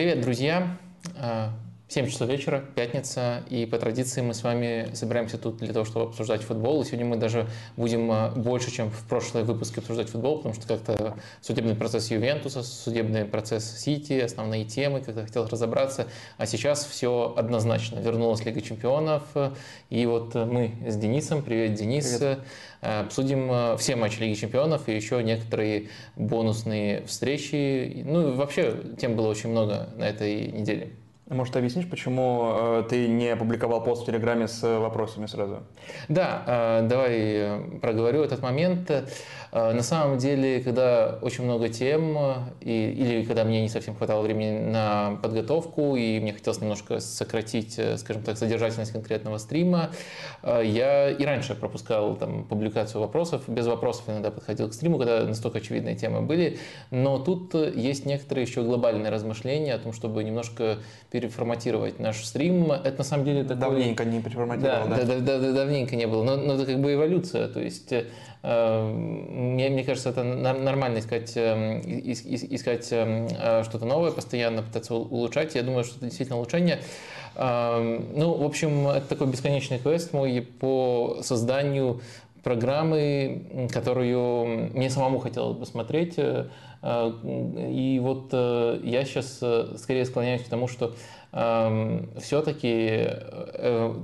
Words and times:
Привет, 0.00 0.22
друзья! 0.22 0.79
7 1.90 2.06
часов 2.06 2.28
вечера, 2.28 2.62
пятница, 2.76 3.42
и 3.50 3.66
по 3.66 3.76
традиции 3.76 4.20
мы 4.20 4.32
с 4.32 4.44
вами 4.44 4.90
собираемся 4.94 5.38
тут 5.38 5.56
для 5.56 5.72
того, 5.72 5.84
чтобы 5.84 6.06
обсуждать 6.06 6.40
футбол. 6.40 6.82
И 6.82 6.84
сегодня 6.84 7.04
мы 7.04 7.16
даже 7.16 7.48
будем 7.76 8.08
а, 8.12 8.30
больше, 8.30 8.70
чем 8.70 8.92
в 8.92 9.08
прошлые 9.08 9.44
выпуске 9.44 9.80
обсуждать 9.80 10.08
футбол, 10.08 10.36
потому 10.36 10.54
что 10.54 10.68
как-то 10.68 11.16
судебный 11.40 11.74
процесс 11.74 12.08
Ювентуса, 12.12 12.62
судебный 12.62 13.24
процесс 13.24 13.76
Сити, 13.80 14.20
основные 14.20 14.64
темы, 14.64 15.00
как-то 15.00 15.24
хотел 15.24 15.48
разобраться. 15.48 16.06
А 16.38 16.46
сейчас 16.46 16.84
все 16.84 17.34
однозначно. 17.36 17.98
Вернулась 17.98 18.44
Лига 18.44 18.60
чемпионов, 18.60 19.24
и 19.88 20.06
вот 20.06 20.36
мы 20.36 20.76
с 20.86 20.94
Денисом, 20.94 21.42
привет, 21.42 21.74
Денис, 21.74 22.18
привет. 22.18 22.38
обсудим 22.82 23.48
а, 23.50 23.76
все 23.76 23.96
матчи 23.96 24.20
Лиги 24.20 24.34
чемпионов 24.34 24.88
и 24.88 24.94
еще 24.94 25.20
некоторые 25.24 25.88
бонусные 26.14 27.04
встречи. 27.06 28.04
Ну 28.06 28.36
вообще 28.36 28.76
тем 28.96 29.16
было 29.16 29.26
очень 29.26 29.50
много 29.50 29.88
на 29.96 30.04
этой 30.04 30.52
неделе. 30.52 30.92
Может, 31.30 31.56
объяснишь, 31.56 31.88
почему 31.88 32.50
э, 32.52 32.84
ты 32.90 33.06
не 33.06 33.28
опубликовал 33.28 33.84
пост 33.84 34.02
в 34.02 34.06
Телеграме 34.06 34.48
с 34.48 34.62
вопросами 34.80 35.26
сразу? 35.26 35.62
Да, 36.08 36.42
э, 36.44 36.88
давай 36.88 37.12
э, 37.12 37.78
проговорю 37.80 38.24
этот 38.24 38.42
момент. 38.42 38.90
На 39.52 39.82
самом 39.82 40.18
деле, 40.18 40.60
когда 40.60 41.18
очень 41.22 41.42
много 41.42 41.68
тем, 41.68 42.16
или 42.60 43.24
когда 43.24 43.42
мне 43.42 43.62
не 43.62 43.68
совсем 43.68 43.96
хватало 43.96 44.22
времени 44.22 44.60
на 44.60 45.18
подготовку, 45.24 45.96
и 45.96 46.20
мне 46.20 46.32
хотелось 46.32 46.60
немножко 46.60 47.00
сократить, 47.00 47.80
скажем 47.96 48.22
так, 48.22 48.38
содержательность 48.38 48.92
конкретного 48.92 49.38
стрима, 49.38 49.90
я 50.44 51.10
и 51.10 51.24
раньше 51.24 51.56
пропускал 51.56 52.14
там, 52.14 52.44
публикацию 52.44 53.00
вопросов, 53.00 53.42
без 53.48 53.66
вопросов 53.66 54.04
иногда 54.06 54.30
подходил 54.30 54.68
к 54.68 54.72
стриму, 54.72 54.98
когда 54.98 55.24
настолько 55.24 55.58
очевидные 55.58 55.96
темы 55.96 56.20
были, 56.20 56.60
но 56.92 57.18
тут 57.18 57.52
есть 57.54 58.06
некоторые 58.06 58.44
еще 58.44 58.62
глобальные 58.62 59.10
размышления 59.10 59.74
о 59.74 59.78
том, 59.80 59.92
чтобы 59.92 60.22
немножко 60.22 60.78
переформатировать 61.20 61.98
наш 61.98 62.24
стрим. 62.24 62.72
Это 62.72 62.98
на 62.98 63.04
самом 63.04 63.24
деле 63.24 63.42
такой... 63.42 63.60
Давненько 63.60 64.04
не 64.04 64.20
переформатировал, 64.20 64.88
да? 64.88 65.04
Да, 65.04 65.18
да, 65.20 65.38
да, 65.38 65.52
давненько 65.52 65.96
не 65.96 66.06
было. 66.06 66.24
Но, 66.24 66.36
но 66.36 66.54
это 66.54 66.66
как 66.66 66.80
бы 66.80 66.94
эволюция. 66.94 67.48
То 67.48 67.60
есть, 67.60 67.92
э, 67.92 68.92
мне, 68.92 69.68
мне 69.68 69.84
кажется, 69.84 70.10
это 70.10 70.22
нормально 70.24 70.98
искать, 70.98 71.32
э, 71.36 71.80
искать 71.84 72.88
э, 72.90 73.62
что-то 73.64 73.84
новое, 73.84 74.10
постоянно 74.10 74.62
пытаться 74.62 74.94
улучшать. 74.94 75.54
Я 75.54 75.62
думаю, 75.62 75.84
что 75.84 75.96
это 75.96 76.06
действительно 76.06 76.38
улучшение. 76.38 76.80
Э, 77.36 78.00
ну, 78.14 78.34
в 78.34 78.44
общем, 78.44 78.88
это 78.88 79.06
такой 79.06 79.26
бесконечный 79.26 79.78
квест 79.78 80.12
мой 80.12 80.40
по 80.60 81.18
созданию 81.22 82.00
программы, 82.42 83.68
которую 83.70 84.70
мне 84.74 84.88
самому 84.88 85.18
хотелось 85.18 85.58
бы 85.58 85.66
смотреть, 85.66 86.14
Э, 86.16 86.46
и 86.82 87.98
вот 88.02 88.30
э, 88.32 88.80
я 88.84 89.04
сейчас 89.04 89.38
э, 89.42 89.74
скорее 89.76 90.06
склоняюсь 90.06 90.42
к 90.42 90.48
тому, 90.48 90.66
что 90.66 90.94
эм, 91.32 92.08
все-таки 92.18 93.06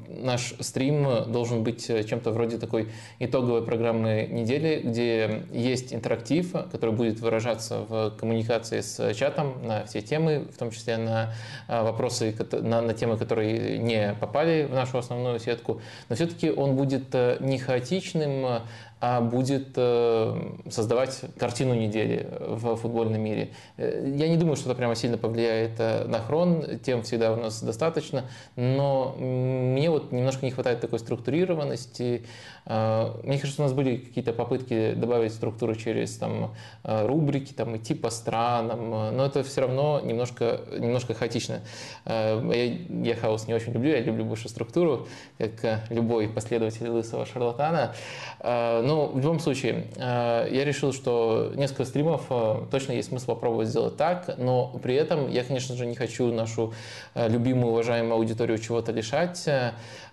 наш 0.09 0.55
стрим 0.61 1.33
должен 1.33 1.65
быть 1.65 1.87
чем-то 1.87 2.33
вроде 2.33 2.59
такой 2.59 2.91
итоговой 3.19 3.65
программы 3.65 4.29
недели, 4.31 4.83
где 4.85 5.45
есть 5.53 5.95
интерактив, 5.95 6.53
который 6.71 6.95
будет 6.95 7.21
выражаться 7.21 7.81
в 7.81 8.11
коммуникации 8.11 8.81
с 8.81 9.15
чатом 9.15 9.67
на 9.67 9.87
все 9.87 10.03
темы, 10.03 10.47
в 10.53 10.59
том 10.59 10.71
числе 10.71 10.99
на 10.99 11.33
вопросы, 11.69 12.37
на, 12.53 12.83
на 12.83 12.93
темы, 12.93 13.17
которые 13.17 13.79
не 13.79 14.15
попали 14.21 14.67
в 14.67 14.75
нашу 14.75 14.99
основную 14.99 15.41
сетку. 15.41 15.81
Но 16.09 16.15
все-таки 16.15 16.51
он 16.51 16.77
будет 16.77 17.15
не 17.41 17.59
хаотичным, 17.59 18.63
а 18.99 19.21
будет 19.21 19.75
э, 19.77 20.53
создавать 20.71 21.21
картину 21.39 21.75
недели 21.75 22.29
в 22.41 22.77
футбольном 22.77 23.21
мире. 23.21 23.51
Э, 23.77 24.13
я 24.17 24.27
не 24.29 24.39
думаю, 24.39 24.57
что 24.57 24.71
это 24.71 24.77
прямо 24.77 24.95
сильно 24.95 25.19
повлияет 25.19 25.79
э, 25.79 26.05
на 26.07 26.19
хрон, 26.21 26.79
тем 26.83 27.03
всегда 27.03 27.33
у 27.33 27.37
нас 27.37 27.63
достаточно, 27.63 28.25
но 28.57 29.15
мне 29.19 29.91
вот 29.91 30.13
немножко 30.13 30.47
не 30.47 30.53
хватает 30.53 30.81
такой 30.81 30.99
структурированности. 30.99 32.25
Мне 32.67 33.39
кажется, 33.39 33.63
у 33.63 33.65
нас 33.65 33.73
были 33.73 33.97
какие-то 33.97 34.33
попытки 34.33 34.95
добавить 34.95 35.33
структуру 35.33 35.75
через 35.77 36.17
там, 36.17 36.55
рубрики, 36.83 37.53
там, 37.53 37.77
идти 37.77 37.95
по 37.95 38.11
странам, 38.11 38.91
но 38.91 39.25
это 39.25 39.43
все 39.45 39.63
равно 39.63 40.01
немножко, 40.01 40.61
немножко 40.77 41.15
хаотично. 41.15 41.61
Я, 42.07 42.65
я 42.65 43.17
хаос 43.17 43.47
не 43.47 43.55
очень 43.55 43.73
люблю, 43.73 43.91
я 43.91 44.01
люблю 44.01 44.25
больше 44.25 44.49
структуру, 44.49 45.07
как 45.39 45.85
любой 45.91 46.29
последователь 46.29 46.89
лысого 46.89 47.25
шарлатана. 47.25 47.95
Ну, 48.43 49.07
в 49.13 49.19
любом 49.19 49.41
случае, 49.41 49.87
э, 49.97 50.49
я 50.51 50.65
решил, 50.65 50.93
что 50.93 51.53
несколько 51.55 51.85
стримов 51.85 52.27
э, 52.31 52.67
точно 52.71 52.93
есть 52.93 53.09
смысл 53.09 53.27
попробовать 53.27 53.69
сделать 53.69 53.97
так, 53.97 54.37
но 54.39 54.69
при 54.83 54.95
этом 54.95 55.31
я, 55.31 55.45
конечно 55.45 55.75
же, 55.77 55.87
не 55.87 55.95
хочу 55.95 56.33
нашу 56.33 56.73
э, 57.15 57.29
любимую, 57.29 57.73
уважаемую 57.73 58.15
аудиторию 58.15 58.59
чего-то 58.59 58.93
лишать. 58.93 59.49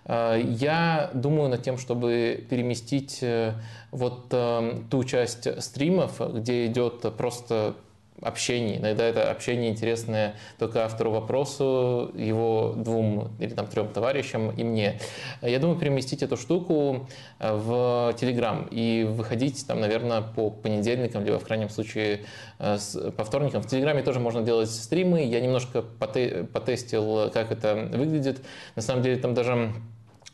Я 0.06 1.10
думаю 1.14 1.48
над 1.48 1.62
тем, 1.62 1.78
чтобы 1.78 2.44
переместить 2.50 3.24
вот 3.90 4.28
ту 4.28 5.04
часть 5.04 5.62
стримов, 5.62 6.20
где 6.34 6.66
идет 6.66 7.00
просто 7.16 7.74
общении. 8.20 8.78
Иногда 8.78 9.04
это 9.04 9.30
общение 9.30 9.70
интересное 9.70 10.36
только 10.58 10.84
автору 10.84 11.10
вопросу, 11.10 12.10
его 12.14 12.74
двум 12.76 13.32
или 13.38 13.50
там 13.50 13.66
трем 13.66 13.88
товарищам 13.88 14.50
и 14.50 14.64
мне. 14.64 15.00
Я 15.42 15.58
думаю 15.58 15.78
переместить 15.78 16.22
эту 16.22 16.36
штуку 16.36 17.08
э, 17.38 17.54
в 17.54 18.14
Telegram 18.18 18.68
и 18.70 19.04
выходить 19.04 19.66
там, 19.66 19.80
наверное, 19.80 20.22
по 20.22 20.50
понедельникам, 20.50 21.24
либо 21.24 21.38
в 21.38 21.44
крайнем 21.44 21.68
случае 21.68 22.24
э, 22.58 22.78
по 23.16 23.24
вторникам. 23.24 23.62
В 23.62 23.66
Телеграме 23.66 24.02
тоже 24.02 24.20
можно 24.20 24.42
делать 24.42 24.70
стримы. 24.70 25.24
Я 25.24 25.40
немножко 25.40 25.82
потестил, 25.82 27.30
как 27.30 27.50
это 27.50 27.88
выглядит. 27.92 28.44
На 28.76 28.82
самом 28.82 29.02
деле 29.02 29.16
там 29.16 29.34
даже 29.34 29.72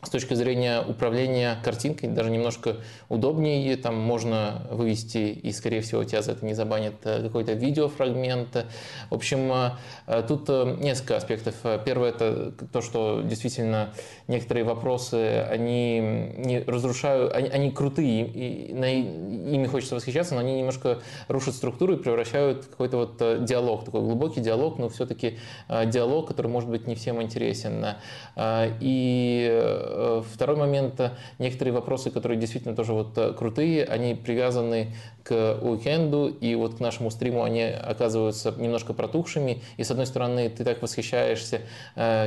с 0.02 0.08
точки 0.08 0.34
зрения 0.34 0.80
управления 0.80 1.58
картинкой 1.62 2.08
даже 2.08 2.30
немножко 2.30 2.76
удобнее. 3.08 3.76
Там 3.76 3.96
можно 3.96 4.66
вывести, 4.70 5.18
и, 5.18 5.52
скорее 5.52 5.82
всего, 5.82 6.04
тебя 6.04 6.22
за 6.22 6.32
это 6.32 6.44
не 6.46 6.54
забанят 6.54 6.94
э, 7.04 7.22
какой-то 7.22 7.52
видеофрагмент. 7.52 8.66
В 9.10 9.14
общем, 9.14 9.52
э, 10.06 10.22
тут 10.26 10.48
э, 10.48 10.76
несколько 10.80 11.16
аспектов. 11.16 11.54
Первое– 11.84 12.10
это 12.10 12.52
то, 12.72 12.80
что 12.80 13.20
действительно 13.22 13.92
некоторые 14.26 14.64
вопросы, 14.64 15.46
они 15.50 16.00
не 16.36 16.60
разрушают, 16.60 17.34
они, 17.34 17.48
они 17.48 17.70
крутые, 17.70 18.26
и 18.26 18.72
на, 18.72 18.90
ими 18.90 19.66
хочется 19.66 19.96
восхищаться, 19.96 20.34
но 20.34 20.40
они 20.40 20.58
немножко 20.58 21.00
рушат 21.28 21.54
структуру 21.54 21.94
и 21.94 21.96
превращают 21.96 22.64
в 22.64 22.70
какой-то 22.70 22.96
вот 22.96 23.44
диалог, 23.44 23.84
такой 23.84 24.00
глубокий 24.00 24.40
диалог, 24.40 24.78
но 24.78 24.88
все-таки 24.88 25.38
диалог, 25.68 26.28
который 26.28 26.46
может 26.46 26.70
быть 26.70 26.86
не 26.86 26.94
всем 26.94 27.20
интересен. 27.20 27.84
И 28.80 29.89
второй 30.32 30.56
момент, 30.56 31.00
э, 31.00 31.10
некоторые 31.38 31.74
вопросы, 31.74 32.10
которые 32.10 32.38
действительно 32.38 32.74
тоже 32.74 32.92
вот 32.92 33.16
э, 33.18 33.32
крутые, 33.32 33.84
они 33.84 34.14
привязаны 34.14 34.94
к 35.22 35.58
уикенду, 35.60 36.28
и 36.28 36.54
вот 36.54 36.76
к 36.76 36.80
нашему 36.80 37.10
стриму 37.10 37.42
они 37.42 37.62
оказываются 37.62 38.52
немножко 38.56 38.92
протухшими, 38.92 39.62
и 39.76 39.84
с 39.84 39.90
одной 39.90 40.06
стороны 40.06 40.48
ты 40.48 40.64
так 40.64 40.82
восхищаешься 40.82 41.60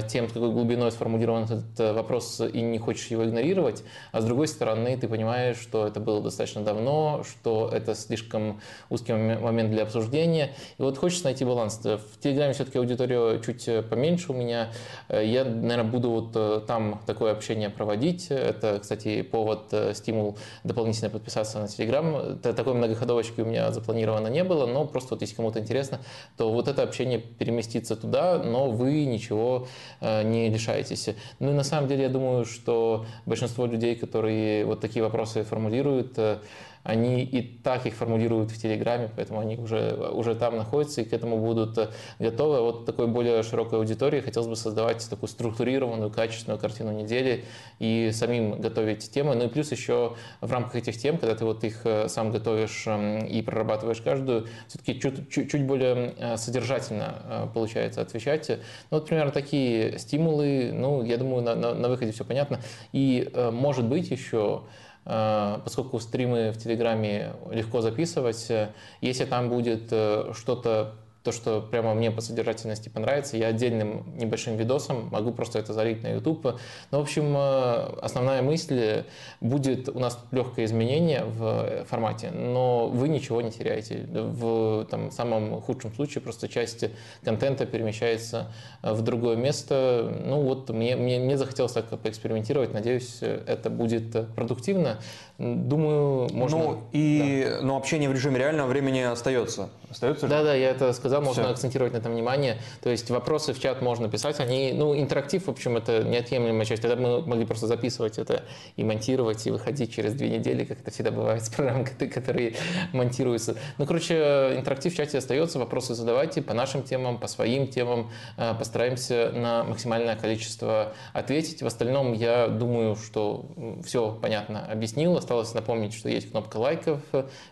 тем, 0.08 0.30
с 0.30 0.34
какой 0.34 0.52
глубиной 0.52 0.92
сформулирован 0.92 1.44
этот 1.44 1.96
вопрос, 1.96 2.42
и 2.42 2.62
не 2.62 2.80
хочешь 2.80 3.08
его 3.08 3.26
игнорировать, 3.26 3.84
а 4.12 4.22
с 4.22 4.26
другой 4.26 4.48
стороны 4.48 4.98
ты 4.98 5.08
понимаешь, 5.08 5.58
что 5.58 5.88
это 5.88 6.00
было 6.00 6.22
достаточно 6.22 6.64
давно, 6.64 7.24
что 7.24 7.70
это 7.74 7.96
слишком 7.96 8.62
узкий 8.90 9.14
момент 9.14 9.72
для 9.72 9.84
обсуждения, 9.84 10.52
и 10.78 10.82
вот 10.82 10.98
хочется 10.98 11.26
найти 11.26 11.46
баланс. 11.46 11.80
В 11.84 12.20
Телеграме 12.20 12.54
все-таки 12.54 12.78
аудитория 12.78 13.40
чуть 13.42 13.70
поменьше 13.90 14.32
у 14.32 14.36
меня, 14.36 14.72
я, 15.10 15.46
наверное, 15.46 15.84
буду 15.84 16.10
вот 16.10 16.66
там 16.66 17.02
такое 17.06 17.32
общение 17.32 17.70
проводить. 17.70 18.28
Это, 18.30 18.80
кстати, 18.80 19.22
повод, 19.22 19.68
э, 19.72 19.94
стимул 19.94 20.38
дополнительно 20.64 21.10
подписаться 21.10 21.60
на 21.60 21.66
Telegram. 21.66 22.38
Такой 22.40 22.74
многоходовочки 22.94 23.42
у 23.42 23.46
меня 23.46 23.72
запланировано 23.72 24.28
не 24.28 24.44
было, 24.44 24.66
но 24.66 24.86
просто 24.86 25.16
вот 25.16 25.22
если 25.22 25.36
кому-то 25.36 25.60
интересно, 25.60 26.00
то 26.38 26.52
вот 26.52 26.68
это 26.68 26.84
общение 26.84 27.20
переместится 27.20 27.96
туда, 27.96 28.38
но 28.38 28.70
вы 28.70 29.06
ничего 29.06 29.68
э, 30.00 30.24
не 30.24 30.50
лишаетесь. 30.50 31.10
Ну 31.40 31.52
и 31.52 31.54
на 31.54 31.64
самом 31.64 31.88
деле 31.88 32.04
я 32.04 32.10
думаю, 32.10 32.46
что 32.46 33.06
большинство 33.26 33.66
людей, 33.66 33.96
которые 33.96 34.66
вот 34.66 34.80
такие 34.80 35.04
вопросы 35.04 35.44
формулируют, 35.44 36.14
э, 36.18 36.38
они 36.84 37.24
и 37.24 37.42
так 37.42 37.86
их 37.86 37.96
формулируют 37.96 38.52
в 38.52 38.62
Телеграме, 38.62 39.10
поэтому 39.16 39.40
они 39.40 39.58
уже, 39.58 39.96
уже 40.12 40.36
там 40.36 40.58
находятся 40.58 41.02
и 41.02 41.06
к 41.06 41.14
этому 41.14 41.38
будут 41.38 41.78
э, 41.78 41.90
готовы. 42.20 42.62
Вот 42.62 42.86
такой 42.86 43.08
более 43.08 43.42
широкой 43.44 43.80
аудитории 43.80 44.20
хотелось 44.20 44.50
бы 44.50 44.56
создавать 44.56 45.08
такую 45.10 45.30
структурированную, 45.30 46.12
качественную 46.12 46.60
картину 46.60 46.92
недели 46.92 47.46
и 47.80 48.12
самим 48.14 48.60
готовить 48.60 49.10
темы. 49.10 49.36
Ну 49.36 49.46
и 49.46 49.48
плюс 49.48 49.72
еще 49.72 50.16
в 50.42 50.52
рамках 50.52 50.76
этих 50.76 50.98
тем, 50.98 51.18
когда 51.18 51.36
ты 51.36 51.46
вот 51.46 51.64
их 51.64 51.86
э, 51.86 52.10
сам 52.10 52.32
готовишь 52.32 52.84
эм, 52.88 53.26
и 53.26 53.42
прорабатываешь 53.42 54.02
каждую, 54.02 54.48
все-таки 54.68 55.00
чуть, 55.00 55.30
чуть, 55.30 55.50
чуть 55.50 55.66
более 55.66 56.14
э, 56.18 56.38
содержательно 56.38 57.50
получается 57.54 58.02
отвечать. 58.02 58.50
Ну 58.50 58.98
вот 58.98 59.08
примерно 59.08 59.32
такие 59.32 59.98
стимулы, 60.00 60.72
ну 60.74 61.02
я 61.04 61.18
думаю 61.18 61.44
на, 61.44 61.56
на, 61.56 61.74
на 61.74 61.88
выходе 61.88 62.12
все 62.12 62.26
понятно. 62.26 62.60
И 62.92 63.32
может 63.52 63.86
быть 63.86 64.12
еще 64.12 64.64
поскольку 65.06 66.00
стримы 66.00 66.52
в 66.52 66.58
Телеграме 66.58 67.34
легко 67.52 67.82
записывать, 67.82 68.50
э, 68.50 68.70
если 69.02 69.26
там 69.26 69.50
будет 69.50 69.92
э, 69.92 70.32
что-то 70.34 70.94
то, 71.24 71.32
что 71.32 71.62
прямо 71.62 71.94
мне 71.94 72.12
по 72.12 72.22
содержательности 72.22 72.90
понравится, 72.90 73.38
я 73.38 73.48
отдельным 73.48 74.04
небольшим 74.18 74.58
видосом 74.58 75.08
могу 75.10 75.32
просто 75.32 75.60
это 75.60 75.74
залить 75.74 76.04
на 76.04 76.08
YouTube. 76.08 76.60
Ну, 76.92 77.00
в 77.00 77.02
общем, 77.02 77.34
э, 77.36 78.00
основная 78.02 78.42
мысль 78.42 79.04
будет 79.40 79.88
у 79.88 80.00
нас 80.00 80.20
легкое 80.32 80.66
изменение 80.66 81.24
в 81.24 81.86
формате, 81.86 82.32
но 82.32 82.88
вы 82.88 83.08
ничего 83.08 83.42
не 83.42 83.52
теряете. 83.52 84.06
В 84.12 84.86
там, 84.86 85.12
самом 85.12 85.62
худшем 85.62 85.94
случае 85.94 86.22
просто 86.22 86.50
часть 86.50 86.86
контента 87.24 87.66
перемещается 87.66 88.52
в 88.82 89.02
другое 89.02 89.38
место. 89.38 90.14
Ну 90.26 90.42
вот 90.42 90.70
мне, 90.70 90.96
мне, 90.96 91.20
мне 91.20 91.38
захотелось 91.38 91.72
так 91.72 91.86
поэкспериментировать, 91.90 92.74
надеюсь, 92.74 93.20
это 93.22 93.70
будет 93.70 94.34
продуктивно. 94.36 95.00
Думаю, 95.44 96.30
можно... 96.32 96.58
Ну, 96.58 96.84
и, 96.94 97.46
да. 97.46 97.66
но 97.66 97.76
общение 97.76 98.08
в 98.08 98.14
режиме 98.14 98.40
реального 98.40 98.68
времени 98.68 99.02
остается. 99.02 99.70
Остается 99.90 100.28
Да, 100.28 100.42
да, 100.42 100.56
я 100.56 100.70
это 100.70 100.94
сказал, 100.94 101.22
можно 101.22 101.44
Все. 101.44 101.52
акцентировать 101.52 101.92
на 101.94 101.98
этом 101.98 102.14
внимание. 102.14 102.60
То 102.82 102.90
есть 102.90 103.10
вопросы 103.10 103.54
в 103.54 103.60
чат 103.60 103.82
можно 103.82 104.10
писать, 104.10 104.40
они, 104.40 104.72
ну, 104.74 104.98
интерактив, 104.98 105.46
в 105.46 105.50
общем, 105.50 105.76
это 105.76 106.04
неотъемлемая 106.04 106.66
часть. 106.66 106.82
Тогда 106.82 106.96
мы 106.96 107.22
могли 107.22 107.46
просто 107.46 107.68
записывать 107.68 108.18
это 108.18 108.44
и 108.78 108.84
монтировать, 108.86 109.46
и 109.46 109.52
выходить 109.52 109.94
через 109.94 110.14
две 110.14 110.30
недели, 110.30 110.64
как 110.64 110.80
это 110.80 110.92
всегда 110.92 111.12
бывает 111.12 111.44
с 111.44 111.50
программами, 111.50 111.86
которые 112.14 112.56
монтируются. 112.94 113.56
Ну, 113.78 113.86
короче, 113.86 114.54
интерактив 114.56 114.94
в 114.94 114.96
чате 114.96 115.18
остается, 115.18 115.60
вопросы 115.60 115.94
задавайте 115.94 116.42
по 116.42 116.54
нашим 116.54 116.84
темам, 116.84 117.20
по 117.20 117.28
своим 117.28 117.68
темам, 117.68 118.12
э, 118.38 118.54
постараемся 118.58 119.32
на 119.34 119.66
максимальное 119.66 120.16
количество 120.16 120.94
ответить. 121.12 121.62
В 121.62 121.68
остальном, 121.68 122.14
я 122.14 122.48
думаю, 122.48 122.96
что 122.96 123.46
все 123.84 124.18
понятно 124.22 124.66
объяснил, 124.66 125.18
Осталось 125.24 125.33
напомнить, 125.54 125.94
что 125.94 126.10
есть 126.10 126.32
кнопка 126.32 126.58
лайков. 126.58 127.02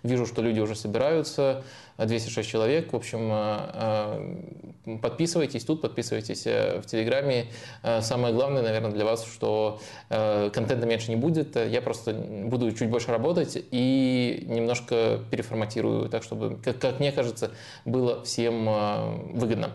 Вижу, 0.04 0.26
что 0.26 0.42
люди 0.42 0.60
уже 0.60 0.76
собираются. 0.76 1.64
206 2.06 2.50
человек. 2.50 2.94
В 2.94 2.96
общем, 2.96 3.30
э, 3.32 4.18
э, 4.86 4.98
подписывайтесь 5.02 5.64
тут, 5.64 5.82
подписывайтесь 5.82 6.46
э, 6.46 6.80
в 6.82 6.86
Телеграме. 6.86 7.48
Самое 8.02 8.34
главное, 8.34 8.62
наверное, 8.62 8.92
для 8.92 9.06
вас, 9.06 9.26
что 9.26 9.80
контента 10.10 10.86
меньше 10.86 11.10
не 11.10 11.16
будет. 11.16 11.56
Я 11.56 11.82
просто 11.82 12.14
буду 12.14 12.72
чуть 12.72 12.90
больше 12.90 13.12
работать 13.12 13.58
и 13.72 14.46
немножко 14.48 15.20
переформатирую 15.30 16.10
так, 16.10 16.24
чтобы, 16.24 16.58
как, 16.64 16.80
как 16.80 17.00
мне 17.00 17.12
кажется, 17.12 17.52
было 17.86 18.24
всем 18.24 19.34
выгодно. 19.34 19.72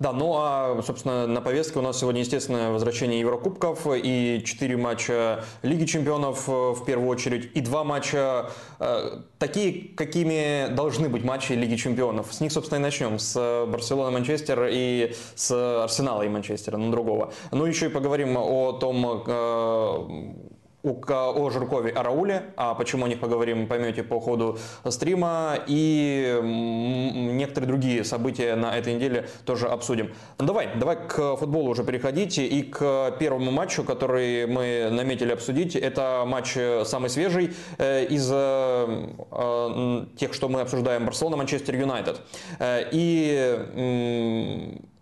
Да, 0.00 0.14
ну 0.14 0.34
а, 0.34 0.80
собственно, 0.82 1.26
на 1.26 1.42
повестке 1.42 1.78
у 1.78 1.82
нас 1.82 2.00
сегодня, 2.00 2.22
естественно, 2.22 2.72
возвращение 2.72 3.20
Еврокубков 3.20 3.86
и 3.92 4.42
четыре 4.46 4.78
матча 4.78 5.44
Лиги 5.60 5.84
Чемпионов 5.84 6.48
э, 6.48 6.52
в 6.52 6.86
первую 6.86 7.06
очередь, 7.10 7.50
и 7.54 7.60
два 7.60 7.84
матча 7.84 8.48
э, 8.78 9.18
такие, 9.38 9.94
какими 9.94 10.74
должны 10.74 11.10
быть 11.10 11.22
матчи 11.22 11.52
Лиги 11.52 11.76
Чемпионов. 11.76 12.32
С 12.32 12.40
них, 12.40 12.50
собственно, 12.50 12.78
и 12.78 12.80
начнем. 12.80 13.18
С 13.18 13.34
Барселоны, 13.66 14.10
Манчестер 14.12 14.68
и 14.70 15.14
с 15.34 15.50
Арсенала 15.84 16.22
и 16.22 16.30
Манчестера, 16.30 16.78
на 16.78 16.90
другого. 16.90 17.34
Ну, 17.52 17.66
еще 17.66 17.86
и 17.86 17.88
поговорим 17.90 18.38
о 18.38 18.72
том, 18.72 19.22
э, 19.26 20.34
о 20.82 21.50
Жиркове 21.50 21.90
Арауле, 21.90 22.52
а 22.56 22.74
почему 22.74 23.04
о 23.04 23.08
них 23.08 23.20
поговорим, 23.20 23.66
поймете 23.66 24.02
по 24.02 24.20
ходу 24.20 24.58
стрима, 24.88 25.58
и 25.66 26.38
некоторые 26.42 27.68
другие 27.68 28.04
события 28.04 28.54
на 28.56 28.76
этой 28.76 28.94
неделе 28.94 29.28
тоже 29.44 29.68
обсудим. 29.68 30.14
Ну, 30.38 30.46
давай, 30.46 30.70
давай 30.76 30.96
к 30.96 31.36
футболу 31.36 31.70
уже 31.70 31.84
переходите, 31.84 32.46
и 32.46 32.62
к 32.62 33.16
первому 33.18 33.50
матчу, 33.50 33.84
который 33.84 34.46
мы 34.46 34.88
наметили 34.90 35.32
обсудить, 35.32 35.76
это 35.76 36.24
матч 36.26 36.56
самый 36.84 37.10
свежий 37.10 37.54
э, 37.78 38.06
из 38.06 38.28
э, 38.32 40.06
тех, 40.16 40.34
что 40.34 40.48
мы 40.48 40.60
обсуждаем, 40.60 41.04
Барселона-Манчестер 41.06 41.76
Юнайтед. 41.76 42.20
Э, 42.58 42.84
и 42.90 43.66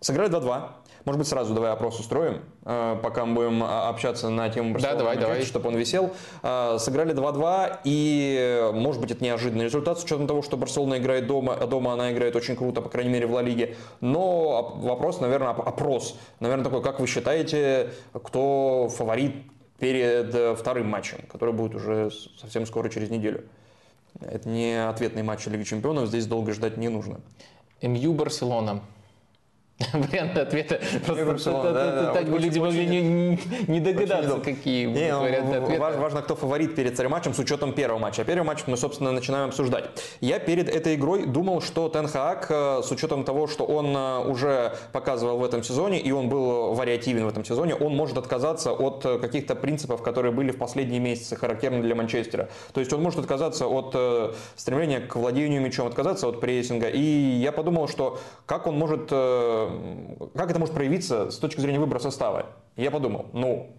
сыграли 0.00 0.30
2-2. 0.30 0.68
Может 1.04 1.18
быть, 1.18 1.28
сразу 1.28 1.54
давай 1.54 1.72
опрос 1.72 2.00
устроим, 2.00 2.42
э, 2.64 2.96
пока 3.02 3.24
мы 3.24 3.34
будем 3.34 3.62
а, 3.62 3.88
общаться 3.88 4.28
на 4.28 4.48
тему 4.48 4.72
Барселоны, 4.72 4.96
да, 4.96 4.98
давай, 4.98 5.16
давай. 5.16 5.42
чтобы 5.42 5.68
он 5.68 5.76
висел. 5.76 6.12
Э, 6.42 6.76
сыграли 6.78 7.14
2-2, 7.14 7.78
и, 7.84 8.70
может 8.74 9.00
быть, 9.00 9.10
это 9.10 9.24
неожиданный 9.24 9.64
результат, 9.64 9.98
с 10.00 10.04
учетом 10.04 10.26
того, 10.26 10.42
что 10.42 10.56
Барселона 10.56 10.98
играет 10.98 11.26
дома, 11.26 11.54
а 11.54 11.66
дома 11.66 11.92
она 11.92 12.12
играет 12.12 12.36
очень 12.36 12.56
круто, 12.56 12.82
по 12.82 12.88
крайней 12.88 13.10
мере, 13.10 13.26
в 13.26 13.32
Ла 13.32 13.42
Лиге. 13.42 13.76
Но 14.00 14.76
вопрос, 14.76 15.20
наверное, 15.20 15.50
опрос. 15.50 16.18
Наверное, 16.40 16.64
такой, 16.64 16.82
как 16.82 17.00
вы 17.00 17.06
считаете, 17.06 17.90
кто 18.12 18.88
фаворит 18.90 19.34
перед 19.78 20.34
э, 20.34 20.54
вторым 20.54 20.88
матчем, 20.88 21.18
который 21.30 21.54
будет 21.54 21.74
уже 21.74 22.10
совсем 22.40 22.66
скоро, 22.66 22.88
через 22.88 23.10
неделю? 23.10 23.44
Это 24.20 24.48
не 24.48 24.74
ответный 24.88 25.22
матч 25.22 25.46
Лиги 25.46 25.62
Чемпионов, 25.62 26.08
здесь 26.08 26.26
долго 26.26 26.52
ждать 26.52 26.76
не 26.76 26.88
нужно. 26.88 27.20
МЮ 27.80 28.12
Барселона. 28.14 28.82
Варианты 29.92 30.40
ответа. 30.40 30.80
Просто 31.06 32.12
так 32.12 32.28
бы 32.28 32.38
люди 32.38 32.58
могли 32.58 32.86
не 33.68 33.80
догадаться, 33.80 34.40
какие 34.40 34.86
варианты 34.86 35.56
ответа. 35.56 35.98
Важно, 35.98 36.22
кто 36.22 36.34
фаворит 36.34 36.74
перед 36.74 36.96
царем 36.96 37.12
матчем 37.12 37.32
с 37.32 37.38
учетом 37.38 37.72
первого 37.72 37.98
матча. 37.98 38.22
А 38.22 38.24
первый 38.24 38.44
матч 38.44 38.64
мы, 38.66 38.76
собственно, 38.76 39.12
начинаем 39.12 39.48
обсуждать. 39.48 39.84
Я 40.20 40.40
перед 40.40 40.68
этой 40.68 40.96
игрой 40.96 41.26
думал, 41.26 41.60
что 41.60 41.88
Тенхаак, 41.88 42.46
э, 42.50 42.82
с 42.82 42.90
учетом 42.90 43.22
того, 43.24 43.46
что 43.46 43.64
он 43.64 43.96
э, 43.96 44.18
уже 44.28 44.74
показывал 44.92 45.38
в 45.38 45.44
этом 45.44 45.62
сезоне, 45.62 46.00
и 46.00 46.10
он 46.10 46.28
был 46.28 46.74
вариативен 46.74 47.24
в 47.24 47.28
этом 47.28 47.44
сезоне, 47.44 47.74
он 47.74 47.94
может 47.94 48.18
отказаться 48.18 48.72
от 48.72 49.04
э, 49.04 49.18
каких-то 49.18 49.54
принципов, 49.54 50.02
которые 50.02 50.32
были 50.32 50.50
в 50.50 50.58
последние 50.58 51.00
месяцы 51.00 51.36
характерны 51.36 51.82
для 51.82 51.94
Манчестера. 51.94 52.48
То 52.72 52.80
есть 52.80 52.92
он 52.92 53.02
может 53.02 53.20
отказаться 53.20 53.66
от 53.66 53.96
стремления 54.56 55.00
к 55.00 55.14
владению 55.14 55.62
мячом, 55.62 55.86
отказаться 55.86 56.26
от 56.26 56.40
прессинга. 56.40 56.88
И 56.88 57.00
я 57.00 57.52
подумал, 57.52 57.86
что 57.86 58.18
как 58.46 58.66
он 58.66 58.76
может 58.76 59.12
как 60.34 60.50
это 60.50 60.58
может 60.58 60.74
проявиться 60.74 61.30
с 61.30 61.38
точки 61.38 61.60
зрения 61.60 61.80
выбора 61.80 61.98
состава? 61.98 62.46
Я 62.76 62.90
подумал, 62.90 63.26
ну, 63.32 63.76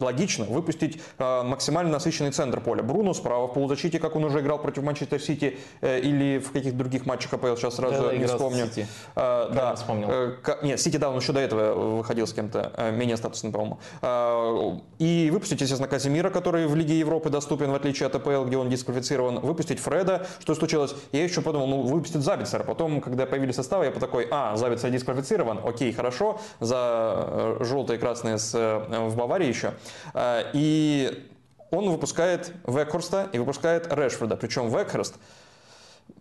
логично 0.00 0.44
выпустить 0.44 1.00
э, 1.18 1.42
максимально 1.42 1.92
насыщенный 1.92 2.30
центр 2.30 2.60
поля. 2.60 2.82
Бруно 2.82 3.14
справа 3.14 3.46
в 3.46 3.54
полузащите, 3.54 3.98
как 3.98 4.16
он 4.16 4.24
уже 4.24 4.40
играл 4.40 4.58
против 4.58 4.82
Манчестер 4.82 5.20
Сити 5.20 5.58
э, 5.80 6.00
или 6.00 6.38
в 6.38 6.52
каких-то 6.52 6.76
других 6.76 7.06
матчах 7.06 7.34
АПЛ, 7.34 7.56
сейчас 7.56 7.76
сразу 7.76 8.04
да, 8.04 8.16
не 8.16 8.26
вспомню. 8.26 8.66
Сити. 8.66 8.86
Э, 9.16 9.50
да, 9.52 9.74
вспомнил. 9.74 10.08
Э, 10.10 10.36
нет, 10.62 10.80
Сити, 10.80 10.96
да, 10.96 11.10
он 11.10 11.18
еще 11.18 11.32
до 11.32 11.40
этого 11.40 11.96
выходил 11.96 12.26
с 12.26 12.32
кем-то, 12.32 12.72
э, 12.76 12.90
менее 12.90 13.16
статусным, 13.16 13.52
по-моему. 13.52 13.78
Э, 14.02 14.78
и 14.98 15.30
выпустить, 15.32 15.60
естественно, 15.60 15.88
Казимира, 15.88 16.30
который 16.30 16.66
в 16.66 16.74
Лиге 16.74 16.98
Европы 16.98 17.30
доступен, 17.30 17.70
в 17.70 17.74
отличие 17.74 18.06
от 18.06 18.14
АПЛ, 18.14 18.44
где 18.44 18.56
он 18.56 18.68
дисквалифицирован. 18.68 19.40
Выпустить 19.40 19.78
Фреда. 19.80 20.26
Что 20.40 20.54
случилось? 20.54 20.94
Я 21.12 21.24
еще 21.24 21.40
подумал, 21.42 21.66
ну, 21.66 21.82
выпустить 21.82 22.22
Забицера. 22.22 22.64
Потом, 22.64 23.00
когда 23.00 23.26
появились 23.26 23.56
составы, 23.56 23.86
я 23.86 23.90
по 23.90 24.00
такой, 24.00 24.28
а, 24.30 24.56
Забицер 24.56 24.90
дисквалифицирован, 24.90 25.60
окей, 25.64 25.92
хорошо, 25.92 26.40
за 26.60 27.56
э, 27.60 27.64
желтые 27.64 27.96
и 27.96 28.00
красные 28.00 28.38
с, 28.38 28.54
э, 28.54 29.08
в 29.08 29.16
Баварии 29.16 29.46
еще. 29.46 29.72
Э, 30.14 30.50
и 30.52 31.26
он 31.70 31.88
выпускает 31.88 32.52
Векхорста 32.66 33.28
и 33.32 33.38
выпускает 33.38 33.92
Решфорда. 33.92 34.36
Причем 34.36 34.68
Векхорст, 34.68 35.14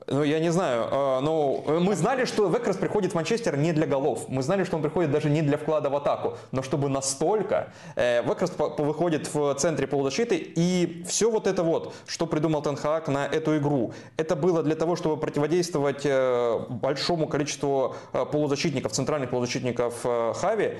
ну, 0.08 0.24
я 0.24 0.40
не 0.40 0.52
знаю, 0.52 0.88
а, 0.92 1.22
но 1.22 1.64
мы 1.80 1.96
знали, 1.96 2.26
что 2.26 2.48
Векрос 2.48 2.78
приходит 2.78 3.12
в 3.12 3.16
Манчестер 3.16 3.58
не 3.58 3.74
для 3.74 3.86
голов. 3.86 4.26
Мы 4.28 4.42
знали, 4.42 4.64
что 4.64 4.76
он 4.76 4.82
приходит 4.82 5.12
даже 5.12 5.30
не 5.30 5.42
для 5.42 5.58
вклада 5.58 5.90
в 5.90 5.96
атаку. 5.96 6.38
Но 6.52 6.64
чтобы 6.64 6.90
настолько, 6.90 7.72
э, 7.96 8.24
Векрос 8.24 8.54
выходит 8.78 9.32
в 9.34 9.54
центре 9.56 9.86
полузащиты, 9.88 10.36
и 10.38 11.04
все 11.08 11.30
вот 11.30 11.46
это 11.48 11.64
вот, 11.64 11.94
что 12.08 12.26
придумал 12.26 12.62
Тенхак 12.62 13.08
на 13.08 13.28
эту 13.28 13.58
игру, 13.58 13.94
это 14.18 14.36
было 14.36 14.64
для 14.64 14.76
того, 14.76 14.96
чтобы 14.96 15.18
противодействовать 15.18 16.06
э, 16.06 16.60
большому 16.70 17.28
количеству 17.28 17.96
э, 18.14 18.26
полузащитников, 18.26 18.92
центральных 18.94 19.30
полузащитников 19.30 20.06
Хави, 20.36 20.78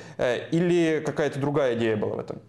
или 0.52 1.04
какая-то 1.06 1.40
другая 1.40 1.76
идея 1.76 1.96
была 1.96 2.16
в 2.16 2.20
этом? 2.20 2.42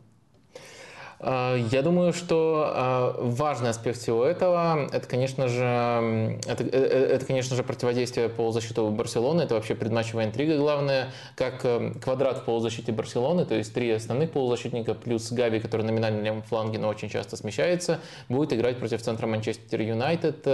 А, 1.22 1.54
я 1.54 1.82
думаю, 1.82 2.12
что 2.14 2.64
а, 2.66 3.14
важный 3.20 3.70
аспект 3.70 3.98
всего 3.98 4.24
этого 4.24 4.88
это, 4.90 5.06
конечно 5.06 5.48
же, 5.48 6.38
это, 6.46 6.64
э, 6.64 6.68
э, 6.72 7.14
это, 7.14 7.26
конечно 7.26 7.56
же, 7.56 7.62
противодействие 7.62 8.30
полузащиту 8.30 8.88
Барселоны. 8.88 9.42
Это 9.42 9.54
вообще 9.54 9.74
предматчевая 9.74 10.26
интрига 10.26 10.56
главная. 10.56 11.10
Как 11.36 11.64
э, 11.64 11.92
квадрат 12.00 12.38
в 12.38 12.44
полузащите 12.44 12.92
Барселоны, 12.92 13.44
то 13.44 13.54
есть 13.54 13.74
три 13.74 13.90
основных 13.90 14.30
полузащитника 14.32 14.94
плюс 14.94 15.30
Гави, 15.30 15.60
который 15.60 15.82
на 15.82 15.92
номинальном 15.92 16.42
фланге, 16.42 16.78
но 16.78 16.88
очень 16.88 17.10
часто 17.10 17.36
смещается, 17.36 18.00
будет 18.28 18.52
играть 18.54 18.78
против 18.78 19.02
центра 19.02 19.26
Манчестер 19.26 19.80
Юнайтед. 19.80 20.46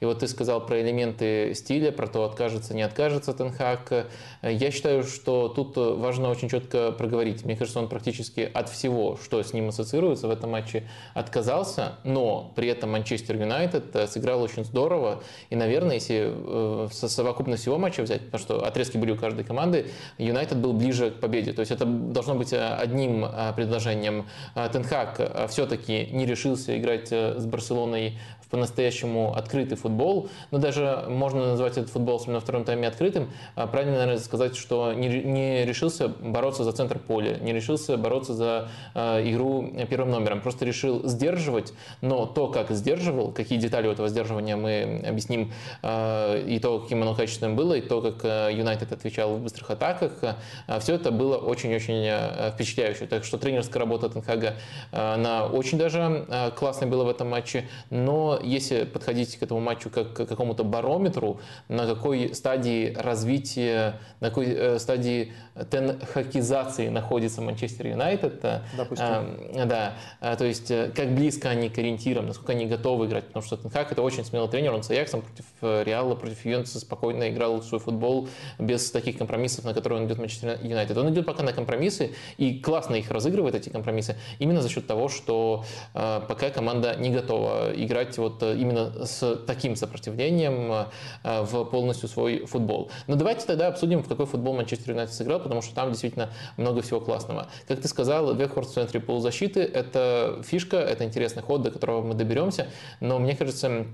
И 0.00 0.04
вот 0.04 0.20
ты 0.20 0.28
сказал 0.28 0.64
про 0.64 0.80
элементы 0.80 1.52
стиля, 1.54 1.92
про 1.92 2.06
то, 2.06 2.24
откажется, 2.24 2.74
не 2.74 2.82
откажется 2.82 3.34
Тенхак. 3.34 4.06
Я 4.42 4.70
считаю, 4.70 5.04
что 5.04 5.48
тут 5.48 5.76
важно 5.76 6.30
очень 6.30 6.48
четко 6.48 6.92
проговорить. 6.92 7.44
Мне 7.44 7.56
кажется, 7.56 7.78
он 7.78 7.88
практически 7.88 8.50
от 8.52 8.68
всего, 8.70 9.18
что 9.22 9.42
с 9.42 9.52
ним 9.52 9.68
ассоциируется, 9.68 10.13
в 10.22 10.30
этом 10.30 10.50
матче 10.50 10.84
отказался, 11.14 11.96
но 12.04 12.52
при 12.54 12.68
этом 12.68 12.92
Манчестер 12.92 13.36
Юнайтед 13.36 13.94
э, 13.96 14.06
сыграл 14.06 14.42
очень 14.42 14.64
здорово. 14.64 15.22
И, 15.50 15.56
наверное, 15.56 15.94
если 15.94 16.32
э, 16.32 16.88
со 16.92 17.08
совокупность 17.08 17.62
всего 17.62 17.78
матча 17.78 18.02
взять, 18.02 18.26
потому 18.26 18.40
что 18.40 18.66
отрезки 18.66 18.96
были 18.96 19.12
у 19.12 19.16
каждой 19.16 19.44
команды, 19.44 19.90
Юнайтед 20.18 20.58
был 20.58 20.72
ближе 20.72 21.10
к 21.10 21.20
победе. 21.20 21.52
То 21.52 21.60
есть 21.60 21.72
это 21.72 21.84
должно 21.84 22.34
быть 22.34 22.52
э, 22.52 22.58
одним 22.58 23.26
предложением. 23.56 24.26
Тенхак 24.54 25.48
все-таки 25.48 26.08
не 26.12 26.26
решился 26.26 26.78
играть 26.78 27.10
с 27.10 27.44
Барселоной 27.46 28.18
по-настоящему 28.54 29.34
открытый 29.34 29.76
футбол. 29.76 30.28
Но 30.52 30.58
даже 30.58 31.06
можно 31.08 31.48
назвать 31.48 31.72
этот 31.72 31.90
футбол, 31.90 32.16
особенно 32.16 32.36
во 32.36 32.40
втором 32.40 32.64
тайме, 32.64 32.86
открытым. 32.86 33.30
А 33.56 33.66
правильно, 33.66 33.94
наверное, 33.98 34.18
сказать, 34.18 34.54
что 34.54 34.92
не, 34.92 35.08
не 35.08 35.64
решился 35.64 36.06
бороться 36.08 36.62
за 36.62 36.70
центр 36.72 37.00
поля, 37.00 37.38
не 37.40 37.52
решился 37.52 37.96
бороться 37.96 38.32
за 38.34 38.68
э, 38.94 39.28
игру 39.30 39.72
первым 39.90 40.10
номером. 40.10 40.40
Просто 40.40 40.64
решил 40.64 41.06
сдерживать, 41.08 41.72
но 42.00 42.26
то, 42.26 42.46
как 42.46 42.70
сдерживал, 42.70 43.32
какие 43.32 43.58
детали 43.58 43.90
этого 43.90 44.08
сдерживания 44.08 44.56
мы 44.56 45.02
объясним, 45.06 45.52
э, 45.82 46.44
и 46.46 46.58
то, 46.58 46.78
каким 46.78 47.02
оно 47.02 47.14
качественным 47.14 47.56
было, 47.56 47.74
и 47.74 47.80
то, 47.80 48.00
как 48.00 48.24
Юнайтед 48.52 48.92
отвечал 48.92 49.34
в 49.34 49.42
быстрых 49.42 49.70
атаках, 49.70 50.12
э, 50.22 50.80
все 50.80 50.94
это 50.94 51.10
было 51.10 51.36
очень-очень 51.38 52.06
э, 52.06 52.52
впечатляюще. 52.52 53.06
Так 53.06 53.24
что 53.24 53.38
тренерская 53.38 53.80
работа 53.80 54.08
Тенхага, 54.08 54.54
она 54.92 55.46
очень 55.46 55.78
даже 55.78 56.26
классная 56.56 56.88
была 56.88 57.04
в 57.04 57.08
этом 57.08 57.30
матче, 57.30 57.68
но 57.90 58.38
если 58.44 58.84
подходить 58.84 59.36
к 59.36 59.42
этому 59.42 59.60
матчу 59.60 59.90
как 59.90 60.12
к 60.12 60.26
какому-то 60.26 60.64
барометру, 60.64 61.40
на 61.68 61.86
какой 61.86 62.34
стадии 62.34 62.94
развития, 62.94 64.00
на 64.20 64.28
какой 64.28 64.46
э, 64.46 64.78
стадии 64.78 65.32
тенхакизации 65.70 66.88
находится 66.88 67.40
Манчестер 67.40 67.88
Юнайтед. 67.88 68.44
Допустим. 68.76 69.06
А, 69.06 69.94
да, 70.20 70.36
то 70.36 70.44
есть 70.44 70.70
э, 70.70 70.90
как 70.94 71.14
близко 71.14 71.48
они 71.48 71.68
к 71.68 71.78
ориентирам, 71.78 72.26
насколько 72.26 72.52
они 72.52 72.66
готовы 72.66 73.06
играть, 73.06 73.26
потому 73.26 73.44
что 73.44 73.56
Тенхак 73.56 73.92
это 73.92 74.02
очень 74.02 74.24
смелый 74.24 74.48
тренер, 74.48 74.72
он 74.72 74.82
с 74.82 74.90
Аяксом 74.90 75.22
против 75.22 75.44
Реала, 75.86 76.14
против 76.14 76.44
Юнца 76.44 76.80
спокойно 76.80 77.30
играл 77.30 77.62
свой 77.62 77.80
футбол 77.80 78.28
без 78.58 78.90
таких 78.90 79.18
компромиссов, 79.18 79.64
на 79.64 79.74
которые 79.74 80.00
он 80.00 80.06
идет 80.06 80.18
Манчестер 80.18 80.58
Юнайтед. 80.62 80.96
Он 80.96 81.12
идет 81.12 81.26
пока 81.26 81.42
на 81.42 81.52
компромиссы 81.52 82.14
и 82.36 82.60
классно 82.60 82.96
их 82.96 83.10
разыгрывает, 83.10 83.54
эти 83.54 83.68
компромиссы, 83.68 84.16
именно 84.38 84.60
за 84.60 84.68
счет 84.68 84.86
того, 84.86 85.08
что 85.08 85.64
э, 85.94 86.20
пока 86.28 86.50
команда 86.50 86.96
не 86.96 87.10
готова 87.10 87.72
играть 87.74 88.16
вот 88.18 88.33
именно 88.42 89.06
с 89.06 89.36
таким 89.46 89.76
сопротивлением 89.76 90.86
в 91.22 91.64
полностью 91.64 92.08
свой 92.08 92.46
футбол. 92.46 92.90
Но 93.06 93.16
давайте 93.16 93.46
тогда 93.46 93.68
обсудим, 93.68 94.02
в 94.02 94.08
какой 94.08 94.26
футбол 94.26 94.54
Манчестер 94.54 94.90
Юнайтед 94.90 95.14
сыграл, 95.14 95.40
потому 95.40 95.62
что 95.62 95.74
там 95.74 95.90
действительно 95.90 96.30
много 96.56 96.82
всего 96.82 97.00
классного. 97.00 97.48
Как 97.68 97.80
ты 97.80 97.88
сказал, 97.88 98.34
Векхорст 98.34 98.70
в 98.70 98.74
центре 98.74 99.00
полузащиты– 99.00 99.60
это 99.74 100.40
фишка, 100.44 100.76
это 100.76 101.04
интересный 101.04 101.42
ход, 101.42 101.62
до 101.62 101.70
которого 101.70 102.02
мы 102.02 102.14
доберемся, 102.14 102.68
но 103.00 103.18
мне 103.18 103.36
кажется, 103.36 103.86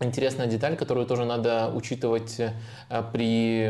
интересная 0.00 0.46
деталь, 0.46 0.76
которую 0.76 1.06
тоже 1.06 1.24
надо 1.24 1.70
учитывать 1.74 2.38
э, 2.38 2.52
при, 3.12 3.68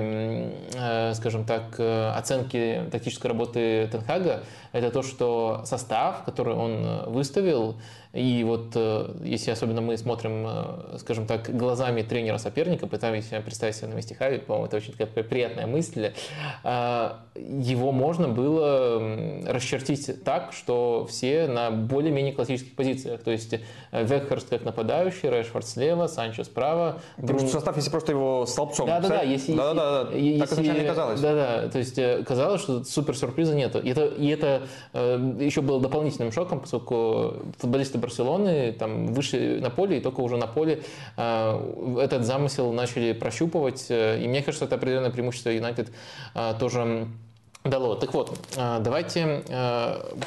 э, 0.75 1.15
скажем 1.15 1.45
так, 1.45 1.75
э, 1.79 2.11
оценке 2.11 2.85
тактической 2.91 3.31
работы 3.31 3.89
Тенхага, 3.91 4.43
это 4.73 4.91
то, 4.91 5.03
что 5.03 5.63
состав, 5.65 6.25
который 6.25 6.55
он 6.55 7.11
выставил, 7.11 7.77
и 8.15 8.43
вот 8.43 8.73
э, 8.75 9.11
если 9.23 9.50
особенно 9.50 9.83
мы 9.83 9.99
смотрим, 9.99 10.45
э, 10.47 10.99
скажем 10.99 11.27
так, 11.27 11.55
глазами 11.55 12.00
тренера 12.00 12.38
соперника, 12.38 12.87
пытаемся 12.87 13.41
представить 13.43 13.77
себя 13.77 13.88
на 13.88 13.95
месте 13.95 14.15
Хави, 14.15 14.38
по-моему, 14.38 14.67
это 14.67 14.79
очень 14.79 14.93
такая 14.93 15.25
приятная 15.25 15.67
мысль, 15.67 16.12
э, 16.65 17.11
его 17.35 17.93
можно 17.93 18.29
было 18.29 19.47
расчертить 19.47 20.25
так, 20.25 20.55
что 20.55 21.07
все 21.09 21.47
на 21.47 21.71
более-менее 21.71 22.33
классических 22.33 22.75
позициях. 22.75 23.23
То 23.23 23.31
есть 23.31 23.55
Векхерст 23.93 24.49
как 24.49 24.65
нападающий, 24.65 25.29
Решфорд 25.29 25.67
слева, 25.67 26.07
Санчо 26.07 26.45
справа. 26.45 27.00
Брун... 27.17 27.47
состав, 27.47 27.77
если 27.77 27.91
просто 27.91 28.12
его 28.12 28.47
столбцом. 28.47 28.88
Да-да-да, 28.88 29.23
если, 29.23 29.55
да, 29.55 29.75
да, 29.75 30.05
да, 30.05 30.17
если, 30.17 30.41
так 30.41 30.53
изначально 30.53 30.85
казалось. 30.88 31.21
Да-да, 31.21 31.69
то 31.69 31.79
есть 31.79 32.25
казалось, 32.25 32.62
что 32.62 32.83
супер 32.85 33.17
сюрприза 33.17 33.55
нету. 33.55 33.79
И 33.79 33.91
это, 33.91 34.07
и 34.07 34.29
это 34.29 34.62
еще 34.93 35.61
было 35.61 35.81
дополнительным 35.81 36.33
шоком, 36.33 36.61
поскольку 36.61 37.35
футболисты 37.59 37.98
футболисты 37.99 38.23
Барселоны 38.23 38.73
там 38.73 39.12
вышли 39.12 39.59
на 39.61 39.71
поле, 39.71 39.99
и 39.99 40.00
только 40.00 40.21
уже 40.21 40.37
на 40.37 40.47
поле 40.47 40.83
э, 41.17 41.99
этот 42.00 42.25
замысел 42.25 42.73
начали 42.73 43.12
прощупывать. 43.12 43.87
Э, 43.90 44.21
и 44.21 44.28
мне 44.28 44.43
кажется, 44.43 44.64
это 44.64 44.76
определенное 44.76 45.11
преимущество 45.11 45.50
Юнайтед 45.50 45.90
э, 46.35 46.55
тоже 46.59 47.09
дало. 47.64 47.97
Так 47.97 48.14
вот, 48.14 48.38
давайте 48.57 49.43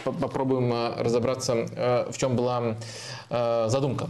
попробуем 0.03 0.73
разобраться, 0.99 2.05
в 2.11 2.17
чем 2.17 2.35
была 2.35 2.75
задумка. 3.67 4.09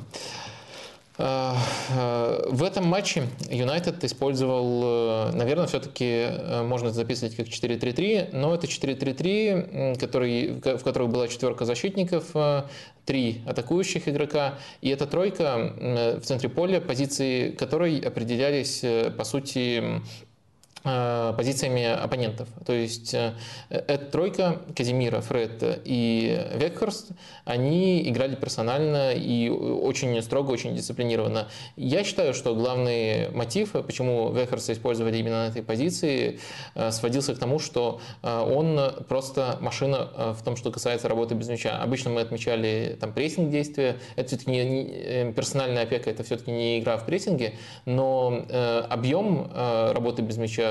Э, 1.21 1.53
э, 1.89 2.49
в 2.49 2.63
этом 2.63 2.85
матче 2.85 3.27
Юнайтед 3.49 4.03
использовал, 4.03 5.29
э, 5.29 5.31
наверное, 5.33 5.67
все-таки 5.67 6.27
можно 6.63 6.89
записывать 6.89 7.35
как 7.35 7.47
4-3-3, 7.47 8.29
но 8.33 8.55
это 8.55 8.65
4-3-3, 8.65 9.99
который, 9.99 10.53
в 10.53 10.83
которых 10.83 11.09
была 11.09 11.27
четверка 11.27 11.65
защитников, 11.65 12.33
три 13.05 13.41
атакующих 13.45 14.07
игрока, 14.07 14.55
и 14.81 14.89
эта 14.89 15.05
тройка 15.05 15.73
в 16.17 16.21
центре 16.21 16.49
поля, 16.49 16.81
позиции 16.81 17.51
которой 17.51 17.99
определялись, 17.99 18.83
по 19.17 19.23
сути, 19.23 20.01
позициями 20.83 21.85
оппонентов. 21.85 22.47
То 22.65 22.73
есть 22.73 23.13
э, 23.13 23.33
эта 23.69 24.05
тройка, 24.05 24.61
Казимира, 24.75 25.21
Фред 25.21 25.81
и 25.85 26.43
Векхорст, 26.55 27.11
они 27.45 28.09
играли 28.09 28.35
персонально 28.35 29.13
и 29.13 29.49
очень 29.49 30.19
строго, 30.23 30.51
очень 30.51 30.75
дисциплинированно. 30.75 31.47
Я 31.75 32.03
считаю, 32.03 32.33
что 32.33 32.55
главный 32.55 33.29
мотив, 33.29 33.73
почему 33.73 34.31
Векхорста 34.31 34.73
использовали 34.73 35.17
именно 35.17 35.45
на 35.45 35.49
этой 35.49 35.61
позиции, 35.61 36.39
э, 36.73 36.91
сводился 36.91 37.35
к 37.35 37.39
тому, 37.39 37.59
что 37.59 37.99
он 38.21 38.79
просто 39.07 39.57
машина 39.61 40.33
в 40.37 40.43
том, 40.43 40.55
что 40.55 40.71
касается 40.71 41.07
работы 41.07 41.35
без 41.35 41.47
мяча. 41.47 41.81
Обычно 41.81 42.09
мы 42.09 42.21
отмечали 42.21 42.97
там 42.99 43.13
прессинг 43.13 43.49
действия, 43.49 43.97
это 44.15 44.29
все-таки 44.29 44.51
не 44.51 45.33
персональная 45.33 45.83
опека, 45.83 46.09
это 46.09 46.23
все-таки 46.23 46.51
не 46.51 46.79
игра 46.79 46.97
в 46.97 47.05
прессинге, 47.05 47.53
но 47.85 48.45
объем 48.89 49.51
работы 49.53 50.21
без 50.21 50.37
мяча 50.37 50.70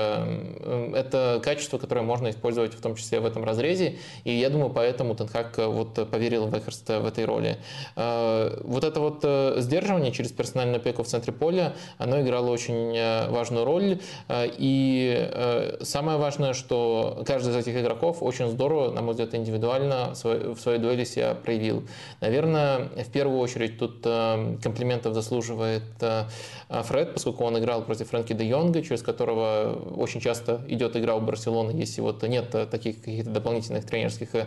это 0.95 1.39
качество, 1.43 1.77
которое 1.77 2.01
можно 2.01 2.29
использовать 2.29 2.73
в 2.73 2.81
том 2.81 2.95
числе 2.95 3.19
в 3.19 3.25
этом 3.25 3.43
разрезе. 3.43 3.97
И 4.23 4.31
я 4.31 4.49
думаю, 4.49 4.69
поэтому 4.69 5.15
Тенхак 5.15 5.59
э, 5.59 5.65
вот 5.65 6.09
поверил 6.09 6.47
в 6.47 6.55
Эхерста 6.55 6.99
в 6.99 7.05
этой 7.05 7.25
роли. 7.25 7.57
Э, 7.95 8.59
вот 8.63 8.83
это 8.83 8.99
вот 8.99 9.25
сдерживание 9.61 10.11
через 10.11 10.31
персональную 10.31 10.77
опеку 10.77 11.03
в 11.03 11.07
центре 11.07 11.33
поля, 11.33 11.73
оно 11.97 12.21
играло 12.21 12.49
очень 12.51 12.91
важную 13.29 13.65
роль. 13.65 13.99
И 14.29 15.77
самое 15.81 16.17
важное, 16.17 16.53
что 16.53 17.23
каждый 17.25 17.51
из 17.51 17.55
этих 17.55 17.75
игроков 17.79 18.21
очень 18.21 18.47
здорово, 18.47 18.91
на 18.91 19.01
мой 19.01 19.11
взгляд, 19.11 19.35
индивидуально 19.35 20.13
в 20.13 20.57
своей 20.59 20.79
дуэли 20.79 21.03
себя 21.03 21.35
проявил. 21.35 21.83
Наверное, 22.21 22.89
в 22.95 23.11
первую 23.11 23.39
очередь 23.39 23.77
тут 23.77 24.01
комплиментов 24.01 25.13
заслуживает 25.13 25.83
Фред, 26.69 27.13
поскольку 27.13 27.43
он 27.43 27.57
играл 27.59 27.83
против 27.83 28.09
Фрэнки 28.09 28.33
де 28.33 28.45
Йонга, 28.45 28.81
через 28.81 29.01
которого 29.01 29.75
очень 29.95 30.21
часто 30.21 30.61
идет 30.67 30.95
игра 30.95 31.15
у 31.15 31.21
Барселоны, 31.21 31.71
если 31.71 32.01
вот 32.01 32.23
нет 32.23 32.49
таких 32.69 33.01
каких-то 33.01 33.29
дополнительных 33.29 33.85
тренерских 33.85 34.29
э, 34.33 34.45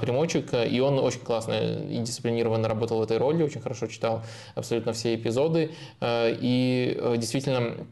примочек, 0.00 0.54
и 0.54 0.80
он 0.80 0.98
очень 0.98 1.20
классно 1.20 1.52
и 1.52 1.98
дисциплинированно 1.98 2.68
работал 2.68 2.98
в 2.98 3.02
этой 3.02 3.18
роли, 3.18 3.42
очень 3.42 3.60
хорошо 3.60 3.86
читал 3.86 4.22
абсолютно 4.54 4.92
все 4.92 5.14
эпизоды, 5.14 5.72
э, 6.00 6.36
и 6.40 6.98
э, 7.00 7.16
действительно 7.16 7.86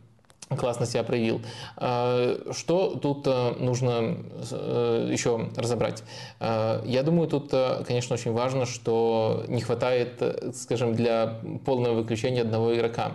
классно 0.59 0.85
себя 0.85 1.03
проявил. 1.03 1.41
Что 1.79 2.99
тут 3.01 3.25
нужно 3.59 4.19
еще 5.11 5.49
разобрать? 5.57 6.05
Я 6.41 7.03
думаю, 7.03 7.27
тут, 7.27 7.55
конечно, 7.87 8.13
очень 8.13 8.33
важно, 8.33 8.67
что 8.67 9.45
не 9.49 9.63
хватает, 9.63 10.23
скажем, 10.55 10.95
для 10.95 11.39
полного 11.65 11.95
выключения 11.95 12.43
одного 12.43 12.75
игрока. 12.75 13.13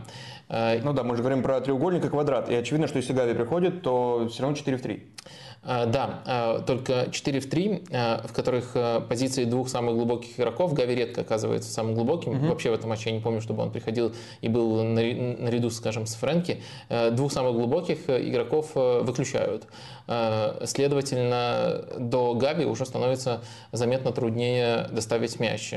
Э, 0.50 0.80
ну 0.82 0.94
да, 0.94 1.04
мы 1.04 1.16
же 1.16 1.22
говорим 1.22 1.44
про 1.44 1.60
треугольник 1.62 2.06
и 2.06 2.10
квадрат. 2.10 2.50
И 2.50 2.56
очевидно, 2.56 2.88
что 2.88 2.98
если 2.98 3.13
Гави 3.13 3.34
приходит, 3.34 3.82
то 3.82 4.27
все 4.32 4.44
равно 4.44 4.56
4 4.56 4.77
в 4.77 4.82
3. 4.82 5.04
Э, 5.63 5.86
да, 5.88 6.22
э, 6.25 6.62
только 6.66 7.10
4 7.12 7.39
в 7.39 7.50
3, 7.50 7.84
в 7.89 8.34
которых 8.34 8.75
позиции 9.10 9.46
двух 9.46 9.70
самых 9.70 9.96
глубоких 9.96 10.39
игроков. 10.39 10.74
Гави 10.74 10.96
редко 10.96 11.22
оказывается 11.22 11.72
самым 11.72 11.96
глубоким. 11.96 12.32
Угу. 12.34 12.48
Вообще 12.48 12.70
в 12.72 12.74
этом 12.74 12.89
матче 12.89 13.10
я 13.10 13.16
не 13.16 13.22
помню, 13.22 13.42
чтобы 13.42 13.63
он 13.63 13.72
приходил 13.72 14.13
и 14.42 14.48
был 14.48 14.84
наряду, 14.84 15.70
скажем, 15.70 16.06
с 16.06 16.16
Фрэнки. 16.16 16.62
Двух 17.12 17.32
самых 17.32 17.54
глубоких 17.54 18.10
игроков 18.10 18.72
выключают. 18.75 19.68
Следовательно, 20.64 21.84
до 22.00 22.34
Гави 22.34 22.66
уже 22.66 22.86
становится 22.86 23.42
заметно 23.74 24.14
труднее 24.14 24.88
доставить 24.92 25.40
мяч. 25.40 25.74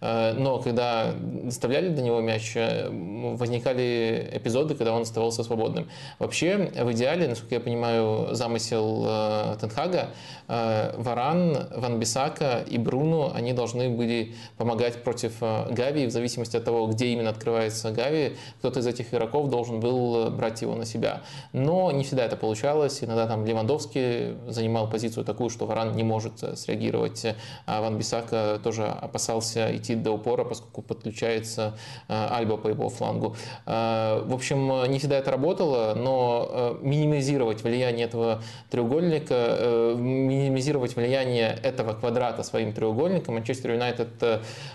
Но 0.00 0.58
когда 0.60 1.12
доставляли 1.18 1.90
до 1.90 2.00
него 2.00 2.20
мяч, 2.20 2.56
возникали 2.56 4.30
эпизоды, 4.32 4.74
когда 4.74 4.94
он 4.94 5.02
оставался 5.02 5.44
свободным. 5.44 5.90
Вообще, 6.18 6.56
в 6.56 6.92
идеале, 6.92 7.28
насколько 7.28 7.56
я 7.56 7.60
понимаю, 7.60 8.34
замысел 8.34 9.56
Тенхага, 9.60 10.08
Варан, 10.48 11.68
Ван 11.76 12.00
Бисака 12.00 12.64
и 12.66 12.78
Бруно, 12.78 13.32
они 13.34 13.52
должны 13.52 13.90
были 13.90 14.34
помогать 14.56 15.02
против 15.02 15.40
Гави, 15.40 16.06
в 16.06 16.10
зависимости 16.10 16.56
от 16.56 16.64
того, 16.64 16.86
где 16.86 17.08
именно 17.08 17.28
открывается 17.28 17.90
Гави, 17.90 18.36
кто-то 18.58 18.80
из 18.80 18.86
этих 18.86 19.12
игроков 19.12 19.50
должен 19.50 19.80
был 19.80 20.30
брать 20.30 20.62
его 20.62 20.74
на 20.76 20.86
себя. 20.86 21.20
Но 21.52 21.90
не 21.90 22.04
всегда 22.04 22.24
это 22.24 22.36
получалось, 22.36 23.04
иногда 23.04 23.26
там 23.26 23.44
Левандовский 23.66 24.36
занимал 24.48 24.88
позицию 24.88 25.24
такую, 25.24 25.50
что 25.50 25.66
Варан 25.66 25.96
не 25.96 26.04
может 26.04 26.38
среагировать, 26.58 27.26
а 27.66 27.80
Ван 27.80 27.98
Бисака 27.98 28.60
тоже 28.62 28.86
опасался 28.86 29.76
идти 29.76 29.94
до 29.94 30.12
упора, 30.12 30.44
поскольку 30.44 30.82
подключается 30.82 31.76
Альба 32.08 32.56
по 32.56 32.68
его 32.68 32.88
флангу. 32.88 33.36
В 33.64 34.34
общем, 34.34 34.90
не 34.90 34.98
всегда 34.98 35.18
это 35.18 35.30
работало, 35.30 35.94
но 35.94 36.78
минимизировать 36.80 37.62
влияние 37.62 38.06
этого 38.06 38.42
треугольника, 38.70 39.94
минимизировать 39.96 40.94
влияние 40.96 41.58
этого 41.62 41.94
квадрата 41.94 42.42
своим 42.42 42.72
треугольником 42.72 43.34
Манчестер 43.34 43.72
Юнайтед 43.72 44.08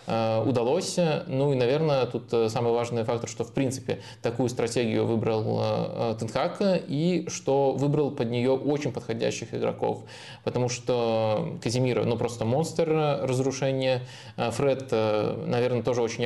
э, 0.08 0.44
удалось. 0.46 0.98
Ну 1.28 1.54
и, 1.54 1.56
наверное, 1.56 2.06
тут 2.06 2.32
э, 2.34 2.50
самый 2.50 2.74
важный 2.74 3.04
фактор, 3.04 3.30
что 3.30 3.44
в 3.44 3.54
принципе 3.54 4.00
такую 4.22 4.50
стратегию 4.50 5.06
выбрал 5.06 5.60
э, 5.62 6.16
Тенхак 6.20 6.58
и 6.62 7.26
что 7.30 7.72
выбрал 7.74 8.12
под 8.12 8.30
нее 8.30 8.52
очень 8.52 8.81
подходящих 8.90 9.54
игроков. 9.54 10.04
Потому 10.44 10.70
что 10.70 11.58
Казимир, 11.62 12.06
ну 12.06 12.18
просто 12.18 12.46
монстр 12.46 12.90
разрушения. 13.22 14.02
Фред, 14.38 14.92
наверное, 14.92 15.84
тоже 15.84 16.02
очень... 16.02 16.24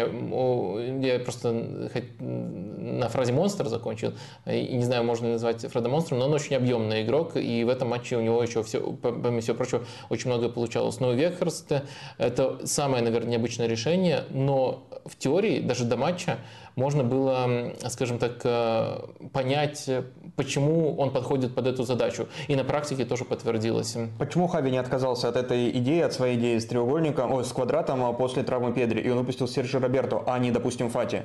Я 1.04 1.20
просто 1.20 1.52
на 1.52 3.10
фразе 3.10 3.34
монстр 3.34 3.68
закончил. 3.68 4.14
И 4.46 4.76
не 4.76 4.84
знаю, 4.84 5.04
можно 5.04 5.26
ли 5.26 5.32
назвать 5.34 5.62
Фреда 5.70 5.90
монстром, 5.90 6.20
но 6.20 6.26
он 6.26 6.34
очень 6.34 6.56
объемный 6.56 7.02
игрок. 7.04 7.36
И 7.36 7.64
в 7.64 7.70
этом 7.70 7.90
матче 7.90 8.16
у 8.16 8.22
него 8.22 8.42
еще 8.42 8.64
все, 8.64 8.80
помимо 8.80 9.42
всего 9.42 9.58
прочего, 9.58 9.84
очень 10.10 10.30
многое 10.30 10.50
получалось. 10.50 11.00
Но 11.00 11.12
Векхерст– 11.12 11.72
это 12.18 12.66
самое, 12.66 13.04
наверное, 13.04 13.32
необычное 13.32 13.68
решение, 13.68 14.24
но 14.30 14.88
в 15.06 15.18
теории 15.18 15.60
даже 15.60 15.86
до 15.86 15.98
матча 15.98 16.38
можно 16.76 17.04
было, 17.04 17.74
скажем 17.90 18.18
так, 18.20 18.42
э, 18.44 19.00
понять, 19.32 19.90
почему 20.36 20.96
он 20.98 21.12
подходит 21.12 21.56
под 21.56 21.68
эту 21.68 21.84
задачу. 21.84 22.28
И 22.48 22.56
на 22.56 22.64
практике 22.64 23.06
тоже 23.06 23.26
подтвердилось. 23.26 23.98
Почему 24.20 24.48
Хави 24.48 24.72
не 24.72 24.78
отказался 24.78 25.30
от 25.30 25.36
этой 25.36 25.70
идеи, 25.72 26.02
от 26.02 26.14
своей 26.14 26.38
идеи 26.38 26.58
с 26.58 26.66
треугольником, 26.66 27.32
ой, 27.32 27.46
с 27.46 27.52
квадратом 27.52 28.04
а 28.04 28.14
после 28.14 28.44
травмы 28.44 28.74
Педри, 28.74 29.02
и 29.02 29.10
он 29.10 29.20
выпустил 29.20 29.48
Сержи 29.48 29.80
Роберто, 29.80 30.24
а 30.26 30.38
не, 30.40 30.52
допустим, 30.52 30.90
Фати? 30.90 31.24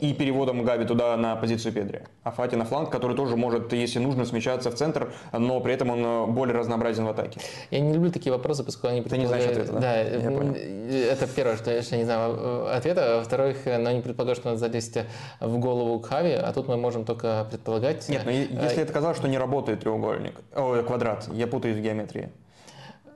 И 0.00 0.12
переводом 0.12 0.64
Гави 0.64 0.84
туда 0.84 1.16
на 1.16 1.36
позицию 1.36 1.72
Педри. 1.72 2.02
А 2.24 2.30
Фати 2.30 2.56
на 2.56 2.64
фланг, 2.64 2.90
который 2.90 3.16
тоже 3.16 3.36
может, 3.36 3.72
если 3.72 4.00
нужно, 4.00 4.24
смещаться 4.24 4.70
в 4.70 4.74
центр, 4.74 5.12
но 5.32 5.60
при 5.60 5.74
этом 5.74 5.90
он 5.90 6.04
э, 6.04 6.26
более 6.26 6.56
разнообразен 6.56 7.04
в 7.04 7.08
атаке. 7.08 7.40
Я 7.70 7.80
не 7.80 7.92
люблю 7.92 8.10
такие 8.10 8.32
вопросы, 8.32 8.64
поскольку 8.64 8.88
они 8.88 9.02
Ты 9.02 9.18
не 9.18 9.26
знаешь 9.26 9.46
ответа, 9.46 9.72
да? 9.72 9.80
Да, 9.80 10.00
я 10.00 10.30
понял. 10.30 10.54
это 10.54 11.26
первое, 11.28 11.56
что 11.56 11.70
я 11.70 11.96
не 11.96 12.04
знаю 12.04 12.36
э, 12.36 12.74
ответа. 12.76 13.18
Во-вторых, 13.18 13.58
но 13.66 13.78
ну, 13.78 13.88
они 13.90 14.00
предполагают, 14.02 14.38
что 14.38 14.48
надо 14.48 14.58
залезть 14.58 14.98
в 15.40 15.58
голову 15.58 16.00
к 16.00 16.06
Хави, 16.06 16.32
а 16.32 16.52
тут 16.52 16.68
мы 16.68 16.76
можем 16.76 17.04
только 17.04 17.46
предполагать. 17.50 18.08
Нет, 18.08 18.22
но 18.24 18.30
если 18.30 18.82
это 18.82 18.92
казалось, 18.92 19.16
что 19.16 19.28
не 19.28 19.38
работает 19.38 19.80
треугольник, 19.80 20.34
о, 20.54 20.82
квадрат, 20.82 21.28
я 21.32 21.46
путаюсь 21.46 21.76
в 21.76 21.80
геометрии. 21.80 22.30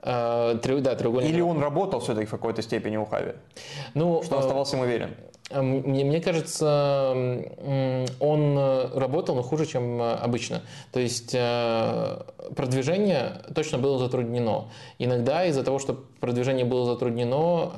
Да, 0.01 0.55
треугольник. 0.55 1.29
Или 1.29 1.41
он 1.41 1.59
работал 1.59 1.99
все-таки 1.99 2.25
в 2.25 2.31
какой-то 2.31 2.61
степени 2.61 2.95
у 2.95 3.05
Хави? 3.05 3.33
Ну, 3.93 4.23
что 4.23 4.39
оставался 4.39 4.77
им 4.77 4.83
уверен? 4.83 5.13
Мне, 5.51 6.03
мне 6.03 6.21
кажется, 6.21 7.11
он 8.19 8.57
э, 8.57 8.89
работал, 8.93 9.35
но 9.35 9.41
хуже, 9.41 9.65
чем 9.65 9.99
э, 9.99 10.13
обычно. 10.13 10.61
То 10.91 10.99
есть 10.99 11.31
э, 11.33 12.19
продвижение 12.55 13.41
точно 13.55 13.79
было 13.79 13.97
затруднено. 13.97 14.65
Иногда 14.99 15.45
из-за 15.45 15.63
того, 15.63 15.79
что 15.79 16.03
продвижение 16.19 16.65
было 16.65 16.85
затруднено, 16.85 17.71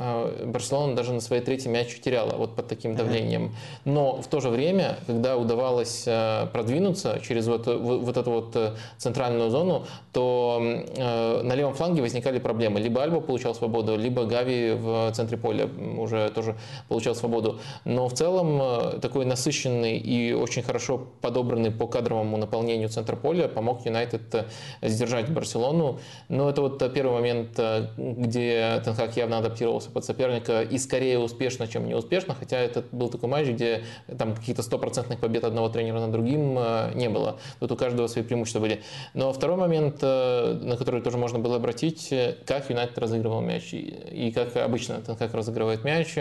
Барселона 0.46 0.96
даже 0.96 1.14
на 1.14 1.22
своей 1.22 1.42
третьей 1.44 1.72
мяч 1.72 2.00
теряла 2.02 2.36
вот 2.36 2.56
под 2.56 2.68
таким 2.68 2.96
давлением. 2.96 3.56
Но 3.86 4.22
в 4.22 4.28
то 4.28 4.42
же 4.42 4.50
время, 4.50 4.98
когда 5.06 5.38
удавалось 5.38 6.08
продвинуться 6.52 7.20
через 7.22 7.48
вот, 7.48 7.68
вот 7.68 8.18
эту 8.18 8.32
вот 8.32 8.58
центральную 8.98 9.52
зону, 9.52 9.86
то 10.12 10.60
на 10.98 11.54
левом 11.54 11.76
фланге 11.76 12.02
возникали 12.02 12.40
проблемы. 12.40 12.80
Либо 12.80 13.04
Альба 13.04 13.22
получал 13.22 13.54
свободу, 13.54 13.96
либо 13.96 14.26
Гави 14.26 14.72
в 14.72 15.12
центре 15.14 15.38
поля 15.38 15.70
уже 15.98 16.30
тоже 16.30 16.56
получал 16.90 17.14
свободу. 17.14 17.61
Но 17.86 18.08
в 18.08 18.14
целом 18.14 18.62
э, 18.62 19.00
такой 19.02 19.26
насыщенный 19.26 19.98
и 19.98 20.34
очень 20.34 20.64
хорошо 20.64 21.08
подобранный 21.22 21.72
по 21.72 21.88
кадровому 21.88 22.38
наполнению 22.38 22.90
центр 22.90 23.16
поля 23.16 23.48
помог 23.48 23.86
Юнайтед 23.86 24.34
э, 24.34 24.46
сдержать 24.82 25.30
Барселону. 25.30 26.00
Но 26.30 26.50
это 26.50 26.62
вот 26.62 26.94
первый 26.94 27.14
момент, 27.14 27.58
э, 27.58 27.88
где 27.98 28.82
Тенхак 28.84 29.18
явно 29.18 29.38
адаптировался 29.40 29.90
под 29.90 30.06
соперника 30.06 30.62
и 30.62 30.78
скорее 30.78 31.20
успешно, 31.20 31.68
чем 31.68 31.88
неуспешно, 31.88 32.36
хотя 32.38 32.58
это 32.58 32.84
был 32.92 33.10
такой 33.10 33.30
матч, 33.30 33.48
где 33.48 33.84
там 34.18 34.36
каких-то 34.36 34.64
стопроцентных 34.64 35.20
побед 35.20 35.44
одного 35.44 35.70
тренера 35.70 36.00
над 36.00 36.12
другим 36.12 36.58
не 36.96 37.10
было. 37.10 37.38
Тут 37.60 37.72
у 37.72 37.76
каждого 37.76 38.08
свои 38.08 38.24
преимущества 38.24 38.60
были. 38.60 38.82
Но 39.14 39.32
второй 39.34 39.58
момент, 39.58 40.02
на 40.02 40.76
который 40.78 41.02
тоже 41.02 41.18
можно 41.18 41.40
было 41.40 41.58
обратить, 41.58 42.14
как 42.46 42.70
Юнайтед 42.70 42.98
разыгрывал 42.98 43.42
мяч 43.42 43.74
и 43.74 44.32
как 44.34 44.56
обычно 44.56 45.02
Тенхак 45.02 45.34
разыгрывает 45.34 45.84
мяч. 45.84 46.16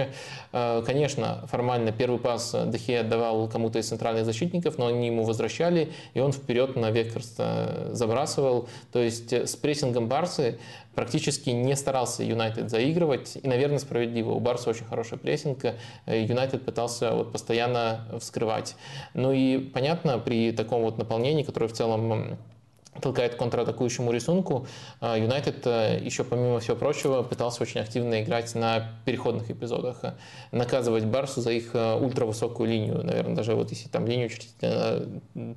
Конечно, 0.53 1.30
формально 1.47 1.93
первый 1.93 2.19
пас 2.19 2.55
Дехе 2.67 3.01
отдавал 3.01 3.49
кому-то 3.49 3.79
из 3.79 3.89
центральных 3.89 4.25
защитников, 4.25 4.79
но 4.79 4.87
они 4.87 5.07
ему 5.07 5.25
возвращали, 5.25 5.93
и 6.15 6.21
он 6.21 6.33
вперед 6.33 6.77
на 6.77 6.91
Векерста 6.91 7.89
забрасывал. 7.93 8.69
То 8.93 9.01
есть 9.01 9.33
с 9.33 9.57
прессингом 9.57 10.09
Барсы 10.09 10.59
практически 10.95 11.51
не 11.51 11.77
старался 11.77 12.23
Юнайтед 12.23 12.71
заигрывать, 12.71 13.39
и, 13.43 13.47
наверное, 13.47 13.79
справедливо. 13.79 14.33
У 14.33 14.41
Барса 14.41 14.71
очень 14.71 14.85
хорошая 14.85 15.19
прессинг, 15.19 15.65
Юнайтед 16.07 16.65
пытался 16.65 17.13
вот 17.13 17.33
постоянно 17.33 18.07
вскрывать. 18.19 18.77
Ну 19.15 19.33
и 19.33 19.59
понятно, 19.59 20.19
при 20.19 20.53
таком 20.53 20.83
вот 20.83 20.99
наполнении, 20.99 21.43
которое 21.43 21.69
в 21.69 21.73
целом 21.73 22.39
толкает 23.01 23.35
контратакующему 23.35 24.13
рисунку. 24.13 24.67
А, 25.01 25.17
Юнайтед 25.17 25.67
э, 25.67 26.01
еще, 26.03 26.25
помимо 26.25 26.61
всего 26.61 26.77
прочего, 26.77 27.23
пытался 27.23 27.63
очень 27.63 27.81
активно 27.81 28.23
играть 28.23 28.55
на 28.55 28.93
переходных 29.05 29.51
эпизодах, 29.51 30.03
наказывать 30.53 31.05
Барсу 31.05 31.41
за 31.41 31.53
их 31.53 31.71
э, 31.75 31.95
ультравысокую 31.95 32.69
линию, 32.69 33.03
наверное, 33.03 33.35
даже 33.35 33.55
вот 33.55 33.71
если 33.71 33.89
там 33.89 34.07
линию 34.07 34.31
э, 34.63 35.07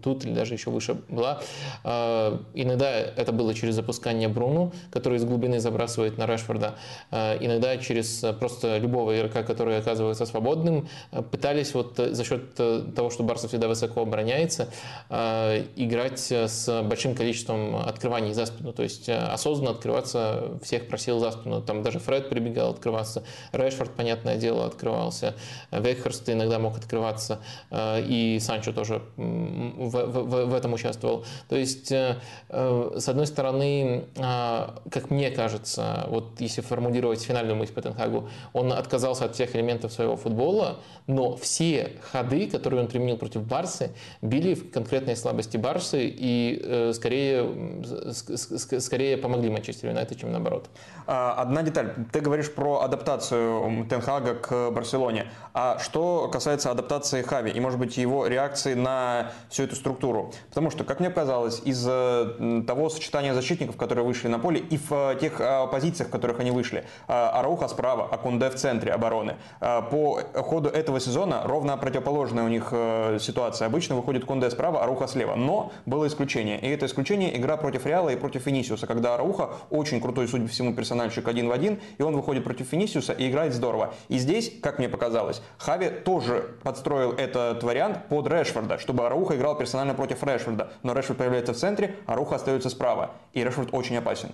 тут 0.01 0.25
или 0.25 0.33
даже 0.33 0.53
еще 0.53 0.69
выше 0.69 0.95
была. 1.09 1.41
А, 1.83 2.39
иногда 2.53 2.89
это 2.89 3.31
было 3.31 3.53
через 3.53 3.75
запускание 3.75 4.27
Бруну, 4.27 4.73
который 4.91 5.17
из 5.17 5.25
глубины 5.25 5.59
забрасывает 5.59 6.17
на 6.17 6.25
Решфорда, 6.25 6.75
а, 7.11 7.37
иногда 7.39 7.77
через 7.77 8.23
просто 8.39 8.77
любого 8.77 9.17
игрока, 9.17 9.43
который 9.43 9.77
оказывается 9.77 10.25
свободным, 10.25 10.87
пытались 11.31 11.73
вот 11.73 11.97
за 11.97 12.23
счет 12.23 12.53
того, 12.53 13.09
что 13.09 13.23
Барса 13.23 13.47
всегда 13.47 13.67
высоко 13.67 14.01
обороняется, 14.01 14.69
играть 15.09 16.31
с 16.31 16.81
большим 16.83 17.15
количеством 17.15 17.32
количеством 17.33 17.75
открываний 17.77 18.33
за 18.33 18.45
спину. 18.45 18.73
То 18.73 18.83
есть 18.83 19.09
э, 19.09 19.17
осознанно 19.17 19.71
открываться 19.71 20.59
всех 20.61 20.87
просил 20.87 21.19
за 21.19 21.31
спину. 21.31 21.61
Там 21.61 21.81
даже 21.81 21.99
Фред 21.99 22.29
прибегал 22.29 22.71
открываться, 22.71 23.23
Решфорд, 23.51 23.91
понятное 23.95 24.37
дело, 24.37 24.65
открывался, 24.65 25.35
Вейхерст 25.71 26.29
иногда 26.29 26.59
мог 26.59 26.77
открываться, 26.77 27.39
э, 27.71 28.03
и 28.07 28.39
Санчо 28.39 28.71
тоже 28.71 29.01
в, 29.17 29.89
в, 29.89 30.45
в 30.45 30.53
этом 30.53 30.73
участвовал. 30.73 31.25
То 31.49 31.55
есть, 31.55 31.91
э, 31.91 32.17
с 32.49 33.09
одной 33.09 33.25
стороны, 33.25 34.05
как 34.15 35.09
мне 35.09 35.31
кажется, 35.31 36.05
вот 36.09 36.39
если 36.39 36.61
формулировать 36.61 37.21
финальную 37.21 37.55
мысль 37.55 37.73
по 37.73 37.81
Тенхагу, 37.81 38.29
он 38.53 38.71
отказался 38.73 39.25
от 39.25 39.33
всех 39.33 39.55
элементов 39.55 39.91
своего 39.91 40.15
футбола, 40.15 40.79
но 41.07 41.35
все 41.35 41.91
ходы, 42.11 42.47
которые 42.47 42.81
он 42.81 42.87
применил 42.87 43.17
против 43.17 43.43
Барсы, 43.43 43.91
били 44.21 44.53
в 44.53 44.71
конкретные 44.71 45.15
слабости 45.15 45.57
Барсы 45.57 46.07
и 46.07 46.91
скорее 46.93 47.12
скорее, 47.13 48.81
скорее 48.81 49.17
помогли 49.17 49.49
Манчестер 49.49 49.89
Юнайтед, 49.89 50.19
чем 50.19 50.31
наоборот. 50.31 50.69
А, 51.05 51.33
одна 51.33 51.61
деталь. 51.61 51.93
Ты 52.11 52.21
говоришь 52.21 52.51
про 52.51 52.81
адаптацию 52.81 53.85
Тенхага 53.89 54.35
к 54.35 54.71
Барселоне. 54.71 55.25
А 55.53 55.79
что 55.79 56.29
касается 56.31 56.71
адаптации 56.71 57.21
Хави 57.21 57.51
и, 57.51 57.59
может 57.59 57.79
быть, 57.79 57.97
его 57.97 58.27
реакции 58.27 58.73
на 58.73 59.31
всю 59.49 59.63
эту 59.63 59.75
структуру? 59.75 60.31
Потому 60.49 60.71
что, 60.71 60.83
как 60.83 60.99
мне 60.99 61.09
казалось, 61.09 61.61
из 61.65 61.83
того 61.83 62.89
сочетания 62.89 63.33
защитников, 63.33 63.77
которые 63.77 64.05
вышли 64.05 64.27
на 64.27 64.39
поле, 64.39 64.59
и 64.59 64.77
в 64.77 65.15
тех 65.19 65.39
а, 65.39 65.67
позициях, 65.67 66.09
в 66.09 66.11
которых 66.11 66.39
они 66.39 66.51
вышли, 66.51 66.85
Арауха 67.07 67.67
справа, 67.67 68.07
Акунде 68.11 68.49
в 68.49 68.55
центре 68.55 68.91
обороны, 68.91 69.35
по 69.59 70.19
ходу 70.35 70.69
этого 70.69 70.99
сезона 70.99 71.43
ровно 71.45 71.77
противоположная 71.77 72.43
у 72.43 72.47
них 72.47 72.73
ситуация. 73.19 73.67
Обычно 73.67 73.95
выходит 73.95 74.25
Кунде 74.25 74.49
справа, 74.49 74.83
Аруха 74.83 75.07
слева. 75.07 75.35
Но 75.35 75.71
было 75.85 76.07
исключение. 76.07 76.59
И 76.59 76.67
это 76.67 76.85
исключение 76.85 77.02
Исключение 77.03 77.35
игра 77.37 77.57
против 77.57 77.85
Реала 77.85 78.11
и 78.11 78.15
против 78.15 78.45
Венисиуса, 78.45 78.87
когда 78.87 79.15
Арауха 79.15 79.49
очень 79.69 79.99
крутой, 79.99 80.25
судя 80.29 80.45
по 80.45 80.49
всему, 80.49 80.73
персональщик 80.73 81.27
один 81.27 81.49
в 81.49 81.51
один, 81.51 81.81
и 81.97 82.01
он 82.01 82.15
выходит 82.15 82.45
против 82.45 82.71
Венисиуса 82.71 83.11
и 83.11 83.29
играет 83.29 83.53
здорово. 83.53 83.93
И 84.07 84.17
здесь, 84.17 84.49
как 84.61 84.79
мне 84.79 84.87
показалось, 84.87 85.41
Хави 85.57 85.89
тоже 85.89 86.55
подстроил 86.63 87.11
этот 87.11 87.61
вариант 87.61 88.07
под 88.07 88.27
Решфорда, 88.27 88.77
чтобы 88.77 89.05
Арауха 89.05 89.35
играл 89.35 89.57
персонально 89.57 89.95
против 89.95 90.23
Решфорда. 90.23 90.71
Но 90.81 90.93
Решфорд 90.93 91.19
появляется 91.19 91.53
в 91.53 91.57
центре, 91.57 91.97
Аруха 92.05 92.35
остается 92.35 92.69
справа. 92.69 93.11
И 93.33 93.43
Решфорд 93.43 93.73
очень 93.73 93.97
опасен. 93.97 94.29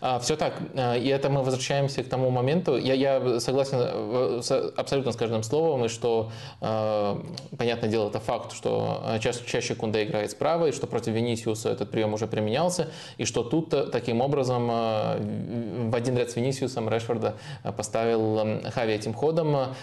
А, 0.00 0.18
Все 0.18 0.36
так. 0.36 0.54
А, 0.74 0.96
и 0.96 1.08
это 1.08 1.30
мы 1.30 1.42
возвращаемся 1.42 2.02
к 2.02 2.08
тому 2.08 2.30
моменту. 2.30 2.76
Я, 2.76 2.94
я 2.94 3.40
согласен 3.40 3.78
э, 3.80 4.70
абсолютно 4.76 5.12
с 5.12 5.16
каждым 5.16 5.42
словом, 5.42 5.84
и 5.84 5.88
что, 5.88 6.30
а, 6.60 7.22
понятное 7.56 7.88
дело, 7.88 8.08
это 8.08 8.20
факт, 8.20 8.52
что 8.52 9.02
чаще, 9.20 9.40
чаще 9.46 9.74
Кунде 9.74 10.04
играет 10.04 10.30
справа, 10.30 10.66
и 10.66 10.72
что 10.72 10.86
против 10.86 11.12
Венисиуса 11.12 11.70
этот 11.70 11.90
прием 11.90 12.14
уже 12.14 12.26
применялся, 12.26 12.88
и 13.18 13.24
что 13.24 13.42
тут 13.42 13.72
э, 13.74 13.84
таким 13.84 14.20
образом 14.20 14.66
в 14.66 15.94
один 15.94 16.16
ряд 16.16 16.30
с 16.30 16.36
Венисиусом 16.36 16.88
Решфорда 16.88 17.34
поставил 17.76 18.60
Хави 18.70 18.94
этим 18.94 19.14
ходом. 19.14 19.74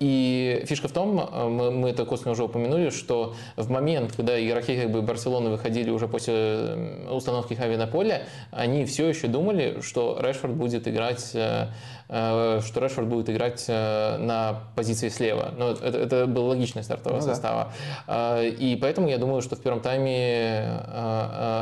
И 0.00 0.62
фишка 0.66 0.88
в 0.88 0.92
том, 0.92 1.28
мы, 1.50 1.70
мы 1.70 1.90
это 1.90 2.04
косвенно 2.04 2.32
уже 2.32 2.44
упомянули, 2.44 2.90
что 2.90 3.34
в 3.56 3.70
момент, 3.70 4.12
когда 4.16 4.42
игроки 4.44 4.76
как 4.76 4.90
бы 4.90 5.02
Барселоны 5.02 5.50
выходили 5.50 5.90
уже 5.90 6.08
после 6.08 6.76
установки 7.10 7.54
Хави 7.54 7.76
на 7.76 7.86
поле, 7.86 8.26
они 8.50 8.84
все 8.84 9.08
еще 9.08 9.25
думали, 9.28 9.80
что 9.82 10.18
Решфорд 10.20 10.54
будет 10.54 10.86
играть 10.88 11.34
Э, 11.36 11.68
что 12.08 12.80
Решфорд 12.80 13.08
будет 13.08 13.28
играть 13.30 13.64
э, 13.68 14.16
на 14.18 14.60
позиции 14.76 15.08
слева. 15.08 15.52
Но 15.56 15.72
это, 15.72 15.98
это 15.98 16.26
был 16.26 16.46
логичный 16.46 16.84
стартового 16.84 17.20
ну, 17.20 17.26
состава. 17.26 17.72
Да. 18.06 18.40
Э, 18.40 18.48
и 18.48 18.76
поэтому 18.76 19.08
я 19.08 19.18
думаю, 19.18 19.42
что 19.42 19.56
в 19.56 19.60
первом 19.60 19.80
тайме 19.80 20.82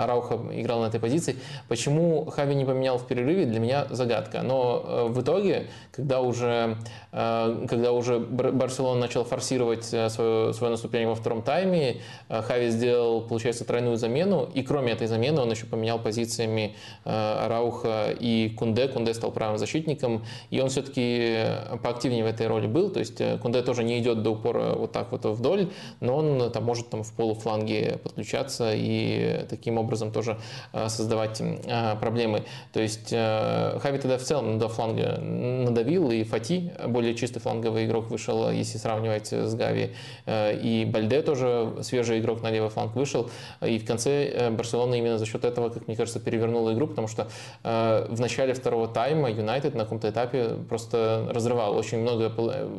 Рауха 0.06 0.34
играл 0.52 0.82
на 0.82 0.86
этой 0.86 1.00
позиции. 1.00 1.36
Почему 1.68 2.26
Хави 2.26 2.54
не 2.54 2.64
поменял 2.64 2.98
в 2.98 3.06
перерыве, 3.06 3.46
для 3.46 3.58
меня 3.58 3.86
загадка. 3.90 4.42
Но 4.42 5.08
в 5.08 5.22
итоге, 5.22 5.68
когда 5.92 6.20
уже, 6.20 6.76
когда 7.10 7.92
уже 7.92 8.18
Барселона 8.18 9.00
начал 9.00 9.24
форсировать 9.24 9.84
свое, 9.84 10.52
свое 10.52 10.70
наступление 10.70 11.08
во 11.08 11.14
втором 11.14 11.42
тайме, 11.42 12.02
Хави 12.28 12.68
сделал, 12.68 13.22
получается, 13.22 13.64
тройную 13.64 13.96
замену. 13.96 14.48
И 14.54 14.62
кроме 14.62 14.92
этой 14.92 15.06
замены 15.06 15.40
он 15.40 15.50
еще 15.50 15.66
поменял 15.66 15.98
позициями 15.98 16.76
Рауха 17.04 18.10
и 18.18 18.50
Кунде. 18.50 18.88
Кунде 18.88 19.14
стал 19.14 19.30
правым 19.30 19.58
защитником 19.58 20.24
и 20.50 20.60
он 20.60 20.68
все-таки 20.68 21.44
поактивнее 21.82 22.24
в 22.24 22.26
этой 22.26 22.46
роли 22.46 22.66
был, 22.66 22.90
то 22.90 23.00
есть 23.00 23.20
э, 23.20 23.38
Кунде 23.38 23.62
тоже 23.62 23.84
не 23.84 23.98
идет 23.98 24.22
до 24.22 24.30
упора 24.30 24.74
вот 24.74 24.92
так 24.92 25.12
вот 25.12 25.24
вдоль, 25.24 25.70
но 26.00 26.16
он 26.16 26.50
там 26.50 26.64
может 26.64 26.90
там 26.90 27.02
в 27.02 27.12
полуфланге 27.12 27.98
подключаться 28.02 28.72
и 28.74 29.46
таким 29.48 29.78
образом 29.78 30.12
тоже 30.12 30.38
э, 30.72 30.88
создавать 30.88 31.40
э, 31.40 31.96
проблемы. 32.00 32.44
То 32.72 32.80
есть 32.80 33.10
Хави 33.10 33.98
тогда 33.98 34.18
в 34.18 34.22
целом 34.22 34.58
до 34.58 34.68
фланга 34.68 35.18
надавил, 35.20 36.10
и 36.10 36.24
Фати, 36.24 36.72
более 36.86 37.14
чистый 37.14 37.40
фланговый 37.40 37.86
игрок, 37.86 38.10
вышел, 38.10 38.50
если 38.50 38.78
сравнивать 38.78 39.32
с 39.32 39.54
Гави, 39.54 39.94
и 40.26 40.88
Бальде 40.90 41.22
тоже 41.22 41.74
свежий 41.82 42.20
игрок 42.20 42.42
на 42.42 42.50
левый 42.50 42.70
фланг 42.70 42.94
вышел, 42.96 43.30
и 43.60 43.78
в 43.78 43.86
конце 43.86 44.50
Барселона 44.50 44.94
именно 44.94 45.18
за 45.18 45.26
счет 45.26 45.44
этого, 45.44 45.68
как 45.68 45.86
мне 45.86 45.96
кажется, 45.96 46.20
перевернула 46.20 46.72
игру, 46.72 46.88
потому 46.88 47.08
что 47.08 47.28
в 47.62 48.20
начале 48.20 48.54
второго 48.54 48.88
тайма 48.88 49.30
Юнайтед 49.30 49.74
на 49.74 49.84
каком-то 49.84 50.10
этапе 50.10 50.23
этапе 50.24 50.56
просто 50.68 51.28
разрывал. 51.30 51.76
Очень 51.76 52.00
много 52.00 52.32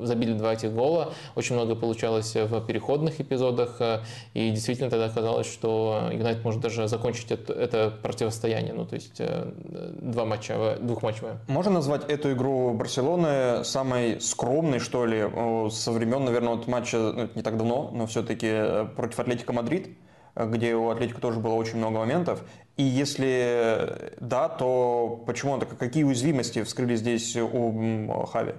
забили 0.03 0.33
два 0.33 0.53
этих 0.53 0.73
гола, 0.73 1.13
очень 1.35 1.55
много 1.55 1.75
получалось 1.75 2.35
в 2.35 2.65
переходных 2.65 3.19
эпизодах, 3.19 3.77
э, 3.79 3.99
и 4.33 4.49
действительно 4.51 4.89
тогда 4.89 5.09
казалось, 5.09 5.47
что 5.51 6.09
Юнайтед 6.11 6.43
может 6.43 6.61
даже 6.61 6.87
закончить 6.87 7.31
это, 7.31 7.53
это 7.53 7.93
противостояние, 8.01 8.73
ну 8.73 8.85
то 8.85 8.95
есть 8.95 9.19
э, 9.19 9.51
два 10.01 10.25
матча, 10.25 10.77
двухматчевое. 10.81 11.39
Можно 11.47 11.71
назвать 11.73 12.09
эту 12.09 12.33
игру 12.33 12.73
Барселоны 12.73 13.63
самой 13.63 14.19
скромной, 14.21 14.79
что 14.79 15.05
ли, 15.05 15.23
со 15.71 15.91
времен, 15.91 16.25
наверное, 16.25 16.55
вот 16.55 16.67
матча, 16.67 16.97
ну, 16.97 17.29
не 17.35 17.41
так 17.41 17.57
давно, 17.57 17.91
но 17.93 18.07
все-таки 18.07 18.47
э, 18.49 18.87
против 18.95 19.19
Атлетика 19.19 19.53
Мадрид? 19.53 19.89
Где 20.35 20.75
у 20.75 20.89
Атлетика 20.89 21.21
тоже 21.21 21.39
было 21.39 21.53
очень 21.53 21.77
много 21.77 21.99
моментов. 21.99 22.43
И 22.77 22.83
если 22.83 24.13
да, 24.19 24.49
то 24.49 25.23
почему, 25.25 25.59
какие 25.59 26.03
уязвимости 26.03 26.63
вскрыли 26.63 26.95
здесь 26.95 27.35
у 27.37 28.25
Хави? 28.31 28.53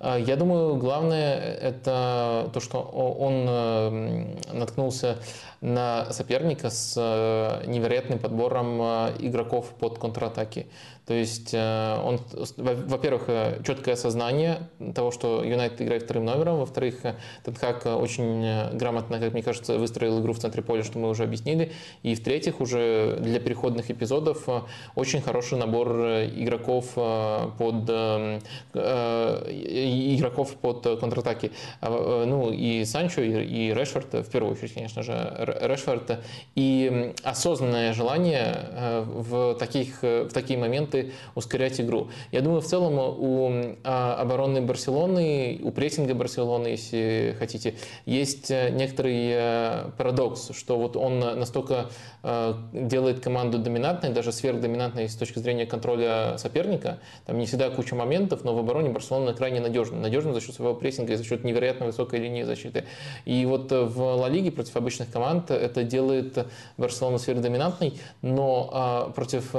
А, 0.00 0.18
я 0.18 0.36
думаю, 0.36 0.76
главное 0.76 1.38
это 1.38 2.50
то, 2.52 2.60
что 2.60 2.82
он 2.82 3.46
э, 3.48 4.52
наткнулся 4.52 5.16
на 5.62 6.12
соперника 6.12 6.68
с 6.68 6.94
э, 6.96 7.66
невероятным 7.66 8.18
подбором 8.18 8.80
э, 8.82 9.12
игроков 9.20 9.70
под 9.78 9.98
контратаки. 9.98 10.66
То 11.06 11.12
есть 11.12 11.50
э, 11.52 12.00
он, 12.02 12.18
во-первых, 12.56 13.24
э, 13.28 13.60
четкое 13.66 13.94
осознание 13.94 14.68
того, 14.94 15.10
что 15.10 15.44
Юнайтед 15.44 15.82
играет 15.82 16.04
вторым 16.04 16.24
номером, 16.24 16.60
во-вторых, 16.60 17.04
э, 17.04 17.16
Тенхак 17.44 17.84
очень 17.84 18.70
грамотно, 18.76 19.18
как 19.20 19.34
мне 19.34 19.42
кажется, 19.42 19.76
выстроил 19.76 20.22
игру 20.22 20.32
в 20.32 20.38
центре 20.38 20.62
поля, 20.62 20.82
что 20.82 20.98
мы 20.98 21.10
уже 21.10 21.24
объяснили, 21.24 21.72
и 22.02 22.14
в-третьих, 22.14 22.60
уже 22.60 23.18
для 23.20 23.38
переходных 23.38 23.90
эпизодов 23.90 24.48
очень 24.94 25.20
хороший 25.20 25.58
набор 25.58 25.90
игроков 25.90 26.94
под 26.94 27.90
игроков 28.74 30.56
под 30.56 31.00
контратаки. 31.00 31.52
А, 31.80 32.24
ну 32.24 32.50
и 32.50 32.84
Санчо, 32.84 33.20
и 33.20 33.74
Решфорд, 33.74 34.12
в 34.12 34.30
первую 34.30 34.52
очередь, 34.52 34.74
конечно 34.74 35.02
же, 35.02 35.58
Решфорд, 35.60 36.20
и 36.54 37.12
осознанное 37.22 37.92
желание 37.92 39.02
в, 39.04 39.54
таких, 39.56 40.02
в 40.02 40.30
такие 40.32 40.58
моменты 40.58 40.93
моменты 40.94 41.12
ускорять 41.34 41.80
игру. 41.80 42.08
Я 42.32 42.40
думаю, 42.40 42.60
в 42.60 42.66
целом 42.66 42.98
у 42.98 43.76
а, 43.84 44.14
обороны 44.20 44.60
Барселоны, 44.60 45.60
у 45.62 45.70
прессинга 45.70 46.14
Барселоны, 46.14 46.68
если 46.68 47.36
хотите, 47.38 47.74
есть 48.06 48.50
э, 48.50 48.70
некоторый 48.70 49.30
э, 49.32 49.90
парадокс, 49.98 50.50
что 50.56 50.78
вот 50.78 50.96
он 50.96 51.18
настолько 51.20 51.86
э, 52.22 52.54
делает 52.72 53.20
команду 53.20 53.58
доминантной, 53.58 54.10
даже 54.10 54.32
сверхдоминантной 54.32 55.08
с 55.08 55.16
точки 55.16 55.38
зрения 55.38 55.66
контроля 55.66 56.36
соперника. 56.38 56.98
Там 57.26 57.38
не 57.38 57.46
всегда 57.46 57.70
куча 57.70 57.94
моментов, 57.94 58.44
но 58.44 58.54
в 58.54 58.58
обороне 58.58 58.90
Барселона 58.90 59.32
крайне 59.34 59.60
надежна. 59.60 59.98
Надежна 59.98 60.32
за 60.32 60.40
счет 60.40 60.54
своего 60.54 60.74
прессинга 60.74 61.12
и 61.12 61.16
за 61.16 61.24
счет 61.24 61.44
невероятно 61.44 61.86
высокой 61.86 62.20
линии 62.20 62.42
защиты. 62.42 62.84
И 63.24 63.44
вот 63.46 63.70
в 63.70 64.00
Ла 64.00 64.28
Лиге 64.28 64.50
против 64.50 64.76
обычных 64.76 65.10
команд 65.10 65.50
это 65.50 65.82
делает 65.82 66.46
Барселону 66.76 67.18
сверхдоминантной, 67.18 67.98
но 68.22 68.70
а, 68.72 69.10
против 69.10 69.54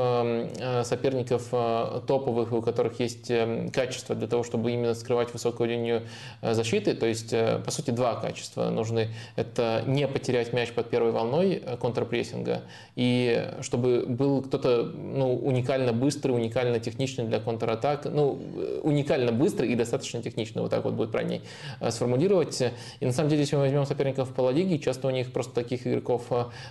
соперника 0.85 1.24
соперников 1.25 1.47
э, 1.51 2.01
топовых, 2.07 2.51
у 2.53 2.61
которых 2.61 2.99
есть 2.99 3.29
эм, 3.29 3.69
качество 3.69 4.15
для 4.15 4.27
того, 4.27 4.43
чтобы 4.43 4.71
именно 4.71 4.93
скрывать 4.93 5.33
высокую 5.33 5.69
линию 5.69 6.03
э, 6.41 6.53
защиты. 6.53 6.93
То 6.93 7.05
есть, 7.05 7.33
э, 7.33 7.59
по 7.63 7.71
сути, 7.71 7.91
два 7.91 8.15
качества 8.15 8.69
нужны. 8.69 9.09
Это 9.35 9.83
не 9.85 10.07
потерять 10.07 10.53
мяч 10.53 10.71
под 10.71 10.89
первой 10.89 11.11
волной 11.11 11.61
контрпрессинга, 11.79 12.61
и 12.95 13.51
чтобы 13.61 14.05
был 14.07 14.41
кто-то 14.41 14.83
ну, 14.83 15.35
уникально 15.35 15.93
быстрый, 15.93 16.31
уникально 16.31 16.79
техничный 16.79 17.25
для 17.25 17.39
контратак, 17.39 18.05
ну, 18.05 18.39
уникально 18.83 19.31
быстрый 19.31 19.71
и 19.71 19.75
достаточно 19.75 20.21
техничный, 20.21 20.61
вот 20.61 20.71
так 20.71 20.83
вот 20.83 20.93
будет 20.93 21.11
правильней 21.11 21.41
сформулировать. 21.89 22.61
И 22.99 23.05
на 23.05 23.11
самом 23.11 23.29
деле, 23.29 23.41
если 23.41 23.55
мы 23.55 23.63
возьмем 23.63 23.85
соперников 23.85 24.33
по 24.33 24.51
Лиге, 24.51 24.79
часто 24.79 25.07
у 25.07 25.11
них 25.11 25.31
просто 25.31 25.53
таких 25.53 25.87
игроков, 25.87 26.23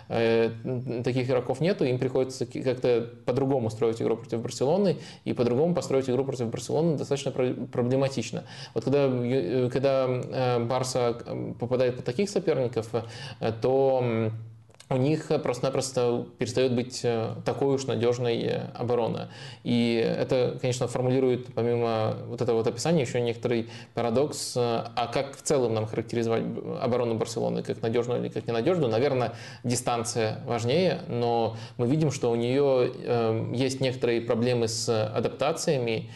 таких 0.08 1.28
игроков 1.28 1.60
нету, 1.60 1.84
им 1.84 1.98
приходится 1.98 2.46
как-то 2.46 3.10
по-другому 3.24 3.70
строить 3.70 4.00
игру 4.00 4.16
против 4.16 4.43
Барселоны, 4.44 4.98
и 5.24 5.32
по-другому 5.32 5.74
построить 5.74 6.08
игру 6.08 6.24
против 6.24 6.48
Барселоны 6.48 6.96
достаточно 6.96 7.32
проблематично. 7.32 8.44
Вот 8.74 8.84
когда, 8.84 9.06
э, 9.06 9.70
когда 9.72 10.06
э, 10.06 10.64
Барса 10.64 11.16
попадает 11.58 11.96
под 11.96 12.04
таких 12.04 12.30
соперников, 12.30 12.88
э, 13.40 13.52
то 13.60 14.30
у 14.90 14.96
них 14.96 15.30
просто-напросто 15.42 16.26
перестает 16.38 16.74
быть 16.74 17.00
э, 17.04 17.34
такой 17.44 17.74
уж 17.74 17.86
надежной 17.86 18.42
э, 18.42 18.70
обороной. 18.74 19.28
И 19.62 19.94
это, 19.94 20.58
конечно, 20.60 20.88
формулирует, 20.88 21.54
помимо 21.54 22.16
вот 22.26 22.42
этого 22.42 22.58
вот 22.58 22.66
описания, 22.66 23.00
еще 23.00 23.20
некоторый 23.20 23.70
парадокс. 23.94 24.54
Э, 24.56 24.84
а 24.94 25.10
как 25.10 25.36
в 25.36 25.42
целом 25.42 25.72
нам 25.72 25.86
характеризовать 25.86 26.44
оборону 26.82 27.14
Барселоны, 27.14 27.62
как 27.62 27.80
надежную 27.80 28.20
или 28.20 28.28
как 28.28 28.46
ненадежную? 28.46 28.90
Наверное, 28.90 29.32
дистанция 29.64 30.40
важнее, 30.44 31.00
но 31.08 31.56
мы 31.78 31.86
видим, 31.86 32.10
что 32.10 32.30
у 32.30 32.34
нее 32.34 32.92
есть 33.54 33.80
некоторые 33.80 34.20
проблемы 34.20 34.68
с 34.68 34.88
адаптациями, 34.88 36.10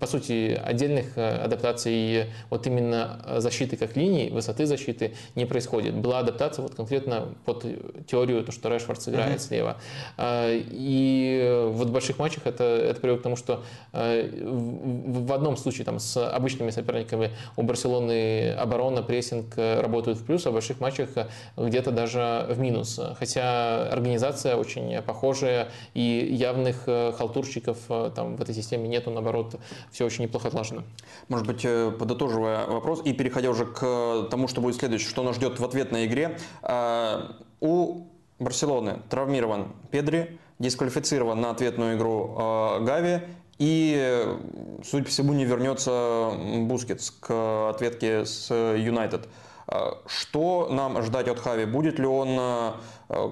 по 0.00 0.06
сути, 0.06 0.60
отдельных 0.62 1.16
адаптаций 1.16 2.26
вот 2.50 2.66
именно 2.66 3.24
защиты 3.38 3.76
как 3.76 3.96
линии, 3.96 4.30
высоты 4.30 4.66
защиты 4.66 5.14
не 5.34 5.44
происходит. 5.44 5.94
Была 5.94 6.20
адаптация 6.20 6.62
вот 6.62 6.74
конкретно 6.74 7.34
под 7.44 7.64
теорию, 8.06 8.44
то, 8.44 8.52
что 8.52 8.68
Решфорд 8.68 9.06
играет 9.08 9.40
mm-hmm. 9.40 9.46
слева. 9.46 9.76
И 10.20 11.68
вот 11.72 11.88
в 11.88 11.92
больших 11.92 12.18
матчах 12.18 12.46
это, 12.46 12.64
это 12.64 13.00
приводит 13.00 13.20
к 13.20 13.24
тому, 13.24 13.36
что 13.36 13.62
в 13.92 15.32
одном 15.32 15.56
случае 15.56 15.84
там, 15.84 15.98
с 15.98 16.16
обычными 16.16 16.70
соперниками 16.70 17.30
у 17.56 17.62
Барселоны 17.62 18.52
оборона, 18.52 19.02
прессинг 19.02 19.56
работают 19.56 20.18
в 20.18 20.24
плюс, 20.24 20.46
а 20.46 20.50
в 20.50 20.54
больших 20.54 20.80
матчах 20.80 21.10
где-то 21.56 21.90
даже 21.90 22.46
в 22.48 22.58
минус. 22.58 23.00
Хотя 23.18 23.88
организация 23.88 24.56
очень 24.56 25.00
похожая, 25.02 25.68
и 25.94 26.28
явных 26.30 26.84
халтурщиков 26.84 27.78
там 28.14 28.36
в 28.36 28.42
этой 28.42 28.54
системе 28.54 28.88
нету, 28.88 29.10
наоборот, 29.10 29.56
все 29.90 30.04
очень 30.04 30.24
неплохо 30.24 30.48
отлажено. 30.48 30.82
Может 31.28 31.46
быть, 31.46 31.64
э, 31.64 31.90
подытоживая 31.90 32.66
вопрос 32.66 33.02
и 33.04 33.12
переходя 33.12 33.50
уже 33.50 33.66
к 33.66 34.28
тому, 34.30 34.48
что 34.48 34.60
будет 34.60 34.76
следующее, 34.76 35.08
что 35.08 35.22
нас 35.22 35.36
ждет 35.36 35.58
в 35.58 35.64
ответной 35.64 36.06
игре. 36.06 36.38
А, 36.62 37.36
у 37.60 38.06
Барселоны 38.38 39.00
травмирован 39.08 39.72
Педри, 39.90 40.38
дисквалифицирован 40.58 41.40
на 41.40 41.50
ответную 41.50 41.96
игру 41.96 42.34
Гави 42.80 43.22
и, 43.58 44.24
судя 44.84 45.04
по 45.04 45.10
всему, 45.10 45.32
не 45.32 45.44
вернется 45.44 46.32
Бускетс 46.62 47.10
к 47.10 47.70
ответке 47.70 48.24
с 48.24 48.52
Юнайтед. 48.52 49.28
А, 49.66 49.98
что 50.06 50.68
нам 50.70 51.02
ждать 51.02 51.28
от 51.28 51.38
Хави? 51.38 51.64
Будет 51.64 51.98
ли 51.98 52.06
он 52.06 52.36
а, 52.38 52.76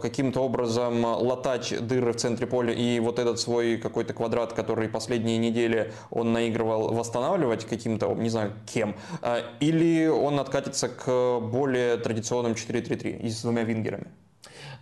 каким-то 0.01 0.41
образом 0.41 1.05
латать 1.05 1.75
дыры 1.87 2.13
в 2.13 2.17
центре 2.17 2.47
поля 2.47 2.73
и 2.73 3.01
вот 3.01 3.19
этот 3.19 3.39
свой 3.41 3.77
какой-то 3.77 4.15
квадрат, 4.15 4.53
который 4.53 4.89
последние 4.89 5.39
недели 5.39 5.93
он 6.11 6.33
наигрывал, 6.33 6.93
восстанавливать 6.93 7.65
каким-то, 7.65 8.15
не 8.15 8.29
знаю, 8.29 8.53
кем? 8.73 8.97
А, 9.21 9.41
или 9.61 10.07
он 10.07 10.41
откатится 10.41 10.89
к 10.89 11.41
более 11.41 11.97
традиционным 11.97 12.53
4-3-3 12.53 13.19
и 13.21 13.31
с 13.31 13.43
двумя 13.43 13.65
вингерами? 13.65 14.09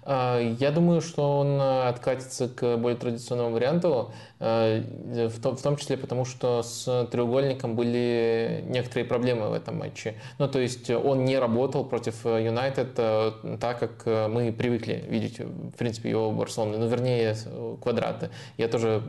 Я 0.07 0.73
думаю, 0.75 1.03
что 1.03 1.39
он 1.41 1.61
откатится 1.61 2.49
к 2.49 2.79
более 2.79 2.99
традиционному 2.99 3.51
варианту. 3.51 4.13
Э, 4.41 4.83
в 5.29 5.39
том, 5.41 5.55
в 5.55 5.63
том 5.63 5.77
числе 5.77 5.99
потому, 5.99 6.25
что 6.25 6.63
с 6.63 7.07
треугольником 7.11 7.77
были 7.77 8.65
некоторые 8.67 9.05
проблемы 9.05 9.51
в 9.51 9.53
этом 9.53 9.79
матче. 9.79 10.15
Ну, 10.39 10.49
то 10.49 10.59
есть 10.59 10.89
он 10.91 11.27
не 11.27 11.39
работал 11.39 11.85
против 11.85 12.25
Юнайтед 12.25 12.93
э, 12.97 13.33
так, 13.61 13.79
как 13.79 14.31
мы 14.31 14.51
привыкли 14.53 15.05
видеть, 15.09 15.41
в 15.41 15.77
принципе, 15.77 16.09
его 16.09 16.33
Барселоны. 16.33 16.79
Ну, 16.79 16.89
вернее, 16.89 17.37
квадраты. 17.83 18.31
Я 18.57 18.69
тоже 18.69 19.03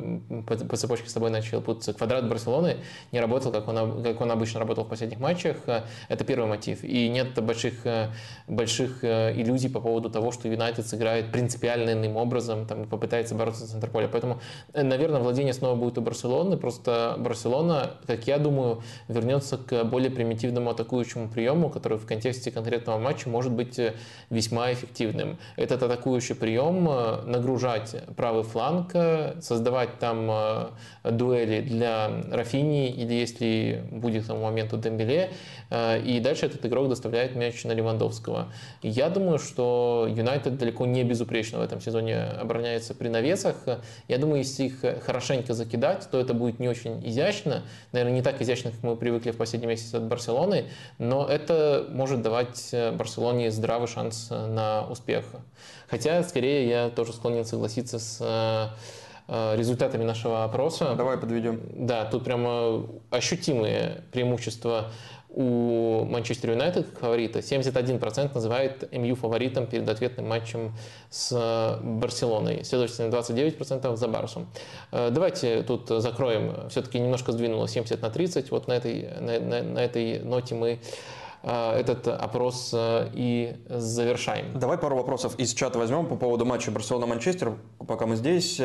по, 0.48 0.58
по 0.58 0.76
цепочке 0.76 1.10
с 1.10 1.14
тобой 1.14 1.30
начал 1.30 1.62
путаться. 1.62 1.94
Квадрат 1.94 2.28
Барселоны 2.28 2.78
не 3.14 3.22
работал, 3.22 3.54
как 3.54 3.68
он, 3.70 4.04
как 4.04 4.20
он 4.20 4.32
обычно 4.32 4.60
работал 4.60 4.84
в 4.84 4.90
последних 4.90 5.20
матчах. 5.20 5.58
Это 6.10 6.26
первый 6.26 6.48
мотив. 6.48 6.84
И 6.84 7.08
нет 7.08 7.42
больших, 7.42 7.86
больших 8.48 9.04
иллюзий 9.06 9.70
по 9.70 9.80
поводу 9.80 10.10
того, 10.10 10.32
что 10.32 10.50
Юнайтед 10.50 10.86
сыграет 10.86 11.32
принципиально 11.32 11.92
иным 11.92 12.18
образом, 12.18 12.66
там, 12.66 12.86
попытается 12.86 13.34
бороться 13.34 13.66
центр 13.66 13.90
поля. 13.90 14.10
Поэтому, 14.10 14.42
наверное, 14.74 15.21
владение 15.24 15.54
снова 15.54 15.76
будет 15.76 15.98
у 15.98 16.02
Барселоны, 16.02 16.58
просто 16.58 17.16
Барселона, 17.18 17.92
как 18.08 18.28
я 18.28 18.38
думаю, 18.38 18.82
вернется 19.08 19.58
к 19.58 19.84
более 19.84 20.12
примитивному 20.12 20.70
атакующему 20.70 21.30
приему, 21.30 21.70
который 21.70 21.98
в 21.98 22.06
контексте 22.06 22.52
конкретного 22.52 22.98
матча 22.98 23.30
может 23.30 23.52
быть 23.52 23.80
э, 23.80 23.94
весьма 24.30 24.72
эффективным. 24.74 25.38
Этот 25.56 25.84
атакующий 25.84 26.36
прием 26.36 26.88
э, 26.90 27.22
нагружать 27.26 27.96
правый 28.16 28.44
фланг, 28.44 28.92
э, 28.94 29.40
создавать 29.42 30.00
там 30.00 30.72
дуэли 31.04 31.62
для 31.62 32.10
Рафини 32.32 32.90
или 32.90 33.14
если 33.14 33.84
будет 33.92 34.24
к 34.24 34.28
тому 34.28 34.44
моменту 34.44 34.78
Дембеле, 34.78 35.32
и 35.72 36.20
дальше 36.24 36.46
этот 36.46 36.66
игрок 36.66 36.90
доставляет 36.90 37.36
мяч 37.36 37.64
на 37.64 37.72
Левандовского. 37.72 38.52
Я 38.82 39.10
думаю, 39.10 39.40
что 39.40 40.08
Юнайтед 40.10 40.58
далеко 40.58 40.86
не 40.86 41.04
безупречно 41.04 41.60
в 41.60 41.62
этом 41.62 41.82
сезоне 41.82 42.24
обороняется 42.24 42.94
при 42.94 43.08
навесах. 43.08 43.56
Я 44.08 44.18
думаю, 44.18 44.40
если 44.40 44.66
их 44.66 44.84
хорошенько 45.12 45.54
закидать, 45.54 46.08
то 46.10 46.18
это 46.22 46.34
будет 46.34 46.60
не 46.60 46.70
очень 46.70 47.06
изящно. 47.06 47.64
Наверное, 47.92 48.16
не 48.16 48.22
так 48.22 48.42
изящно, 48.42 48.72
как 48.72 48.82
мы 48.82 48.96
привыкли 48.96 49.32
в 49.32 49.38
последний 49.38 49.68
месяц 49.68 49.94
от 49.94 50.04
Барселоны, 50.04 50.68
но 51.00 51.28
это 51.28 51.86
может 51.90 52.22
давать 52.22 52.70
э, 52.72 52.94
Барселоне 52.94 53.52
здравый 53.52 53.90
шанс 53.90 54.30
э, 54.32 54.46
на 54.48 54.88
успех. 54.88 55.26
Хотя, 55.90 56.24
скорее, 56.24 56.70
я 56.70 56.90
тоже 56.90 57.12
склонен 57.12 57.44
согласиться 57.44 58.00
с 58.00 58.20
э, 58.22 59.56
результатами 59.58 60.06
нашего 60.06 60.46
опроса. 60.46 60.96
Давай 60.96 61.18
подведем. 61.18 61.62
Да, 61.74 62.06
тут 62.06 62.24
прямо 62.24 62.86
ощутимые 63.10 64.04
преимущества 64.14 64.92
у 65.34 66.04
Манчестер 66.06 66.52
Юнайтед 66.52 66.88
фаворита 67.00 67.40
71% 67.40 68.34
называет 68.34 68.92
МЮ 68.92 69.16
фаворитом 69.16 69.66
перед 69.66 69.88
ответным 69.88 70.28
матчем 70.28 70.74
с 71.10 71.80
Барселоной. 71.82 72.64
Следовательно, 72.66 73.14
29% 73.14 73.96
за 73.96 74.08
Барсом. 74.08 74.48
Э, 74.92 75.10
давайте 75.10 75.64
тут 75.64 75.88
закроем. 75.88 76.70
Все-таки 76.70 77.00
немножко 77.00 77.32
сдвинуло 77.32 77.68
70 77.68 78.02
на 78.02 78.10
30. 78.10 78.52
Вот 78.52 78.68
на 78.68 78.74
этой, 78.74 79.10
на, 79.20 79.40
на, 79.40 79.64
на 79.64 79.80
этой 79.80 80.20
ноте 80.20 80.54
мы 80.54 80.80
э, 81.44 81.72
этот 81.80 82.08
опрос 82.10 82.72
э, 82.74 83.10
и 83.14 83.56
завершаем. 83.70 84.60
Давай 84.60 84.78
пару 84.78 84.98
вопросов 84.98 85.40
из 85.40 85.54
чата 85.54 85.80
возьмем 85.80 86.08
по 86.08 86.18
поводу 86.18 86.46
матча 86.46 86.72
Барселона-Манчестер, 86.72 87.56
пока 87.88 88.06
мы 88.06 88.18
здесь. 88.18 88.60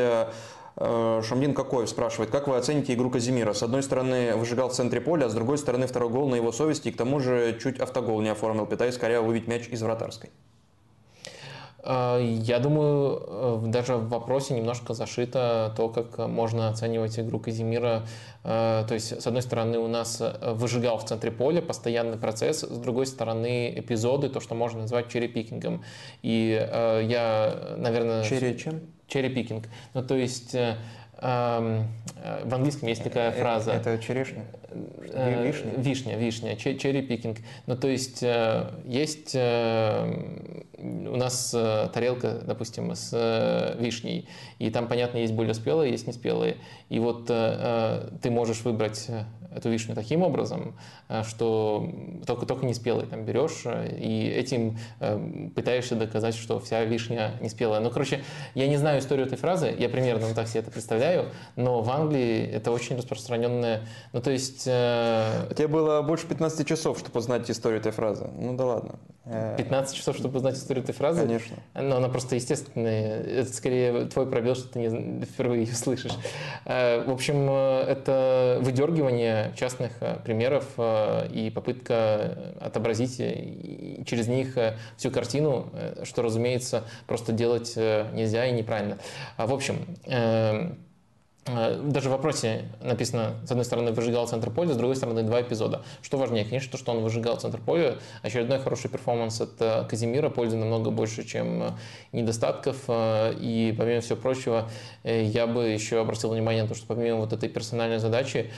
Э, 0.78 1.22
Шамдин 1.24 1.54
Какоев 1.54 1.88
спрашивает, 1.88 2.30
как 2.30 2.48
вы 2.48 2.56
оцените 2.56 2.92
игру 2.94 3.10
Казимира? 3.10 3.54
С 3.54 3.62
одной 3.62 3.82
стороны, 3.82 4.36
выжигал 4.36 4.68
в 4.68 4.74
центре 4.74 5.00
поля, 5.00 5.26
а 5.26 5.28
с 5.28 5.34
другой 5.34 5.58
стороны, 5.58 5.86
второй 5.86 6.10
гол 6.10 6.28
на 6.28 6.34
его 6.34 6.52
совести, 6.52 6.88
и 6.88 6.92
к 6.92 6.96
тому 6.96 7.20
же 7.20 7.58
чуть 7.62 7.80
автогол 7.80 8.20
не 8.20 8.28
оформил, 8.28 8.66
пытаясь 8.66 8.94
скорее 8.94 9.20
выбить 9.20 9.48
мяч 9.48 9.68
из 9.68 9.80
вратарской. 9.80 10.30
Э, 11.82 12.20
я 12.20 12.58
думаю, 12.58 13.22
э, 13.26 13.62
даже 13.68 13.96
в 13.96 14.10
вопросе 14.10 14.52
немножко 14.52 14.92
зашито 14.92 15.72
то, 15.78 15.88
как 15.88 16.18
можно 16.28 16.68
оценивать 16.68 17.18
игру 17.18 17.40
Казимира. 17.40 18.02
То 18.42 18.86
есть, 18.90 19.20
с 19.20 19.26
одной 19.26 19.42
стороны, 19.42 19.76
у 19.78 19.88
нас 19.88 20.22
выжигал 20.40 20.98
в 20.98 21.04
центре 21.04 21.32
поля, 21.32 21.60
постоянный 21.60 22.16
процесс, 22.16 22.60
с 22.60 22.78
другой 22.78 23.06
стороны, 23.06 23.72
эпизоды, 23.76 24.28
то, 24.28 24.38
что 24.38 24.54
можно 24.54 24.82
назвать 24.82 25.08
cherry-picking 25.08 25.69
ом. 25.69 25.82
И 26.22 26.50
я, 26.52 27.74
наверное... 27.76 28.22
Черри 28.22 28.56
чем? 28.56 28.82
Cherry-picking. 29.08 29.68
Ну, 29.94 30.02
то 30.02 30.16
есть 30.16 30.54
э, 30.54 30.76
в 31.20 32.54
английском 32.54 32.88
есть 32.88 33.02
такая 33.02 33.30
э, 33.30 33.40
фраза. 33.40 33.72
Это 33.72 33.98
черешня? 33.98 34.44
Вишня? 34.72 35.70
Вишня, 35.76 36.16
вишня, 36.16 36.56
cherry-picking. 36.56 37.38
Ну, 37.66 37.76
то 37.76 37.88
есть 37.88 38.22
есть 38.84 39.34
у 39.34 41.16
нас 41.16 41.50
тарелка, 41.94 42.42
допустим, 42.44 42.94
с 42.94 43.74
вишней, 43.78 44.28
и 44.58 44.70
там, 44.70 44.88
понятно, 44.88 45.18
есть 45.18 45.32
более 45.32 45.54
спелые, 45.54 45.92
есть 45.92 46.06
неспелые. 46.06 46.58
И 46.90 46.98
вот 46.98 47.26
ты 47.26 48.30
можешь 48.30 48.62
выбрать 48.62 49.08
эту 49.56 49.70
вишню 49.70 49.94
таким 49.94 50.22
образом, 50.22 50.74
э, 51.08 51.22
что 51.22 51.90
только, 52.26 52.46
только 52.46 52.66
не 52.66 52.74
спелый 52.74 53.06
там 53.06 53.24
берешь 53.24 53.62
э, 53.64 53.96
и 53.98 54.28
этим 54.28 54.78
э, 55.00 55.48
пытаешься 55.54 55.96
доказать, 55.96 56.34
что 56.34 56.60
вся 56.60 56.84
вишня 56.84 57.32
не 57.40 57.48
спелая. 57.48 57.80
Ну, 57.80 57.90
короче, 57.90 58.22
я 58.54 58.68
не 58.68 58.76
знаю 58.76 59.00
историю 59.00 59.26
этой 59.26 59.38
фразы, 59.38 59.74
я 59.76 59.88
примерно 59.88 60.32
так 60.34 60.48
себе 60.48 60.60
это 60.60 60.70
представляю, 60.70 61.05
но 61.56 61.82
в 61.82 61.90
Англии 61.90 62.46
это 62.46 62.70
очень 62.70 62.96
распространенная, 62.96 63.82
ну, 64.12 64.20
то 64.20 64.30
есть... 64.30 64.64
Тебе 64.64 65.68
было 65.68 66.02
больше 66.02 66.26
15 66.26 66.66
часов, 66.66 66.98
чтобы 66.98 67.18
узнать 67.18 67.50
историю 67.50 67.80
этой 67.80 67.92
фразы. 67.92 68.28
Ну, 68.36 68.56
да 68.56 68.64
ладно. 68.64 68.98
15 69.24 69.96
часов, 69.96 70.16
чтобы 70.16 70.36
узнать 70.36 70.56
историю 70.56 70.84
этой 70.84 70.94
фразы? 70.94 71.22
Конечно. 71.22 71.56
Но 71.74 71.96
она 71.96 72.08
просто 72.08 72.36
естественная. 72.36 73.22
Это 73.22 73.52
скорее 73.52 74.06
твой 74.06 74.26
пробел, 74.26 74.54
что 74.54 74.68
ты 74.68 74.78
не, 74.78 75.24
впервые 75.24 75.64
ее 75.64 75.74
слышишь. 75.74 76.12
В 76.64 77.10
общем, 77.10 77.50
это 77.50 78.58
выдергивание 78.60 79.52
частных 79.56 79.92
э, 80.00 80.18
примеров 80.24 80.64
э, 80.76 81.28
и 81.32 81.50
попытка 81.50 82.54
отобразить 82.60 83.18
э, 83.18 84.04
через 84.06 84.28
них 84.28 84.56
всю 84.96 85.10
картину, 85.10 85.70
что, 86.04 86.22
разумеется, 86.22 86.84
просто 87.06 87.32
делать 87.32 87.74
нельзя 87.76 88.46
и 88.46 88.52
неправильно. 88.52 88.98
А 89.36 89.46
В 89.46 89.52
общем, 89.52 89.76
Э, 90.06 90.72
даже 91.46 92.08
в 92.08 92.12
вопросе 92.12 92.64
написано, 92.82 93.34
с 93.46 93.50
одной 93.50 93.64
стороны, 93.64 93.92
выжигал 93.92 94.26
центр 94.26 94.50
поля, 94.50 94.74
с 94.74 94.76
другой 94.76 94.96
стороны, 94.96 95.22
два 95.22 95.42
эпизода. 95.42 95.82
Что 96.02 96.18
важнее, 96.18 96.44
конечно, 96.44 96.72
то, 96.72 96.78
что 96.78 96.90
он 96.90 97.02
выжигал 97.02 97.36
центр 97.36 97.60
поля. 97.60 97.98
Очередной 98.22 98.58
хороший 98.58 98.90
перформанс 98.90 99.40
от 99.40 99.52
э, 99.60 99.84
Казимира, 99.88 100.28
пользы 100.28 100.56
намного 100.56 100.90
больше, 100.90 101.24
чем 101.24 101.62
э, 101.62 101.70
недостатков. 102.10 102.76
И, 102.88 103.74
помимо 103.78 104.00
всего 104.00 104.16
прочего, 104.16 104.68
я 105.04 105.46
бы 105.46 105.68
еще 105.68 106.00
обратил 106.00 106.30
внимание 106.30 106.64
на 106.64 106.68
то, 106.68 106.74
что 106.74 106.86
помимо 106.86 107.18
вот 107.18 107.32
этой 107.32 107.48
персональной 107.48 107.98
задачи, 107.98 108.50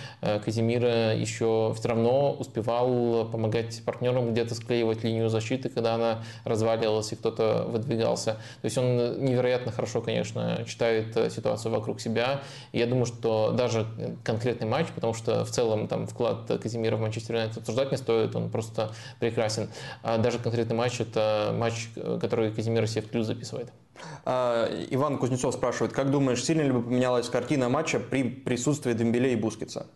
Казимир 0.44 0.85
еще 1.14 1.74
все 1.79 1.88
равно 1.88 2.33
успевал 2.33 3.27
помогать 3.27 3.83
партнерам 3.85 4.33
где-то 4.33 4.55
склеивать 4.55 5.05
линию 5.05 5.29
защиты, 5.29 5.68
когда 5.68 5.94
она 5.94 6.22
разваливалась 6.44 7.12
и 7.12 7.16
кто-то 7.16 7.66
выдвигался. 7.68 8.35
То 8.62 8.64
есть 8.64 8.79
он 8.79 9.24
невероятно 9.24 9.72
хорошо, 9.72 10.01
конечно, 10.01 10.64
читает 10.66 11.16
ситуацию 11.33 11.72
вокруг 11.72 12.01
себя 12.01 12.42
Я 12.79 12.87
думаю, 12.87 13.07
что 13.07 13.51
даже 13.51 13.87
конкретный 14.23 14.69
матч, 14.69 14.87
потому 14.95 15.12
что 15.12 15.45
в 15.45 15.51
целом 15.51 15.88
там 15.88 16.07
вклад 16.07 16.47
Казимира 16.62 16.97
в 16.97 17.01
Манчестер 17.01 17.35
Юнайтед 17.35 17.59
обсуждать 17.59 17.91
не 17.91 17.99
стоит, 17.99 18.37
он 18.37 18.51
просто 18.51 18.93
прекрасен. 19.19 19.69
А 20.05 20.17
даже 20.17 20.38
конкретный 20.38 20.77
матч– 20.77 21.01
это 21.01 21.53
матч, 21.59 21.91
который 22.21 22.53
Казимир 22.53 22.87
себе 22.87 23.03
в 23.03 23.11
плюс 23.11 23.27
записывает. 23.27 23.73
А, 24.25 24.69
Иван 24.91 25.19
Кузнецов 25.19 25.55
спрашивает, 25.55 25.93
как 25.93 26.12
думаешь, 26.12 26.45
сильно 26.45 26.62
ли 26.62 26.71
бы 26.71 26.81
поменялась 26.81 27.29
картина 27.29 27.69
матча 27.69 27.99
при 27.99 28.23
присутствии 28.23 28.93
Дембеле 28.93 29.33
и 29.33 29.37
Бускетса? 29.37 29.87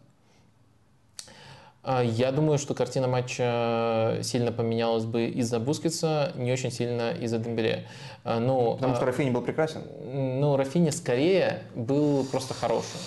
А, 1.84 2.02
я 2.02 2.30
думаю, 2.30 2.58
что 2.58 2.74
картина 2.74 3.08
матча 3.08 4.18
сильно 4.22 4.52
поменялась 4.52 5.04
бы 5.04 5.26
из-за 5.26 5.58
Бускетса, 5.58 6.32
не 6.36 6.52
очень 6.52 6.70
сильно 6.70 7.10
из-за 7.12 7.38
Дембеле. 7.38 7.88
А, 8.22 8.38
ну, 8.38 8.74
Потому 8.74 8.94
что 8.94 9.04
Рафини 9.04 9.30
был 9.30 9.42
прекрасен? 9.42 9.82
Ну, 10.04 10.56
Рафини 10.56 10.90
скорее 10.90 11.64
был 11.74 12.24
просто 12.24 12.54
хороший. 12.54 13.00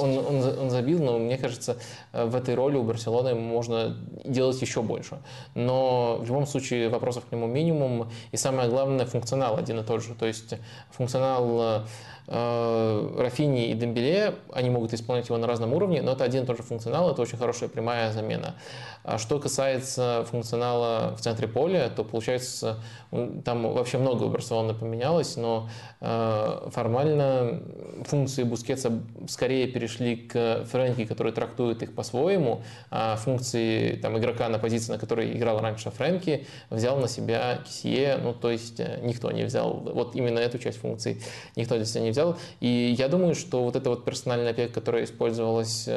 Он, 0.00 0.18
он, 0.18 0.58
он 0.58 0.70
забил, 0.70 1.02
но 1.02 1.18
мне 1.18 1.36
кажется, 1.36 1.76
в 2.12 2.34
этой 2.34 2.54
роли 2.54 2.76
у 2.76 2.82
Барселоны 2.82 3.34
можно 3.34 3.96
делать 4.24 4.60
еще 4.60 4.82
больше. 4.82 5.18
Но 5.54 6.18
в 6.20 6.26
любом 6.26 6.46
случае 6.46 6.88
вопросов 6.88 7.24
к 7.28 7.32
нему 7.32 7.46
минимум. 7.46 8.10
И 8.32 8.36
самое 8.36 8.68
главное, 8.68 9.06
функционал 9.06 9.56
один 9.56 9.78
и 9.80 9.84
тот 9.84 10.02
же. 10.02 10.14
То 10.14 10.26
есть 10.26 10.54
функционал 10.90 11.84
Э, 12.19 12.19
Рафини 12.30 13.70
и 13.70 13.74
Дембеле, 13.74 14.36
они 14.52 14.70
могут 14.70 14.94
исполнять 14.94 15.28
его 15.28 15.36
на 15.36 15.48
разном 15.48 15.74
уровне, 15.74 16.00
но 16.00 16.12
это 16.12 16.22
один 16.22 16.44
и 16.44 16.46
тот 16.46 16.56
же 16.56 16.62
функционал, 16.62 17.10
это 17.10 17.20
очень 17.22 17.36
хорошая 17.36 17.68
прямая 17.68 18.12
замена. 18.12 18.54
А 19.02 19.16
что 19.18 19.38
касается 19.38 20.26
функционала 20.30 21.16
в 21.16 21.20
центре 21.20 21.48
поля, 21.48 21.90
то 21.94 22.04
получается, 22.04 22.82
там 23.44 23.72
вообще 23.72 23.96
много 23.98 24.24
у 24.24 24.28
Барселоны 24.28 24.74
поменялось, 24.74 25.36
но 25.36 25.70
э, 26.00 26.68
формально 26.70 27.62
функции 28.04 28.42
Бускетса 28.42 28.92
скорее 29.26 29.68
перешли 29.68 30.16
к 30.16 30.64
Фрэнки, 30.70 31.06
который 31.06 31.32
трактует 31.32 31.82
их 31.82 31.94
по-своему, 31.94 32.62
а 32.90 33.16
функции 33.16 33.96
там, 33.96 34.18
игрока 34.18 34.48
на 34.50 34.58
позиции, 34.58 34.92
на 34.92 34.98
которой 34.98 35.32
играл 35.32 35.60
раньше 35.60 35.90
Фрэнки, 35.90 36.46
взял 36.68 36.98
на 36.98 37.08
себя 37.08 37.58
Кисье, 37.66 38.18
ну 38.22 38.34
то 38.34 38.50
есть 38.50 38.80
э, 38.80 39.00
никто 39.02 39.30
не 39.30 39.44
взял, 39.44 39.72
вот 39.72 40.14
именно 40.14 40.38
эту 40.38 40.58
часть 40.58 40.78
функций 40.78 41.22
никто 41.56 41.76
для 41.76 41.86
себя 41.86 42.02
не 42.02 42.10
взял. 42.10 42.36
И 42.60 42.94
я 42.98 43.08
думаю, 43.08 43.34
что 43.34 43.64
вот 43.64 43.76
эта 43.76 43.88
вот 43.88 44.04
персональная 44.04 44.50
опека, 44.50 44.74
которая 44.74 45.04
использовалась, 45.04 45.88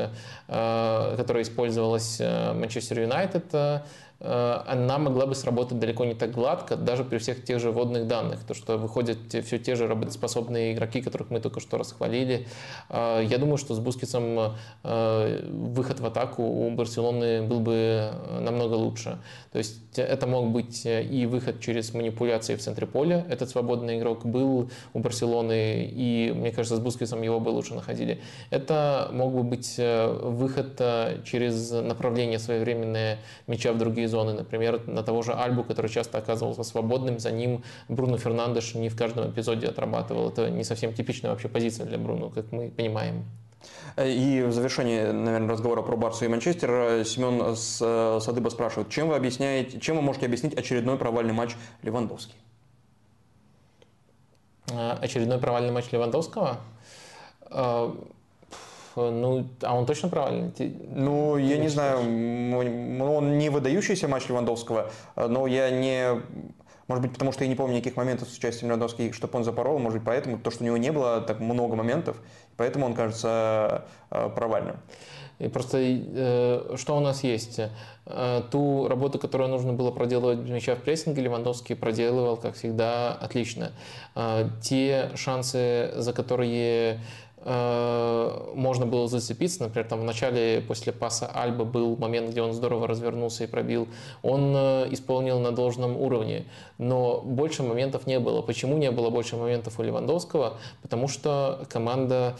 которая 0.47 1.43
использовалась 1.43 2.19
Манчестер 2.19 2.92
Манчестер 2.93 2.99
Юнайтед, 3.01 3.45
э, 3.53 3.79
она 4.23 4.97
могла 4.97 5.25
бы 5.25 5.35
сработать 5.35 5.79
далеко 5.79 6.05
не 6.05 6.13
так 6.13 6.31
гладко, 6.31 6.75
даже 6.75 7.03
при 7.03 7.17
всех 7.17 7.43
тех 7.43 7.59
же 7.59 7.71
водных 7.71 8.07
данных. 8.07 8.43
То, 8.43 8.53
что 8.53 8.77
выходят 8.77 9.17
все 9.45 9.59
те 9.59 9.75
же 9.75 9.87
работоспособные 9.87 10.73
игроки, 10.73 11.01
которых 11.01 11.29
мы 11.29 11.39
только 11.39 11.59
что 11.59 11.77
расхвалили. 11.77 12.47
Э, 12.89 13.21
я 13.23 13.37
думаю, 13.37 13.57
что 13.57 13.73
с 13.73 13.79
Бускетсом 13.79 14.55
э, 14.83 15.49
выход 15.49 15.99
в 15.99 16.05
атаку 16.05 16.43
у 16.43 16.71
Барселоны 16.71 17.41
был 17.43 17.59
бы 17.59 18.11
намного 18.39 18.75
лучше. 18.75 19.19
То 19.51 19.57
есть 19.57 19.79
это 19.97 20.27
мог 20.27 20.51
быть 20.51 20.83
и 20.85 21.25
выход 21.25 21.59
через 21.59 21.93
манипуляции 21.93 22.55
в 22.55 22.61
центре 22.61 22.87
поля. 22.87 23.25
Этот 23.29 23.49
свободный 23.49 23.99
игрок 23.99 24.25
был 24.25 24.69
у 24.93 24.99
Барселоны, 24.99 25.85
и 25.85 26.33
мне 26.35 26.51
кажется, 26.51 26.77
с 26.77 26.79
Бускетсом 26.79 27.21
его 27.21 27.39
бы 27.39 27.49
лучше 27.49 27.75
находили. 27.75 28.21
Это 28.49 29.09
мог 29.11 29.33
бы 29.33 29.43
быть 29.43 29.75
выход 29.77 30.81
через 31.23 31.71
направление 31.71 32.39
своевременно 32.39 32.73
переменные 32.73 33.17
мяча 33.47 33.73
в 33.73 33.77
другие 33.77 34.07
зоны. 34.13 34.33
Например, 34.33 34.79
на 34.87 35.01
того 35.01 35.23
же 35.23 35.33
Альбу, 35.33 35.63
который 35.63 35.89
часто 35.89 36.19
оказывался 36.19 36.63
свободным, 36.63 37.17
за 37.19 37.31
ним 37.31 37.63
Бруно 37.89 38.17
Фернандеш 38.17 38.75
не 38.75 38.89
в 38.89 38.95
каждом 38.95 39.31
эпизоде 39.31 39.67
отрабатывал. 39.67 40.29
Это 40.29 40.49
не 40.51 40.63
совсем 40.63 40.93
типичная 40.93 41.31
вообще 41.31 41.49
позиция 41.49 41.87
для 41.87 41.97
Бруно, 41.97 42.29
как 42.29 42.51
мы 42.51 42.69
понимаем. 42.69 43.25
И 43.97 44.43
в 44.47 44.51
завершении, 44.51 45.01
наверное, 45.11 45.49
разговора 45.49 45.81
про 45.81 45.97
Барсу 45.97 46.25
и 46.25 46.27
Манчестер, 46.27 47.03
Семен 47.05 47.55
Садыба 48.21 48.49
спрашивает, 48.49 48.89
чем 48.89 49.07
вы, 49.07 49.15
объясняете, 49.15 49.79
чем 49.79 49.95
вы 49.95 50.01
можете 50.01 50.27
объяснить 50.27 50.53
очередной 50.53 50.97
провальный 50.97 51.33
матч 51.33 51.55
Левандовский? 51.81 52.35
Очередной 54.67 55.39
провальный 55.39 55.71
матч 55.71 55.91
Левандовского? 55.91 56.57
А, 58.95 59.11
ну, 59.11 59.47
а 59.61 59.75
он 59.77 59.85
точно 59.85 60.09
правильный? 60.09 60.51
Ну, 60.93 61.37
я 61.37 61.57
не 61.57 61.67
знаю, 61.67 61.99
он 61.99 63.37
не 63.37 63.49
выдающийся 63.49 64.07
матч 64.07 64.27
Левандовского, 64.27 64.91
но 65.15 65.47
я 65.47 65.69
не... 65.69 66.21
Может 66.87 67.01
быть, 67.01 67.13
потому 67.13 67.31
что 67.31 67.45
я 67.45 67.49
не 67.49 67.55
помню 67.55 67.77
никаких 67.77 67.95
моментов 67.95 68.29
с 68.29 68.37
участием 68.37 68.67
Левандовского, 68.67 69.13
чтобы 69.13 69.37
он 69.37 69.45
запорол, 69.45 69.79
может 69.79 69.99
быть, 69.99 70.05
поэтому, 70.05 70.37
то, 70.37 70.51
что 70.51 70.63
у 70.63 70.67
него 70.67 70.77
не 70.77 70.91
было 70.91 71.21
так 71.21 71.39
много 71.39 71.75
моментов, 71.75 72.17
поэтому 72.57 72.85
он 72.85 72.93
кажется 72.93 73.85
э, 74.11 74.29
провальным. 74.35 74.75
И 75.39 75.47
просто 75.47 75.77
э, 75.79 76.75
что 76.75 76.97
у 76.97 76.99
нас 76.99 77.23
есть? 77.23 77.61
Э, 78.05 78.41
ту 78.51 78.89
работу, 78.89 79.17
которую 79.17 79.49
нужно 79.49 79.71
было 79.71 79.91
проделывать 79.91 80.39
без 80.39 80.49
мяча 80.49 80.75
в 80.75 80.79
прессинге, 80.79 81.21
Левандовский 81.21 81.75
проделывал, 81.75 82.35
как 82.35 82.55
всегда, 82.55 83.13
отлично. 83.13 83.71
Те 84.61 85.09
шансы, 85.15 85.93
за 85.95 86.11
которые 86.11 86.99
Э, 86.99 86.99
можно 87.45 88.85
было 88.85 89.07
зацепиться. 89.07 89.63
Например, 89.63 89.87
там 89.87 89.99
в 89.99 90.03
начале 90.03 90.61
после 90.61 90.93
паса 90.93 91.29
Альба 91.33 91.65
был 91.65 91.97
момент, 91.97 92.29
где 92.29 92.41
он 92.41 92.53
здорово 92.53 92.87
развернулся 92.87 93.43
и 93.43 93.47
пробил. 93.47 93.87
Он 94.21 94.53
э, 94.55 94.87
исполнил 94.91 95.39
на 95.39 95.51
должном 95.51 95.97
уровне, 95.97 96.45
но 96.77 97.19
больше 97.21 97.63
моментов 97.63 98.07
не 98.07 98.19
было. 98.19 98.41
Почему 98.41 98.77
не 98.77 98.91
было 98.91 99.09
больше 99.09 99.35
моментов 99.35 99.79
у 99.79 99.83
Левандовского? 99.83 100.57
Потому 100.81 101.07
что 101.09 101.65
команда 101.69 102.37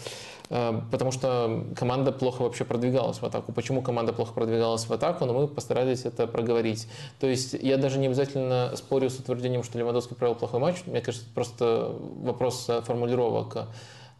э, 0.49 0.81
потому 0.89 1.11
что 1.11 1.65
команда 1.75 2.13
плохо 2.13 2.43
вообще 2.43 2.63
продвигалась 2.63 3.17
в 3.17 3.25
атаку. 3.25 3.51
Почему 3.51 3.81
команда 3.81 4.13
плохо 4.13 4.33
продвигалась 4.33 4.85
в 4.85 4.93
атаку, 4.93 5.25
но 5.25 5.33
мы 5.33 5.47
постарались 5.47 6.05
это 6.05 6.27
проговорить. 6.27 6.87
То 7.19 7.27
есть 7.27 7.53
я 7.53 7.75
даже 7.75 7.99
не 7.99 8.07
обязательно 8.07 8.71
спорю 8.75 9.09
с 9.09 9.19
утверждением, 9.19 9.63
что 9.63 9.77
Левандовский 9.77 10.15
провел 10.15 10.35
плохой 10.35 10.61
матч. 10.61 10.83
Мне 10.85 11.01
кажется, 11.01 11.27
просто 11.33 11.93
вопрос 12.21 12.69
формулировок. 12.85 13.67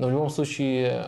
Но 0.04 0.10
в 0.10 0.12
любом 0.12 0.30
случае 0.30 1.00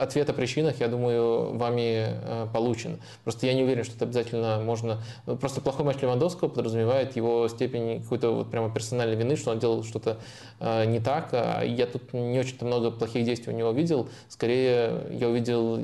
ответ 0.00 0.28
о 0.28 0.32
причинах, 0.32 0.80
я 0.80 0.88
думаю, 0.88 1.56
вами 1.56 2.08
э, 2.08 2.48
получен. 2.52 2.98
Просто 3.22 3.46
я 3.46 3.54
не 3.54 3.62
уверен, 3.62 3.84
что 3.84 3.94
это 3.94 4.04
обязательно 4.04 4.58
можно... 4.58 5.00
Ну, 5.26 5.36
просто 5.36 5.60
плохой 5.60 5.84
матч 5.84 6.02
Левандовского 6.02 6.48
подразумевает 6.48 7.14
его 7.14 7.46
степень 7.46 8.02
какой-то 8.02 8.32
вот 8.32 8.50
прямо 8.50 8.68
персональной 8.74 9.14
вины, 9.14 9.36
что 9.36 9.52
он 9.52 9.60
делал 9.60 9.84
что-то 9.84 10.16
э, 10.58 10.86
не 10.86 10.98
так. 10.98 11.28
А 11.34 11.62
я 11.62 11.86
тут 11.86 12.12
не 12.12 12.36
очень-то 12.36 12.64
много 12.64 12.90
плохих 12.90 13.24
действий 13.24 13.52
у 13.52 13.56
него 13.56 13.70
видел. 13.70 14.08
Скорее, 14.28 15.06
я 15.12 15.28
увидел 15.28 15.78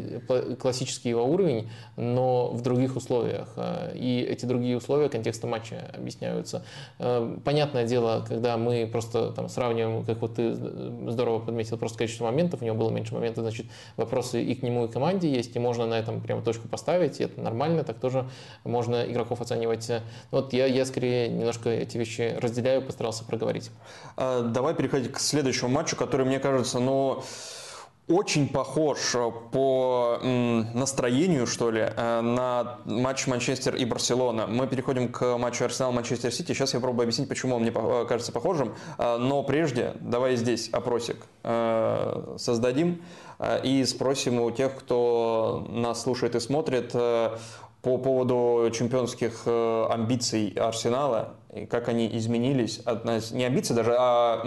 классический 0.58 1.10
его 1.10 1.24
уровень, 1.26 1.70
но 1.94 2.48
в 2.48 2.60
других 2.62 2.96
условиях. 2.96 3.50
Э, 3.54 3.92
и 3.94 4.18
эти 4.28 4.46
другие 4.46 4.78
условия 4.78 5.08
контекста 5.08 5.46
матча 5.46 5.92
объясняются. 5.94 6.64
Понятное 7.44 7.86
дело, 7.86 8.24
когда 8.26 8.56
мы 8.56 8.88
просто 8.90 9.30
там 9.30 9.48
сравниваем, 9.48 10.04
как 10.04 10.20
вот 10.22 10.34
ты 10.34 10.54
здорово 10.54 11.38
подметил, 11.38 11.78
просто 11.78 11.98
количество 11.98 12.24
моментов, 12.24 12.47
моментов, 12.48 12.62
у 12.62 12.64
него 12.64 12.76
было 12.76 12.90
меньше 12.90 13.14
моментов, 13.14 13.42
значит, 13.42 13.66
вопросы 13.96 14.42
и 14.42 14.54
к 14.54 14.62
нему, 14.62 14.84
и 14.84 14.88
к 14.88 14.92
команде 14.92 15.30
есть, 15.30 15.54
и 15.56 15.58
можно 15.58 15.86
на 15.86 15.94
этом 15.94 16.20
прямо 16.20 16.42
точку 16.42 16.68
поставить, 16.68 17.20
и 17.20 17.24
это 17.24 17.40
нормально, 17.40 17.84
так 17.84 17.98
тоже 17.98 18.28
можно 18.64 19.04
игроков 19.04 19.40
оценивать. 19.40 19.90
Вот 20.30 20.52
я, 20.52 20.66
я 20.66 20.84
скорее 20.84 21.28
немножко 21.28 21.68
эти 21.68 21.98
вещи 21.98 22.36
разделяю, 22.40 22.82
постарался 22.82 23.24
проговорить. 23.24 23.70
А, 24.16 24.42
давай 24.42 24.74
переходить 24.74 25.12
к 25.12 25.20
следующему 25.20 25.68
матчу, 25.70 25.96
который, 25.96 26.26
мне 26.26 26.38
кажется, 26.38 26.78
ну 26.78 27.22
очень 28.08 28.48
похож 28.48 28.98
по 29.52 30.18
настроению, 30.22 31.46
что 31.46 31.70
ли, 31.70 31.80
э, 31.80 32.20
на 32.20 32.78
матч 32.86 33.26
Манчестер 33.26 33.76
и 33.76 33.84
Барселона. 33.84 34.46
Мы 34.46 34.66
переходим 34.66 35.12
к 35.12 35.36
матчу 35.36 35.64
Арсенал-Манчестер 35.64 36.32
Сити. 36.32 36.52
Сейчас 36.52 36.74
я 36.74 36.80
попробую 36.80 37.04
объяснить, 37.04 37.28
почему 37.28 37.56
он 37.56 37.62
мне 37.62 37.72
э, 37.74 38.06
кажется 38.08 38.32
похожим. 38.32 38.74
Э, 38.96 39.18
но 39.18 39.42
прежде 39.42 39.94
давай 40.00 40.36
здесь 40.36 40.68
опросик 40.70 41.16
создадим 42.36 43.02
и 43.62 43.84
спросим 43.84 44.40
у 44.40 44.50
тех, 44.50 44.76
кто 44.76 45.66
нас 45.70 46.02
слушает 46.02 46.34
и 46.34 46.40
смотрит, 46.40 46.94
по 47.82 47.98
поводу 47.98 48.70
чемпионских 48.72 49.46
амбиций 49.46 50.48
Арсенала 50.56 51.36
и 51.54 51.64
как 51.64 51.88
они 51.88 52.08
изменились, 52.16 52.82
не 53.32 53.44
амбиции 53.44 53.72
даже, 53.72 53.96
а 53.98 54.42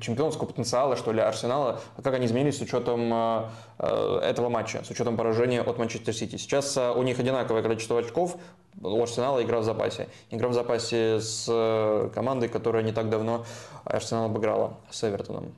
чемпионского 0.00 0.46
потенциала, 0.46 0.96
что 0.96 1.12
ли, 1.12 1.20
Арсенала, 1.20 1.80
а 1.96 2.02
как 2.02 2.14
они 2.14 2.26
изменились 2.26 2.58
с 2.58 2.60
учетом 2.60 3.12
а, 3.12 3.50
а, 3.78 4.20
этого 4.20 4.48
матча, 4.48 4.82
с 4.84 4.90
учетом 4.90 5.16
поражения 5.16 5.62
от 5.62 5.78
Манчестер 5.78 6.14
Сити. 6.14 6.36
Сейчас 6.36 6.76
у 6.76 7.02
них 7.02 7.18
одинаковое 7.18 7.62
количество 7.62 7.98
очков, 7.98 8.36
у 8.80 9.02
Арсенала 9.02 9.42
игра 9.42 9.60
в 9.60 9.64
запасе. 9.64 10.08
Игра 10.30 10.48
в 10.48 10.52
запасе 10.52 11.20
с 11.20 11.46
э, 11.48 12.10
командой, 12.14 12.48
которая 12.48 12.82
не 12.82 12.92
так 12.92 13.08
давно 13.08 13.44
Арсенал 13.84 14.26
обыграла, 14.26 14.78
с 14.90 15.02
Эвертоном. 15.04 15.54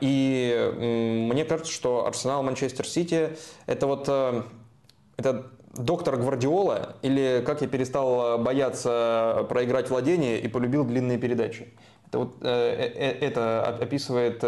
И 0.00 0.72
мне 1.30 1.44
кажется, 1.44 1.72
что 1.72 2.06
Арсенал 2.06 2.42
Манчестер 2.42 2.86
Сити 2.86 3.30
это 3.66 3.86
вот 3.86 4.04
э, 4.08 4.42
это 5.16 5.46
доктор 5.76 6.16
Гвардиола 6.16 6.96
или 7.02 7.42
как 7.44 7.62
я 7.62 7.68
перестал 7.68 8.38
бояться 8.38 9.46
проиграть 9.48 9.90
владение 9.90 10.40
и 10.40 10.48
полюбил 10.48 10.84
длинные 10.84 11.18
передачи. 11.18 11.68
Это, 12.08 12.18
вот, 12.18 12.42
это 12.42 13.78
описывает 13.80 14.44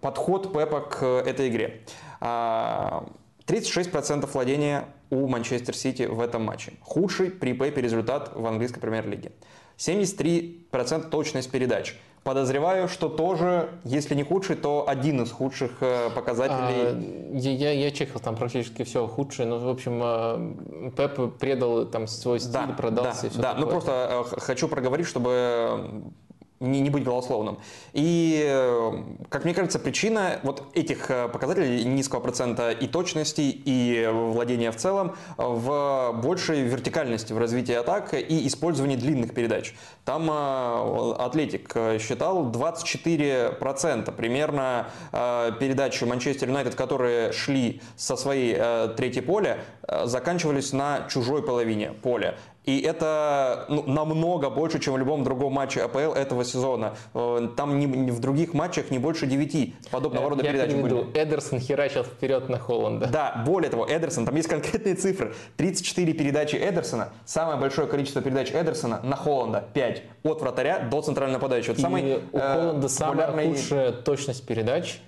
подход 0.00 0.52
Пепа 0.52 0.80
к 0.80 1.04
этой 1.04 1.48
игре. 1.48 1.82
36% 2.20 4.28
владения 4.32 4.84
у 5.10 5.26
Манчестер 5.26 5.74
Сити 5.74 6.04
в 6.04 6.20
этом 6.20 6.44
матче. 6.44 6.74
Худший 6.82 7.30
при 7.30 7.52
Пепе 7.52 7.80
результат 7.80 8.30
в 8.34 8.46
английской 8.46 8.78
премьер-лиге. 8.78 9.32
73% 9.78 11.08
точность 11.08 11.50
передач. 11.50 11.98
Подозреваю, 12.22 12.86
что 12.86 13.08
тоже, 13.08 13.70
если 13.84 14.14
не 14.14 14.24
худший, 14.24 14.56
то 14.56 14.86
один 14.86 15.22
из 15.22 15.32
худших 15.32 15.70
э, 15.80 16.10
показателей. 16.10 17.32
А, 17.32 17.38
я, 17.38 17.72
я 17.72 17.90
чекал 17.90 18.20
там 18.20 18.36
практически 18.36 18.82
все 18.82 19.06
худшее, 19.06 19.48
но, 19.48 19.58
в 19.58 19.68
общем, 19.68 20.00
э, 20.02 20.90
Пеп 20.90 21.38
предал 21.38 21.86
там 21.86 22.06
свой 22.06 22.40
стиль, 22.40 22.52
да, 22.52 22.66
продался. 22.66 23.30
Да, 23.36 23.54
да. 23.54 23.54
ну 23.54 23.66
просто 23.66 24.26
э, 24.32 24.40
хочу 24.40 24.68
проговорить, 24.68 25.06
чтобы 25.06 26.12
не, 26.60 26.80
не 26.80 26.90
быть 26.90 27.04
голословным. 27.04 27.58
И, 27.94 28.44
э, 28.46 28.92
как 29.30 29.44
мне 29.44 29.54
кажется, 29.54 29.78
причина 29.78 30.40
вот 30.42 30.64
этих 30.74 31.10
э, 31.10 31.28
показателей 31.28 31.84
низкого 31.84 32.20
процента 32.20 32.70
и 32.70 32.86
точности, 32.86 33.40
и 33.40 34.06
владения 34.12 34.70
в 34.70 34.76
целом 34.76 35.16
в 35.38 36.12
большей 36.22 36.62
вертикальности 36.62 37.32
в 37.32 37.38
развитии 37.38 37.72
атак 37.72 38.12
и 38.12 38.46
использовании 38.46 38.96
длинных 38.96 39.32
передач. 39.34 39.74
Там 40.04 40.30
э, 40.30 41.14
Атлетик 41.18 41.74
считал 41.98 42.50
24% 42.50 44.12
примерно 44.12 44.90
передач 45.12 46.00
Манчестер 46.02 46.48
Юнайтед, 46.48 46.74
которые 46.74 47.32
шли 47.32 47.80
со 47.96 48.16
своей 48.16 48.54
третьей 48.96 49.22
поля, 49.22 49.60
заканчивались 50.04 50.72
на 50.72 51.06
чужой 51.08 51.42
половине 51.42 51.92
поля. 51.92 52.36
И 52.64 52.80
это 52.80 53.64
ну, 53.68 53.84
намного 53.86 54.50
больше, 54.50 54.78
чем 54.80 54.94
в 54.94 54.98
любом 54.98 55.24
другом 55.24 55.54
матче 55.54 55.82
АПЛ 55.82 56.12
этого 56.12 56.44
сезона. 56.44 56.94
Э, 57.14 57.48
там 57.56 57.78
не, 57.78 57.86
не, 57.86 58.10
в 58.10 58.20
других 58.20 58.52
матчах 58.52 58.90
не 58.90 58.98
больше 58.98 59.26
9 59.26 59.88
подобного 59.90 60.28
рода 60.30 60.44
Я 60.44 60.52
передач. 60.52 61.06
Эдерсон 61.14 61.58
херачил 61.58 62.04
вперед 62.04 62.48
на 62.50 62.58
Холланда. 62.58 63.06
Да, 63.06 63.42
более 63.46 63.70
того, 63.70 63.86
Эдерсон, 63.88 64.26
там 64.26 64.36
есть 64.36 64.48
конкретные 64.48 64.94
цифры. 64.94 65.34
34 65.56 66.12
передачи 66.12 66.56
Эдерсона, 66.56 67.08
самое 67.24 67.58
большое 67.58 67.88
количество 67.88 68.20
передач 68.20 68.50
Эдерсона 68.52 69.00
на 69.02 69.16
Холланда 69.16 69.64
5. 69.72 70.02
От 70.24 70.40
вратаря 70.42 70.80
до 70.80 71.00
центрального 71.00 71.38
нападающего. 71.38 71.72
Это 71.72 71.80
самый, 71.80 72.22
у 72.32 72.38
э, 72.38 72.54
Холланда 72.54 72.88
самая 72.88 73.26
популярный... 73.28 73.56
худшая 73.56 73.92
точность 73.92 74.46
передач 74.46 75.00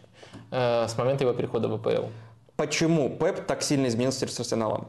э, 0.50 0.86
с 0.88 0.96
момента 0.96 1.24
его 1.24 1.34
перехода 1.34 1.68
в 1.68 1.74
АПЛ. 1.74 2.06
Почему 2.56 3.10
Пеп 3.10 3.46
так 3.46 3.62
сильно 3.62 3.88
изменился 3.88 4.26
с 4.26 4.40
Арсеналом? 4.40 4.86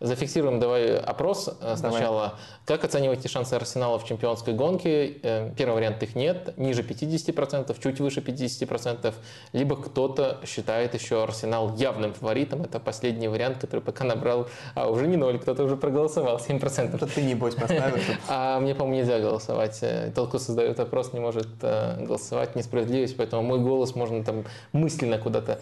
Зафиксируем 0.00 0.58
давай 0.58 0.96
опрос 0.96 1.48
э, 1.60 1.76
сначала. 1.76 2.20
Давай. 2.20 2.32
Как 2.66 2.84
оцениваете 2.84 3.28
шансы 3.28 3.54
Арсенала 3.54 3.98
в 3.98 4.04
чемпионской 4.04 4.54
гонке? 4.54 5.18
Э, 5.22 5.50
первый 5.56 5.74
вариант 5.74 6.02
их 6.02 6.16
нет, 6.16 6.56
ниже 6.56 6.82
50%, 6.82 7.76
чуть 7.80 8.00
выше 8.00 8.20
50%. 8.20 9.14
Либо 9.52 9.76
кто-то 9.76 10.40
считает 10.44 10.94
еще 10.94 11.22
Арсенал 11.22 11.76
явным 11.76 12.12
фаворитом. 12.12 12.62
Это 12.62 12.80
последний 12.80 13.28
вариант, 13.28 13.58
который 13.58 13.80
пока 13.80 14.04
набрал, 14.04 14.48
а 14.74 14.88
уже 14.90 15.06
не 15.06 15.16
ноль, 15.16 15.38
кто-то 15.38 15.62
уже 15.62 15.76
проголосовал, 15.76 16.38
7%. 16.38 16.94
Это 16.94 17.06
ты, 17.06 17.22
небось, 17.22 17.54
поставил. 17.54 17.96
А 18.28 18.58
мне, 18.60 18.74
по-моему, 18.74 19.02
нельзя 19.02 19.20
голосовать. 19.20 19.78
Э, 19.82 20.10
тот, 20.14 20.28
кто 20.28 20.38
создает 20.38 20.80
опрос, 20.80 21.12
не 21.12 21.20
может 21.20 21.48
голосовать. 21.60 22.56
Несправедливость, 22.56 23.16
поэтому 23.16 23.42
мой 23.42 23.60
голос 23.60 23.94
можно 23.94 24.24
там 24.24 24.44
мысленно 24.72 25.18
куда-то 25.18 25.60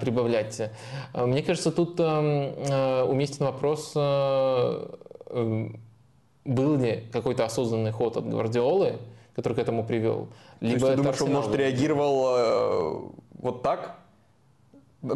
прибавлять. 0.00 0.70
Мне 1.14 1.42
кажется, 1.42 1.70
тут 1.70 1.98
эм, 2.00 3.08
уместен 3.08 3.49
вопрос 3.50 3.92
эм, 3.96 5.80
был 6.44 6.76
ли 6.76 7.08
какой-то 7.12 7.44
осознанный 7.44 7.92
ход 7.92 8.16
от 8.16 8.28
Гвардиолы, 8.28 8.98
который 9.34 9.54
к 9.54 9.58
этому 9.58 9.84
привел? 9.84 10.28
Либо 10.60 10.80
То 10.80 10.86
есть 10.86 10.86
ты 10.86 10.96
думаешь, 10.96 11.22
он, 11.22 11.32
может, 11.32 11.54
реагировал 11.54 12.36
э, 12.36 13.10
вот 13.38 13.62
так? 13.62 13.96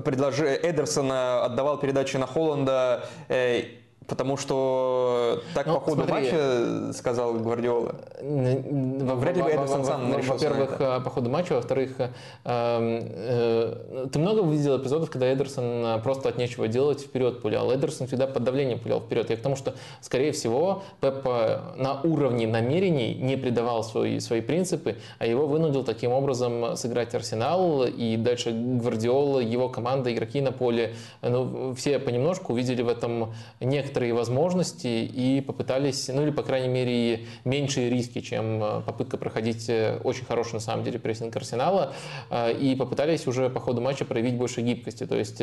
Предложи... 0.05 0.47
Эдерсона 0.63 1.45
отдавал 1.45 1.79
передачи 1.79 2.17
на 2.17 2.27
Холланда, 2.27 3.05
э, 3.29 3.65
Потому 4.07 4.37
что 4.37 5.41
так 5.55 5.67
ну, 5.67 5.75
по 5.75 5.81
ходу 5.81 6.05
смотри, 6.05 6.15
матча 6.15 6.93
сказал 6.93 7.35
Гвардиола. 7.35 7.95
Вряд 8.21 9.37
ли 9.37 9.43
бы 9.43 9.51
Эдерсон 9.51 9.85
сам 9.85 10.13
Во-первых, 10.13 10.79
по 10.79 11.11
ходу 11.11 11.31
матча, 11.31 11.55
во-вторых, 11.55 11.93
э, 11.99 12.09
э, 12.45 14.07
ты 14.13 14.19
много 14.19 14.43
видел 14.43 14.79
эпизодов, 14.79 15.11
когда 15.11 15.33
Эдерсон 15.33 16.03
просто 16.03 16.29
от 16.29 16.37
нечего 16.37 16.69
делать 16.69 17.01
вперед 17.01 17.41
пулял. 17.41 17.75
Эдерсон 17.75 18.07
всегда 18.07 18.27
под 18.27 18.45
давлением 18.45 18.79
пулял 18.79 19.01
вперед. 19.01 19.31
Я 19.31 19.37
к 19.37 19.41
тому, 19.41 19.57
что, 19.57 19.75
скорее 20.03 20.33
всего, 20.33 20.83
Пеп 21.01 21.25
на 21.25 22.01
уровне 22.03 22.47
намерений 22.47 23.15
не 23.15 23.37
придавал 23.37 23.85
свои, 23.85 24.21
свои 24.21 24.43
принципы, 24.43 24.97
а 25.19 25.27
его 25.27 25.47
вынудил 25.47 25.83
таким 25.83 26.13
образом 26.13 26.77
сыграть 26.77 27.15
Арсенал, 27.15 27.85
и 27.85 28.17
дальше 28.17 28.51
Гвардиола, 28.53 29.41
его 29.41 29.71
команда, 29.71 30.13
игроки 30.13 30.43
на 30.43 30.53
поле, 30.53 30.95
ну, 31.23 31.75
все 31.75 31.99
понемножку 31.99 32.53
увидели 32.53 32.83
в 32.83 32.89
этом 32.89 33.33
некоторые 33.61 33.94
некоторые 33.95 34.13
возможности 34.13 34.89
и 34.89 35.41
попытались, 35.41 36.09
ну 36.09 36.23
или, 36.23 36.31
по 36.31 36.43
крайней 36.43 36.69
мере, 36.69 37.27
меньшие 37.45 37.91
риски, 37.91 38.21
чем 38.21 38.61
э, 38.61 38.81
попытка 38.85 39.17
проходить 39.17 39.69
э, 39.69 40.01
очень 40.03 40.25
хороший, 40.25 40.55
на 40.55 40.61
самом 40.61 40.83
деле, 40.83 40.99
прессинг 40.99 41.37
Арсенала, 41.37 41.95
э, 42.29 42.53
и 42.55 42.75
попытались 42.75 43.29
уже 43.29 43.51
по 43.51 43.61
ходу 43.61 43.81
матча 43.81 44.05
проявить 44.05 44.37
больше 44.37 44.63
гибкости. 44.63 45.07
То 45.07 45.17
есть, 45.17 45.43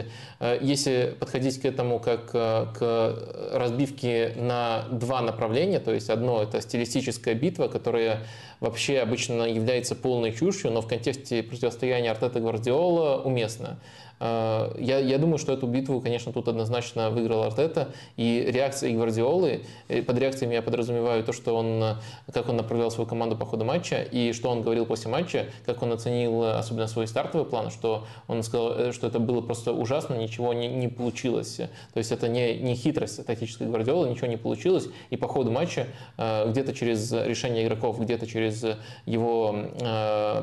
если 0.61 1.15
подходить 1.19 1.61
к 1.61 1.65
этому 1.65 1.99
как 1.99 2.31
к 2.31 3.15
разбивке 3.53 4.33
на 4.35 4.85
два 4.91 5.21
направления, 5.21 5.79
то 5.79 5.93
есть 5.93 6.09
одно– 6.09 6.41
это 6.43 6.61
стилистическая 6.61 7.35
битва, 7.35 7.67
которая 7.67 8.25
вообще 8.59 8.99
обычно 8.99 9.43
является 9.43 9.95
полной 9.95 10.33
чушью, 10.33 10.71
но 10.71 10.81
в 10.81 10.87
контексте 10.87 11.43
противостояния 11.43 12.11
Артета 12.11 12.39
Гвардиола 12.39 13.21
уместна. 13.21 13.79
Э, 14.21 14.71
я, 14.77 14.99
я 14.99 15.17
думаю, 15.17 15.39
что 15.39 15.51
эту 15.51 15.67
битву, 15.67 15.99
конечно, 15.99 16.31
тут 16.31 16.47
однозначно 16.47 17.09
выиграл 17.09 17.43
Артета. 17.43 17.89
И 18.17 18.45
реакция 18.47 18.93
Гвардиолы, 18.93 19.63
э, 19.87 20.03
под 20.03 20.17
реакциями 20.19 20.53
я 20.53 20.61
подразумеваю 20.61 21.23
то, 21.23 21.33
что 21.33 21.55
он, 21.55 21.97
как 22.31 22.47
он 22.47 22.57
направлял 22.57 22.91
свою 22.91 23.09
команду 23.09 23.35
по 23.35 23.45
ходу 23.45 23.65
матча, 23.65 24.03
и 24.03 24.31
что 24.33 24.49
он 24.49 24.61
говорил 24.61 24.85
после 24.85 25.09
матча, 25.09 25.47
как 25.65 25.81
он 25.81 25.91
оценил 25.91 26.43
особенно 26.43 26.87
свой 26.87 27.07
стартовый 27.07 27.45
план, 27.45 27.71
что 27.71 28.05
он 28.27 28.43
сказал, 28.43 28.77
э, 28.77 28.91
что 28.91 29.07
это 29.07 29.19
было 29.19 29.41
просто 29.41 29.73
ужасно, 29.73 30.13
ничего 30.13 30.53
не, 30.53 30.67
не 30.67 30.87
получилось. 30.87 31.55
То 31.55 31.97
есть 31.97 32.11
это 32.11 32.27
не, 32.27 32.57
не 32.59 32.75
хитрость 32.75 33.25
тактической 33.25 33.67
Гвардиолы, 33.67 34.09
ничего 34.09 34.27
не 34.27 34.37
получилось. 34.37 34.87
И 35.09 35.17
по 35.17 35.27
ходу 35.27 35.51
матча 35.51 35.87
где-то 36.17 36.73
через 36.73 37.11
решение 37.11 37.65
игроков, 37.65 37.99
где-то 37.99 38.27
через 38.27 38.63
его 39.05 39.55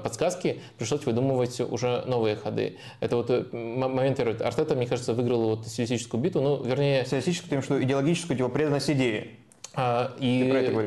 подсказки 0.03 0.61
пришлось 0.76 1.05
выдумывать 1.07 1.61
уже 1.61 2.03
новые 2.07 2.37
ходы. 2.37 2.76
Это 3.01 3.16
вот 3.16 3.31
момент 3.77 4.16
первый. 4.16 4.37
Артета, 4.37 4.75
мне 4.75 4.87
кажется, 4.87 5.14
выиграл 5.14 5.57
вот 5.57 5.66
стилистическую 5.66 6.21
битву, 6.21 6.41
ну, 6.41 6.62
вернее... 6.62 7.05
Стилистическую, 7.05 7.51
тем, 7.51 7.62
что 7.62 7.83
идеологическую, 7.83 8.37
типа, 8.37 8.49
преданность 8.49 8.91
идее. 8.91 9.29
А, 9.75 10.12
и, 10.19 10.41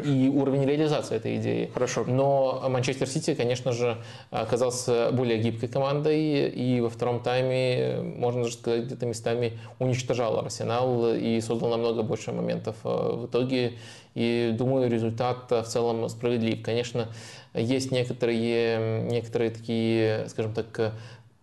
и 0.04 0.28
уровень 0.28 0.66
реализации 0.66 1.16
этой 1.16 1.38
идеи. 1.38 1.72
Хорошо. 1.74 2.04
Но 2.06 2.62
Манчестер 2.68 3.08
Сити, 3.08 3.36
конечно 3.36 3.72
же, 3.72 3.98
оказался 4.32 5.12
более 5.14 5.38
гибкой 5.38 5.70
командой, 5.70 6.50
и 6.50 6.82
во 6.82 6.90
втором 6.90 7.22
тайме, 7.22 8.02
можно 8.02 8.44
даже 8.44 8.56
сказать, 8.56 8.84
где-то 8.86 9.06
местами 9.06 9.58
уничтожал 9.80 10.40
Арсенал 10.40 11.14
и 11.14 11.40
создал 11.40 11.70
намного 11.70 12.04
больше 12.04 12.34
моментов 12.34 12.76
а, 12.84 13.16
в 13.16 13.28
итоге. 13.28 13.74
И 14.14 14.54
думаю, 14.58 14.92
результат 14.92 15.50
в 15.50 15.64
целом 15.64 16.10
справедлив. 16.10 16.62
Конечно, 16.62 17.08
есть 17.54 17.92
некоторые, 17.92 19.04
некоторые 19.04 19.52
такие, 19.52 20.28
скажем 20.28 20.54
так, 20.54 20.94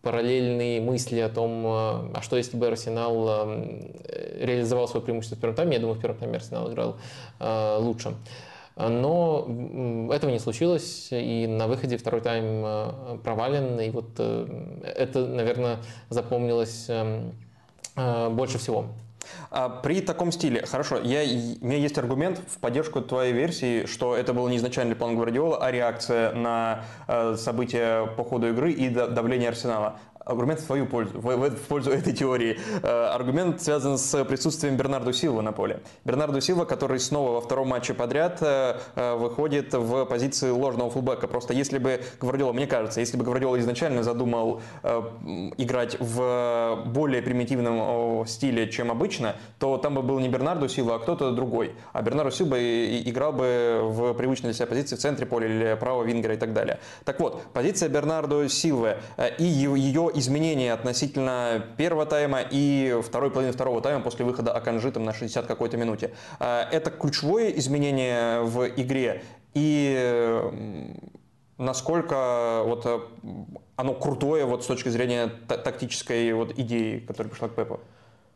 параллельные 0.09 0.80
мысли 0.80 1.20
о 1.20 1.28
том, 1.28 1.66
э, 1.66 2.12
а 2.14 2.20
что 2.22 2.38
если 2.38 2.56
бы 2.56 2.66
Арсенал 2.66 3.28
э, 3.28 4.40
реализовал 4.40 4.88
свое 4.88 5.04
преимущество 5.04 5.36
в 5.36 5.40
первом 5.40 5.54
тайме, 5.54 5.74
я 5.74 5.80
думаю, 5.80 5.98
в 5.98 6.00
первом 6.00 6.16
тайме 6.16 6.36
Арсенал 6.36 6.72
играл 6.72 6.96
э, 7.40 7.76
лучше. 7.78 8.14
Но 8.74 10.09
этого 10.11 10.30
не 10.30 10.38
случилось, 10.38 11.09
и 11.11 11.46
на 11.46 11.66
выходе 11.66 11.98
второй 11.98 12.22
тайм 12.22 13.20
провален, 13.22 13.78
и 13.80 13.90
вот 13.90 14.20
это, 14.20 15.26
наверное, 15.26 15.78
запомнилось 16.11 16.88
больше 17.96 18.59
всего. 18.59 18.84
А 19.51 19.68
при 19.68 20.01
таком 20.01 20.33
стиле, 20.33 20.64
хорошо, 20.66 20.99
я, 20.99 21.22
у 21.22 21.64
меня 21.64 21.79
есть 21.79 21.99
аргумент 21.99 22.41
в 22.49 22.59
поддержку 22.59 23.01
твоей 23.01 23.33
версии, 23.33 23.87
что 23.87 24.16
это 24.16 24.33
был 24.33 24.49
не 24.49 24.57
изначальный 24.57 24.95
план 24.95 25.16
Гвардиола, 25.16 25.59
а 25.64 25.70
реакция 25.70 26.33
на 26.33 26.85
э, 27.07 27.37
события 27.37 28.07
по 28.16 28.24
ходу 28.24 28.49
игры 28.49 28.72
и 28.72 28.89
давление 28.89 29.49
Арсенала. 29.49 29.99
Аргумент 30.29 30.61
в 30.61 30.64
свою 30.64 30.87
пользу, 30.87 31.20
в, 31.20 31.37
в, 31.37 31.57
пользу 31.68 31.91
этой 31.91 32.12
теории. 32.12 32.59
Аргумент 32.83 33.62
связан 33.62 33.99
с 33.99 34.24
присутствием 34.24 34.76
Бернарду 34.76 35.12
Силва 35.12 35.43
на 35.43 35.53
поле. 35.53 35.81
Бернарду 36.05 36.41
Силва, 36.41 36.64
который 36.64 37.01
снова 37.01 37.33
во 37.33 37.41
втором 37.41 37.68
матче 37.68 37.95
подряд 37.95 38.41
выходит 38.95 39.72
в 39.74 40.05
позиции 40.05 40.51
ложного 40.51 40.91
фулбека. 40.91 41.26
Просто 41.26 41.55
если 41.55 41.79
бы 41.79 42.01
Гвардиола, 42.20 42.53
мне 42.53 42.66
кажется, 42.66 43.01
если 43.01 43.16
бы 43.16 43.24
Гвардиола 43.24 43.59
изначально 43.61 44.03
задумал 44.03 44.61
играть 45.57 45.97
в 45.99 46.83
более 46.87 47.22
примитивном 47.22 48.26
стиле, 48.26 48.68
чем 48.70 48.91
обычно, 48.91 49.37
то 49.59 49.79
там 49.79 49.95
бы 49.95 50.03
был 50.03 50.18
не 50.18 50.29
Бернарду 50.29 50.68
Силва, 50.68 50.97
а 50.97 50.99
кто-то 50.99 51.33
другой. 51.33 51.74
А 51.93 52.03
Бернарду 52.03 52.31
Силва 52.31 52.57
играл 52.59 53.33
бы 53.33 53.81
в 53.83 54.14
привычной 54.14 54.51
для 54.51 54.55
себя 54.55 54.66
позиции 54.66 54.97
в 54.97 54.99
центре 54.99 55.26
поля 55.26 55.47
или 55.47 55.76
правого 55.79 56.05
вингера 56.05 56.35
и 56.35 56.39
так 56.39 56.53
далее. 56.53 56.79
Так 57.05 57.20
вот, 57.20 57.43
позиция 57.53 57.89
Бернардо 57.89 58.49
Силвы 58.49 58.97
э, 59.16 59.37
и 59.39 59.45
ее 59.45 60.11
изменения 60.19 60.73
относительно 60.73 61.64
первого 61.77 62.07
тайма 62.07 62.41
и 62.51 63.01
второй 63.05 63.31
половины 63.31 63.53
второго 63.53 63.81
тайма 63.81 64.03
после 64.03 64.25
выхода 64.25 64.53
Аканжи 64.53 64.91
там, 64.93 65.05
на 65.05 65.14
60 65.14 65.47
какой-то 65.47 65.77
минуте. 65.77 66.12
Э, 66.41 66.64
это 66.71 66.91
ключевое 66.91 67.51
изменение 67.51 68.43
в 68.43 68.66
игре 68.66 69.23
и 69.55 70.43
насколько 71.59 72.62
вот 72.64 72.87
э, 72.87 73.01
оно 73.77 73.95
крутое 73.95 74.45
вот 74.47 74.62
с 74.62 74.66
точки 74.66 74.89
зрения 74.89 75.31
тактической 75.47 76.33
вот 76.33 76.59
идеи, 76.59 77.01
которая 77.01 77.31
пришла 77.31 77.49
к 77.49 77.55
Пепу? 77.55 77.81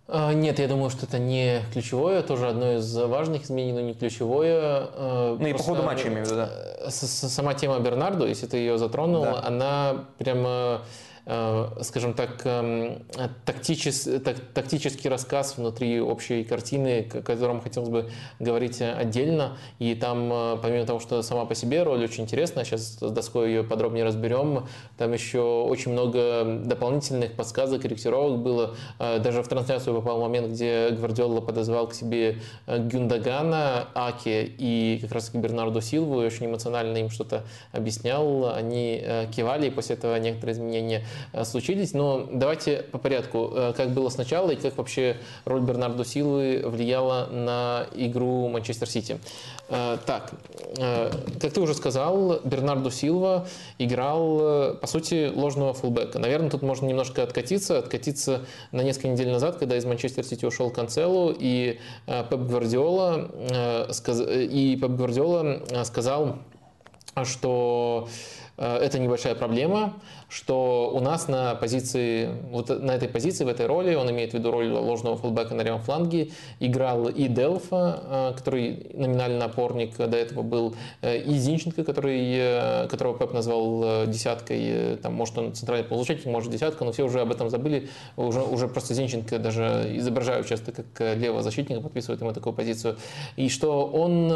А, 0.09 0.33
нет, 0.33 0.59
я 0.59 0.69
думаю, 0.69 0.91
что 0.91 1.07
это 1.07 1.19
не 1.19 1.63
ключевое, 1.73 2.23
тоже 2.23 2.49
одно 2.49 2.73
из 2.73 2.97
важных 2.97 3.45
изменений, 3.45 3.73
но 3.73 3.81
не 3.81 3.95
ключевое. 3.95 4.61
А, 4.61 5.37
ну 5.39 5.47
и 5.47 5.53
по 5.53 5.63
ходу 5.63 5.83
матча 5.85 6.09
имею 6.09 6.25
в 6.25 6.27
виду, 6.27 6.37
да. 6.37 6.91
Сама 6.91 7.55
тема 7.55 7.79
Бернарду, 7.79 8.27
если 8.27 8.47
ты 8.47 8.57
ее 8.57 8.79
затронул, 8.79 9.23
да. 9.23 9.47
она 9.47 10.05
прямо 10.19 10.83
скажем 11.25 12.15
так, 12.15 12.41
эм, 12.45 13.05
тактичес, 13.45 14.09
так, 14.25 14.41
тактический 14.53 15.09
рассказ 15.09 15.57
внутри 15.57 16.01
общей 16.01 16.43
картины, 16.43 17.07
о 17.15 17.23
котором 17.23 17.61
хотелось 17.61 17.91
бы 17.91 18.11
говорить 18.41 18.83
отдельно. 18.83 19.57
И 19.79 19.95
там, 19.95 20.33
э, 20.33 20.57
помимо 20.61 20.85
того, 20.85 20.99
что 20.99 21.23
сама 21.23 21.45
по 21.45 21.55
себе 21.55 21.85
роль 21.85 22.03
очень 22.03 22.25
интересная, 22.25 22.65
сейчас 22.65 22.99
с 22.99 23.11
доской 23.11 23.51
ее 23.51 23.63
подробнее 23.63 24.05
разберем, 24.05 24.67
там 24.99 25.13
еще 25.13 25.41
очень 25.41 25.93
много 25.93 26.45
дополнительных 26.65 27.35
подсказок, 27.35 27.83
корректировок 27.83 28.41
было. 28.41 28.75
Э, 28.99 29.21
даже 29.21 29.45
в 29.45 29.49
трансляцию 29.49 29.95
попал 29.95 30.21
момент, 30.21 30.49
где 30.49 30.91
Гвардиола 30.91 31.41
подозвал 31.41 31.87
к 31.87 31.95
себе 31.95 32.39
Гюндагана, 32.67 33.87
Аки 33.95 34.53
и 34.59 34.99
как 35.03 35.13
раз 35.13 35.31
Бернарду 35.33 35.83
Силву, 35.83 36.21
и 36.23 36.27
очень 36.27 36.47
эмоционально 36.47 36.97
им 36.97 37.11
что-то 37.11 37.45
объяснял. 37.71 38.53
Они 38.53 39.05
кивали, 39.35 39.69
и 39.69 39.71
после 39.71 39.95
этого 39.95 40.17
некоторые 40.17 40.55
изменения 40.55 41.03
Э, 41.03 41.12
случились. 41.45 41.93
Но 41.93 42.29
давайте 42.31 42.85
по 42.91 42.99
порядку. 42.99 43.53
Э, 43.55 43.73
как 43.77 43.91
было 43.91 44.09
сначала 44.09 44.51
и 44.51 44.57
как 44.57 44.77
вообще 44.77 45.17
роль 45.45 45.61
Бернардо 45.61 46.05
Силвы 46.05 46.63
влияла 46.65 47.27
на 47.31 47.87
игру 47.95 48.49
Манчестер 48.49 48.89
Сити. 48.89 49.19
Э, 49.69 49.99
так, 50.07 50.33
как 51.41 51.53
ты 51.53 51.61
уже 51.61 51.75
сказал, 51.75 52.41
Бернардо 52.45 52.91
Силва 52.91 53.47
играл, 53.79 54.75
по 54.77 54.87
сути, 54.87 55.31
ложного 55.35 55.75
фулбека. 55.75 56.19
Наверное, 56.19 56.51
тут 56.51 56.63
можно 56.63 56.87
немножко 56.87 57.23
откатиться, 57.23 57.79
откатиться 57.79 58.43
на 58.71 58.83
несколько 58.83 59.09
недель 59.09 59.31
назад, 59.31 59.57
когда 59.57 59.77
из 59.77 59.85
Манчестер 59.85 60.25
Сити 60.25 60.45
ушел 60.45 60.71
Канцелу, 60.71 61.35
и 61.37 61.79
Пеп 62.07 62.41
Гвардиола, 62.41 63.31
и 63.91 64.79
Пеп 64.81 64.91
Гвардиола 64.93 65.63
сказал, 65.85 66.39
что 67.25 68.09
это 68.57 68.99
небольшая 68.99 69.35
проблема, 69.35 69.95
что 70.33 70.91
у 70.95 71.01
нас 71.01 71.29
на 71.29 71.55
позиции, 71.55 72.31
вот 72.51 72.71
на 72.71 72.93
этой 72.93 73.09
позиции, 73.09 73.45
в 73.45 73.49
этой 73.49 73.67
роли, 73.67 73.95
он 73.95 74.11
имеет 74.11 74.31
в 74.31 74.35
виду 74.35 74.51
роль 74.51 74.71
ложного 74.73 75.17
фулбека 75.17 75.55
на 75.55 75.61
левом 75.61 75.83
фланге, 75.83 76.31
играл 76.59 77.09
и 77.09 77.29
Делфа, 77.29 78.31
э, 78.33 78.33
который 78.35 78.91
номинальный 78.95 79.45
опорник, 79.45 79.97
до 79.99 80.17
этого 80.17 80.43
был 80.43 80.75
э, 81.03 81.19
и 81.19 81.35
Зинченко, 81.35 81.85
который, 81.85 82.35
э, 82.35 82.89
которого 82.89 83.19
Пеп 83.19 83.35
назвал 83.35 84.07
десяткой, 84.07 84.97
там, 85.03 85.13
может 85.13 85.37
он 85.37 85.53
центральный 85.53 85.87
полузащитник, 85.87 86.25
может 86.27 86.51
десятка, 86.51 86.85
но 86.85 86.93
все 86.93 87.05
уже 87.05 87.21
об 87.21 87.31
этом 87.31 87.51
забыли, 87.51 87.91
уже, 88.17 88.41
уже 88.41 88.69
просто 88.69 88.95
Зинченко 88.95 89.39
даже 89.39 89.93
изображают 89.97 90.47
часто 90.47 90.73
как 90.73 91.17
левого 91.17 91.43
защитника, 91.43 91.83
подписывают 91.83 92.23
ему 92.23 92.33
такую 92.33 92.55
позицию, 92.55 92.97
и 93.37 93.51
что 93.51 93.87
он 93.87 94.29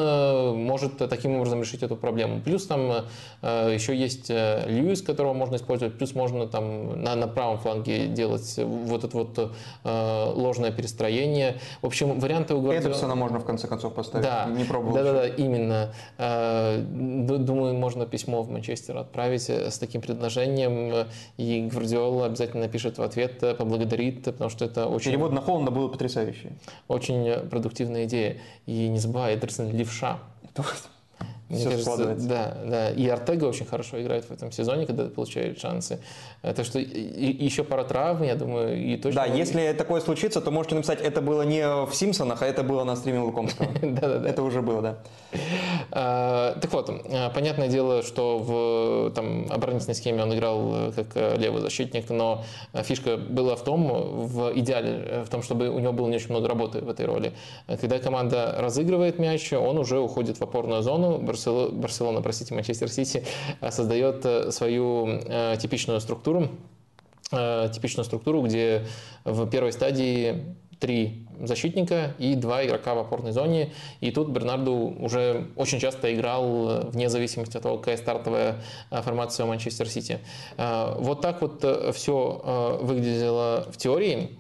может 0.63 0.99
таким 0.99 1.37
образом 1.37 1.63
решить 1.63 1.83
эту 1.83 1.97
проблему. 1.97 2.41
Плюс 2.45 2.67
там 2.67 3.07
еще 3.43 3.97
есть 3.97 4.29
Льюис, 4.29 5.01
которого 5.01 5.33
можно 5.33 5.57
использовать 5.57 5.86
использовать. 5.87 5.99
Плюс 5.99 6.15
можно 6.15 6.47
там 6.47 7.03
на, 7.03 7.15
на 7.15 7.27
правом 7.27 7.59
фланге 7.59 8.07
делать 8.09 8.59
вот 8.59 9.05
это 9.05 9.17
вот 9.17 9.53
э, 9.85 10.33
ложное 10.35 10.73
перестроение. 10.73 11.59
В 11.83 11.87
общем, 11.87 12.19
варианты 12.19 12.55
у 12.55 12.61
Гвардиолы... 12.61 12.91
Это 12.91 12.97
все 12.97 13.15
можно 13.15 13.39
в 13.39 13.45
конце 13.45 13.69
концов 13.69 13.95
поставить. 13.95 14.25
Да, 14.25 14.47
не 14.47 14.65
пробовал. 14.65 14.95
Да, 14.95 15.03
да, 15.03 15.13
да, 15.13 15.29
именно. 15.29 15.93
Э, 16.19 16.79
думаю, 16.79 17.75
можно 17.75 18.07
письмо 18.07 18.43
в 18.43 18.51
Манчестер 18.51 18.97
отправить 18.97 19.49
э, 19.49 19.71
с 19.71 19.79
таким 19.79 20.01
предложением, 20.01 21.07
и 21.37 21.69
Гвардиола 21.71 22.27
обязательно 22.27 22.65
напишет 22.65 22.99
в 22.99 23.03
ответ, 23.03 23.43
э, 23.43 23.55
поблагодарит, 23.55 24.25
потому 24.25 24.51
что 24.51 24.65
это 24.65 24.87
очень... 24.87 25.11
Перевод 25.11 25.33
на 25.33 25.41
Холланда 25.41 25.71
был 25.71 25.89
потрясающий. 25.89 26.53
Очень 26.89 27.49
продуктивная 27.49 28.05
идея. 28.05 28.37
И 28.67 28.89
не 28.89 28.99
забывай, 28.99 29.35
Эдерсон 29.35 29.71
левша. 29.71 30.19
Мне 31.49 31.59
Все 31.59 31.69
кажется, 31.71 31.91
складывается. 31.91 32.29
Да, 32.29 32.57
да. 32.65 32.91
И 32.91 33.07
Артега 33.07 33.45
очень 33.45 33.67
хорошо 33.67 34.03
играет 34.03 34.25
в 34.25 34.33
этом 34.33 34.51
сезоне, 34.51 34.85
когда 34.85 35.05
получает 35.05 35.61
шансы. 35.61 36.01
Э, 36.43 36.53
так 36.53 36.67
что 36.67 36.81
и, 36.81 37.45
еще 37.45 37.63
пара 37.63 37.85
травм, 37.85 38.25
я 38.25 38.35
думаю, 38.35 38.77
и 38.77 38.97
точно... 38.97 39.23
Да, 39.23 39.27
если 39.27 39.73
такое 39.73 40.01
случится, 40.01 40.41
то 40.41 40.51
можете 40.51 40.75
написать, 40.75 41.01
это 41.01 41.21
было 41.21 41.43
не 41.43 41.65
в 41.87 41.95
Симпсонах, 41.95 42.43
а 42.43 42.47
это 42.47 42.65
было 42.65 42.83
на 42.83 42.97
стриме 42.97 43.21
Лукомского. 43.21 43.69
Да-да-да. 43.83 44.29
Это 44.29 44.43
уже 44.43 44.61
было, 44.61 44.83
да. 44.83 44.99
А, 45.93 46.59
так 46.61 46.73
вот, 46.73 46.91
э, 46.91 47.31
понятное 47.33 47.69
дело, 47.69 48.03
что 48.03 48.39
в 48.39 49.13
там, 49.15 49.47
оборонительной 49.49 49.95
схеме 49.95 50.25
он 50.25 50.35
играл 50.35 50.89
э, 50.89 50.93
как 50.97 51.39
левый 51.39 51.63
защитник, 51.63 52.11
но 52.11 52.45
фишка 52.75 53.17
была 53.17 53.55
в 53.55 53.63
том, 53.63 54.27
в 54.27 54.53
идеале, 54.59 55.23
в 55.25 55.29
том, 55.29 55.43
чтобы 55.43 55.69
у 55.69 55.79
него 55.79 55.93
было 55.93 56.09
не 56.09 56.17
очень 56.17 56.31
много 56.31 56.49
работы 56.49 56.81
в 56.81 56.89
этой 56.89 57.07
роли. 57.07 57.33
Когда 57.69 58.01
команда 58.01 58.57
разыгрывает 58.59 59.21
мяч, 59.21 59.53
он 59.53 59.79
уже 59.79 60.01
уходит 60.01 60.39
в 60.39 60.43
опорную 60.43 60.83
зону, 60.83 61.19
Барселона, 61.73 62.23
простите, 62.23 62.55
Манчестер 62.55 62.89
Сити 62.89 63.25
э, 63.61 63.71
создает 63.71 64.25
э, 64.25 64.51
свою 64.51 65.07
э, 65.07 65.57
типичную 65.61 66.01
структуру, 66.01 66.49
типичную 67.29 68.05
структуру, 68.05 68.41
где 68.43 68.87
в 69.25 69.51
первой 69.51 69.73
стадии 69.73 70.55
три 70.79 71.27
защитника 71.41 72.15
и 72.21 72.37
два 72.37 72.65
игрока 72.65 72.95
в 72.95 73.01
опорной 73.01 73.33
зоне. 73.33 73.73
И 74.01 74.13
тут 74.13 74.29
Бернарду 74.29 74.95
уже 75.01 75.49
очень 75.57 75.81
часто 75.81 76.15
играл 76.15 76.89
вне 76.91 77.09
зависимости 77.09 77.57
от 77.57 77.65
того, 77.65 77.79
какая 77.79 77.97
стартовая 77.97 78.63
формация 78.91 79.45
у 79.45 79.49
Манчестер 79.49 79.89
Сити. 79.89 80.21
Вот 80.57 81.21
так 81.21 81.43
вот 81.43 81.65
все 81.97 82.79
выглядело 82.81 83.67
в 83.73 83.77
теории. 83.77 84.39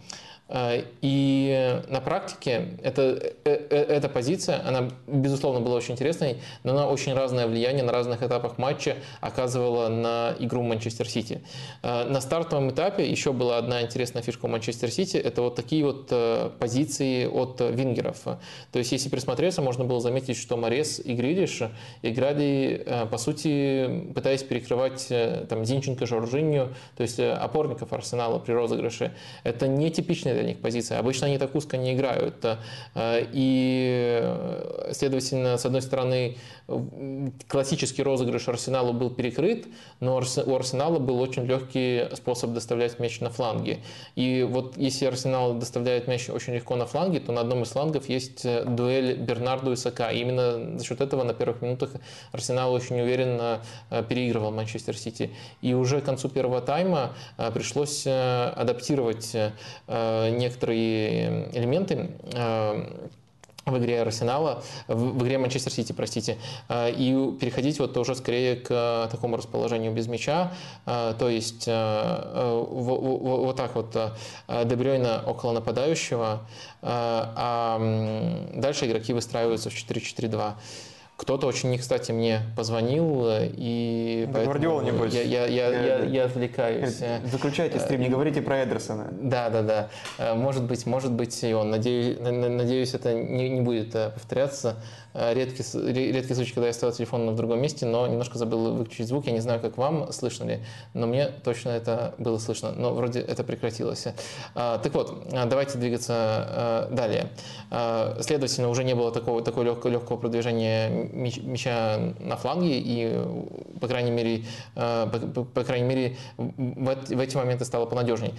Э, 0.48 0.84
и 1.02 1.80
на 1.88 2.00
практике 2.00 2.78
эта, 2.82 3.02
э, 3.02 3.66
э, 3.70 3.82
эта 3.88 4.08
позиция, 4.08 4.66
она, 4.66 4.90
безусловно, 5.06 5.60
была 5.60 5.76
очень 5.76 5.94
интересной, 5.94 6.38
но 6.62 6.72
она 6.72 6.86
очень 6.88 7.14
разное 7.14 7.46
влияние 7.46 7.82
на 7.82 7.92
разных 7.92 8.22
этапах 8.22 8.58
матча 8.58 8.96
оказывала 9.20 9.88
на 9.88 10.34
игру 10.38 10.62
Манчестер 10.62 11.08
Сити. 11.08 11.42
На 11.82 12.20
стартовом 12.20 12.70
этапе 12.70 13.08
еще 13.08 13.32
была 13.32 13.58
одна 13.58 13.82
интересная 13.82 14.22
фишка 14.22 14.46
у 14.46 14.48
Манчестер 14.48 14.90
Сити, 14.90 15.16
это 15.16 15.42
вот 15.42 15.54
такие 15.56 15.84
вот 15.84 16.12
позиции 16.58 17.26
от 17.26 17.60
вингеров. 17.60 18.22
То 18.22 18.78
есть, 18.78 18.92
если 18.92 19.08
присмотреться, 19.08 19.62
можно 19.62 19.84
было 19.84 20.00
заметить, 20.00 20.36
что 20.36 20.56
Морес 20.56 21.00
и 21.00 21.14
Гридиш 21.14 21.62
играли, 22.02 22.86
по 23.10 23.18
сути, 23.18 24.10
пытаясь 24.14 24.42
перекрывать 24.42 25.08
там, 25.48 25.64
Зинченко, 25.64 26.06
Жоржинью, 26.06 26.74
то 26.96 27.02
есть 27.02 27.18
опорников 27.20 27.92
Арсенала 27.92 28.38
при 28.38 28.52
розыгрыше. 28.52 29.12
Это 29.44 29.66
не 29.66 29.90
типичный 29.90 30.35
для 30.36 30.44
них 30.44 30.60
позиция. 30.60 30.98
Обычно 30.98 31.26
они 31.26 31.38
так 31.38 31.54
узко 31.54 31.76
не 31.76 31.94
играют. 31.94 32.44
Э, 32.94 33.26
и, 33.32 34.22
следовательно, 34.92 35.56
с 35.56 35.64
одной 35.64 35.82
стороны, 35.82 36.36
классический 37.48 38.02
розыгрыш 38.02 38.48
Арсеналу 38.48 38.92
был 38.92 39.10
перекрыт, 39.10 39.66
но 40.00 40.16
у 40.16 40.54
Арсенала 40.54 40.98
был 40.98 41.20
очень 41.20 41.44
легкий 41.44 42.08
способ 42.14 42.52
доставлять 42.52 42.98
мяч 42.98 43.20
на 43.20 43.30
фланге. 43.30 43.78
И 44.14 44.42
вот 44.48 44.76
если 44.76 45.06
Арсенал 45.06 45.54
доставляет 45.54 46.08
мяч 46.08 46.28
очень 46.28 46.54
легко 46.54 46.76
на 46.76 46.86
фланге, 46.86 47.20
то 47.20 47.32
на 47.32 47.40
одном 47.40 47.62
из 47.62 47.68
флангов 47.68 48.08
есть 48.08 48.44
э, 48.44 48.64
дуэль 48.64 49.16
Бернарду 49.16 49.72
и 49.72 49.76
Сака. 49.76 50.10
И 50.10 50.20
именно 50.20 50.78
за 50.78 50.84
счет 50.84 51.00
этого 51.00 51.22
на 51.22 51.34
первых 51.34 51.62
минутах 51.62 51.90
Арсенал 52.32 52.72
очень 52.72 53.00
уверенно 53.00 53.62
э, 53.90 54.02
переигрывал 54.08 54.50
Манчестер 54.50 54.96
Сити. 54.96 55.30
И 55.62 55.72
уже 55.74 56.00
к 56.00 56.04
концу 56.04 56.28
первого 56.28 56.60
тайма 56.60 57.14
пришлось 57.54 58.06
адаптировать 58.06 59.36
некоторые 60.30 61.48
элементы 61.52 62.10
в 63.66 63.78
игре 63.78 64.00
Арсенала, 64.00 64.62
в, 64.86 65.24
игре 65.24 65.38
Манчестер 65.38 65.72
Сити, 65.72 65.92
простите, 65.92 66.38
э, 66.68 66.92
и 66.92 67.32
переходить 67.38 67.80
вот 67.80 67.96
уже 67.96 68.14
скорее 68.14 68.56
к 68.56 69.08
такому 69.10 69.36
расположению 69.36 69.92
без 69.92 70.06
мяча, 70.06 70.52
э, 70.86 71.14
то 71.18 71.28
есть 71.28 71.64
э, 71.66 72.64
вот 72.70 73.56
так 73.56 73.74
вот 73.74 73.96
Дебрёйна 74.48 75.22
около 75.26 75.52
нападающего, 75.52 76.46
а 76.82 78.50
дальше 78.54 78.86
игроки 78.86 79.12
выстраиваются 79.12 79.70
в 79.70 79.74
4-4-2. 79.74 80.54
Кто-то 81.16 81.46
очень 81.46 81.70
не 81.70 81.78
кстати 81.78 82.12
мне 82.12 82.42
позвонил, 82.56 83.26
э, 83.28 83.50
и 83.50 84.28
да 84.30 84.44
Гвардиола, 84.44 84.82
небось. 84.82 85.14
Я, 85.14 85.22
я, 85.22 85.46
я, 85.46 85.68
я, 85.68 85.98
я 86.04 86.24
отвлекаюсь. 86.26 87.00
Заключайте 87.24 87.80
стрим, 87.80 88.02
не 88.02 88.10
говорите 88.10 88.42
про 88.42 88.62
Эдерсона. 88.64 89.08
Да, 89.12 89.48
да, 89.48 89.62
да. 89.62 89.88
Э, 90.18 90.34
может 90.34 90.64
быть, 90.64 90.84
может 90.84 91.12
быть 91.12 91.42
и 91.42 91.54
он. 91.54 91.70
Надеюсь, 91.70 92.18
надеюсь 92.20 92.92
это 92.92 93.14
не, 93.14 93.48
не 93.48 93.62
будет 93.62 93.94
э, 93.94 94.10
повторяться. 94.10 94.76
Э, 95.18 95.32
редкий, 95.32 95.64
редкий 96.12 96.34
случай, 96.34 96.52
когда 96.52 96.66
я 96.66 96.72
ставил 96.74 96.94
телефон 96.94 97.30
в 97.30 97.36
другом 97.36 97.60
месте, 97.60 97.86
но 97.86 98.06
немножко 98.06 98.36
забыл 98.36 98.74
выключить 98.74 99.08
звук. 99.08 99.26
Я 99.26 99.32
не 99.32 99.40
знаю, 99.40 99.60
как 99.60 99.78
вам 99.78 100.12
слышно 100.12 100.44
ли, 100.44 100.60
но 100.92 101.06
мне 101.06 101.28
точно 101.42 101.70
это 101.70 102.14
было 102.18 102.38
слышно. 102.38 102.72
Но 102.72 102.92
вроде 102.92 103.20
это 103.20 103.42
прекратилось. 103.42 104.06
А, 104.54 104.78
так 104.78 104.92
вот, 104.94 105.26
а, 105.32 105.46
давайте 105.46 105.78
двигаться 105.78 106.88
э, 106.90 106.94
далее. 106.94 107.30
А, 107.70 108.18
следовательно, 108.20 108.68
уже 108.68 108.84
не 108.84 108.94
было 108.94 109.10
такого, 109.10 109.42
такого 109.42 109.64
легкого, 109.64 109.90
легкого 109.90 110.18
продвижения 110.18 110.90
мяча 110.90 111.98
на 112.20 112.36
фланге, 112.36 112.78
и, 112.78 113.18
по 113.80 113.88
крайней 113.88 114.10
мере, 114.10 114.44
э, 114.74 115.08
по, 115.34 115.44
по 115.44 115.64
крайней 115.64 115.86
мере 115.86 116.16
в, 116.36 117.14
в 117.14 117.20
эти 117.20 117.36
моменты 117.36 117.64
стало 117.64 117.86
понадежней. 117.86 118.34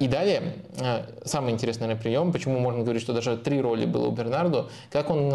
И 0.00 0.08
далее, 0.08 0.54
самый 1.24 1.52
интересный 1.52 1.94
прием, 1.96 2.32
почему 2.32 2.58
можно 2.58 2.82
говорить, 2.82 3.02
что 3.02 3.12
даже 3.12 3.36
три 3.36 3.60
роли 3.60 3.84
было 3.84 4.06
у 4.06 4.10
Бернарду, 4.12 4.70
как 4.90 5.10
он 5.10 5.30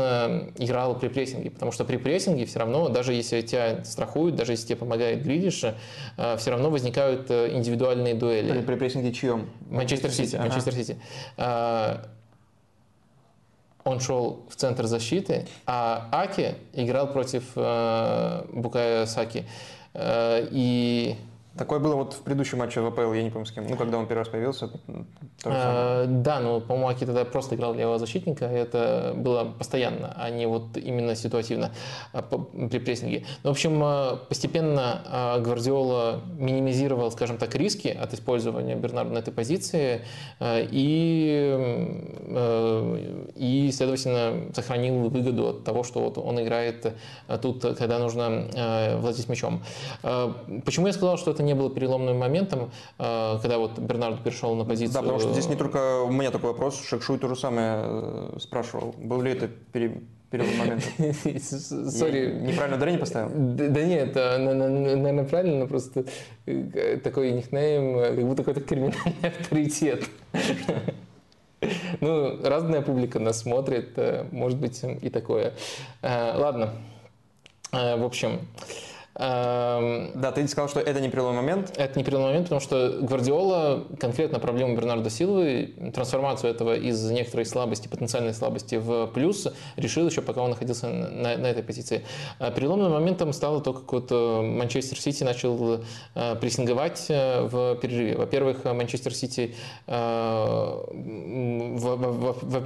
играл 0.57 0.70
играл 0.71 0.97
при 0.97 1.09
прессинге, 1.09 1.51
потому 1.51 1.71
что 1.71 1.83
при 1.83 1.97
прессинге 1.97 2.45
все 2.45 2.59
равно, 2.59 2.89
даже 2.89 3.13
если 3.13 3.41
тебя 3.41 3.83
страхуют, 3.83 4.35
даже 4.35 4.53
если 4.53 4.67
тебе 4.67 4.77
помогает 4.77 5.23
Гридиш, 5.23 5.63
э, 5.63 6.37
все 6.37 6.51
равно 6.51 6.69
возникают 6.69 7.29
э, 7.29 7.53
индивидуальные 7.53 8.15
дуэли. 8.15 8.51
При, 8.51 8.61
при 8.61 8.75
прессинге 8.75 9.11
чьем? 9.11 9.49
Манчестер 9.69 10.11
Сити. 10.11 10.37
Манчестер 10.37 10.73
Сити. 10.73 10.97
Э, 11.37 11.97
он 13.83 13.99
шел 13.99 14.45
в 14.49 14.55
центр 14.55 14.85
защиты, 14.85 15.47
а 15.65 16.07
Аки 16.11 16.55
играл 16.73 17.11
против 17.11 17.55
Букая 18.53 19.07
Саки. 19.07 19.45
И 19.99 21.15
Такое 21.57 21.79
было 21.79 21.95
вот 21.95 22.13
в 22.13 22.21
предыдущем 22.21 22.59
матче 22.59 22.79
в 22.79 22.85
АПЛ, 22.85 23.11
я 23.11 23.23
не 23.23 23.29
помню 23.29 23.45
с 23.45 23.51
кем. 23.51 23.67
Ну, 23.67 23.75
когда 23.75 23.97
он 23.97 24.07
первый 24.07 24.19
раз 24.19 24.29
появился. 24.29 24.69
А, 25.43 26.05
да, 26.07 26.39
но, 26.39 26.61
по-моему, 26.61 26.87
Аки 26.87 27.05
тогда 27.05 27.25
просто 27.25 27.55
играл 27.55 27.73
левого 27.73 27.99
защитника. 27.99 28.45
Это 28.45 29.13
было 29.17 29.43
постоянно, 29.43 30.15
а 30.17 30.29
не 30.29 30.45
вот 30.45 30.77
именно 30.77 31.13
ситуативно 31.13 31.71
а, 32.13 32.21
при 32.21 32.79
прессинге. 32.79 33.25
Ну, 33.43 33.49
в 33.49 33.51
общем, 33.51 33.81
а, 33.83 34.15
постепенно 34.29 35.01
а, 35.05 35.39
Гвардиола 35.39 36.21
минимизировал, 36.37 37.11
скажем 37.11 37.37
так, 37.37 37.53
риски 37.53 37.89
от 37.89 38.13
использования 38.13 38.75
Бернарда 38.75 39.13
на 39.13 39.17
этой 39.17 39.33
позиции 39.33 40.05
и, 40.41 41.57
и 43.35 43.71
следовательно, 43.73 44.53
сохранил 44.53 45.09
выгоду 45.09 45.49
от 45.49 45.63
того, 45.65 45.83
что 45.83 45.99
вот 45.99 46.17
он 46.17 46.41
играет 46.41 46.93
тут, 47.41 47.61
когда 47.77 47.99
нужно 47.99 48.47
владеть 48.99 49.27
мячом. 49.27 49.63
Почему 50.01 50.87
я 50.87 50.93
сказал, 50.93 51.17
что 51.17 51.31
это 51.31 51.40
это 51.41 51.47
не 51.47 51.55
было 51.55 51.69
переломным 51.69 52.17
моментом, 52.17 52.71
э, 52.99 53.37
когда 53.41 53.57
вот 53.57 53.79
Бернард 53.79 54.23
перешел 54.23 54.55
на 54.55 54.63
позицию... 54.63 54.93
Да, 54.93 55.01
потому 55.01 55.19
что 55.19 55.31
здесь 55.33 55.49
не 55.49 55.55
только 55.55 56.01
у 56.03 56.11
меня 56.11 56.31
такой 56.31 56.51
вопрос, 56.51 56.81
Шекшуй 56.81 57.17
то 57.17 57.27
же 57.27 57.35
самое 57.35 57.81
э, 57.83 58.37
спрашивал. 58.39 58.95
Был 58.97 59.21
ли 59.21 59.31
это 59.31 59.47
пере 59.47 60.01
перелом 60.29 60.55
момента. 60.55 60.87
Сори. 61.91 62.31
Неправильно 62.31 62.77
ударение 62.77 62.99
поставил? 62.99 63.31
Да 63.33 63.83
нет, 63.83 64.15
наверное, 64.15 65.25
правильно, 65.25 65.67
просто 65.67 66.05
э, 66.45 66.97
такой 67.03 67.31
никнейм, 67.31 67.99
как 67.99 68.25
будто 68.25 68.43
какой-то 68.43 68.61
криминальный 68.61 69.15
авторитет. 69.23 70.05
Ну, 71.99 72.41
разная 72.43 72.81
публика 72.81 73.19
нас 73.19 73.41
смотрит, 73.41 73.95
может 74.31 74.57
быть 74.57 74.81
и 74.83 75.11
такое. 75.11 75.53
Ладно, 76.01 76.73
в 77.71 78.03
общем, 78.03 78.39
да, 79.13 80.31
ты 80.33 80.47
сказал, 80.47 80.69
что 80.69 80.79
это 80.79 81.01
не 81.01 81.09
переломный 81.09 81.41
момент. 81.41 81.73
Это 81.77 81.97
не 81.99 82.05
переломный 82.05 82.29
момент, 82.29 82.45
потому 82.45 82.61
что 82.61 82.99
Гвардиола, 83.01 83.85
конкретно 83.99 84.39
проблему 84.39 84.75
Бернарда 84.75 85.09
Силвы, 85.09 85.73
трансформацию 85.93 86.51
этого 86.51 86.75
из 86.75 87.11
некоторой 87.11 87.45
слабости, 87.45 87.87
потенциальной 87.87 88.33
слабости 88.33 88.75
в 88.75 89.07
плюс, 89.07 89.47
решил 89.75 90.07
еще 90.07 90.21
пока 90.21 90.41
он 90.41 90.51
находился 90.51 90.87
на, 90.87 91.37
на 91.37 91.47
этой 91.47 91.63
позиции. 91.63 92.03
А 92.39 92.51
переломным 92.51 92.91
моментом 92.91 93.33
стало 93.33 93.61
то, 93.61 93.73
как 93.73 93.91
вот 93.91 94.11
э, 94.11 94.41
Манчестер 94.41 94.99
Сити 94.99 95.23
начал 95.23 95.81
э, 96.15 96.35
прессинговать 96.35 97.05
э, 97.09 97.41
в 97.41 97.75
перерыве. 97.75 98.15
Во-первых, 98.15 98.63
Манчестер 98.65 99.13
Сити, 99.13 99.55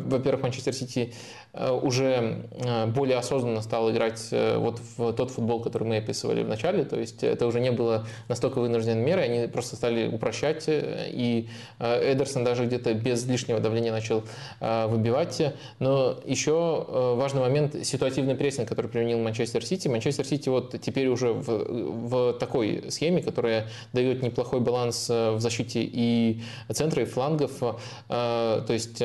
во-первых, 0.06 0.44
Манчестер 0.44 0.74
Сити 0.74 1.14
уже 1.82 2.48
более 2.88 3.18
осознанно 3.18 3.62
стал 3.62 3.92
играть 3.92 4.30
вот 4.32 4.80
в 4.98 5.14
тот 5.14 5.32
футбол, 5.32 5.62
который 5.62 5.88
мы 5.88 5.98
описывали 5.98 6.44
в 6.44 6.50
начале, 6.50 6.84
то 6.84 7.00
есть 7.00 7.24
это 7.24 7.48
уже 7.48 7.60
не 7.60 7.72
было 7.72 8.06
настолько 8.28 8.60
вынужденной 8.60 9.04
мерой, 9.04 9.26
они 9.26 9.48
просто 9.48 9.76
стали 9.76 10.08
упрощать, 10.08 10.66
и 10.68 11.48
э, 11.80 12.14
Эдерсон 12.14 12.44
даже 12.44 12.66
где-то 12.66 12.94
без 12.94 13.26
лишнего 13.26 13.60
давления 13.60 13.92
начал 13.92 14.24
э, 14.60 14.88
выбивать. 14.88 15.42
Но 15.80 16.18
еще 16.26 16.86
э, 16.88 17.14
важный 17.16 17.42
момент– 17.42 17.76
ситуативный 17.86 18.36
прессинг, 18.36 18.68
который 18.68 18.88
применил 18.88 19.20
Манчестер 19.20 19.66
Сити. 19.66 19.88
Манчестер 19.88 20.26
Сити 20.26 20.50
вот 20.50 20.80
теперь 20.82 21.08
уже 21.08 21.34
в, 21.34 21.48
в 21.48 22.34
такой 22.34 22.86
схеме, 22.90 23.22
которая 23.22 23.68
дает 23.94 24.22
неплохой 24.24 24.60
баланс 24.60 25.10
в 25.10 25.40
защите 25.40 25.82
и 25.84 26.42
центра, 26.74 27.04
и 27.04 27.06
флангов. 27.06 27.52
То 28.08 28.66
есть, 28.70 29.02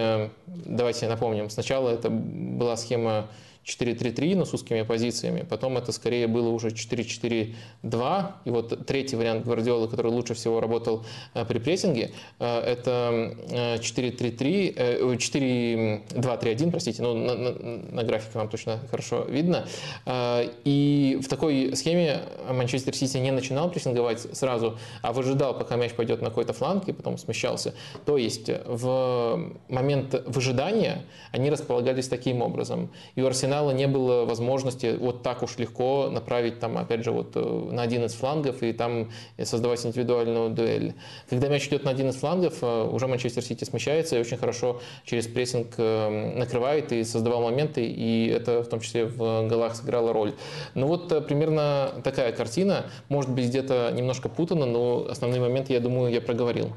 давайте 0.47 1.09
напомним, 1.09 1.51
сначала 1.51 1.91
это 1.91 2.11
была 2.41 2.77
схема 2.77 3.29
4-3-3, 3.71 4.37
но 4.37 4.45
с 4.45 4.55
узкими 4.55 4.83
позициями. 4.83 5.47
Потом 5.49 5.77
это 5.77 5.93
скорее 5.93 6.27
было 6.27 6.49
уже 6.49 6.69
4-4-2. 6.69 8.33
И 8.45 8.51
вот 8.51 8.87
третий 8.87 9.17
вариант 9.17 9.45
Гвардиолы, 9.45 9.89
который 9.89 10.11
лучше 10.11 10.35
всего 10.35 10.61
работал 10.61 11.05
э, 11.35 11.45
при 11.45 11.59
прессинге, 11.59 12.11
э, 12.39 12.61
это 12.61 13.37
4-3-3, 13.51 15.17
4-2-3-1, 15.17 16.71
простите, 16.71 17.03
ну, 17.03 17.15
на, 17.15 17.35
на, 17.35 17.53
на 17.93 18.03
графике 18.05 18.39
вам 18.39 18.49
точно 18.49 18.81
хорошо 18.91 19.25
видно. 19.29 19.67
Э, 20.07 20.49
и 20.65 21.19
в 21.23 21.29
такой 21.29 21.77
схеме 21.77 22.23
Манчестер 22.51 22.95
Сити 22.95 23.19
не 23.19 23.31
начинал 23.31 23.71
прессинговать 23.71 24.27
сразу, 24.37 24.79
а 25.03 25.13
выжидал, 25.13 25.57
пока 25.57 25.77
мяч 25.77 25.93
пойдет 25.93 26.23
на 26.23 26.29
какой-то 26.29 26.53
фланг, 26.53 26.89
и 26.89 26.93
потом 26.93 27.19
смещался. 27.19 27.75
То 28.05 28.17
есть 28.17 28.51
в 28.67 29.53
момент 29.69 30.15
выжидания 30.27 31.05
они 31.33 31.51
располагались 31.51 32.09
таким 32.09 32.43
образом. 32.43 32.91
И 33.15 33.23
у 33.23 33.27
Арсенала 33.27 33.60
Арсенала 33.61 33.73
не 33.73 33.87
было 33.87 34.25
возможности 34.25 34.97
вот 34.99 35.23
так 35.23 35.43
уж 35.43 35.59
легко 35.59 36.09
направить 36.11 36.61
там, 36.61 36.79
опять 36.79 37.05
же, 37.05 37.11
вот 37.11 37.33
э, 37.35 37.69
на 37.73 37.83
один 37.83 38.05
из 38.05 38.15
флангов 38.15 38.63
и 38.63 38.73
там 38.73 39.11
создавать 39.43 39.85
индивидуальную 39.85 40.51
дуэль. 40.51 40.95
Когда 41.29 41.49
мяч 41.49 41.69
идет 41.69 41.85
на 41.85 41.91
один 41.91 42.09
из 42.09 42.17
флангов, 42.17 42.55
э, 42.63 42.85
уже 42.91 43.07
Манчестер 43.07 43.43
Сити 43.43 43.65
смещается 43.65 44.17
и 44.17 44.21
очень 44.21 44.39
хорошо 44.39 44.81
через 45.05 45.27
прессинг 45.27 45.75
э, 45.77 46.39
накрывает 46.39 46.93
и 46.93 47.05
создавал 47.05 47.43
моменты, 47.43 47.85
и 47.85 48.29
это 48.29 48.63
в 48.63 48.69
том 48.69 48.81
числе 48.81 49.05
в 49.05 49.47
голах 49.49 49.77
сыграло 49.77 50.13
роль. 50.13 50.33
Ну 50.75 50.87
вот 50.87 51.27
примерно 51.27 51.91
такая 52.03 52.33
картина, 52.33 52.87
может 53.09 53.31
быть 53.31 53.47
где-то 53.47 53.93
немножко 53.95 54.29
путано, 54.29 54.67
но 54.67 55.07
основные 55.11 55.41
моменты, 55.41 55.75
я 55.75 55.81
думаю, 55.81 56.13
я 56.13 56.21
проговорил. 56.21 56.73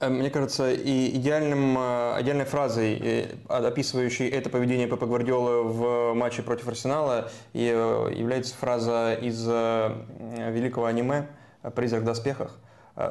Э, 0.00 0.08
мне 0.08 0.30
кажется, 0.30 0.72
и 0.72 1.16
идеальным, 1.16 1.76
э, 1.78 2.16
идеальной 2.22 2.46
фразой, 2.46 2.98
э, 2.98 3.36
описывающей 3.48 4.28
это 4.28 4.48
поведение 4.48 4.86
Пепа 4.86 5.06
Гвардиолы 5.06 5.64
в 5.64 6.14
матче 6.14 6.42
против 6.42 6.68
Арсенала, 6.68 7.30
является 7.52 8.54
фраза 8.54 9.14
из 9.14 9.46
великого 9.46 10.86
аниме 10.86 11.28
«Призрак 11.74 12.02
в 12.02 12.04
доспехах». 12.04 12.58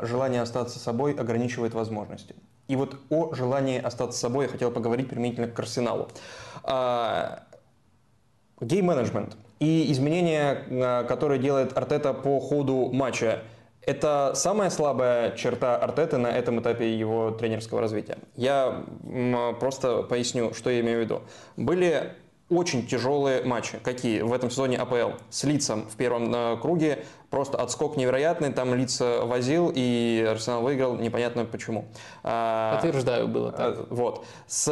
«Желание 0.02 0.42
остаться 0.42 0.80
собой 0.80 1.14
ограничивает 1.14 1.74
возможности». 1.74 2.36
И 2.68 2.76
вот 2.76 2.96
о 3.10 3.34
желании 3.34 3.80
остаться 3.82 4.20
собой 4.20 4.46
я 4.46 4.52
хотел 4.52 4.72
поговорить 4.72 5.10
применительно 5.10 5.48
к 5.48 5.60
Арсеналу. 5.60 6.10
Гейм-менеджмент 8.62 9.38
и 9.60 9.92
изменения, 9.92 11.04
которые 11.08 11.40
делает 11.40 11.78
Артета 11.78 12.14
по 12.14 12.40
ходу 12.40 12.90
матча– 12.92 13.44
это 13.90 14.34
самая 14.36 14.70
слабая 14.70 15.32
черта 15.36 15.76
Артеты 15.76 16.18
на 16.18 16.28
этом 16.28 16.60
этапе 16.62 16.96
его 16.96 17.32
тренерского 17.32 17.82
развития. 17.82 18.20
Я 18.36 18.84
просто 19.60 20.04
поясню, 20.04 20.54
что 20.54 20.70
я 20.70 20.82
имею 20.82 21.00
в 21.00 21.02
виду. 21.02 21.22
Были 21.58 22.14
очень 22.50 22.86
тяжелые 22.86 23.44
матчи. 23.44 23.80
Какие? 23.84 24.22
В 24.22 24.32
этом 24.32 24.52
сезоне 24.52 24.78
АПЛ. 24.78 25.18
С 25.30 25.44
Лицом 25.44 25.88
в 25.88 25.96
первом 25.96 26.34
э, 26.34 26.58
круге. 26.58 27.04
Просто 27.30 27.58
отскок 27.58 27.96
невероятный. 27.96 28.52
Там 28.52 28.74
Лица 28.74 29.26
возил, 29.26 29.72
и 29.74 30.26
Арсенал 30.30 30.62
выиграл. 30.62 30.96
Непонятно 30.96 31.46
почему. 31.46 31.86
А, 32.24 32.74
Подтверждаю, 32.76 33.28
было 33.28 33.52
так. 33.52 33.92
Вот. 33.92 34.26
С 34.48 34.68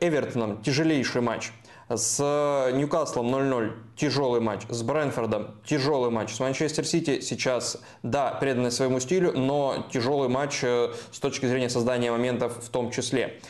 Эвертоном 0.00 0.62
тяжелейший 0.62 1.20
матч. 1.20 1.52
С 1.94 2.70
Ньюкаслом 2.72 3.34
0-0 3.34 3.72
тяжелый 3.96 4.40
матч, 4.40 4.62
с 4.68 4.82
Брэнфордом 4.82 5.56
тяжелый 5.64 6.10
матч, 6.10 6.32
с 6.32 6.40
Манчестер 6.40 6.86
Сити 6.86 7.20
сейчас, 7.20 7.78
да, 8.02 8.32
преданный 8.32 8.70
своему 8.70 8.98
стилю, 9.00 9.32
но 9.36 9.86
тяжелый 9.92 10.28
матч 10.28 10.60
э, 10.62 10.92
с 11.10 11.18
точки 11.18 11.46
зрения 11.46 11.68
создания 11.68 12.10
моментов 12.10 12.64
в 12.64 12.68
том 12.70 12.90
числе. 12.90 13.40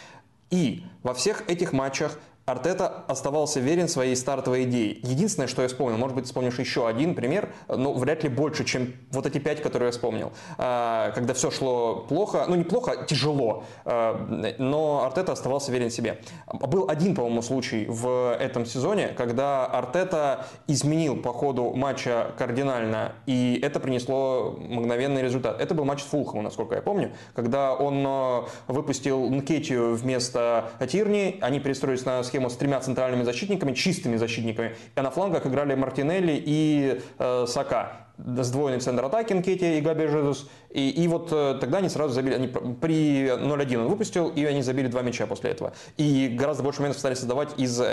И 0.50 0.84
во 1.02 1.14
всех 1.14 1.48
этих 1.48 1.72
матчах 1.72 2.18
Артета 2.44 3.04
оставался 3.06 3.60
верен 3.60 3.86
своей 3.86 4.16
стартовой 4.16 4.64
идее. 4.64 4.98
Единственное, 5.02 5.46
что 5.46 5.62
я 5.62 5.68
вспомнил, 5.68 5.96
может 5.96 6.16
быть, 6.16 6.26
вспомнишь 6.26 6.58
еще 6.58 6.88
один 6.88 7.14
пример, 7.14 7.52
но 7.68 7.92
вряд 7.92 8.24
ли 8.24 8.28
больше, 8.28 8.64
чем 8.64 8.94
вот 9.12 9.26
эти 9.26 9.38
пять, 9.38 9.62
которые 9.62 9.86
я 9.86 9.92
вспомнил. 9.92 10.32
А, 10.58 11.12
когда 11.12 11.34
все 11.34 11.52
шло 11.52 12.04
плохо, 12.08 12.44
ну 12.48 12.56
не 12.56 12.64
плохо, 12.64 12.92
а 12.92 13.04
тяжело, 13.04 13.64
а, 13.84 14.54
но 14.58 15.04
Артета 15.04 15.32
оставался 15.32 15.70
верен 15.70 15.88
себе. 15.90 16.20
Был 16.52 16.88
один, 16.88 17.14
по-моему, 17.14 17.42
случай 17.42 17.86
в 17.88 18.36
этом 18.38 18.66
сезоне, 18.66 19.08
когда 19.08 19.64
Артета 19.66 20.46
изменил 20.66 21.16
по 21.16 21.32
ходу 21.32 21.72
матча 21.74 22.32
кардинально, 22.36 23.12
и 23.26 23.60
это 23.62 23.78
принесло 23.78 24.56
мгновенный 24.58 25.22
результат. 25.22 25.60
Это 25.60 25.74
был 25.74 25.84
матч 25.84 26.02
с 26.02 26.06
Фулхом, 26.06 26.42
насколько 26.42 26.74
я 26.74 26.82
помню, 26.82 27.12
когда 27.34 27.72
он 27.72 28.46
выпустил 28.66 29.28
Нкетию 29.30 29.94
вместо 29.94 30.70
Тирни, 30.88 31.38
они 31.40 31.60
перестроились 31.60 32.04
на 32.04 32.24
схему 32.32 32.48
с 32.48 32.56
тремя 32.56 32.80
центральными 32.80 33.22
защитниками, 33.24 33.74
чистыми 33.74 34.16
защитниками, 34.16 34.74
а 34.94 35.02
на 35.02 35.10
флангах 35.10 35.46
играли 35.46 35.74
Мартинелли 35.74 36.42
и 36.44 37.02
э, 37.18 37.44
Сака 37.46 38.08
сдвоенный 38.18 38.80
центр 38.80 39.04
атаки 39.04 39.32
Нкетти 39.32 39.78
и 39.78 39.80
Габи 39.80 40.06
Жезус. 40.06 40.48
И, 40.70 40.90
и 40.90 41.08
вот 41.08 41.28
э, 41.32 41.58
тогда 41.60 41.78
они 41.78 41.88
сразу 41.88 42.14
забили, 42.14 42.34
они 42.34 42.48
при 42.48 43.28
0-1 43.28 43.76
он 43.76 43.88
выпустил, 43.88 44.28
и 44.28 44.44
они 44.44 44.62
забили 44.62 44.86
два 44.88 45.02
мяча 45.02 45.26
после 45.26 45.50
этого. 45.50 45.72
И 45.96 46.28
гораздо 46.28 46.62
больше 46.62 46.80
моментов 46.80 47.00
стали 47.00 47.14
создавать 47.14 47.50
из 47.58 47.80
э, 47.80 47.84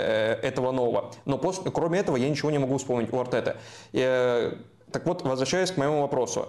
этого 0.42 0.72
нового. 0.72 1.12
Но 1.24 1.38
после, 1.38 1.70
кроме 1.70 1.98
этого 1.98 2.16
я 2.16 2.28
ничего 2.28 2.50
не 2.50 2.58
могу 2.58 2.78
вспомнить 2.78 3.12
у 3.12 3.18
Артета. 3.18 3.56
Э, 3.92 4.54
так 4.92 5.06
вот, 5.06 5.22
возвращаясь 5.22 5.70
к 5.70 5.76
моему 5.76 6.00
вопросу. 6.00 6.48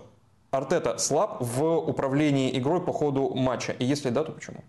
Артета 0.52 0.98
слаб 0.98 1.38
в 1.40 1.78
управлении 1.78 2.58
игрой 2.58 2.84
по 2.84 2.92
ходу 2.92 3.34
матча? 3.34 3.72
И 3.72 3.86
если 3.86 4.10
да, 4.10 4.26
то 4.26 4.34
почему? 4.34 4.64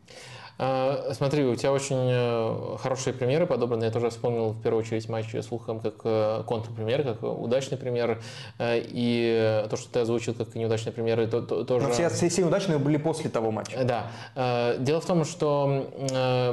А, 0.64 1.10
смотри, 1.14 1.44
у 1.44 1.56
тебя 1.56 1.72
очень 1.72 1.96
э, 1.98 2.76
хорошие 2.80 3.12
примеры 3.12 3.46
подобраны. 3.46 3.82
Я 3.82 3.90
тоже 3.90 4.10
вспомнил 4.10 4.50
в 4.50 4.62
первую 4.62 4.84
очередь 4.84 5.08
матч 5.08 5.34
с 5.34 5.50
Лухом 5.50 5.80
как 5.80 5.94
э, 6.04 6.44
контрпример, 6.46 7.02
как 7.02 7.24
удачный 7.24 7.76
пример. 7.76 8.22
Э, 8.60 8.80
и 8.80 9.64
то, 9.68 9.76
что 9.76 9.90
ты 9.90 9.98
озвучил 9.98 10.34
как 10.34 10.54
неудачные 10.54 10.92
примеры, 10.92 11.26
то, 11.26 11.42
то, 11.42 11.64
тоже... 11.64 11.88
Но 11.88 11.92
все, 11.92 12.08
все, 12.10 12.28
все 12.28 12.44
удачные 12.44 12.78
были 12.78 12.96
после 12.96 13.28
того 13.28 13.50
матча. 13.50 13.82
Да. 13.82 14.76
Дело 14.78 15.00
в 15.00 15.04
том, 15.04 15.24
что 15.24 15.66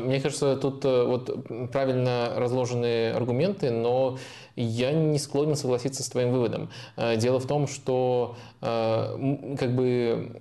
мне 0.04 0.20
кажется, 0.20 0.56
тут 0.56 0.84
вот 0.84 1.70
правильно 1.72 2.34
разложены 2.36 3.12
аргументы, 3.12 3.70
но 3.70 4.18
я 4.56 4.92
не 4.92 5.20
склонен 5.20 5.56
согласиться 5.56 6.02
с 6.02 6.10
твоим 6.10 6.32
выводом. 6.32 6.70
Дело 7.18 7.40
в 7.40 7.46
том, 7.46 7.68
что 7.68 8.36
как 8.60 9.76
бы 9.76 10.32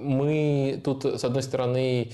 мы 0.00 0.80
тут, 0.84 1.04
с 1.04 1.24
одной 1.24 1.42
стороны, 1.42 2.12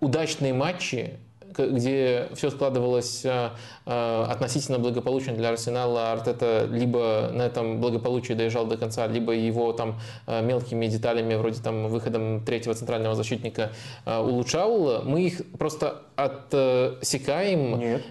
удачные 0.00 0.54
матчи, 0.54 1.18
где 1.58 2.28
все 2.34 2.50
складывалось 2.50 3.24
э, 3.24 3.50
э, 3.86 4.24
относительно 4.28 4.78
благополучно 4.78 5.34
для 5.34 5.50
Арсенала, 5.50 6.12
Артета 6.12 6.68
либо 6.70 7.30
на 7.32 7.42
этом 7.42 7.80
благополучии 7.80 8.34
доезжал 8.34 8.66
до 8.66 8.76
конца, 8.76 9.06
либо 9.06 9.32
его 9.32 9.72
там 9.72 9.98
мелкими 10.26 10.86
деталями, 10.86 11.34
вроде 11.34 11.62
там 11.62 11.88
выходом 11.88 12.44
третьего 12.44 12.74
центрального 12.74 13.14
защитника 13.14 13.72
улучшал, 14.04 15.02
мы 15.02 15.22
их 15.22 15.40
просто 15.58 16.02
отсекаем. 16.16 17.78
Нет. 17.78 18.02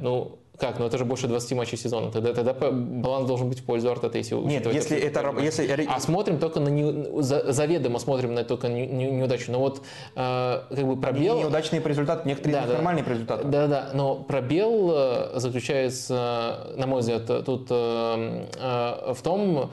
Ну, 0.00 0.39
как? 0.60 0.78
Ну 0.78 0.86
это 0.86 0.98
же 0.98 1.04
больше 1.04 1.26
20 1.26 1.52
матчей 1.52 1.78
сезона. 1.78 2.10
Тогда, 2.10 2.34
тогда 2.34 2.52
баланс 2.52 3.26
должен 3.26 3.48
быть 3.48 3.60
в 3.60 3.64
пользу 3.64 3.90
Артета, 3.90 4.18
если 4.18 4.34
Нет, 4.34 4.66
если 4.72 4.96
это... 4.96 5.20
это 5.20 5.40
если... 5.40 5.86
А 5.88 5.98
смотрим 6.00 6.38
только 6.38 6.60
на... 6.60 6.68
Не, 6.68 7.22
заведомо 7.22 7.98
смотрим 7.98 8.34
на 8.34 8.44
только 8.44 8.68
не, 8.68 8.86
не, 8.86 9.10
неудачу. 9.10 9.52
Но 9.52 9.60
вот 9.60 9.82
э, 10.14 10.60
как 10.68 10.86
бы 10.86 11.00
пробел... 11.00 11.34
Они 11.34 11.42
неудачные 11.42 11.80
по 11.80 11.88
результату, 11.88 12.28
некоторые 12.28 12.60
да, 12.60 12.66
да, 12.66 12.74
нормальные 12.74 13.04
результату. 13.04 13.48
Да, 13.48 13.66
да, 13.66 13.90
но 13.94 14.16
пробел 14.16 14.90
э, 14.92 15.30
заключается, 15.38 16.74
на 16.76 16.86
мой 16.86 17.00
взгляд, 17.00 17.26
тут 17.44 17.68
э, 17.70 18.46
э, 18.56 19.12
в 19.14 19.22
том, 19.22 19.70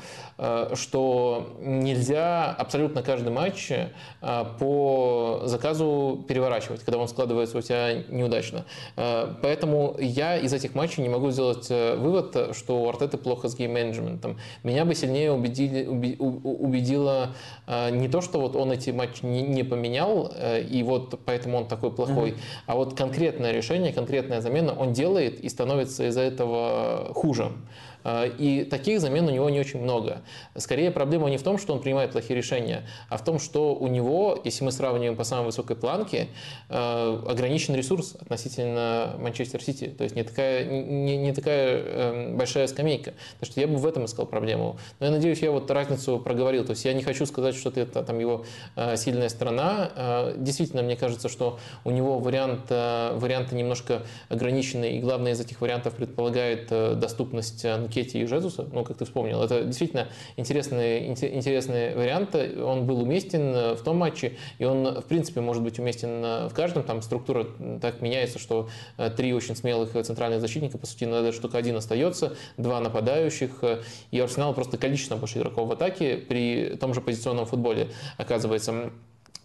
что 0.75 1.57
нельзя 1.59 2.51
абсолютно 2.51 3.01
каждый 3.01 3.29
матч 3.29 3.71
э, 3.71 3.87
по 4.59 5.41
заказу 5.45 6.25
переворачивать, 6.27 6.81
когда 6.83 6.99
он 6.99 7.07
складывается 7.07 7.57
у 7.57 7.61
тебя 7.61 8.03
неудачно. 8.09 8.65
Э, 8.95 9.33
поэтому 9.41 9.95
я 9.99 10.37
из 10.37 10.53
этих 10.53 10.75
матчей 10.75 11.01
не 11.01 11.09
могу 11.09 11.31
сделать 11.31 11.67
э, 11.69 11.95
вывод, 11.95 12.55
что 12.55 12.83
у 12.83 12.89
Артеты 12.89 13.17
плохо 13.17 13.49
с 13.49 13.57
гейм-менеджментом. 13.57 14.37
Меня 14.63 14.85
бы 14.85 14.93
сильнее 14.95 15.31
убедили, 15.31 15.85
убедило 15.87 17.33
э, 17.65 17.89
не 17.91 18.07
то, 18.07 18.21
что 18.21 18.39
вот 18.39 18.55
он 18.55 18.71
эти 18.71 18.91
матчи 18.91 19.25
не, 19.25 19.63
поменял, 19.63 20.31
э, 20.35 20.61
и 20.61 20.83
вот 20.83 21.19
поэтому 21.25 21.57
он 21.57 21.67
такой 21.67 21.91
плохой, 21.91 22.31
mm-hmm. 22.31 22.63
а 22.67 22.75
вот 22.75 22.97
конкретное 22.97 23.51
решение, 23.51 23.91
конкретная 23.91 24.41
замена 24.41 24.73
он 24.73 24.93
делает 24.93 25.39
и 25.39 25.49
становится 25.49 26.07
из-за 26.07 26.21
этого 26.21 27.11
хуже. 27.13 27.51
А, 28.07 28.25
и 28.25 28.63
таких 28.63 29.01
замен 29.01 29.27
у 29.27 29.31
него 29.31 29.49
не 29.49 29.59
очень 29.59 29.81
много. 29.81 30.21
Скорее 30.55 30.91
проблема 30.91 31.29
не 31.29 31.35
в 31.35 31.43
том, 31.43 31.57
что 31.57 31.73
он 31.73 31.81
принимает 31.81 32.11
плохие 32.11 32.37
решения, 32.37 32.87
а 33.09 33.17
в 33.17 33.23
том, 33.23 33.37
что 33.37 33.75
у 33.75 33.87
него, 33.87 34.39
если 34.45 34.63
мы 34.63 34.71
сравниваем 34.71 35.17
по 35.17 35.25
самой 35.25 35.47
высокой 35.47 35.75
планке, 35.75 36.29
а, 36.69 37.21
ограничен 37.27 37.75
ресурс 37.75 38.15
относительно 38.17 39.17
Манчестер 39.19 39.61
Сити. 39.61 39.87
То 39.89 40.05
есть 40.05 40.15
не 40.15 40.23
такая, 40.23 40.63
не, 40.63 41.17
не 41.17 41.33
такая 41.33 41.83
эм, 41.83 42.37
большая 42.37 42.67
скамейка. 42.67 43.13
Так 43.41 43.49
что 43.49 43.59
я 43.59 43.67
бы 43.67 43.75
в 43.75 43.85
этом 43.85 44.05
искал 44.05 44.25
проблему. 44.25 44.79
Но 45.01 45.07
я 45.07 45.11
надеюсь, 45.11 45.39
я 45.39 45.51
вот 45.51 45.69
разницу 45.69 46.17
проговорил. 46.17 46.63
То 46.63 46.71
есть 46.71 46.85
я 46.85 46.93
не 46.93 47.03
хочу 47.03 47.25
сказать, 47.25 47.55
что 47.55 47.69
это 47.75 48.03
там 48.03 48.19
его 48.19 48.45
а, 48.77 48.95
сильная 48.95 49.27
сторона. 49.27 50.31
Действительно, 50.37 50.81
мне 50.81 50.95
кажется, 50.95 51.27
что 51.27 51.59
у 51.83 51.91
него 51.91 52.19
вариант, 52.19 52.69
варианты 52.69 53.55
немножко 53.55 54.03
ограничены, 54.29 54.97
и 54.97 54.99
главное 54.99 55.33
из 55.33 55.41
этих 55.41 55.59
вариантов 55.59 55.95
предполагает 55.95 56.67
э, 56.71 56.95
доступность 56.95 57.65
Кетти 57.97 58.21
и 58.21 58.25
Жезуса, 58.27 58.67
ну, 58.71 58.83
как 58.83 58.97
ты 58.97 59.05
вспомнил, 59.05 59.41
это 59.41 59.63
действительно 59.63 60.07
интересный, 60.35 61.07
интересный 61.07 61.95
вариант. 61.95 62.35
Он 62.35 62.85
был 62.85 63.01
уместен 63.01 63.55
э, 63.55 63.73
в 63.73 63.81
том 63.81 63.97
матче, 63.97 64.37
и 64.59 64.65
он, 64.65 65.01
в 65.01 65.05
принципе, 65.05 65.41
может 65.41 65.63
быть 65.63 65.79
уместен 65.79 66.23
э, 66.23 66.47
в 66.47 66.53
каждом. 66.53 66.83
Там 66.83 67.01
структура 67.01 67.47
так 67.81 68.01
меняется, 68.01 68.37
что 68.37 68.69
э, 68.99 69.09
три 69.09 69.33
очень 69.33 69.55
смелых 69.55 69.93
центральных 70.05 70.41
защитника, 70.41 70.77
по 70.77 70.85
сути, 70.85 71.05
надо 71.05 71.31
только 71.41 71.57
один 71.57 71.75
остается, 71.75 72.35
два 72.57 72.79
нападающих, 72.81 73.63
и 74.11 74.19
Арсенал 74.19 74.53
просто 74.53 74.77
количественно 74.77 75.19
больше 75.19 75.39
игроков 75.39 75.67
в 75.67 75.71
атаке 75.71 76.17
при 76.17 76.77
том 76.79 76.93
же 76.93 77.01
позиционном 77.01 77.47
футболе 77.47 77.87
оказывается. 78.17 78.91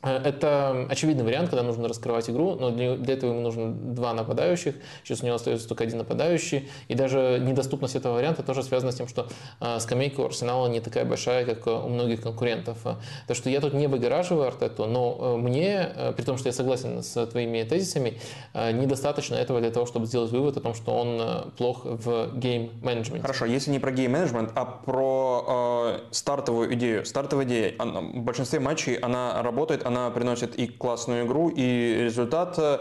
Э, 0.03 0.21
это 0.25 0.87
очевидный 0.89 1.25
вариант, 1.25 1.51
когда 1.51 1.63
нужно 1.63 1.89
раскрывать 1.89 2.29
игру, 2.29 2.57
но 2.57 2.71
для, 2.71 2.95
этого 2.95 3.31
ему 3.31 3.41
нужно 3.41 3.73
два 3.73 4.13
нападающих, 4.15 4.75
сейчас 5.05 5.23
у 5.23 5.27
него 5.27 5.37
остается 5.37 5.69
только 5.69 5.85
один 5.85 5.99
нападающий, 5.99 6.69
и 6.89 6.95
даже 6.95 7.39
недоступность 7.41 7.97
этого 7.97 8.15
варианта 8.15 8.43
тоже 8.43 8.63
связана 8.63 8.93
с 8.93 8.97
тем, 8.97 9.09
что 9.09 9.29
э, 9.61 9.79
скамейка 9.81 10.21
у 10.21 10.27
Арсенала 10.27 10.67
не 10.69 10.81
такая 10.81 11.05
большая, 11.05 11.45
как 11.45 11.67
у 11.67 11.89
многих 11.89 12.23
конкурентов. 12.23 12.79
Так 13.27 13.37
что 13.37 13.51
я 13.51 13.61
тут 13.61 13.75
не 13.75 13.87
выгораживаю 13.87 14.49
Артету, 14.49 14.87
но 14.87 15.19
э, 15.21 15.37
мне, 15.37 15.93
э, 15.95 16.13
при 16.17 16.25
том, 16.25 16.39
что 16.39 16.49
я 16.49 16.53
согласен 16.53 17.03
с 17.03 17.27
твоими 17.27 17.63
тезисами, 17.63 18.19
э, 18.55 18.73
недостаточно 18.73 19.37
этого 19.37 19.61
для 19.61 19.71
того, 19.71 19.87
чтобы 19.87 20.07
сделать 20.07 20.31
вывод 20.31 20.57
о 20.57 20.61
том, 20.61 20.75
что 20.75 20.93
он 20.93 21.19
э, 21.21 21.43
плох 21.57 21.85
в 21.85 22.31
гейм-менеджменте. 22.35 23.23
Хорошо, 23.23 23.47
если 23.47 23.71
не 23.71 23.79
про 23.79 23.93
гейм-менеджмент, 23.93 24.53
а 24.55 24.65
про 24.65 25.45
э, 25.89 25.99
стартовую 26.11 26.75
идею. 26.75 27.05
Стартовая 27.05 27.45
идея, 27.47 27.75
она, 27.79 28.01
в 28.01 28.23
большинстве 28.23 28.61
матчей 28.61 28.95
она 28.95 29.43
работает, 29.43 29.87
приносит 30.11 30.57
и 30.57 30.67
классную 30.67 31.27
игру, 31.27 31.49
и 31.49 31.99
результат, 32.05 32.59
э, 32.59 32.79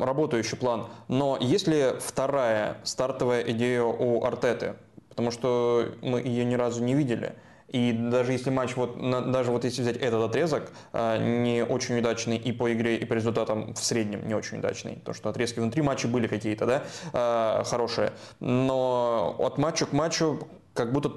работающий 0.00 0.56
план. 0.56 0.86
Но 1.08 1.36
есть 1.40 1.66
ли 1.66 1.92
вторая 2.00 2.78
стартовая 2.84 3.42
идея 3.42 3.82
у 3.82 4.24
Артеты? 4.24 4.74
Потому 5.10 5.30
что 5.30 5.88
мы 6.02 6.20
ее 6.20 6.44
ни 6.44 6.54
разу 6.54 6.82
не 6.82 6.94
видели. 6.94 7.34
И 7.68 7.92
даже 7.92 8.32
если 8.32 8.48
матч, 8.48 8.76
вот, 8.76 8.98
даже 9.30 9.50
вот 9.50 9.64
если 9.64 9.82
взять 9.82 9.98
этот 9.98 10.30
отрезок, 10.30 10.70
э, 10.92 11.18
не 11.18 11.62
очень 11.62 11.98
удачный 11.98 12.38
и 12.38 12.50
по 12.52 12.72
игре, 12.72 12.96
и 12.96 13.04
по 13.04 13.12
результатам 13.12 13.74
в 13.74 13.84
среднем 13.84 14.26
не 14.26 14.34
очень 14.34 14.58
удачный, 14.58 14.96
то 15.04 15.12
что 15.12 15.28
отрезки 15.28 15.60
внутри 15.60 15.82
матча 15.82 16.08
были 16.08 16.28
какие-то, 16.28 16.64
да, 16.66 16.82
э, 17.12 17.64
хорошие, 17.64 18.12
но 18.40 19.36
от 19.38 19.58
матча 19.58 19.84
к 19.84 19.92
матчу 19.92 20.48
как 20.72 20.92
будто 20.92 21.12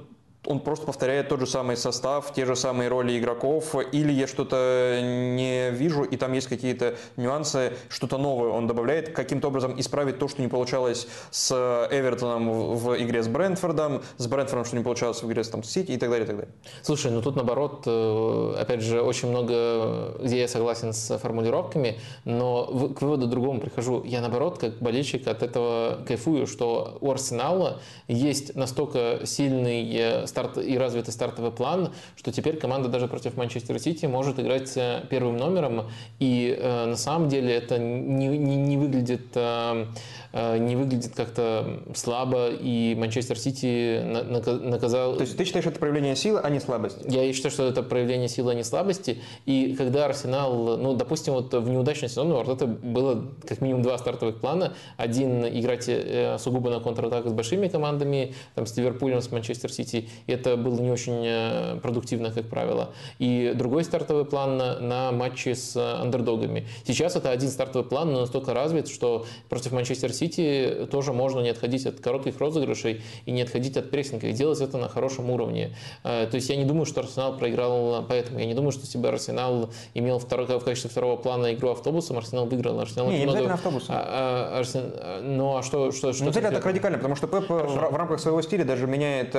он 0.45 0.59
просто 0.59 0.85
повторяет 0.85 1.29
тот 1.29 1.39
же 1.39 1.45
самый 1.45 1.77
состав, 1.77 2.33
те 2.33 2.45
же 2.45 2.55
самые 2.55 2.89
роли 2.89 3.17
игроков, 3.19 3.75
или 3.91 4.11
я 4.11 4.25
что-то 4.25 4.99
не 5.01 5.69
вижу, 5.69 6.03
и 6.03 6.17
там 6.17 6.33
есть 6.33 6.47
какие-то 6.47 6.95
нюансы, 7.15 7.73
что-то 7.89 8.17
новое 8.17 8.49
он 8.49 8.65
добавляет, 8.65 9.13
каким-то 9.13 9.49
образом 9.49 9.79
исправить 9.79 10.17
то, 10.17 10.27
что 10.27 10.41
не 10.41 10.47
получалось 10.47 11.07
с 11.29 11.51
Эвертоном 11.91 12.75
в 12.75 12.95
игре 13.01 13.21
с 13.21 13.27
Брентфордом, 13.27 14.01
с 14.17 14.27
Брентфордом, 14.27 14.65
что 14.65 14.77
не 14.77 14.83
получалось 14.83 15.21
в 15.21 15.27
игре 15.27 15.43
с 15.43 15.49
там, 15.49 15.63
Сити 15.63 15.91
и 15.91 15.97
так 15.97 16.09
далее, 16.09 16.25
и 16.25 16.27
так 16.27 16.35
далее. 16.37 16.53
Слушай, 16.81 17.11
ну 17.11 17.21
тут 17.21 17.35
наоборот, 17.35 17.83
э, 17.85 18.55
опять 18.59 18.81
же, 18.81 19.01
очень 19.01 19.29
много, 19.29 20.15
где 20.19 20.39
я 20.39 20.47
согласен 20.47 20.91
с 20.91 21.17
формулировками, 21.19 21.99
но 22.25 22.65
к 22.65 23.01
выводу 23.01 23.27
другому 23.27 23.59
прихожу. 23.59 24.03
Я 24.03 24.21
наоборот, 24.21 24.57
как 24.57 24.79
болельщик 24.79 25.27
от 25.27 25.43
этого 25.43 25.99
кайфую, 26.07 26.47
что 26.47 26.97
у 26.99 27.11
Арсенала 27.11 27.79
есть 28.07 28.55
настолько 28.55 29.21
сильный 29.25 29.95
э, 29.95 30.27
старт 30.31 30.57
и 30.57 30.77
развитый 30.77 31.13
стартовый 31.13 31.51
план, 31.51 31.93
что 32.15 32.31
теперь 32.31 32.57
команда 32.57 32.89
даже 32.89 33.07
против 33.07 33.37
Манчестер 33.37 33.79
Сити 33.79 34.05
может 34.05 34.39
играть 34.39 34.75
э, 34.75 35.03
первым 35.09 35.37
номером. 35.37 35.87
И 36.19 36.55
э, 36.57 36.85
на 36.85 36.97
самом 36.97 37.29
деле 37.29 37.53
это 37.53 37.77
не, 37.77 38.27
не, 38.27 38.55
не 38.55 38.77
выглядит 38.77 39.27
э, 39.35 39.85
Э, 40.33 40.57
не 40.57 40.75
выглядит 40.77 41.13
как-то 41.13 41.81
слабо, 41.93 42.49
и 42.49 42.95
Манчестер 42.95 43.37
Сити 43.37 44.01
наказал... 44.01 45.15
То 45.15 45.23
есть 45.23 45.35
ты 45.35 45.43
считаешь, 45.43 45.65
это 45.65 45.77
проявление 45.77 46.15
силы, 46.15 46.39
а 46.39 46.49
не 46.49 46.59
слабости? 46.59 47.03
Я 47.07 47.31
считаю, 47.33 47.51
что 47.51 47.67
это 47.67 47.83
проявление 47.83 48.29
силы, 48.29 48.51
а 48.51 48.55
не 48.55 48.63
слабости. 48.63 49.21
И 49.45 49.75
когда 49.77 50.05
Арсенал, 50.05 50.77
ну, 50.77 50.93
допустим, 50.93 51.33
вот 51.33 51.53
в 51.53 51.69
неудачный 51.69 52.07
сезон 52.07 52.31
у 52.31 52.37
Артета 52.37 52.65
было 52.65 53.25
как 53.45 53.59
минимум 53.59 53.81
два 53.81 53.97
стартовых 53.97 54.39
плана. 54.39 54.73
Один 54.95 55.45
играть 55.45 55.85
э, 55.87 56.37
сугубо 56.39 56.69
на 56.69 56.79
контратаках 56.79 57.31
с 57.31 57.33
большими 57.33 57.67
командами, 57.67 58.33
там, 58.55 58.65
с 58.65 58.77
Ливерпулем, 58.77 59.21
с 59.21 59.31
Манчестер 59.31 59.71
Сити. 59.71 60.07
И 60.27 60.31
это 60.31 60.57
было 60.57 60.79
не 60.79 60.91
очень 60.91 61.23
э, 61.25 61.79
продуктивно, 61.81 62.31
как 62.31 62.47
правило. 62.47 62.93
И 63.19 63.53
другой 63.55 63.83
стартовый 63.83 64.25
план 64.25 64.57
на, 64.57 64.79
на 64.79 65.11
матчи 65.11 65.53
с 65.53 65.75
андердогами. 65.75 66.67
Сейчас 66.85 67.15
это 67.15 67.31
один 67.31 67.49
стартовый 67.49 67.87
план, 67.87 68.13
но 68.13 68.21
настолько 68.21 68.53
развит, 68.53 68.87
что 68.87 69.25
против 69.49 69.71
Манчестер 69.71 70.13
Сити 70.13 70.87
тоже 70.91 71.13
можно 71.13 71.39
не 71.41 71.49
отходить 71.49 71.85
от 71.85 71.99
коротких 71.99 72.39
розыгрышей 72.39 73.01
и 73.25 73.31
не 73.31 73.41
отходить 73.41 73.77
от 73.77 73.89
прессинга, 73.89 74.27
и 74.27 74.33
делать 74.33 74.61
это 74.61 74.77
на 74.77 74.89
хорошем 74.89 75.29
уровне. 75.29 75.75
Э, 76.03 76.27
то 76.29 76.35
есть 76.35 76.49
я 76.49 76.55
не 76.55 76.65
думаю, 76.65 76.85
что 76.85 77.01
Арсенал 77.01 77.37
проиграл 77.37 78.05
поэтому. 78.07 78.39
Я 78.39 78.45
не 78.45 78.53
думаю, 78.53 78.71
что 78.71 78.97
бы 78.97 79.07
Арсенал 79.07 79.69
имел 79.93 80.19
второй, 80.19 80.45
в 80.45 80.63
качестве 80.63 80.89
второго 80.89 81.17
плана 81.17 81.53
игру 81.53 81.69
автобусом, 81.69 82.17
Арсенал 82.17 82.45
выиграл. 82.45 82.79
Арсенал 82.79 83.09
не, 83.09 83.19
не 83.19 83.25
много... 83.25 83.53
автобусом. 83.53 83.95
А, 83.97 84.51
а, 84.53 84.59
Арсен... 84.59 84.93
Ну 85.21 85.57
а 85.57 85.63
что? 85.63 85.91
что, 85.91 86.13
что 86.13 86.23
ну, 86.25 86.29
это 86.31 86.51
так 86.51 86.65
радикально, 86.65 86.97
потому 86.97 87.15
что 87.15 87.27
Пеп 87.27 87.47
Хорошо. 87.47 87.89
в 87.89 87.95
рамках 87.95 88.19
своего 88.19 88.41
стиля 88.41 88.65
даже 88.65 88.87
меняет... 88.87 89.35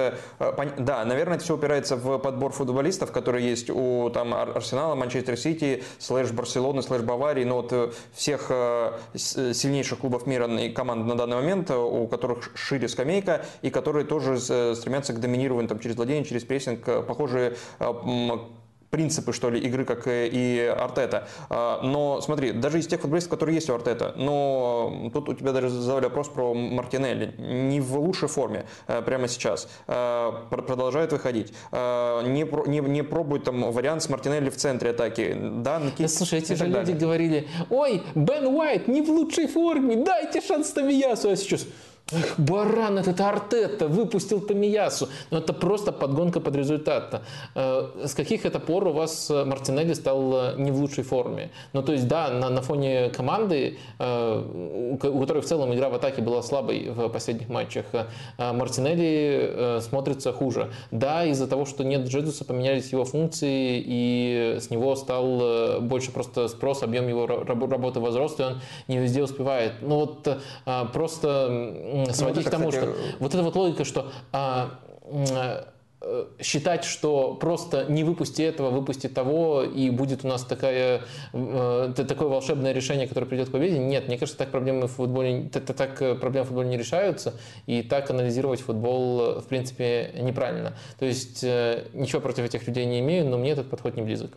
Э, 0.77 0.81
да, 0.81 1.05
наверное, 1.05 1.37
это 1.37 1.45
все 1.45 1.55
упирается 1.55 1.97
в 1.97 2.19
подбор 2.19 2.53
футболистов, 2.53 3.13
которые 3.13 3.49
есть 3.49 3.71
у 3.71 4.11
там, 4.11 4.35
Арсенала, 4.35 4.95
Манчестер 4.95 5.37
Сити, 5.37 5.83
слэш 5.99 6.31
Барселоны, 6.31 6.83
слэш 6.83 7.03
Баварии, 7.03 7.45
но 7.45 7.57
вот 7.57 7.73
э, 7.73 7.91
всех 8.13 8.51
сильнейших 9.15 9.99
клубов 9.99 10.27
мира 10.27 10.49
команд 10.75 11.07
на 11.07 11.17
данный 11.17 11.37
момент, 11.37 11.71
э, 11.71 11.77
у 11.77 12.07
которых 12.07 12.51
шире 12.55 12.89
скамейка, 12.89 13.45
и 13.63 13.71
которые 13.71 14.05
тоже 14.05 14.39
э, 14.49 14.75
стремятся 14.75 15.13
к 15.13 15.21
доминированию 15.21 15.69
там, 15.69 15.79
через 15.79 15.97
владение, 15.97 16.25
через 16.25 16.45
прессинг, 16.45 16.87
э, 16.89 17.03
похожие 17.03 17.57
принципы, 18.93 19.33
что 19.33 19.49
ли, 19.49 19.59
игры, 19.59 19.87
как 19.87 20.03
и 20.07 20.71
Артета. 20.79 21.27
А, 21.49 21.81
но 21.83 22.21
смотри, 22.21 22.53
даже 22.53 22.79
из 22.79 22.87
тех 22.87 23.01
футболистов, 23.01 23.31
которые 23.31 23.55
есть 23.55 23.71
у 23.71 23.75
Артета, 23.75 24.13
но 24.17 25.11
тут 25.15 25.31
у 25.31 25.35
тебя 25.35 25.53
даже 25.53 25.71
задали 25.71 26.05
вопрос 26.05 26.29
про 26.29 26.53
Мартинелли. 26.53 27.35
Не 27.39 27.81
в 27.81 27.99
лучшей 27.99 28.29
форме 28.29 28.67
прямо 29.07 29.29
сейчас. 29.29 29.67
Продолжает 29.87 31.13
выходить. 31.13 31.55
Не, 31.73 32.69
не, 32.69 32.81
не 32.81 33.03
пробует 33.03 33.45
там 33.45 33.73
вариант 33.73 34.03
с 34.03 34.11
Мартинелли 34.11 34.51
в 34.51 34.57
центре 34.57 34.91
атаки. 34.91 35.39
Да, 35.41 35.79
накид, 35.79 36.11
Слушай, 36.11 36.41
эти 36.41 36.53
же 36.53 36.67
люди 36.67 36.93
говорили, 36.93 37.49
ой, 37.71 38.03
Бен 38.15 38.47
Уайт 38.47 38.89
не 38.89 39.01
в 39.01 39.09
лучшей 39.09 39.47
форме, 39.47 40.05
дайте 40.05 40.43
шанс 40.43 40.69
Тамиясу, 40.71 41.31
а 41.31 41.37
сейчас 41.37 41.67
Эх, 42.13 42.39
баран 42.39 42.99
этот 42.99 43.21
Артета 43.21 43.89
выпустил 43.89 44.41
Тамиясу. 44.41 45.09
Но 45.31 45.39
это 45.39 45.53
просто 45.53 45.93
подгонка 45.93 46.41
под 46.41 46.57
результат. 46.57 47.23
Э, 47.55 47.89
с 48.05 48.15
каких 48.15 48.45
это 48.45 48.59
пор 48.59 48.87
у 48.89 48.93
вас 48.93 49.31
э, 49.31 49.45
Мартинелли 49.45 49.95
стал 49.95 50.35
э, 50.35 50.55
не 50.59 50.71
в 50.71 50.77
лучшей 50.77 51.05
форме? 51.05 51.51
Ну, 51.73 51.83
то 51.83 51.93
есть, 51.93 52.07
да, 52.09 52.31
на, 52.31 52.51
на 52.51 52.61
фоне 52.61 53.11
команды, 53.11 53.79
у 53.99 54.99
которой 54.99 55.41
в 55.41 55.45
целом 55.45 55.75
игра 55.75 55.89
в 55.89 55.95
атаке 55.95 56.23
была 56.23 56.43
слабой 56.43 56.91
в 56.91 57.09
последних 57.09 57.49
матчах, 57.49 57.87
Мартинелли 58.39 59.81
смотрится 59.81 60.33
хуже. 60.33 60.71
Да, 60.91 61.25
из-за 61.25 61.47
того, 61.47 61.65
что 61.65 61.85
нет 61.85 62.07
Джедуса, 62.07 62.45
поменялись 62.45 62.93
его 62.93 63.05
функции, 63.05 63.83
и 63.85 64.59
с 64.61 64.71
него 64.71 64.97
стал 64.97 65.81
больше 65.81 66.13
просто 66.13 66.49
спрос, 66.49 66.83
объем 66.83 67.09
его 67.09 67.27
работы 67.27 68.01
возрос, 68.01 68.39
и 68.39 68.43
он 68.43 68.61
не 68.89 68.99
везде 68.99 69.23
успевает. 69.23 69.75
Ну, 69.81 69.97
вот 69.97 70.29
просто 70.93 72.02
ну, 72.07 72.15
сводить 72.15 72.45
ну, 72.45 72.49
к 72.49 72.51
тому, 72.51 72.69
кстати... 72.71 72.85
что 72.85 72.97
вот 73.19 73.35
эта 73.35 73.43
вот 73.43 73.57
логика, 73.57 73.85
что 73.85 74.13
а, 74.33 74.79
а, 75.31 75.67
считать, 76.41 76.85
что 76.85 77.35
просто 77.35 77.87
не 77.89 78.03
выпусти 78.03 78.43
этого, 78.43 78.71
выпусти 78.71 79.09
того, 79.09 79.63
и 79.63 79.91
будет 79.91 80.25
у 80.25 80.29
нас 80.29 80.45
такая, 80.45 81.03
э, 81.33 81.93
такое 81.97 82.29
волшебное 82.29 82.73
решение, 82.73 83.07
которое 83.07 83.27
придет 83.27 83.49
к 83.49 83.53
победе. 83.53 83.79
Нет, 83.79 84.09
мне 84.09 84.19
кажется, 84.19 84.39
так 84.39 84.51
проблемы 84.51 84.89
в 84.89 84.93
футболе, 84.93 85.49
это 85.55 85.73
так 85.73 85.99
проблемы 86.21 86.45
в 86.45 86.49
футболе 86.49 86.69
не 86.69 86.77
решаются, 86.77 87.35
и 87.67 87.83
так 87.83 88.11
анализировать 88.11 88.61
футбол, 88.61 89.41
в 89.41 89.45
принципе, 89.45 90.13
неправильно. 90.21 90.77
То 90.99 91.05
есть 91.05 91.45
э, 91.45 91.87
ничего 91.93 92.21
против 92.21 92.45
этих 92.45 92.67
людей 92.67 92.85
не 92.85 92.99
имею, 92.99 93.25
но 93.27 93.39
мне 93.39 93.53
этот 93.53 93.71
подход 93.71 93.95
не 93.95 94.03
близок. 94.03 94.33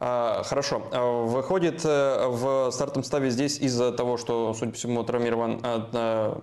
А, 0.00 0.42
хорошо. 0.44 0.82
А, 0.92 1.24
выходит 1.24 1.84
э, 1.84 2.26
в 2.28 2.70
стартовом 2.70 3.02
ставе 3.04 3.30
здесь 3.30 3.58
из-за 3.58 3.92
того, 3.92 4.16
что, 4.16 4.54
судя 4.54 4.70
по 4.70 4.76
всему, 4.76 5.02
травмирован 5.02 5.60
э, 5.64 6.34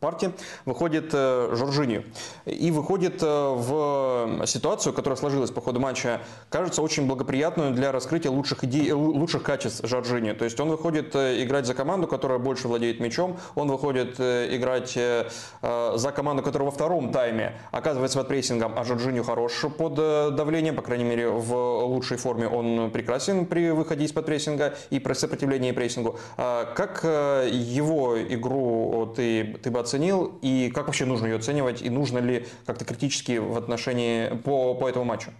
партии, 0.00 0.32
выходит 0.64 1.10
э, 1.12 1.50
Жоржини. 1.54 2.06
И 2.46 2.70
выходит 2.70 3.22
в 3.22 4.42
ситуацию, 4.46 4.92
которая 4.92 5.16
сложилась 5.16 5.50
по 5.50 5.60
ходу 5.60 5.80
матча, 5.80 6.20
кажется, 6.48 6.82
очень 6.82 7.06
благоприятную 7.06 7.72
для 7.72 7.92
раскрытия 7.92 8.30
лучших 8.30 8.64
идей, 8.64 8.92
лучших 8.92 9.42
качеств 9.42 9.86
Жоржини. 9.86 10.32
То 10.32 10.44
есть 10.44 10.58
он 10.60 10.70
выходит 10.70 11.14
играть 11.14 11.66
за 11.66 11.74
команду, 11.74 12.06
которая 12.06 12.38
больше 12.38 12.68
владеет 12.68 13.00
мячом, 13.00 13.38
он 13.54 13.70
выходит 13.70 14.20
играть 14.20 14.92
за 14.92 16.12
команду, 16.14 16.42
которая 16.42 16.66
во 16.66 16.72
втором 16.72 17.12
тайме 17.12 17.54
оказывается 17.70 18.18
под 18.18 18.28
прессингом, 18.28 18.74
а 18.76 18.84
Жоржини 18.84 19.22
хорош 19.22 19.64
под 19.76 19.94
давлением, 19.94 20.76
по 20.76 20.82
крайней 20.82 21.04
мере, 21.04 21.28
в 21.28 21.84
лучшей 21.84 22.16
форме 22.16 22.48
он 22.48 22.90
прекрасен 22.90 23.46
при 23.46 23.70
выходе 23.70 24.04
из-под 24.04 24.26
прессинга 24.26 24.74
и 24.90 24.98
при 24.98 25.12
сопротивлении 25.14 25.72
прессингу. 25.72 26.18
А 26.36 26.64
как 26.74 27.00
э, 27.02 27.48
его 27.50 28.16
игру 28.22 29.12
ты, 29.14 29.58
ты 29.62 29.70
бы 29.70 29.80
оценил 29.80 29.89
и 29.96 30.70
как 30.70 30.86
вообще 30.86 31.04
нужно 31.04 31.26
ее 31.26 31.36
оценивать 31.36 31.82
и 31.82 31.90
нужно 31.90 32.18
ли 32.18 32.46
как-то 32.66 32.84
критически 32.84 33.38
в 33.38 33.56
отношении 33.56 34.28
по, 34.28 34.74
по 34.74 34.88
этому 34.88 35.04
матчу? 35.04 35.30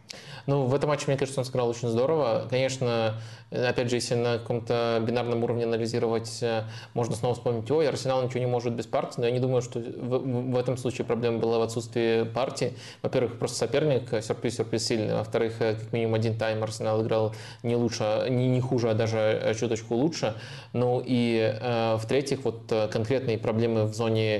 Ну, 0.46 0.64
в 0.64 0.74
этом 0.74 0.88
матче, 0.88 1.04
мне 1.06 1.16
кажется, 1.16 1.40
он 1.40 1.44
сыграл 1.44 1.68
очень 1.68 1.88
здорово. 1.88 2.46
Конечно, 2.48 3.20
опять 3.50 3.90
же, 3.90 3.96
если 3.96 4.14
на 4.14 4.38
каком-то 4.38 5.02
бинарном 5.06 5.44
уровне 5.44 5.64
анализировать, 5.64 6.38
э, 6.42 6.64
можно 6.94 7.14
снова 7.14 7.34
вспомнить, 7.34 7.70
ой, 7.70 7.88
Арсенал 7.88 8.22
ничего 8.22 8.40
не 8.40 8.46
может 8.46 8.72
без 8.74 8.86
партии, 8.86 9.20
но 9.20 9.26
я 9.26 9.32
не 9.32 9.40
думаю, 9.40 9.62
что 9.62 9.80
в, 9.80 10.52
в 10.52 10.56
этом 10.56 10.76
случае 10.76 11.04
проблема 11.04 11.38
была 11.38 11.58
в 11.58 11.62
отсутствии 11.62 12.24
партии. 12.24 12.74
Во-первых, 13.02 13.38
просто 13.38 13.58
соперник, 13.58 14.08
сюрприз-сюрприз 14.22 14.86
сильный. 14.86 15.14
Во-вторых, 15.14 15.60
э, 15.60 15.74
как 15.74 15.92
минимум 15.92 16.14
один 16.14 16.36
тайм 16.36 16.62
Арсенал 16.62 17.02
играл 17.02 17.34
не 17.62 17.76
лучше, 17.76 18.26
не, 18.28 18.48
не 18.48 18.60
хуже, 18.60 18.90
а 18.90 18.94
даже 18.94 19.18
э, 19.18 19.54
чуточку 19.54 19.94
лучше. 19.94 20.34
Ну 20.72 21.02
и 21.04 21.56
э, 21.60 21.96
в-третьих, 21.96 22.44
вот 22.44 22.72
конкретные 22.90 23.38
проблемы 23.38 23.84
в 23.84 23.94
зоне 23.94 24.39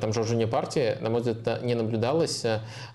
там 0.00 0.12
Жоржини 0.12 0.44
партии, 0.44 0.96
на 1.00 1.10
мой 1.10 1.20
взгляд, 1.20 1.62
не 1.62 1.74
наблюдалось. 1.74 2.44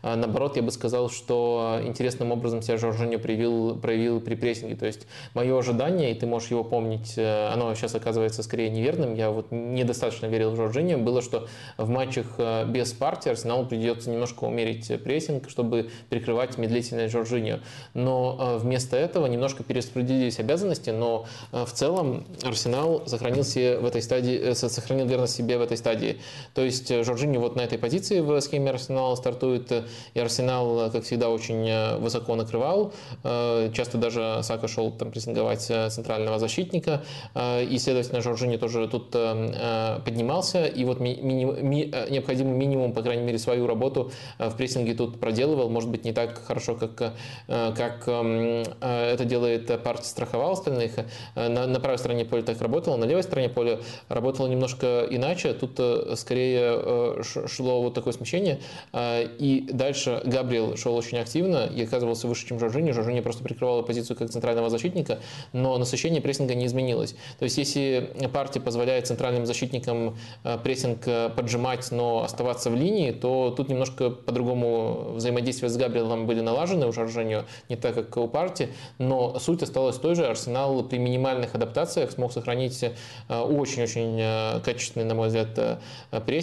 Наоборот, 0.02 0.56
я 0.56 0.64
бы 0.64 0.72
сказал, 0.72 1.10
что 1.10 1.80
интересным 1.84 2.32
образом 2.32 2.62
себя 2.62 2.78
Жоржини 2.78 3.18
проявил, 3.18 3.78
проявил 3.78 4.20
при 4.22 4.36
прессинге. 4.36 4.76
То 4.76 4.86
есть 4.86 5.08
мое 5.34 5.58
ожидание, 5.58 6.12
и 6.12 6.16
ты 6.16 6.26
можешь 6.26 6.50
его 6.52 6.64
помнить, 6.64 7.14
э, 7.18 7.50
оно 7.54 7.74
сейчас 7.76 7.96
оказывается 7.96 8.44
скорее 8.44 8.70
неверным. 8.70 9.14
Я 9.14 9.30
вот 9.30 9.48
недостаточно 9.52 10.28
верил 10.28 10.52
в 10.52 10.56
Жоржини. 10.56 10.96
Было, 10.96 11.22
что 11.22 11.48
в 11.78 11.89
матчах 11.89 12.26
э, 12.38 12.66
без 12.66 12.94
партии 12.94 13.30
Арсеналу 13.30 13.66
придется 13.66 14.10
немножко 14.10 14.46
умерить 14.46 14.92
прессинг, 15.04 15.50
чтобы 15.50 15.89
прикрывать 16.10 16.58
медлительность 16.58 17.14
Жоржиньо. 17.14 17.60
Но 17.94 18.38
э, 18.39 18.58
вместо 18.58 18.98
этого 18.98 19.28
немножко 19.28 19.64
перераспределились 19.64 20.39
обязанности, 20.39 20.89
но 20.89 21.26
в 21.52 21.72
целом 21.72 22.26
Арсенал 22.44 23.04
сохранил, 23.08 23.44
себе 23.44 23.78
в 23.78 23.86
этой 23.86 24.02
стадии, 24.02 24.54
сохранил 24.54 25.06
верность 25.06 25.36
себе 25.36 25.58
в 25.58 25.62
этой 25.62 25.78
стадии. 25.78 26.20
То 26.54 26.64
есть 26.64 26.81
Жоржини 26.90 27.38
вот 27.38 27.56
на 27.56 27.62
этой 27.62 27.78
позиции 27.78 28.20
в 28.20 28.40
схеме 28.42 28.72
Арсенала 28.72 29.16
стартует, 29.16 29.72
и 30.14 30.20
Арсенал, 30.20 30.90
как 30.92 31.04
всегда, 31.04 31.30
очень 31.30 31.98
высоко 31.98 32.36
накрывал. 32.36 32.94
Часто 33.24 33.98
даже 33.98 34.40
Сака 34.44 34.68
шел 34.68 34.92
там 34.92 35.12
прессинговать 35.12 35.62
центрального 35.62 36.40
защитника, 36.40 37.04
и, 37.36 37.78
следовательно, 37.80 38.22
Жоржини 38.22 38.58
тоже 38.58 38.88
тут 38.88 39.12
поднимался, 39.12 40.66
и 40.66 40.84
вот 40.86 41.00
ми- 41.00 41.20
ми- 41.22 41.94
необходимый 42.10 42.54
минимум, 42.54 42.94
по 42.94 43.02
крайней 43.02 43.24
мере, 43.24 43.38
свою 43.38 43.68
работу 43.68 44.12
в 44.40 44.56
прессинге 44.56 44.94
тут 44.94 45.20
проделывал. 45.20 45.70
Может 45.70 45.90
быть, 45.90 46.06
не 46.06 46.14
так 46.14 46.42
хорошо, 46.46 46.76
как, 46.76 47.14
как 47.48 48.08
это 48.08 49.26
делает 49.26 49.82
партия 49.84 50.08
страховал 50.08 50.52
остальных. 50.52 50.94
На, 51.36 51.68
на 51.68 51.80
правой 51.80 51.98
стороне 51.98 52.26
поля 52.26 52.44
так 52.44 52.62
работало, 52.62 52.98
на 52.98 53.06
левой 53.06 53.24
стороне 53.24 53.50
поля 53.50 53.80
работало 54.10 54.48
немножко 54.48 55.06
иначе. 55.10 55.54
Тут 55.54 55.80
э, 55.80 56.16
скорее 56.16 56.70
э, 56.72 57.47
шло 57.47 57.82
вот 57.82 57.93
такое 57.93 58.13
смещение. 58.13 58.59
Э, 58.93 59.24
и 59.39 59.67
дальше 59.72 60.22
Габриэл 60.26 60.78
шел 60.78 60.95
очень 60.95 61.17
активно 61.17 61.65
и 61.65 61.84
оказывался 61.84 62.28
выше, 62.28 62.47
чем 62.47 62.59
Жоржини. 62.59 62.91
Жоржини 62.91 63.22
просто 63.22 63.43
прикрывала 63.43 63.82
позицию 63.82 64.17
как 64.17 64.30
центрального 64.30 64.69
защитника, 64.69 65.19
но 65.53 65.78
насыщение 65.78 66.22
прессинга 66.22 66.55
не 66.55 66.65
изменилось. 66.65 67.15
То 67.39 67.43
есть 67.43 67.57
если 67.57 68.11
партия 68.34 68.59
позволяет 68.59 69.07
центральным 69.07 69.45
защитникам 69.45 70.17
прессинг 70.63 71.05
поджимать, 71.36 71.91
но 71.91 72.24
оставаться 72.24 72.69
в 72.69 72.76
линии, 72.76 73.11
то 73.11 73.53
тут 73.55 73.69
немножко 73.69 74.09
по-другому 74.09 75.13
взаимодействия 75.15 75.69
с 75.69 75.78
Габриэлом 75.78 76.28
были 76.28 76.41
налажены 76.41 76.88
у 76.88 76.91
Жоржини, 76.91 77.43
не 77.69 77.76
так, 77.76 77.95
как 77.95 78.17
у 78.17 78.28
партии, 78.28 78.69
но 78.97 79.39
суть 79.39 79.63
осталась 79.63 79.97
той 79.97 80.15
же. 80.15 80.26
Арсенал 80.26 80.84
при 80.84 80.97
минимальных 80.97 81.55
адаптациях 81.55 82.11
смог 82.11 82.32
сохранить 82.34 82.84
очень-очень 83.30 84.19
э, 84.19 84.59
качественный, 84.63 85.05
на 85.05 85.15
мой 85.15 85.28
взгляд, 85.28 85.49
э, 85.57 85.78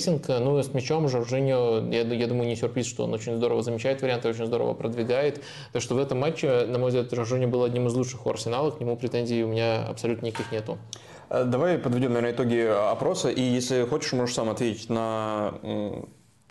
прессинг. 0.08 0.28
Ну 0.28 0.62
с 0.62 0.72
мячом 0.74 1.08
Жоржиньо, 1.08 1.82
я, 1.90 2.02
я 2.02 2.26
думаю, 2.26 2.48
не 2.48 2.56
сюрприз, 2.56 2.86
что 2.86 3.04
он 3.04 3.14
очень 3.14 3.36
здорово 3.36 3.62
замечает 3.62 4.02
варианты, 4.02 4.28
очень 4.28 4.46
здорово 4.46 4.74
продвигает. 4.74 5.42
Так 5.72 5.82
что 5.82 5.94
в 5.94 5.98
этом 5.98 6.18
матче, 6.18 6.66
на 6.66 6.78
мой 6.78 6.88
взгляд, 6.88 7.12
Жоржиньо 7.12 7.48
был 7.48 7.64
одним 7.64 7.86
из 7.86 7.94
лучших 7.94 8.26
у 8.26 8.30
Арсенала, 8.30 8.70
к 8.70 8.80
нему 8.80 8.96
претензий 8.96 9.44
у 9.44 9.48
меня 9.48 9.84
абсолютно 9.86 10.26
никаких 10.26 10.52
нету. 10.52 10.78
Э, 11.30 11.44
давай 11.44 11.78
подведем, 11.78 12.12
наверное, 12.12 12.32
итоги 12.32 12.66
опроса, 12.66 13.28
и 13.28 13.42
если 13.42 13.84
хочешь, 13.84 14.12
можешь 14.12 14.34
сам 14.34 14.50
ответить 14.50 14.88
на 14.90 15.54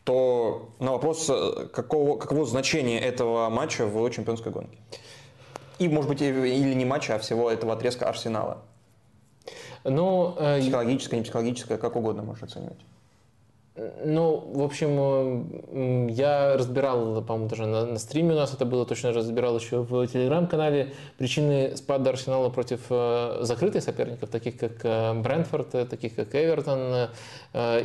то 0.04 0.70
на 0.80 0.94
вопрос, 0.94 1.30
какого, 1.74 2.18
каково 2.18 2.46
значение 2.46 2.98
этого 2.98 3.50
матча 3.50 3.86
в 3.86 4.10
чемпионской 4.10 4.54
гонке. 4.54 4.78
И, 5.80 5.90
может 5.90 6.10
быть, 6.10 6.22
или 6.22 6.74
не 6.74 6.86
матча, 6.86 7.16
а 7.16 7.20
всего 7.20 7.52
этого 7.52 7.74
отрезка 7.74 8.08
Арсенала. 8.08 8.64
Ну, 9.84 10.34
э, 10.38 10.62
психологическое, 10.62 11.18
не 11.18 11.24
психологическое, 11.24 11.78
как 11.78 11.98
угодно 11.98 12.24
можешь 12.24 12.44
оценивать. 12.44 12.80
Ну, 14.04 14.44
в 14.54 14.64
общем, 14.64 16.10
я 16.10 16.58
разбирал, 16.58 17.22
по-моему, 17.22 17.48
даже 17.48 17.68
на, 17.68 17.86
на 17.86 18.00
стриме 18.00 18.34
у 18.34 18.36
нас 18.36 18.52
это 18.52 18.66
было, 18.66 18.88
точно 18.88 19.14
разбирал 19.14 19.56
еще 19.56 19.84
в 19.84 20.08
телеграм-канале 20.08 20.94
причины 21.18 21.78
спада 21.78 22.10
Арсенала 22.10 22.50
против 22.50 22.82
э, 22.90 23.38
закрытых 23.42 23.84
соперников, 23.84 24.30
таких 24.30 24.58
как 24.58 24.84
э, 24.84 25.14
Брентфорд, 25.14 25.76
э, 25.76 25.86
таких 25.86 26.16
как 26.16 26.34
Эвертон. 26.34 27.10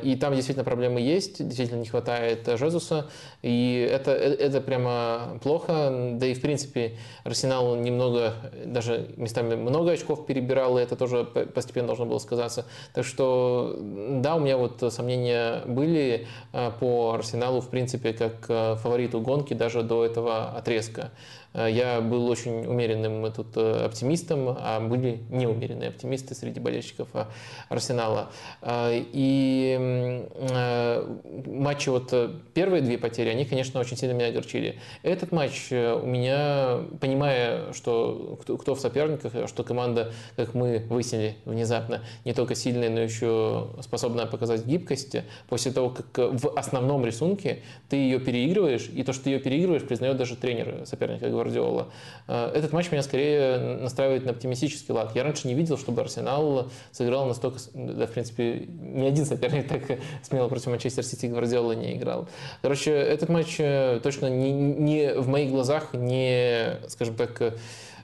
И 0.03 0.16
там 0.20 0.34
действительно 0.34 0.64
проблемы 0.64 1.01
есть, 1.01 1.47
действительно 1.47 1.80
не 1.80 1.86
хватает 1.86 2.47
Жезуса. 2.59 3.07
И 3.43 3.88
это, 3.90 4.11
это 4.12 4.61
прямо 4.61 5.38
плохо. 5.43 6.12
Да 6.14 6.26
и, 6.26 6.34
в 6.34 6.40
принципе, 6.43 6.97
Арсенал 7.24 7.76
немного, 7.76 8.34
даже 8.66 9.09
местами 9.16 9.55
много 9.55 9.93
очков 9.93 10.26
перебирал, 10.26 10.78
и 10.78 10.82
это 10.82 10.97
тоже 10.97 11.24
постепенно 11.24 11.86
должно 11.86 12.07
было 12.07 12.18
сказаться. 12.18 12.66
Так 12.93 13.05
что, 13.05 13.78
да, 13.80 14.36
у 14.36 14.40
меня 14.40 14.59
вот 14.59 14.82
сомнения 14.93 15.62
были 15.66 15.82
были 15.83 16.26
э, 16.53 16.70
по 16.78 17.12
Арсеналу, 17.12 17.61
в 17.61 17.68
принципе, 17.68 18.12
как 18.12 18.47
э, 18.49 18.76
фавориту 18.76 19.20
гонки 19.20 19.55
даже 19.55 19.83
до 19.83 20.05
этого 20.05 20.51
отрезка. 20.57 21.11
Э, 21.55 21.69
я 21.71 22.01
был 22.01 22.29
очень 22.29 22.67
умеренным 22.67 23.31
тут 23.33 23.57
э, 23.57 23.85
оптимистом, 23.85 24.57
а 24.59 24.81
были 24.81 25.21
неумеренные 25.31 25.91
оптимисты 25.91 26.35
среди 26.35 26.61
болельщиков 26.61 27.09
э, 27.15 27.27
Арсенала. 27.69 28.31
И 28.65 30.27
матчи, 31.47 31.89
вот 31.89 32.13
первые 32.55 32.83
две 32.83 32.99
потери, 32.99 33.29
они, 33.29 33.45
конечно, 33.45 33.81
очень 33.81 33.97
сильно 33.97 34.15
меня 34.15 34.29
огорчили. 34.29 34.79
Этот 35.03 35.33
матч 35.33 35.71
у 35.71 36.07
меня, 36.07 36.81
понимая, 37.01 37.73
что 37.73 38.39
кто, 38.43 38.57
кто 38.57 38.75
в 38.75 38.81
соперниках, 38.81 39.49
что 39.49 39.65
команда, 39.65 40.13
как 40.37 40.55
мы 40.55 40.85
выяснили 40.89 41.37
внезапно, 41.45 42.03
не 42.25 42.35
только 42.35 42.55
сильная, 42.55 42.91
но 42.91 43.01
еще 43.01 43.69
способна 43.81 44.27
показать 44.27 44.67
гибкость, 44.67 45.17
после 45.49 45.73
того, 45.73 45.91
как 45.91 46.33
в 46.33 46.53
основном 46.57 47.05
рисунке 47.05 47.63
ты 47.89 47.97
ее 47.97 48.21
переигрываешь, 48.21 48.89
и 48.95 49.03
то, 49.03 49.13
что 49.13 49.25
ты 49.25 49.31
ее 49.31 49.41
переигрываешь, 49.41 49.83
признает 49.83 50.17
даже 50.17 50.37
тренер 50.37 50.83
соперника, 50.87 51.29
Гвардиола. 51.43 51.88
Э, 52.28 52.51
этот 52.55 52.72
матч 52.72 52.90
меня 52.90 53.03
скорее 53.03 53.59
настраивает 53.80 54.24
на 54.24 54.30
оптимистический 54.30 54.95
лад. 54.95 55.12
Я 55.14 55.24
раньше 55.24 55.49
не 55.49 55.55
видел, 55.55 55.76
чтобы 55.76 56.03
Арсенал 56.03 56.68
сыграл 56.93 57.26
настолько... 57.26 57.59
Да, 57.74 58.07
в 58.07 58.11
принципе, 58.11 58.66
ни 58.68 59.07
один 59.07 59.26
соперник 59.26 59.68
так 59.88 59.99
смело 60.22 60.49
против 60.49 60.66
Манчестер 60.66 61.05
Сити 61.05 61.26
Гвардиола 61.26 61.72
не 61.72 61.97
играл. 61.97 62.28
Короче, 62.62 62.93
этот 62.93 63.28
матч 63.28 63.57
э, 63.59 64.01
точно 64.03 64.26
не, 64.26 64.53
не 64.53 65.14
в 65.14 65.28
моих 65.28 65.51
глазах 65.51 65.95
не, 65.95 66.78
скажем 66.88 67.14
так, 67.16 67.55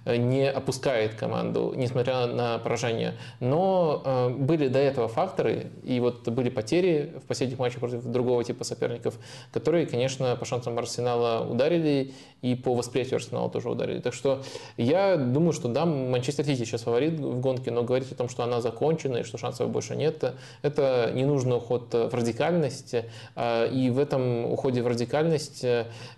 Э, 0.09 0.17
не 0.17 0.49
опускает 0.49 1.15
команду, 1.15 1.75
несмотря 1.77 2.27
на 2.27 2.59
поражение. 2.59 3.15
Но 3.41 4.03
э, 4.05 4.29
были 4.31 4.69
до 4.69 4.79
этого 4.79 5.07
факторы, 5.07 5.67
и 5.85 6.01
вот 6.01 6.27
были 6.29 6.49
потери 6.49 7.13
в 7.23 7.27
последних 7.27 7.59
матчах 7.59 7.81
против 7.81 8.05
другого 8.05 8.43
типа 8.43 8.65
соперников, 8.65 9.19
которые, 9.53 9.87
конечно, 9.87 10.35
по 10.37 10.47
шансам 10.47 10.79
Арсенала 10.79 11.47
ударили, 11.47 12.13
и 12.41 12.55
по 12.55 12.75
восприятию 12.75 13.17
Арсенала 13.17 13.51
тоже 13.51 13.69
ударили. 13.69 14.01
Так 14.01 14.15
что 14.15 14.43
я 14.77 15.17
думаю, 15.17 15.53
что 15.53 15.69
да, 15.69 15.85
Манчестер 15.85 16.45
Сити 16.45 16.65
сейчас 16.65 16.83
фаворит 16.83 17.19
в 17.19 17.41
гонке, 17.41 17.71
но 17.71 17.83
говорить 17.83 18.13
о 18.13 18.15
том, 18.15 18.29
что 18.29 18.45
она 18.45 18.61
закончена 18.61 19.19
и 19.19 19.23
что 19.25 19.37
шансов 19.39 19.69
больше 19.71 19.97
нет, 19.97 20.35
это 20.63 21.11
ненужный 21.15 21.57
уход 21.57 21.93
в 21.93 22.15
радикальность, 22.15 22.95
э, 23.35 23.69
и 23.73 23.91
в 23.91 23.99
этом 23.99 24.47
уходе 24.47 24.83
в 24.83 24.87
радикальность 24.87 25.65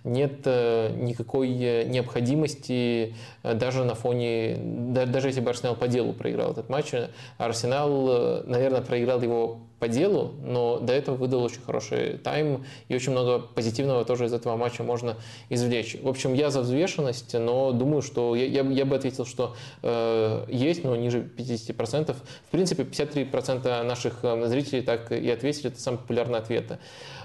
нет 0.05 0.47
никакой 0.47 1.49
необходимости 1.87 3.15
даже 3.43 3.71
даже 3.71 3.85
на 3.85 3.95
фоне, 3.95 4.57
даже 5.07 5.29
если 5.29 5.41
бы 5.41 5.51
Арсенал 5.51 5.77
по 5.77 5.89
делу 5.89 6.13
проиграл 6.13 6.53
этот 6.53 6.69
матч, 6.69 6.93
Арсенал, 7.39 8.09
э, 8.09 8.43
наверное, 8.47 8.83
проиграл 8.83 9.23
его 9.23 9.59
по 9.81 9.89
делу, 9.89 10.35
но 10.45 10.79
до 10.79 10.93
этого 10.93 11.17
выдал 11.17 11.43
очень 11.43 11.63
хороший 11.63 12.19
тайм, 12.19 12.65
и 12.89 12.95
очень 12.95 13.13
много 13.13 13.41
позитивного 13.41 14.05
тоже 14.05 14.27
из 14.27 14.33
этого 14.33 14.57
матча 14.57 14.85
можно 14.85 15.17
извлечь. 15.49 15.97
В 16.01 16.09
общем, 16.09 16.35
я 16.35 16.51
за 16.51 16.61
взвешенность, 16.61 17.35
но 17.35 17.73
думаю, 17.73 18.03
что 18.03 18.37
я, 18.37 18.45
я, 18.45 18.63
я 18.63 18.85
бы 18.85 18.95
ответил, 18.95 19.25
что 19.25 19.57
э, 19.83 20.45
есть, 20.49 20.85
но 20.85 20.95
ниже 20.95 21.29
50%. 21.37 22.15
В 22.15 22.51
принципе, 22.51 22.83
53% 22.83 23.83
наших 23.83 24.19
э, 24.23 24.47
зрителей 24.47 24.83
так 24.83 25.11
и 25.11 25.31
ответили, 25.31 25.69
это 25.69 25.81
самый 25.81 25.97
популярный 25.97 26.39
ответ. 26.39 26.79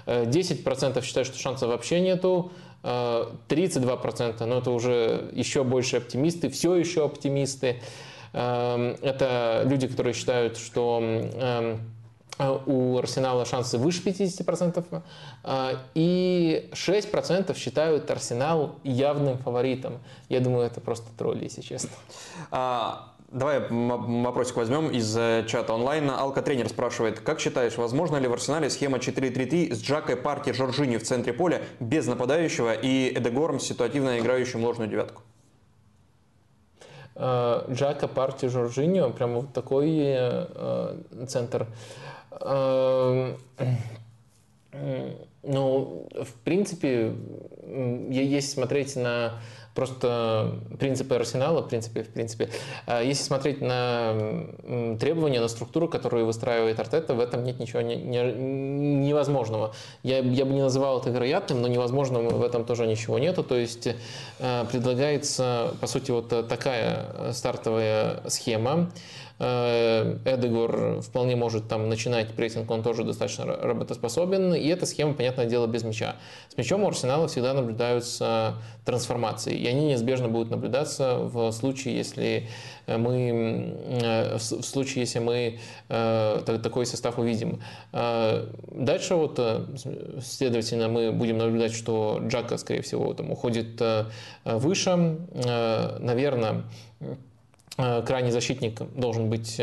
10% 0.06 0.98
э, 0.98 1.02
считают, 1.02 1.28
что 1.28 1.38
шансов 1.38 1.68
вообще 1.68 2.00
нету, 2.00 2.52
32%, 2.82 4.44
но 4.44 4.58
это 4.58 4.70
уже 4.70 5.30
еще 5.32 5.64
больше 5.64 5.96
оптимисты, 5.96 6.48
все 6.48 6.74
еще 6.76 7.04
оптимисты. 7.04 7.80
Эм, 8.32 8.96
это 9.00 9.62
люди, 9.64 9.88
которые 9.88 10.12
считают, 10.12 10.58
что 10.58 11.00
эм, 11.02 11.80
у 12.38 12.98
Арсенала 12.98 13.44
шансы 13.44 13.78
выше 13.78 14.02
50%, 14.02 15.02
э, 15.44 15.74
и 15.94 16.68
6% 16.72 17.56
считают 17.56 18.10
Арсенал 18.10 18.76
явным 18.84 19.38
фаворитом. 19.38 19.98
Я 20.28 20.40
думаю, 20.40 20.66
это 20.66 20.80
просто 20.80 21.06
тролли, 21.16 21.44
если 21.44 21.62
честно. 21.62 21.90
А, 22.50 23.12
Давай 23.32 23.60
вопросик 23.68 24.56
возьмем 24.56 24.88
из 24.88 25.16
э, 25.16 25.44
чата 25.48 25.72
онлайн. 25.72 26.08
Алка 26.10 26.42
тренер 26.42 26.68
спрашивает, 26.68 27.18
как 27.18 27.40
считаешь, 27.40 27.76
возможно 27.76 28.18
ли 28.18 28.28
в 28.28 28.32
Арсенале 28.32 28.70
схема 28.70 28.98
4-3-3 28.98 29.74
с 29.74 29.82
Джакой 29.82 30.16
Парки 30.16 30.52
Жоржини 30.52 30.96
в 30.96 31.02
центре 31.02 31.32
поля 31.32 31.62
без 31.80 32.06
нападающего 32.06 32.72
и 32.72 33.12
Эдегором 33.12 33.58
ситуативно 33.58 34.20
играющим 34.20 34.64
ложную 34.64 34.88
девятку? 34.88 35.22
Э, 37.16 37.64
Джака 37.68 38.06
Парти 38.06 38.46
Жоржиньо, 38.46 39.10
прям 39.10 39.34
вот 39.34 39.52
такой 39.52 39.88
э, 39.98 40.96
центр. 41.26 41.66
Ну, 45.42 46.08
в 46.12 46.32
принципе, 46.44 47.14
если 48.10 48.48
смотреть 48.48 48.96
на 48.96 49.40
просто 49.76 50.54
принципы 50.80 51.14
арсенала, 51.14 51.60
в 51.60 51.68
принципе, 51.68 52.02
в 52.02 52.08
принципе. 52.08 52.48
А 52.86 53.02
если 53.02 53.22
смотреть 53.22 53.60
на 53.60 54.14
требования, 54.98 55.40
на 55.40 55.48
структуру, 55.48 55.86
которую 55.86 56.26
выстраивает 56.26 56.80
Артета, 56.80 57.14
в 57.14 57.20
этом 57.20 57.44
нет 57.44 57.60
ничего 57.60 57.82
не, 57.82 57.94
не, 57.94 58.22
невозможного. 59.06 59.74
Я, 60.02 60.18
я 60.18 60.44
бы 60.46 60.52
не 60.52 60.62
называл 60.62 60.98
это 61.00 61.10
вероятным, 61.10 61.60
но 61.60 61.68
невозможным 61.68 62.26
в 62.28 62.42
этом 62.42 62.64
тоже 62.64 62.86
ничего 62.86 63.18
нету. 63.18 63.44
То 63.44 63.56
есть 63.56 63.86
э, 64.38 64.64
предлагается, 64.72 65.74
по 65.80 65.86
сути, 65.86 66.10
вот 66.10 66.28
такая 66.48 67.32
стартовая 67.32 68.22
схема. 68.28 68.90
Эдегор 69.38 71.02
вполне 71.02 71.36
может 71.36 71.68
там 71.68 71.90
начинать 71.90 72.28
прессинг, 72.32 72.70
он 72.70 72.82
тоже 72.82 73.04
достаточно 73.04 73.44
работоспособен, 73.44 74.54
и 74.54 74.66
эта 74.68 74.86
схема, 74.86 75.12
понятное 75.12 75.44
дело, 75.44 75.66
без 75.66 75.84
мяча. 75.84 76.16
С 76.48 76.56
мячом 76.56 76.84
у 76.84 76.88
Арсенала 76.88 77.28
всегда 77.28 77.52
наблюдаются 77.52 78.54
трансформации, 78.86 79.54
и 79.54 79.66
они 79.66 79.88
неизбежно 79.88 80.28
будут 80.28 80.50
наблюдаться 80.50 81.18
в 81.18 81.52
случае, 81.52 81.96
если 81.98 82.48
мы, 82.86 83.76
в 84.38 84.40
случае, 84.40 85.00
если 85.02 85.18
мы 85.18 85.58
такой 86.46 86.86
состав 86.86 87.18
увидим. 87.18 87.60
Дальше 87.92 89.16
вот, 89.16 89.38
следовательно, 90.24 90.88
мы 90.88 91.12
будем 91.12 91.36
наблюдать, 91.36 91.74
что 91.74 92.22
Джака, 92.26 92.56
скорее 92.56 92.80
всего, 92.80 93.12
там 93.12 93.30
уходит 93.30 93.82
выше. 94.44 95.18
Наверное, 96.00 96.62
крайний 97.76 98.30
защитник 98.30 98.80
должен 98.94 99.28
быть 99.30 99.60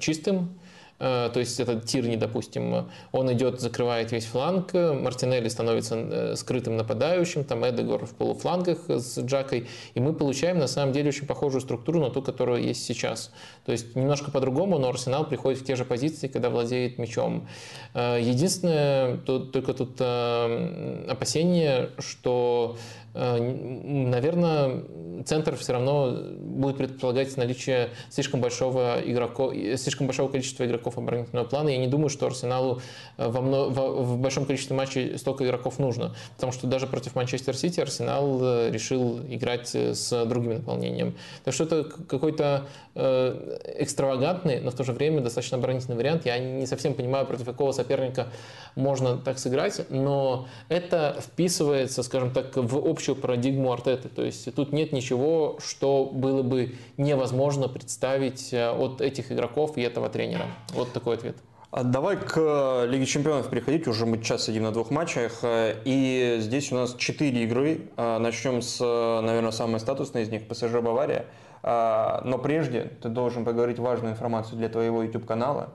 чистым, 0.00 0.58
Э, 1.00 1.30
то 1.32 1.40
есть 1.40 1.58
этот 1.58 1.86
Тирни, 1.86 2.16
допустим, 2.16 2.88
он 3.10 3.32
идет, 3.32 3.60
закрывает 3.60 4.12
весь 4.12 4.26
фланг, 4.26 4.74
Мартинелли 4.74 5.48
становится 5.48 5.96
э, 5.96 6.36
скрытым 6.36 6.76
нападающим, 6.76 7.44
там 7.44 7.68
Эдегор 7.68 8.04
в 8.04 8.14
полуфлангах 8.14 8.78
с 8.88 9.18
Джакой, 9.18 9.66
и 9.94 10.00
мы 10.00 10.12
получаем 10.12 10.58
на 10.58 10.66
самом 10.66 10.92
деле 10.92 11.08
очень 11.08 11.26
похожую 11.26 11.62
структуру 11.62 12.00
на 12.00 12.10
ту, 12.10 12.20
которая 12.22 12.60
есть 12.60 12.84
сейчас. 12.84 13.32
То 13.64 13.72
есть 13.72 13.96
немножко 13.96 14.30
по-другому, 14.30 14.78
но 14.78 14.90
Арсенал 14.90 15.24
приходит 15.26 15.60
в 15.60 15.64
те 15.64 15.74
же 15.74 15.86
позиции, 15.86 16.28
когда 16.28 16.50
владеет 16.50 16.98
мячом. 16.98 17.48
Э, 17.94 18.18
единственное, 18.20 19.16
тут, 19.16 19.52
только 19.52 19.72
тут 19.72 20.00
опасение, 20.00 21.90
что 21.98 22.76
наверное, 23.14 24.84
центр 25.24 25.56
все 25.56 25.72
равно 25.72 26.16
будет 26.38 26.76
предполагать 26.76 27.36
наличие 27.36 27.90
слишком 28.08 28.40
большого, 28.40 28.98
игроков, 29.04 29.52
слишком 29.76 30.06
большого 30.06 30.30
количества 30.30 30.64
игроков 30.64 30.96
оборонительного 30.98 31.46
плана. 31.46 31.68
Я 31.70 31.78
не 31.78 31.88
думаю, 31.88 32.08
что 32.08 32.26
Арсеналу 32.26 32.80
во 33.16 33.40
мно, 33.40 33.68
в, 33.68 34.02
в 34.04 34.18
большом 34.18 34.46
количестве 34.46 34.76
матчей 34.76 35.18
столько 35.18 35.44
игроков 35.44 35.78
нужно, 35.78 36.14
потому 36.36 36.52
что 36.52 36.66
даже 36.66 36.86
против 36.86 37.14
Манчестер 37.14 37.56
Сити 37.56 37.80
Арсенал 37.80 38.68
решил 38.68 39.20
играть 39.28 39.74
с 39.74 40.24
другим 40.26 40.54
наполнением. 40.54 41.16
Так 41.44 41.54
что 41.54 41.64
это 41.64 41.84
какой-то 41.84 42.66
э, 42.94 43.58
экстравагантный, 43.78 44.60
но 44.60 44.70
в 44.70 44.74
то 44.74 44.84
же 44.84 44.92
время 44.92 45.20
достаточно 45.20 45.58
оборонительный 45.58 45.96
вариант. 45.96 46.26
Я 46.26 46.38
не 46.38 46.66
совсем 46.66 46.94
понимаю, 46.94 47.26
против 47.26 47.44
какого 47.44 47.72
соперника 47.72 48.28
можно 48.76 49.16
так 49.16 49.38
сыграть, 49.38 49.90
но 49.90 50.46
это 50.68 51.16
вписывается, 51.20 52.02
скажем 52.02 52.30
так, 52.30 52.56
в 52.56 52.76
общую 52.76 52.99
парадигму 53.08 53.72
Артеты. 53.72 54.08
То 54.08 54.22
есть 54.24 54.54
тут 54.54 54.72
нет 54.72 54.92
ничего, 54.92 55.58
что 55.64 56.04
было 56.04 56.42
бы 56.42 56.74
невозможно 56.96 57.68
представить 57.68 58.52
э, 58.52 58.70
от 58.70 59.00
этих 59.00 59.32
игроков 59.32 59.76
и 59.76 59.82
этого 59.82 60.08
тренера. 60.08 60.46
Вот 60.72 60.92
такой 60.92 61.16
ответ. 61.16 61.36
А 61.70 61.84
давай 61.84 62.16
к 62.16 62.34
э, 62.36 62.86
Лиге 62.88 63.06
Чемпионов 63.06 63.48
переходить. 63.48 63.86
Уже 63.86 64.06
мы 64.06 64.22
час 64.22 64.44
сидим 64.44 64.64
на 64.64 64.72
двух 64.72 64.90
матчах. 64.90 65.40
Э, 65.42 65.76
и 65.84 66.38
здесь 66.40 66.72
у 66.72 66.76
нас 66.76 66.94
четыре 66.96 67.44
игры. 67.44 67.88
Начнем 67.96 68.62
с, 68.62 68.80
наверное, 68.80 69.52
самой 69.52 69.80
статусной 69.80 70.22
из 70.22 70.28
них– 70.28 70.46
ПСЖ 70.48 70.80
Бавария. 70.82 71.26
Но 71.62 72.40
прежде 72.42 72.92
ты 73.02 73.10
должен 73.10 73.44
поговорить 73.44 73.78
важную 73.78 74.12
информацию 74.12 74.56
для 74.56 74.70
твоего 74.70 75.02
YouTube-канала. 75.02 75.74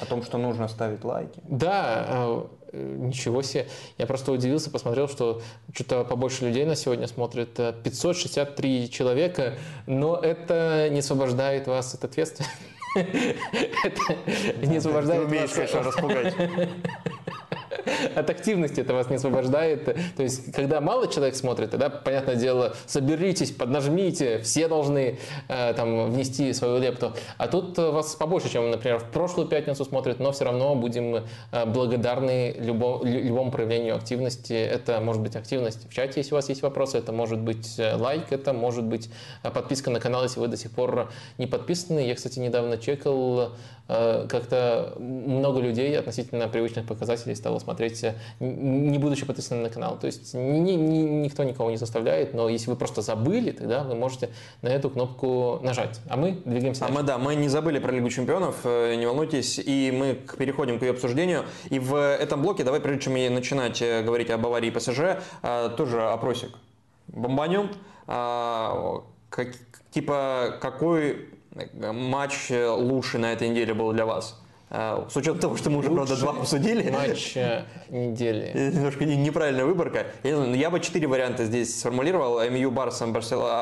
О 0.00 0.06
том, 0.06 0.22
что 0.22 0.38
нужно 0.38 0.68
ставить 0.68 1.04
лайки. 1.04 1.40
Да, 1.48 2.06
э, 2.08 2.46
ничего 2.72 3.42
себе. 3.42 3.66
Я 3.96 4.06
просто 4.06 4.32
удивился, 4.32 4.70
посмотрел, 4.70 5.08
что 5.08 5.42
что-то 5.74 6.04
побольше 6.04 6.46
людей 6.46 6.64
на 6.64 6.76
сегодня 6.76 7.06
смотрит. 7.06 7.54
563 7.54 8.84
э, 8.84 8.88
человека, 8.88 9.54
но 9.86 10.16
это 10.16 10.88
не 10.90 11.00
освобождает 11.00 11.66
вас 11.66 11.94
от 11.94 12.04
ответственности. 12.04 12.54
Это 12.94 14.66
не 14.66 14.78
освобождает 14.78 15.22
вас... 15.22 15.30
Ты 15.30 15.36
умеешь, 15.36 15.50
конечно, 15.50 15.82
распугать. 15.82 16.34
от 18.14 18.30
активности 18.30 18.80
это 18.80 18.94
вас 18.94 19.10
не 19.10 19.16
освобождает. 19.16 19.84
То 20.16 20.22
есть, 20.22 20.52
когда 20.52 20.80
мало 20.80 21.08
человек 21.08 21.34
смотрит, 21.36 21.70
тогда, 21.70 21.88
понятное 21.90 22.36
дело, 22.36 22.74
соберитесь, 22.86 23.50
поднажмите, 23.50 24.40
все 24.40 24.68
должны 24.68 25.18
э, 25.48 25.74
там 25.74 26.10
внести 26.10 26.52
свою 26.52 26.78
лепту. 26.78 27.14
А 27.36 27.48
тут 27.48 27.78
вас 27.78 28.14
побольше, 28.16 28.50
чем, 28.50 28.70
например, 28.70 28.98
в 28.98 29.10
прошлую 29.10 29.48
пятницу 29.48 29.84
смотрят, 29.84 30.20
но 30.20 30.32
все 30.32 30.44
равно 30.44 30.74
будем 30.74 31.24
э, 31.52 31.66
благодарны 31.66 32.54
любому, 32.58 33.04
любому 33.04 33.50
проявлению 33.50 33.96
активности. 33.96 34.52
Это 34.52 35.00
может 35.00 35.22
быть 35.22 35.36
активность 35.36 35.88
в 35.88 35.92
чате, 35.92 36.14
если 36.16 36.32
у 36.32 36.36
вас 36.36 36.48
есть 36.48 36.62
вопросы, 36.62 36.98
это 36.98 37.12
может 37.12 37.38
быть 37.38 37.78
э, 37.78 37.94
лайк, 37.96 38.26
это 38.30 38.52
может 38.52 38.84
быть 38.84 39.10
подписка 39.42 39.90
на 39.90 40.00
канал, 40.00 40.22
если 40.22 40.40
вы 40.40 40.48
до 40.48 40.56
сих 40.56 40.70
пор 40.70 41.10
не 41.38 41.46
подписаны. 41.46 42.00
Я, 42.00 42.14
кстати, 42.14 42.38
недавно 42.38 42.78
чекал 42.78 43.52
Э, 43.90 44.26
как-то 44.28 44.94
много 44.98 45.60
людей 45.60 45.98
относительно 45.98 46.46
привычных 46.48 46.86
показателей 46.86 47.34
стало 47.34 47.58
смотреть, 47.58 47.67
э, 47.70 48.14
не 48.40 48.98
будучи 48.98 49.26
подписаны 49.26 49.62
на 49.62 49.70
канал. 49.70 49.98
То 49.98 50.06
есть 50.06 50.34
ни, 50.34 50.72
ни, 50.72 50.98
никто 51.24 51.44
никого 51.44 51.70
не 51.70 51.76
заставляет, 51.76 52.34
но 52.34 52.48
если 52.48 52.70
вы 52.70 52.76
просто 52.76 53.02
забыли, 53.02 53.50
тогда 53.50 53.82
вы 53.82 53.94
можете 53.94 54.30
на 54.62 54.68
эту 54.68 54.90
кнопку 54.90 55.60
нажать. 55.62 56.00
А 56.08 56.16
мы 56.16 56.40
двигаемся 56.44 56.80
дальше. 56.80 56.94
А 56.94 57.00
мы, 57.00 57.06
да, 57.06 57.18
мы 57.18 57.34
не 57.34 57.48
забыли 57.48 57.78
про 57.78 57.92
Лигу 57.92 58.10
Чемпионов, 58.10 58.56
э, 58.64 58.94
не 58.94 59.06
волнуйтесь, 59.06 59.58
и 59.58 59.92
мы 59.92 60.14
переходим 60.36 60.78
к 60.78 60.82
ее 60.82 60.90
обсуждению. 60.90 61.44
И 61.70 61.78
в 61.78 61.94
этом 61.94 62.42
блоке, 62.42 62.64
давай, 62.64 62.80
прежде 62.80 63.02
чем 63.02 63.14
начинать 63.34 63.82
говорить 64.04 64.30
об 64.30 64.46
аварии 64.46 64.70
ПСЖ, 64.70 65.22
тоже 65.76 66.02
опросик. 66.02 66.50
Бомбанем. 67.08 67.70
Как, 68.06 69.48
типа, 69.90 70.56
какой 70.60 71.28
матч 71.82 72.50
э, 72.50 72.68
лучший 72.68 73.20
на 73.20 73.32
этой 73.32 73.48
неделе 73.48 73.74
был 73.74 73.92
для 73.92 74.06
вас? 74.06 74.40
Э, 74.70 75.06
с 75.08 75.16
учетом 75.16 75.38
того, 75.38 75.56
что 75.56 75.70
мы 75.70 75.78
уже, 75.78 75.90
правда, 75.90 76.16
два 76.16 76.32
обсудили. 76.32 76.90
Матч 76.90 77.36
э, 77.36 77.64
недели. 77.88 78.52
Немножко 78.74 79.04
неправильная 79.04 79.64
выборка. 79.64 80.06
Я, 80.22 80.44
я 80.44 80.70
бы 80.70 80.80
четыре 80.80 81.06
варианта 81.06 81.44
здесь 81.44 81.78
сформулировал. 81.80 82.40
МЮ, 82.50 82.70
Барса, 82.70 83.06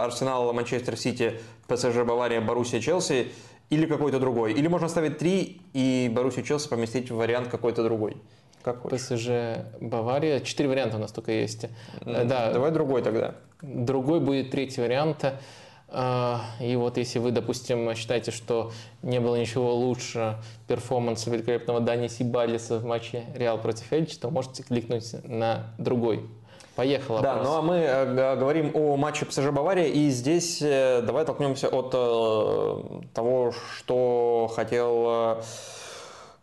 Арсенал, 0.05 0.53
Манчестер 0.53 0.97
Сити, 0.97 1.41
ПСЖ, 1.69 2.03
Бавария, 2.05 2.41
Боруссия, 2.41 2.81
Челси. 2.81 3.29
Или 3.69 3.87
какой-то 3.87 4.21
другой. 4.21 4.53
Или 4.53 4.69
можно 4.69 4.89
ставить 4.89 5.19
три 5.19 5.61
и 5.73 6.09
Боруссию, 6.15 6.45
Челси 6.45 6.69
поместить 6.69 7.11
в 7.11 7.17
вариант 7.17 7.49
какой-то 7.49 7.83
другой. 7.83 8.17
Какой? 8.63 8.93
ПСЖ, 8.93 9.29
Бавария. 9.81 10.41
Четыре 10.41 10.69
варианта 10.69 10.97
у 10.97 11.01
нас 11.01 11.13
только 11.13 11.33
есть. 11.33 11.67
Да. 12.05 12.53
Давай 12.53 12.71
другой 12.71 13.03
тогда. 13.03 13.35
Другой 13.63 14.21
будет 14.21 14.51
третий 14.51 14.81
вариант. 14.81 15.25
А, 15.89 16.43
и 16.61 16.74
вот 16.76 16.97
если 16.97 17.18
вы, 17.18 17.30
допустим, 17.30 17.95
считаете, 17.95 18.32
что 18.32 18.72
не 19.03 19.20
было 19.20 19.37
ничего 19.37 19.74
лучше 19.74 20.37
перформанса 20.66 21.30
великолепного 21.30 21.80
Дани 21.80 22.09
Сибалиса 22.09 22.78
в 22.78 22.84
матче 22.84 23.24
Реал 23.34 23.59
против 23.59 23.93
Эльчи, 23.93 24.18
то 24.18 24.30
можете 24.30 24.62
кликнуть 24.62 25.14
на 25.24 25.74
другой. 25.78 26.28
Поехала. 26.74 27.22
Да, 27.22 27.43
ну 27.43 27.55
а 27.55 27.62
мы 27.62 27.76
э, 27.76 28.37
говорим 28.37 28.70
о 28.74 28.97
матче 28.97 29.24
ПСЖ 29.24 29.51
Бавария, 29.51 29.87
и 29.87 30.11
здесь 30.11 30.61
э, 30.61 31.01
давай 31.01 31.24
толкнемся 31.24 31.68
от 31.68 31.93
э, 31.95 33.01
того, 33.14 33.53
что 33.78 34.51
хотел 34.55 35.43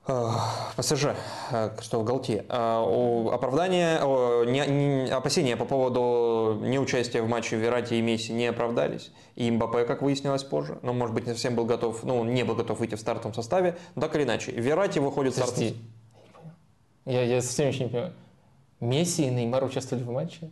ПСЖ, 0.06 1.16
что 1.82 2.00
в 2.00 2.04
Галте. 2.04 2.46
Оправдание, 2.50 4.00
не, 4.46 4.68
не, 4.68 5.10
опасения 5.10 5.56
по 5.56 5.66
поводу 5.66 6.60
неучастия 6.62 7.22
в 7.22 7.28
матче 7.30 7.56
Верати 7.56 7.94
и 7.94 8.02
Месси 8.02 8.34
не 8.34 8.48
оправдались. 8.48 9.12
И 9.36 9.50
Мбаппе, 9.50 9.86
как 9.86 10.02
выяснилось 10.02 10.44
позже, 10.44 10.78
но, 10.82 10.94
может 10.94 11.16
быть, 11.16 11.26
не 11.26 11.32
совсем 11.32 11.56
был 11.56 11.66
готов, 11.66 12.04
ну, 12.04 12.24
не 12.26 12.44
был 12.44 12.56
готов 12.56 12.80
выйти 12.80 12.96
в 12.96 13.00
стартовом 13.00 13.34
составе. 13.34 13.78
Так 14.00 14.16
или 14.16 14.24
иначе, 14.24 14.52
Верати 14.52 15.00
выходит 15.00 15.34
в 15.34 15.38
стартовом 15.38 15.74
я, 17.06 17.24
я 17.24 17.42
совсем 17.42 17.68
еще 17.68 17.84
не 17.84 17.90
понимаю. 17.90 18.14
Месси 18.80 19.28
и 19.28 19.30
Неймар 19.30 19.64
участвовали 19.64 20.04
в 20.04 20.12
матче? 20.12 20.52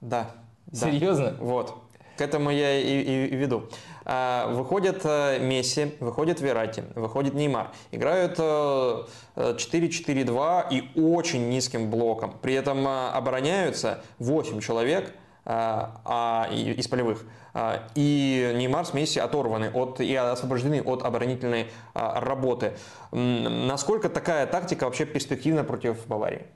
Да. 0.00 0.30
Серьезно? 0.72 1.32
Да. 1.32 1.36
Вот. 1.40 1.74
К 2.16 2.20
этому 2.20 2.50
я 2.50 2.78
и, 2.78 3.02
и, 3.02 3.26
и 3.26 3.36
веду. 3.36 3.68
А, 4.04 4.48
выходит 4.48 5.00
э, 5.04 5.38
Месси, 5.38 5.94
выходит 6.00 6.40
Верати, 6.40 6.82
выходит 6.94 7.34
Неймар. 7.34 7.70
Играют 7.90 8.38
4-4-2 8.38 10.66
э, 10.70 10.74
и 10.74 11.00
очень 11.00 11.48
низким 11.48 11.90
блоком. 11.90 12.36
При 12.42 12.54
этом 12.54 12.86
э, 12.86 13.08
обороняются 13.10 14.02
8 14.18 14.60
человек 14.60 15.12
а, 15.44 16.48
из 16.52 16.86
полевых. 16.88 17.24
А, 17.54 17.88
и 17.94 18.52
Неймар 18.56 18.86
с 18.86 18.94
Месси 18.94 19.18
оторваны 19.18 19.70
от, 19.70 20.00
и 20.00 20.14
освобождены 20.14 20.82
от 20.82 21.02
оборонительной 21.02 21.68
работы. 21.94 22.74
Насколько 23.12 24.08
такая 24.08 24.46
тактика 24.46 24.84
вообще 24.84 25.04
перспективна 25.04 25.64
против 25.64 26.06
Баварии? 26.06 26.46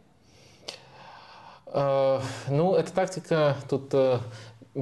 Ну, 1.74 2.74
эта 2.74 2.92
тактика 2.92 3.56
тут 3.68 3.92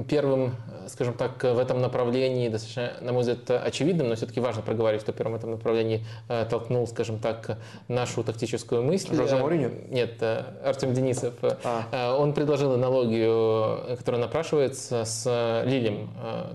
первым, 0.03 0.55
скажем 0.87 1.13
так, 1.13 1.41
в 1.43 1.57
этом 1.57 1.81
направлении, 1.81 2.49
достаточно, 2.49 2.93
на 3.01 3.13
мой 3.13 3.21
взгляд, 3.21 3.49
очевидным, 3.49 4.09
но 4.09 4.15
все-таки 4.15 4.39
важно 4.39 4.61
проговорить, 4.61 5.01
что 5.01 5.13
первым 5.13 5.33
в 5.33 5.37
этом 5.37 5.51
направлении 5.51 6.05
толкнул, 6.49 6.85
скажем 6.87 7.19
так, 7.19 7.57
нашу 7.87 8.23
тактическую 8.23 8.83
мысль. 8.83 9.15
Жозе 9.15 9.35
Мourinho? 9.35 9.89
Нет, 9.89 10.21
Артем 10.63 10.93
Денисов. 10.93 11.33
А. 11.63 12.17
Он 12.17 12.33
предложил 12.33 12.73
аналогию, 12.73 13.95
которая 13.97 14.21
напрашивается 14.21 15.05
с 15.05 15.63
Лилем. 15.65 16.09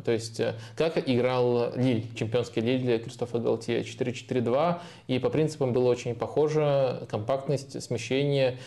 То 0.04 0.12
есть, 0.12 0.40
как 0.76 0.98
играл 1.08 1.72
Лиль, 1.74 2.06
чемпионский 2.14 2.60
Лиль 2.60 2.98
Кристофа 3.00 3.38
Галтье, 3.38 3.82
4-4-2, 3.82 4.78
и 5.08 5.18
по 5.18 5.30
принципам 5.30 5.72
было 5.72 5.88
очень 5.88 6.14
похоже, 6.14 7.06
компактность, 7.10 7.82
смещение, 7.82 8.58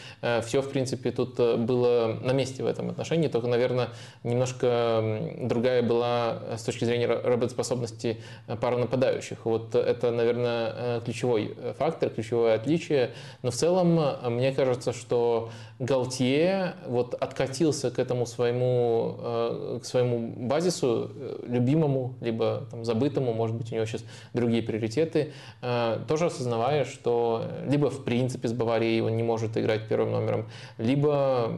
все, 0.41 0.61
в 0.61 0.69
принципе, 0.69 1.11
тут 1.11 1.35
было 1.37 2.17
на 2.21 2.31
месте 2.31 2.63
в 2.63 2.65
этом 2.65 2.89
отношении, 2.89 3.27
только, 3.27 3.47
наверное, 3.47 3.89
немножко 4.23 4.62
другая 4.63 5.83
была 5.83 6.39
с 6.57 6.63
точки 6.63 6.85
зрения 6.85 7.07
работоспособности 7.07 8.17
пара 8.61 8.77
нападающих. 8.77 9.45
Вот 9.45 9.75
это, 9.75 10.11
наверное, 10.11 11.01
ключевой 11.01 11.55
фактор, 11.77 12.09
ключевое 12.09 12.55
отличие. 12.55 13.11
Но 13.41 13.51
в 13.51 13.55
целом, 13.55 13.99
мне 14.33 14.51
кажется, 14.51 14.93
что 14.93 15.49
Галтье 15.79 16.75
вот 16.87 17.13
откатился 17.13 17.91
к 17.91 17.99
этому 17.99 18.25
своему, 18.25 19.15
э, 19.19 19.79
к 19.81 19.85
своему 19.85 20.33
базису, 20.47 21.11
э, 21.13 21.39
любимому, 21.47 22.15
либо 22.21 22.67
там, 22.71 22.85
забытому, 22.85 23.33
может 23.33 23.55
быть, 23.55 23.71
у 23.71 23.75
него 23.75 23.85
сейчас 23.85 24.05
другие 24.33 24.63
приоритеты, 24.63 25.33
э, 25.61 25.99
тоже 26.07 26.27
осознавая, 26.27 26.85
что 26.85 27.45
либо 27.67 27.89
в 27.89 28.03
принципе 28.03 28.47
с 28.47 28.53
Баварией 28.53 29.01
он 29.01 29.17
не 29.17 29.23
может 29.23 29.57
играть 29.57 29.87
первым 29.87 30.11
номером, 30.11 30.45
либо 30.77 31.51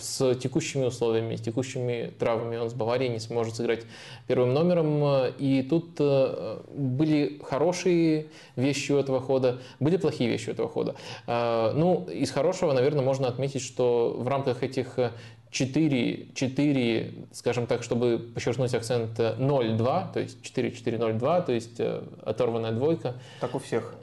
с 0.00 0.34
текущими 0.36 0.84
условиями, 0.84 1.36
с 1.36 1.40
текущими 1.40 2.12
травмами 2.18 2.35
он 2.36 2.70
с 2.70 2.74
Баварией 2.74 3.10
не 3.10 3.18
сможет 3.18 3.56
сыграть 3.56 3.84
первым 4.26 4.54
номером. 4.54 5.32
И 5.38 5.62
тут 5.68 5.98
были 5.98 7.40
хорошие 7.42 8.26
вещи 8.56 8.92
у 8.92 8.98
этого 8.98 9.20
хода, 9.20 9.58
были 9.80 9.96
плохие 9.96 10.30
вещи 10.30 10.50
у 10.50 10.52
этого 10.52 10.68
хода. 10.68 10.94
Ну, 11.26 12.06
из 12.08 12.30
хорошего, 12.30 12.72
наверное, 12.72 13.02
можно 13.02 13.28
отметить 13.28 13.62
что 13.62 14.16
в 14.18 14.28
рамках 14.28 14.62
этих 14.62 14.98
4, 15.50 16.28
4, 16.34 17.14
скажем 17.32 17.66
так, 17.66 17.82
чтобы 17.82 18.18
подчеркнуть 18.34 18.74
акцент 18.74 19.18
0-2, 19.18 20.12
то 20.12 20.20
есть 20.20 20.38
4-4-0-2, 20.42 21.46
то 21.46 21.52
есть 21.52 21.80
э, 21.80 22.02
оторванная 22.22 22.72
двойка. 22.72 23.14
Так 23.40 23.54
у 23.54 23.58
всех. 23.58 23.94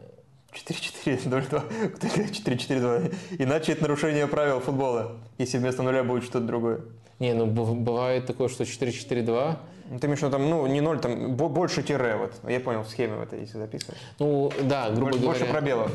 4-4-0-2, 0.53 1.99
4-4-2. 1.99 3.15
Иначе 3.39 3.73
это 3.73 3.83
нарушение 3.83 4.27
правил 4.27 4.59
футбола, 4.61 5.17
если 5.37 5.57
вместо 5.57 5.83
нуля 5.83 6.03
будет 6.03 6.23
что-то 6.23 6.45
другое. 6.45 6.81
Не, 7.19 7.33
ну 7.33 7.45
бывает 7.45 8.25
такое, 8.25 8.47
что 8.47 8.63
4-4-2. 8.63 9.57
Ну, 9.89 9.99
ты 9.99 10.07
имеешь 10.07 10.19
в 10.19 10.23
виду, 10.23 10.31
там, 10.31 10.49
ну, 10.49 10.65
не 10.65 10.81
ноль, 10.81 10.99
там 10.99 11.35
больше 11.35 11.83
тире, 11.83 12.15
вот. 12.15 12.33
Я 12.49 12.59
понял, 12.59 12.83
в 12.83 12.89
схеме 12.89 13.21
это, 13.21 13.35
если 13.35 13.57
записывать. 13.57 13.99
Ну, 14.17 14.51
да, 14.61 14.89
грубо 14.89 15.17
больше, 15.17 15.19
говоря. 15.19 15.27
Больше 15.27 15.45
пробелов. 15.45 15.91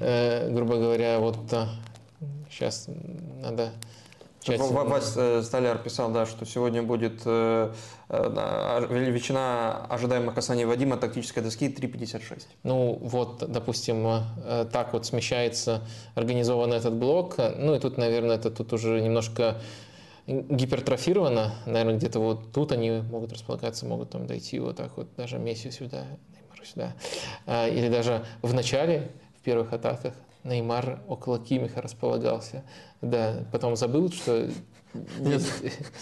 Э, 0.00 0.50
грубо 0.50 0.76
говоря, 0.76 1.18
вот 1.18 1.36
э, 1.52 1.66
Сейчас 2.50 2.86
надо... 3.40 3.70
Вась 4.46 5.12
э, 5.16 5.42
Столяр 5.42 5.78
писал, 5.78 6.10
да, 6.10 6.24
что 6.24 6.46
сегодня 6.46 6.82
будет 6.82 7.20
э, 7.26 7.72
э, 8.08 8.86
величина 8.88 9.86
ожидаемых 9.88 10.34
касаний 10.34 10.64
Вадима 10.64 10.96
тактической 10.96 11.42
доски 11.42 11.68
3.56. 11.68 12.46
Ну 12.62 12.98
вот, 13.02 13.44
допустим, 13.50 14.24
так 14.72 14.94
вот 14.94 15.04
смещается 15.04 15.82
организован 16.14 16.72
этот 16.72 16.94
блок. 16.94 17.36
Ну 17.36 17.74
и 17.74 17.78
тут, 17.78 17.98
наверное, 17.98 18.36
это 18.36 18.50
тут 18.50 18.72
уже 18.72 19.00
немножко 19.00 19.60
гипертрофировано. 20.30 21.54
Наверное, 21.66 21.96
где-то 21.96 22.20
вот 22.20 22.52
тут 22.52 22.72
они 22.72 22.90
могут 22.90 23.32
располагаться, 23.32 23.86
могут 23.86 24.10
там 24.10 24.26
дойти 24.26 24.58
вот 24.58 24.76
так 24.76 24.96
вот, 24.96 25.08
даже 25.16 25.38
Месси 25.38 25.70
сюда, 25.70 26.04
Неймару 26.32 26.64
сюда. 26.64 26.94
А, 27.46 27.68
или 27.68 27.88
даже 27.88 28.24
в 28.42 28.54
начале, 28.54 29.10
в 29.38 29.42
первых 29.42 29.72
атаках, 29.72 30.14
Неймар 30.44 31.00
около 31.08 31.38
Кимиха 31.38 31.82
располагался. 31.82 32.64
Да, 33.02 33.44
потом 33.52 33.76
забыл, 33.76 34.10
что 34.10 34.48
нет, 35.20 35.42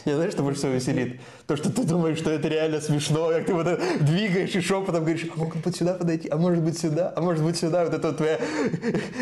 я 0.04 0.16
знаю, 0.16 0.30
что 0.32 0.42
больше 0.42 0.60
всего 0.60 0.72
веселит? 0.72 1.20
То, 1.46 1.56
что 1.56 1.70
ты 1.70 1.84
думаешь, 1.84 2.18
что 2.18 2.30
это 2.30 2.48
реально 2.48 2.80
смешно, 2.80 3.28
как 3.28 3.46
ты 3.46 3.54
вот 3.54 3.66
двигаешь 4.00 4.54
и 4.54 4.60
шепотом 4.60 5.04
говоришь, 5.04 5.26
а 5.34 5.38
может 5.38 5.64
быть 5.64 5.76
сюда 5.76 5.94
подойти, 5.94 6.28
а 6.28 6.36
может 6.36 6.62
быть 6.62 6.78
сюда, 6.78 7.12
а 7.14 7.20
может 7.20 7.44
быть 7.44 7.56
сюда. 7.56 7.84
Вот 7.84 7.94
это 7.94 8.08
вот 8.08 8.16
твоя 8.16 8.38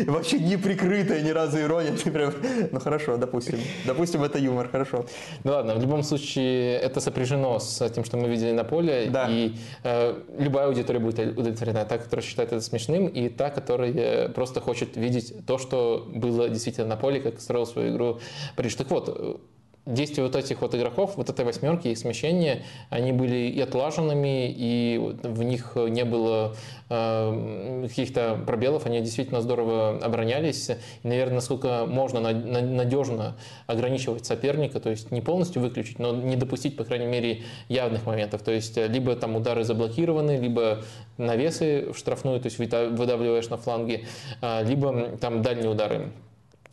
вообще 0.05 0.39
не 0.39 0.57
прикрытая 0.57 1.21
ни 1.21 1.29
разу 1.29 1.59
ирония. 1.59 1.91
Ты 1.91 2.11
прям, 2.11 2.33
ну 2.71 2.79
хорошо, 2.79 3.17
допустим. 3.17 3.59
Допустим, 3.85 4.23
это 4.23 4.39
юмор, 4.39 4.69
хорошо. 4.69 5.05
Ну 5.43 5.51
ладно, 5.51 5.75
в 5.75 5.81
любом 5.81 6.03
случае 6.03 6.77
это 6.77 6.99
сопряжено 6.99 7.59
с 7.59 7.89
тем, 7.89 8.05
что 8.05 8.17
мы 8.17 8.29
видели 8.29 8.51
на 8.51 8.63
поле. 8.63 9.09
Да. 9.11 9.27
И 9.29 9.55
э, 9.83 10.15
любая 10.37 10.67
аудитория 10.67 10.99
будет 10.99 11.19
удовлетворена. 11.37 11.85
Та, 11.85 11.97
которая 11.97 12.25
считает 12.25 12.51
это 12.51 12.61
смешным, 12.61 13.07
и 13.07 13.29
та, 13.29 13.49
которая 13.49 14.29
просто 14.29 14.61
хочет 14.61 14.95
видеть 14.95 15.33
то, 15.45 15.57
что 15.57 16.07
было 16.13 16.49
действительно 16.49 16.87
на 16.87 16.97
поле, 16.97 17.19
как 17.19 17.41
строил 17.41 17.65
свою 17.65 17.93
игру 17.93 18.19
Париж. 18.55 18.75
Так 18.75 18.89
вот, 18.89 19.41
действия 19.87 20.23
вот 20.23 20.35
этих 20.35 20.61
вот 20.61 20.75
игроков, 20.75 21.13
вот 21.15 21.29
этой 21.29 21.45
восьмерки, 21.45 21.87
их 21.87 21.97
смещения, 21.97 22.63
они 22.89 23.11
были 23.11 23.47
и 23.47 23.59
отлаженными, 23.61 24.53
и 24.55 25.15
в 25.23 25.43
них 25.43 25.71
не 25.75 26.03
было 26.03 26.55
э, 26.89 27.85
каких-то 27.87 28.39
пробелов, 28.45 28.85
они 28.85 29.01
действительно 29.01 29.41
здорово 29.41 29.97
оборонялись. 30.01 30.69
И, 30.69 31.07
наверное, 31.07 31.35
насколько 31.35 31.85
можно 31.87 32.19
надежно 32.19 33.37
ограничивать 33.65 34.25
соперника, 34.25 34.79
то 34.79 34.89
есть 34.89 35.11
не 35.11 35.21
полностью 35.21 35.61
выключить, 35.61 35.99
но 35.99 36.13
не 36.13 36.35
допустить, 36.35 36.75
по 36.75 36.83
крайней 36.83 37.07
мере, 37.07 37.43
явных 37.69 38.05
моментов. 38.05 38.41
То 38.43 38.51
есть 38.51 38.77
либо 38.77 39.15
там 39.15 39.35
удары 39.35 39.63
заблокированы, 39.63 40.37
либо 40.37 40.83
навесы 41.17 41.91
в 41.91 41.97
штрафную, 41.97 42.39
то 42.39 42.47
есть 42.47 42.59
выдавливаешь 42.59 43.49
на 43.49 43.57
фланге, 43.57 44.05
а, 44.41 44.61
либо 44.63 45.17
там 45.19 45.41
дальние 45.41 45.69
удары. 45.69 46.11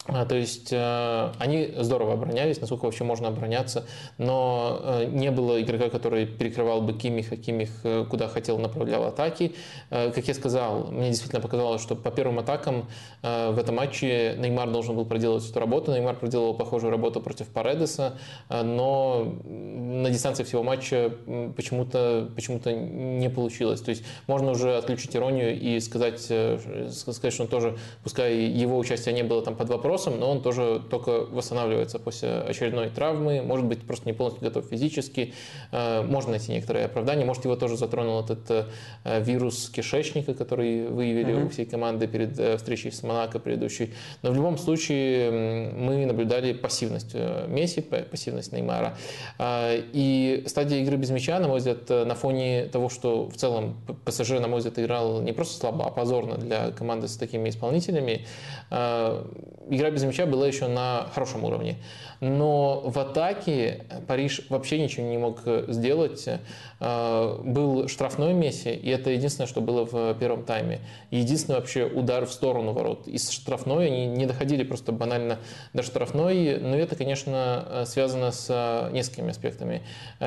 А, 0.06 0.26
то 0.26 0.34
есть 0.34 0.68
э, 0.70 1.32
они 1.38 1.72
здорово 1.78 2.12
оборонялись, 2.12 2.60
насколько 2.60 2.84
вообще 2.84 3.04
можно 3.04 3.28
обороняться, 3.28 3.86
но 4.18 4.78
э, 4.82 5.04
не 5.06 5.30
было 5.30 5.62
игрока, 5.62 5.88
который 5.88 6.26
перекрывал 6.26 6.82
бы 6.82 6.92
Кимиха, 6.92 7.38
Кимих 7.38 7.70
э, 7.84 8.04
куда 8.10 8.28
хотел 8.28 8.58
направлял 8.58 9.04
атаки. 9.04 9.54
Как 9.90 10.28
я 10.28 10.34
сказал, 10.34 10.88
мне 10.90 11.08
действительно 11.08 11.40
показалось, 11.40 11.82
что 11.82 11.94
по 11.94 12.10
первым 12.10 12.38
атакам 12.38 12.88
в 13.22 13.58
этом 13.58 13.76
матче 13.76 14.34
Неймар 14.38 14.70
должен 14.70 14.96
был 14.96 15.04
проделать 15.04 15.48
эту 15.48 15.58
работу. 15.60 15.92
Неймар 15.92 16.16
проделал 16.16 16.54
похожую 16.54 16.90
работу 16.90 17.20
против 17.20 17.48
Паредеса, 17.48 18.18
но 18.48 19.34
на 19.44 20.10
дистанции 20.10 20.44
всего 20.44 20.62
матча 20.62 21.12
почему-то 21.56 22.30
почему 22.34 22.60
не 22.64 23.30
получилось. 23.30 23.80
То 23.80 23.90
есть 23.90 24.04
можно 24.26 24.52
уже 24.52 24.76
отключить 24.76 25.14
иронию 25.14 25.58
и 25.58 25.80
сказать, 25.80 26.20
сказать, 26.20 27.32
что 27.32 27.42
он 27.44 27.48
тоже, 27.48 27.76
пускай 28.02 28.34
его 28.36 28.78
участия 28.78 29.12
не 29.12 29.22
было 29.22 29.42
там 29.42 29.54
под 29.54 29.68
вопрос, 29.68 29.93
вопросом, 29.94 30.18
но 30.18 30.30
он 30.30 30.42
тоже 30.42 30.82
только 30.90 31.10
восстанавливается 31.30 31.98
после 31.98 32.28
очередной 32.28 32.88
травмы, 32.88 33.42
может 33.42 33.66
быть, 33.66 33.80
просто 33.86 34.06
не 34.06 34.12
полностью 34.12 34.42
готов 34.42 34.66
физически, 34.66 35.32
э, 35.72 36.02
можно 36.02 36.32
найти 36.32 36.52
некоторые 36.52 36.86
оправдания, 36.86 37.24
может, 37.24 37.44
его 37.44 37.56
тоже 37.56 37.76
затронул 37.76 38.20
этот 38.20 38.68
э, 39.04 39.22
вирус 39.22 39.70
кишечника, 39.70 40.34
который 40.34 40.88
выявили 40.88 41.34
mm-hmm. 41.34 41.46
у 41.46 41.48
всей 41.48 41.66
команды 41.66 42.08
перед 42.08 42.38
э, 42.38 42.56
встречей 42.56 42.90
с 42.90 43.02
Монако 43.02 43.38
предыдущей. 43.38 43.94
Но 44.22 44.32
в 44.32 44.34
любом 44.34 44.58
случае 44.58 45.30
мы 45.30 46.06
наблюдали 46.06 46.52
пассивность 46.52 47.14
Месси, 47.48 47.80
пассивность 47.80 48.52
Неймара. 48.52 48.96
И 49.40 50.44
стадия 50.46 50.78
игры 50.82 50.96
без 50.96 51.10
мяча, 51.10 51.38
на 51.38 51.48
мой 51.48 51.58
взгляд, 51.58 51.88
на 51.88 52.14
фоне 52.14 52.64
того, 52.72 52.88
что 52.88 53.28
в 53.28 53.36
целом 53.36 53.76
ПСЖ, 54.04 54.30
на 54.40 54.48
мой 54.48 54.58
взгляд, 54.58 54.78
играл 54.78 55.20
не 55.20 55.32
просто 55.32 55.60
слабо, 55.60 55.86
а 55.86 55.90
позорно 55.90 56.36
для 56.36 56.70
команды 56.72 57.06
с 57.06 57.16
такими 57.16 57.48
исполнителями, 57.48 58.26
игра 58.70 59.83
без 59.90 60.04
мяча 60.04 60.26
была 60.26 60.46
еще 60.46 60.66
на 60.66 61.08
хорошем 61.14 61.44
уровне. 61.44 61.76
Но 62.20 62.80
в 62.84 62.98
атаке 62.98 63.84
Париж 64.06 64.42
вообще 64.48 64.80
ничего 64.80 65.06
не 65.06 65.18
мог 65.18 65.40
сделать. 65.68 66.26
Э, 66.80 67.38
был 67.44 67.88
штрафной 67.88 68.32
Месси, 68.32 68.70
и 68.70 68.88
это 68.90 69.10
единственное, 69.10 69.46
что 69.46 69.60
было 69.60 69.84
в 69.84 70.14
первом 70.14 70.44
тайме. 70.44 70.80
Единственный 71.10 71.56
вообще 71.56 71.84
удар 71.84 72.26
в 72.26 72.32
сторону 72.32 72.72
ворот. 72.72 73.06
Из 73.08 73.30
штрафной 73.30 73.86
они 73.86 74.06
не 74.06 74.26
доходили 74.26 74.64
просто 74.64 74.92
банально 74.92 75.38
до 75.72 75.82
штрафной. 75.82 76.58
Но 76.58 76.76
это, 76.76 76.96
конечно, 76.96 77.84
связано 77.86 78.30
с 78.30 78.88
несколькими 78.92 79.30
аспектами. 79.30 79.82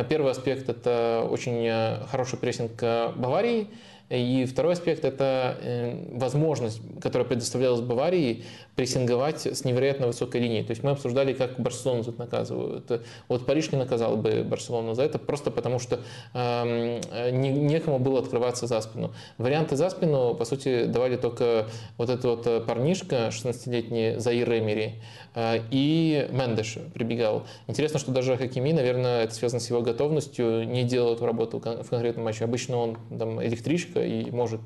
Первый 0.10 0.32
аспект– 0.32 0.70
это 0.70 1.28
очень 1.30 1.70
хороший 2.10 2.38
прессинг 2.38 2.82
Баварии, 3.16 3.68
И 4.10 4.46
второй 4.46 4.74
аспект– 4.74 5.04
это 5.06 5.58
э, 5.62 6.18
возможность, 6.18 6.80
которая 7.02 7.28
предоставлялась 7.28 7.82
Баварии 7.82 8.46
прессинговать 8.76 9.46
с 9.46 9.66
невероятно 9.66 10.08
высокой 10.08 10.40
линии. 10.40 10.62
То 10.62 10.72
есть 10.72 10.84
мы 10.84 10.92
обсуждали, 10.92 11.34
как 11.34 11.60
Барселону 11.60 12.04
тут 12.06 12.18
наказывают. 12.18 12.90
Вот 13.28 13.46
Париж 13.46 13.72
не 13.72 13.78
наказал 13.78 14.16
бы 14.16 14.44
Барселону 14.44 14.94
за 14.94 15.04
это, 15.04 15.20
просто 15.20 15.52
потому 15.52 15.80
что 15.80 16.00
э, 16.34 17.32
не, 17.32 17.50
некому 17.50 18.00
было 18.00 18.20
открываться 18.20 18.66
за 18.66 18.80
спину. 18.80 19.14
Варианты 19.38 19.76
за 19.76 19.90
спину, 19.90 20.36
по 20.36 20.46
сути, 20.46 20.86
давали 20.86 21.18
только 21.18 21.68
вот 21.98 22.10
этот 22.10 22.24
вот 22.24 22.66
парнишка, 22.66 23.28
16-летний 23.28 24.20
Заир 24.20 24.50
Эмери, 24.50 25.02
э, 25.27 25.27
и 25.72 26.28
Мендеш 26.32 26.78
прибегал. 26.94 27.46
Интересно, 27.68 28.00
что 28.00 28.12
даже 28.12 28.38
Хакими, 28.38 28.72
наверное, 28.72 29.24
это 29.24 29.34
связано 29.34 29.60
с 29.60 29.70
его 29.70 29.82
готовностью, 29.82 30.68
не 30.68 30.84
делал 30.84 31.14
эту 31.14 31.26
работу 31.26 31.60
в 31.60 31.90
конкретном 31.90 32.26
матче. 32.26 32.44
Обычно 32.44 32.78
он 32.78 32.98
там 33.18 33.44
электричка 33.44 34.02
и 34.02 34.32
может 34.32 34.62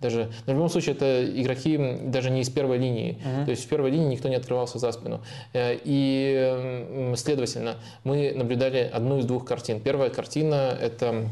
даже... 0.00 0.30
Но 0.46 0.52
в 0.52 0.56
любом 0.56 0.68
случае, 0.68 0.94
это 0.96 1.24
игроки 1.24 1.78
даже 2.02 2.30
не 2.30 2.40
из 2.40 2.50
первой 2.50 2.78
линии. 2.78 3.18
Uh-huh. 3.24 3.44
То 3.44 3.50
есть 3.50 3.64
в 3.64 3.68
первой 3.68 3.90
линии 3.90 4.08
никто 4.08 4.28
не 4.28 4.36
открывался 4.36 4.78
за 4.78 4.90
спину. 4.92 5.20
Э, 5.52 5.78
и, 5.84 7.14
следовательно, 7.16 7.76
мы 8.04 8.32
наблюдали 8.34 8.90
одну 8.92 9.18
из 9.18 9.26
двух 9.26 9.44
картин. 9.44 9.80
Первая 9.80 10.10
картина– 10.10 10.76
это 10.80 11.28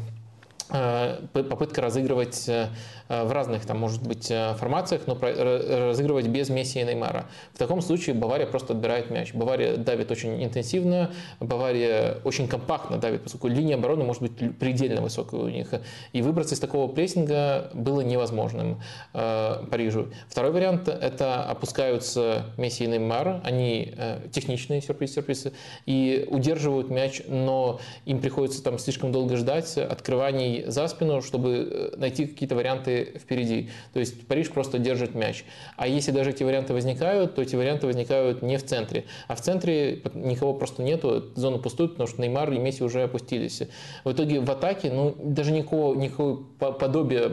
э, 0.71 1.17
попытка 1.33 1.81
разыгрывать 1.81 2.49
Э, 2.55 2.69
в 3.07 3.31
разных, 3.31 3.65
там, 3.65 3.79
может 3.79 4.01
быть, 4.01 4.31
э, 4.31 4.53
формациях, 4.55 5.01
но 5.05 5.15
разыгрывать 5.15 6.27
без 6.27 6.49
Месси 6.49 6.79
и 6.79 6.83
Неймара. 6.83 7.25
В 7.53 7.57
таком 7.57 7.81
случае 7.81 8.15
Бавария 8.15 8.47
просто 8.47 8.73
отбирает 8.73 9.11
мяч. 9.11 9.33
Бавария 9.33 9.77
давит 9.77 10.11
очень 10.11 10.43
интенсивно, 10.43 11.11
Бавария 11.39 12.17
очень 12.23 12.47
компактно 12.47 12.97
давит, 12.97 13.23
поскольку 13.23 13.47
линия 13.47 13.75
обороны 13.75 14.03
может 14.03 14.21
быть 14.21 14.57
предельно 14.57 15.01
высокой 15.01 15.39
у 15.39 15.49
них. 15.49 15.69
И 16.13 16.21
выбраться 16.21 16.55
из 16.55 16.59
такого 16.59 16.91
прессинга 16.91 17.69
было 17.73 18.01
невозможным 18.01 18.81
э, 19.13 19.63
Парижу. 19.69 20.07
Второй 20.27 20.51
вариант– 20.51 20.87
это 21.01 21.43
опускаются 21.43 22.45
Месси 22.57 22.85
и 22.85 22.87
Неймар, 22.87 23.41
они 23.43 23.93
э, 23.95 24.21
техничные, 24.31 24.81
сюрприз-сюрпризы, 24.81 25.53
и 25.85 26.25
удерживают 26.29 26.89
мяч, 26.89 27.21
но 27.27 27.79
им 28.05 28.19
приходится 28.19 28.63
там 28.63 28.79
слишком 28.79 29.11
долго 29.11 29.37
ждать 29.37 29.77
открываний 29.77 30.63
за 30.65 30.87
спину, 30.87 31.21
чтобы 31.21 31.91
э, 31.93 31.97
найти 31.97 32.25
какие-то 32.25 32.55
варианты 32.55 32.94
впереди. 33.03 33.69
То 33.93 33.99
есть 33.99 34.27
Париж 34.27 34.49
просто 34.49 34.79
держит 34.79 35.15
мяч. 35.15 35.45
А 35.77 35.87
если 35.87 36.11
даже 36.11 36.31
эти 36.31 36.43
варианты 36.43 36.73
возникают, 36.73 37.35
то 37.35 37.41
эти 37.41 37.55
варианты 37.55 37.87
возникают 37.87 38.41
не 38.41 38.57
в 38.57 38.65
центре. 38.65 39.05
А 39.27 39.35
в 39.35 39.41
центре 39.41 40.01
никого 40.13 40.53
просто 40.53 40.83
нету, 40.83 41.25
зона 41.35 41.57
пустует, 41.57 41.91
потому 41.91 42.07
что 42.07 42.21
Неймар 42.21 42.51
и 42.51 42.57
Месси 42.57 42.83
уже 42.83 43.03
опустились. 43.03 43.61
В 44.03 44.11
итоге 44.11 44.39
в 44.39 44.49
атаке 44.49 44.91
ну, 44.91 45.15
даже 45.19 45.51
никакого, 45.51 45.95
никакого 45.95 46.43
подобия, 46.57 47.29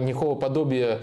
никакого 0.00 0.34
подобия 0.34 1.00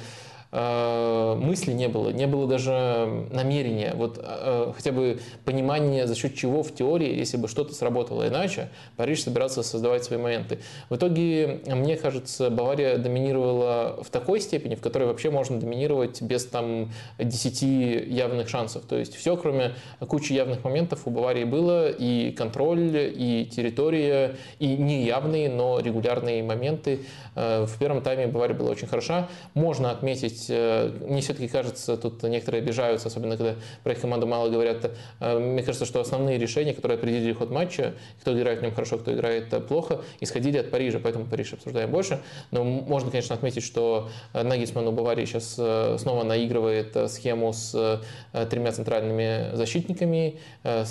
мысли 0.51 1.71
не 1.71 1.87
было, 1.87 2.09
не 2.09 2.27
было 2.27 2.45
даже 2.45 3.27
намерения, 3.31 3.93
вот 3.95 4.19
э, 4.21 4.73
хотя 4.75 4.91
бы 4.91 5.19
понимания, 5.45 6.07
за 6.07 6.15
счет 6.15 6.35
чего 6.35 6.61
в 6.61 6.73
теории, 6.75 7.15
если 7.15 7.37
бы 7.37 7.47
что-то 7.47 7.73
сработало 7.73 8.27
иначе, 8.27 8.69
Париж 8.97 9.23
собирался 9.23 9.63
создавать 9.63 10.03
свои 10.03 10.19
моменты. 10.19 10.59
В 10.89 10.95
итоге, 10.97 11.61
мне 11.67 11.95
кажется, 11.95 12.49
Бавария 12.49 12.97
доминировала 12.97 14.03
в 14.03 14.09
такой 14.09 14.41
степени, 14.41 14.75
в 14.75 14.81
которой 14.81 15.05
вообще 15.05 15.29
можно 15.29 15.59
доминировать 15.59 16.21
без 16.21 16.45
там 16.45 16.91
10 17.17 17.61
явных 18.09 18.49
шансов. 18.49 18.83
То 18.83 18.97
есть 18.97 19.15
все, 19.15 19.37
кроме 19.37 19.73
кучи 19.99 20.33
явных 20.33 20.63
моментов 20.63 21.01
у 21.05 21.11
Баварии 21.11 21.45
было, 21.45 21.89
и 21.89 22.31
контроль, 22.31 23.13
и 23.15 23.49
территория, 23.49 24.35
и 24.59 24.75
неявные, 24.75 25.49
но 25.49 25.79
регулярные 25.79 26.43
моменты. 26.43 27.01
Э, 27.35 27.65
в 27.65 27.77
первом 27.77 28.01
тайме 28.01 28.27
Бавария 28.27 28.55
была 28.55 28.71
очень 28.71 28.87
хороша. 28.87 29.29
Можно 29.53 29.91
отметить 29.91 30.40
э, 30.49 30.91
мне 31.07 31.22
все-таки 31.22 31.47
кажется, 31.47 31.97
тут 31.97 32.23
некоторые 32.23 32.61
обижаются, 32.61 33.07
особенно 33.07 33.38
когда 33.38 33.55
про 33.84 33.93
их 33.93 34.01
команду 34.01 34.27
мало 34.27 34.49
говорят. 34.49 34.91
Э, 35.19 35.38
мне 35.38 35.63
кажется, 35.63 35.85
что 35.85 35.99
основные 35.99 36.38
решения, 36.38 36.73
которые 36.73 36.97
определили 36.97 37.34
ход 37.34 37.49
матча, 37.49 37.93
кто 38.22 38.38
играет 38.38 38.59
в 38.59 38.63
нем 38.63 38.73
хорошо, 38.73 38.97
кто 38.97 39.13
играет 39.13 39.53
э, 39.53 39.59
плохо, 39.59 40.01
исходили 40.19 40.57
от 40.57 40.72
Парижа, 40.72 40.99
поэтому 41.01 41.26
Париж 41.26 41.53
обсуждаем 41.53 41.91
больше. 41.91 42.22
Но 42.51 42.63
можно, 42.63 43.11
конечно, 43.11 43.35
отметить, 43.35 43.63
что 43.63 44.09
Нагельсман 44.34 44.88
у 44.88 44.91
Баварии 44.91 45.26
сейчас 45.26 45.53
снова 46.01 46.23
наигрывает 46.23 46.97
схему 47.09 47.53
с 47.53 48.01
тремя 48.49 48.72
центральными 48.72 49.55
защитниками 49.55 50.39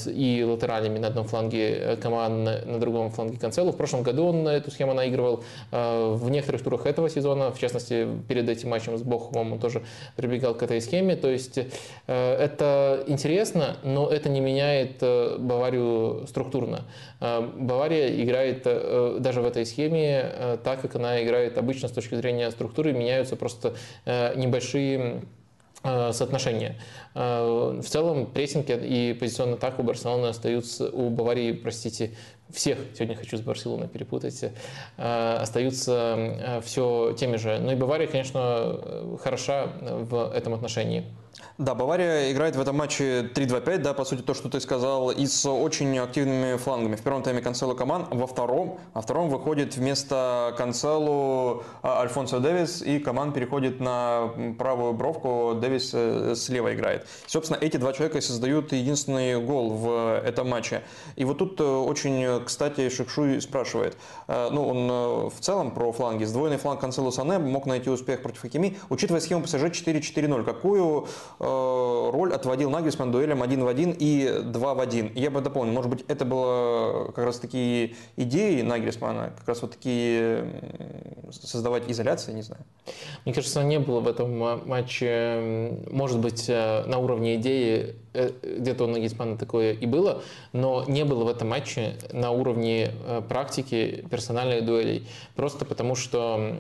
и 0.07 0.45
латеральными 0.47 0.99
на 0.99 1.09
одном 1.09 1.27
фланге 1.27 1.99
команд, 2.03 2.67
на 2.67 2.79
другом 2.79 3.11
фланге 3.11 3.39
Канцелу. 3.39 3.73
В 3.73 3.77
прошлом 3.77 4.03
году 4.03 4.27
он 4.27 4.47
эту 4.49 4.71
схему 4.71 4.95
наигрывал 4.95 5.45
в 5.71 6.31
некоторых 6.31 6.63
турах 6.63 6.87
этого 6.87 7.09
сезона, 7.09 7.53
в 7.53 7.59
частности, 7.59 8.07
перед 8.29 8.49
этим 8.49 8.71
матчем 8.71 8.97
с 8.97 9.03
Бохумом 9.03 9.40
по-моему, 9.41 9.61
тоже 9.61 9.83
прибегал 10.17 10.55
к 10.55 10.63
этой 10.63 10.81
схеме. 10.81 11.17
То 11.17 11.29
есть 11.29 11.59
э, 11.59 11.65
это 12.07 13.05
интересно, 13.07 13.77
но 13.83 14.09
это 14.09 14.29
не 14.29 14.41
меняет 14.41 14.99
э, 15.01 15.37
Баварию 15.39 16.27
структурно. 16.29 16.85
Э, 17.21 17.41
Бавария 17.41 18.23
играет 18.23 18.63
даже 19.23 19.41
в 19.41 19.47
этой 19.47 19.65
схеме 19.65 20.59
так, 20.65 20.83
как 20.83 20.97
она 20.97 21.23
играет 21.23 21.57
обычно 21.59 21.89
с 21.89 21.93
точки 21.93 22.15
зрения 22.15 22.51
структуры, 22.51 22.93
меняются 22.93 23.37
просто 23.37 23.75
небольшие 24.05 25.23
соотношения. 25.83 26.77
В 27.15 27.83
целом 27.83 28.27
прессинг 28.27 28.67
и 28.69 29.17
позиционная 29.19 29.55
атака 29.55 29.81
у 29.81 29.83
Барселоны 29.83 30.27
остаются, 30.27 30.91
у 30.91 31.09
Баварии, 31.09 31.53
простите, 31.53 32.11
всех, 32.53 32.79
сегодня 32.95 33.17
хочу 33.17 33.37
с 33.37 33.41
Барселоной 33.41 33.89
перепутать, 33.89 34.43
э, 34.43 35.35
остаются 35.35 36.15
э, 36.17 36.61
все 36.63 37.15
теми 37.19 37.37
же. 37.37 37.59
Ну 37.59 37.73
и 37.73 37.75
Бавария, 37.75 38.07
конечно, 38.07 38.41
э, 38.83 39.17
хороша 39.23 39.69
в 39.81 40.33
этом 40.35 40.55
отношении. 40.55 41.05
Да, 41.59 41.75
Бавария 41.75 42.33
играет 42.33 42.57
в 42.57 42.61
этом 42.61 42.77
матче 42.77 43.31
3-2-5, 43.35 43.79
да, 43.79 43.93
по 43.93 44.05
сути, 44.05 44.23
то, 44.23 44.35
что 44.35 44.49
ты 44.49 44.61
сказал, 44.61 45.11
и 45.11 45.27
с 45.27 45.47
очень 45.49 45.99
активными 45.99 46.57
флангами. 46.57 46.97
В 46.97 47.03
первом 47.03 47.23
тайме 47.23 47.43
Канцело 47.43 47.75
Коман, 47.75 48.07
во 48.11 48.27
втором, 48.27 48.79
во 48.95 49.03
втором 49.03 49.29
выходит 49.29 49.77
вместо 49.77 50.55
Канцелу 50.57 51.63
а, 51.83 52.01
Альфонсо 52.01 52.41
Дэвис, 52.41 52.83
и 52.83 52.99
Коман 52.99 53.33
переходит 53.33 53.81
на 53.81 54.31
правую 54.59 54.95
бровку, 54.95 55.55
Дэвис 55.55 55.91
э, 55.93 56.35
слева 56.35 56.75
играет. 56.75 57.07
Собственно, 57.27 57.59
эти 57.61 57.77
два 57.77 57.93
человека 57.93 58.21
создают 58.21 58.73
единственный 58.73 59.41
гол 59.41 59.71
в 59.71 60.23
этом 60.25 60.49
матче. 60.49 60.83
И 61.17 61.25
вот 61.25 61.39
тут 61.39 61.61
э, 61.61 61.65
очень, 61.65 62.43
кстати, 62.45 62.89
Шикшуй 62.89 63.41
спрашивает, 63.43 63.97
э, 64.29 64.49
ну, 64.51 64.67
он 64.67 65.31
в 65.31 65.41
целом 65.41 65.73
про 65.73 65.93
фланги, 65.93 66.25
сдвоенный 66.25 66.59
фланг 66.59 66.81
Канцелу 66.81 67.13
Сане 67.13 67.39
мог 67.39 67.67
найти 67.67 67.91
успех 67.91 68.23
против 68.23 68.41
Хакими, 68.41 68.79
учитывая 68.89 69.21
схему 69.21 69.43
ПСЖ 69.43 69.65
4-4-0, 69.65 70.45
какую 70.45 71.01
Э, 71.01 71.07
роль 71.41 72.35
отводил 72.35 72.71
Нагельсман 72.71 73.11
дуэлям 73.11 73.43
один 73.43 73.65
в 73.65 73.69
один 73.69 73.97
и 73.99 74.43
два 74.45 74.75
в 74.75 74.81
один. 74.81 75.11
Я 75.15 75.31
бы 75.31 75.41
дополнил, 75.41 75.73
может 75.73 75.91
быть, 75.91 76.05
это 76.07 76.27
было 76.27 77.07
как 77.15 77.25
раз 77.25 77.39
такие 77.39 77.95
идеи 78.17 78.61
Нагельсмана, 78.61 79.33
как 79.39 79.49
раз 79.49 79.63
вот 79.63 79.73
такие 79.73 80.45
создавать 81.31 81.91
изоляции, 81.91 82.33
не 82.33 82.43
знаю. 82.43 82.63
Мне 83.25 83.33
кажется, 83.33 83.63
не 83.63 83.79
было 83.79 84.01
в 84.01 84.09
этом 84.09 84.39
матче, 84.69 85.79
может 85.91 86.19
быть, 86.19 86.47
э, 86.49 86.85
на 86.85 86.99
уровне 86.99 87.37
идеи 87.37 87.97
э, 88.13 88.31
где-то 88.59 88.85
у 88.85 88.87
Нагельсмана 88.89 89.39
такое 89.39 89.73
и 89.73 89.87
было, 89.87 90.23
но 90.53 90.85
не 90.89 91.05
было 91.07 91.25
в 91.25 91.29
этом 91.29 91.49
матче 91.49 91.95
на 92.13 92.33
уровне 92.33 92.91
практики 93.29 94.05
персональных 94.11 94.67
дуэлей. 94.67 95.09
Просто 95.37 95.65
потому 95.65 95.95
что 95.95 96.57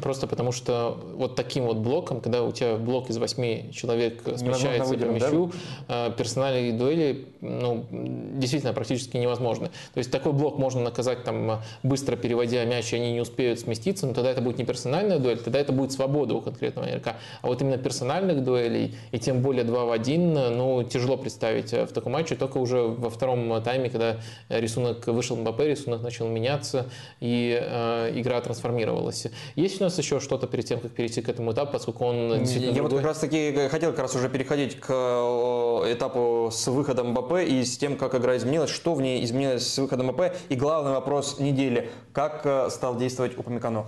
Просто 0.00 0.26
потому 0.26 0.52
что 0.52 0.98
вот 1.14 1.36
таким 1.36 1.64
вот 1.64 1.78
блоком, 1.78 2.20
когда 2.20 2.42
у 2.42 2.52
тебя 2.52 2.76
блок 2.76 3.10
из 3.10 3.18
восьми 3.18 3.70
человек 3.72 4.22
смещается 4.36 4.94
по 4.94 5.04
мячу, 5.04 5.52
да? 5.88 6.08
Э, 6.08 6.12
персональные 6.16 6.72
дуэли 6.72 7.26
ну, 7.40 7.86
действительно 7.90 8.72
практически 8.72 9.16
невозможны. 9.16 9.68
То 9.94 9.98
есть 9.98 10.10
такой 10.10 10.32
блок 10.32 10.58
можно 10.58 10.80
наказать 10.80 11.24
там 11.24 11.62
быстро 11.82 12.16
переводя 12.16 12.64
мяч, 12.64 12.92
и 12.92 12.96
они 12.96 13.12
не 13.12 13.20
успеют 13.20 13.60
сместиться, 13.60 14.06
но 14.06 14.14
тогда 14.14 14.30
это 14.30 14.40
будет 14.40 14.58
не 14.58 14.64
персональная 14.64 15.18
дуэль, 15.18 15.38
тогда 15.38 15.58
это 15.58 15.72
будет 15.72 15.92
свобода 15.92 16.34
у 16.34 16.40
конкретного 16.40 16.88
игрока. 16.90 17.16
А 17.42 17.46
вот 17.46 17.62
именно 17.62 17.78
персональных 17.78 18.42
дуэлей, 18.42 18.96
и 19.12 19.18
тем 19.18 19.42
более 19.42 19.64
2 19.64 19.84
в 19.84 19.90
1, 19.90 20.34
ну, 20.56 20.82
тяжело 20.82 21.16
представить 21.16 21.72
в 21.72 21.88
таком 21.88 22.12
матче, 22.12 22.34
только 22.34 22.58
уже 22.58 22.82
во 22.82 23.10
втором 23.10 23.62
тайме, 23.62 23.90
когда 23.90 24.16
рисунок 24.48 25.06
вышел 25.06 25.36
Мбаппе, 25.36 25.68
рисунок 25.68 26.02
начал 26.02 26.28
меняться, 26.28 26.86
и 27.20 27.58
э, 27.60 28.12
игра 28.14 28.40
трансформировалась. 28.40 29.26
Есть 29.56 29.80
у 29.80 29.84
нас 29.84 29.87
еще 29.96 30.20
что-то 30.20 30.46
перед 30.46 30.66
тем, 30.66 30.80
как 30.80 30.92
перейти 30.92 31.22
к 31.22 31.28
этому 31.30 31.52
этапу, 31.52 31.72
поскольку 31.72 32.04
он 32.04 32.40
действительно... 32.40 32.74
Я 32.74 32.82
вот 32.82 32.92
как 32.92 33.04
раз 33.04 33.18
таки 33.18 33.68
хотел 33.68 33.92
как 33.92 34.00
раз 34.00 34.14
уже 34.14 34.28
переходить 34.28 34.78
к 34.78 34.86
э, 34.90 35.92
этапу 35.94 36.50
с 36.52 36.66
выходом 36.66 37.12
МБП 37.12 37.34
и 37.46 37.64
с 37.64 37.78
тем, 37.78 37.96
как 37.96 38.14
игра 38.14 38.36
изменилась, 38.36 38.70
что 38.70 38.94
в 38.94 39.00
ней 39.00 39.24
изменилось 39.24 39.66
с 39.66 39.78
выходом 39.78 40.08
МБП. 40.08 40.34
И 40.50 40.56
главный 40.56 40.92
вопрос 40.92 41.38
недели, 41.38 41.90
как 42.12 42.42
э, 42.44 42.68
стал 42.70 42.96
действовать 42.96 43.38
Упамекано? 43.38 43.86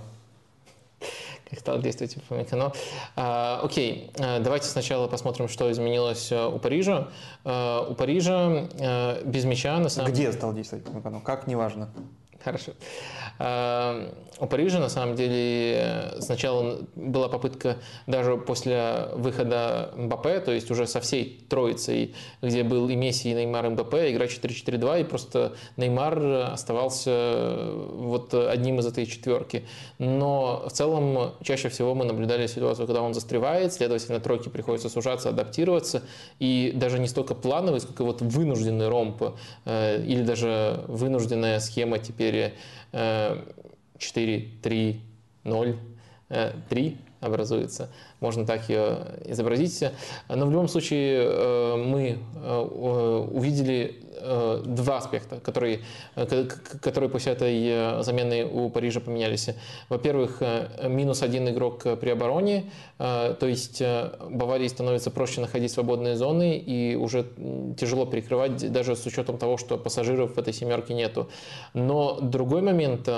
как 1.49 1.59
стал 1.59 1.79
действовать 1.79 2.15
Упамекано. 2.15 2.71
А, 3.17 3.59
окей, 3.61 4.09
а, 4.17 4.39
давайте 4.39 4.67
сначала 4.67 5.07
посмотрим, 5.07 5.49
что 5.49 5.69
изменилось 5.69 6.31
у 6.31 6.57
Парижа. 6.59 7.09
А, 7.43 7.85
у 7.89 7.93
Парижа 7.93 8.69
без 9.25 9.43
мяча 9.43 9.77
на 9.77 9.89
самом 9.89 10.11
Где 10.11 10.31
стал 10.31 10.53
действовать 10.53 10.87
Упамекано? 10.87 11.19
Как, 11.19 11.47
неважно. 11.47 11.89
Хорошо. 12.43 12.71
А, 13.37 14.13
у 14.41 14.47
Парижа, 14.47 14.79
на 14.79 14.89
самом 14.89 15.15
деле, 15.15 16.15
сначала 16.19 16.79
была 16.95 17.29
попытка 17.29 17.77
даже 18.07 18.37
после 18.37 19.09
выхода 19.13 19.93
МБП, 19.95 20.43
то 20.43 20.51
есть 20.51 20.71
уже 20.71 20.87
со 20.87 20.99
всей 20.99 21.45
троицей, 21.47 22.15
где 22.41 22.63
был 22.63 22.89
и 22.89 22.95
Месси, 22.95 23.29
и 23.29 23.33
Неймар, 23.35 23.67
и 23.67 23.69
МБП, 23.69 23.93
играть 24.09 24.31
4-4-2, 24.31 25.01
и 25.01 25.03
просто 25.03 25.53
Неймар 25.77 26.51
оставался 26.53 27.55
вот 27.93 28.33
одним 28.33 28.79
из 28.79 28.87
этой 28.87 29.05
четверки. 29.05 29.63
Но 29.99 30.65
в 30.67 30.71
целом 30.71 31.35
чаще 31.43 31.69
всего 31.69 31.93
мы 31.93 32.05
наблюдали 32.05 32.47
ситуацию, 32.47 32.87
когда 32.87 33.03
он 33.03 33.13
застревает, 33.13 33.73
следовательно, 33.73 34.19
тройке 34.19 34.49
приходится 34.49 34.89
сужаться, 34.89 35.29
адаптироваться, 35.29 36.01
и 36.39 36.71
даже 36.73 36.97
не 36.97 37.07
столько 37.07 37.35
плановый, 37.35 37.79
сколько 37.79 38.03
вот 38.03 38.23
вынужденный 38.23 38.87
ромп, 38.87 39.35
э, 39.65 40.03
или 40.03 40.23
даже 40.23 40.83
вынужденная 40.87 41.59
схема 41.59 41.99
теперь 41.99 42.55
4, 44.01 44.47
3, 44.61 45.01
0, 45.43 45.79
3 46.69 46.97
образуется. 47.21 47.89
Можно 48.19 48.45
так 48.45 48.67
ее 48.67 48.97
изобразить. 49.25 49.83
Но 50.27 50.45
в 50.45 50.51
любом 50.51 50.67
случае 50.67 51.23
э, 51.23 51.75
мы 51.77 52.17
э, 52.35 53.27
увидели 53.31 54.03
Э, 54.23 54.61
два 54.63 54.97
аспекта, 54.97 55.39
которые, 55.39 55.79
э, 56.15 56.45
которые 56.81 57.09
после 57.09 57.31
этой 57.33 57.67
э, 57.67 58.03
замены 58.03 58.45
у 58.45 58.69
Парижа 58.69 58.99
поменялись. 58.99 59.49
Во-первых, 59.89 60.41
минус 60.83 61.23
один 61.23 61.49
игрок 61.49 61.83
при 61.99 62.09
обороне, 62.09 62.71
то 62.97 63.37
есть 63.41 63.81
Баварии 63.81 64.67
становится 64.67 65.11
проще 65.11 65.41
находить 65.41 65.71
свободные 65.71 66.15
зоны 66.15 66.57
и 66.57 66.95
уже 66.95 67.25
тяжело 67.77 68.05
перекрывать, 68.05 68.71
даже 68.71 68.95
с 68.95 69.05
учетом 69.05 69.37
того, 69.37 69.57
что 69.57 69.77
пассажиров 69.77 70.35
в 70.35 70.37
этой 70.37 70.53
семерке 70.53 70.93
нету. 70.93 71.29
Но 71.73 72.19
другой 72.21 72.61
момент, 72.61 73.09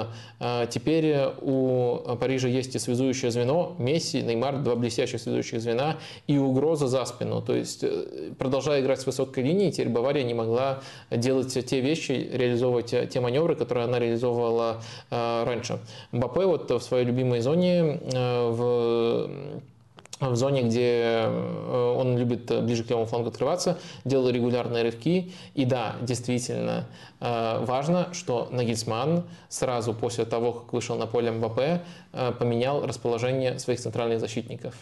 теперь 0.69 1.15
у 1.41 2.15
Парижа 2.19 2.47
есть 2.47 2.75
и 2.75 2.79
связующее 2.79 3.31
звено, 3.31 3.75
Месси, 3.77 4.21
Неймар, 4.21 4.59
два 4.59 4.75
блестящих 4.75 5.21
связующих 5.21 5.61
звена 5.61 5.97
и 6.27 6.37
угроза 6.37 6.87
за 6.87 7.05
спину. 7.05 7.41
То 7.41 7.55
есть, 7.55 7.83
продолжая 8.37 8.81
играть 8.81 9.01
с 9.01 9.05
высокой 9.05 9.43
линии, 9.43 9.71
теперь 9.71 9.89
Бавария 9.89 10.23
не 10.23 10.33
могла 10.33 10.81
делать 11.09 11.53
те 11.53 11.81
вещи, 11.81 12.29
реализовывать 12.33 13.09
те 13.09 13.19
маневры, 13.19 13.55
которые 13.55 13.85
она 13.85 13.99
реализовывала 13.99 14.81
э, 15.09 15.43
раньше. 15.45 15.79
Мбаппе 16.11 16.45
вот 16.45 16.69
в 16.69 16.81
своей 16.81 17.05
любимой 17.05 17.41
зоне 17.41 17.99
э, 18.13 18.49
в 18.49 19.29
в 20.29 20.35
зоне, 20.35 20.63
где 20.63 21.25
э, 21.25 21.95
он 21.97 22.17
любит 22.17 22.45
ближе 22.63 22.83
к 22.83 22.89
левому 22.89 23.05
флангу 23.07 23.29
открываться, 23.29 23.79
делал 24.05 24.29
регулярные 24.29 24.83
рывки. 24.83 25.31
И 25.53 25.65
да, 25.65 25.95
действительно, 26.01 26.85
важно, 27.23 28.09
что 28.13 28.49
Нагельсман 28.51 29.23
сразу 29.49 29.93
после 29.93 30.25
того, 30.25 30.51
как 30.51 30.73
вышел 30.73 30.97
на 30.97 31.07
поле 31.07 31.31
МБП, 31.31 31.81
поменял 32.37 32.85
расположение 32.85 33.57
своих 33.59 33.79
центральных 33.79 34.19
защитников. 34.19 34.75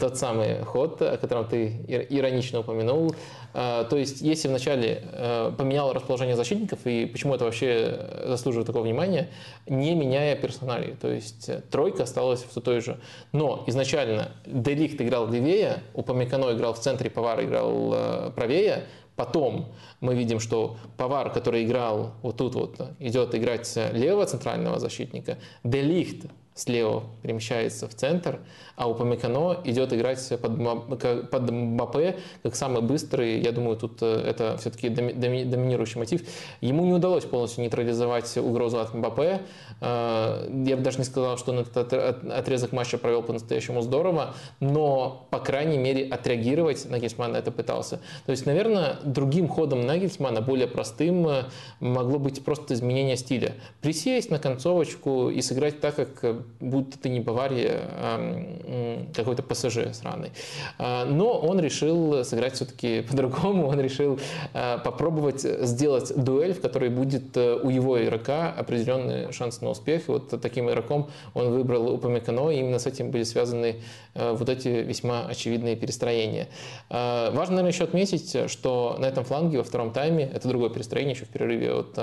Тот 0.00 0.16
самый 0.16 0.62
ход, 0.64 1.02
о 1.02 1.16
котором 1.18 1.46
ты 1.46 2.06
иронично 2.08 2.60
упомянул, 2.60 3.14
то 3.52 3.96
есть, 3.96 4.20
если 4.20 4.46
вначале 4.48 5.02
э, 5.12 5.52
поменял 5.58 5.92
расположение 5.92 6.36
защитников, 6.36 6.78
и 6.84 7.06
почему 7.06 7.34
это 7.34 7.44
вообще 7.44 7.98
заслуживает 8.26 8.66
такого 8.66 8.84
внимания, 8.84 9.28
не 9.66 9.94
меняя 9.94 10.36
персоналей. 10.36 10.94
То 11.00 11.08
есть, 11.08 11.48
э, 11.48 11.60
тройка 11.70 12.04
осталась 12.04 12.44
все 12.48 12.60
той 12.60 12.80
же. 12.80 12.98
Но 13.32 13.64
изначально 13.66 14.32
Делихт 14.46 15.00
играл 15.00 15.28
левее, 15.28 15.82
Упамекано 15.94 16.52
играл 16.52 16.74
в 16.74 16.78
центре, 16.78 17.10
Повар 17.10 17.42
играл 17.42 17.92
э, 17.92 18.30
правее, 18.36 18.84
Потом 19.20 19.66
мы 20.00 20.14
видим, 20.14 20.40
что 20.40 20.78
повар, 20.96 21.30
который 21.30 21.64
играл 21.64 22.14
вот 22.22 22.38
тут 22.38 22.54
вот, 22.54 22.80
идет 22.98 23.34
играть 23.34 23.70
левого 23.92 24.24
центрального 24.24 24.78
защитника. 24.78 25.36
Делихт 25.62 26.24
слева 26.54 27.04
перемещается 27.22 27.88
в 27.88 27.94
центр, 27.94 28.40
а 28.76 28.88
у 28.88 28.94
Памекано 28.94 29.58
идет 29.64 29.92
играть 29.92 30.26
под, 30.40 31.30
под 31.30 31.50
Мбаппе 31.50 32.18
как 32.42 32.54
самый 32.54 32.82
быстрый. 32.82 33.40
Я 33.40 33.52
думаю, 33.52 33.76
тут 33.76 33.98
э, 34.02 34.06
это 34.06 34.56
все-таки 34.58 34.88
доминирующий 34.88 35.98
мотив. 35.98 36.22
Ему 36.60 36.84
не 36.84 36.92
удалось 36.92 37.24
полностью 37.24 37.62
нейтрализовать 37.62 38.36
угрозу 38.38 38.80
от 38.80 38.94
Мбаппе. 38.94 39.42
Э, 39.80 40.48
я 40.66 40.76
бы 40.76 40.82
даже 40.82 40.98
не 40.98 41.04
сказал, 41.04 41.38
что 41.38 41.52
он 41.52 41.60
этот 41.60 41.92
отрезок 41.92 42.72
матча 42.72 42.98
провел 42.98 43.22
по-настоящему 43.22 43.82
здорово, 43.82 44.34
но, 44.60 45.26
по 45.30 45.38
крайней 45.38 45.78
мере, 45.78 46.06
отреагировать 46.08 46.88
Нагельсман 46.88 47.36
это 47.36 47.50
пытался. 47.50 48.00
То 48.26 48.32
есть, 48.32 48.46
наверное, 48.46 48.96
другим 49.04 49.48
ходом 49.48 49.82
Нагельсмана, 49.82 50.40
более 50.40 50.66
простым, 50.66 51.28
э, 51.28 51.44
могло 51.80 52.18
быть 52.18 52.44
просто 52.44 52.74
изменение 52.74 53.16
стиля. 53.16 53.54
Присесть 53.80 54.30
на 54.30 54.38
концовочку 54.38 55.30
и 55.30 55.40
сыграть 55.42 55.80
так, 55.80 55.96
как 55.96 56.24
будто 56.60 56.98
ты 56.98 57.08
не 57.08 57.20
Бавария, 57.20 57.80
а 57.92 59.06
какой-то 59.14 59.42
ПСЖ 59.42 59.92
сраный. 59.92 60.30
А, 60.78 61.04
но 61.04 61.38
он 61.38 61.60
решил 61.60 62.24
сыграть 62.24 62.54
все-таки 62.54 63.02
по-другому, 63.08 63.66
он 63.66 63.80
решил 63.80 64.18
а, 64.54 64.78
попробовать 64.78 65.42
сделать 65.42 66.12
дуэль, 66.16 66.54
в 66.54 66.60
которой 66.60 66.90
будет 66.90 67.36
э, 67.36 67.54
у 67.62 67.70
его 67.70 68.02
игрока 68.02 68.52
определенный 68.52 69.32
шанс 69.32 69.60
на 69.60 69.70
успех. 69.70 70.08
И 70.08 70.12
вот 70.12 70.40
таким 70.40 70.68
игроком 70.68 71.10
он 71.34 71.50
выбрал 71.50 71.92
Упамекано, 71.92 72.50
и 72.50 72.58
именно 72.58 72.78
с 72.78 72.86
этим 72.86 73.10
были 73.10 73.22
связаны 73.22 73.76
э, 74.14 74.32
вот 74.32 74.48
эти 74.48 74.68
весьма 74.68 75.26
очевидные 75.26 75.76
перестроения. 75.76 76.48
Важно, 76.88 77.56
наверное, 77.56 77.72
еще 77.72 77.84
отметить, 77.84 78.50
что 78.50 78.96
на 78.98 79.06
этом 79.06 79.24
фланге 79.24 79.58
во 79.58 79.64
втором 79.64 79.92
тайме, 79.92 80.24
это 80.24 80.48
другое 80.48 80.70
перестроение 80.70 81.14
еще 81.14 81.24
в 81.24 81.28
перерыве 81.28 81.72
от 81.72 81.98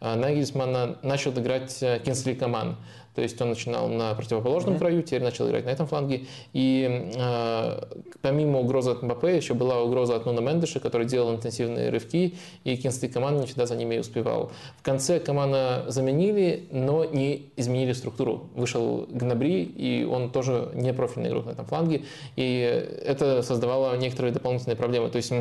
Нагельсмана, 0.00 0.98
начал 1.02 1.32
играть 1.32 1.82
э, 1.82 2.00
Кинсли 2.04 2.34
Каман. 2.34 2.76
То 3.16 3.22
есть 3.22 3.40
он 3.40 3.48
начинал 3.48 3.88
на 3.88 4.14
противоположном 4.14 4.74
mm-hmm. 4.74 4.78
краю, 4.78 5.02
теперь 5.02 5.22
начал 5.22 5.48
играть 5.48 5.64
на 5.64 5.70
этом 5.70 5.86
фланге. 5.86 6.26
И 6.52 7.10
э, 7.16 7.80
помимо 8.20 8.60
угрозы 8.60 8.90
от 8.90 9.02
МБП 9.02 9.24
еще 9.24 9.54
была 9.54 9.82
угроза 9.82 10.16
от 10.16 10.26
Нуна 10.26 10.42
Мендеша, 10.42 10.80
который 10.80 11.06
делал 11.06 11.34
интенсивные 11.34 11.88
рывки, 11.88 12.34
и 12.64 12.76
Кинсли 12.76 13.08
команда 13.08 13.40
не 13.40 13.46
всегда 13.46 13.64
за 13.64 13.74
ними 13.74 13.96
успевал. 13.96 14.52
В 14.76 14.82
конце 14.82 15.18
команда 15.18 15.86
заменили, 15.88 16.68
но 16.70 17.06
не 17.06 17.50
изменили 17.56 17.94
структуру. 17.94 18.50
Вышел 18.54 19.06
Гнабри, 19.10 19.62
и 19.62 20.04
он 20.04 20.30
тоже 20.30 20.70
не 20.74 20.92
профильный 20.92 21.30
игрок 21.30 21.46
на 21.46 21.50
этом 21.52 21.64
фланге, 21.64 22.02
и 22.36 22.60
это 23.04 23.42
создавало 23.42 23.96
некоторые 23.96 24.32
дополнительные 24.32 24.76
проблемы. 24.76 25.08
То 25.08 25.16
есть 25.16 25.32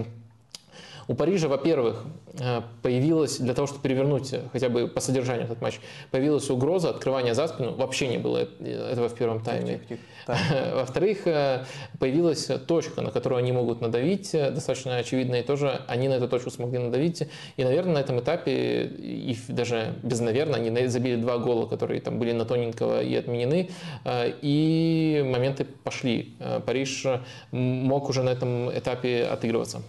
у 1.07 1.13
Парижа, 1.13 1.47
во-первых, 1.47 2.03
э, 2.39 2.61
появилась, 2.81 3.37
для 3.37 3.53
того, 3.53 3.67
чтобы 3.67 3.83
перевернуть 3.83 4.33
хотя 4.51 4.69
бы 4.69 4.87
по 4.87 4.99
содержанию 4.99 5.45
этот 5.45 5.61
матч, 5.61 5.79
появилась 6.11 6.49
угроза 6.49 6.89
открывания 6.89 7.33
за 7.33 7.47
спину. 7.47 7.75
Вообще 7.75 8.07
не 8.07 8.17
было 8.17 8.47
этого 8.59 9.09
в 9.09 9.13
первом 9.13 9.43
тайме. 9.43 9.81
Во-вторых, 10.73 11.27
э, 11.27 11.65
появилась 11.99 12.49
точка, 12.67 13.01
на 13.01 13.11
которую 13.11 13.39
они 13.39 13.51
могут 13.51 13.81
надавить, 13.81 14.33
э, 14.33 14.49
достаточно 14.49 14.97
очевидно, 14.97 15.35
и 15.35 15.43
тоже 15.43 15.81
они 15.87 16.07
на 16.07 16.13
эту 16.13 16.27
точку 16.27 16.49
смогли 16.49 16.79
надавить. 16.79 17.23
И, 17.57 17.63
наверное, 17.63 17.95
на 17.95 17.99
этом 17.99 18.19
этапе, 18.19 18.85
и 18.85 19.37
даже 19.47 19.93
без 20.01 20.19
наверное, 20.19 20.55
они 20.55 20.87
забили 20.87 21.17
два 21.17 21.37
гола, 21.37 21.67
которые 21.67 22.01
там 22.01 22.17
были 22.17 22.31
на 22.31 22.45
тоненького 22.45 23.03
и 23.03 23.15
отменены, 23.15 23.69
и 24.05 25.23
моменты 25.25 25.65
пошли. 25.65 26.35
Париж 26.65 27.05
мог 27.51 28.09
уже 28.09 28.23
на 28.23 28.29
этом 28.29 28.75
этапе 28.75 29.23
отыгрываться. 29.25 29.81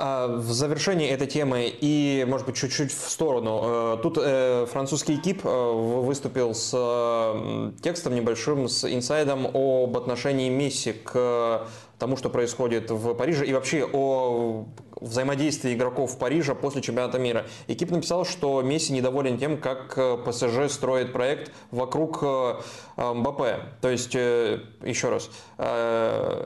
А, 0.00 0.28
в 0.28 0.52
завершении 0.52 1.08
этой 1.08 1.26
темы 1.26 1.74
и, 1.80 2.24
может 2.28 2.46
быть, 2.46 2.54
чуть-чуть 2.56 2.92
в 2.92 3.10
сторону. 3.10 3.60
Э, 3.64 3.96
тут 4.00 4.16
э, 4.16 4.64
французский 4.70 5.16
экип 5.16 5.40
э, 5.44 5.48
выступил 5.48 6.54
с 6.54 7.72
текстом 7.82 8.14
небольшим, 8.14 8.68
с 8.68 8.84
инсайдом 8.84 9.48
об 9.52 9.96
отношении 9.96 10.48
Месси 10.50 10.92
к 10.92 11.66
тому, 11.98 12.16
что 12.16 12.30
происходит 12.30 12.90
в 12.90 13.14
Париже, 13.14 13.46
и 13.46 13.52
вообще 13.52 13.88
о 13.92 14.66
взаимодействии 15.00 15.74
игроков 15.74 16.18
Парижа 16.18 16.54
после 16.54 16.82
чемпионата 16.82 17.18
мира. 17.18 17.46
Экип 17.66 17.90
написал, 17.90 18.24
что 18.24 18.62
Месси 18.62 18.92
недоволен 18.92 19.38
тем, 19.38 19.58
как 19.58 19.96
э, 19.96 20.16
ПСЖ 20.24 20.72
строит 20.72 21.12
проект 21.12 21.52
вокруг 21.70 22.20
э, 22.22 22.54
э, 22.96 23.12
Мбаппе. 23.12 23.60
То 23.80 23.90
есть, 23.90 24.14
еще 24.14 25.10
раз, 25.10 25.30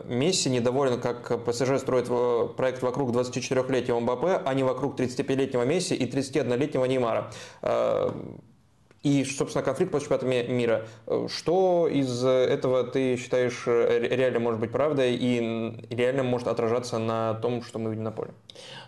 Месси 0.06 0.50
недоволен, 0.50 1.00
как 1.00 1.44
ПСЖ 1.44 1.78
строит 1.78 2.08
проект 2.56 2.82
вокруг 2.82 3.10
24-летнего 3.10 4.00
Мбаппе, 4.00 4.40
а 4.44 4.54
не 4.54 4.62
вокруг 4.62 4.98
35-летнего 4.98 5.64
Месси 5.64 5.94
и 5.94 6.06
31-летнего 6.06 6.84
Неймара. 6.84 7.30
И, 9.02 9.24
собственно, 9.24 9.64
конфликт 9.64 9.90
после 9.90 10.08
чемпионата 10.08 10.52
мира. 10.52 10.86
Что 11.28 11.88
из 11.88 12.24
этого 12.24 12.84
ты 12.84 13.16
считаешь 13.16 13.66
реально 13.66 14.38
может 14.38 14.60
быть 14.60 14.70
правдой 14.70 15.16
и 15.16 15.86
реально 15.90 16.22
может 16.22 16.46
отражаться 16.46 16.98
на 16.98 17.34
том, 17.34 17.62
что 17.62 17.78
мы 17.78 17.90
видим 17.90 18.04
на 18.04 18.12
поле? 18.12 18.32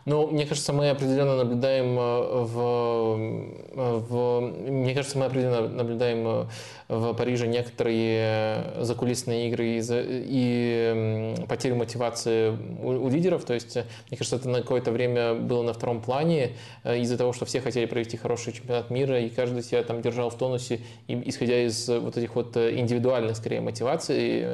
Ну, 0.06 0.26
мне 0.26 0.44
кажется, 0.44 0.72
мы 0.72 0.90
определенно 0.90 1.36
наблюдаем 1.36 1.98
э, 1.98 2.44
в 2.44 3.64
в, 3.74 4.40
мне 4.40 4.94
кажется, 4.94 5.18
мы 5.18 5.26
определенно 5.26 5.68
наблюдаем 5.68 6.48
в 6.88 7.14
Париже 7.14 7.46
некоторые 7.46 8.82
закулисные 8.84 9.48
игры 9.48 9.66
и, 9.66 9.82
и 9.82 11.34
потерю 11.48 11.76
мотивации 11.76 12.50
у, 12.82 13.06
у 13.06 13.08
лидеров. 13.08 13.44
То 13.44 13.54
есть, 13.54 13.76
мне 14.10 14.18
кажется, 14.18 14.36
это 14.36 14.48
на 14.48 14.60
какое-то 14.60 14.92
время 14.92 15.34
было 15.34 15.62
на 15.62 15.72
втором 15.72 16.02
плане 16.02 16.52
из-за 16.84 17.16
того, 17.16 17.32
что 17.32 17.46
все 17.46 17.60
хотели 17.60 17.86
провести 17.86 18.16
хороший 18.16 18.52
чемпионат 18.52 18.90
мира, 18.90 19.18
и 19.18 19.28
каждый 19.28 19.62
себя 19.62 19.82
там 19.82 20.02
держал 20.02 20.30
в 20.30 20.36
тонусе, 20.36 20.80
и, 21.08 21.20
исходя 21.28 21.64
из 21.64 21.88
вот 21.88 22.16
этих 22.16 22.36
вот 22.36 22.56
индивидуальных, 22.56 23.36
скорее, 23.36 23.60
мотиваций. 23.60 24.44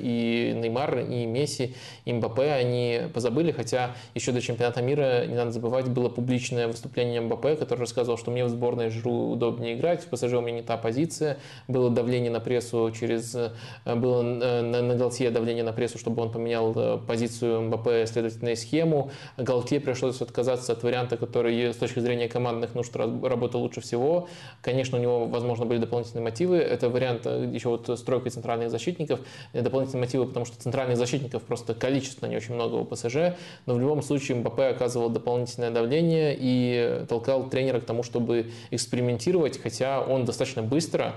И 0.00 0.52
Неймар, 0.54 1.00
и 1.00 1.26
Месси, 1.26 1.74
и 2.04 2.12
Мбаппе, 2.12 2.52
они 2.52 3.02
позабыли, 3.12 3.50
хотя 3.50 3.96
еще 4.14 4.32
до 4.32 4.40
чемпионата 4.40 4.59
мира, 4.82 5.26
не 5.26 5.34
надо 5.34 5.50
забывать, 5.50 5.88
было 5.88 6.08
публичное 6.08 6.68
выступление 6.68 7.20
Мбаппе, 7.20 7.56
который 7.56 7.80
рассказывал, 7.80 8.18
что 8.18 8.30
мне 8.30 8.44
в 8.44 8.48
сборной 8.48 8.90
Жру 8.90 9.30
удобнее 9.30 9.74
играть, 9.74 10.04
в 10.04 10.06
ПСЖ 10.06 10.34
у 10.34 10.40
меня 10.40 10.56
не 10.56 10.62
та 10.62 10.76
позиция, 10.76 11.38
было 11.68 11.90
давление 11.90 12.30
на 12.30 12.40
прессу 12.40 12.90
через... 12.98 13.34
Э, 13.34 13.50
было 13.94 14.22
э, 14.22 14.62
на, 14.62 14.82
на 14.82 14.94
Галтье 14.94 15.30
давление 15.30 15.64
на 15.64 15.72
прессу, 15.72 15.98
чтобы 15.98 16.22
он 16.22 16.30
поменял 16.30 16.72
э, 16.76 16.98
позицию 17.06 17.62
Мбаппе, 17.62 18.06
следовательно, 18.06 18.50
и 18.50 18.56
схему. 18.56 19.10
Галтье 19.36 19.80
пришлось 19.80 20.20
отказаться 20.20 20.72
от 20.72 20.82
варианта, 20.82 21.16
который 21.16 21.72
с 21.72 21.76
точки 21.76 22.00
зрения 22.00 22.28
командных 22.28 22.74
нужд 22.74 22.94
работал 22.94 23.62
лучше 23.62 23.80
всего. 23.80 24.28
Конечно, 24.62 24.98
у 24.98 25.00
него, 25.00 25.26
возможно, 25.26 25.64
были 25.64 25.78
дополнительные 25.78 26.24
мотивы. 26.24 26.56
Это 26.58 26.88
вариант 26.88 27.26
еще 27.26 27.68
вот 27.68 27.98
стройкой 27.98 28.30
центральных 28.30 28.70
защитников. 28.70 29.20
Дополнительные 29.52 30.02
мотивы, 30.02 30.26
потому 30.26 30.44
что 30.44 30.60
центральных 30.60 30.96
защитников 30.96 31.42
просто 31.42 31.74
количественно 31.74 32.28
не 32.28 32.36
очень 32.36 32.54
много 32.54 32.74
у 32.74 32.84
ПСЖ. 32.84 33.36
Но 33.66 33.74
в 33.74 33.80
любом 33.80 34.02
случае 34.02 34.38
Мбаппе 34.50 34.64
оказывал 34.64 35.08
дополнительное 35.08 35.70
давление 35.70 36.36
и 36.38 37.04
толкал 37.08 37.48
тренера 37.48 37.80
к 37.80 37.84
тому, 37.84 38.02
чтобы 38.02 38.50
экспериментировать, 38.70 39.60
хотя 39.60 40.00
он 40.00 40.24
достаточно 40.24 40.62
быстро, 40.62 41.14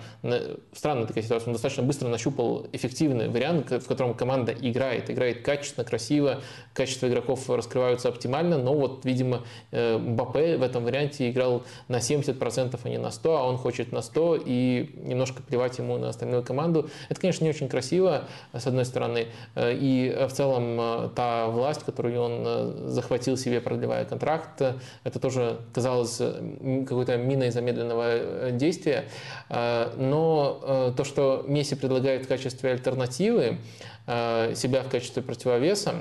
странная 0.73 1.05
такая 1.05 1.23
ситуация, 1.23 1.47
он 1.47 1.53
достаточно 1.53 1.83
быстро 1.83 2.07
нащупал 2.07 2.67
эффективный 2.71 3.29
вариант, 3.29 3.71
в 3.71 3.87
котором 3.87 4.13
команда 4.13 4.53
играет, 4.53 5.09
играет 5.09 5.41
качественно, 5.41 5.85
красиво, 5.85 6.41
качество 6.73 7.07
игроков 7.07 7.49
раскрываются 7.49 8.09
оптимально, 8.09 8.57
но 8.57 8.73
вот, 8.73 9.05
видимо, 9.05 9.41
э, 9.71 9.97
Мбаппе 9.97 10.57
в 10.57 10.63
этом 10.63 10.83
варианте 10.83 11.29
играл 11.29 11.63
на 11.87 11.97
70%, 11.97 12.79
а 12.83 12.89
не 12.89 12.97
на 12.97 13.07
100%, 13.07 13.37
а 13.37 13.47
он 13.47 13.57
хочет 13.57 13.91
на 13.91 13.99
100% 13.99 14.43
и 14.45 14.91
немножко 15.03 15.41
плевать 15.41 15.77
ему 15.77 15.97
на 15.97 16.09
остальную 16.09 16.43
команду. 16.43 16.89
Это, 17.09 17.19
конечно, 17.19 17.43
не 17.43 17.49
очень 17.49 17.69
красиво, 17.69 18.25
с 18.53 18.67
одной 18.67 18.85
стороны, 18.85 19.27
э, 19.55 19.73
и 19.73 20.15
в 20.27 20.33
целом 20.33 20.79
э, 20.79 21.09
та 21.15 21.47
власть, 21.47 21.83
которую 21.83 22.21
он 22.21 22.89
захватил 22.89 23.22
себе, 23.37 23.61
продлевая 23.61 24.05
контракт, 24.05 24.61
это 25.03 25.19
тоже 25.19 25.57
казалось 25.73 26.17
какой-то 26.17 27.17
миной 27.17 27.49
замедленного 27.51 28.51
действия. 28.51 29.05
Но 29.49 30.93
то, 30.95 31.03
что 31.03 31.43
Месси 31.47 31.75
предлагает 31.75 32.25
в 32.25 32.27
качестве 32.27 32.71
альтернативы, 32.71 33.57
себя 34.05 34.83
в 34.83 34.89
качестве 34.89 35.21
противовеса, 35.23 35.95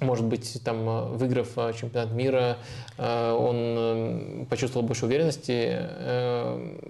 может 0.00 0.26
быть, 0.26 0.58
там, 0.64 1.16
выиграв 1.16 1.48
чемпионат 1.74 2.12
мира, 2.12 2.58
он 2.98 4.46
почувствовал 4.50 4.86
больше 4.86 5.06
уверенности, 5.06 5.78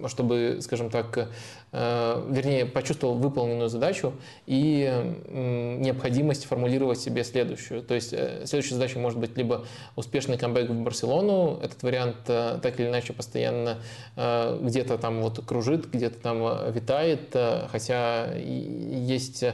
чтобы, 0.07 0.59
скажем 0.61 0.89
так, 0.89 1.29
вернее, 1.71 2.65
почувствовал 2.65 3.15
выполненную 3.15 3.69
задачу 3.69 4.13
и 4.45 4.89
необходимость 5.27 6.45
формулировать 6.45 6.99
себе 6.99 7.23
следующую. 7.23 7.83
То 7.83 7.93
есть 7.93 8.13
э, 8.13 8.45
следующая 8.45 8.75
задача 8.75 8.99
может 8.99 9.19
быть 9.19 9.37
либо 9.37 9.65
успешный 9.95 10.37
камбэк 10.37 10.69
в 10.69 10.81
Барселону, 10.81 11.59
этот 11.61 11.83
вариант 11.83 12.17
э, 12.27 12.59
так 12.61 12.79
или 12.79 12.87
иначе 12.87 13.13
постоянно 13.13 13.77
где-то 14.15 14.97
там 14.97 15.21
вот 15.21 15.43
кружит, 15.45 15.91
где-то 15.91 16.19
там 16.19 16.71
витает, 16.71 17.35
хотя 17.71 18.33
есть 18.35 19.45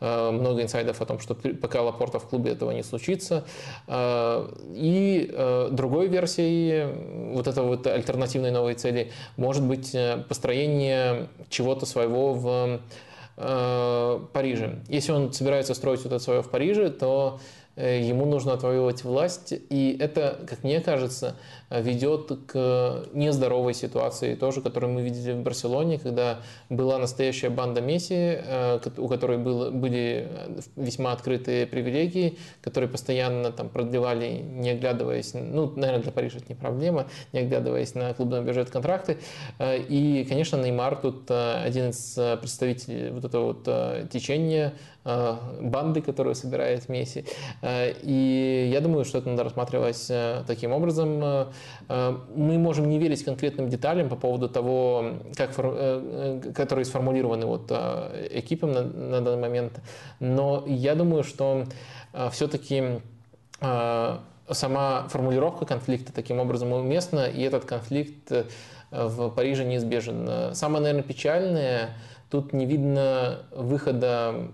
много 0.00 0.62
инсайдов 0.62 1.00
о 1.00 1.06
том, 1.06 1.18
что 1.18 1.34
пока 1.34 1.82
Лапорта 1.82 2.18
в 2.18 2.28
клубе 2.28 2.52
этого 2.52 2.70
не 2.70 2.82
случится. 2.82 3.44
И 3.88 5.68
другой 5.72 6.08
версией 6.08 7.32
вот 7.34 7.48
этого 7.48 7.68
вот 7.68 7.86
альтернативной 7.86 8.50
новой 8.50 8.74
цели 8.74 9.10
может 9.36 9.64
быть 9.64 9.96
построение 10.28 11.28
чего-то 11.48 11.86
своего 11.86 12.34
в 12.34 12.80
э, 13.38 14.20
Париже. 14.32 14.80
Если 14.88 15.12
он 15.12 15.32
собирается 15.32 15.74
строить 15.74 16.00
что-то 16.00 16.18
свое 16.18 16.42
в 16.42 16.50
Париже, 16.50 16.90
то 16.90 17.40
э, 17.76 18.00
ему 18.02 18.26
нужно 18.26 18.52
отвоевывать 18.52 19.04
власть, 19.04 19.54
и 19.70 19.96
это, 19.98 20.40
как 20.48 20.64
мне 20.64 20.80
кажется, 20.80 21.36
ведет 21.70 22.32
к 22.46 23.04
нездоровой 23.12 23.74
ситуации, 23.74 24.34
тоже, 24.34 24.62
которую 24.62 24.92
мы 24.92 25.02
видели 25.02 25.32
в 25.32 25.42
Барселоне, 25.42 25.98
когда 25.98 26.38
была 26.70 26.98
настоящая 26.98 27.50
банда 27.50 27.80
Месси, 27.80 28.14
э, 28.14 28.80
у 28.96 29.06
которой 29.08 29.36
было, 29.38 29.70
были 29.70 30.28
весьма 30.76 31.12
открытые 31.12 31.66
привилегии, 31.66 32.38
которые 32.62 32.88
постоянно 32.88 33.52
там 33.52 33.68
продлевали, 33.68 34.40
не 34.42 34.70
оглядываясь, 34.70 35.34
ну, 35.34 35.70
наверное, 35.76 36.02
для 36.02 36.12
Парижа 36.12 36.38
это 36.38 36.46
не 36.48 36.54
проблема, 36.54 37.06
не 37.32 37.40
оглядываясь 37.40 37.94
на 37.94 38.14
клубный 38.14 38.42
бюджет 38.42 38.70
контракты. 38.70 39.18
Э, 39.58 39.78
и, 39.78 40.24
конечно, 40.24 40.56
Неймар 40.56 40.96
тут 40.96 41.30
э, 41.30 41.62
один 41.64 41.90
из 41.90 42.18
представителей 42.40 43.10
вот 43.10 43.24
этого 43.24 43.46
вот 43.52 44.10
течения, 44.10 44.74
банды, 45.04 46.02
которую 46.02 46.34
собирает 46.34 46.88
Месси. 46.90 47.24
И 47.62 48.70
я 48.70 48.80
думаю, 48.80 49.06
что 49.06 49.18
это 49.18 49.30
надо 49.30 49.44
рассматривать 49.44 50.06
таким 50.46 50.72
образом. 50.72 51.48
Э, 51.88 52.16
мы 52.34 52.58
можем 52.58 52.88
не 52.88 52.98
верить 52.98 53.24
конкретным 53.24 53.68
деталям 53.68 54.08
по 54.08 54.16
поводу 54.16 54.48
того, 54.48 55.14
как, 55.36 55.50
э, 55.58 56.40
э, 56.46 56.52
которые 56.52 56.84
сформулированы 56.84 57.46
вот 57.46 57.70
экипом 57.70 58.72
на, 58.72 58.82
на 58.82 59.20
данный 59.20 59.40
момент, 59.40 59.80
но 60.20 60.64
я 60.66 60.94
думаю, 60.94 61.24
что 61.24 61.64
все-таки 62.32 63.00
сама 63.60 65.08
формулировка 65.08 65.66
конфликта 65.66 66.12
таким 66.12 66.38
образом 66.38 66.72
уместна, 66.72 67.26
и 67.26 67.42
этот 67.42 67.64
конфликт 67.64 68.32
в 68.90 69.30
Париже 69.30 69.64
неизбежен. 69.64 70.54
Самое, 70.54 70.80
наверное, 70.80 71.02
печальное, 71.02 71.90
тут 72.30 72.52
не 72.52 72.64
видно 72.64 73.40
выхода 73.54 74.48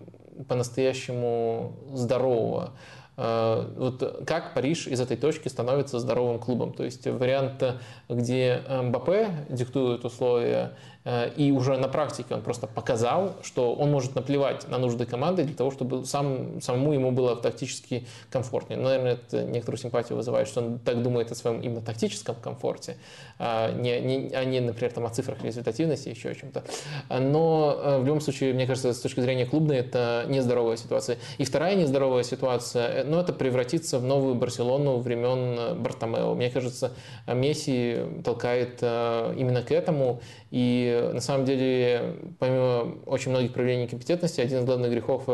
по-настоящему 0.49 1.77
здорового. 1.93 2.73
Э, 3.17 3.67
вот 3.77 4.25
как 4.27 4.55
Париж 4.55 4.87
из 4.87 5.01
этой 5.01 5.17
точки 5.17 5.49
становится 5.49 5.99
здоровым 5.99 6.39
клубом. 6.39 6.73
То 6.73 6.85
есть 6.85 7.07
вариант, 7.07 7.63
где 8.09 8.63
МБП 8.69 9.51
диктует 9.51 10.05
условия 10.05 10.73
Э, 10.73 10.94
и 11.37 11.53
уже 11.55 11.77
на 11.77 11.89
практике 11.89 12.35
он 12.35 12.43
просто 12.43 12.67
показал, 12.67 13.37
что 13.43 13.75
он 13.75 13.91
может 13.91 14.15
наплевать 14.15 14.69
на 14.69 14.79
нужды 14.79 15.05
команды 15.05 15.45
для 15.45 15.55
того, 15.55 15.71
чтобы 15.71 16.07
сам, 16.07 16.61
самому 16.63 16.93
ему 16.93 17.13
было 17.13 17.37
тактически 17.37 18.07
комфортнее. 18.31 18.79
Наверное, 18.81 19.13
это 19.13 19.45
некоторую 19.45 19.79
симпатию 19.79 20.17
вызывает, 20.17 20.49
что 20.49 20.63
он 20.63 20.79
так 20.79 21.03
думает 21.03 21.31
о 21.31 21.35
своем 21.35 21.61
именно 21.61 21.83
тактическом 21.83 22.37
комфорте, 22.37 22.97
а 23.39 23.71
не, 23.73 24.01
не, 24.01 24.35
а 24.35 24.45
не 24.45 24.61
например, 24.61 24.93
там, 24.93 25.05
о 25.05 25.11
цифрах 25.11 25.43
результативности, 25.45 26.09
еще 26.09 26.31
о 26.31 26.35
чем-то. 26.35 26.65
Но 27.11 27.79
э, 27.79 27.99
в 27.99 28.07
любом 28.07 28.21
случае, 28.21 28.55
мне 28.55 28.67
кажется, 28.67 28.93
с 28.93 29.01
точки 29.01 29.21
зрения 29.21 29.47
клубной, 29.47 29.77
это 29.77 30.25
нездоровая 30.29 30.77
ситуация. 30.77 31.19
И 31.39 31.45
вторая 31.45 31.75
нездоровая 31.75 32.23
ситуация, 32.23 32.89
э, 32.89 33.05
ну, 33.05 33.19
это 33.19 33.33
превратиться 33.33 33.99
в 33.99 34.05
новую 34.05 34.35
Барселону 34.35 34.99
времен 34.99 35.83
Бартомео. 35.83 36.35
Мне 36.35 36.51
кажется, 36.51 36.93
Месси 37.27 37.99
толкает 38.25 38.83
именно 38.83 39.63
к 39.63 39.71
этому, 39.71 40.21
и 40.55 41.11
на 41.13 41.21
самом 41.21 41.47
деле, 41.47 42.15
помимо 42.39 42.95
очень 43.07 43.33
многих 43.33 43.53
проявлений 43.53 43.89
компетентности, 43.89 44.41
один 44.41 44.61
из 44.61 44.65
главных 44.65 44.93
грехов 44.93 45.25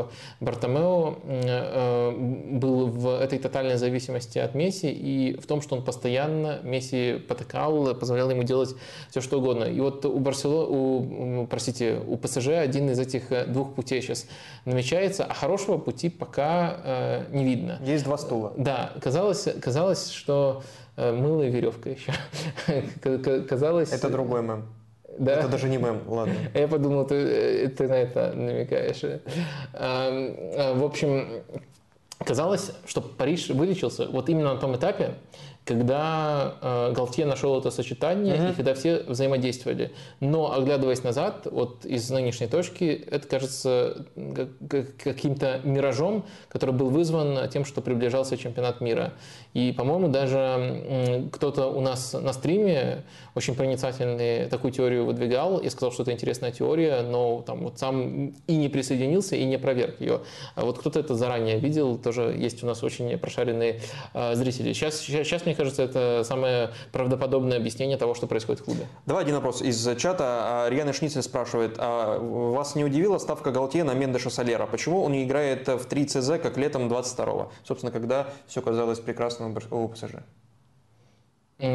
Бартомео 0.41 1.19
э, 1.25 2.11
был 2.53 2.87
в 2.87 3.21
этой 3.21 3.39
тотальной 3.39 3.77
зависимости 3.77 4.39
от 4.39 4.55
Месси 4.55 4.91
и 4.91 5.39
в 5.39 5.47
том, 5.47 5.61
что 5.61 5.77
он 5.77 5.85
постоянно 5.85 6.61
Месси 6.63 7.19
потакал, 7.29 7.95
позволял 7.97 8.31
ему 8.31 8.45
делать 8.45 8.75
все, 9.11 9.21
что 9.21 9.41
угодно. 9.41 9.65
И 9.65 9.79
вот 9.79 10.07
у 10.07 10.19
Барсело, 10.21 10.65
у, 10.67 11.47
простите, 11.49 12.01
у 12.09 12.17
ПСЖ 12.17 12.49
один 12.49 12.89
из 12.89 12.99
этих 12.99 13.31
э, 13.31 13.45
двух 13.45 13.75
путей 13.75 14.01
сейчас 14.01 14.27
намечается, 14.65 15.27
а 15.27 15.35
хорошего 15.35 15.77
пути 15.77 16.09
пока 16.09 16.81
э, 16.83 17.25
не 17.31 17.45
видно. 17.45 17.79
Есть 17.85 18.05
два 18.05 18.17
стула. 18.17 18.55
Да, 18.57 18.95
казалось, 19.03 19.47
казалось 19.61 20.13
что 20.13 20.63
мыло 20.97 21.43
и 21.43 21.51
веревка 21.51 21.91
еще. 21.91 22.13
Казалось... 23.47 23.93
Это 23.93 24.09
другой 24.09 24.43
мем. 24.43 24.65
Да? 25.21 25.35
Это 25.35 25.49
даже 25.49 25.69
не 25.69 25.77
мем, 25.77 26.01
ладно. 26.07 26.35
Я 26.55 26.67
подумал, 26.67 27.07
ты, 27.07 27.69
ты 27.69 27.87
на 27.89 27.93
это 27.93 28.33
намекаешь. 28.33 29.03
А, 29.75 30.75
в 30.75 30.83
общем, 30.83 31.43
казалось, 32.25 32.73
что 32.87 33.03
Париж 33.03 33.51
вылечился 33.51 34.09
вот 34.09 34.31
именно 34.31 34.55
на 34.55 34.59
том 34.59 34.75
этапе, 34.77 35.17
когда 35.71 36.57
э, 36.61 36.93
Галтье 36.97 37.27
нашел 37.27 37.57
это 37.57 37.71
сочетание 37.71 38.35
mm-hmm. 38.35 38.51
и 38.51 38.55
когда 38.55 38.75
все 38.75 39.05
взаимодействовали. 39.07 39.93
Но 40.19 40.53
оглядываясь 40.53 41.05
назад, 41.05 41.47
вот 41.49 41.85
из 41.85 42.11
нынешней 42.11 42.49
точки, 42.49 43.07
это 43.09 43.29
кажется 43.29 44.05
каким-то 45.05 45.61
миражом, 45.63 46.25
который 46.49 46.75
был 46.75 46.91
вызван 46.91 47.49
тем, 47.51 47.65
что 47.65 47.83
приближался 47.83 48.37
чемпионат 48.37 48.81
мира. 48.81 49.13
И, 49.55 49.71
по-моему, 49.71 50.09
даже 50.09 51.29
кто-то 51.33 51.67
у 51.67 51.81
нас 51.81 52.15
на 52.15 52.33
стриме 52.33 53.05
очень 53.37 53.55
проницательный 53.55 54.47
такую 54.47 54.73
теорию 54.73 55.05
выдвигал 55.05 55.59
и 55.59 55.69
сказал, 55.69 55.93
что 55.93 56.03
это 56.03 56.13
интересная 56.13 56.51
теория, 56.51 57.03
но 57.03 57.43
там 57.43 57.61
вот 57.61 57.79
сам 57.79 58.35
и 58.49 58.57
не 58.57 58.69
присоединился, 58.69 59.37
и 59.37 59.45
не 59.45 59.59
проверк 59.59 60.01
ее. 60.01 60.23
А 60.57 60.65
вот 60.65 60.79
кто-то 60.79 60.99
это 60.99 61.15
заранее 61.15 61.61
видел, 61.61 61.97
тоже 61.97 62.35
есть 62.37 62.65
у 62.65 62.67
нас 62.67 62.83
очень 62.83 63.17
прошаренные 63.19 63.81
э, 64.15 64.35
зрители. 64.35 64.73
Сейчас, 64.73 64.99
сейчас, 64.99 65.27
сейчас, 65.27 65.47
мне 65.47 65.55
кажется, 65.61 65.83
это 65.83 66.23
самое 66.25 66.71
правдоподобное 66.91 67.59
объяснение 67.59 67.99
того, 67.99 68.15
что 68.15 68.27
происходит 68.27 68.61
в 68.61 68.65
клубе. 68.65 68.87
Давай 69.05 69.25
один 69.25 69.35
вопрос 69.35 69.61
из 69.61 69.97
чата. 69.97 70.67
Риана 70.71 70.95
Шницель 70.95 71.23
спрашивает, 71.23 71.75
а 71.79 72.19
вас 72.19 72.75
не 72.77 72.85
удивила 72.85 73.19
ставка 73.19 73.51
Галтье 73.51 73.85
на 73.85 73.93
Мендеша 73.93 74.31
Солера? 74.31 74.67
Почему 74.67 75.03
он 75.03 75.13
не 75.13 75.25
играет 75.25 75.69
в 75.69 75.85
3 75.85 76.07
ЦЗ, 76.07 76.29
как 76.43 76.57
летом 76.57 76.89
22-го? 76.89 77.53
Собственно, 77.63 77.93
когда 77.93 78.29
все 78.47 78.63
казалось 78.63 79.01
прекрасным 79.01 79.55
у 79.71 79.89
ПСЖ. 79.89 80.15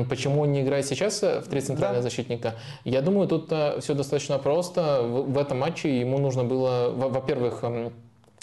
Почему 0.10 0.42
он 0.42 0.52
не 0.52 0.64
играет 0.64 0.88
сейчас 0.88 1.22
э, 1.22 1.42
в 1.42 1.48
три 1.48 1.62
центральных 1.62 2.00
да. 2.00 2.10
защитника? 2.10 2.56
Я 2.86 3.02
думаю, 3.02 3.28
тут 3.28 3.52
э, 3.52 3.80
все 3.82 3.94
достаточно 3.94 4.40
просто. 4.40 5.04
В 5.04 5.38
этом 5.38 5.60
матче 5.60 6.00
ему 6.00 6.18
нужно 6.18 6.44
было, 6.44 6.90
во-первых, 6.90 7.62
он 7.62 7.92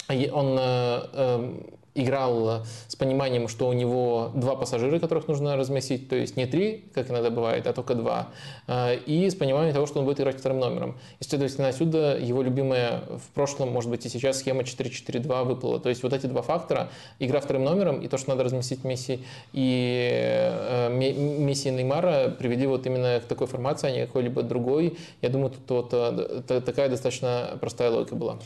э, 0.07 1.63
играл 1.95 2.65
с 2.87 2.95
пониманием, 2.95 3.47
что 3.47 3.67
у 3.67 3.73
него 3.73 4.31
два 4.33 4.55
пассажира, 4.55 4.99
которых 4.99 5.27
нужно 5.27 5.55
разместить, 5.55 6.09
то 6.09 6.15
есть 6.15 6.37
не 6.37 6.45
три, 6.45 6.85
как 6.93 7.09
иногда 7.09 7.29
бывает, 7.29 7.67
а 7.67 7.73
только 7.73 7.95
два, 7.95 8.29
э, 8.67 8.97
и 9.05 9.29
с 9.29 9.35
пониманием 9.35 9.73
того, 9.73 9.85
что 9.85 9.99
он 9.99 10.05
будет 10.05 10.19
играть 10.19 10.39
вторым 10.39 10.59
номером. 10.59 10.97
И, 11.19 11.23
следовательно, 11.23 11.67
отсюда 11.67 12.17
его 12.17 12.41
любимая 12.41 13.03
в 13.09 13.33
прошлом, 13.33 13.71
может 13.71 13.89
быть, 13.89 14.05
и 14.05 14.09
сейчас 14.09 14.39
схема 14.39 14.63
4-4-2 14.63 15.43
выплыла. 15.43 15.79
То 15.79 15.89
есть 15.89 16.03
вот 16.03 16.13
эти 16.13 16.25
два 16.25 16.41
фактора, 16.41 16.89
игра 17.19 17.39
вторым 17.39 17.63
номером 17.63 18.01
и 18.01 18.07
то, 18.07 18.17
что 18.17 18.29
надо 18.29 18.43
разместить 18.43 18.83
Месси 18.83 19.23
и 19.51 20.09
э, 20.11 20.89
Месси 20.89 21.69
и 21.69 21.71
Неймара, 21.71 22.29
привели 22.29 22.65
вот 22.65 22.85
именно 22.85 23.19
к 23.19 23.25
такой 23.25 23.47
формации, 23.47 23.87
а 23.87 23.91
не 23.91 24.05
какой-либо 24.05 24.41
другой. 24.43 24.97
Я 25.21 25.29
думаю, 25.29 25.51
тут 25.51 25.91
вот 25.91 25.93
э, 25.93 26.61
такая 26.61 26.89
достаточно 26.89 27.57
простая 27.59 27.91
логика 27.91 28.15
была. 28.15 28.39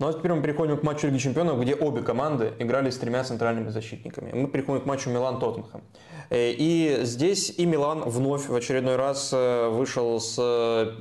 Ну 0.00 0.08
а 0.08 0.12
теперь 0.12 0.32
мы 0.32 0.42
переходим 0.42 0.76
к 0.76 0.82
матчу 0.82 1.06
Лиги 1.06 1.18
Чемпионов, 1.18 1.60
где 1.60 1.74
обе 1.74 2.02
команды 2.02 2.52
играли 2.58 2.90
с 2.90 2.98
тремя 2.98 3.22
центральными 3.22 3.68
защитниками. 3.68 4.32
Мы 4.32 4.48
переходим 4.48 4.82
к 4.82 4.86
матчу 4.86 5.08
Милан-Тоттенхэм. 5.10 5.82
Э, 6.30 6.50
и 6.50 6.98
здесь 7.02 7.54
и 7.56 7.64
Милан 7.64 8.00
вновь 8.00 8.48
в 8.48 8.54
очередной 8.56 8.96
раз 8.96 9.30
э, 9.32 9.68
вышел 9.68 10.20
с 10.20 10.36
э, 10.36 10.92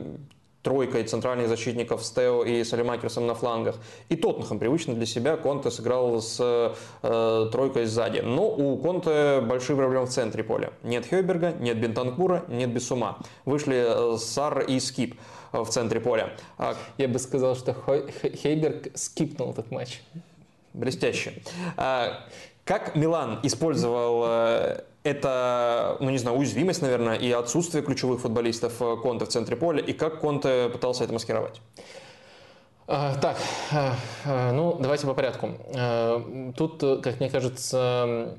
тройкой 0.61 1.05
центральных 1.05 1.49
защитников 1.49 2.03
Стео 2.03 2.43
и 2.43 2.63
Салимакерсом 2.63 3.25
на 3.25 3.33
флангах. 3.33 3.77
И 4.09 4.15
Тоттенхэм 4.15 4.59
привычно 4.59 4.93
для 4.93 5.07
себя 5.07 5.37
Конте 5.37 5.71
сыграл 5.71 6.21
с 6.21 6.37
э, 6.39 7.49
тройкой 7.51 7.85
сзади. 7.85 8.19
Но 8.19 8.47
у 8.47 8.77
Конте 8.77 9.41
большие 9.41 9.75
проблемы 9.75 10.05
в 10.05 10.09
центре 10.09 10.43
поля. 10.43 10.71
Нет 10.83 11.07
Хёйберга, 11.09 11.53
нет 11.59 11.79
Бентанкура, 11.79 12.45
нет 12.47 12.71
Бесума. 12.71 13.17
Вышли 13.45 14.17
Сар 14.17 14.59
и 14.59 14.79
Скип 14.79 15.19
в 15.53 15.69
центре 15.69 15.99
поля. 15.99 16.31
А 16.57 16.75
Я 16.97 17.07
бы 17.07 17.19
сказал, 17.19 17.55
что 17.55 17.75
Хейберг 18.21 18.97
скипнул 18.97 19.51
этот 19.51 19.71
матч. 19.71 20.01
Блестяще. 20.73 21.33
А, 21.77 22.25
как 22.65 22.95
Милан 22.95 23.39
использовал 23.43 24.23
э, 24.25 24.81
это, 25.03 25.97
ну 25.99 26.09
не 26.09 26.17
знаю, 26.17 26.37
уязвимость, 26.37 26.81
наверное, 26.81 27.15
и 27.15 27.31
отсутствие 27.31 27.83
ключевых 27.83 28.21
футболистов 28.21 28.81
э, 28.81 28.95
Конте 28.97 29.25
в 29.25 29.27
центре 29.27 29.55
поля, 29.55 29.81
и 29.81 29.93
как 29.93 30.19
Конте 30.19 30.69
пытался 30.69 31.03
это 31.03 31.13
маскировать? 31.13 31.61
А, 32.87 33.15
так, 33.15 33.37
ну 34.25 34.77
давайте 34.79 35.05
по 35.05 35.13
порядку. 35.13 35.51
Тут, 36.57 36.79
как 37.01 37.19
мне 37.19 37.29
кажется, 37.29 38.35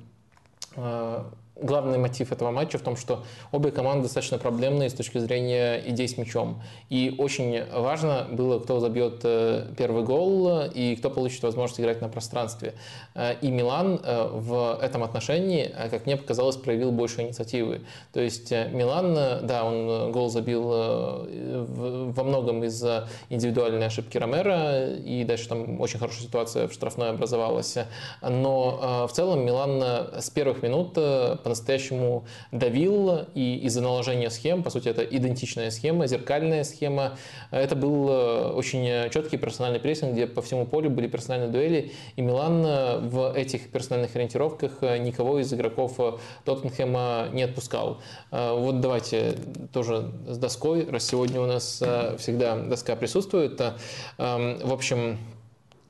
главный 1.56 1.98
мотив 1.98 2.32
этого 2.32 2.50
матча 2.50 2.78
в 2.78 2.82
том, 2.82 2.96
что 2.96 3.24
обе 3.52 3.70
команды 3.70 4.04
достаточно 4.04 4.38
проблемные 4.38 4.90
с 4.90 4.94
точки 4.94 5.18
зрения 5.18 5.80
идей 5.86 6.08
с 6.08 6.18
мячом. 6.18 6.62
И 6.90 7.14
очень 7.18 7.62
важно 7.72 8.26
было, 8.30 8.58
кто 8.58 8.80
забьет 8.80 9.20
э, 9.24 9.66
первый 9.76 10.02
гол 10.02 10.62
и 10.62 10.96
кто 10.96 11.10
получит 11.10 11.42
возможность 11.42 11.80
играть 11.80 12.00
на 12.00 12.08
пространстве. 12.08 12.74
Э, 13.14 13.34
и 13.40 13.50
Милан 13.50 14.00
э, 14.02 14.28
в 14.32 14.78
этом 14.82 15.04
отношении, 15.04 15.72
как 15.90 16.06
мне 16.06 16.16
показалось, 16.16 16.56
проявил 16.56 16.90
больше 16.90 17.22
инициативы. 17.22 17.82
То 18.12 18.20
есть 18.20 18.50
Милан, 18.50 19.14
да, 19.46 19.64
он 19.64 20.12
гол 20.12 20.28
забил 20.28 20.64
во 20.64 22.24
многом 22.24 22.64
из-за 22.64 23.08
индивидуальной 23.28 23.86
ошибки 23.86 24.18
Ромера, 24.18 24.94
и 24.94 25.24
дальше 25.24 25.48
там 25.48 25.80
очень 25.80 25.98
хорошая 25.98 26.22
ситуация 26.22 26.68
в 26.68 26.72
штрафной 26.72 27.10
образовалась. 27.10 27.76
Но 28.22 29.06
в 29.08 29.12
целом 29.12 29.44
Милан 29.44 29.82
с 30.20 30.30
первых 30.30 30.62
минут 30.62 30.98
по-настоящему 31.44 32.24
давил, 32.50 33.26
и 33.34 33.56
из-за 33.66 33.82
наложения 33.82 34.30
схем, 34.30 34.62
по 34.62 34.70
сути, 34.70 34.88
это 34.88 35.02
идентичная 35.02 35.70
схема, 35.70 36.06
зеркальная 36.06 36.64
схема, 36.64 37.16
это 37.50 37.76
был 37.76 38.08
э, 38.08 38.52
очень 38.52 39.10
четкий 39.10 39.36
персональный 39.36 39.78
прессинг, 39.78 40.12
где 40.12 40.26
по 40.26 40.42
всему 40.42 40.66
полю 40.66 40.90
были 40.90 41.06
персональные 41.06 41.50
дуэли, 41.50 41.92
и 42.16 42.22
Милан 42.22 42.64
э, 42.66 42.98
в 42.98 43.32
этих 43.34 43.70
персональных 43.70 44.16
ориентировках 44.16 44.78
э, 44.80 44.98
никого 44.98 45.38
из 45.38 45.52
игроков 45.52 46.00
Тоттенхэма 46.44 47.28
не 47.32 47.42
отпускал. 47.42 48.00
Вот 48.30 48.80
давайте 48.80 49.36
тоже 49.72 50.10
с 50.26 50.38
доской, 50.38 50.88
раз 50.88 51.06
сегодня 51.06 51.40
у 51.40 51.46
нас 51.46 51.82
всегда 52.18 52.56
доска 52.56 52.96
присутствует. 52.96 53.60
Эм, 53.60 54.58
в 54.58 54.72
общем, 54.72 55.18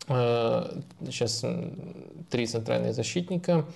сейчас 0.09 1.44
три 2.31 2.47
центральные 2.47 2.93
защитника– 2.93 3.64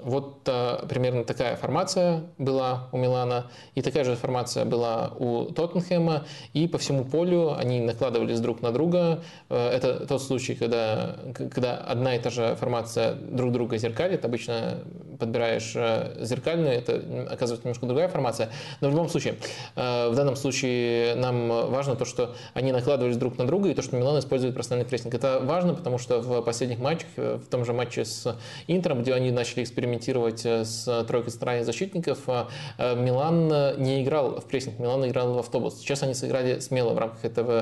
вот 0.00 0.48
а, 0.48 0.86
примерно 0.86 1.24
такая 1.24 1.56
формация 1.56 2.24
была 2.38 2.88
у 2.92 2.98
Милана, 2.98 3.50
и 3.74 3.82
такая 3.82 4.04
же 4.04 4.14
формация 4.14 4.64
была 4.64 5.12
у 5.18 5.46
Тоттенхэма, 5.46 6.24
и 6.52 6.68
по 6.68 6.78
всему 6.78 7.04
полю 7.04 7.56
они 7.56 7.80
накладывались 7.80 8.38
друг 8.40 8.62
на 8.62 8.70
друга. 8.70 9.22
Э, 9.48 9.70
это 9.70 10.06
тот 10.06 10.22
случай, 10.22 10.54
когда, 10.54 11.16
когда 11.34 11.76
одна 11.76 12.14
и 12.14 12.20
та 12.20 12.30
же 12.30 12.54
формация 12.54 13.14
друг 13.14 13.52
друга 13.52 13.78
зеркалит. 13.78 14.24
Обычно 14.24 14.78
подбираешь 15.18 15.72
э, 15.74 16.16
зеркальную, 16.20 16.74
это 16.74 17.26
оказывается 17.28 17.66
немножко 17.66 17.86
другая 17.86 18.08
формация. 18.08 18.50
Но 18.80 18.88
в 18.88 18.92
любом 18.92 19.08
случае, 19.08 19.36
в 19.74 20.14
данном 20.14 20.36
случае 20.36 21.16
нам 21.16 21.48
важно 21.48 21.96
то, 21.96 22.04
что 22.04 22.34
они 22.54 22.70
накладывались 22.70 23.16
друг 23.16 23.38
на 23.38 23.46
друга, 23.46 23.70
и 23.70 23.74
то, 23.74 23.82
что 23.82 23.96
Милан 23.96 24.18
использует 24.18 24.54
профессиональный 24.54 24.88
прессинг. 24.88 25.14
Это 25.14 25.40
важно, 25.40 25.74
потому 25.74 25.98
что 25.98 26.20
в 26.20 26.42
последних 26.42 26.78
матчах, 26.78 27.08
в 27.16 27.46
том 27.50 27.64
же 27.64 27.72
матче 27.72 28.04
с 28.04 28.36
Интером, 28.68 29.02
где 29.02 29.14
они 29.14 29.30
начали 29.30 29.55
экспериментировать 29.62 29.96
экспериментировать 30.06 30.44
э, 30.44 30.64
с 30.64 31.04
тройкой 31.04 31.32
центральных 31.32 31.66
защитников. 31.66 32.18
Э, 32.28 32.94
Милан 32.94 33.52
э, 33.52 33.74
не 33.78 34.02
играл 34.02 34.40
в 34.40 34.44
прессинг, 34.44 34.78
Милан 34.78 35.06
играл 35.06 35.34
в 35.34 35.38
автобус. 35.38 35.78
Сейчас 35.78 36.02
они 36.02 36.14
сыграли 36.14 36.60
смело 36.60 36.92
в 36.92 36.98
рамках 36.98 37.24
этого, 37.24 37.60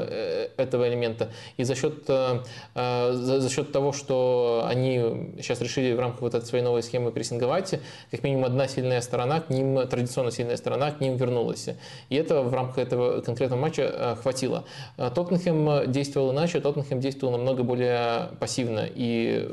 этого 0.56 0.88
элемента. 0.88 1.30
И 1.56 1.64
за 1.64 1.74
счет, 1.74 2.04
за, 2.06 3.48
счет 3.50 3.72
того, 3.72 3.92
что 3.92 4.64
они 4.66 5.32
сейчас 5.36 5.60
решили 5.60 5.92
в 5.92 6.00
рамках 6.00 6.22
вот 6.22 6.34
этой 6.34 6.46
своей 6.46 6.64
новой 6.64 6.82
схемы 6.82 7.10
прессинговать, 7.10 7.80
как 8.10 8.22
минимум 8.22 8.44
одна 8.44 8.68
сильная 8.68 9.00
сторона, 9.00 9.40
к 9.40 9.50
ним, 9.50 9.86
традиционно 9.88 10.30
сильная 10.30 10.56
сторона, 10.56 10.90
к 10.90 11.00
ним 11.00 11.16
вернулась. 11.16 11.68
И 12.08 12.16
это 12.16 12.42
в 12.42 12.54
рамках 12.54 12.78
этого 12.78 13.20
конкретного 13.20 13.60
матча 13.60 14.16
хватило. 14.22 14.64
Тоттенхэм 14.96 15.90
действовал 15.90 16.32
иначе, 16.32 16.60
Тоттенхэм 16.60 17.00
действовал 17.00 17.32
намного 17.32 17.62
более 17.62 18.30
пассивно 18.38 18.88
и 18.94 19.48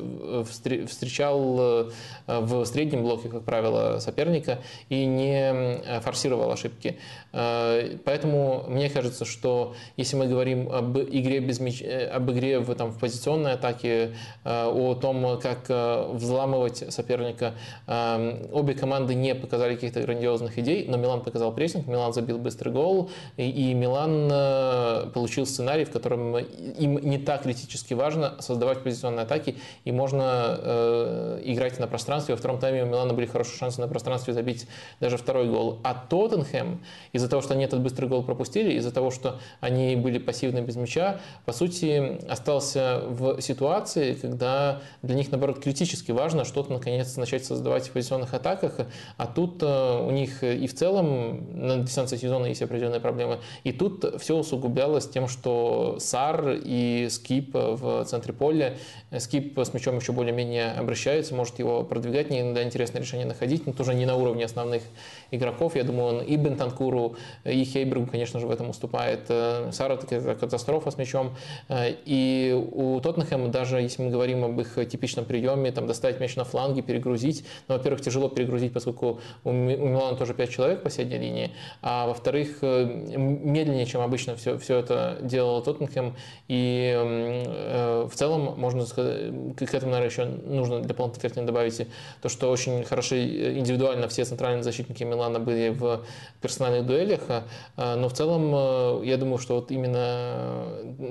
встречал 0.45 1.91
в 2.39 2.65
среднем 2.65 3.03
блоке, 3.03 3.29
как 3.29 3.43
правило, 3.43 3.99
соперника 3.99 4.59
и 4.89 5.05
не 5.05 5.99
форсировал 6.01 6.51
ошибки. 6.51 6.97
Э, 7.33 7.97
поэтому 8.03 8.65
мне 8.67 8.89
кажется, 8.89 9.25
что 9.25 9.75
если 9.97 10.15
мы 10.15 10.27
говорим 10.27 10.71
об 10.71 10.97
игре, 10.97 11.39
без 11.39 11.59
мяч... 11.59 11.81
Э, 11.81 12.07
об 12.07 12.29
игре 12.31 12.59
в, 12.59 12.73
там, 12.75 12.91
в 12.91 12.99
позиционной 12.99 13.53
атаке, 13.53 14.15
э, 14.43 14.65
о 14.65 14.95
том, 14.95 15.39
как 15.39 15.69
взламывать 15.69 16.83
соперника, 16.93 17.53
обе 17.87 18.73
команды 18.73 19.13
не 19.15 19.35
показали 19.35 19.75
каких-то 19.75 20.01
грандиозных 20.01 20.57
идей, 20.57 20.85
но 20.87 20.97
Милан 20.97 21.21
показал 21.21 21.53
прессинг, 21.53 21.87
Милан 21.87 22.13
забил 22.13 22.37
быстрый 22.37 22.71
гол, 22.71 23.09
и 23.37 23.73
Милан 23.73 25.11
получил 25.11 25.45
сценарий, 25.45 25.85
в 25.85 25.91
котором 25.91 26.37
им 26.37 26.97
не 26.97 27.17
так 27.17 27.43
критически 27.43 27.93
важно 27.93 28.35
создавать 28.39 28.83
позиционные 28.83 29.23
атаки, 29.23 29.55
и 29.85 29.91
можно 29.91 31.39
играть 31.43 31.79
на 31.79 31.87
пространстве 31.87 32.20
пространстве. 32.21 32.35
Во 32.35 32.37
втором 32.37 32.59
тайме 32.59 32.83
у 32.83 32.85
Милана 32.85 33.13
были 33.13 33.25
хорошие 33.25 33.57
шансы 33.57 33.81
на 33.81 33.87
пространстве 33.87 34.33
забить 34.33 34.67
даже 34.99 35.17
второй 35.17 35.47
гол. 35.47 35.79
А 35.83 35.93
Тоттенхэм, 35.93 36.81
из-за 37.13 37.29
того, 37.29 37.41
что 37.41 37.53
они 37.53 37.63
этот 37.63 37.81
быстрый 37.81 38.07
гол 38.07 38.23
пропустили, 38.23 38.73
из-за 38.73 38.91
того, 38.91 39.11
что 39.11 39.39
они 39.59 39.95
были 39.95 40.19
пассивны 40.19 40.59
без 40.59 40.75
мяча, 40.75 41.19
по 41.45 41.53
сути, 41.53 42.19
остался 42.29 43.01
в 43.07 43.41
ситуации, 43.41 44.13
когда 44.13 44.81
для 45.01 45.15
них, 45.15 45.31
наоборот, 45.31 45.59
критически 45.59 46.11
важно 46.11 46.45
что-то, 46.45 46.71
наконец, 46.71 47.17
начать 47.17 47.45
создавать 47.45 47.87
в 47.87 47.91
позиционных 47.91 48.33
атаках. 48.33 48.73
А 49.17 49.25
тут 49.25 49.63
э, 49.63 50.07
у 50.07 50.11
них 50.11 50.43
и 50.43 50.67
в 50.67 50.73
целом 50.73 51.67
на 51.67 51.77
дистанции 51.77 52.17
сезона 52.17 52.47
есть 52.47 52.61
определенные 52.61 52.99
проблемы. 52.99 53.39
И 53.63 53.71
тут 53.71 54.21
все 54.21 54.35
усугублялось 54.35 55.07
тем, 55.09 55.27
что 55.27 55.97
Сар 55.99 56.57
и 56.63 57.07
Скип 57.09 57.53
в 57.53 58.05
центре 58.05 58.33
поля. 58.33 58.77
Скип 59.17 59.57
с 59.57 59.73
мячом 59.73 59.97
еще 59.97 60.11
более-менее 60.11 60.71
обращается, 60.71 61.35
может 61.35 61.59
его 61.59 61.83
продвигать, 61.83 62.10
не 62.29 62.41
иногда 62.41 62.63
интересное 62.63 63.01
решение 63.01 63.25
находить, 63.25 63.65
но 63.65 63.73
тоже 63.73 63.93
не 63.93 64.05
на 64.05 64.15
уровне 64.15 64.45
основных 64.45 64.83
игроков. 65.31 65.75
Я 65.75 65.83
думаю, 65.83 66.17
он 66.17 66.21
и 66.21 66.37
Бентанкуру, 66.37 67.15
и 67.43 67.63
Хейбергу, 67.63 68.07
конечно 68.07 68.39
же, 68.39 68.47
в 68.47 68.51
этом 68.51 68.69
уступает. 68.69 69.21
Э, 69.29 69.69
Сара 69.71 69.95
это 69.95 70.35
катастрофа 70.35 70.91
с 70.91 70.97
мячом. 70.97 71.35
Э, 71.69 71.93
и 72.05 72.53
у 72.71 72.99
Тоттенхэма, 72.99 73.49
даже 73.49 73.81
если 73.81 74.03
мы 74.03 74.09
говорим 74.09 74.43
об 74.43 74.59
их 74.59 74.75
типичном 74.89 75.25
приеме, 75.25 75.71
там, 75.71 75.87
доставить 75.87 76.19
мяч 76.19 76.35
на 76.35 76.43
фланге, 76.43 76.81
перегрузить, 76.81 77.45
но, 77.67 77.75
во-первых, 77.75 78.01
тяжело 78.01 78.29
перегрузить, 78.29 78.73
поскольку 78.73 79.19
у 79.43 79.51
Милана 79.51 80.17
тоже 80.17 80.33
5 80.33 80.49
человек 80.49 80.83
по 80.83 80.89
средней 80.89 81.17
линии, 81.17 81.51
а 81.81 82.07
во-вторых, 82.07 82.59
э, 82.61 82.85
медленнее, 83.15 83.85
чем 83.85 84.01
обычно 84.01 84.35
все, 84.35 84.57
все 84.57 84.77
это 84.77 85.17
делал 85.21 85.61
Тоттенхэм, 85.61 86.15
и 86.47 88.07
в 88.11 88.15
целом, 88.15 88.59
можно 88.59 88.85
сказать, 88.85 89.31
к 89.55 89.73
этому, 89.73 89.91
наверное, 89.91 90.09
еще 90.09 90.25
нужно 90.25 90.81
картины 91.21 91.45
добавить 91.45 91.87
то, 92.21 92.29
что 92.29 92.51
очень 92.51 92.83
хороши 92.83 93.57
индивидуально 93.57 94.07
все 94.07 94.25
центральные 94.25 94.63
защитники 94.63 95.03
Милана 95.03 95.39
были 95.39 95.69
в 95.69 96.03
персональных 96.41 96.85
дуэлях, 96.85 97.21
а, 97.29 97.43
а, 97.77 97.95
но 97.95 98.09
в 98.09 98.13
целом 98.13 98.51
э, 98.53 99.05
я 99.05 99.17
думаю, 99.17 99.37
что 99.37 99.55
вот 99.55 99.71
именно 99.71 100.65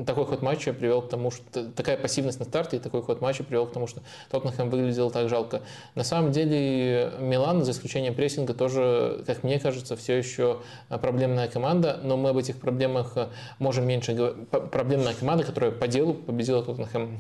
такой 0.06 0.26
ход 0.26 0.42
матча 0.42 0.72
привел 0.72 1.02
к 1.02 1.08
тому, 1.08 1.30
что 1.30 1.64
такая 1.70 1.96
пассивность 1.96 2.38
на 2.38 2.44
старте 2.44 2.76
и 2.76 2.80
такой 2.80 3.02
ход 3.02 3.20
матча 3.20 3.44
привел 3.44 3.66
к 3.66 3.72
тому, 3.72 3.86
что 3.86 4.02
Тоттенхэм 4.30 4.70
выглядел 4.70 5.10
так 5.10 5.28
жалко. 5.28 5.62
На 5.94 6.04
самом 6.04 6.32
деле 6.32 7.12
Милан, 7.18 7.64
за 7.64 7.72
исключением 7.72 8.14
прессинга, 8.14 8.54
тоже, 8.54 9.22
как 9.26 9.42
мне 9.42 9.58
кажется, 9.58 9.96
все 9.96 10.16
еще 10.16 10.58
проблемная 10.88 11.48
команда, 11.48 12.00
но 12.02 12.16
мы 12.16 12.30
об 12.30 12.36
этих 12.36 12.58
проблемах 12.58 13.16
можем 13.58 13.86
меньше 13.86 14.12
говорить. 14.12 14.48
Проблемная 14.48 15.14
команда, 15.14 15.44
которая 15.44 15.70
по 15.70 15.88
делу 15.88 16.14
победила 16.14 16.62
Тоттенхэм. 16.62 17.18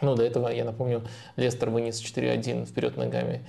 Ну, 0.00 0.14
до 0.14 0.22
этого, 0.22 0.48
я 0.48 0.64
напомню, 0.64 1.02
Лестер 1.36 1.70
вынес 1.70 2.00
4-1 2.00 2.66
вперед 2.66 2.96
ногами 2.96 3.44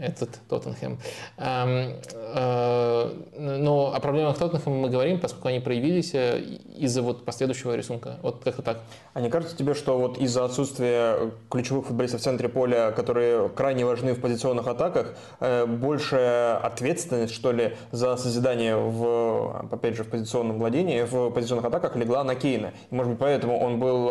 этот 0.00 0.38
Тоттенхэм. 0.48 0.98
Эм, 1.36 1.96
э, 2.14 3.12
но 3.38 3.94
о 3.94 4.00
проблемах 4.00 4.38
Тоттенхэма 4.38 4.76
мы 4.76 4.88
говорим, 4.88 5.20
поскольку 5.20 5.48
они 5.48 5.60
проявились 5.60 6.14
э, 6.14 6.40
из-за 6.76 7.02
вот 7.02 7.24
последующего 7.24 7.76
рисунка. 7.76 8.18
Вот 8.22 8.42
как-то 8.42 8.62
так. 8.62 8.80
А 9.12 9.20
не 9.20 9.28
кажется 9.28 9.56
тебе, 9.56 9.74
что 9.74 9.98
вот 9.98 10.16
из-за 10.18 10.44
отсутствия 10.44 11.30
ключевых 11.50 11.86
футболистов 11.86 12.20
в 12.20 12.24
центре 12.24 12.48
поля, 12.48 12.90
которые 12.90 13.50
крайне 13.50 13.84
важны 13.84 14.14
в 14.14 14.20
позиционных 14.20 14.66
атаках, 14.66 15.14
э, 15.40 15.66
больше 15.66 16.58
ответственность, 16.62 17.34
что 17.34 17.52
ли, 17.52 17.76
за 17.92 18.16
созидание 18.16 18.76
в, 18.76 19.66
опять 19.70 19.96
же, 19.96 20.04
в 20.04 20.08
позиционном 20.08 20.58
владении, 20.58 21.02
в 21.02 21.30
позиционных 21.30 21.66
атаках 21.66 21.96
легла 21.96 22.24
на 22.24 22.34
Кейна. 22.34 22.72
И, 22.90 22.94
может 22.94 23.12
быть, 23.12 23.20
поэтому 23.20 23.58
он 23.58 23.78
был 23.78 24.10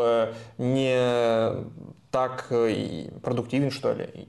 не 0.57 1.65
так 2.11 2.47
продуктивен, 3.23 3.71
что 3.71 3.93
ли, 3.93 4.27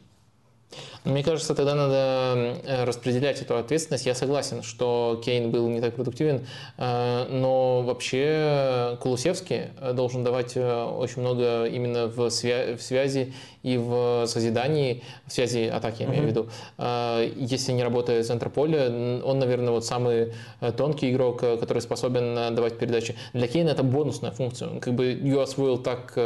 мне 1.06 1.22
кажется, 1.22 1.54
тогда 1.54 1.76
надо 1.76 2.58
э, 2.64 2.84
распределять 2.84 3.40
эту 3.40 3.56
ответственность. 3.56 4.06
Я 4.06 4.14
согласен, 4.14 4.62
что 4.62 5.20
Кейн 5.24 5.52
был 5.52 5.68
не 5.68 5.80
так 5.80 5.94
продуктивен, 5.94 6.44
э, 6.78 7.26
но 7.30 7.82
вообще 7.82 8.98
Кулусевский 9.00 9.66
должен 9.94 10.24
давать 10.24 10.56
э, 10.56 10.84
очень 10.84 11.22
много 11.22 11.66
именно 11.66 12.08
в 12.08 12.28
связи 12.30 13.32
и 13.62 13.76
в 13.78 14.26
созидании, 14.26 15.02
в 15.26 15.32
связи 15.32 15.66
атаки, 15.66 16.02
я 16.02 16.08
имею 16.08 16.24
в 16.24 16.26
виду. 16.26 16.48
Если 17.34 17.72
не 17.72 17.82
работает 17.82 18.24
центр 18.24 18.48
поля, 18.48 18.86
он, 19.24 19.40
наверное, 19.40 19.72
вот 19.72 19.84
самый 19.84 20.32
тонкий 20.76 21.10
игрок, 21.10 21.40
который 21.40 21.82
способен 21.82 22.54
давать 22.54 22.78
передачи. 22.78 23.16
Для 23.32 23.48
Кейна 23.48 23.70
это 23.70 23.82
бонусная 23.82 24.30
функция. 24.30 24.68
Он 24.68 24.78
как 24.78 24.94
бы 24.94 25.06
ее 25.06 25.42
освоил 25.42 25.78
так 25.78 26.16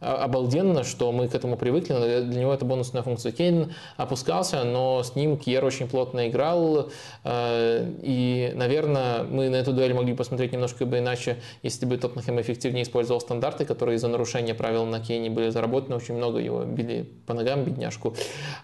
обалденно, 0.00 0.82
что 0.82 1.12
мы 1.12 1.28
к 1.28 1.34
этому 1.36 1.56
привыкли, 1.56 1.92
но 1.92 2.00
для 2.00 2.40
него 2.40 2.52
это 2.52 2.64
бонусная 2.64 3.02
функция. 3.02 3.30
Кейн 3.30 3.72
опускался, 4.04 4.64
но 4.64 5.02
с 5.02 5.16
ним 5.16 5.36
Кьер 5.36 5.64
очень 5.64 5.88
плотно 5.88 6.28
играл. 6.28 6.90
Э, 7.24 7.90
и, 8.02 8.52
наверное, 8.54 9.24
мы 9.24 9.48
на 9.48 9.56
эту 9.56 9.72
дуэль 9.72 9.94
могли 9.94 10.14
посмотреть 10.14 10.52
немножко 10.52 10.86
бы 10.86 10.98
иначе, 10.98 11.36
если 11.62 11.86
бы 11.86 11.96
Тоттенхэм 11.96 12.40
эффективнее 12.40 12.84
использовал 12.84 13.20
стандарты, 13.20 13.64
которые 13.64 13.96
из-за 13.96 14.08
нарушения 14.08 14.54
правил 14.54 14.84
на 14.86 15.00
Кейне 15.00 15.30
были 15.30 15.50
заработаны. 15.50 15.96
Очень 15.96 16.14
много 16.14 16.38
его 16.38 16.64
били 16.64 17.08
по 17.26 17.34
ногам, 17.34 17.64
бедняжку. 17.64 18.14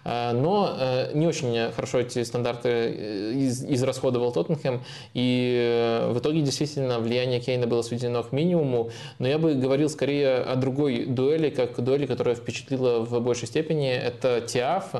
Э, 0.05 0.31
но 0.31 0.75
э, 0.79 1.11
не 1.13 1.27
очень 1.27 1.71
хорошо 1.71 1.99
эти 1.99 2.23
стандарты 2.23 3.33
израсходовал 3.69 4.31
Тоттенхэм. 4.31 4.81
И 5.13 6.07
в 6.09 6.19
итоге 6.19 6.41
действительно 6.41 6.99
влияние 6.99 7.39
Кейна 7.39 7.67
было 7.67 7.81
сведено 7.81 8.23
к 8.23 8.31
минимуму. 8.31 8.91
Но 9.19 9.27
я 9.27 9.37
бы 9.37 9.55
говорил 9.55 9.89
скорее 9.89 10.37
о 10.37 10.55
другой 10.55 11.05
дуэли, 11.05 11.49
как 11.49 11.79
дуэли, 11.83 12.05
которая 12.05 12.35
впечатлила 12.35 12.99
в 12.99 13.19
большей 13.21 13.47
степени. 13.47 13.89
Это 13.89 14.41
Тиаф, 14.41 14.93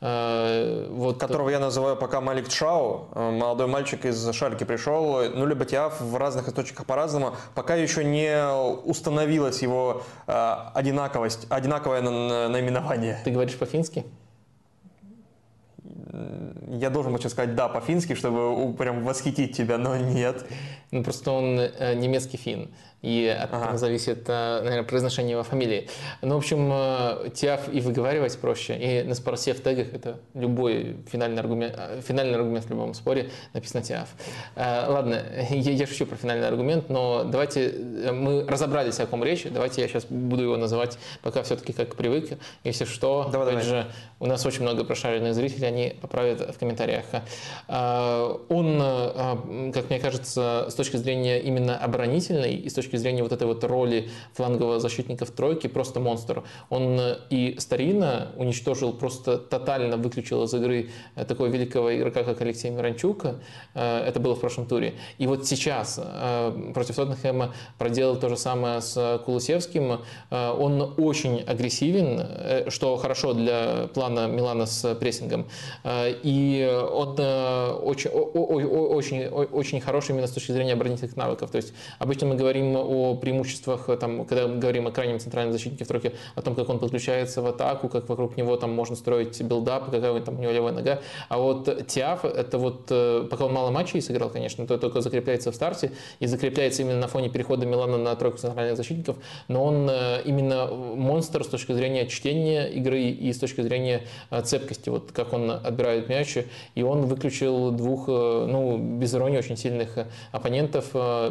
вот... 0.00 1.18
Которого 1.18 1.48
я 1.48 1.58
называю 1.58 1.96
пока 1.96 2.20
Малик 2.20 2.48
Чао, 2.48 3.08
э, 3.14 3.30
молодой 3.30 3.66
мальчик 3.66 4.04
из 4.04 4.30
Шальки 4.32 4.64
пришел, 4.64 5.22
ну 5.34 5.46
либо 5.46 5.64
Тиаф 5.64 6.00
в 6.00 6.16
разных 6.16 6.48
источниках 6.48 6.86
по-разному, 6.86 7.34
пока 7.54 7.76
еще 7.76 8.04
не 8.04 8.46
установилась 8.84 9.62
его 9.62 10.02
э, 10.26 10.54
одинаковость, 10.74 11.46
одинаковое 11.48 12.02
наименование. 12.02 13.20
Ты 13.24 13.30
говоришь 13.30 13.56
по-фински? 13.56 14.04
Я 16.68 16.90
должен 16.90 17.12
был 17.12 17.18
сейчас 17.20 17.32
сказать 17.32 17.54
«да» 17.54 17.68
по-фински, 17.68 18.14
чтобы 18.14 18.72
прям 18.74 19.04
восхитить 19.04 19.56
тебя, 19.56 19.78
но 19.78 19.96
нет. 19.96 20.44
Ну, 20.90 21.02
просто 21.02 21.32
он 21.32 21.56
немецкий 21.56 22.36
фин 22.36 22.70
и 23.06 23.28
от 23.28 23.52
ага. 23.52 23.64
этого 23.64 23.78
зависит, 23.78 24.24
э, 24.26 24.60
наверное, 24.62 24.82
произношение 24.82 25.32
его 25.32 25.44
фамилии. 25.44 25.88
Ну, 26.22 26.34
в 26.34 26.38
общем, 26.38 26.68
э, 26.72 27.30
тиаф 27.34 27.72
и 27.72 27.80
выговаривать 27.80 28.36
проще, 28.38 28.76
и 28.76 29.02
на 29.04 29.14
спорсе 29.14 29.54
в 29.54 29.62
тегах 29.62 29.94
это 29.94 30.18
любой 30.34 30.96
финальный 31.10 31.40
аргумент, 31.40 31.74
э, 31.76 32.00
финальный 32.00 32.34
аргумент 32.34 32.64
в 32.64 32.70
любом 32.70 32.94
споре 32.94 33.30
написано 33.52 33.82
тиаф. 33.82 34.08
Ладно, 34.56 35.22
я, 35.50 35.72
я 35.72 35.86
шучу 35.86 36.06
про 36.06 36.16
финальный 36.16 36.48
аргумент, 36.48 36.88
но 36.88 37.22
давайте, 37.24 37.72
мы 38.12 38.44
разобрались, 38.44 38.98
о 38.98 39.06
ком 39.06 39.22
речь, 39.22 39.44
давайте 39.44 39.82
я 39.82 39.88
сейчас 39.88 40.06
буду 40.06 40.42
его 40.42 40.56
называть 40.56 40.98
пока 41.22 41.44
все-таки 41.44 41.72
как 41.72 41.94
привык. 41.94 42.38
Если 42.64 42.86
что, 42.86 43.28
давай, 43.30 43.52
опять 43.52 43.68
давай. 43.68 43.82
же, 43.82 43.88
у 44.18 44.26
нас 44.26 44.44
очень 44.46 44.62
много 44.62 44.84
прошаренных 44.84 45.34
зрителей, 45.34 45.68
они 45.68 45.96
поправят 46.00 46.54
в 46.54 46.58
комментариях. 46.58 47.04
Он, 47.68 49.72
как 49.72 49.90
мне 49.90 50.00
кажется, 50.00 50.66
точки 50.76 50.96
зрения 50.96 51.40
именно 51.40 51.76
оборонительной 51.76 52.54
и 52.54 52.68
с 52.68 52.74
точки 52.74 52.96
зрения 52.96 53.22
вот 53.22 53.32
этой 53.32 53.46
вот 53.46 53.64
роли 53.64 54.08
флангового 54.34 54.80
защитника 54.80 55.24
в 55.24 55.30
тройке 55.30 55.68
просто 55.68 56.00
монстр. 56.00 56.42
Он 56.70 56.98
э, 57.00 57.16
и 57.30 57.56
старинно 57.58 58.32
уничтожил, 58.36 58.92
просто 58.92 59.38
тотально 59.38 59.96
выключил 59.96 60.44
из 60.44 60.54
игры 60.54 60.90
э, 61.14 61.24
такого 61.24 61.46
великого 61.46 61.96
игрока, 61.96 62.24
как 62.24 62.40
Алексей 62.40 62.70
Миранчук. 62.70 63.26
Э, 63.74 64.04
это 64.06 64.20
было 64.20 64.34
в 64.34 64.40
прошлом 64.40 64.66
туре. 64.66 64.94
И 65.18 65.26
вот 65.26 65.46
сейчас 65.46 66.00
против 66.74 66.96
Тоттенхэма 66.96 67.54
проделал 67.78 68.16
то 68.16 68.28
же 68.28 68.36
самое 68.36 68.80
с 68.80 69.20
Кулусевским. 69.24 70.00
Он 70.30 70.94
очень 70.96 71.40
агрессивен, 71.40 72.70
что 72.70 72.96
хорошо 72.96 73.32
для 73.32 73.88
плана 73.94 74.26
Милана 74.26 74.66
с 74.66 74.94
прессингом. 74.94 75.46
И 75.84 76.84
он 76.92 77.18
очень, 77.18 78.10
очень, 78.10 79.26
очень 79.26 79.80
хороший 79.80 80.12
именно 80.12 80.26
с 80.26 80.32
точки 80.32 80.52
зрения 80.52 80.65
оборонительных 80.74 81.16
навыков. 81.16 81.50
То 81.50 81.56
есть 81.56 81.72
обычно 81.98 82.26
мы 82.26 82.34
говорим 82.36 82.76
о 82.76 83.14
преимуществах, 83.14 83.88
э, 83.88 83.96
там, 83.96 84.24
когда 84.24 84.46
мы 84.46 84.58
говорим 84.58 84.86
о 84.86 84.90
крайнем 84.90 85.18
центральном 85.20 85.52
защитнике 85.52 85.84
в 85.84 85.88
тройке, 85.88 86.12
о 86.34 86.42
том, 86.42 86.54
как 86.54 86.68
он 86.68 86.78
подключается 86.78 87.42
в 87.42 87.46
атаку, 87.46 87.88
как 87.88 88.08
вокруг 88.08 88.36
него 88.36 88.56
там 88.56 88.72
можно 88.72 88.96
строить 88.96 89.40
build-up, 89.42 89.86
какая 89.86 90.20
там 90.20 90.38
у 90.38 90.42
него 90.42 90.52
левая 90.52 90.72
нога. 90.72 91.00
А 91.28 91.38
вот 91.38 91.86
Тиав, 91.86 92.24
это 92.24 92.58
вот, 92.58 92.86
э, 92.90 93.26
пока 93.30 93.44
он 93.46 93.52
мало 93.52 93.70
матчей 93.70 94.00
сыграл, 94.00 94.30
конечно, 94.30 94.66
то 94.66 94.78
только 94.78 95.00
закрепляется 95.00 95.52
в 95.52 95.54
старте 95.54 95.92
и 96.20 96.26
закрепляется 96.26 96.82
именно 96.82 96.98
на 96.98 97.08
фоне 97.08 97.28
перехода 97.28 97.66
Милана 97.66 97.98
на 97.98 98.14
тройку 98.16 98.38
центральных 98.38 98.76
защитников, 98.76 99.16
но 99.48 99.64
он 99.64 99.88
э, 99.90 100.22
именно 100.24 100.66
монстр 100.66 101.44
с 101.44 101.48
точки 101.48 101.72
зрения 101.72 102.06
чтения 102.06 102.66
игры 102.68 103.02
и 103.02 103.32
с 103.32 103.38
точки 103.38 103.60
зрения 103.60 104.02
цепкости, 104.44 104.88
вот 104.88 105.12
как 105.12 105.32
он 105.32 105.50
отбирает 105.50 106.08
мяч, 106.08 106.38
и 106.74 106.82
он 106.82 107.02
выключил 107.06 107.70
двух, 107.70 108.08
ну, 108.08 108.78
без 108.78 109.14
иронии, 109.14 109.38
очень 109.38 109.56
сильных 109.56 109.98
оппонентов, 110.32 110.55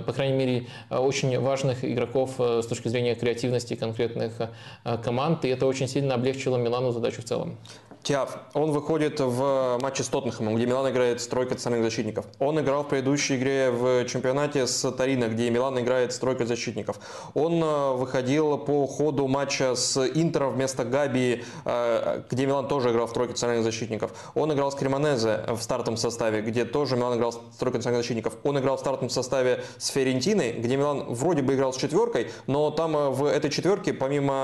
по 0.05 0.13
крайней 0.13 0.37
мере, 0.37 0.67
очень 0.89 1.39
важных 1.39 1.83
игроков 1.83 2.35
э, 2.39 2.61
с 2.61 2.67
точки 2.67 2.87
зрения 2.87 3.15
креативности 3.15 3.75
конкретных 3.75 4.33
э, 4.39 4.97
команд, 5.03 5.45
и 5.45 5.49
это 5.49 5.65
очень 5.65 5.87
сильно 5.87 6.15
облегчило 6.15 6.57
Милану 6.57 6.91
задачу 6.91 7.21
в 7.21 7.25
целом. 7.25 7.57
Тиаф, 8.05 8.37
он 8.53 8.69
выходит 8.69 9.19
в 9.19 9.79
матче 9.81 10.03
с 10.03 10.09
Тоттенхэмом, 10.09 10.55
где 10.55 10.67
Милан 10.67 10.91
играет 10.91 11.19
с 11.21 11.27
тройкой 11.27 11.57
центральных 11.57 11.89
защитников. 11.89 12.27
Он 12.37 12.59
играл 12.59 12.83
в 12.83 12.87
предыдущей 12.87 13.35
игре 13.35 13.71
в 13.71 14.05
чемпионате 14.05 14.67
с 14.67 14.91
Торино, 14.91 15.27
где 15.27 15.49
Милан 15.49 15.79
играет 15.79 16.13
с 16.13 16.19
тройкой 16.19 16.45
защитников. 16.45 16.99
Он 17.33 17.63
э, 17.63 17.93
выходил 17.93 18.59
по 18.59 18.85
ходу 18.85 19.27
матча 19.27 19.73
с 19.73 19.97
Интером 20.05 20.53
вместо 20.53 20.85
Габи, 20.85 21.43
э, 21.65 22.21
где 22.29 22.45
Милан 22.45 22.67
тоже 22.67 22.91
играл 22.91 23.07
в 23.07 23.13
тройке 23.13 23.33
центральных 23.33 23.63
защитников. 23.63 24.11
Он 24.35 24.53
играл 24.53 24.71
с 24.71 24.75
Кремонезе 24.75 25.39
в 25.47 25.59
стартовом 25.59 25.97
составе, 25.97 26.41
где 26.41 26.63
тоже 26.63 26.97
Милан 26.97 27.17
играл 27.17 27.33
с 27.33 27.39
тройкой 27.57 27.81
центральных 27.81 28.03
защитников. 28.03 28.33
Он 28.43 28.59
играл 28.59 28.77
в 28.77 28.81
стартовом 28.81 29.09
составе 29.09 29.63
с 29.79 29.87
Ферентиной, 29.87 30.51
где 30.51 30.77
Милан 30.77 31.05
вроде 31.09 31.41
бы 31.41 31.55
играл 31.55 31.73
с 31.73 31.77
четверкой, 31.77 32.29
но 32.45 32.69
там 32.69 32.95
э, 32.95 33.09
в 33.09 33.25
этой 33.25 33.49
четверке, 33.49 33.93
помимо 33.93 34.35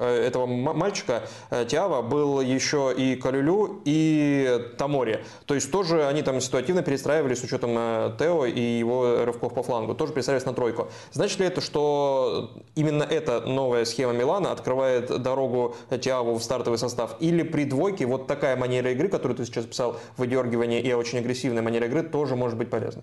этого 0.00 0.46
мальчика, 0.46 1.22
Тиава, 1.68 1.99
был 2.02 2.40
еще 2.40 2.92
и 2.96 3.16
Калюлю, 3.16 3.80
и 3.84 4.70
Тамори. 4.78 5.24
То 5.46 5.54
есть 5.54 5.70
тоже 5.70 6.06
они 6.06 6.22
там 6.22 6.40
ситуативно 6.40 6.82
перестраивались 6.82 7.40
с 7.40 7.44
учетом 7.44 7.74
э, 7.76 8.12
Тео 8.18 8.46
и 8.46 8.60
его 8.60 9.24
рывков 9.24 9.54
по 9.54 9.62
флангу. 9.62 9.94
Тоже 9.94 10.12
перестраивались 10.12 10.46
на 10.46 10.52
тройку. 10.52 10.88
Значит 11.12 11.40
ли 11.40 11.46
это, 11.46 11.60
что 11.60 12.50
именно 12.74 13.02
эта 13.02 13.40
новая 13.40 13.84
схема 13.84 14.12
Милана 14.12 14.52
открывает 14.52 15.22
дорогу 15.22 15.76
Тиаву 16.00 16.34
в 16.34 16.42
стартовый 16.42 16.78
состав? 16.78 17.16
Или 17.20 17.42
при 17.42 17.64
двойке 17.64 18.06
вот 18.06 18.26
такая 18.26 18.56
манера 18.56 18.90
игры, 18.92 19.08
которую 19.08 19.36
ты 19.36 19.44
сейчас 19.44 19.66
писал, 19.66 19.98
выдергивание 20.16 20.80
и 20.80 20.92
очень 20.92 21.18
агрессивная 21.18 21.62
манера 21.62 21.86
игры, 21.86 22.02
тоже 22.02 22.36
может 22.36 22.58
быть 22.58 22.70
полезна? 22.70 23.02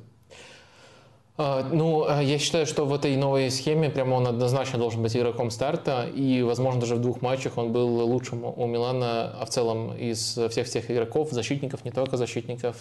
А, 1.39 1.63
ну, 1.71 2.03
а, 2.07 2.23
я 2.23 2.39
считаю, 2.39 2.65
что 2.65 2.85
в 2.85 2.93
этой 2.93 3.15
новой 3.15 3.51
схеме 3.51 3.91
прямо 3.91 4.15
он 4.15 4.25
однозначно 4.25 4.79
должен 4.79 5.03
быть 5.03 5.15
игроком 5.15 5.51
старта, 5.51 6.07
и, 6.07 6.41
возможно, 6.41 6.81
даже 6.81 6.95
в 6.95 6.99
двух 6.99 7.21
матчах 7.21 7.59
он 7.59 7.71
был 7.71 7.87
лучшим 8.05 8.43
у 8.43 8.65
Милана, 8.65 9.35
а 9.39 9.45
в 9.45 9.49
целом 9.49 9.95
из 9.95 10.39
всех 10.49 10.67
тех 10.67 10.89
игроков, 10.89 11.29
защитников, 11.31 11.85
не 11.85 11.91
только 11.91 12.17
защитников. 12.17 12.77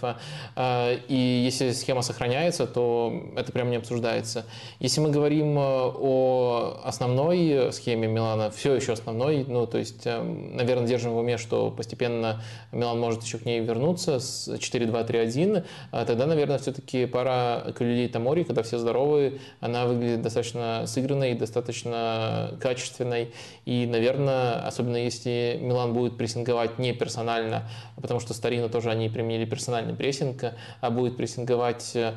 А, 0.54 0.96
и 1.06 1.14
если 1.14 1.72
схема 1.72 2.00
сохраняется, 2.00 2.66
то 2.66 3.12
это 3.36 3.52
прямо 3.52 3.68
не 3.68 3.76
обсуждается. 3.76 4.46
Если 4.80 5.02
мы 5.02 5.10
говорим 5.10 5.58
о 5.58 6.80
основной 6.82 7.70
схеме 7.72 8.08
Милана, 8.08 8.50
все 8.50 8.74
еще 8.74 8.94
основной, 8.94 9.44
ну, 9.46 9.66
то 9.66 9.76
есть, 9.76 10.06
наверное, 10.06 10.86
держим 10.86 11.12
в 11.12 11.18
уме, 11.18 11.36
что 11.36 11.70
постепенно 11.70 12.42
Милан 12.72 12.98
может 12.98 13.22
еще 13.22 13.36
к 13.36 13.44
ней 13.44 13.60
вернуться 13.60 14.18
с 14.18 14.48
4-2-3-1, 14.48 15.64
тогда, 16.06 16.24
наверное, 16.24 16.56
все-таки 16.56 17.04
пара 17.04 17.74
Калюли 17.76 18.04
и 18.04 18.08
Тамори 18.08 18.45
когда 18.46 18.62
все 18.62 18.78
здоровы, 18.78 19.40
она 19.60 19.86
выглядит 19.86 20.22
достаточно 20.22 20.84
сыгранной, 20.86 21.34
достаточно 21.34 22.52
качественной. 22.60 23.32
И, 23.64 23.86
наверное, 23.86 24.66
особенно 24.66 24.96
если 24.96 25.58
Милан 25.60 25.92
будет 25.92 26.16
прессинговать 26.16 26.78
не 26.78 26.92
персонально, 26.92 27.68
потому 28.00 28.20
что 28.20 28.34
Старина 28.34 28.68
тоже 28.68 28.90
они 28.90 29.08
применили 29.08 29.44
персональный 29.44 29.94
прессинг, 29.94 30.44
а 30.80 30.90
будет 30.90 31.16
прессинговать 31.16 31.92
э, 31.94 32.14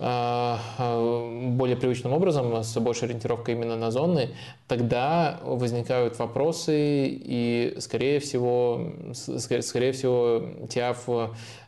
э, 0.00 1.50
более 1.50 1.76
привычным 1.76 2.12
образом, 2.12 2.62
с 2.62 2.76
большей 2.80 3.08
ориентировкой 3.08 3.54
именно 3.54 3.76
на 3.76 3.90
зоны, 3.90 4.30
тогда 4.66 5.40
возникают 5.42 6.18
вопросы, 6.18 7.06
и, 7.08 7.76
скорее 7.78 8.20
всего, 8.20 8.92
скорее 9.12 9.92
всего, 9.92 10.42
Тиаф 10.68 11.08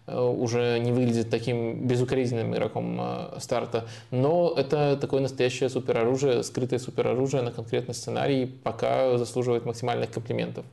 уже 0.07 0.79
не 0.79 0.93
выглядит 0.93 1.31
таким 1.31 1.87
безукоризненным 1.87 2.55
игроком 2.55 2.99
э, 3.01 3.39
старта. 3.41 3.87
Но 4.11 4.55
это 4.57 4.97
такое 5.01 5.21
настоящее 5.21 5.69
супероружие, 5.69 6.43
скрытое 6.43 6.79
супероружие 6.79 7.43
на 7.43 7.53
конкретный 7.53 7.95
сценарий, 7.95 8.47
пока 8.47 9.19
заслуживает 9.19 9.67
максимальных 9.67 10.11
комплиментов. 10.11 10.65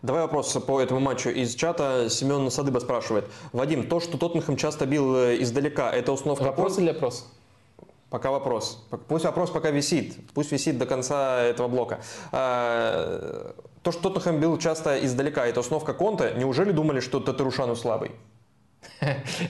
Давай 0.00 0.22
вопрос 0.22 0.52
по 0.66 0.80
этому 0.80 1.00
матчу 1.00 1.28
из 1.28 1.54
чата. 1.54 2.08
Семен 2.08 2.50
Садыба 2.50 2.78
спрашивает. 2.78 3.24
Вадим, 3.52 3.86
то, 3.86 4.00
что 4.00 4.16
Тоттенхэм 4.16 4.56
часто 4.56 4.86
бил 4.86 5.16
э, 5.16 5.42
издалека, 5.42 5.92
это 5.92 6.12
установка... 6.12 6.44
Вопрос 6.44 6.78
или 6.78 6.90
опрос? 6.90 7.26
Пока 8.10 8.30
вопрос. 8.30 8.82
Пусть 9.08 9.26
вопрос 9.26 9.50
пока 9.50 9.70
висит. 9.70 10.16
Пусть 10.32 10.50
висит 10.50 10.78
до 10.78 10.86
конца 10.86 11.42
этого 11.42 11.68
блока. 11.68 12.00
То, 12.30 13.92
что 13.92 14.08
Тоттенхэм 14.08 14.40
бил 14.40 14.56
часто 14.56 15.04
издалека, 15.04 15.46
это 15.46 15.60
установка 15.60 15.92
Конта. 15.92 16.32
Неужели 16.32 16.72
думали, 16.72 17.00
что 17.00 17.20
Татарушану 17.20 17.76
слабый? 17.76 18.12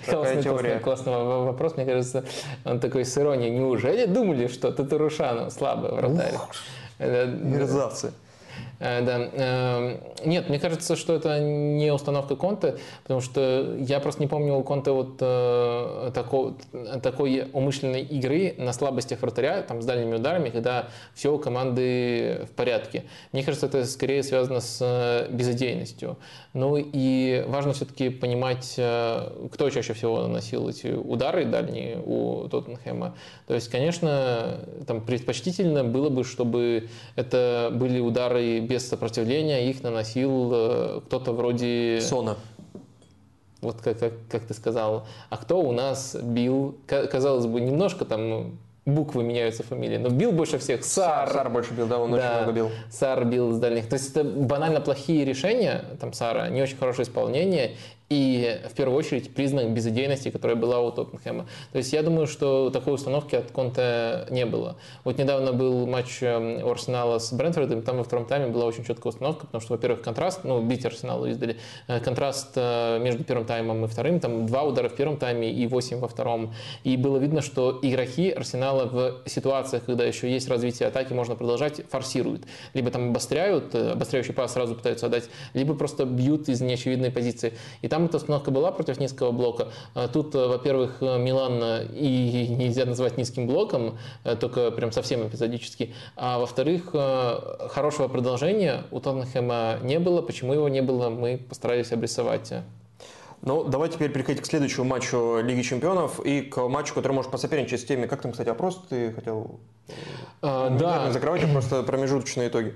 Классный, 0.07 0.43
классный, 0.43 0.79
классный 0.81 1.13
вопрос, 1.13 1.77
мне 1.77 1.87
кажется, 1.87 2.25
он 2.65 2.81
такой 2.81 3.05
с 3.05 3.17
иронией. 3.17 3.51
Неужели 3.51 4.07
думали, 4.07 4.47
что 4.49 4.73
Татарушану 4.73 5.51
слабый 5.51 5.91
вратарь? 5.93 6.35
Мерзавцы. 6.99 8.13
Э, 8.81 9.03
да. 9.03 9.29
Эм, 9.33 10.01
нет, 10.25 10.49
мне 10.49 10.59
кажется, 10.59 10.97
что 10.97 11.15
это 11.15 11.41
не 11.41 11.93
установка 11.93 12.37
Конте, 12.37 12.79
потому 13.03 13.21
что 13.21 13.77
я 13.79 14.01
просто 14.01 14.23
не 14.23 14.29
помню 14.29 14.55
у 14.55 14.63
Конте 14.63 14.93
вот 14.93 15.17
э, 15.21 16.11
такой, 16.15 16.55
такой 17.03 17.49
умышленной 17.53 18.03
игры 18.03 18.55
на 18.59 18.73
слабостях 18.73 19.21
вратаря, 19.23 19.63
там, 19.63 19.83
с 19.83 19.85
дальними 19.85 20.17
ударами, 20.17 20.51
когда 20.51 20.89
все 21.15 21.35
у 21.35 21.39
команды 21.39 22.47
в 22.49 22.55
порядке. 22.55 23.05
Мне 23.33 23.43
кажется, 23.43 23.67
это 23.67 23.85
скорее 23.85 24.23
связано 24.23 24.61
с 24.61 24.79
э, 24.81 25.29
безыдейностью. 25.31 26.17
Ну 26.55 26.77
и 26.77 27.45
важно 27.47 27.73
все-таки 27.73 28.09
понимать, 28.09 28.73
кто 28.73 29.71
чаще 29.71 29.93
всего 29.93 30.23
наносил 30.23 30.69
эти 30.69 30.89
удары 30.89 31.45
дальние 31.45 31.99
у 32.05 32.49
Тоттенхэма. 32.49 33.15
То 33.47 33.55
есть, 33.55 33.69
конечно, 33.69 34.59
там 34.87 35.01
предпочтительно 35.03 35.85
было 35.85 36.09
бы, 36.09 36.25
чтобы 36.25 36.89
это 37.17 37.71
были 37.73 38.01
удары 38.01 38.61
без 38.69 38.89
сопротивления 38.89 39.69
их 39.69 39.83
наносил 39.83 40.51
э, 40.53 41.01
кто-то 41.07 41.33
вроде... 41.33 42.01
Сона. 42.01 42.37
Вот 43.61 43.81
как, 43.81 43.99
как, 43.99 44.13
как 44.31 44.43
ты 44.45 44.55
сказал. 44.55 45.07
А 45.31 45.37
кто 45.37 45.61
у 45.61 45.73
нас 45.73 46.15
бил? 46.15 46.77
Казалось 46.87 47.47
бы, 47.47 47.61
немножко 47.61 48.05
там 48.05 48.59
буквы 48.89 49.23
меняются 49.23 49.63
фамилии, 49.63 49.99
но 49.99 50.09
бил 50.09 50.33
больше 50.33 50.59
всех 50.59 50.85
Сар. 50.85 51.31
Сар 51.31 51.51
больше 51.51 51.75
бил, 51.75 51.87
да, 51.87 51.99
он 51.99 52.13
да, 52.13 52.17
очень 52.17 52.37
много 52.37 52.53
бил. 52.53 52.71
Сар 52.91 53.25
бил 53.25 53.53
с 53.53 53.59
дальних. 53.59 53.89
То 53.89 53.95
есть 53.95 54.11
это 54.11 54.25
банально 54.25 54.81
плохие 54.81 55.25
решения, 55.25 55.85
там 56.01 56.13
Сара, 56.13 56.49
не 56.49 56.63
очень 56.63 56.77
хорошее 56.77 57.07
исполнение, 57.07 57.77
и 58.09 58.61
в 58.71 58.75
первую 58.75 58.97
очередь 58.97 59.35
признак 59.35 59.71
безыдейности, 59.71 60.31
которая 60.31 60.57
была 60.57 60.81
у 60.81 60.91
Тоттенхэма. 60.91 61.47
То 61.73 61.79
есть 61.79 61.93
я 61.93 62.03
думаю, 62.03 62.27
что 62.27 62.71
такой 62.71 62.95
установки 62.95 63.37
от 63.37 63.51
Конте 63.51 64.27
не 64.31 64.47
было. 64.47 64.77
Вот 65.05 65.19
недавно 65.19 65.53
был 65.53 65.87
матч 65.87 66.23
эм, 66.23 66.65
у 66.65 66.71
Арсенала 66.71 67.19
с 67.19 67.33
Брентфордом, 67.33 67.83
там 67.83 67.99
во 67.99 68.05
втором 68.05 68.25
тайме 68.25 68.47
была 68.47 68.65
очень 68.65 68.85
четкая 68.85 69.13
установка, 69.13 69.47
потому 69.47 69.61
что, 69.61 69.75
во-первых, 69.75 70.01
контраст, 70.03 70.45
ну, 70.45 70.63
бить 70.63 70.87
Арсеналу 70.87 71.27
издали, 71.27 71.59
э, 71.87 72.01
контраст 72.01 72.53
э, 72.55 72.99
между 72.99 73.25
первым 73.25 73.47
таймом 73.47 73.85
и 73.85 73.89
вторым, 73.89 74.21
там 74.21 74.47
два 74.47 74.63
удара 74.63 74.89
в 74.89 74.95
первом 74.95 75.19
тайме 75.19 75.53
и 75.53 75.67
восемь 75.67 75.99
во 75.99 76.09
втором. 76.09 76.55
И 76.85 76.97
было 76.97 77.19
видно, 77.19 77.43
что 77.43 77.79
игроки 77.83 78.31
Арсенала 78.31 78.87
в 78.87 79.29
ситуациях, 79.29 79.85
когда 79.85 80.05
еще 80.05 80.31
есть 80.31 80.49
развитие 80.49 80.89
атаки, 80.89 81.13
можно 81.13 81.35
продолжать, 81.37 81.83
форсируют. 81.91 82.45
Либо 82.73 82.91
там 82.91 83.11
обостряют, 83.11 83.75
э, 83.75 83.91
обостряющий 83.91 84.33
пас 84.33 84.55
сразу 84.55 84.75
пытаются 84.75 85.07
отдать, 85.07 85.29
либо 85.53 85.75
просто 85.75 86.07
бьют 86.07 86.49
из 86.49 86.63
неочевидной 86.63 87.11
позиции. 87.11 87.53
И 87.83 87.89
там 87.89 87.98
там 87.99 88.07
эта 88.07 88.19
установка 88.19 88.53
была 88.53 88.71
против 88.71 89.01
низкого 89.01 89.33
блока. 89.33 89.69
А 89.95 90.07
тут, 90.07 90.33
э, 90.35 90.47
во-первых, 90.47 90.99
э, 91.01 91.19
Милан 91.19 91.61
э, 91.61 91.87
и 91.93 92.47
нельзя 92.57 92.85
назвать 92.85 93.19
низким 93.19 93.49
блоком, 93.49 93.99
только 94.41 94.71
прям 94.71 94.93
совсем 94.93 95.27
эпизодически. 95.27 95.95
А 96.17 96.39
во-вторых, 96.39 96.91
хорошего 97.71 98.09
продолжения 98.09 98.85
у 98.93 99.01
Тоттенхэма 99.01 99.79
не 99.83 99.99
было. 99.99 100.23
Почему 100.23 100.53
его 100.55 100.69
не 100.69 100.81
было, 100.81 101.09
мы 101.09 101.39
постарались 101.39 101.91
обрисовать. 101.93 102.53
Ну, 103.43 103.65
давай 103.65 103.89
теперь 103.89 104.11
переходить 104.11 104.43
к 104.43 104.47
следующему 104.47 104.85
матчу 104.85 105.41
Лиги 105.41 105.63
Чемпионов 105.63 106.21
и 106.25 106.43
к 106.43 106.69
матчу, 106.69 106.95
который 106.95 107.13
может 107.13 107.31
посоперничать 107.31 107.81
с 107.81 107.85
теми, 107.85 108.07
как 108.07 108.21
там, 108.21 108.33
кстати, 108.33 108.49
опрос 108.49 108.81
ты 108.89 109.13
хотел 109.13 109.61
а, 110.43 110.71
да. 110.71 111.13
закрывать, 111.13 111.45
а 111.45 111.47
просто 111.47 111.83
промежуточные 111.85 112.49
итоги. 112.49 112.75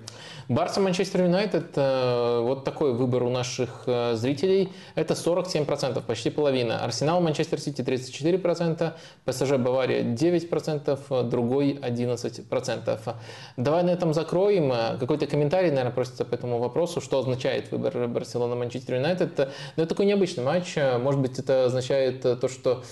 Барса 0.53 0.81
Манчестер 0.81 1.23
Юнайтед, 1.23 1.71
э, 1.77 2.41
вот 2.43 2.65
такой 2.65 2.93
выбор 2.93 3.23
у 3.23 3.31
наших 3.31 3.85
э, 3.87 4.15
зрителей, 4.17 4.71
это 4.95 5.15
47%, 5.15 6.03
почти 6.03 6.29
половина. 6.29 6.85
Арсенал 6.85 7.23
Манчестер 7.23 7.59
Сити 7.59 7.81
34%, 7.81 8.93
ПСЖ 9.25 9.51
Бавария 9.53 10.03
9%, 10.03 11.23
другой 11.31 11.79
11%. 11.83 13.15
Давай 13.57 13.83
на 13.83 13.91
этом 13.91 14.13
закроем. 14.13 14.71
Какой-то 15.01 15.27
комментарий, 15.27 15.71
наверное, 15.71 15.93
просится 15.93 16.27
по 16.27 16.35
этому 16.35 16.59
вопросу, 16.59 17.01
что 17.01 17.19
означает 17.19 17.71
выбор 17.73 18.07
Барселона 18.09 18.55
Манчестер 18.55 18.97
Юнайтед. 18.97 19.39
Ну, 19.39 19.47
это 19.77 19.87
такой 19.87 20.05
необычный 20.05 20.45
матч. 20.45 20.77
Может 20.77 21.21
быть, 21.21 21.39
это 21.39 21.65
означает 21.65 22.21
то, 22.21 22.49
что 22.49 22.83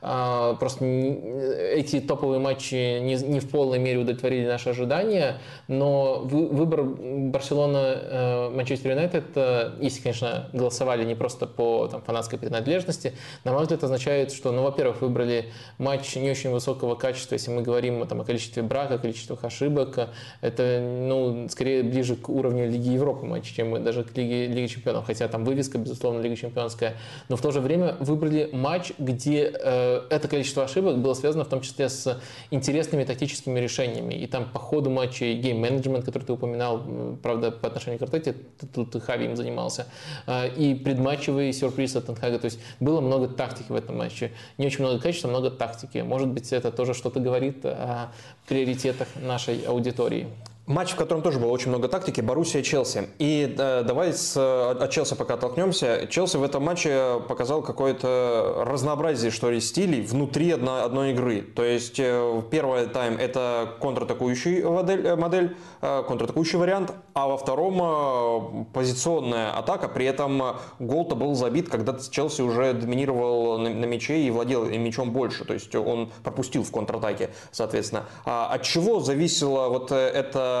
просто 0.00 0.84
эти 0.84 2.00
топовые 2.00 2.40
матчи 2.40 3.00
не, 3.00 3.16
не 3.16 3.40
в 3.40 3.50
полной 3.50 3.78
мере 3.78 3.98
удовлетворили 3.98 4.46
наши 4.46 4.70
ожидания, 4.70 5.38
но 5.68 6.20
выбор 6.20 6.84
Барселона-Манчестер 6.84 8.92
Юнайтед, 8.92 9.24
э, 9.34 9.72
если, 9.80 10.02
конечно, 10.02 10.48
голосовали 10.52 11.04
не 11.04 11.14
просто 11.14 11.46
по 11.46 11.88
там, 11.88 12.02
фанатской 12.02 12.38
принадлежности, 12.38 13.14
на 13.44 13.52
мой 13.52 13.62
взгляд, 13.62 13.78
это 13.78 13.86
означает, 13.86 14.32
что, 14.32 14.52
ну, 14.52 14.62
во-первых, 14.62 15.02
выбрали 15.02 15.52
матч 15.78 16.16
не 16.16 16.30
очень 16.30 16.50
высокого 16.50 16.94
качества, 16.94 17.34
если 17.34 17.50
мы 17.50 17.62
говорим 17.62 18.06
там, 18.06 18.20
о 18.20 18.24
количестве 18.24 18.62
брака, 18.62 18.98
количестве 18.98 19.36
ошибок, 19.42 20.08
это, 20.40 20.80
ну, 20.80 21.48
скорее 21.48 21.82
ближе 21.82 22.16
к 22.16 22.28
уровню 22.28 22.70
Лиги 22.70 22.90
Европы 22.90 23.26
матч, 23.26 23.52
чем 23.52 23.82
даже 23.84 24.04
к 24.04 24.16
Лиге, 24.16 24.46
Лиге 24.46 24.68
Чемпионов, 24.68 25.06
хотя 25.06 25.28
там 25.28 25.44
вывеска, 25.44 25.78
безусловно, 25.78 26.20
Лига 26.20 26.36
Чемпионская, 26.36 26.96
но 27.28 27.36
в 27.36 27.42
то 27.42 27.50
же 27.50 27.60
время 27.60 27.96
выбрали 28.00 28.48
матч, 28.52 28.92
где 28.98 29.52
э, 29.52 29.89
это 30.10 30.28
количество 30.28 30.64
ошибок 30.64 30.98
было 30.98 31.14
связано 31.14 31.44
в 31.44 31.48
том 31.48 31.60
числе 31.60 31.88
с 31.88 32.20
интересными 32.50 33.04
тактическими 33.04 33.58
решениями, 33.60 34.14
и 34.14 34.26
там 34.26 34.48
по 34.50 34.58
ходу 34.58 34.90
матча 34.90 35.24
гейм-менеджмент, 35.24 36.04
который 36.04 36.24
ты 36.24 36.32
упоминал, 36.32 36.82
правда, 37.22 37.50
по 37.50 37.68
отношению 37.68 37.98
к 37.98 38.02
Артете, 38.02 38.34
тут 38.74 39.00
Хави 39.02 39.26
им 39.26 39.36
занимался, 39.36 39.86
э, 40.26 40.48
и 40.54 40.74
предматчевый 40.74 41.52
сюрприз 41.52 41.96
от 41.96 42.06
Тенхага, 42.06 42.38
то 42.38 42.46
есть 42.46 42.60
было 42.80 43.00
много 43.00 43.28
тактики 43.28 43.70
в 43.70 43.74
этом 43.74 43.98
матче, 43.98 44.32
не 44.58 44.66
очень 44.66 44.84
много 44.84 45.00
качества, 45.00 45.28
много 45.28 45.50
тактики, 45.50 45.98
может 45.98 46.28
быть, 46.28 46.52
это 46.52 46.70
тоже 46.70 46.94
что-то 46.94 47.20
говорит 47.20 47.64
о 47.64 48.12
приоритетах 48.46 49.08
нашей 49.16 49.62
аудитории. 49.62 50.28
Матч, 50.70 50.92
в 50.92 50.94
котором 50.94 51.20
тоже 51.20 51.40
было 51.40 51.50
очень 51.50 51.70
много 51.70 51.88
тактики, 51.88 52.20
Боруссия 52.20 52.62
Челси. 52.62 53.08
И 53.18 53.56
э, 53.58 53.82
давай 53.82 54.12
с, 54.12 54.36
от 54.36 54.88
Челси 54.88 55.16
пока 55.16 55.34
оттолкнемся. 55.34 56.06
Челси 56.08 56.36
в 56.36 56.44
этом 56.44 56.62
матче 56.62 57.20
показал 57.28 57.60
какое-то 57.60 58.62
разнообразие, 58.64 59.32
что 59.32 59.50
ли, 59.50 59.60
стилей 59.60 60.00
внутри 60.00 60.52
одной, 60.52 60.84
одной 60.84 61.10
игры. 61.10 61.42
То 61.42 61.64
есть 61.64 61.98
э, 61.98 62.42
первый 62.52 62.86
тайм 62.86 63.16
это 63.16 63.74
контратакующий 63.80 64.62
модель, 64.62 65.04
э, 65.04 65.16
модель 65.16 65.56
э, 65.82 66.04
контратакующий 66.06 66.56
вариант, 66.56 66.92
а 67.14 67.26
во 67.26 67.36
втором 67.36 67.80
э, 67.82 68.64
позиционная 68.72 69.50
атака. 69.50 69.88
При 69.88 70.06
этом 70.06 70.54
гол-то 70.78 71.16
был 71.16 71.34
забит, 71.34 71.68
когда 71.68 71.98
Челси 71.98 72.42
уже 72.42 72.74
доминировал 72.74 73.58
на, 73.58 73.70
на 73.70 73.84
мяче 73.86 74.20
и 74.20 74.30
владел 74.30 74.66
мячом 74.66 75.10
больше. 75.10 75.44
То 75.44 75.52
есть 75.52 75.74
он 75.74 76.12
пропустил 76.22 76.62
в 76.62 76.70
контратаке, 76.70 77.30
соответственно. 77.50 78.04
А 78.24 78.46
от 78.46 78.62
чего 78.62 79.00
зависело 79.00 79.68
вот 79.68 79.90
это 79.90 80.59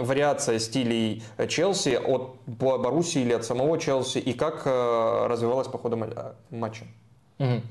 вариация 0.00 0.58
стилей 0.58 1.22
Челси 1.48 1.98
от 2.04 2.36
Боруссии 2.46 3.22
или 3.22 3.32
от 3.32 3.44
самого 3.44 3.78
Челси, 3.78 4.18
и 4.18 4.32
как 4.32 4.62
э, 4.66 5.26
развивалась 5.26 5.68
по 5.68 5.78
ходу 5.78 5.98
матча? 6.50 6.84
Угу. 7.38 7.62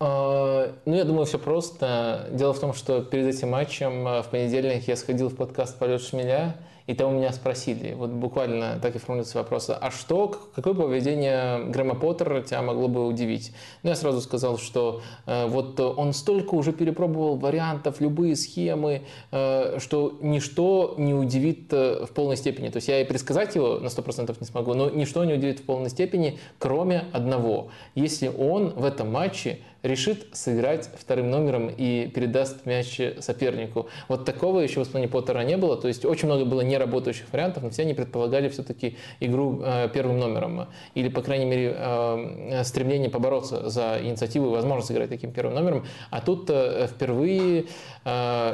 Ну, 0.00 0.94
я 0.94 1.04
думаю, 1.04 1.26
все 1.26 1.38
просто. 1.38 2.28
Дело 2.30 2.52
в 2.52 2.60
том, 2.60 2.72
что 2.72 3.02
перед 3.02 3.26
этим 3.34 3.50
матчем 3.50 4.06
э, 4.06 4.22
в 4.22 4.26
понедельник 4.26 4.86
я 4.86 4.96
сходил 4.96 5.28
в 5.28 5.34
подкаст 5.34 5.76
«Полет 5.78 6.00
шмеля», 6.00 6.56
и 6.88 6.94
там 6.94 7.14
у 7.14 7.18
меня 7.18 7.32
спросили, 7.32 7.92
вот 7.92 8.08
буквально 8.08 8.78
так 8.80 8.96
и 8.96 8.98
формулируется 8.98 9.36
вопрос, 9.36 9.68
а 9.68 9.90
что, 9.90 10.34
какое 10.54 10.72
поведение 10.72 11.66
Грэма 11.66 11.94
Поттера 11.94 12.40
тебя 12.40 12.62
могло 12.62 12.88
бы 12.88 13.06
удивить? 13.06 13.52
Ну, 13.82 13.90
я 13.90 13.94
сразу 13.94 14.22
сказал, 14.22 14.56
что 14.56 15.02
э, 15.26 15.46
вот 15.46 15.78
он 15.78 16.14
столько 16.14 16.54
уже 16.54 16.72
перепробовал 16.72 17.36
вариантов, 17.36 18.00
любые 18.00 18.36
схемы, 18.36 19.02
э, 19.30 19.78
что 19.80 20.16
ничто 20.22 20.94
не 20.96 21.12
удивит 21.12 21.70
э, 21.72 22.06
в 22.06 22.10
полной 22.12 22.38
степени. 22.38 22.70
То 22.70 22.78
есть 22.78 22.88
я 22.88 23.02
и 23.02 23.04
предсказать 23.04 23.54
его 23.54 23.78
на 23.80 23.88
100% 23.88 24.34
не 24.40 24.46
смогу, 24.46 24.72
но 24.72 24.88
ничто 24.88 25.22
не 25.24 25.34
удивит 25.34 25.60
в 25.60 25.64
полной 25.64 25.90
степени, 25.90 26.38
кроме 26.58 27.04
одного. 27.12 27.68
Если 27.96 28.28
он 28.28 28.70
в 28.70 28.86
этом 28.86 29.12
матче 29.12 29.58
решит 29.82 30.26
сыграть 30.32 30.90
вторым 30.98 31.30
номером 31.30 31.68
и 31.68 32.08
передаст 32.08 32.66
мяч 32.66 33.00
сопернику. 33.20 33.88
Вот 34.08 34.24
такого 34.24 34.60
еще 34.60 34.80
в 34.80 34.82
исполнении 34.82 35.10
Поттера 35.10 35.40
не 35.40 35.56
было. 35.56 35.76
То 35.76 35.88
есть 35.88 36.04
очень 36.04 36.26
много 36.26 36.44
было 36.44 36.62
неработающих 36.62 37.26
вариантов, 37.32 37.62
но 37.62 37.70
все 37.70 37.82
они 37.82 37.94
предполагали 37.94 38.48
все-таки 38.48 38.96
игру 39.20 39.62
э, 39.64 39.88
первым 39.92 40.18
номером. 40.18 40.66
Или, 40.94 41.08
по 41.08 41.22
крайней 41.22 41.44
мере, 41.44 41.74
э, 41.76 42.62
стремление 42.64 43.10
побороться 43.10 43.68
за 43.68 43.98
инициативу 44.02 44.46
и 44.46 44.50
возможность 44.50 44.88
сыграть 44.88 45.10
таким 45.10 45.32
первым 45.32 45.54
номером. 45.54 45.86
А 46.10 46.20
тут 46.20 46.50
э, 46.50 46.88
впервые 46.88 47.66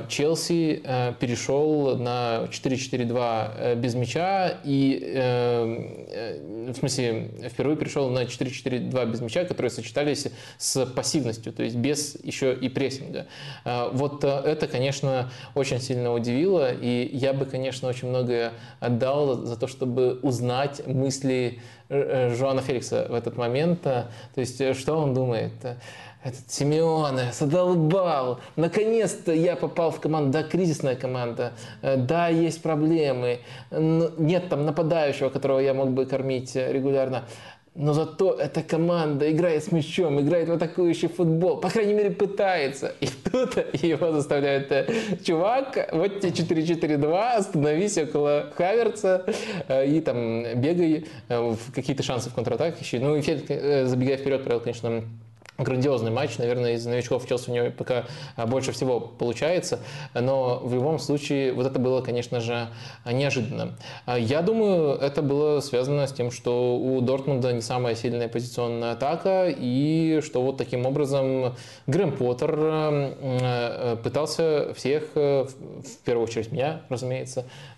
Челси 0.09 0.83
э, 0.85 1.13
перешел 1.19 1.97
на 1.97 2.49
4-4-2 2.51 3.51
э, 3.57 3.75
без 3.77 3.95
мяча 3.95 4.59
и, 4.65 5.01
э, 5.03 6.73
в 6.73 6.77
смысле, 6.77 7.31
впервые 7.51 7.77
перешел 7.77 8.09
на 8.11 8.25
4-4-2 8.25 9.07
без 9.11 9.21
мяча, 9.21 9.45
которые 9.45 9.71
сочетались 9.71 10.29
с 10.59 10.87
пассивностью 10.87 11.53
то 11.53 11.63
есть 11.63 11.77
без 11.77 12.17
еще 12.23 12.55
и 12.55 12.69
прессинга. 12.69 13.27
А, 13.65 13.91
вот 13.93 14.25
это, 14.25 14.67
конечно, 14.67 15.31
очень 15.55 15.81
сильно 15.81 16.13
удивило, 16.13 16.73
и 16.73 17.11
я 17.13 17.33
бы, 17.33 17.45
конечно, 17.45 17.89
очень 17.89 18.09
многое 18.09 18.53
отдал 18.81 19.45
за 19.45 19.57
то, 19.57 19.67
чтобы 19.67 20.19
узнать 20.23 20.87
мысли 20.87 21.61
Жоана 21.91 22.63
Феликса 22.63 23.07
в 23.11 23.15
этот 23.15 23.37
момент, 23.37 23.83
то 23.83 24.09
есть 24.37 24.77
что 24.77 24.97
он 24.97 25.13
думает. 25.15 25.53
Этот 26.25 26.51
Симеоне 26.51 27.33
задолбал. 27.33 28.41
Наконец-то 28.57 29.33
я 29.33 29.55
попал 29.57 29.91
в 29.91 30.01
команду. 30.01 30.33
Да, 30.33 30.43
кризисная 30.43 30.97
команда. 30.97 31.53
Да, 31.83 32.29
есть 32.29 32.63
проблемы. 32.63 33.41
Нет 33.71 34.49
там 34.49 34.65
нападающего, 34.65 35.29
которого 35.29 35.61
я 35.61 35.75
мог 35.75 35.91
бы 35.91 36.07
кормить 36.07 36.57
регулярно 36.57 37.25
но 37.75 37.93
зато 37.93 38.35
эта 38.35 38.63
команда 38.63 39.31
играет 39.33 39.65
с 39.65 39.73
мячом, 39.73 40.21
играет 40.21 40.49
в 40.49 40.53
атакующий 40.53 41.09
футбол, 41.09 41.57
по 41.57 41.69
крайней 41.69 41.95
мере 41.95 42.11
пытается. 42.11 42.95
И 43.01 43.07
тут 43.07 43.57
его 43.83 44.13
заставляют, 44.13 44.71
э, 44.71 44.87
чувак, 45.25 45.89
вот 45.93 46.21
тебе 46.21 46.31
4-4-2, 46.31 47.35
остановись 47.35 47.99
около 47.99 48.53
Хаверца 48.57 49.25
э, 49.67 49.87
и 49.87 50.01
там 50.01 50.45
бегай, 50.61 51.07
э, 51.29 51.41
в 51.41 51.73
какие-то 51.75 52.05
шансы 52.05 52.31
в 52.31 52.35
контратаках 52.35 52.81
ищи. 52.81 52.99
Ну 52.99 53.17
и 53.17 53.23
забегая 53.23 54.19
вперед, 54.19 54.45
провел, 54.45 54.61
конечно, 54.61 55.03
грандиозный 55.59 56.11
матч, 56.11 56.39
наверное, 56.39 56.75
из 56.75 56.85
новичков 56.87 57.29
Челси 57.29 57.51
у 57.51 57.55
него 57.55 57.71
пока 57.71 58.05
а, 58.37 58.47
больше 58.47 58.73
всего 58.73 59.01
получается, 59.01 59.81
но 60.15 60.61
в 60.63 60.75
любом 60.75 60.99
случае 60.99 61.53
вот 61.53 61.67
это 61.67 61.79
было, 61.79 62.01
конечно 62.01 62.41
же, 62.41 62.69
неожиданно. 63.05 63.77
А, 64.07 64.19
я 64.19 64.43
думаю, 64.43 64.95
это 64.95 65.23
было 65.23 65.61
связано 65.61 66.07
с 66.07 66.13
тем, 66.13 66.31
что 66.31 66.77
у 66.77 67.01
Дортмунда 67.01 67.53
не 67.53 67.63
самая 67.63 67.95
сильная 67.95 68.29
позиционная 68.29 68.93
атака, 68.93 69.49
и 69.49 70.21
что 70.25 70.43
вот 70.43 70.57
таким 70.57 70.87
образом 70.87 71.55
Грэм 71.87 72.13
Поттер 72.13 72.59
э, 72.59 73.97
пытался 74.03 74.75
всех, 74.75 75.11
э, 75.15 75.45
в 75.45 76.05
первую 76.05 76.27
очередь 76.27 76.53
меня, 76.53 76.83
разумеется, 76.89 77.41
э, 77.41 77.74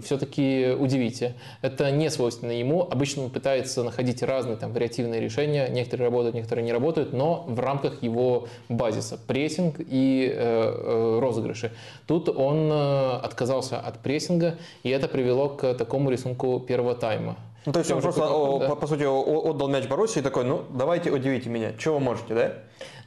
все-таки 0.00 0.76
удивить. 0.78 1.24
Это 1.62 1.90
не 1.90 2.10
свойственно 2.10 2.52
ему. 2.52 2.82
Обычно 2.82 3.24
он 3.24 3.30
пытается 3.30 3.82
находить 3.82 4.22
разные 4.22 4.56
там 4.56 4.72
вариативные 4.72 5.20
решения. 5.20 5.68
Некоторые 5.68 6.08
работают, 6.08 6.34
некоторые 6.34 6.64
не 6.64 6.72
работают 6.72 7.12
но 7.16 7.44
в 7.48 7.58
рамках 7.60 8.02
его 8.02 8.48
базиса 8.68 9.18
прессинг 9.18 9.76
и 9.80 10.30
э, 10.32 10.36
э, 10.36 11.18
розыгрыши. 11.20 11.72
Тут 12.06 12.28
он 12.28 12.70
э, 12.70 13.18
отказался 13.22 13.78
от 13.78 13.98
прессинга, 13.98 14.56
и 14.82 14.90
это 14.90 15.08
привело 15.08 15.48
к 15.48 15.74
такому 15.74 16.10
рисунку 16.10 16.60
первого 16.60 16.94
тайма. 16.94 17.36
Ну, 17.64 17.72
то 17.72 17.80
есть 17.80 17.90
он 17.90 18.00
просто, 18.00 18.20
да. 18.20 18.68
по, 18.68 18.76
по 18.76 18.86
сути, 18.86 19.02
отдал 19.02 19.68
мяч 19.68 19.88
Боруссии 19.88 20.20
и 20.20 20.22
такой, 20.22 20.44
ну, 20.44 20.62
давайте 20.70 21.10
удивите 21.10 21.50
меня, 21.50 21.72
чего 21.76 21.94
вы 21.94 22.00
можете, 22.00 22.34
да? 22.34 22.52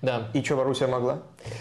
Да. 0.01 0.29
И 0.33 0.41
что 0.41 0.55
Боруссия 0.55 0.87
могла? 0.87 1.19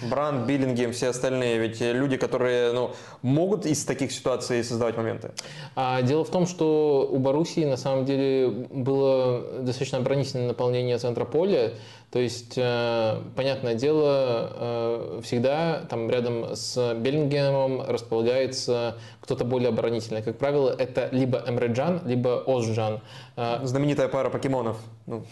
Бранд, 0.08 0.46
Биллингем, 0.46 0.92
все 0.92 1.08
остальные, 1.08 1.58
ведь 1.58 1.80
люди, 1.80 2.16
которые 2.16 2.72
ну, 2.72 2.92
могут 3.22 3.66
из 3.66 3.84
таких 3.84 4.12
ситуаций 4.12 4.62
создавать 4.62 4.96
моменты. 4.96 5.32
А, 5.74 6.02
дело 6.02 6.24
в 6.24 6.30
том, 6.30 6.46
что 6.46 7.08
у 7.10 7.18
Боруссии 7.18 7.64
на 7.64 7.76
самом 7.76 8.04
деле 8.04 8.48
было 8.48 9.40
достаточно 9.60 9.98
оборонительное 9.98 10.48
наполнение 10.48 10.98
центра 10.98 11.24
поля, 11.24 11.72
то 12.10 12.18
есть, 12.18 12.54
э, 12.56 13.20
понятное 13.36 13.74
дело, 13.74 14.50
э, 14.54 15.20
всегда 15.22 15.82
там 15.90 16.08
рядом 16.08 16.56
с 16.56 16.94
Беллингемом 16.94 17.82
располагается 17.82 18.96
кто-то 19.20 19.44
более 19.44 19.68
оборонительный. 19.68 20.22
Как 20.22 20.38
правило, 20.38 20.70
это 20.70 21.10
либо 21.12 21.44
Эмреджан, 21.46 22.00
либо 22.06 22.42
Озджан. 22.46 23.00
Э, 23.36 23.60
Знаменитая 23.62 24.08
пара 24.08 24.30
покемонов. 24.30 24.78
Ну, 25.06 25.24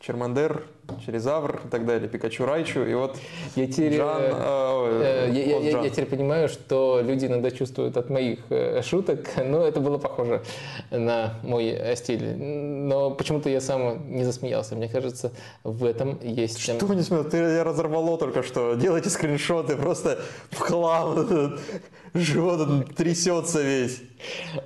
Чермандер, 0.00 0.66
Черезавр 1.04 1.62
и 1.64 1.68
так 1.68 1.86
далее, 1.86 2.08
Пикачу 2.08 2.44
Райчу, 2.44 2.84
и 2.84 2.94
вот 2.94 3.16
я 3.54 3.66
теперь, 3.66 3.96
Джан, 3.96 4.22
э, 4.22 5.28
э, 5.28 5.30
я, 5.32 5.58
я, 5.58 5.80
я 5.82 5.90
теперь 5.90 6.06
понимаю, 6.06 6.48
что 6.48 7.00
люди 7.02 7.26
иногда 7.26 7.50
чувствуют 7.50 7.96
от 7.96 8.10
моих 8.10 8.40
э, 8.50 8.82
шуток, 8.82 9.30
но 9.44 9.66
это 9.66 9.80
было 9.80 9.98
похоже 9.98 10.42
на 10.90 11.34
мой 11.42 11.66
э, 11.66 11.94
стиль. 11.96 12.36
Но 12.36 13.10
почему-то 13.12 13.48
я 13.48 13.60
сам 13.60 14.12
не 14.12 14.24
засмеялся. 14.24 14.74
Мне 14.74 14.88
кажется, 14.88 15.32
в 15.62 15.84
этом 15.84 16.18
есть... 16.22 16.58
Что 16.58 16.94
не 16.94 17.02
смеялся? 17.02 17.30
Ты 17.30 17.36
я 17.36 17.64
разорвало 17.64 18.18
только 18.18 18.42
что. 18.42 18.74
Делайте 18.74 19.08
скриншоты, 19.08 19.76
просто 19.76 20.18
в 20.50 20.58
хлам. 20.58 21.58
Живот 22.14 22.94
трясется 22.94 23.62
весь. 23.62 24.02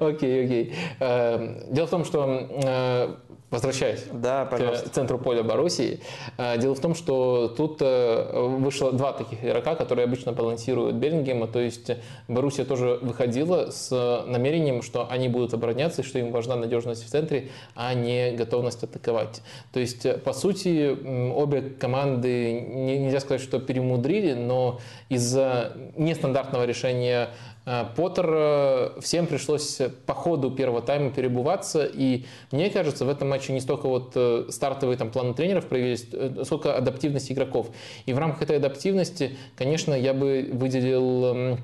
Окей, 0.00 0.44
окей. 0.44 0.74
Эм, 0.98 1.72
дело 1.72 1.86
в 1.86 1.90
том, 1.90 2.04
что 2.04 3.16
возвращаясь 3.50 4.04
да, 4.12 4.44
к 4.44 4.90
центру 4.90 5.18
поля 5.18 5.42
Боруссии, 5.42 6.00
Дело 6.38 6.74
в 6.74 6.80
том, 6.80 6.94
что 6.94 7.48
тут 7.48 7.80
вышло 7.80 8.92
два 8.92 9.12
таких 9.12 9.44
игрока, 9.44 9.74
которые 9.74 10.04
обычно 10.04 10.32
балансируют 10.32 10.96
Беллингема, 10.96 11.46
то 11.46 11.60
есть 11.60 11.90
Боруссия 12.28 12.64
тоже 12.64 12.98
выходила 13.02 13.70
с 13.70 14.24
намерением, 14.26 14.82
что 14.82 15.08
они 15.10 15.28
будут 15.28 15.54
обороняться, 15.54 16.02
и 16.02 16.04
что 16.04 16.18
им 16.18 16.32
важна 16.32 16.56
надежность 16.56 17.04
в 17.04 17.08
центре, 17.08 17.48
а 17.74 17.94
не 17.94 18.32
готовность 18.32 18.82
атаковать. 18.82 19.42
То 19.72 19.80
есть, 19.80 20.22
по 20.22 20.32
сути, 20.32 20.96
обе 21.34 21.62
команды, 21.62 22.60
нельзя 22.60 23.20
сказать, 23.20 23.42
что 23.42 23.58
перемудрили, 23.58 24.34
но 24.34 24.80
из-за 25.08 25.76
нестандартного 25.96 26.64
решения 26.64 27.28
э, 27.28 27.55
Поттер 27.96 28.30
э, 28.30 29.00
всем 29.00 29.26
пришлось 29.26 29.80
по 30.06 30.14
ходу 30.14 30.52
первого 30.52 30.82
тайма 30.82 31.10
перебываться, 31.10 31.84
и 31.84 32.24
мне 32.52 32.70
кажется, 32.70 33.04
в 33.04 33.08
этом 33.08 33.28
матче 33.28 33.52
не 33.52 33.60
столько 33.60 33.88
вот 33.88 34.12
э, 34.14 34.46
стартовые 34.50 34.96
там 34.96 35.10
планы 35.10 35.34
тренеров 35.34 35.66
проявились, 35.66 36.06
сколько 36.46 36.76
адаптивность 36.76 37.32
игроков. 37.32 37.66
И 38.06 38.12
в 38.12 38.18
рамках 38.18 38.42
этой 38.42 38.58
адаптивности, 38.58 39.36
конечно, 39.56 39.94
я 39.94 40.14
бы 40.14 40.48
выделил 40.52 41.58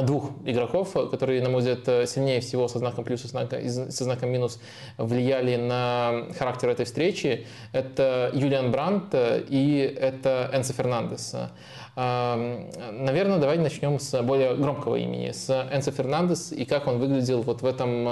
двух 0.00 0.30
игроков, 0.44 0.92
которые, 1.10 1.42
на 1.42 1.50
мой 1.50 1.60
взгляд, 1.60 2.08
сильнее 2.08 2.40
всего 2.40 2.68
со 2.68 2.78
знаком 2.78 3.04
плюс 3.04 3.24
и 3.24 3.68
со 3.68 4.04
знаком 4.04 4.30
минус 4.30 4.60
влияли 4.96 5.56
на 5.56 6.28
характер 6.38 6.68
этой 6.70 6.86
встречи. 6.86 7.48
Это 7.72 8.30
Юлиан 8.32 8.70
Брандт 8.70 9.14
и 9.14 9.96
это 10.00 10.50
Энсо 10.54 10.72
Фернандес. 10.72 11.34
Наверное, 11.94 13.38
давайте 13.38 13.62
начнем 13.62 14.00
с 14.00 14.22
более 14.22 14.54
громкого 14.54 14.96
имени, 14.96 15.30
с 15.30 15.50
Энсо 15.70 15.90
Фернандес 15.90 16.50
и 16.52 16.64
как 16.64 16.86
он 16.86 16.98
выглядел 16.98 17.42
вот 17.42 17.60
в 17.60 17.66
этом 17.66 18.06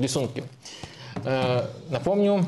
рисунке. 0.00 0.42
Э, 1.24 1.66
напомню, 1.90 2.44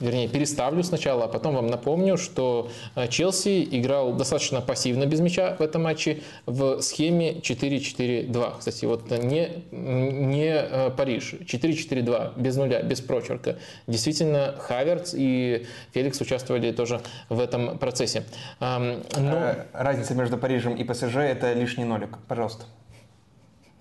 вернее, 0.00 0.28
переставлю 0.28 0.82
сначала, 0.82 1.24
а 1.24 1.28
потом 1.28 1.54
вам 1.54 1.66
напомню, 1.66 2.16
что 2.16 2.70
э, 2.94 3.08
Челси 3.08 3.68
играл 3.70 4.12
достаточно 4.12 4.60
пассивно 4.60 5.06
без 5.06 5.20
мяча 5.20 5.56
в 5.58 5.62
этом 5.62 5.82
матче 5.82 6.22
в 6.46 6.80
схеме 6.80 7.34
4-4-2. 7.38 8.58
Кстати, 8.58 8.84
вот 8.84 9.10
не, 9.10 9.64
не 9.70 10.50
э, 10.50 10.90
Париж, 10.90 11.34
4-4-2, 11.40 12.40
без 12.40 12.56
нуля, 12.56 12.82
без 12.82 13.00
прочерка. 13.00 13.58
Действительно, 13.86 14.54
Хаверц 14.58 15.14
и 15.14 15.66
Феликс 15.92 16.20
участвовали 16.20 16.72
тоже 16.72 17.00
в 17.28 17.40
этом 17.40 17.78
процессе. 17.78 18.24
Но... 18.60 19.00
Э, 19.16 19.66
разница 19.72 20.14
между 20.14 20.38
Парижем 20.38 20.74
и 20.74 20.84
ПСЖ– 20.84 21.16
это 21.16 21.52
лишний 21.52 21.84
нолик. 21.84 22.18
Пожалуйста. 22.28 22.64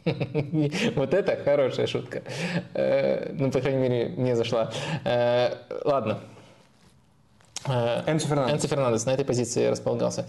Вот 0.95 1.13
это 1.13 1.37
хорошая 1.43 1.87
шутка. 1.87 2.23
Э, 2.73 3.31
ну, 3.33 3.51
по 3.51 3.59
крайней 3.59 3.79
мере, 3.79 4.09
мне 4.09 4.35
зашла. 4.35 4.71
Э, 5.03 5.55
ладно. 5.83 6.19
Э, 7.67 8.03
Энцо 8.07 8.27
Фернандес. 8.27 8.53
Энцо 8.53 8.67
Фернандес 8.67 9.05
на 9.05 9.11
этой 9.11 9.25
позиции 9.25 9.67
располагался. 9.67 10.25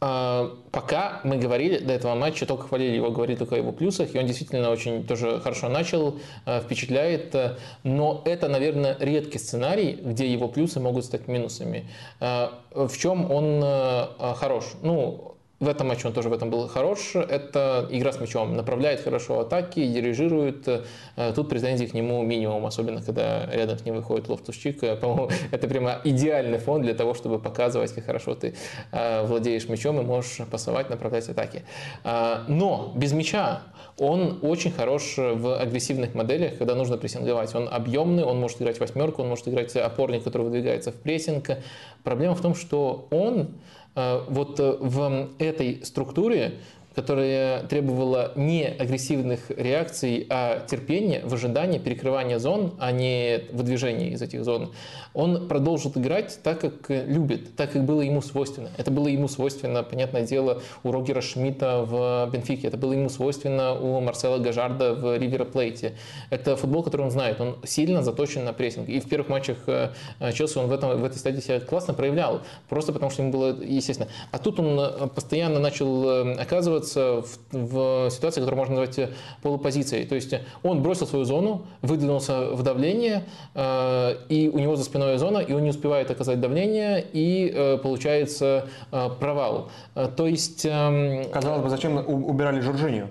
Пока 0.00 1.20
мы 1.22 1.36
говорили 1.36 1.78
до 1.78 1.92
этого 1.92 2.16
матча, 2.16 2.44
только 2.44 2.66
хвалили 2.66 2.96
его, 2.96 3.12
говорили 3.12 3.36
только 3.36 3.54
о 3.54 3.58
его 3.58 3.70
плюсах, 3.70 4.16
и 4.16 4.18
он 4.18 4.26
действительно 4.26 4.68
очень 4.70 5.06
тоже 5.06 5.38
хорошо 5.38 5.68
начал, 5.68 6.18
впечатляет, 6.44 7.36
но 7.84 8.20
это, 8.24 8.48
наверное, 8.48 8.96
редкий 8.98 9.38
сценарий, 9.38 9.92
где 9.92 10.26
его 10.26 10.48
плюсы 10.48 10.80
могут 10.80 11.04
стать 11.04 11.28
минусами. 11.28 11.88
В 12.18 12.98
чем 12.98 13.30
он 13.30 13.62
хорош? 14.18 14.72
Ну, 14.82 15.36
в 15.62 15.68
этом 15.68 15.86
матче 15.86 16.08
он 16.08 16.12
тоже 16.12 16.28
в 16.28 16.32
этом 16.32 16.50
был 16.50 16.66
хорош. 16.66 17.14
Это 17.14 17.86
игра 17.88 18.12
с 18.12 18.20
мячом. 18.20 18.56
Направляет 18.56 19.00
хорошо 19.00 19.38
атаки, 19.38 19.86
дирижирует. 19.86 20.66
Э, 20.66 21.32
тут 21.36 21.48
претензий 21.48 21.86
к 21.86 21.94
нему 21.94 22.20
минимум, 22.22 22.66
особенно 22.66 23.00
когда 23.00 23.46
рядом 23.46 23.78
с 23.78 23.84
ним 23.84 23.94
выходит 23.94 24.28
Лофтус-Чик. 24.28 24.82
Э, 24.82 24.96
по-моему, 24.96 25.30
это 25.52 25.68
прямо 25.68 26.00
идеальный 26.02 26.58
фон 26.58 26.82
для 26.82 26.94
того, 26.94 27.14
чтобы 27.14 27.38
показывать, 27.38 27.92
как 27.92 28.04
хорошо 28.06 28.34
ты 28.34 28.56
э, 28.90 29.24
владеешь 29.24 29.68
мячом 29.68 30.00
и 30.00 30.02
можешь 30.02 30.44
пасовать, 30.50 30.90
направлять 30.90 31.28
атаки. 31.28 31.62
Но 32.48 32.92
без 32.96 33.12
мяча 33.12 33.62
он 33.98 34.40
очень 34.42 34.72
хорош 34.72 35.14
в 35.16 35.60
агрессивных 35.60 36.14
моделях, 36.14 36.58
когда 36.58 36.74
нужно 36.74 36.96
прессинговать. 36.96 37.54
Он 37.54 37.68
объемный, 37.70 38.24
он 38.24 38.40
может 38.40 38.60
играть 38.60 38.80
восьмерку, 38.80 39.22
он 39.22 39.28
может 39.28 39.46
играть 39.46 39.76
опорник, 39.76 40.24
который 40.24 40.42
выдвигается 40.42 40.90
в 40.90 40.96
прессинг. 40.96 41.50
Проблема 42.02 42.34
в 42.34 42.40
том, 42.40 42.56
что 42.56 43.06
он 43.12 43.50
вот 44.28 44.58
э, 44.58 44.76
в 44.80 45.28
этой 45.38 45.84
структуре 45.84 46.60
которая 46.94 47.64
требовала 47.64 48.32
не 48.36 48.64
агрессивных 48.64 49.50
реакций, 49.50 50.26
а 50.28 50.60
терпения 50.66 51.22
в 51.24 51.34
ожидании 51.34 51.78
перекрывания 51.78 52.38
зон, 52.38 52.74
а 52.78 52.92
не 52.92 53.44
выдвижения 53.52 54.10
из 54.10 54.22
этих 54.22 54.44
зон, 54.44 54.72
он 55.14 55.48
продолжит 55.48 55.96
играть 55.96 56.38
так, 56.42 56.60
как 56.60 56.88
любит, 56.88 57.56
так, 57.56 57.72
как 57.72 57.84
было 57.84 58.00
ему 58.00 58.22
свойственно. 58.22 58.70
Это 58.76 58.90
было 58.90 59.08
ему 59.08 59.28
свойственно, 59.28 59.82
понятное 59.82 60.22
дело, 60.22 60.62
у 60.82 60.92
Рогера 60.92 61.20
Шмидта 61.20 61.84
в 61.86 62.30
Бенфике, 62.32 62.68
это 62.68 62.76
было 62.76 62.92
ему 62.92 63.08
свойственно 63.08 63.74
у 63.74 64.00
Марсела 64.00 64.38
Гажарда 64.38 64.94
в 64.94 65.16
Ривера 65.16 65.44
Плейте. 65.44 65.94
Это 66.30 66.56
футбол, 66.56 66.82
который 66.82 67.02
он 67.02 67.10
знает, 67.10 67.40
он 67.40 67.56
сильно 67.64 68.02
заточен 68.02 68.44
на 68.44 68.52
прессинг. 68.52 68.88
И 68.88 69.00
в 69.00 69.08
первых 69.08 69.28
матчах 69.28 69.58
э, 69.66 69.90
Челси 70.32 70.58
он 70.58 70.66
в, 70.66 70.72
этом, 70.72 71.00
в 71.00 71.04
этой 71.04 71.16
стадии 71.16 71.40
себя 71.40 71.60
классно 71.60 71.94
проявлял, 71.94 72.42
просто 72.68 72.92
потому 72.92 73.10
что 73.10 73.22
ему 73.22 73.32
было 73.32 73.62
естественно. 73.62 74.08
А 74.30 74.38
тут 74.38 74.60
он 74.60 75.08
постоянно 75.10 75.58
начал 75.58 76.38
оказываться 76.38 76.81
оказывается 76.82 77.22
в, 77.52 78.06
в 78.06 78.10
ситуации, 78.10 78.40
которую 78.40 78.58
можно 78.58 78.76
назвать 78.76 79.10
полупозицией. 79.42 80.06
То 80.06 80.14
есть 80.14 80.34
он 80.62 80.82
бросил 80.82 81.06
свою 81.06 81.24
зону, 81.24 81.66
выдвинулся 81.80 82.50
в 82.50 82.62
давление, 82.62 83.24
э, 83.54 84.16
и 84.28 84.48
у 84.48 84.58
него 84.58 84.76
за 84.76 84.84
спиной 84.84 85.18
зона, 85.18 85.38
и 85.38 85.52
он 85.52 85.62
не 85.62 85.70
успевает 85.70 86.10
оказать 86.10 86.40
давление, 86.40 87.04
и 87.12 87.52
э, 87.54 87.78
получается 87.78 88.68
э, 88.90 89.08
провал. 89.20 89.70
Э, 89.94 90.08
то 90.14 90.26
есть... 90.26 90.64
Э, 90.64 91.24
Казалось 91.32 91.62
бы, 91.62 91.70
зачем 91.70 91.96
убирали 91.96 92.60
Жоржинию? 92.60 93.08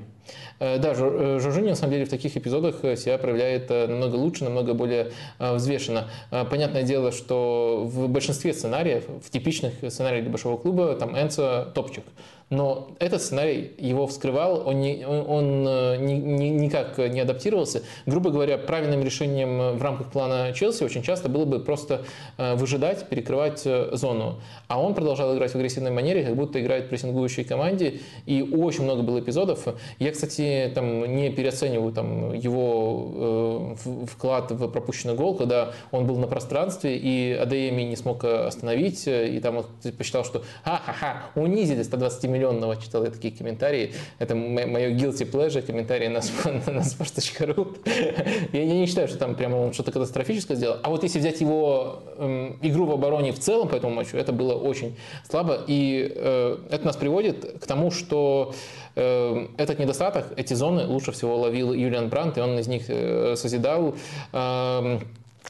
Э, 0.61 0.77
да, 0.77 0.93
э, 0.95 1.39
Жоржини 1.41 1.69
на 1.69 1.75
самом 1.75 1.93
деле 1.93 2.05
в 2.05 2.09
таких 2.09 2.37
эпизодах 2.37 2.83
э, 2.83 2.95
себя 2.95 3.17
проявляет 3.17 3.69
намного 3.69 4.15
лучше, 4.15 4.43
намного 4.43 4.73
более 4.73 5.11
взвешенно. 5.39 6.07
Понятное 6.29 6.83
дело, 6.83 7.11
что 7.11 7.83
в 7.85 8.07
большинстве 8.07 8.53
сценариев, 8.53 9.05
в 9.23 9.29
типичных 9.31 9.73
сценариях 9.89 10.23
для 10.23 10.31
большого 10.31 10.57
клуба, 10.57 10.95
там 10.95 11.17
Энцо 11.19 11.71
топчик. 11.73 12.03
Но 12.51 12.89
этот 12.99 13.21
сценарий 13.21 13.71
его 13.77 14.07
вскрывал, 14.07 14.67
он, 14.67 14.81
не, 14.81 15.05
он, 15.07 15.25
он 15.25 15.65
э, 15.67 15.95
ни, 15.95 16.13
ни, 16.15 16.49
никак 16.49 16.97
не 16.97 17.21
адаптировался. 17.21 17.81
Грубо 18.05 18.29
говоря, 18.29 18.57
правильным 18.57 19.01
решением 19.05 19.77
в 19.77 19.81
рамках 19.81 20.11
плана 20.11 20.51
Челси 20.53 20.83
очень 20.83 21.01
часто 21.01 21.29
было 21.29 21.45
бы 21.45 21.61
просто 21.61 22.01
э, 22.37 22.55
выжидать, 22.55 23.07
перекрывать 23.07 23.61
э, 23.63 23.91
зону. 23.93 24.41
А 24.67 24.81
он 24.81 24.93
продолжал 24.93 25.33
играть 25.33 25.51
в 25.51 25.55
агрессивной 25.55 25.91
манере, 25.91 26.25
как 26.25 26.35
будто 26.35 26.61
играет 26.61 26.85
в 26.85 26.89
прессингующей 26.89 27.45
команде. 27.45 28.01
И 28.25 28.41
очень 28.41 28.83
много 28.83 29.01
было 29.01 29.21
эпизодов. 29.21 29.69
Я, 29.99 30.11
кстати, 30.11 30.69
там, 30.75 31.05
не 31.15 31.29
переоцениваю 31.29 31.93
там, 31.93 32.33
его 32.33 33.75
э, 33.85 34.05
вклад 34.07 34.51
в 34.51 34.67
пропущенный 34.67 35.15
гол, 35.15 35.35
когда 35.35 35.71
он 35.91 36.05
был 36.05 36.17
на 36.17 36.27
пространстве, 36.27 36.97
и 36.97 37.31
Адеями 37.31 37.83
не 37.83 37.95
смог 37.95 38.25
остановить, 38.25 39.07
и 39.07 39.39
там 39.39 39.59
он 39.59 39.65
посчитал, 39.97 40.25
что 40.25 40.43
ха-ха-ха, 40.65 41.31
унизили 41.35 41.81
120 41.81 42.25
миллионов 42.25 42.40
миллионного 42.41 42.75
читал 42.77 43.03
я 43.03 43.11
такие 43.11 43.33
комментарии. 43.33 43.93
Это 44.19 44.35
мое 44.35 44.91
guilty 44.91 45.29
pleasure, 45.29 45.61
комментарии 45.61 46.07
на, 46.07 46.19
на 46.71 46.79
sports.ru. 46.79 47.77
я, 48.53 48.63
я 48.63 48.73
не 48.73 48.85
считаю, 48.87 49.07
что 49.07 49.17
там 49.17 49.35
прямо 49.35 49.57
он 49.57 49.73
что-то 49.73 49.91
катастрофическое 49.91 50.57
сделал. 50.57 50.77
А 50.81 50.89
вот 50.89 51.03
если 51.03 51.19
взять 51.19 51.41
его 51.41 52.01
э, 52.17 52.53
игру 52.61 52.85
в 52.85 52.91
обороне 52.91 53.31
в 53.31 53.39
целом 53.39 53.67
по 53.67 53.75
этому 53.75 53.93
матчу, 53.93 54.17
это 54.17 54.31
было 54.33 54.55
очень 54.55 54.95
слабо. 55.29 55.59
И 55.67 56.11
э, 56.15 56.57
это 56.71 56.85
нас 56.85 56.95
приводит 56.95 57.59
к 57.61 57.67
тому, 57.67 57.91
что 57.91 58.53
э, 58.95 59.47
этот 59.57 59.79
недостаток, 59.79 60.25
эти 60.35 60.55
зоны 60.55 60.87
лучше 60.87 61.11
всего 61.11 61.37
ловил 61.37 61.73
Юлиан 61.73 62.09
Брандт, 62.09 62.37
и 62.37 62.41
он 62.41 62.57
из 62.57 62.67
них 62.67 62.85
э, 62.87 63.35
созидал. 63.35 63.95
Э, 64.33 64.99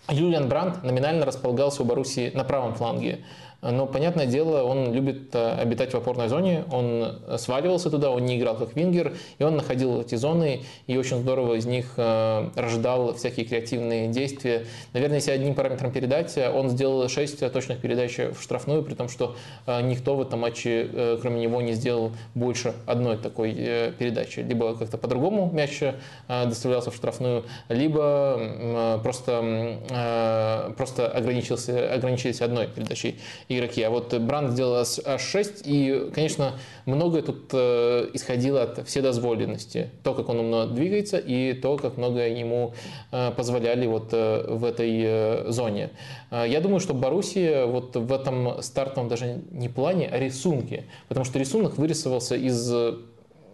Юлиан 0.09 0.49
Брандт 0.49 0.83
номинально 0.83 1.25
располагался 1.25 1.83
у 1.83 1.85
Боруссии 1.85 2.31
на 2.33 2.43
правом 2.43 2.75
фланге. 2.75 3.19
Но, 3.61 3.85
понятное 3.85 4.25
дело, 4.25 4.63
он 4.63 4.91
любит 4.91 5.35
э, 5.35 5.53
обитать 5.53 5.93
в 5.93 5.95
опорной 5.95 6.29
зоне, 6.29 6.65
он 6.71 7.19
сваливался 7.37 7.91
туда, 7.91 8.09
он 8.09 8.25
не 8.25 8.39
играл 8.39 8.55
как 8.55 8.75
вингер, 8.75 9.13
и 9.37 9.43
он 9.43 9.55
находил 9.55 10.01
эти 10.01 10.15
зоны, 10.15 10.63
и 10.87 10.97
очень 10.97 11.19
здорово 11.19 11.53
из 11.53 11.65
них 11.67 11.93
э, 11.97 12.49
рождал 12.55 13.13
всякие 13.13 13.45
креативные 13.45 14.07
действия. 14.07 14.65
Наверное, 14.93 15.17
если 15.17 15.29
одним 15.29 15.53
параметром 15.53 15.91
передать, 15.91 16.35
он 16.37 16.69
сделал 16.69 17.07
6 17.07 17.51
точных 17.51 17.79
передач 17.81 18.17
в 18.17 18.41
штрафную, 18.41 18.81
при 18.81 18.95
том, 18.95 19.09
что 19.09 19.35
э, 19.67 19.81
никто 19.83 20.15
в 20.15 20.21
этом 20.21 20.39
матче, 20.39 21.19
кроме 21.21 21.41
него, 21.41 21.61
не 21.61 21.73
сделал 21.73 22.13
больше 22.33 22.73
одной 22.87 23.17
такой 23.17 23.53
передачи. 23.53 24.39
Либо 24.39 24.75
как-то 24.75 24.97
по-другому 24.97 25.51
мяч 25.53 25.81
доставлялся 26.27 26.89
в 26.89 26.95
штрафную, 26.95 27.43
либо 27.69 28.99
просто, 29.03 30.73
просто 30.77 31.07
ограничился, 31.07 31.93
ограничились 31.93 32.41
одной 32.41 32.67
передачей. 32.67 33.19
Игроки. 33.57 33.81
А 33.83 33.89
вот 33.89 34.13
Бранд 34.13 34.51
сделал 34.51 34.75
аж 34.75 35.21
6, 35.21 35.63
и, 35.65 36.09
конечно, 36.13 36.53
многое 36.85 37.21
тут 37.21 37.49
э, 37.53 38.09
исходило 38.13 38.63
от 38.63 38.87
вседозволенности. 38.87 39.89
То, 40.03 40.13
как 40.13 40.29
он 40.29 40.39
умно 40.39 40.67
двигается, 40.67 41.17
и 41.17 41.53
то, 41.53 41.77
как 41.77 41.97
много 41.97 42.27
ему 42.27 42.73
э, 43.11 43.31
позволяли 43.31 43.87
вот 43.87 44.11
в 44.11 44.65
этой 44.65 45.51
зоне. 45.51 45.91
Я 46.31 46.61
думаю, 46.61 46.79
что 46.79 46.93
Боруссия 46.93 47.65
вот 47.65 47.95
в 47.95 48.11
этом 48.11 48.61
стартовом 48.61 49.09
даже 49.09 49.41
не 49.51 49.69
плане, 49.69 50.09
а 50.11 50.17
рисунке. 50.17 50.85
Потому 51.07 51.25
что 51.25 51.39
рисунок 51.39 51.77
вырисовался 51.77 52.35
из 52.35 52.71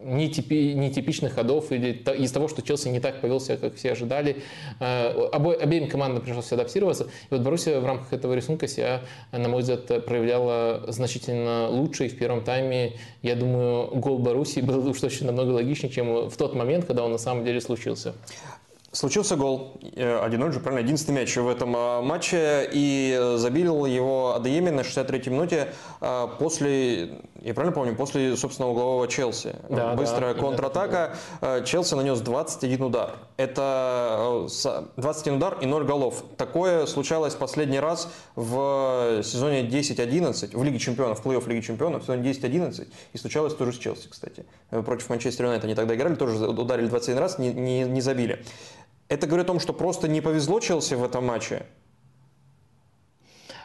нетипи, 0.08 0.74
нетипичных 0.74 1.34
ходов 1.34 1.72
или 1.72 1.92
из 2.18 2.32
того, 2.32 2.48
что 2.48 2.62
Челси 2.62 2.88
не 2.88 3.00
так 3.00 3.22
повел 3.22 3.40
себя, 3.40 3.58
как 3.58 3.76
все 3.76 3.92
ожидали. 3.92 4.38
Э, 4.80 5.28
обо, 5.32 5.54
обеим 5.54 5.90
командам 5.90 6.24
пришлось 6.24 6.52
адаптироваться. 6.52 7.06
И 7.06 7.08
вот 7.30 7.42
Боруссия 7.42 7.80
в 7.80 7.86
рамках 7.86 8.14
этого 8.14 8.34
рисунка 8.34 8.68
себя, 8.68 9.02
на 9.32 9.50
мой 9.50 9.62
взгляд, 9.62 10.06
проявляла 10.06 10.86
значительно 10.88 11.68
лучше. 11.70 12.06
И 12.06 12.10
в 12.10 12.18
первом 12.18 12.44
тайме, 12.44 12.94
я 13.22 13.36
думаю, 13.36 13.88
гол 13.96 14.20
Боруссии 14.20 14.62
был 14.62 14.88
уж 14.88 15.00
точно 15.00 15.28
намного 15.28 15.52
логичнее, 15.52 15.92
чем 15.92 16.30
в 16.30 16.38
тот 16.38 16.56
момент, 16.56 16.86
когда 16.86 17.04
он 17.04 17.12
на 17.12 17.18
самом 17.18 17.44
деле 17.44 17.62
случился. 17.62 18.14
Случился 18.94 19.36
гол, 19.36 19.80
1-0 19.82 20.52
же, 20.54 20.60
правильно, 20.60 20.80
11 20.80 21.10
мяч 21.10 21.36
в 21.36 21.48
этом 21.48 21.76
а, 21.76 22.02
матче, 22.02 22.68
и 22.72 23.34
забил 23.36 23.86
его 23.86 24.34
Адееми 24.36 24.70
на 24.70 24.80
63-й 24.80 25.30
минуте 25.30 25.68
после, 26.40 27.20
я 27.48 27.54
правильно 27.54 27.74
помню, 27.74 27.96
после 27.96 28.36
собственного 28.36 28.72
углового 28.72 29.08
Челси. 29.08 29.56
Да, 29.70 29.94
Быстрая 29.94 30.34
да, 30.34 30.40
контратака, 30.40 31.16
да. 31.40 31.62
Челси 31.62 31.94
нанес 31.94 32.20
21 32.20 32.82
удар. 32.84 33.16
Это 33.38 34.48
21 34.98 35.38
удар 35.38 35.58
и 35.62 35.66
0 35.66 35.86
голов. 35.86 36.26
Такое 36.36 36.86
случалось 36.86 37.36
последний 37.36 37.80
раз 37.80 38.12
в 38.36 39.22
сезоне 39.24 39.66
10-11, 39.66 40.58
в 40.58 40.62
Лиге 40.62 40.78
Чемпионов, 40.78 41.22
в 41.22 41.26
плей-офф 41.26 41.48
Лиги 41.48 41.62
Чемпионов, 41.62 42.02
в 42.02 42.06
сезоне 42.06 42.30
10-11, 42.30 42.90
и 43.14 43.18
случалось 43.18 43.56
тоже 43.56 43.72
с 43.72 43.78
Челси, 43.78 44.10
кстати. 44.10 44.46
Против 44.70 45.10
Манчестер 45.10 45.46
Юнайтед 45.46 45.64
они 45.64 45.76
тогда 45.76 45.96
играли, 45.96 46.16
тоже 46.16 46.48
ударили 46.48 46.88
21 46.88 47.18
раз, 47.18 47.40
не, 47.40 47.54
не, 47.54 47.84
не 47.84 48.02
забили. 48.02 48.44
Это 49.08 49.26
говорит 49.26 49.46
о 49.46 49.48
том, 49.48 49.62
что 49.62 49.72
просто 49.72 50.10
не 50.10 50.20
повезло 50.20 50.60
Челси 50.60 50.96
в 50.96 51.04
этом 51.06 51.26
матче? 51.26 51.66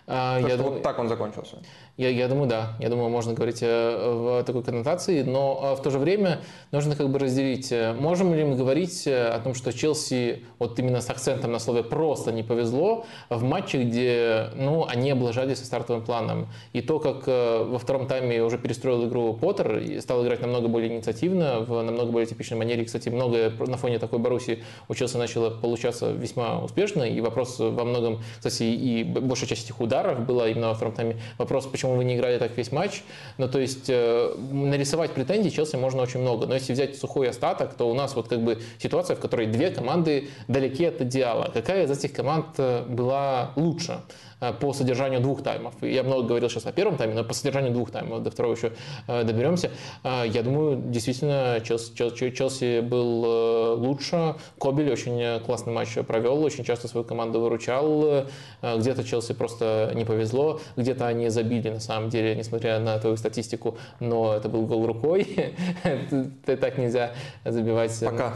А, 0.06 0.38
я 0.40 0.56
думаю, 0.56 0.74
вот 0.74 0.82
так 0.82 0.98
он 0.98 1.08
закончился. 1.08 1.62
Я, 1.98 2.08
я 2.08 2.26
думаю, 2.26 2.48
да. 2.48 2.74
Я 2.80 2.88
думаю, 2.88 3.10
можно 3.10 3.34
говорить 3.34 3.58
э, 3.60 4.12
в 4.14 4.44
такой 4.44 4.62
коннотации, 4.62 5.22
но 5.22 5.60
э, 5.62 5.76
в 5.78 5.82
то 5.82 5.90
же 5.90 5.98
время 5.98 6.40
нужно 6.70 6.96
как 6.96 7.10
бы 7.10 7.18
разделить. 7.18 7.70
Э, 7.70 7.92
можем 7.92 8.32
ли 8.32 8.44
мы 8.44 8.56
говорить 8.56 9.06
о 9.06 9.38
том, 9.44 9.52
что 9.52 9.74
Челси 9.74 10.46
вот 10.58 10.78
именно 10.78 11.02
с 11.02 11.10
акцентом 11.10 11.52
на 11.52 11.58
слове 11.58 11.82
«просто» 11.82 12.32
не 12.32 12.42
повезло 12.42 13.04
в 13.28 13.42
матче, 13.42 13.82
где 13.82 14.48
ну, 14.54 14.86
они 14.88 15.10
облажались 15.10 15.58
со 15.58 15.66
стартовым 15.66 16.02
планом. 16.02 16.48
И 16.72 16.80
то, 16.80 16.98
как 16.98 17.26
во 17.26 17.78
втором 17.78 18.06
тайме 18.06 18.42
уже 18.42 18.56
перестроил 18.56 19.06
игру 19.06 19.34
Поттер 19.34 19.78
и 19.78 20.00
стал 20.00 20.24
играть 20.24 20.40
намного 20.40 20.68
более 20.68 20.94
инициативно, 20.94 21.60
в 21.60 21.82
намного 21.82 22.10
более 22.10 22.26
типичной 22.26 22.56
манере. 22.56 22.86
Кстати, 22.86 23.10
многое 23.10 23.50
на 23.50 23.76
фоне 23.76 23.98
такой 23.98 24.18
Баруси 24.18 24.64
у 24.88 24.94
Челси 24.94 25.18
начало 25.18 25.50
получаться 25.50 26.10
весьма 26.10 26.58
успешно. 26.62 27.02
И 27.02 27.20
вопрос 27.20 27.58
во 27.58 27.84
многом, 27.84 28.22
кстати, 28.38 28.62
и 28.62 29.04
большая 29.04 29.48
часть 29.48 29.66
этих 29.66 29.78
ударов 29.80 30.24
была 30.24 30.48
именно 30.48 30.68
во 30.68 30.74
втором 30.74 30.94
тайме. 30.94 31.20
Вопрос, 31.36 31.66
почему 31.66 31.81
почему 31.82 31.96
вы 31.96 32.04
не 32.04 32.14
играли 32.14 32.38
так 32.38 32.56
весь 32.56 32.70
матч. 32.70 33.02
Ну, 33.38 33.48
то 33.48 33.58
есть 33.58 33.86
э, 33.88 34.34
нарисовать 34.52 35.10
претензии 35.10 35.50
Челси 35.50 35.76
можно 35.76 36.02
очень 36.02 36.20
много. 36.20 36.46
Но 36.46 36.54
если 36.54 36.72
взять 36.72 36.96
сухой 36.96 37.28
остаток, 37.28 37.74
то 37.74 37.90
у 37.90 37.94
нас 37.94 38.14
вот 38.14 38.28
как 38.28 38.40
бы 38.40 38.62
ситуация, 38.78 39.16
в 39.16 39.20
которой 39.20 39.46
две 39.48 39.70
команды 39.70 40.28
далеки 40.46 40.84
от 40.84 41.00
идеала. 41.00 41.50
Какая 41.52 41.84
из 41.84 41.90
этих 41.90 42.12
команд 42.12 42.46
э, 42.58 42.84
была 42.88 43.50
лучше? 43.56 43.98
Э, 44.42 44.52
по 44.52 44.72
содержанию 44.72 45.20
двух 45.20 45.42
таймов. 45.44 45.72
Я 45.82 46.02
много 46.02 46.26
говорил 46.26 46.50
сейчас 46.50 46.66
о 46.66 46.72
первом 46.72 46.96
тайме, 46.96 47.14
но 47.14 47.22
по 47.22 47.32
содержанию 47.32 47.72
двух 47.72 47.92
таймов, 47.92 48.24
до 48.24 48.30
второго 48.32 48.56
еще 48.56 48.72
э, 49.06 49.22
доберемся. 49.22 49.70
Э, 50.02 50.24
я 50.26 50.42
думаю, 50.42 50.82
действительно, 50.86 51.60
Челси, 51.62 52.32
Челси 52.32 52.80
был 52.80 53.76
лучше. 53.78 54.34
Кобель 54.58 54.90
очень 54.90 55.40
классный 55.46 55.72
матч 55.72 55.94
провел, 56.08 56.42
очень 56.42 56.64
часто 56.64 56.88
свою 56.88 57.04
команду 57.04 57.40
выручал. 57.40 58.26
Где-то 58.62 59.04
Челси 59.04 59.34
просто 59.34 59.92
не 59.94 60.04
повезло, 60.04 60.60
где-то 60.76 61.06
они 61.06 61.28
забили, 61.28 61.68
на 61.68 61.80
самом 61.80 62.10
деле, 62.10 62.34
несмотря 62.34 62.80
на 62.80 62.98
твою 62.98 63.16
статистику, 63.16 63.76
но 64.00 64.34
это 64.34 64.48
был 64.48 64.66
гол 64.66 64.86
рукой. 64.86 65.54
Так 66.44 66.78
нельзя 66.78 67.12
забивать. 67.44 67.98
Пока. 68.00 68.34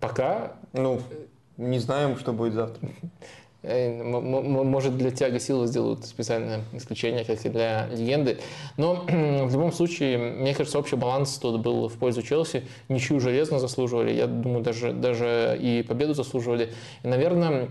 Пока? 0.00 0.52
Ну, 0.72 1.00
не 1.56 1.78
знаем, 1.78 2.16
что 2.18 2.32
будет 2.32 2.54
завтра. 2.54 2.88
Э, 3.62 4.02
может, 4.02 4.96
для 4.96 5.10
Тиаго 5.10 5.38
Силва 5.38 5.66
сделают 5.66 6.04
специальное 6.04 6.62
исключение, 6.72 7.24
как 7.24 7.44
и 7.44 7.48
для 7.48 7.86
легенды. 7.88 8.38
Но 8.76 8.94
в 9.06 9.52
любом 9.52 9.72
случае, 9.72 10.18
мне 10.18 10.54
кажется, 10.54 10.78
общий 10.78 10.96
баланс 10.96 11.38
тут 11.38 11.60
был 11.60 11.88
в 11.88 11.94
пользу 11.94 12.22
Челси. 12.22 12.64
Ничью 12.88 13.20
железно 13.20 13.58
заслуживали. 13.60 14.12
Я 14.12 14.26
думаю, 14.26 14.64
даже, 14.64 14.92
даже 14.92 15.56
и 15.60 15.82
победу 15.82 16.14
заслуживали. 16.14 16.72
И, 17.04 17.08
наверное, 17.08 17.68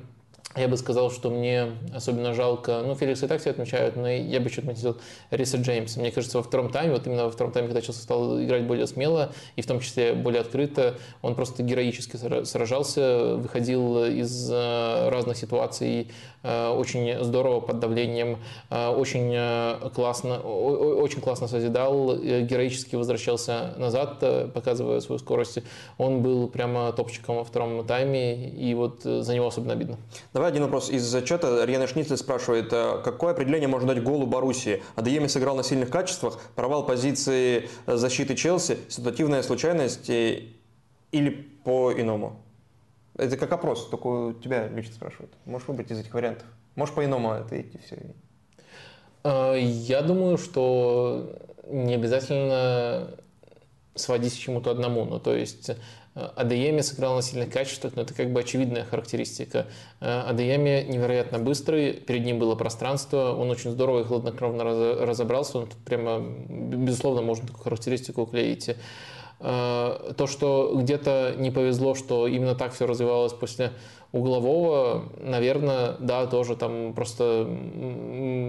я 0.55 0.67
бы 0.67 0.75
сказал, 0.77 1.11
что 1.11 1.29
мне 1.29 1.67
особенно 1.93 2.33
жалко, 2.33 2.81
ну, 2.85 2.95
Феликс 2.95 3.23
и 3.23 3.27
так 3.27 3.39
все 3.39 3.51
отмечают, 3.51 3.95
но 3.95 4.09
я 4.09 4.39
бы 4.39 4.49
еще 4.49 4.61
отметил 4.61 4.97
Риса 5.29 5.57
Джеймса. 5.57 5.99
Мне 5.99 6.11
кажется, 6.11 6.37
во 6.37 6.43
втором 6.43 6.69
тайме, 6.69 6.93
вот 6.93 7.07
именно 7.07 7.25
во 7.25 7.31
втором 7.31 7.53
тайме, 7.53 7.69
когда 7.69 7.81
Челси 7.81 7.99
стал 7.99 8.41
играть 8.41 8.63
более 8.63 8.87
смело, 8.87 9.31
и 9.55 9.61
в 9.61 9.65
том 9.65 9.79
числе 9.79 10.13
более 10.13 10.41
открыто, 10.41 10.95
он 11.21 11.35
просто 11.35 11.63
героически 11.63 12.17
сражался, 12.43 13.35
выходил 13.35 14.05
из 14.05 14.49
э, 14.51 15.09
разных 15.09 15.37
ситуаций 15.37 16.07
Э, 16.43 16.69
очень 16.69 17.23
здорово 17.23 17.59
под 17.59 17.79
давлением, 17.79 18.39
э, 18.69 18.87
очень 18.87 19.91
классно, 19.91 20.39
очень 20.39 21.21
классно 21.21 21.47
созидал, 21.47 22.17
героически 22.17 22.95
возвращался 22.95 23.73
назад, 23.77 24.23
показывая 24.53 25.01
свою 25.01 25.19
скорость. 25.19 25.59
Он 25.97 26.21
был 26.21 26.47
прямо 26.47 26.91
топчиком 26.93 27.37
во 27.37 27.43
втором 27.43 27.85
тайме, 27.85 28.49
и 28.49 28.73
вот 28.73 29.03
за 29.03 29.35
него 29.35 29.47
особенно 29.47 29.73
обидно. 29.73 29.97
Давай 30.41 30.53
один 30.53 30.63
вопрос 30.63 30.89
из 30.89 31.23
чата. 31.23 31.65
Риана 31.65 31.85
Шницель 31.85 32.17
спрашивает, 32.17 32.71
какое 32.71 33.33
определение 33.33 33.67
можно 33.67 33.93
дать 33.93 34.03
голу 34.03 34.25
Боруссии? 34.25 34.81
Адееми 34.95 35.27
сыграл 35.27 35.55
на 35.55 35.61
сильных 35.61 35.91
качествах, 35.91 36.39
провал 36.55 36.83
позиции 36.83 37.69
защиты 37.85 38.33
Челси, 38.33 38.79
ситуативная 38.89 39.43
случайность 39.43 40.09
или 40.09 40.49
по-иному? 41.63 42.41
Это 43.15 43.37
как 43.37 43.51
опрос, 43.51 43.87
только 43.89 44.07
у 44.07 44.33
тебя 44.33 44.67
лично 44.69 44.95
спрашивают. 44.95 45.31
Можешь 45.45 45.67
выбрать 45.67 45.91
из 45.91 45.99
этих 45.99 46.11
вариантов. 46.11 46.47
Можешь 46.73 46.95
по-иному 46.95 47.33
ответить 47.33 47.75
и 47.75 47.77
все. 47.77 47.97
Я 49.23 50.01
думаю, 50.01 50.39
что 50.39 51.39
не 51.67 51.93
обязательно 51.93 53.11
сводить 53.93 54.33
к 54.33 54.39
чему-то 54.39 54.71
одному. 54.71 55.05
Ну, 55.05 55.19
то 55.19 55.35
есть 55.35 55.69
Адееми 56.13 56.81
сыграл 56.81 57.15
на 57.15 57.21
сильных 57.21 57.51
качествах, 57.51 57.93
но 57.95 58.01
это 58.01 58.13
как 58.13 58.33
бы 58.33 58.41
очевидная 58.41 58.83
характеристика. 58.83 59.67
Э, 60.01 60.23
Адееми 60.27 60.85
невероятно 60.89 61.39
быстрый, 61.39 61.93
перед 61.93 62.25
ним 62.25 62.37
было 62.37 62.55
пространство, 62.55 63.33
он 63.33 63.49
очень 63.49 63.71
здорово 63.71 64.01
и 64.01 64.03
хладнокровно 64.03 64.63
разобрался, 65.05 65.59
он 65.59 65.67
тут 65.67 65.77
прямо, 65.77 66.19
безусловно, 66.19 67.21
можно 67.21 67.47
такую 67.47 67.63
характеристику 67.63 68.23
уклеить. 68.23 68.75
Э, 69.39 70.13
то, 70.17 70.27
что 70.27 70.73
где-то 70.75 71.35
не 71.37 71.49
повезло, 71.49 71.95
что 71.95 72.27
именно 72.27 72.55
так 72.55 72.73
все 72.73 72.85
развивалось 72.85 73.33
после 73.33 73.71
углового, 74.11 75.05
наверное, 75.19 75.95
да, 75.99 76.25
тоже 76.27 76.57
там 76.57 76.93
просто, 76.93 77.47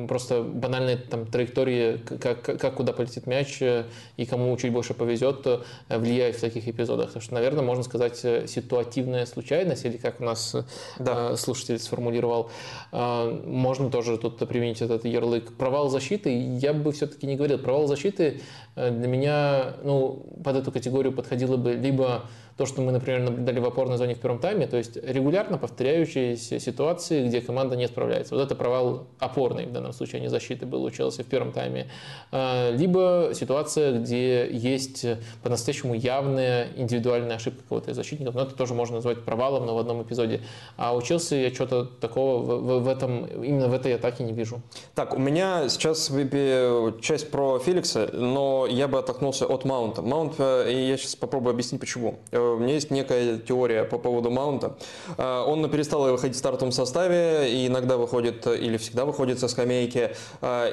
просто 0.08 0.42
банальные 0.42 0.96
там 0.96 1.26
траектории, 1.26 1.98
как, 1.98 2.42
как 2.42 2.74
куда 2.74 2.92
полетит 2.92 3.26
мяч 3.26 3.62
э, 3.62 3.84
и 4.16 4.26
кому 4.26 4.56
чуть 4.56 4.72
больше 4.72 4.92
повезет, 4.92 5.46
э, 5.46 5.60
влияет 5.88 6.36
в 6.36 6.40
таких 6.40 6.66
эпизодах. 6.66 7.12
Так 7.12 7.22
что, 7.22 7.34
наверное, 7.34 7.62
можно 7.62 7.84
сказать 7.84 8.18
ситуативная 8.18 9.24
случайность, 9.24 9.84
или 9.84 9.98
как 9.98 10.20
у 10.20 10.24
нас 10.24 10.56
да. 10.98 11.36
слушатель 11.36 11.78
сформулировал, 11.78 12.50
можно 12.90 13.90
тоже 13.90 14.18
тут 14.18 14.38
применить 14.48 14.82
этот 14.82 15.04
ярлык. 15.04 15.56
Провал 15.56 15.88
защиты, 15.88 16.56
я 16.58 16.72
бы 16.72 16.92
все-таки 16.92 17.26
не 17.26 17.36
говорил. 17.36 17.58
Провал 17.58 17.86
защиты 17.86 18.40
для 18.74 19.08
меня, 19.08 19.74
ну, 19.84 20.24
под 20.42 20.56
эту 20.56 20.72
категорию 20.72 21.12
подходило 21.12 21.56
бы 21.56 21.72
либо 21.72 22.24
то, 22.56 22.66
что 22.66 22.82
мы, 22.82 22.92
например, 22.92 23.20
наблюдали 23.20 23.58
в 23.60 23.64
опорной 23.64 23.96
зоне 23.96 24.14
в 24.14 24.18
первом 24.18 24.38
тайме, 24.38 24.66
то 24.66 24.76
есть 24.76 24.96
регулярно 24.96 25.58
повторяющиеся 25.58 26.58
ситуации, 26.58 27.26
где 27.26 27.40
команда 27.40 27.76
не 27.76 27.86
справляется. 27.88 28.34
Вот 28.34 28.42
это 28.42 28.54
провал 28.54 29.06
опорный, 29.18 29.66
в 29.66 29.72
данном 29.72 29.92
случае, 29.92 30.20
а 30.20 30.22
не 30.22 30.28
защиты 30.28 30.66
был 30.66 30.84
у 30.84 30.90
Челси 30.90 31.22
в 31.22 31.26
первом 31.26 31.52
тайме. 31.52 31.88
А, 32.30 32.70
либо 32.70 33.30
ситуация, 33.34 33.98
где 33.98 34.48
есть 34.50 35.06
по-настоящему 35.42 35.94
явная 35.94 36.68
индивидуальная 36.76 37.36
ошибка 37.36 37.62
кого-то 37.68 37.90
из 37.90 37.96
защитников, 37.96 38.34
но 38.34 38.42
это 38.42 38.54
тоже 38.54 38.74
можно 38.74 38.96
назвать 38.96 39.24
провалом, 39.24 39.66
но 39.66 39.74
в 39.74 39.78
одном 39.78 40.02
эпизоде. 40.02 40.42
А 40.76 40.94
у 40.94 41.02
Челси 41.02 41.34
я 41.34 41.54
что-то 41.54 41.84
такого 41.84 42.42
в, 42.42 42.82
в 42.82 42.88
этом, 42.88 43.26
именно 43.26 43.68
в 43.68 43.72
этой 43.72 43.94
атаке 43.94 44.24
не 44.24 44.32
вижу. 44.32 44.60
Так, 44.94 45.14
у 45.14 45.18
меня 45.18 45.68
сейчас 45.68 46.10
часть 47.00 47.30
про 47.30 47.58
Феликса, 47.58 48.10
но 48.12 48.66
я 48.68 48.88
бы 48.88 48.98
оттолкнулся 48.98 49.46
от 49.46 49.64
Маунта. 49.64 50.02
Маунт, 50.02 50.34
э, 50.38 50.72
и 50.72 50.88
я 50.88 50.96
сейчас 50.96 51.16
попробую 51.16 51.52
объяснить 51.52 51.80
почему 51.80 52.18
у 52.56 52.58
меня 52.58 52.74
есть 52.74 52.90
некая 52.90 53.38
теория 53.38 53.84
по 53.84 53.98
поводу 53.98 54.30
Маунта. 54.30 54.74
Он 55.18 55.68
перестал 55.70 56.10
выходить 56.10 56.36
в 56.36 56.38
стартовом 56.38 56.72
составе, 56.72 57.50
и 57.50 57.66
иногда 57.66 57.96
выходит, 57.96 58.46
или 58.46 58.76
всегда 58.76 59.04
выходит 59.04 59.38
со 59.38 59.48
скамейки. 59.48 60.10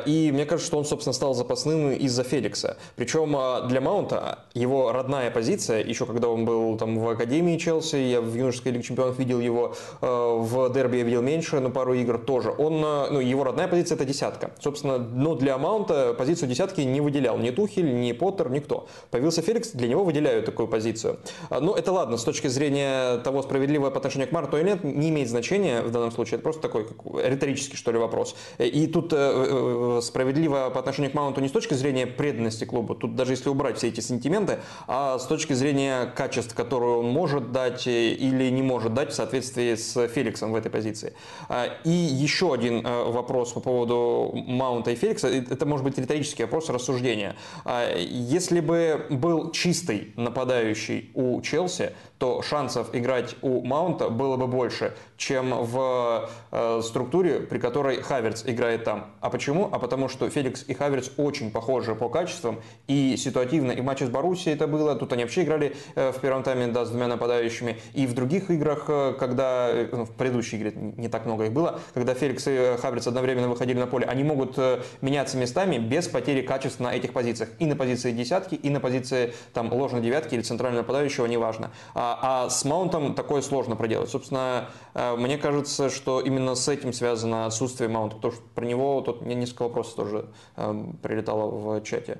И 0.05 0.31
мне 0.33 0.45
кажется, 0.45 0.67
что 0.67 0.77
он, 0.77 0.85
собственно, 0.85 1.13
стал 1.13 1.33
запасным 1.33 1.91
из-за 1.91 2.23
Феликса. 2.23 2.77
Причем 2.95 3.67
для 3.67 3.81
Маунта 3.81 4.39
его 4.53 4.91
родная 4.91 5.31
позиция, 5.31 5.83
еще 5.83 6.05
когда 6.05 6.27
он 6.27 6.45
был 6.45 6.77
там 6.77 6.99
в 6.99 7.09
Академии 7.09 7.57
Челси, 7.57 7.95
я 7.95 8.21
в 8.21 8.33
юношеской 8.33 8.71
лиге 8.71 8.83
чемпионов 8.83 9.19
видел 9.19 9.39
его, 9.39 9.75
в 10.01 10.73
дерби 10.73 10.97
я 10.97 11.03
видел 11.03 11.21
меньше, 11.21 11.59
но 11.59 11.69
пару 11.69 11.93
игр 11.93 12.17
тоже. 12.17 12.53
Он, 12.57 12.81
ну, 12.81 13.19
его 13.19 13.43
родная 13.43 13.67
позиция 13.67 13.95
это 13.95 14.05
десятка. 14.05 14.51
Собственно, 14.59 14.97
но 14.97 15.35
для 15.35 15.57
Маунта 15.57 16.13
позицию 16.13 16.49
десятки 16.49 16.81
не 16.81 17.01
выделял 17.01 17.37
ни 17.37 17.49
Тухель, 17.51 17.99
ни 17.99 18.11
Поттер, 18.11 18.49
никто. 18.49 18.87
Появился 19.11 19.41
Феликс, 19.41 19.71
для 19.71 19.87
него 19.87 20.03
выделяют 20.03 20.45
такую 20.45 20.67
позицию. 20.67 21.19
Ну, 21.61 21.73
это 21.73 21.91
ладно, 21.91 22.17
с 22.17 22.23
точки 22.23 22.47
зрения 22.47 23.17
того, 23.19 23.41
справедливое 23.41 23.91
по 23.91 23.97
отношению 23.97 24.27
к 24.27 24.31
Марту 24.31 24.57
или 24.57 24.65
нет, 24.65 24.83
не 24.83 25.09
имеет 25.09 25.29
значения 25.29 25.81
в 25.81 25.91
данном 25.91 26.11
случае. 26.11 26.35
Это 26.35 26.43
просто 26.43 26.61
такой 26.61 26.87
риторический, 27.23 27.77
что 27.77 27.91
ли, 27.91 27.97
вопрос. 27.97 28.35
И 28.57 28.87
тут 28.87 29.13
э, 29.13 29.17
э, 29.17 29.97
э, 29.97 30.01
справедливо 30.01 30.69
по 30.69 30.79
отношению 30.79 31.11
к 31.11 31.13
Маунту 31.13 31.41
не 31.41 31.47
с 31.47 31.51
точки 31.51 31.73
зрения 31.73 32.07
преданности 32.07 32.65
клубу, 32.65 32.95
тут 32.95 33.15
даже 33.15 33.33
если 33.33 33.49
убрать 33.49 33.77
все 33.77 33.87
эти 33.87 33.99
сантименты, 33.99 34.59
а 34.87 35.19
с 35.19 35.25
точки 35.25 35.53
зрения 35.53 36.05
качеств, 36.05 36.55
которые 36.55 36.97
он 36.97 37.07
может 37.07 37.51
дать 37.51 37.87
или 37.87 38.49
не 38.49 38.61
может 38.61 38.93
дать 38.93 39.11
в 39.11 39.15
соответствии 39.15 39.75
с 39.75 40.07
Феликсом 40.07 40.51
в 40.51 40.55
этой 40.55 40.71
позиции. 40.71 41.13
А, 41.47 41.67
и 41.83 41.89
еще 41.89 42.53
один 42.53 42.81
вопрос 42.83 43.53
по 43.53 43.59
поводу 43.59 44.31
Маунта 44.33 44.91
и 44.91 44.95
Феликса. 44.95 45.27
Это 45.27 45.65
может 45.65 45.85
быть 45.85 45.97
риторический 45.97 46.43
вопрос 46.43 46.69
рассуждения. 46.69 47.35
А, 47.65 47.95
если 47.97 48.59
бы 48.59 49.05
был 49.09 49.51
чистый 49.51 50.13
нападающий 50.15 51.11
у 51.13 51.41
Челси, 51.49 51.89
то 52.19 52.41
шансов 52.41 52.89
играть 52.93 53.35
у 53.41 53.63
Маунта 53.65 54.09
было 54.09 54.35
бы 54.35 54.47
больше, 54.47 54.93
чем 55.15 55.63
в 55.63 56.29
э, 56.51 56.81
структуре, 56.83 57.39
при 57.39 57.59
которой 57.59 58.01
Хаверц 58.01 58.43
играет 58.45 58.83
там. 58.83 59.07
А 59.21 59.29
почему? 59.29 59.69
А 59.71 59.79
потому 59.79 60.09
что 60.09 60.29
Феликс 60.29 60.65
и 60.67 60.73
Хаверц 60.73 61.11
очень 61.15 61.49
похожи 61.49 61.95
по 61.95 62.09
качествам, 62.09 62.59
и 62.87 63.15
ситуативно, 63.17 63.71
и 63.71 63.79
в 63.79 63.85
матче 63.85 64.05
с 64.05 64.09
Боруссией 64.09 64.53
это 64.53 64.67
было, 64.67 64.95
тут 64.95 65.13
они 65.13 65.23
вообще 65.23 65.43
играли 65.43 65.75
э, 65.95 66.11
в 66.11 66.19
первом 66.19 66.43
тайме, 66.43 66.67
да, 66.67 66.85
с 66.85 66.89
двумя 66.89 67.07
нападающими, 67.07 67.77
и 67.93 68.05
в 68.05 68.13
других 68.13 68.51
играх, 68.51 68.85
э, 68.89 69.15
когда, 69.17 69.69
э, 69.69 69.87
ну, 69.89 70.03
в 70.03 70.11
предыдущей 70.11 70.57
игре 70.57 70.73
не 70.75 71.07
так 71.07 71.25
много 71.25 71.45
их 71.45 71.53
было, 71.53 71.79
когда 71.93 72.13
Феликс 72.13 72.45
и 72.47 72.75
Хаверц 72.81 73.07
одновременно 73.07 73.47
выходили 73.47 73.79
на 73.79 73.87
поле, 73.87 74.05
они 74.05 74.23
могут 74.25 74.57
э, 74.57 74.81
меняться 74.99 75.37
местами 75.37 75.77
без 75.77 76.09
потери 76.09 76.41
качества 76.41 76.83
на 76.83 76.95
этих 76.95 77.13
позициях, 77.13 77.49
и 77.59 77.65
на 77.65 77.77
позиции 77.77 78.11
десятки, 78.11 78.55
и 78.55 78.69
на 78.69 78.81
позиции 78.81 79.33
там 79.53 79.71
ложной 79.71 80.01
девятки 80.01 80.35
или 80.35 80.41
центрального 80.41 80.81
нападающего, 80.81 81.25
неважно. 81.25 81.71
А 81.95 82.08
а, 82.21 82.49
с 82.49 82.65
маунтом 82.65 83.13
такое 83.13 83.41
сложно 83.41 83.75
проделать. 83.75 84.09
Собственно, 84.09 84.69
э, 84.93 85.15
мне 85.15 85.37
кажется, 85.37 85.89
что 85.89 86.21
именно 86.21 86.55
с 86.55 86.67
этим 86.67 86.93
связано 86.93 87.45
отсутствие 87.45 87.89
маунта, 87.89 88.15
потому 88.15 88.33
что 88.33 88.43
про 88.55 88.65
него 88.65 89.01
тут 89.01 89.21
мне 89.21 89.35
несколько 89.35 89.63
вопросов 89.63 89.95
тоже 89.95 90.25
э, 90.55 90.83
прилетало 91.01 91.49
в 91.49 91.83
чате. 91.83 92.19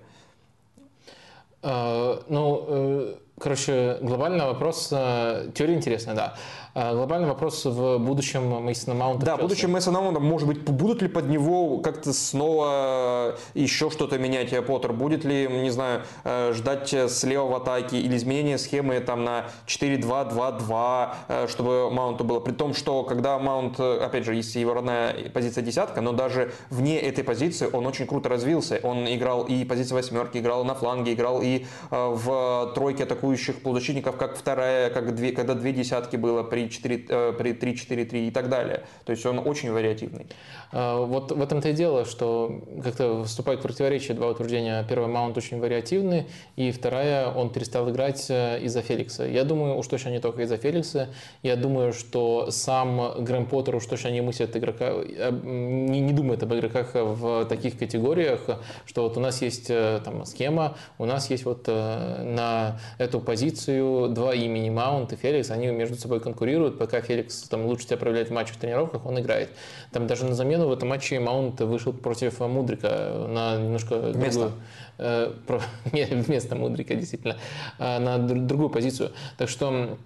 А, 1.62 2.24
ну, 2.28 3.16
короче, 3.38 3.98
глобальный 4.02 4.46
вопрос, 4.46 4.88
теория 4.90 5.76
интересная, 5.76 6.16
да. 6.16 6.36
А, 6.82 6.94
глобальный 6.94 7.28
вопрос 7.28 7.66
в 7.66 7.98
будущем 7.98 8.64
Мейсона 8.64 8.96
Маунта. 8.96 9.26
Да, 9.26 9.36
в 9.36 9.42
будущем 9.42 9.70
Мейсона 9.70 10.00
Маунта, 10.00 10.22
может 10.22 10.48
быть, 10.48 10.64
будут 10.64 11.02
ли 11.02 11.10
под 11.10 11.28
него 11.28 11.80
как-то 11.80 12.14
снова 12.14 13.36
еще 13.54 13.90
что-то 13.90 14.18
менять 14.18 14.56
Поттер? 14.66 14.94
Будет 14.94 15.26
ли, 15.26 15.46
не 15.50 15.72
знаю, 15.72 16.04
э, 16.24 16.54
ждать 16.54 16.96
слева 17.12 17.48
в 17.48 17.56
атаке 17.56 18.00
или 18.00 18.16
изменение 18.16 18.58
схемы 18.58 18.98
там 19.02 19.26
на 19.26 19.48
4-2-2-2, 19.68 21.16
э, 21.28 21.48
чтобы 21.50 21.92
Маунту 21.92 22.24
было? 22.24 22.40
При 22.40 22.54
том, 22.54 22.74
что 22.74 23.04
когда 23.04 23.38
Маунт, 23.40 23.78
опять 23.78 24.24
же, 24.24 24.34
есть 24.34 24.56
его 24.56 24.74
родная 24.74 25.30
позиция 25.32 25.66
десятка, 25.66 26.00
но 26.00 26.14
даже 26.14 26.54
вне 26.70 26.98
этой 26.98 27.26
позиции 27.26 27.68
он 27.70 27.88
очень 27.88 28.08
круто 28.08 28.30
развился. 28.30 28.80
Он 28.84 29.06
играл 29.06 29.44
и 29.44 29.66
позиции 29.66 29.96
восьмерки, 29.96 30.38
играл 30.38 30.64
на 30.64 30.76
фланге, 30.76 31.12
играл 31.12 31.42
и 31.42 31.66
э, 31.92 32.14
в 32.16 32.72
тройке 32.74 33.04
атакующих 33.04 33.64
полузащитников, 33.64 34.16
как 34.16 34.38
вторая, 34.38 34.90
как 34.90 35.14
две, 35.14 35.34
когда 35.34 35.56
две 35.56 35.74
десятки 35.74 36.16
было 36.16 36.42
при 36.42 36.69
4, 36.70 37.06
э, 37.10 37.34
при 37.38 37.54
3-4-3 37.54 38.28
и 38.28 38.32
так 38.32 38.50
далее. 38.50 38.84
То 39.06 39.12
есть 39.12 39.26
он 39.26 39.40
очень 39.40 39.72
вариативный. 39.72 40.28
А, 40.72 41.04
вот 41.04 41.32
в 41.32 41.42
этом-то 41.42 41.70
и 41.70 41.74
дело, 41.74 42.06
что 42.06 42.62
как-то 42.84 43.24
вступает 43.24 43.60
в 43.60 43.64
противоречие 43.64 44.16
два 44.16 44.28
утверждения. 44.28 44.86
Первый 44.88 45.08
маунт 45.08 45.38
очень 45.38 45.60
вариативный, 45.60 46.28
и 46.56 46.72
вторая, 46.72 47.30
он 47.30 47.50
перестал 47.50 47.90
играть 47.90 48.26
э, 48.30 48.60
из-за 48.64 48.82
Феликса. 48.82 49.26
Я 49.26 49.44
думаю, 49.44 49.78
уж 49.78 49.88
точно 49.88 50.10
не 50.10 50.20
только 50.20 50.44
из-за 50.44 50.58
Феликса. 50.58 51.10
Я 51.44 51.56
думаю, 51.56 51.94
что 51.94 52.52
сам 52.52 53.24
Грэм 53.24 53.46
Поттер 53.48 53.76
уж 53.76 53.86
точно 53.86 54.10
не 54.10 54.22
мыслит 54.22 54.56
игрока, 54.56 54.92
э, 54.92 55.32
не, 55.44 56.00
не 56.02 56.14
думает 56.14 56.44
об 56.44 56.54
игроках 56.54 56.92
в 56.94 57.46
таких 57.46 57.78
категориях, 57.78 58.42
что 58.86 59.04
вот 59.04 59.18
у 59.18 59.20
нас 59.20 59.42
есть 59.42 59.68
там 59.68 60.26
схема, 60.26 60.76
у 60.98 61.06
нас 61.06 61.30
есть 61.30 61.46
вот 61.46 61.68
на 61.68 62.80
эту 62.98 63.20
позицию 63.20 64.10
два 64.10 64.34
имени 64.34 64.70
Маунт 64.70 65.14
и 65.14 65.16
Феликс, 65.16 65.52
они 65.52 65.68
между 65.68 65.96
собой 65.96 66.20
конкурируют 66.20 66.49
конкурируют, 66.50 66.78
пока 66.80 67.02
Феликс 67.02 67.44
там 67.44 67.66
лучше 67.66 67.86
себя 67.86 67.98
проявляет 67.98 68.30
в 68.30 68.34
матчах, 68.34 68.56
в 68.56 68.60
тренировках, 68.60 69.06
он 69.06 69.20
играет. 69.20 69.50
Там 69.92 70.08
даже 70.08 70.26
на 70.26 70.34
замену 70.34 70.68
в 70.68 70.72
этом 70.72 70.90
матче 70.90 71.20
Маунт 71.20 71.62
вышел 71.62 71.94
против 71.94 72.40
Мудрика 72.40 73.26
на 73.28 73.58
немножко 73.58 74.00
вместо. 74.00 74.40
другую... 74.40 74.52
Э, 74.98 75.60
нет, 75.94 76.10
вместо 76.12 76.56
Мудрика, 76.56 76.96
действительно, 76.96 77.38
э, 77.78 78.00
на 78.00 78.18
другую 78.18 78.70
позицию. 78.70 79.12
Так 79.38 79.50
что 79.50 79.98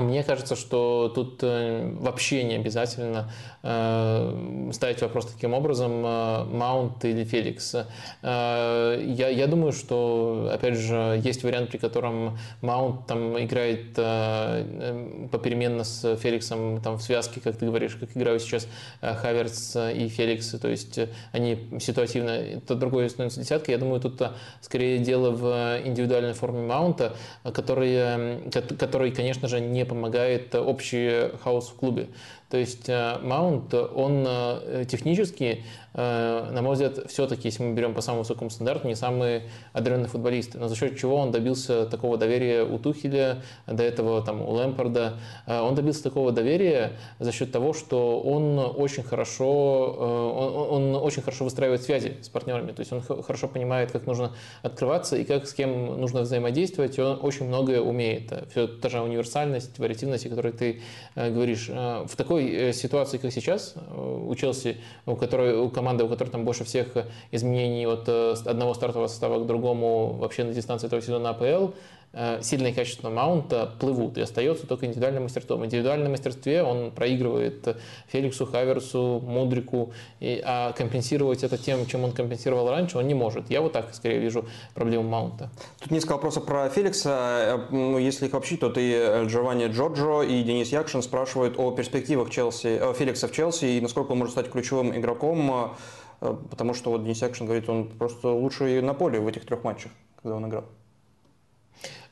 мне 0.00 0.22
кажется, 0.22 0.56
что 0.56 1.10
тут 1.14 1.38
э, 1.42 1.90
вообще 2.00 2.44
не 2.44 2.56
обязательно 2.56 3.30
э, 3.62 4.70
ставить 4.72 5.00
вопрос 5.00 5.26
таким 5.26 5.54
образом, 5.54 6.04
э, 6.04 6.44
Маунт 6.44 7.02
или 7.04 7.24
Феликс. 7.24 7.76
Я, 8.22 9.28
я 9.28 9.46
думаю, 9.46 9.72
что, 9.72 10.50
опять 10.52 10.76
же, 10.76 11.20
есть 11.24 11.42
вариант, 11.44 11.70
при 11.70 11.78
котором 11.78 12.38
Маунт 12.60 13.06
там 13.06 13.42
играет 13.42 13.94
попеременно 13.94 15.84
с 15.84 16.16
Феликсом 16.16 16.80
там, 16.82 16.98
в 16.98 17.02
связке, 17.02 17.40
как 17.40 17.56
ты 17.56 17.66
говоришь, 17.66 17.96
как 17.96 18.14
играют 18.14 18.42
сейчас 18.42 18.68
Хаверс 19.00 19.76
и 19.76 20.08
Феликс, 20.08 20.50
то 20.50 20.68
есть 20.68 20.98
они 21.32 21.58
ситуативно, 21.80 22.30
это 22.30 22.74
другой 22.74 23.08
становится 23.08 23.40
десяткой. 23.40 23.72
Я 23.72 23.78
думаю, 23.78 24.00
тут 24.00 24.20
скорее 24.60 24.98
дело 24.98 25.30
в 25.30 25.80
индивидуальной 25.84 26.34
форме 26.34 26.66
Маунта, 26.66 27.14
который, 27.44 28.50
который 28.78 29.12
конечно 29.12 29.48
же, 29.48 29.60
не 29.60 29.85
помогает 29.86 30.54
общий 30.54 31.30
хаос 31.42 31.68
в 31.68 31.76
клубе. 31.76 32.08
То 32.48 32.56
есть 32.56 32.88
Маунт, 32.88 33.74
он 33.74 34.24
э, 34.26 34.84
технически 34.88 35.64
Э, 35.98 36.50
на 36.52 36.60
мой 36.60 36.74
взгляд, 36.74 37.10
все-таки, 37.10 37.48
если 37.48 37.62
мы 37.62 37.74
берем 37.74 37.94
по 37.94 38.02
самому 38.02 38.22
высокому 38.22 38.50
стандарту, 38.50 38.86
не 38.86 38.94
самый 38.94 39.44
одаренный 39.72 40.08
футболист. 40.08 40.54
Но 40.54 40.68
за 40.68 40.76
счет 40.76 40.98
чего 40.98 41.16
он 41.16 41.32
добился 41.32 41.86
такого 41.86 42.18
доверия 42.18 42.64
у 42.64 42.78
Тухеля, 42.78 43.42
до 43.66 43.82
этого 43.82 44.22
там, 44.22 44.42
у 44.42 44.50
Лэмпорда. 44.50 45.14
Э, 45.46 45.60
он 45.60 45.74
добился 45.74 46.02
такого 46.02 46.32
доверия 46.32 46.92
за 47.18 47.32
счет 47.32 47.50
того, 47.50 47.72
что 47.72 48.20
он 48.20 48.58
очень 48.58 49.04
хорошо, 49.04 49.96
э, 49.98 50.74
он, 50.74 50.94
он 50.94 51.02
очень 51.02 51.22
хорошо 51.22 51.44
выстраивает 51.44 51.82
связи 51.82 52.18
с 52.20 52.28
партнерами. 52.28 52.72
То 52.72 52.80
есть 52.80 52.92
он 52.92 53.00
хорошо 53.00 53.48
понимает, 53.48 53.90
как 53.90 54.06
нужно 54.06 54.32
открываться 54.62 55.16
и 55.16 55.24
как 55.24 55.46
с 55.46 55.54
кем 55.54 55.98
нужно 55.98 56.20
взаимодействовать. 56.20 56.98
И 56.98 57.00
он 57.00 57.18
очень 57.22 57.46
многое 57.46 57.80
умеет. 57.80 58.30
Все 58.50 58.66
та 58.66 58.90
же 58.90 59.00
универсальность, 59.00 59.78
вариативность, 59.78 60.26
о 60.26 60.28
которой 60.28 60.52
ты 60.52 60.82
говоришь. 61.14 61.68
В 61.68 62.10
такой 62.16 62.35
ситуации, 62.72 63.18
как 63.18 63.32
сейчас, 63.32 63.74
у 63.96 64.34
Челси, 64.34 64.76
у 65.06 65.16
которой 65.16 65.56
у 65.56 65.68
команды 65.70 66.04
у 66.04 66.08
которой 66.08 66.30
там 66.30 66.44
больше 66.44 66.64
всех 66.64 66.88
изменений 67.32 67.86
от 67.86 68.08
э, 68.08 68.34
одного 68.44 68.74
стартового 68.74 69.08
состава 69.08 69.42
к 69.42 69.46
другому 69.46 70.12
вообще 70.14 70.44
на 70.44 70.52
дистанции 70.52 70.86
этого 70.86 71.02
сезона 71.02 71.30
АПЛ, 71.30 71.72
Э, 72.18 72.40
сильное 72.40 72.72
качество 72.72 73.10
маунта 73.10 73.74
плывут, 73.78 74.16
и 74.16 74.22
остается 74.22 74.66
только 74.66 74.86
индивидуальное 74.86 75.20
мастерство. 75.20 75.58
В 75.58 75.66
индивидуальном 75.66 76.12
мастерстве 76.12 76.62
он 76.62 76.90
проигрывает 76.90 77.76
Феликсу, 78.08 78.46
Хаверсу, 78.46 79.20
Мудрику, 79.22 79.92
и, 80.18 80.40
а 80.42 80.72
компенсировать 80.72 81.44
это 81.44 81.58
тем, 81.58 81.84
чем 81.84 82.04
он 82.04 82.12
компенсировал 82.12 82.70
раньше, 82.70 82.96
он 82.96 83.06
не 83.06 83.12
может. 83.12 83.50
Я 83.50 83.60
вот 83.60 83.72
так 83.72 83.94
скорее 83.94 84.18
вижу 84.18 84.46
проблему 84.72 85.02
маунта. 85.06 85.50
Тут 85.78 85.90
несколько 85.90 86.12
вопросов 86.14 86.46
про 86.46 86.70
Феликса. 86.70 87.66
Э, 87.70 87.74
ну, 87.74 87.98
если 87.98 88.28
их 88.28 88.32
вообще, 88.32 88.56
то 88.56 88.72
и 88.74 89.26
Джованни 89.26 89.66
Джорджо, 89.66 90.22
и 90.22 90.42
Денис 90.42 90.72
Якшин 90.72 91.02
спрашивают 91.02 91.58
о 91.58 91.70
перспективах 91.72 92.30
Челси, 92.30 92.80
Феликса 92.94 93.28
в 93.28 93.32
Челси 93.32 93.66
и 93.66 93.80
насколько 93.82 94.12
он 94.12 94.18
может 94.18 94.32
стать 94.32 94.50
ключевым 94.50 94.96
игроком, 94.96 95.74
э, 96.22 96.36
потому 96.50 96.72
что 96.72 96.92
вот 96.92 97.04
Денис 97.04 97.20
Якшин 97.20 97.44
говорит, 97.44 97.68
он 97.68 97.88
просто 97.88 98.28
лучший 98.28 98.80
на 98.80 98.94
поле 98.94 99.20
в 99.20 99.28
этих 99.28 99.44
трех 99.44 99.64
матчах, 99.64 99.92
когда 100.22 100.36
он 100.36 100.48
играл. 100.48 100.64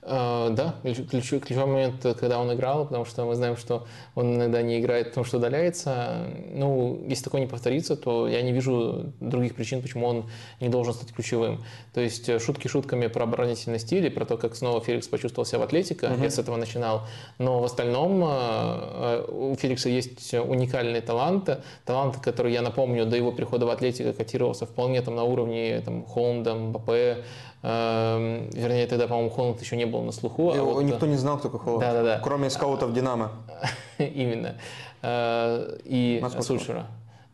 Э, 0.06 0.50
да, 0.50 0.74
ключ, 0.82 1.28
ключевой 1.28 1.64
момент, 1.64 2.02
когда 2.20 2.38
он 2.38 2.52
играл, 2.52 2.84
потому 2.84 3.06
что 3.06 3.24
мы 3.24 3.34
знаем, 3.34 3.56
что 3.56 3.86
он 4.14 4.34
иногда 4.34 4.60
не 4.60 4.78
играет, 4.78 5.08
потому 5.08 5.24
что 5.24 5.38
удаляется. 5.38 6.26
Ну, 6.52 7.02
если 7.08 7.24
такое 7.24 7.40
не 7.40 7.46
повторится, 7.46 7.96
то 7.96 8.28
я 8.28 8.42
не 8.42 8.52
вижу 8.52 9.12
других 9.20 9.54
причин, 9.54 9.80
почему 9.80 10.06
он 10.06 10.24
не 10.60 10.68
должен 10.68 10.92
стать 10.92 11.12
ключевым. 11.12 11.64
То 11.94 12.02
есть 12.02 12.28
э, 12.28 12.38
шутки 12.38 12.68
шутками 12.68 13.06
про 13.06 13.24
оборонительный 13.24 13.78
стиль 13.78 14.04
и 14.04 14.10
про 14.10 14.26
то, 14.26 14.36
как 14.36 14.56
снова 14.56 14.82
Феликс 14.82 15.08
почувствовал 15.08 15.46
себя 15.46 15.60
в 15.60 15.62
атлетике, 15.62 16.08
угу. 16.08 16.22
я 16.22 16.30
с 16.30 16.38
этого 16.38 16.56
начинал. 16.56 17.06
Но 17.38 17.60
в 17.60 17.64
остальном 17.64 18.22
э, 18.26 19.24
у 19.26 19.54
Феликса 19.54 19.88
есть 19.88 20.34
уникальный 20.34 21.00
талант, 21.00 21.48
талант, 21.86 22.18
который, 22.18 22.52
я 22.52 22.60
напомню, 22.60 23.06
до 23.06 23.16
его 23.16 23.32
прихода 23.32 23.64
в 23.64 23.70
атлетику 23.70 24.12
котировался 24.12 24.66
вполне 24.66 25.00
там 25.00 25.16
на 25.16 25.24
уровне 25.24 25.80
там, 25.82 26.04
Холланда, 26.04 26.54
Мбаппе, 26.54 27.24
Эм, 27.66 28.50
вернее, 28.50 28.86
тогда, 28.86 29.06
по-моему, 29.06 29.30
Холланд 29.30 29.58
еще 29.62 29.76
не 29.76 29.86
был 29.86 30.02
на 30.02 30.12
слуху. 30.12 30.52
А 30.52 30.62
вот... 30.62 30.82
Никто 30.82 31.06
не 31.06 31.16
знал, 31.16 31.38
кто 31.38 31.48
такой 31.48 31.60
Холланд. 31.60 31.80
Да, 31.80 31.92
да, 31.94 32.02
да. 32.02 32.20
Кроме 32.22 32.50
скаутов 32.50 32.92
Динамо. 32.92 33.32
Именно. 33.98 34.56
Э, 35.00 35.78
и 35.84 36.22
Сульшера. 36.40 36.86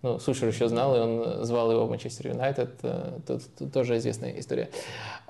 Ну, 0.02 0.20
Сульшер 0.20 0.48
еще 0.48 0.68
знал, 0.68 0.96
и 0.96 1.00
он 1.00 1.44
звал 1.44 1.72
его 1.72 1.84
в 1.84 1.90
Манчестер 1.90 2.28
Юнайтед. 2.28 2.78
Э, 2.84 3.18
тут 3.26 3.72
тоже 3.72 3.98
известная 3.98 4.38
история. 4.38 4.70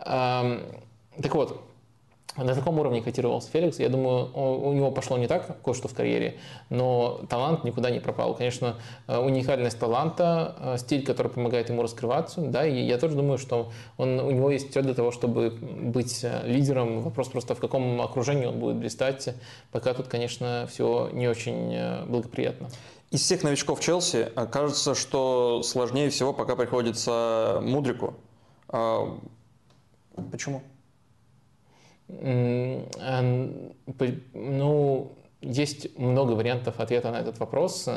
Эм, 0.04 0.66
так 1.22 1.34
вот, 1.34 1.62
на 2.36 2.54
таком 2.54 2.78
уровне 2.78 3.02
котировался 3.02 3.50
Феликс. 3.50 3.78
Я 3.78 3.88
думаю, 3.88 4.30
у 4.34 4.72
него 4.72 4.90
пошло 4.90 5.18
не 5.18 5.26
так 5.26 5.62
кое-что 5.62 5.88
в 5.88 5.94
карьере, 5.94 6.38
но 6.68 7.20
талант 7.28 7.64
никуда 7.64 7.90
не 7.90 8.00
пропал. 8.00 8.34
Конечно, 8.34 8.76
э, 9.08 9.18
уникальность 9.18 9.78
таланта, 9.78 10.54
э, 10.58 10.78
стиль, 10.78 11.04
который 11.04 11.28
помогает 11.28 11.68
ему 11.68 11.82
раскрываться, 11.82 12.40
да, 12.40 12.66
и 12.66 12.82
я 12.82 12.98
тоже 12.98 13.16
думаю, 13.16 13.38
что 13.38 13.72
он, 13.96 14.20
у 14.20 14.30
него 14.30 14.50
есть 14.50 14.70
все 14.70 14.82
для 14.82 14.94
того, 14.94 15.10
чтобы 15.10 15.50
быть 15.50 16.20
э, 16.22 16.42
лидером. 16.46 17.00
Вопрос 17.00 17.28
просто, 17.28 17.54
в 17.54 17.60
каком 17.60 18.00
окружении 18.00 18.46
он 18.46 18.58
будет 18.58 18.76
блистать. 18.76 19.34
Пока 19.72 19.92
тут, 19.94 20.06
конечно, 20.08 20.68
все 20.70 21.10
не 21.12 21.28
очень 21.28 22.06
благоприятно. 22.06 22.68
Из 23.10 23.22
всех 23.22 23.42
новичков 23.42 23.80
Челси 23.80 24.30
кажется, 24.52 24.94
что 24.94 25.62
сложнее 25.64 26.10
всего 26.10 26.32
пока 26.32 26.54
приходится 26.54 27.58
Мудрику. 27.60 28.14
А, 28.68 29.18
почему? 30.30 30.62
Ну, 34.32 35.12
есть 35.40 35.98
много 35.98 36.32
вариантов 36.32 36.80
ответа 36.80 37.10
на 37.10 37.20
этот 37.20 37.38
вопрос. 37.38 37.88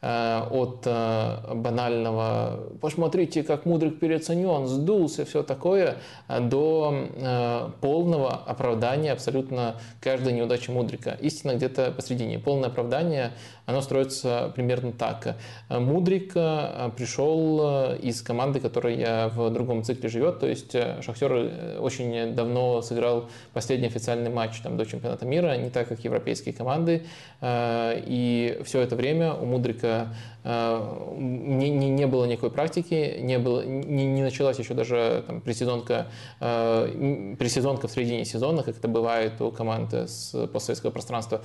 Э, 0.00 0.46
от 0.50 0.82
э, 0.86 1.54
банального 1.54 2.68
«посмотрите, 2.80 3.42
как 3.42 3.66
Мудрик 3.66 3.98
переоценен, 3.98 4.68
сдулся», 4.68 5.24
все 5.24 5.42
такое, 5.42 5.96
до 6.28 7.08
э, 7.16 7.70
полного 7.80 8.32
оправдания 8.32 9.10
абсолютно 9.10 9.80
каждой 10.00 10.34
неудачи 10.34 10.70
Мудрика. 10.70 11.16
Истина 11.20 11.56
где-то 11.56 11.90
посредине. 11.90 12.38
Полное 12.38 12.68
оправдание, 12.68 13.32
оно 13.66 13.80
строится 13.80 14.52
примерно 14.54 14.92
так. 14.92 15.36
Мудрик 15.68 16.32
пришел 16.32 17.92
из 17.94 18.22
команды, 18.22 18.60
которая 18.60 19.28
в 19.30 19.50
другом 19.50 19.82
цикле 19.82 20.08
живет, 20.08 20.38
то 20.38 20.46
есть 20.46 20.76
Шахтер 21.02 21.80
очень 21.80 22.34
давно 22.34 22.82
сыграл 22.82 23.28
последний 23.52 23.88
официальный 23.88 24.30
матч 24.30 24.60
там, 24.60 24.76
до 24.76 24.86
чемпионата 24.86 25.26
мира, 25.26 25.56
не 25.56 25.70
так, 25.70 25.88
как 25.88 26.00
европейские 26.04 26.54
команды, 26.54 27.02
и 27.42 28.60
все 28.64 28.80
это 28.80 28.96
время 28.96 29.34
у 29.34 29.44
Мудрика 29.44 29.87
практика, 29.88 30.14
э, 30.44 31.14
не, 31.18 31.70
не, 31.70 31.90
не 31.90 32.06
было 32.06 32.24
никакой 32.24 32.50
практики, 32.50 33.18
не, 33.20 33.38
было, 33.38 33.64
не, 33.64 34.06
не 34.06 34.22
началась 34.22 34.58
еще 34.58 34.74
даже 34.74 35.24
там, 35.26 35.40
пресезонка, 35.40 36.06
э, 36.40 37.34
пресезонка 37.38 37.88
в 37.88 37.92
середине 37.92 38.24
сезона, 38.24 38.62
как 38.62 38.78
это 38.78 38.88
бывает 38.88 39.40
у 39.40 39.50
команд 39.50 39.92
с 39.92 40.46
постсоветского 40.48 40.90
пространства. 40.90 41.40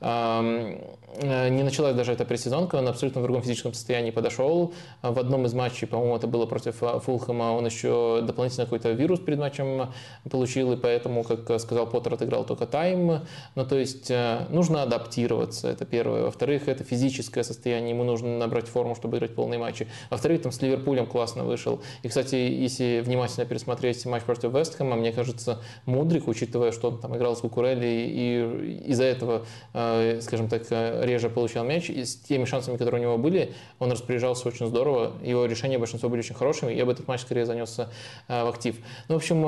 Э, 0.00 1.48
не 1.48 1.62
началась 1.62 1.94
даже 1.94 2.12
эта 2.12 2.26
пресезонка, 2.26 2.76
он 2.76 2.88
абсолютно 2.88 3.22
в 3.22 3.24
другом 3.24 3.42
физическом 3.42 3.72
состоянии 3.72 4.10
подошел. 4.10 4.74
В 5.00 5.18
одном 5.18 5.46
из 5.46 5.54
матчей, 5.54 5.86
по-моему, 5.86 6.16
это 6.16 6.26
было 6.26 6.44
против 6.44 6.76
Фулхэма, 6.76 7.52
он 7.52 7.64
еще 7.64 8.20
дополнительно 8.22 8.66
какой-то 8.66 8.90
вирус 8.90 9.20
перед 9.20 9.38
матчем 9.38 9.90
получил, 10.30 10.72
и 10.72 10.76
поэтому, 10.76 11.24
как 11.24 11.58
сказал 11.60 11.86
Поттер, 11.86 12.14
отыграл 12.14 12.44
только 12.44 12.66
тайм. 12.66 13.22
Ну, 13.54 13.66
то 13.66 13.78
есть 13.78 14.10
э, 14.10 14.46
нужно 14.50 14.82
адаптироваться, 14.82 15.68
это 15.68 15.86
первое. 15.86 16.24
Во-вторых, 16.24 16.68
это 16.68 16.84
физическое 16.84 17.44
состояние, 17.44 17.90
ему 17.90 18.04
нужно 18.04 18.36
набрать 18.36 18.68
форму, 18.68 18.94
чтобы 18.94 19.16
играть 19.16 19.34
полные 19.34 19.58
матчи. 19.58 19.88
Во-вторых, 20.10 20.42
там 20.42 20.52
с 20.52 20.60
Ливерпулем 20.60 21.06
классно 21.06 21.44
вышел. 21.44 21.80
И, 22.02 22.08
кстати, 22.08 22.34
если 22.34 23.00
внимательно 23.00 23.46
пересмотреть 23.46 24.04
матч 24.04 24.24
против 24.24 24.52
Вестхэма, 24.52 24.96
мне 24.96 25.12
кажется, 25.12 25.62
Мудрик, 25.86 26.28
учитывая, 26.28 26.72
что 26.72 26.88
он 26.88 26.98
там 26.98 27.16
играл 27.16 27.36
с 27.36 27.40
Кукурелли, 27.40 27.86
и 27.86 28.82
из-за 28.90 29.04
этого 29.04 29.46
э, 29.72 29.85
Э, 29.85 29.85
скажем 30.20 30.48
так, 30.48 30.62
э, 30.70 31.04
реже 31.04 31.28
получал 31.28 31.64
мяч, 31.64 31.90
и 31.90 32.04
с 32.04 32.16
теми 32.16 32.44
шансами, 32.44 32.76
которые 32.76 33.00
у 33.00 33.04
него 33.04 33.18
были, 33.18 33.54
он 33.78 33.90
распоряжался 33.92 34.48
очень 34.48 34.66
здорово, 34.66 35.12
его 35.22 35.46
решения 35.46 35.78
большинство 35.78 36.08
были 36.08 36.20
очень 36.20 36.34
хорошими, 36.34 36.72
я 36.72 36.84
бы 36.84 36.92
этот 36.92 37.08
матч 37.08 37.20
скорее 37.20 37.46
занес 37.46 37.78
э, 37.78 37.84
в 38.28 38.48
актив. 38.48 38.76
Ну, 39.08 39.14
в 39.14 39.18
общем, 39.18 39.46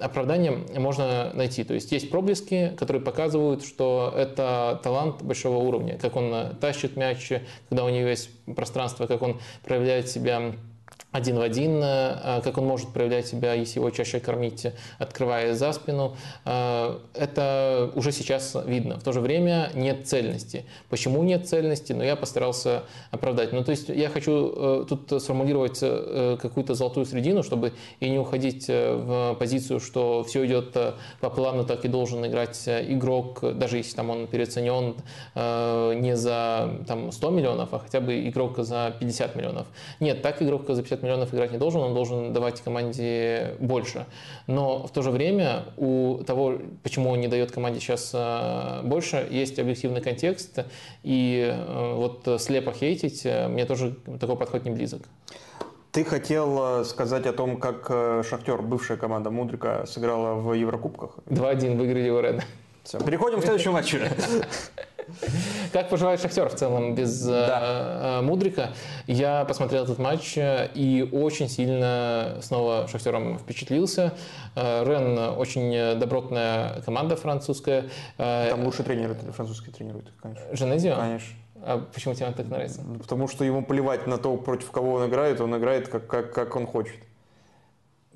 оправдание 0.00 0.52
можно 0.78 1.32
найти, 1.34 1.64
то 1.64 1.74
есть 1.74 1.92
есть 1.92 2.10
проблески, 2.10 2.72
которые 2.76 3.02
показывают, 3.02 3.64
что 3.64 4.12
это 4.16 4.80
талант 4.82 5.22
большого 5.22 5.58
уровня, 5.58 5.98
как 5.98 6.16
он 6.16 6.56
тащит 6.60 6.96
мяч, 6.96 7.32
когда 7.68 7.84
у 7.84 7.88
него 7.88 8.08
есть 8.08 8.30
пространство, 8.54 9.06
как 9.06 9.22
он 9.22 9.40
проявляет 9.64 10.08
себя 10.08 10.52
один 11.16 11.38
в 11.38 11.40
один, 11.40 11.80
э, 11.82 12.40
как 12.44 12.58
он 12.58 12.66
может 12.66 12.88
проявлять 12.90 13.26
себя, 13.26 13.54
если 13.54 13.78
его 13.78 13.90
чаще 13.90 14.20
кормить, 14.20 14.66
открывая 14.98 15.54
за 15.54 15.72
спину. 15.72 16.16
Э, 16.44 16.98
это 17.14 17.90
уже 17.94 18.12
сейчас 18.12 18.56
видно. 18.66 18.98
В 18.98 19.02
то 19.02 19.12
же 19.12 19.20
время 19.20 19.70
нет 19.74 20.06
цельности. 20.06 20.64
Почему 20.88 21.22
нет 21.22 21.48
цельности? 21.48 21.92
Но 21.92 21.98
ну, 21.98 22.04
я 22.04 22.16
постарался 22.16 22.82
оправдать. 23.10 23.52
Ну, 23.52 23.64
то 23.64 23.70
есть 23.70 23.88
я 23.88 24.08
хочу 24.08 24.52
э, 24.54 24.86
тут 24.88 25.22
сформулировать 25.22 25.80
какую-то 25.80 26.74
золотую 26.74 27.06
средину, 27.06 27.42
чтобы 27.42 27.72
и 28.00 28.10
не 28.10 28.18
уходить 28.18 28.68
в 28.68 29.36
позицию, 29.38 29.80
что 29.80 30.22
все 30.24 30.44
идет 30.46 30.76
по 31.20 31.30
плану, 31.30 31.64
так 31.64 31.84
и 31.84 31.88
должен 31.88 32.24
играть 32.26 32.62
игрок, 32.66 33.40
даже 33.56 33.78
если 33.78 33.96
там 33.96 34.10
он 34.10 34.26
переоценен 34.26 34.94
не 35.34 36.16
за 36.16 36.70
там, 36.86 37.12
100 37.12 37.30
миллионов, 37.30 37.72
а 37.72 37.78
хотя 37.78 38.00
бы 38.00 38.28
игрок 38.28 38.58
за 38.58 38.94
50 38.98 39.36
миллионов. 39.36 39.66
Нет, 40.00 40.22
так 40.22 40.42
игрок 40.42 40.64
за 40.68 40.82
50 40.82 41.02
миллионов 41.02 41.05
играть 41.32 41.52
не 41.52 41.58
должен, 41.58 41.80
он 41.80 41.94
должен 41.94 42.32
давать 42.32 42.60
команде 42.60 43.54
больше. 43.58 44.06
Но 44.46 44.86
в 44.86 44.90
то 44.90 45.02
же 45.02 45.10
время 45.10 45.64
у 45.76 46.22
того, 46.26 46.58
почему 46.82 47.10
он 47.10 47.20
не 47.20 47.28
дает 47.28 47.52
команде 47.52 47.80
сейчас 47.80 48.10
э, 48.14 48.82
больше, 48.84 49.26
есть 49.30 49.58
объективный 49.58 50.00
контекст, 50.00 50.64
и 51.02 51.50
э, 51.52 51.94
вот 51.94 52.40
слепо 52.40 52.72
хейтить 52.72 53.22
э, 53.24 53.48
мне 53.48 53.64
тоже 53.64 53.96
такой 54.20 54.36
подход 54.36 54.64
не 54.64 54.70
близок. 54.70 55.02
Ты 55.92 56.04
хотел 56.04 56.84
сказать 56.84 57.24
о 57.26 57.32
том, 57.32 57.56
как 57.56 57.86
Шахтер, 58.26 58.60
бывшая 58.60 58.98
команда 58.98 59.30
Мудрика, 59.30 59.86
сыграла 59.86 60.34
в 60.34 60.52
Еврокубках? 60.52 61.16
2-1 61.26 61.76
выиграли 61.76 62.06
его 62.06 62.20
Рен. 62.20 62.42
Все, 62.86 63.00
переходим 63.00 63.40
к 63.40 63.42
следующему 63.42 63.74
матчу. 63.74 63.98
Как 65.72 65.88
поживает 65.88 66.20
Шахтер 66.20 66.48
в 66.48 66.54
целом 66.54 66.94
без 66.94 67.20
да. 67.20 68.20
э, 68.20 68.22
Мудрика? 68.22 68.70
Я 69.08 69.44
посмотрел 69.44 69.82
этот 69.82 69.98
матч 69.98 70.38
э, 70.38 70.70
и 70.72 71.08
очень 71.10 71.48
сильно 71.48 72.38
снова 72.42 72.86
Шахтером 72.86 73.40
впечатлился. 73.40 74.14
Э, 74.54 74.84
Рен 74.84 75.18
очень 75.36 75.98
добротная 75.98 76.80
команда 76.82 77.16
французская. 77.16 77.86
Э, 78.18 78.50
Там 78.50 78.64
лучший 78.64 78.84
тренер 78.84 79.16
французский 79.32 79.72
тренирует, 79.72 80.12
конечно. 80.22 80.44
Женезио? 80.52 80.94
Конечно. 80.94 81.36
А 81.62 81.84
почему 81.92 82.14
тебе 82.14 82.26
он 82.26 82.34
так 82.34 82.46
нравится? 82.46 82.82
Потому 83.00 83.26
что 83.26 83.44
ему 83.44 83.64
плевать 83.64 84.06
на 84.06 84.16
то, 84.16 84.36
против 84.36 84.70
кого 84.70 84.94
он 84.94 85.08
играет, 85.08 85.40
он 85.40 85.56
играет 85.56 85.88
как, 85.88 86.06
как, 86.06 86.32
как 86.32 86.54
он 86.54 86.68
хочет. 86.68 87.00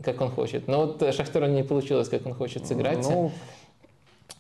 Как 0.01 0.20
он 0.20 0.30
хочет. 0.30 0.68
Но 0.68 0.86
вот 0.86 1.02
Шахтеру 1.12 1.47
не 1.47 1.64
получилось, 1.64 2.09
как 2.09 2.24
он 2.24 2.34
хочет 2.34 2.68
сыграть. 2.68 2.98
Ну, 2.98 3.32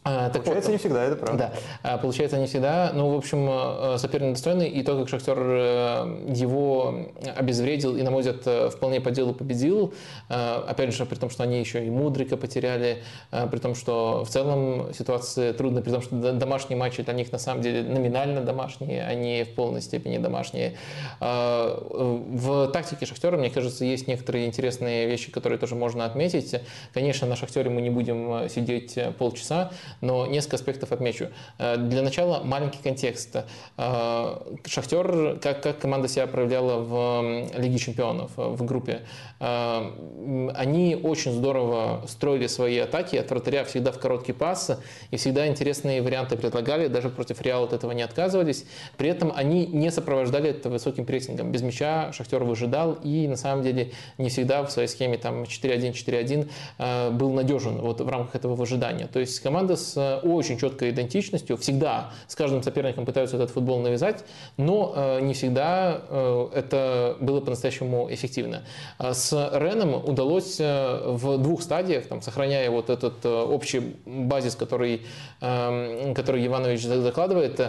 так 0.02 0.32
получается 0.32 0.70
вот, 0.70 0.72
не 0.72 0.78
всегда, 0.78 1.04
это 1.04 1.16
правда. 1.16 1.52
Да, 1.82 1.92
а, 1.94 1.98
получается 1.98 2.38
не 2.38 2.46
всегда. 2.46 2.90
Ну, 2.94 3.12
в 3.14 3.18
общем, 3.18 3.46
э, 3.50 3.98
соперник 3.98 4.32
достойный, 4.32 4.68
и 4.68 4.82
то, 4.82 4.98
как 4.98 5.10
Шахтер 5.10 5.38
э, 5.38 6.32
его 6.34 7.08
обезвредил 7.36 7.96
и, 7.96 8.02
на 8.02 8.10
мой 8.10 8.22
взгляд, 8.22 8.40
э, 8.46 8.70
вполне 8.70 9.02
по 9.02 9.10
делу 9.10 9.34
победил, 9.34 9.92
опять 10.28 10.94
же, 10.94 11.04
при 11.04 11.16
том, 11.16 11.28
что 11.28 11.42
они 11.42 11.60
еще 11.60 11.84
и 11.84 11.90
Мудрика 11.90 12.36
потеряли, 12.36 13.02
при 13.30 13.58
том, 13.58 13.74
что 13.74 14.24
в 14.24 14.30
целом 14.30 14.92
ситуация 14.94 15.52
трудная, 15.52 15.82
при 15.82 15.90
том, 15.90 16.02
что 16.02 16.32
домашние 16.32 16.78
матчи 16.78 17.02
для 17.02 17.12
них 17.12 17.32
на 17.32 17.38
самом 17.38 17.62
деле 17.62 17.82
номинально 17.82 18.40
домашние, 18.40 19.04
а 19.04 19.14
не 19.14 19.44
в 19.44 19.54
полной 19.54 19.82
степени 19.82 20.18
домашние. 20.18 20.76
В 21.20 22.68
тактике 22.72 23.06
Шахтера, 23.06 23.36
мне 23.36 23.50
кажется, 23.50 23.84
есть 23.84 24.06
некоторые 24.06 24.46
интересные 24.46 25.06
вещи, 25.06 25.30
которые 25.30 25.58
тоже 25.58 25.74
можно 25.74 26.04
отметить. 26.04 26.54
Конечно, 26.94 27.26
на 27.26 27.36
Шахтере 27.36 27.70
мы 27.70 27.82
не 27.82 27.90
будем 27.90 28.48
сидеть 28.48 28.98
полчаса, 29.18 29.72
но 30.00 30.26
несколько 30.26 30.56
аспектов 30.56 30.92
отмечу. 30.92 31.28
Для 31.58 32.02
начала 32.02 32.42
маленький 32.42 32.78
контекст. 32.82 33.36
Шахтер, 33.76 35.38
как, 35.40 35.62
как 35.62 35.78
команда 35.78 36.08
себя 36.08 36.26
проявляла 36.26 36.80
в 36.80 37.58
Лиге 37.58 37.78
чемпионов, 37.78 38.30
в 38.36 38.64
группе, 38.64 39.02
они 39.38 41.00
очень 41.02 41.32
здорово 41.32 42.02
строили 42.06 42.46
свои 42.46 42.78
атаки, 42.78 43.16
от 43.16 43.30
вратаря 43.30 43.64
всегда 43.64 43.92
в 43.92 43.98
короткий 43.98 44.32
пас, 44.32 44.70
и 45.10 45.16
всегда 45.16 45.46
интересные 45.46 46.02
варианты 46.02 46.36
предлагали, 46.36 46.88
даже 46.88 47.08
против 47.08 47.40
Реала 47.42 47.66
от 47.66 47.72
этого 47.72 47.92
не 47.92 48.02
отказывались. 48.02 48.64
При 48.96 49.08
этом 49.08 49.32
они 49.34 49.66
не 49.66 49.90
сопровождали 49.90 50.50
это 50.50 50.68
высоким 50.68 51.06
прессингом. 51.06 51.52
Без 51.52 51.62
мяча 51.62 52.12
Шахтер 52.12 52.44
выжидал 52.44 52.94
и 53.02 53.28
на 53.28 53.36
самом 53.36 53.62
деле 53.62 53.92
не 54.18 54.28
всегда 54.28 54.62
в 54.62 54.70
своей 54.70 54.88
схеме 54.88 55.18
там 55.18 55.42
4-1-4-1 55.42 56.50
э, 56.78 57.10
был 57.10 57.32
надежен 57.32 57.78
вот 57.78 58.00
в 58.00 58.08
рамках 58.08 58.34
этого 58.34 58.54
выжидания. 58.54 59.06
То 59.06 59.20
есть 59.20 59.40
команда 59.40 59.76
с 59.80 60.20
очень 60.22 60.58
четкой 60.58 60.90
идентичностью 60.90 61.56
всегда 61.56 62.10
с 62.26 62.34
каждым 62.34 62.62
соперником 62.62 63.06
пытаются 63.06 63.36
этот 63.36 63.50
футбол 63.50 63.80
навязать, 63.80 64.24
но 64.56 64.92
э, 64.94 65.20
не 65.20 65.34
всегда 65.34 66.00
э, 66.08 66.48
это 66.54 67.16
было 67.20 67.40
по-настоящему 67.40 68.12
эффективно. 68.12 68.62
С 68.98 69.32
Реном 69.52 69.94
удалось 69.94 70.58
в 70.58 71.38
двух 71.38 71.62
стадиях, 71.62 72.06
там, 72.06 72.22
сохраняя 72.22 72.70
вот 72.70 72.90
этот 72.90 73.24
общий 73.24 73.96
базис, 74.06 74.54
который, 74.54 75.02
эм, 75.40 76.14
который 76.14 76.46
Иванович 76.46 76.82
закладывает, 76.84 77.60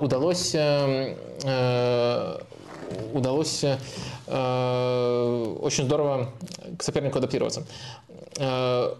удалось 0.00 0.54
удалось 3.12 3.64
э, 3.64 5.56
очень 5.60 5.84
здорово 5.84 6.30
к 6.78 6.82
сопернику 6.82 7.18
адаптироваться. 7.18 7.64
Э, 8.38 8.94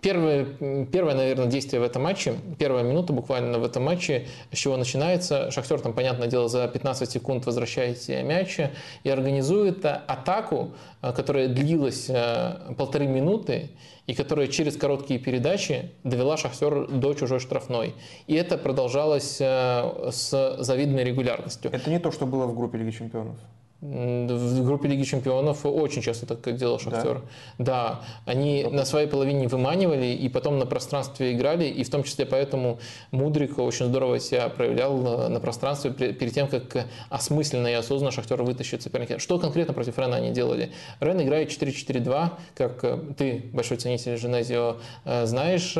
Первое, 0.00 0.44
первое, 0.86 1.14
наверное, 1.14 1.46
действие 1.46 1.80
в 1.80 1.84
этом 1.84 2.02
матче, 2.02 2.34
первая 2.58 2.82
минута 2.82 3.12
буквально 3.12 3.58
в 3.58 3.64
этом 3.64 3.84
матче, 3.84 4.26
с 4.50 4.56
чего 4.56 4.76
начинается. 4.76 5.50
Шахтер 5.50 5.80
там, 5.80 5.92
понятное 5.92 6.26
дело, 6.26 6.48
за 6.48 6.66
15 6.68 7.10
секунд 7.10 7.44
возвращает 7.44 8.00
себе 8.00 8.22
мяч 8.22 8.58
и 9.02 9.08
организует 9.08 9.84
атаку, 9.84 10.72
э, 11.02 11.12
которая 11.12 11.48
длилась 11.48 12.06
э, 12.08 12.74
полторы 12.78 13.06
минуты 13.06 13.70
и 14.06 14.14
которая 14.14 14.48
через 14.48 14.76
короткие 14.76 15.20
передачи 15.20 15.90
довела 16.02 16.36
Шахтер 16.38 16.86
до 16.88 17.14
чужой 17.14 17.40
штрафной. 17.40 17.94
И 18.26 18.34
это 18.34 18.58
продолжалось 18.58 19.36
с 19.36 20.56
завидной 20.58 21.04
регулярностью. 21.04 21.70
Это 21.72 21.90
не 21.90 21.98
то, 21.98 22.10
что 22.10 22.26
было 22.26 22.46
в 22.46 22.54
группе 22.54 22.78
Лиги 22.78 22.90
Чемпионов. 22.90 23.36
В 23.80 24.64
группе 24.64 24.88
Лиги 24.88 25.02
Чемпионов 25.02 25.66
очень 25.66 26.00
часто 26.00 26.24
так 26.24 26.56
делал 26.56 26.78
Шахтер. 26.78 27.20
Да, 27.58 27.64
да 27.64 28.00
они 28.24 28.62
Потом. 28.62 28.76
на 28.76 28.84
своей 28.86 29.06
половине 29.06 29.46
выманивали 29.46 30.06
и 30.06 30.28
потом 30.30 30.58
на 30.58 30.64
пространстве 30.64 31.32
играли, 31.34 31.66
и 31.66 31.84
в 31.84 31.90
том 31.90 32.02
числе 32.02 32.24
поэтому 32.24 32.78
Мудрик 33.10 33.58
очень 33.58 33.86
здорово 33.86 34.20
себя 34.20 34.48
проявлял 34.48 35.28
на 35.28 35.38
пространстве 35.38 35.90
перед 35.92 36.32
тем, 36.32 36.48
как 36.48 36.86
осмысленно 37.10 37.66
и 37.66 37.72
осознанно 37.72 38.10
Шахтер 38.10 38.42
вытащит 38.42 38.82
соперника. 38.82 39.18
Что 39.18 39.38
конкретно 39.38 39.74
против 39.74 39.98
Рена 39.98 40.16
они 40.16 40.30
делали? 40.30 40.72
Рен 41.00 41.20
играет 41.20 41.50
4-4-2, 41.50 42.30
как 42.54 42.84
э, 42.84 42.98
ты, 43.16 43.44
большой 43.52 43.76
ценитель 43.76 44.16
Женезио, 44.16 44.76
э, 45.04 45.26
знаешь, 45.26 45.76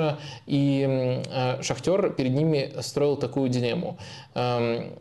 и 0.46 1.22
э, 1.26 1.62
Шахтер 1.62 2.10
перед 2.10 2.32
ними 2.32 2.72
строил 2.80 3.16
такую 3.16 3.48
дилемму. 3.48 3.96
Эм, 4.34 4.92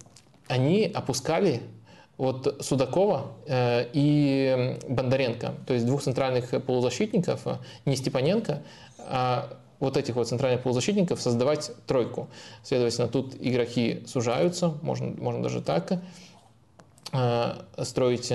они 0.47 0.91
опускали 0.93 1.61
вот 2.17 2.57
Судакова 2.61 3.31
э, 3.47 3.87
и 3.93 4.77
Бондаренко, 4.87 5.53
то 5.65 5.73
есть 5.73 5.85
двух 5.85 6.01
центральных 6.03 6.49
полузащитников, 6.63 7.41
э, 7.45 7.57
не 7.85 7.95
Степаненко, 7.95 8.61
а 8.99 9.57
вот 9.79 9.97
этих 9.97 10.15
вот 10.15 10.27
центральных 10.27 10.63
полузащитников 10.63 11.21
создавать 11.21 11.71
тройку. 11.87 12.29
Следовательно, 12.63 13.07
тут 13.07 13.35
игроки 13.39 14.03
сужаются, 14.05 14.77
можно, 14.81 15.07
можно 15.21 15.43
даже 15.43 15.61
так 15.61 16.01
э, 17.11 17.53
строить. 17.83 18.33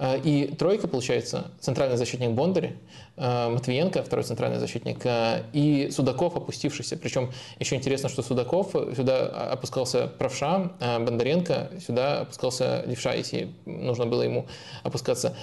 И 0.00 0.54
тройка, 0.58 0.86
получается, 0.86 1.50
центральный 1.60 1.96
защитник 1.96 2.30
Бондари, 2.30 2.76
Э, 3.20 3.48
Матвиенко, 3.48 4.04
второй 4.04 4.24
центральный 4.24 4.58
защитник, 4.58 5.04
э, 5.04 5.42
и 5.52 5.90
Судаков, 5.90 6.36
опустившийся. 6.36 6.96
Причем 6.96 7.32
еще 7.58 7.74
интересно, 7.74 8.08
что 8.08 8.22
Судаков 8.22 8.70
сюда 8.94 9.50
опускался 9.50 10.06
правша, 10.06 10.70
а 10.78 11.00
Бондаренко 11.00 11.70
сюда 11.84 12.20
опускался 12.20 12.84
левша, 12.86 13.14
если 13.14 13.52
нужно 13.66 14.06
было 14.06 14.22
ему 14.22 14.46
опускаться. 14.84 15.34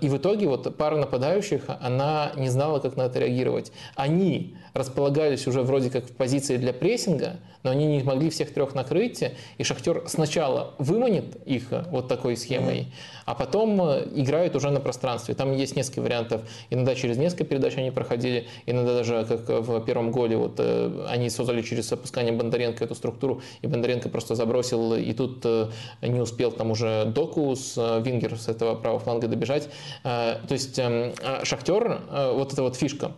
И 0.00 0.08
в 0.08 0.16
итоге 0.16 0.46
вот 0.46 0.76
пара 0.76 0.96
нападающих, 0.96 1.62
она 1.80 2.32
не 2.36 2.48
знала, 2.48 2.78
как 2.78 2.96
на 2.96 3.02
это 3.02 3.18
реагировать. 3.18 3.72
Они 3.96 4.56
располагались 4.72 5.46
уже 5.46 5.62
вроде 5.62 5.90
как 5.90 6.04
в 6.04 6.12
позиции 6.14 6.56
для 6.56 6.72
прессинга, 6.72 7.38
но 7.62 7.70
они 7.70 7.86
не 7.86 8.02
могли 8.02 8.30
всех 8.30 8.54
трех 8.54 8.74
накрыть, 8.74 9.22
и 9.58 9.64
Шахтер 9.64 10.04
сначала 10.06 10.74
выманит 10.78 11.36
их 11.44 11.64
вот 11.90 12.08
такой 12.08 12.36
схемой, 12.36 12.92
а 13.26 13.34
потом 13.34 13.79
играет 14.14 14.56
уже 14.56 14.70
на 14.70 14.80
пространстве. 14.80 15.34
Там 15.34 15.52
есть 15.52 15.76
несколько 15.76 16.00
вариантов. 16.00 16.42
Иногда 16.70 16.94
через 16.94 17.16
несколько 17.16 17.44
передач 17.44 17.76
они 17.76 17.90
проходили, 17.90 18.46
иногда 18.66 18.94
даже 18.94 19.24
как 19.28 19.48
в 19.48 19.80
первом 19.80 20.10
голе, 20.10 20.36
вот 20.36 20.54
э, 20.58 21.06
они 21.08 21.30
создали 21.30 21.62
через 21.62 21.92
опускание 21.92 22.32
Бондаренко 22.32 22.84
эту 22.84 22.94
структуру, 22.94 23.42
и 23.62 23.66
Бондаренко 23.66 24.08
просто 24.08 24.34
забросил, 24.34 24.94
и 24.94 25.12
тут 25.12 25.40
э, 25.44 25.68
не 26.02 26.20
успел 26.20 26.52
там 26.52 26.70
уже 26.70 27.04
Доку 27.06 27.54
с 27.54 27.74
э, 27.76 28.02
Вингер 28.04 28.38
с 28.38 28.48
этого 28.48 28.74
правого 28.74 29.00
фланга 29.00 29.28
добежать. 29.28 29.68
То 30.02 30.38
есть 30.50 30.78
эм, 30.78 31.12
а 31.22 31.44
Шахтер, 31.44 32.00
вот 32.10 32.52
эта 32.52 32.62
вот 32.62 32.76
фишка, 32.76 33.12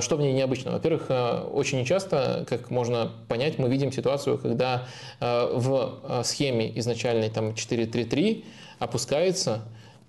что 0.00 0.16
в 0.16 0.20
ней 0.20 0.32
необычно? 0.32 0.72
Во-первых, 0.72 1.10
очень 1.52 1.80
нечасто, 1.80 2.44
как 2.48 2.70
можно 2.70 3.12
понять, 3.28 3.58
мы 3.58 3.68
видим 3.68 3.92
ситуацию, 3.92 4.38
когда 4.38 4.86
в 5.20 6.22
схеме 6.24 6.78
изначальной 6.78 7.30
там 7.30 7.50
4-3-3 7.50 8.44
опускается 8.78 9.62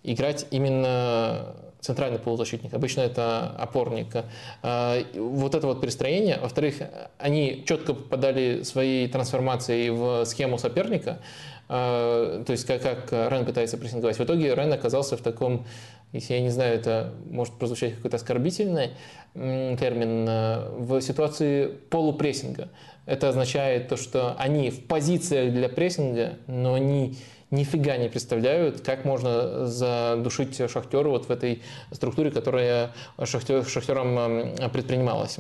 играть 0.03 0.48
именно 0.52 1.56
центральный 1.82 2.19
полузащитник, 2.19 2.73
обычно 2.73 3.02
это 3.02 3.49
опорник. 3.57 4.23
А, 4.61 5.03
вот 5.15 5.56
это 5.56 5.68
вот 5.68 5.82
перестроение. 5.82 6.38
Во-вторых, 6.40 6.76
они 7.18 7.64
четко 7.68 7.94
попадали 7.94 8.61
своей 8.61 9.07
трансформацией 9.07 9.90
в 9.90 10.26
схему 10.26 10.57
соперника, 10.60 11.19
а, 11.68 12.44
то 12.44 12.52
есть 12.52 12.65
как, 12.65 12.82
как 12.82 13.11
Рен 13.11 13.45
пытается 13.45 13.78
прессинговать. 13.78 14.18
В 14.18 14.23
итоге 14.23 14.53
Рен 14.53 14.72
оказался 14.72 15.18
в 15.18 15.22
таком, 15.22 15.65
если 16.14 16.36
я 16.36 16.41
не 16.41 16.49
знаю, 16.49 16.76
это 16.76 17.14
может 17.30 17.56
прозвучать 17.56 17.95
какой-то 17.95 18.18
оскорбительный 18.18 18.91
термин, 19.34 20.26
а, 20.30 20.76
в 20.78 21.02
ситуации 21.02 21.65
полупрессинга. 21.65 22.69
Это 23.07 23.30
означает 23.30 23.88
то, 23.88 23.98
что 23.98 24.36
они 24.38 24.69
в 24.69 24.86
позициях 24.86 25.52
для 25.52 25.68
прессинга, 25.68 26.34
но 26.45 26.76
они 26.76 27.18
нифига 27.52 27.98
не 27.98 28.10
представляют, 28.10 28.82
как 28.82 29.06
можно 29.06 29.68
задушить 29.68 30.57
шахтера 30.72 31.10
вот 31.10 31.28
в 31.28 31.32
этой 31.32 31.61
структуре, 31.91 32.32
которая 32.32 32.91
шахтер, 33.23 33.65
шахтером 33.65 34.56
предпринималась. 34.72 35.38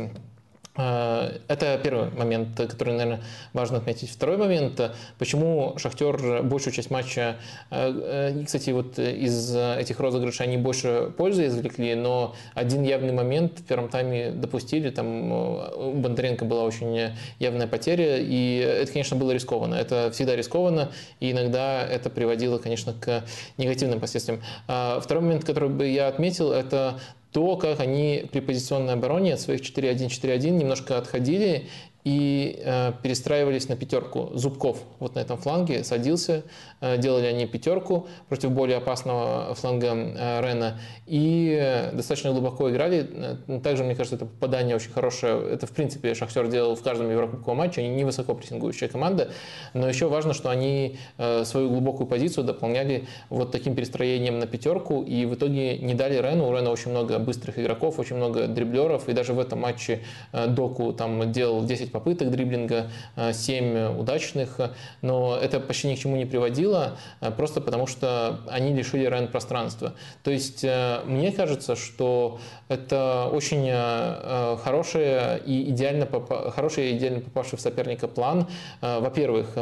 А, 0.73 1.33
это 1.47 1.79
первый 1.83 2.11
момент, 2.11 2.55
который, 2.55 2.93
наверное, 2.93 3.21
важно 3.53 3.77
отметить. 3.77 4.09
Второй 4.09 4.37
момент, 4.37 4.79
почему 5.17 5.75
Шахтер 5.77 6.43
большую 6.43 6.73
часть 6.73 6.89
матча, 6.89 7.37
а, 7.69 7.91
э, 8.33 8.45
кстати, 8.45 8.69
вот 8.69 8.97
из 8.97 9.55
этих 9.55 9.99
розыгрышей 9.99 10.45
они 10.45 10.57
больше 10.57 11.11
пользы 11.17 11.47
извлекли, 11.47 11.95
но 11.95 12.35
один 12.53 12.83
явный 12.83 13.11
момент 13.11 13.59
в 13.59 13.65
первом 13.65 13.89
тайме 13.89 14.31
допустили, 14.31 14.89
там 14.89 15.31
у 15.31 15.93
Бондаренко 15.93 16.45
была 16.45 16.63
очень 16.63 17.11
явная 17.39 17.67
потеря, 17.67 18.17
и 18.17 18.57
это, 18.57 18.91
конечно, 18.91 19.17
было 19.17 19.31
рискованно. 19.31 19.75
Это 19.75 20.09
всегда 20.13 20.35
рискованно, 20.35 20.91
и 21.19 21.31
иногда 21.31 21.85
это 21.85 22.09
приводило, 22.09 22.59
конечно, 22.59 22.93
к 22.93 23.23
негативным 23.57 23.99
последствиям. 23.99 24.41
А, 24.67 25.01
второй 25.01 25.23
момент, 25.23 25.43
который 25.43 25.69
бы 25.69 25.87
я 25.87 26.07
отметил, 26.07 26.51
это 26.51 26.99
то, 27.31 27.55
как 27.55 27.79
они 27.79 28.25
при 28.31 28.41
позиционной 28.41 28.93
обороне 28.93 29.33
от 29.33 29.39
своих 29.39 29.61
4-1-4-1 29.61 30.49
немножко 30.49 30.97
отходили 30.97 31.67
и 32.03 32.59
э, 32.63 32.93
перестраивались 33.01 33.69
на 33.69 33.75
пятерку. 33.75 34.31
Зубков 34.33 34.79
вот 34.99 35.15
на 35.15 35.19
этом 35.19 35.37
фланге 35.37 35.83
садился, 35.83 36.43
э, 36.79 36.97
делали 36.97 37.25
они 37.25 37.45
пятерку 37.45 38.07
против 38.27 38.51
более 38.51 38.77
опасного 38.77 39.53
фланга 39.55 39.93
э, 39.93 40.41
Рена 40.41 40.79
и 41.05 41.57
э, 41.59 41.91
достаточно 41.91 42.31
глубоко 42.31 42.71
играли. 42.71 43.37
Э, 43.47 43.59
также, 43.59 43.83
мне 43.83 43.95
кажется, 43.95 44.15
это 44.15 44.25
попадание 44.25 44.75
очень 44.75 44.91
хорошее. 44.91 45.47
Это, 45.51 45.67
в 45.67 45.71
принципе, 45.71 46.15
Шахтер 46.15 46.47
делал 46.47 46.75
в 46.75 46.81
каждом 46.81 47.11
Еврокубковом 47.11 47.57
матче. 47.57 47.81
Они 47.81 47.89
не 47.89 48.03
высоко 48.03 48.33
прессингующая 48.33 48.87
команда, 48.87 49.31
но 49.73 49.87
еще 49.87 50.07
важно, 50.07 50.33
что 50.33 50.49
они 50.49 50.97
э, 51.17 51.43
свою 51.45 51.69
глубокую 51.69 52.07
позицию 52.07 52.45
дополняли 52.45 53.07
вот 53.29 53.51
таким 53.51 53.75
перестроением 53.75 54.39
на 54.39 54.47
пятерку 54.47 55.03
и 55.03 55.25
в 55.25 55.35
итоге 55.35 55.77
не 55.77 55.93
дали 55.93 56.15
Рену. 56.15 56.47
У 56.49 56.53
Рена 56.53 56.71
очень 56.71 56.91
много 56.91 57.19
быстрых 57.19 57.59
игроков, 57.59 57.99
очень 57.99 58.15
много 58.15 58.47
дриблеров 58.47 59.07
и 59.07 59.13
даже 59.13 59.33
в 59.33 59.39
этом 59.39 59.59
матче 59.59 60.01
э, 60.31 60.47
Доку 60.47 60.93
там 60.93 61.31
делал 61.31 61.63
10 61.63 61.90
10 61.91 61.93
попыток 61.93 62.31
дриблинга, 62.31 62.89
7 63.31 63.99
удачных, 63.99 64.59
но 65.01 65.37
это 65.37 65.59
почти 65.59 65.89
ни 65.89 65.95
к 65.95 65.99
чему 65.99 66.15
не 66.15 66.25
приводило, 66.25 66.97
просто 67.37 67.61
потому 67.61 67.87
что 67.87 68.39
они 68.47 68.73
лишили 68.73 69.05
Рен 69.05 69.27
пространства. 69.27 69.93
То 70.23 70.31
есть 70.31 70.63
мне 70.63 71.31
кажется, 71.31 71.75
что 71.75 72.39
это 72.69 73.29
очень 73.31 73.69
хорошая 74.63 75.37
и 75.37 75.69
идеально, 75.71 76.07
хороший 76.51 76.91
и 76.91 76.97
идеально 76.97 77.21
попавший 77.21 77.57
в 77.57 77.61
соперника 77.61 78.07
план. 78.07 78.47
Во-первых, 78.81 79.57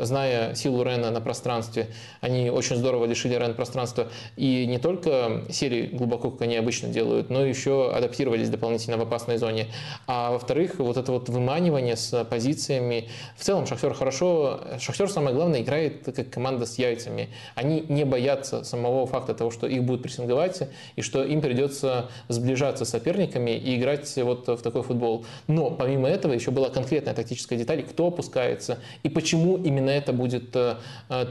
зная 0.00 0.54
силу 0.54 0.82
Рена 0.82 1.10
на 1.10 1.20
пространстве, 1.20 1.88
они 2.20 2.50
очень 2.50 2.76
здорово 2.76 3.04
лишили 3.04 3.34
Рен 3.34 3.54
пространства 3.54 4.08
и 4.36 4.66
не 4.66 4.78
только 4.78 5.42
серии 5.50 5.86
глубоко, 5.86 6.30
как 6.30 6.42
они 6.42 6.56
обычно 6.56 6.88
делают, 6.88 7.30
но 7.30 7.44
еще 7.44 7.92
адаптировались 7.94 8.48
дополнительно 8.48 8.96
в 8.96 9.02
опасной 9.02 9.36
зоне. 9.36 9.66
А 10.06 10.30
во-вторых, 10.32 10.76
вот 10.78 10.96
это 10.96 11.12
вот 11.12 11.28
выманивание 11.28 11.73
с 11.78 12.24
позициями. 12.24 13.08
В 13.36 13.44
целом 13.44 13.66
Шахтер 13.66 13.94
хорошо, 13.94 14.60
Шахтер 14.78 15.10
самое 15.10 15.34
главное 15.34 15.62
играет 15.62 16.04
как 16.04 16.30
команда 16.30 16.66
с 16.66 16.78
яйцами. 16.78 17.28
Они 17.54 17.84
не 17.88 18.04
боятся 18.04 18.64
самого 18.64 19.06
факта 19.06 19.34
того, 19.34 19.50
что 19.50 19.66
их 19.66 19.82
будут 19.84 20.02
прессинговать 20.02 20.68
и 20.96 21.02
что 21.02 21.24
им 21.24 21.40
придется 21.40 22.08
сближаться 22.28 22.84
с 22.84 22.90
соперниками 22.90 23.50
и 23.52 23.76
играть 23.76 24.12
вот 24.16 24.48
в 24.48 24.62
такой 24.62 24.82
футбол. 24.82 25.26
Но 25.48 25.70
помимо 25.70 26.08
этого 26.08 26.32
еще 26.32 26.50
была 26.50 26.70
конкретная 26.70 27.14
тактическая 27.14 27.58
деталь, 27.58 27.82
кто 27.82 28.08
опускается 28.08 28.78
и 29.02 29.08
почему 29.08 29.56
именно 29.56 29.90
это 29.90 30.12
будет 30.12 30.54
э, 30.54 30.76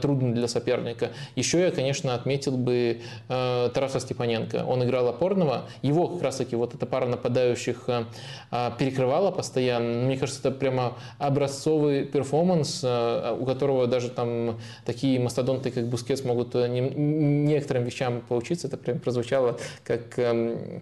трудно 0.00 0.34
для 0.34 0.48
соперника. 0.48 1.10
Еще 1.36 1.60
я, 1.60 1.70
конечно, 1.70 2.14
отметил 2.14 2.56
бы 2.56 3.00
э, 3.28 3.70
Тараса 3.74 4.00
Степаненко. 4.00 4.64
Он 4.66 4.84
играл 4.84 5.08
опорного, 5.08 5.64
его 5.82 6.08
как 6.08 6.22
раз-таки 6.22 6.56
вот 6.56 6.74
эта 6.74 6.86
пара 6.86 7.06
нападающих 7.06 7.84
э, 7.88 8.04
э, 8.50 8.70
перекрывала 8.78 9.30
постоянно. 9.30 10.04
Мне 10.04 10.16
кажется, 10.16 10.33
это 10.38 10.50
прямо 10.50 10.96
образцовый 11.18 12.04
перформанс, 12.04 12.80
э, 12.82 13.36
у 13.38 13.44
которого 13.44 13.86
даже 13.86 14.10
там 14.10 14.58
такие 14.84 15.18
мастодонты, 15.20 15.70
как 15.70 15.86
Бускетс, 15.88 16.24
могут 16.24 16.54
э, 16.54 16.68
не, 16.68 16.80
некоторым 16.80 17.84
вещам 17.84 18.22
поучиться. 18.28 18.68
Это 18.68 18.76
прям 18.76 18.98
прозвучало 18.98 19.58
как 19.84 20.18
э, 20.18 20.80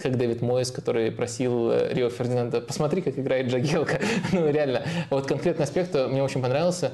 как 0.00 0.16
Дэвид 0.16 0.42
Мойс, 0.42 0.70
который 0.70 1.10
просил 1.10 1.70
э, 1.70 1.92
Рио 1.92 2.08
Фердинанда, 2.10 2.60
посмотри, 2.60 3.02
как 3.02 3.18
играет 3.18 3.48
Джагелка. 3.48 4.00
ну, 4.32 4.50
реально, 4.50 4.82
вот 5.10 5.26
конкретный 5.26 5.64
аспект 5.64 5.94
мне 5.94 6.22
очень 6.22 6.42
понравился. 6.42 6.92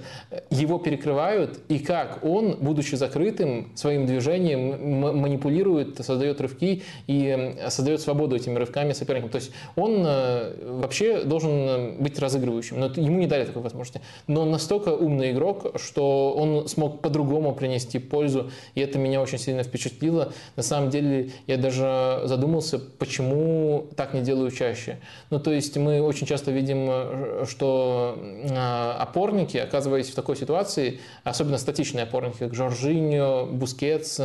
Его 0.51 0.79
перекрывают, 0.79 1.61
и 1.69 1.79
как 1.79 2.25
он, 2.25 2.57
будучи 2.61 2.95
закрытым, 2.95 3.73
своим 3.75 4.07
движением 4.07 5.01
манипулирует, 5.01 6.05
создает 6.05 6.41
рывки 6.41 6.83
и 7.07 7.57
создает 7.69 8.01
свободу 8.01 8.37
этими 8.37 8.59
рывками 8.59 8.93
соперникам. 8.93 9.31
То 9.31 9.37
есть 9.37 9.53
он 9.77 10.05
э, 10.07 10.55
вообще 10.81 11.23
должен 11.25 11.97
быть 11.99 12.19
разыгрывающим, 12.19 12.79
но 12.79 12.87
ему 12.87 13.19
не 13.19 13.27
дали 13.27 13.45
такой 13.45 13.63
возможности. 13.63 14.01
Но 14.27 14.43
он 14.43 14.51
настолько 14.51 14.91
умный 14.91 15.33
игрок, 15.33 15.73
что 15.77 16.33
он 16.33 16.69
смог 16.69 17.01
по-другому 17.01 17.55
принести 17.55 17.99
пользу, 17.99 18.51
и 18.75 18.81
это 18.81 18.99
меня 18.99 19.21
очень 19.21 19.39
сильно 19.39 19.63
впечатлило. 19.63 20.33
На 20.57 20.63
самом 20.63 20.91
деле, 20.91 21.31
я 21.47 21.57
даже 21.57 22.23
задумался, 22.25 22.81
почему 22.99 23.87
так 23.97 24.15
не 24.15 24.21
делаю 24.23 24.51
чаще. 24.51 24.99
Ну, 25.31 25.39
то 25.39 25.53
есть 25.53 25.77
мы 25.77 26.01
очень 26.01 26.27
часто 26.27 26.51
видим, 26.51 26.87
э, 26.89 27.45
что 27.49 28.19
э, 28.19 28.93
опорники, 28.99 29.57
оказываясь 29.57 30.09
в 30.09 30.15
такой 30.15 30.37
ситуации, 30.37 31.01
особенно 31.25 31.59
статичные 31.59 32.05
опорники, 32.05 32.39
как 32.39 32.55
Жоржиньо, 32.55 33.47
Бускетс, 33.47 34.21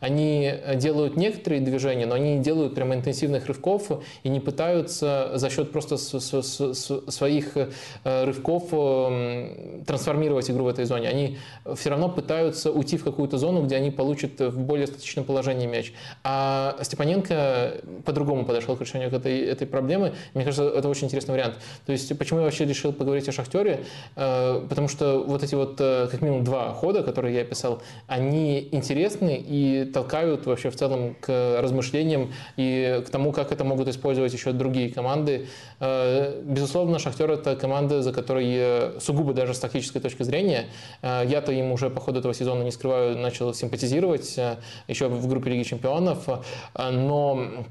они 0.00 0.52
делают 0.76 1.16
некоторые 1.16 1.60
движения, 1.60 2.06
но 2.06 2.14
они 2.14 2.36
не 2.36 2.42
делают 2.42 2.74
прямо 2.74 2.94
интенсивных 2.94 3.46
рывков 3.46 3.90
и 4.22 4.28
не 4.28 4.40
пытаются 4.40 5.32
за 5.34 5.50
счет 5.50 5.72
просто 5.72 5.96
своих 5.96 7.56
э, 7.56 8.24
рывков 8.24 8.68
трансформировать 9.86 10.50
игру 10.50 10.64
в 10.64 10.68
этой 10.68 10.84
зоне. 10.84 11.08
Они 11.08 11.38
все 11.76 11.90
равно 11.90 12.08
пытаются 12.08 12.70
уйти 12.70 12.96
в 12.96 13.04
какую-то 13.04 13.38
зону, 13.38 13.62
где 13.62 13.76
они 13.76 13.90
получат 13.90 14.40
в 14.40 14.58
более 14.58 14.86
статичном 14.86 15.24
положении 15.24 15.66
мяч. 15.66 15.92
А 16.24 16.76
Степаненко 16.82 17.80
по-другому 18.08 18.46
подошел 18.46 18.74
к 18.74 18.80
решению 18.80 19.10
этой, 19.10 19.38
этой 19.40 19.66
проблемы. 19.66 20.14
Мне 20.32 20.44
кажется, 20.44 20.66
это 20.66 20.88
очень 20.88 21.08
интересный 21.08 21.32
вариант. 21.32 21.56
То 21.84 21.92
есть, 21.92 22.18
почему 22.18 22.38
я 22.38 22.46
вообще 22.46 22.64
решил 22.64 22.94
поговорить 22.94 23.28
о 23.28 23.32
Шахтере? 23.32 23.84
Э, 24.16 24.64
потому 24.66 24.88
что 24.88 25.22
вот 25.26 25.42
эти 25.42 25.54
вот, 25.54 25.76
э, 25.78 26.08
как 26.10 26.22
минимум, 26.22 26.42
два 26.42 26.72
хода, 26.72 27.02
которые 27.02 27.34
я 27.34 27.42
описал, 27.42 27.82
они 28.06 28.66
интересны 28.72 29.36
и 29.46 29.84
толкают 29.84 30.46
вообще 30.46 30.70
в 30.70 30.76
целом 30.76 31.16
к 31.20 31.60
размышлениям 31.60 32.32
и 32.56 33.02
к 33.06 33.10
тому, 33.10 33.32
как 33.32 33.52
это 33.52 33.64
могут 33.64 33.88
использовать 33.88 34.32
еще 34.32 34.52
другие 34.52 34.90
команды. 34.90 35.48
Э, 35.80 36.40
безусловно, 36.42 36.98
Шахтер– 36.98 37.30
это 37.32 37.56
команда, 37.56 38.00
за 38.00 38.14
которой 38.14 38.98
сугубо 39.00 39.34
даже 39.34 39.52
с 39.52 39.58
тактической 39.58 40.00
точки 40.00 40.22
зрения. 40.22 40.64
Я-то 41.02 41.52
им 41.52 41.72
уже 41.72 41.90
по 41.90 42.00
ходу 42.00 42.20
этого 42.20 42.32
сезона, 42.32 42.62
не 42.62 42.70
скрываю, 42.70 43.18
начал 43.18 43.52
симпатизировать 43.52 44.38
еще 44.88 45.08
в 45.08 45.28
группе 45.28 45.50
Лиги 45.50 45.64
Чемпионов. 45.64 46.26
Но 46.74 47.66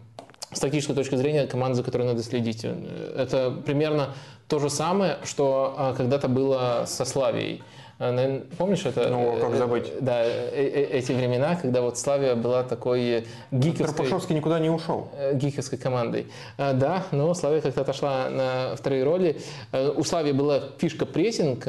с 0.51 0.59
тактической 0.59 0.95
точки 0.95 1.15
зрения 1.15 1.45
команда, 1.45 1.75
за 1.75 1.83
которой 1.83 2.03
надо 2.03 2.23
следить. 2.23 2.63
Это 2.63 3.51
примерно 3.65 4.13
то 4.47 4.59
же 4.59 4.69
самое, 4.69 5.17
что 5.25 5.75
а, 5.77 5.93
когда-то 5.93 6.29
было 6.29 6.85
со 6.87 7.03
Славией. 7.03 7.61
А, 7.99 8.41
помнишь 8.57 8.85
это? 8.85 9.09
Ну, 9.09 9.37
как 9.41 9.55
забыть. 9.55 9.91
Да, 9.99 10.23
э, 10.23 10.49
э, 10.53 10.83
эти 10.97 11.11
времена, 11.11 11.55
когда 11.55 11.81
вот 11.81 11.97
Славия 11.97 12.35
была 12.35 12.63
такой 12.63 13.25
гиковской... 13.51 13.87
Карпашовский 13.87 14.35
никуда 14.35 14.59
не 14.59 14.69
ушел. 14.69 15.09
Э, 15.17 15.35
гиковской 15.35 15.77
командой. 15.77 16.27
Да, 16.57 17.03
но 17.11 17.33
Славия 17.33 17.59
как-то 17.59 17.81
отошла 17.81 18.29
на 18.29 18.75
вторые 18.77 19.03
роли. 19.03 19.41
У 19.73 20.03
Славии 20.03 20.31
была 20.31 20.61
фишка 20.77 21.05
прессинг. 21.05 21.65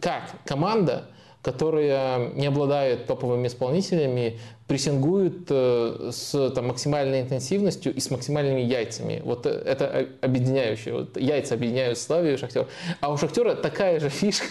Как 0.00 0.24
команда 0.44 1.04
которая 1.42 2.32
не 2.34 2.46
обладает 2.46 3.06
топовыми 3.06 3.46
исполнителями, 3.46 4.38
прессингуют 4.70 5.48
э, 5.50 6.10
с 6.12 6.50
там, 6.50 6.68
максимальной 6.68 7.22
интенсивностью 7.22 7.92
и 7.92 7.98
с 7.98 8.08
максимальными 8.08 8.60
яйцами. 8.60 9.20
Вот 9.24 9.44
э, 9.44 9.50
это 9.50 10.06
объединяющее. 10.20 10.94
Вот 10.94 11.16
яйца 11.16 11.54
объединяют 11.54 11.98
Славию 11.98 12.34
и 12.34 12.36
Шахтер. 12.36 12.68
А 13.00 13.12
у 13.12 13.16
Шахтера 13.16 13.56
такая 13.56 13.98
же 13.98 14.10
фишка. 14.10 14.46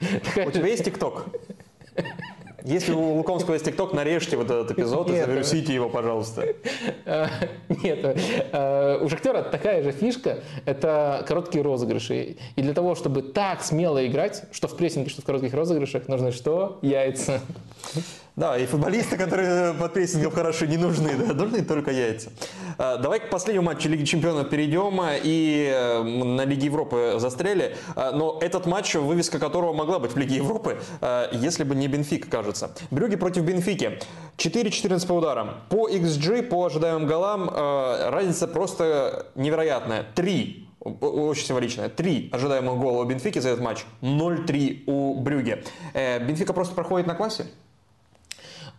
У 0.00 0.50
тебя 0.52 0.68
есть 0.68 0.84
ТикТок? 0.84 1.26
Если 2.62 2.92
у 2.92 3.14
Лукомского 3.14 3.54
есть 3.54 3.64
ТикТок, 3.64 3.92
нарежьте 3.92 4.36
вот 4.36 4.46
этот 4.52 4.70
эпизод 4.70 5.08
Нет, 5.08 5.16
и 5.16 5.20
завирусите 5.26 5.74
его, 5.74 5.88
пожалуйста. 5.88 6.46
Э, 7.04 7.26
нет, 7.68 7.98
э, 8.52 8.98
у 9.02 9.08
Шахтера 9.08 9.42
такая 9.42 9.82
же 9.82 9.90
фишка, 9.90 10.44
это 10.64 11.24
короткие 11.26 11.64
розыгрыши. 11.64 12.36
И 12.54 12.62
для 12.62 12.72
того, 12.72 12.94
чтобы 12.94 13.22
так 13.22 13.62
смело 13.62 14.06
играть, 14.06 14.44
что 14.52 14.68
в 14.68 14.76
прессинге, 14.76 15.10
что 15.10 15.22
в 15.22 15.24
коротких 15.24 15.52
розыгрышах, 15.54 16.06
нужно 16.06 16.30
что? 16.30 16.78
Яйца. 16.82 17.40
Да, 18.36 18.58
и 18.58 18.66
футболисты, 18.66 19.16
которые 19.16 19.72
под 19.72 19.94
прессингом 19.94 20.30
хороши, 20.30 20.66
не 20.66 20.76
нужны, 20.76 21.16
да, 21.16 21.32
нужны 21.32 21.62
только 21.62 21.90
яйца. 21.90 22.30
А, 22.76 22.98
давай 22.98 23.18
к 23.20 23.30
последнему 23.30 23.64
матчу 23.64 23.88
Лиги 23.88 24.04
Чемпионов 24.04 24.50
перейдем 24.50 25.00
и 25.24 25.72
э, 25.74 26.02
на 26.02 26.44
Лиге 26.44 26.66
Европы 26.66 27.14
застряли. 27.16 27.76
А, 27.94 28.12
но 28.12 28.38
этот 28.42 28.66
матч, 28.66 28.94
вывеска 28.94 29.38
которого 29.38 29.72
могла 29.72 29.98
быть 30.00 30.12
в 30.12 30.18
Лиге 30.18 30.36
Европы, 30.36 30.78
а, 31.00 31.30
если 31.32 31.64
бы 31.64 31.74
не 31.74 31.88
Бенфик, 31.88 32.28
кажется. 32.28 32.72
Брюги 32.90 33.16
против 33.16 33.42
Бенфики. 33.44 34.00
4-14 34.36 35.06
по 35.06 35.14
ударам. 35.14 35.62
По 35.70 35.88
XG, 35.88 36.42
по 36.42 36.66
ожидаемым 36.66 37.06
голам, 37.06 37.48
разница 37.48 38.46
просто 38.46 39.28
невероятная. 39.34 40.04
3 40.14 40.68
очень 41.00 41.46
символичная. 41.46 41.88
Три 41.88 42.28
ожидаемых 42.32 42.78
гола 42.78 43.02
у 43.02 43.04
Бенфики 43.06 43.38
за 43.38 43.48
этот 43.48 43.64
матч, 43.64 43.84
0-3 44.02 44.84
у 44.86 45.20
Брюги. 45.20 45.64
Э, 45.94 46.24
Бенфика 46.24 46.52
просто 46.52 46.74
проходит 46.74 47.06
на 47.06 47.14
классе? 47.14 47.46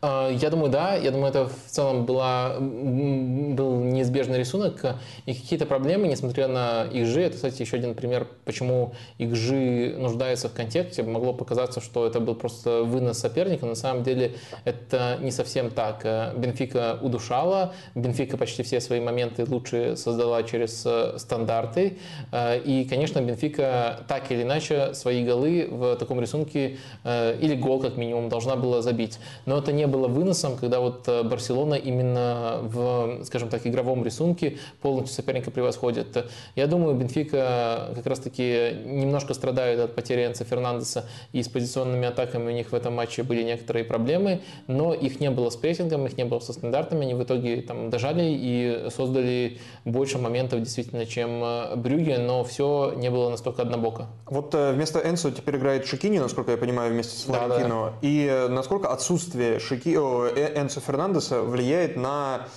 А, 0.01 0.29
я 0.29 0.49
думаю, 0.49 0.71
да. 0.71 0.95
Я 0.95 1.11
думаю, 1.11 1.29
это 1.29 1.47
в 1.47 1.69
целом 1.69 2.05
была, 2.05 2.57
был 2.59 3.79
неизбежный 3.79 4.37
рисунок. 4.37 4.95
И 5.25 5.33
какие-то 5.33 5.65
проблемы, 5.65 6.07
несмотря 6.07 6.47
на 6.47 6.85
XG, 6.91 7.19
это, 7.21 7.35
кстати, 7.35 7.61
еще 7.61 7.77
один 7.77 7.95
пример, 7.95 8.27
почему 8.45 8.93
XG 9.19 9.97
нуждается 9.97 10.49
в 10.49 10.53
контексте. 10.53 11.03
Могло 11.03 11.33
показаться, 11.33 11.81
что 11.81 12.05
это 12.05 12.19
был 12.19 12.35
просто 12.35 12.83
вынос 12.83 13.19
соперника. 13.19 13.65
На 13.65 13.75
самом 13.75 14.03
деле 14.03 14.35
это 14.65 15.17
не 15.21 15.31
совсем 15.31 15.71
так. 15.71 16.05
Бенфика 16.37 16.99
удушала. 17.01 17.73
Бенфика 17.95 18.37
почти 18.37 18.63
все 18.63 18.79
свои 18.79 18.99
моменты 18.99 19.45
лучше 19.47 19.95
создала 19.95 20.43
через 20.43 20.83
э, 20.85 21.17
стандарты. 21.17 21.97
Э, 22.31 22.59
и, 22.59 22.85
конечно, 22.85 23.19
Бенфика 23.21 24.01
так 24.07 24.31
или 24.31 24.43
иначе 24.43 24.93
свои 24.93 25.25
голы 25.25 25.67
в 25.69 25.95
таком 25.95 26.21
рисунке 26.21 26.77
э, 27.03 27.37
или 27.41 27.55
гол 27.55 27.79
как 27.81 27.97
минимум 27.97 28.29
должна 28.29 28.55
была 28.55 28.81
забить. 28.81 29.19
Но 29.45 29.57
это 29.57 29.71
не 29.71 29.86
было 29.87 30.07
выносом, 30.07 30.57
когда 30.57 30.79
вот 30.79 31.07
э, 31.07 31.23
Барселона 31.23 31.75
именно 31.75 32.59
в, 32.61 33.23
скажем 33.25 33.49
так, 33.49 33.65
игровом 33.65 34.03
рисунке, 34.03 34.57
полностью 34.81 35.15
соперника 35.15 35.51
превосходит. 35.51 36.25
Я 36.55 36.67
думаю, 36.67 36.95
Бенфика 36.95 37.91
как 37.95 38.05
раз-таки 38.05 38.77
немножко 38.85 39.33
страдает 39.33 39.79
от 39.79 39.95
потери 39.95 40.25
Энца 40.25 40.43
Фернандеса, 40.43 41.05
и 41.31 41.41
с 41.41 41.47
позиционными 41.47 42.07
атаками 42.07 42.47
у 42.47 42.53
них 42.53 42.71
в 42.71 42.75
этом 42.75 42.95
матче 42.95 43.23
были 43.23 43.43
некоторые 43.43 43.85
проблемы, 43.85 44.41
но 44.67 44.93
их 44.93 45.19
не 45.19 45.29
было 45.29 45.49
с 45.49 45.55
прессингом, 45.55 46.05
их 46.05 46.17
не 46.17 46.25
было 46.25 46.39
со 46.39 46.53
стандартами, 46.53 47.03
они 47.03 47.13
в 47.13 47.23
итоге 47.23 47.61
там 47.61 47.89
дожали 47.89 48.23
и 48.25 48.89
создали 48.89 49.59
больше 49.85 50.17
моментов 50.17 50.61
действительно, 50.61 51.05
чем 51.05 51.43
э, 51.43 51.75
Брюге, 51.75 52.17
но 52.17 52.43
все 52.43 52.93
не 52.95 53.09
было 53.09 53.29
настолько 53.29 53.61
однобоко. 53.61 54.07
Вот 54.25 54.53
э, 54.55 54.73
вместо 54.73 54.99
Энсо 54.99 55.31
теперь 55.31 55.57
играет 55.57 55.85
Шикини, 55.85 56.19
насколько 56.19 56.51
я 56.51 56.57
понимаю, 56.57 56.91
вместе 56.91 57.17
с 57.17 57.23
Флорентино. 57.23 57.69
Да, 57.69 57.89
да. 57.89 57.93
И 58.01 58.47
насколько 58.49 58.89
отсутствие 58.89 59.59
Шики... 59.77 59.95
Энсо 59.95 60.79
Фернандеса 60.79 61.41
влияет 61.41 61.95
на 61.95 62.47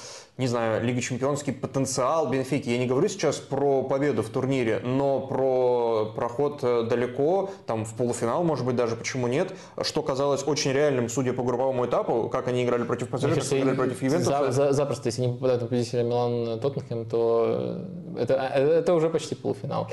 не 0.41 0.47
знаю, 0.47 0.83
Лига 0.83 1.03
Чемпионский 1.03 1.53
потенциал 1.53 2.31
Бенфики. 2.31 2.71
Я 2.71 2.79
не 2.79 2.87
говорю 2.87 3.09
сейчас 3.09 3.37
про 3.37 3.83
победу 3.83 4.23
в 4.23 4.31
турнире, 4.31 4.81
но 4.83 5.21
про 5.21 6.13
проход 6.17 6.61
э, 6.63 6.85
далеко, 6.89 7.51
там 7.67 7.85
в 7.85 7.95
полуфинал, 7.95 8.43
может 8.43 8.65
быть, 8.65 8.75
даже 8.75 8.97
почему 8.97 9.27
нет, 9.27 9.53
что 9.83 10.03
казалось 10.03 10.43
очень 10.47 10.73
реальным, 10.73 11.11
судя 11.11 11.35
по 11.35 11.43
групповому 11.43 11.85
этапу, 11.85 12.31
как 12.31 12.49
они 12.49 12.65
играли 12.65 12.85
против 12.85 13.11
ПСЖ, 13.11 13.25
как 13.35 13.53
играли 13.53 13.77
против 13.77 14.03
Ювентуса. 14.03 14.47
За, 14.47 14.53
за, 14.53 14.73
запросто, 14.73 15.09
если 15.09 15.21
не 15.21 15.29
попадают 15.29 15.61
на 15.61 15.69
победителя 15.69 16.05
Милан 16.05 16.59
Тоттенхэм, 16.59 17.05
то 17.05 17.85
это, 18.17 18.35
это 18.35 18.95
уже 18.95 19.11
почти 19.11 19.35
полуфинал. 19.35 19.89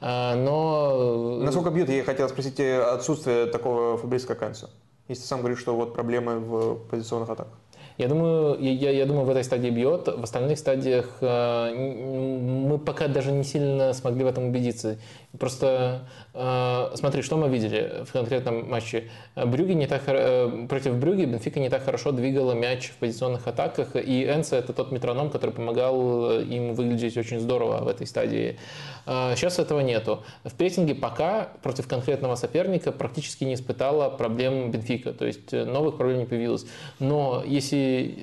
А, 0.00 0.34
но... 0.34 1.38
Насколько 1.44 1.70
бьет, 1.70 1.88
я 1.88 2.02
хотел 2.02 2.28
спросить, 2.28 2.58
э, 2.58 2.82
отсутствие 2.82 3.46
такого 3.46 3.96
футболиста, 3.96 4.34
как 4.34 4.50
Энсо? 4.50 4.68
Если 5.12 5.26
сам 5.26 5.40
говоришь, 5.40 5.58
что 5.58 5.76
вот 5.76 5.92
проблемы 5.92 6.38
в 6.38 6.76
позиционных 6.88 7.28
атаках. 7.28 7.52
Я 7.98 8.08
думаю, 8.08 8.58
я, 8.58 8.90
я 8.90 9.04
думаю, 9.04 9.26
в 9.26 9.30
этой 9.30 9.44
стадии 9.44 9.68
бьет. 9.68 10.08
В 10.08 10.22
остальных 10.22 10.58
стадиях 10.58 11.18
э, 11.20 11.74
мы 11.74 12.78
пока 12.78 13.08
даже 13.08 13.30
не 13.30 13.44
сильно 13.44 13.92
смогли 13.92 14.24
в 14.24 14.26
этом 14.26 14.46
убедиться. 14.46 14.98
Просто 15.38 16.08
смотри, 16.32 17.22
что 17.22 17.36
мы 17.36 17.48
видели 17.48 18.04
в 18.04 18.12
конкретном 18.12 18.70
матче. 18.70 19.10
Брюги 19.36 19.72
не 19.72 19.86
так, 19.86 20.02
э, 20.06 20.66
против 20.68 20.94
Брюги 20.94 21.24
Бенфика 21.24 21.60
не 21.60 21.68
так 21.68 21.84
хорошо 21.84 22.12
двигала 22.12 22.52
мяч 22.52 22.90
в 22.90 22.96
позиционных 22.96 23.46
атаках, 23.46 23.96
и 23.96 24.24
Энса 24.24 24.56
это 24.56 24.72
тот 24.72 24.92
метроном, 24.92 25.30
который 25.30 25.50
помогал 25.50 26.40
им 26.40 26.74
выглядеть 26.74 27.16
очень 27.16 27.38
здорово 27.38 27.84
в 27.84 27.88
этой 27.88 28.06
стадии. 28.06 28.58
Сейчас 29.04 29.58
этого 29.58 29.80
нету. 29.80 30.22
В 30.44 30.54
прессинге 30.54 30.94
пока 30.94 31.48
против 31.62 31.88
конкретного 31.88 32.36
соперника 32.36 32.92
практически 32.92 33.44
не 33.44 33.54
испытала 33.54 34.08
проблем 34.10 34.70
Бенфика, 34.70 35.12
то 35.12 35.26
есть 35.26 35.52
новых 35.52 35.96
проблем 35.96 36.20
не 36.20 36.26
появилось. 36.26 36.64
Но 37.00 37.42
если 37.44 38.14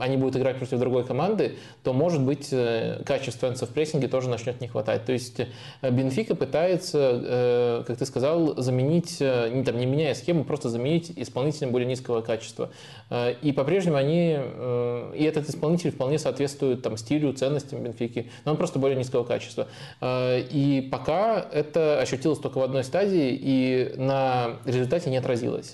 они 0.00 0.16
будут 0.16 0.36
играть 0.36 0.58
против 0.58 0.78
другой 0.78 1.04
команды, 1.04 1.56
то, 1.82 1.92
может 1.92 2.22
быть, 2.22 2.48
э, 2.52 3.02
качество 3.04 3.52
в 3.54 3.68
прессинге 3.70 4.08
тоже 4.08 4.28
начнет 4.28 4.60
не 4.60 4.68
хватать. 4.68 5.04
То 5.04 5.12
есть 5.12 5.40
э, 5.40 5.90
Бенфика 5.90 6.34
пытается, 6.34 7.20
э, 7.24 7.84
как 7.86 7.96
ты 7.96 8.06
сказал, 8.06 8.56
заменить, 8.60 9.20
не, 9.20 9.64
там, 9.64 9.78
не 9.78 9.86
меняя 9.86 10.14
схему, 10.14 10.44
просто 10.44 10.68
заменить 10.68 11.12
исполнителя 11.16 11.68
более 11.68 11.86
низкого 11.86 12.20
качества. 12.20 12.70
И 13.42 13.52
по-прежнему 13.52 13.96
они, 13.96 14.36
и 15.14 15.24
этот 15.24 15.48
исполнитель 15.48 15.92
вполне 15.92 16.18
соответствует 16.18 16.82
там, 16.82 16.96
стилю, 16.96 17.32
ценностям 17.32 17.82
Бенфики, 17.82 18.30
но 18.44 18.52
он 18.52 18.56
просто 18.56 18.78
более 18.78 18.96
низкого 18.96 19.22
качества. 19.22 19.68
И 20.02 20.88
пока 20.90 21.46
это 21.52 22.00
ощутилось 22.00 22.38
только 22.38 22.58
в 22.58 22.62
одной 22.62 22.82
стадии 22.82 23.38
и 23.40 23.92
на 23.96 24.56
результате 24.64 25.10
не 25.10 25.18
отразилось. 25.18 25.72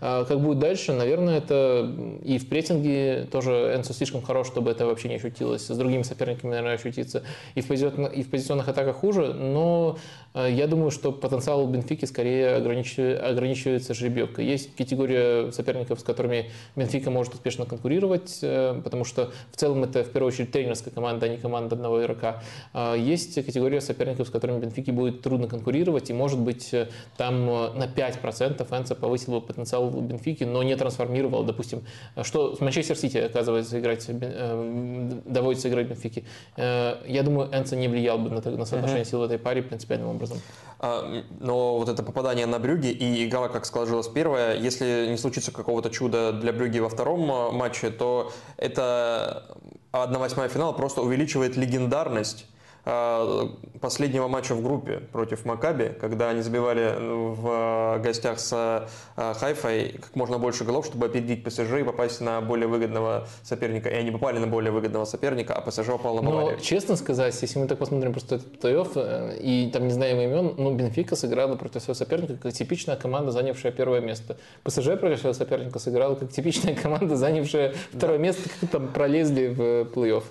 Как 0.00 0.40
будет 0.40 0.58
дальше, 0.58 0.92
наверное, 0.92 1.38
это 1.38 1.90
и 2.24 2.38
в 2.38 2.48
прессинге 2.48 3.26
тоже 3.30 3.74
Энсо 3.76 3.92
слишком 3.92 4.22
хорош, 4.22 4.46
чтобы 4.46 4.70
это 4.70 4.86
вообще 4.86 5.08
не 5.08 5.16
ощутилось. 5.16 5.66
С 5.66 5.76
другими 5.76 6.02
соперниками, 6.02 6.50
наверное, 6.50 6.74
ощутится. 6.74 7.22
И 7.54 7.60
в, 7.60 7.66
позиционных, 7.66 8.12
и 8.14 8.22
в 8.22 8.30
позиционных 8.30 8.68
атаках 8.68 8.96
хуже, 8.96 9.32
но 9.34 9.98
э, 10.34 10.48
я 10.50 10.66
думаю, 10.66 10.90
что 10.90 11.12
потенциал 11.12 11.66
Бенфики 11.66 12.04
скорее 12.04 12.56
ограничивается 12.56 13.94
жеребьевкой. 13.94 14.46
Есть 14.46 14.74
категория 14.76 15.50
соперников, 15.52 16.00
с 16.00 16.02
которыми 16.02 16.50
Бенфика 16.76 17.10
может 17.10 17.34
успешно 17.34 17.66
конкурировать, 17.66 18.38
э, 18.42 18.80
потому 18.82 19.04
что 19.04 19.32
в 19.50 19.56
целом 19.56 19.84
это 19.84 20.04
в 20.04 20.10
первую 20.10 20.32
очередь 20.32 20.52
тренерская 20.52 20.92
команда, 20.92 21.26
а 21.26 21.28
не 21.28 21.36
команда 21.36 21.76
одного 21.76 22.02
игрока. 22.02 22.42
А 22.72 22.94
есть 22.94 23.34
категория 23.44 23.80
соперников, 23.80 24.28
с 24.28 24.30
которыми 24.30 24.60
Бенфике 24.60 24.92
будет 24.92 25.22
трудно 25.22 25.48
конкурировать, 25.48 26.10
и 26.10 26.12
может 26.12 26.38
быть 26.38 26.72
э, 26.72 26.88
там 27.16 27.46
на 27.46 27.84
5% 27.84 28.78
Энса 28.78 28.94
повысил 28.94 29.32
бы 29.32 29.40
потенциал 29.40 29.90
Бенфики, 29.90 30.44
но 30.44 30.62
не 30.62 30.76
трансформировал, 30.76 31.44
допустим, 31.44 31.82
что 32.22 32.54
с 32.54 32.60
Манчестер 32.60 32.96
Сити 32.96 33.18
оказывается 33.18 33.78
играть, 33.78 34.06
э, 34.08 35.20
доводится 35.24 35.68
играть 35.68 35.88
Бенфики. 35.88 36.24
Э, 36.56 36.96
я 37.06 37.22
думаю, 37.22 37.50
Энса 37.52 37.76
не 37.76 37.88
влиял 37.88 38.18
бы 38.18 38.30
на, 38.30 38.40
на 38.50 38.64
соотношение 38.64 39.04
сил 39.04 39.20
в 39.20 39.22
этой 39.22 39.38
паре 39.38 39.62
принципиальным 39.62 40.08
образом. 40.08 40.38
А, 40.82 41.22
но 41.40 41.76
вот 41.76 41.90
это 41.90 42.02
попадание 42.02 42.46
на 42.46 42.58
Брюги 42.58 42.88
и 42.88 43.26
игра, 43.26 43.48
как 43.48 43.66
сложилась 43.66 44.08
первая, 44.08 44.56
если 44.56 45.08
не 45.10 45.18
случится 45.18 45.52
какого-то 45.52 45.90
чуда 45.90 46.32
для 46.32 46.54
Брюги 46.54 46.78
во 46.78 46.88
втором 46.88 47.30
э, 47.30 47.50
матче, 47.50 47.90
то 47.90 48.32
это 48.56 49.58
1-8 49.92 50.48
финала 50.48 50.72
просто 50.72 51.02
увеличивает 51.02 51.56
легендарность. 51.56 52.46
а, 52.46 52.59
последнего 52.84 54.28
матча 54.28 54.54
в 54.54 54.62
группе 54.62 55.00
против 55.12 55.44
Макаби, 55.44 55.92
когда 56.00 56.30
они 56.30 56.42
забивали 56.42 56.94
в 56.98 58.00
гостях 58.02 58.38
с 58.38 58.88
Хайфой 59.16 59.96
как 60.00 60.16
можно 60.16 60.38
больше 60.38 60.64
голов, 60.64 60.86
чтобы 60.86 61.06
опередить 61.06 61.44
ПСЖ 61.44 61.80
и 61.80 61.82
попасть 61.82 62.20
на 62.20 62.40
более 62.40 62.68
выгодного 62.68 63.26
соперника. 63.42 63.88
И 63.88 63.94
они 63.94 64.10
попали 64.10 64.38
на 64.38 64.46
более 64.46 64.72
выгодного 64.72 65.04
соперника, 65.04 65.54
а 65.54 65.60
ПСЖ 65.60 65.86
попал 65.86 66.16
на 66.16 66.22
Баварию. 66.22 66.56
Но, 66.56 66.62
честно 66.62 66.96
сказать, 66.96 67.36
если 67.40 67.58
мы 67.58 67.66
так 67.66 67.78
посмотрим 67.78 68.12
просто 68.12 68.36
этот 68.36 68.64
плей-офф 68.64 68.92
э, 68.94 69.38
и 69.40 69.70
там 69.72 69.86
не 69.86 69.92
знаем 69.92 70.20
имен, 70.20 70.54
ну, 70.56 70.74
Бенфика 70.74 71.16
сыграла 71.16 71.56
против 71.56 71.82
своего 71.82 71.94
соперника 71.94 72.36
как 72.36 72.52
типичная 72.52 72.96
команда, 72.96 73.32
занявшая 73.32 73.72
первое 73.72 74.00
место. 74.00 74.36
ПСЖ 74.62 74.98
против 74.98 75.20
своего 75.20 75.34
соперника 75.34 75.78
сыграла 75.78 76.14
как 76.14 76.30
типичная 76.32 76.74
команда, 76.74 77.16
занявшая 77.16 77.74
второе 77.92 78.18
да. 78.18 78.24
место, 78.24 78.48
как 78.60 78.70
там 78.70 78.88
пролезли 78.88 79.48
в 79.48 79.60
плей-офф. 79.92 80.22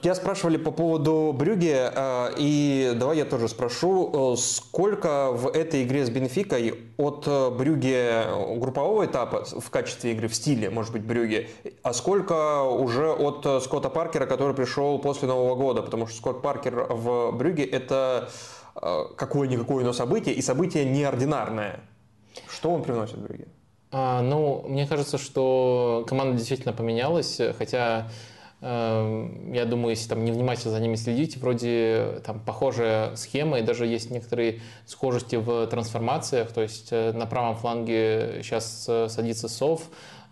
Тебя 0.00 0.14
спрашивали 0.14 0.56
по 0.56 0.70
поводу 0.70 1.34
Брюги. 1.36 1.83
А, 1.94 2.32
и 2.36 2.92
давай 2.94 3.18
я 3.18 3.24
тоже 3.24 3.48
спрошу, 3.48 4.34
э, 4.34 4.36
сколько 4.36 5.30
в 5.32 5.48
этой 5.48 5.82
игре 5.82 6.04
с 6.04 6.10
Бенфикой 6.10 6.74
от 6.96 7.24
э, 7.26 7.50
Брюги 7.50 8.58
группового 8.58 9.06
этапа 9.06 9.44
в 9.44 9.70
качестве 9.70 10.12
игры, 10.12 10.28
в 10.28 10.34
стиле, 10.34 10.70
может 10.70 10.92
быть, 10.92 11.02
Брюги, 11.04 11.48
а 11.82 11.92
сколько 11.92 12.62
уже 12.62 13.10
от 13.10 13.44
э, 13.46 13.60
Скотта 13.60 13.90
Паркера, 13.90 14.26
который 14.26 14.54
пришел 14.54 14.98
после 14.98 15.28
Нового 15.28 15.54
года, 15.54 15.82
потому 15.82 16.06
что 16.06 16.16
Скотт 16.16 16.42
Паркер 16.42 16.86
в 16.90 17.32
Брюге 17.32 17.64
это 17.64 18.30
какое-никакое, 18.74 19.84
но 19.84 19.92
событие, 19.92 20.34
и 20.34 20.42
событие 20.42 20.84
неординарное. 20.84 21.80
Что 22.48 22.70
он 22.70 22.82
приносит 22.82 23.18
Брюге? 23.18 23.46
А, 23.92 24.20
ну, 24.20 24.64
мне 24.66 24.88
кажется, 24.88 25.16
что 25.16 26.04
команда 26.08 26.36
действительно 26.36 26.72
поменялась, 26.72 27.40
хотя 27.56 28.08
я 28.64 29.66
думаю, 29.66 29.90
если 29.90 30.08
там 30.08 30.24
невнимательно 30.24 30.72
за 30.72 30.80
ними 30.80 30.96
следить, 30.96 31.36
вроде 31.36 32.22
там 32.24 32.40
похожая 32.40 33.14
схема, 33.14 33.58
и 33.58 33.62
даже 33.62 33.86
есть 33.86 34.10
некоторые 34.10 34.60
схожести 34.86 35.36
в 35.36 35.66
трансформациях. 35.66 36.50
То 36.50 36.62
есть 36.62 36.88
э, 36.90 37.12
на 37.12 37.26
правом 37.26 37.56
фланге 37.56 38.40
сейчас 38.42 38.86
э, 38.88 39.08
садится 39.10 39.48
Сов, 39.48 39.82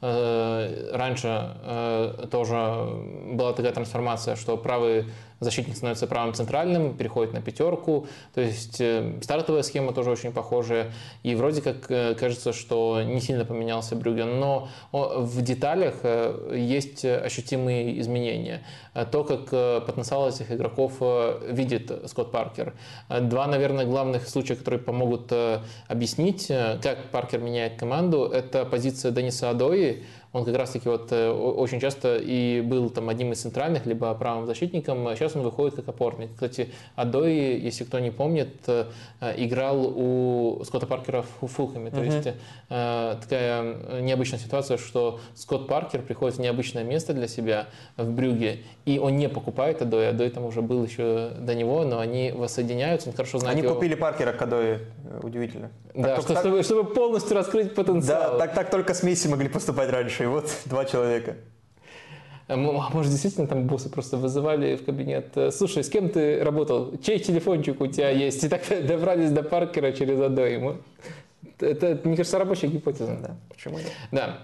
э, 0.00 0.90
раньше 0.94 2.28
тоже 2.30 2.88
была 3.32 3.52
такая 3.52 3.72
трансформация, 3.72 4.36
что 4.36 4.56
правый 4.56 5.04
защитник 5.42 5.76
становится 5.76 6.06
правым 6.06 6.34
центральным, 6.34 6.94
переходит 6.94 7.32
на 7.32 7.40
пятерку. 7.40 8.06
То 8.34 8.40
есть 8.40 8.80
э, 8.80 9.18
стартовая 9.22 9.62
схема 9.62 9.92
тоже 9.92 10.10
очень 10.10 10.32
похожая. 10.32 10.92
И 11.22 11.34
вроде 11.34 11.62
как 11.62 11.90
э, 11.90 12.14
кажется, 12.14 12.52
что 12.52 13.02
не 13.02 13.20
сильно 13.20 13.44
поменялся 13.44 13.96
Брюген, 13.96 14.40
но 14.40 14.68
в 14.92 15.42
деталях 15.42 15.94
э, 16.02 16.54
есть 16.56 17.04
ощутимые 17.04 18.00
изменения. 18.00 18.62
То, 19.10 19.24
как 19.24 19.86
потенциал 19.86 20.28
этих 20.28 20.52
игроков 20.52 21.00
видит 21.48 21.90
Скотт 22.06 22.30
Паркер. 22.30 22.74
Два, 23.08 23.46
наверное, 23.46 23.86
главных 23.86 24.28
случая, 24.28 24.54
которые 24.54 24.80
помогут 24.80 25.32
объяснить, 25.88 26.48
как 26.48 27.10
Паркер 27.10 27.40
меняет 27.40 27.78
команду, 27.78 28.24
это 28.26 28.66
позиция 28.66 29.10
Дениса 29.10 29.48
Адои, 29.48 30.04
он 30.32 30.44
как 30.44 30.56
раз-таки 30.56 30.88
вот 30.88 31.12
э, 31.12 31.30
очень 31.30 31.78
часто 31.78 32.16
и 32.16 32.62
был 32.62 32.88
там 32.88 33.08
одним 33.08 33.32
из 33.32 33.42
центральных, 33.42 33.84
либо 33.84 34.12
правым 34.14 34.46
защитником, 34.46 35.06
а 35.06 35.14
сейчас 35.14 35.36
он 35.36 35.42
выходит 35.42 35.76
как 35.76 35.88
опорник. 35.88 36.30
Кстати, 36.34 36.70
Адой, 36.96 37.58
если 37.58 37.84
кто 37.84 37.98
не 37.98 38.10
помнит, 38.10 38.54
э, 38.66 38.86
играл 39.36 39.92
у 39.94 40.62
Скотта 40.64 40.86
Паркера 40.86 41.24
в 41.40 41.46
Фулхэме. 41.46 41.90
То 41.90 41.98
uh-huh. 41.98 42.04
есть 42.06 42.28
э, 42.70 43.16
такая 43.20 44.00
необычная 44.00 44.38
ситуация, 44.38 44.78
что 44.78 45.20
Скотт 45.34 45.66
Паркер 45.66 46.00
приходит 46.00 46.38
в 46.38 46.40
необычное 46.40 46.84
место 46.84 47.12
для 47.12 47.28
себя 47.28 47.66
в 47.98 48.10
Брюге, 48.10 48.60
и 48.86 48.98
он 48.98 49.16
не 49.16 49.28
покупает 49.28 49.82
Адой, 49.82 50.08
Адой 50.08 50.30
там 50.30 50.46
уже 50.46 50.62
был 50.62 50.82
еще 50.84 51.32
до 51.38 51.54
него, 51.54 51.84
но 51.84 51.98
они 51.98 52.32
воссоединяются, 52.32 53.10
он 53.10 53.14
хорошо 53.14 53.38
знает 53.38 53.56
Они 53.56 53.64
его... 53.64 53.74
купили 53.74 53.94
Паркера 53.94 54.32
к 54.32 54.40
Адой, 54.40 54.78
удивительно. 55.22 55.70
Да, 55.94 56.16
так, 56.16 56.22
что, 56.22 56.34
так... 56.34 56.42
чтобы, 56.42 56.62
чтобы 56.62 56.84
полностью 56.84 57.36
раскрыть 57.36 57.74
потенциал. 57.74 58.32
Да, 58.32 58.38
так, 58.38 58.54
так 58.54 58.70
только 58.70 58.94
с 58.94 59.02
Месси 59.02 59.28
могли 59.28 59.48
поступать 59.48 59.90
раньше 59.90 60.21
и 60.22 60.26
вот 60.26 60.50
два 60.66 60.84
человека. 60.84 61.36
А 62.48 62.56
может, 62.56 63.10
действительно 63.10 63.46
там 63.46 63.66
боссы 63.66 63.88
просто 63.88 64.16
вызывали 64.16 64.76
в 64.76 64.84
кабинет. 64.84 65.36
Слушай, 65.52 65.84
с 65.84 65.88
кем 65.88 66.08
ты 66.10 66.42
работал? 66.42 66.98
Чей 66.98 67.18
телефончик 67.18 67.80
у 67.80 67.86
тебя 67.86 68.10
есть? 68.10 68.44
И 68.44 68.48
так 68.48 68.62
добрались 68.86 69.30
до 69.30 69.42
Паркера 69.42 69.92
через 69.92 70.20
одно 70.20 70.42
ему. 70.42 70.76
Это, 71.60 72.00
мне 72.04 72.16
кажется, 72.16 72.38
рабочая 72.38 72.66
гипотеза. 72.66 73.16
Да. 73.22 73.36
Почему 73.48 73.78
нет? 73.78 73.92
Да. 74.10 74.38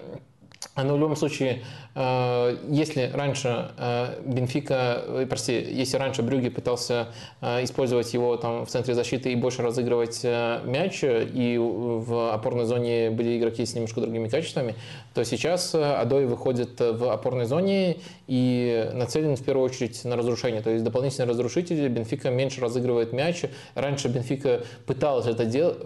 Но 0.77 0.95
в 0.95 0.99
любом 0.99 1.17
случае, 1.17 1.62
э, 1.95 2.57
если 2.69 3.11
раньше 3.12 3.70
э, 3.77 4.20
Бенфика, 4.25 5.03
э, 5.07 5.27
прости, 5.28 5.53
если 5.53 5.97
раньше 5.97 6.23
Брюги 6.23 6.49
пытался 6.49 7.09
использовать 7.41 8.12
его 8.15 8.37
там 8.37 8.65
в 8.65 8.69
центре 8.69 8.95
защиты 8.95 9.33
и 9.33 9.37
больше 9.37 9.62
разыгрывать 9.62 10.23
мяч, 10.25 11.01
и 11.03 11.57
в 11.59 12.33
опорной 12.33 12.65
зоне 12.65 13.11
были 13.11 13.39
игроки 13.39 13.65
с 13.65 13.75
немножко 13.75 14.01
другими 14.01 14.28
качествами, 14.28 14.75
то 15.15 15.25
сейчас 15.25 15.75
Адой 15.75 16.27
выходит 16.27 16.81
в 16.81 17.12
опорной 17.12 17.47
зоне 17.47 17.99
и 18.27 18.91
нацелен 18.95 19.37
в 19.37 19.45
первую 19.45 19.67
очередь 19.67 20.05
на 20.05 20.17
разрушение. 20.17 20.61
То 20.62 20.70
есть 20.70 20.85
дополнительный 20.85 21.28
разрушитель, 21.28 21.89
Бенфика 21.89 22.31
меньше 22.31 22.61
разыгрывает 22.61 23.12
мяч. 23.12 23.45
Раньше 23.75 24.09
Бенфика 24.09 24.62
пыталась 24.87 25.27
это 25.27 25.45
делать, 25.45 25.78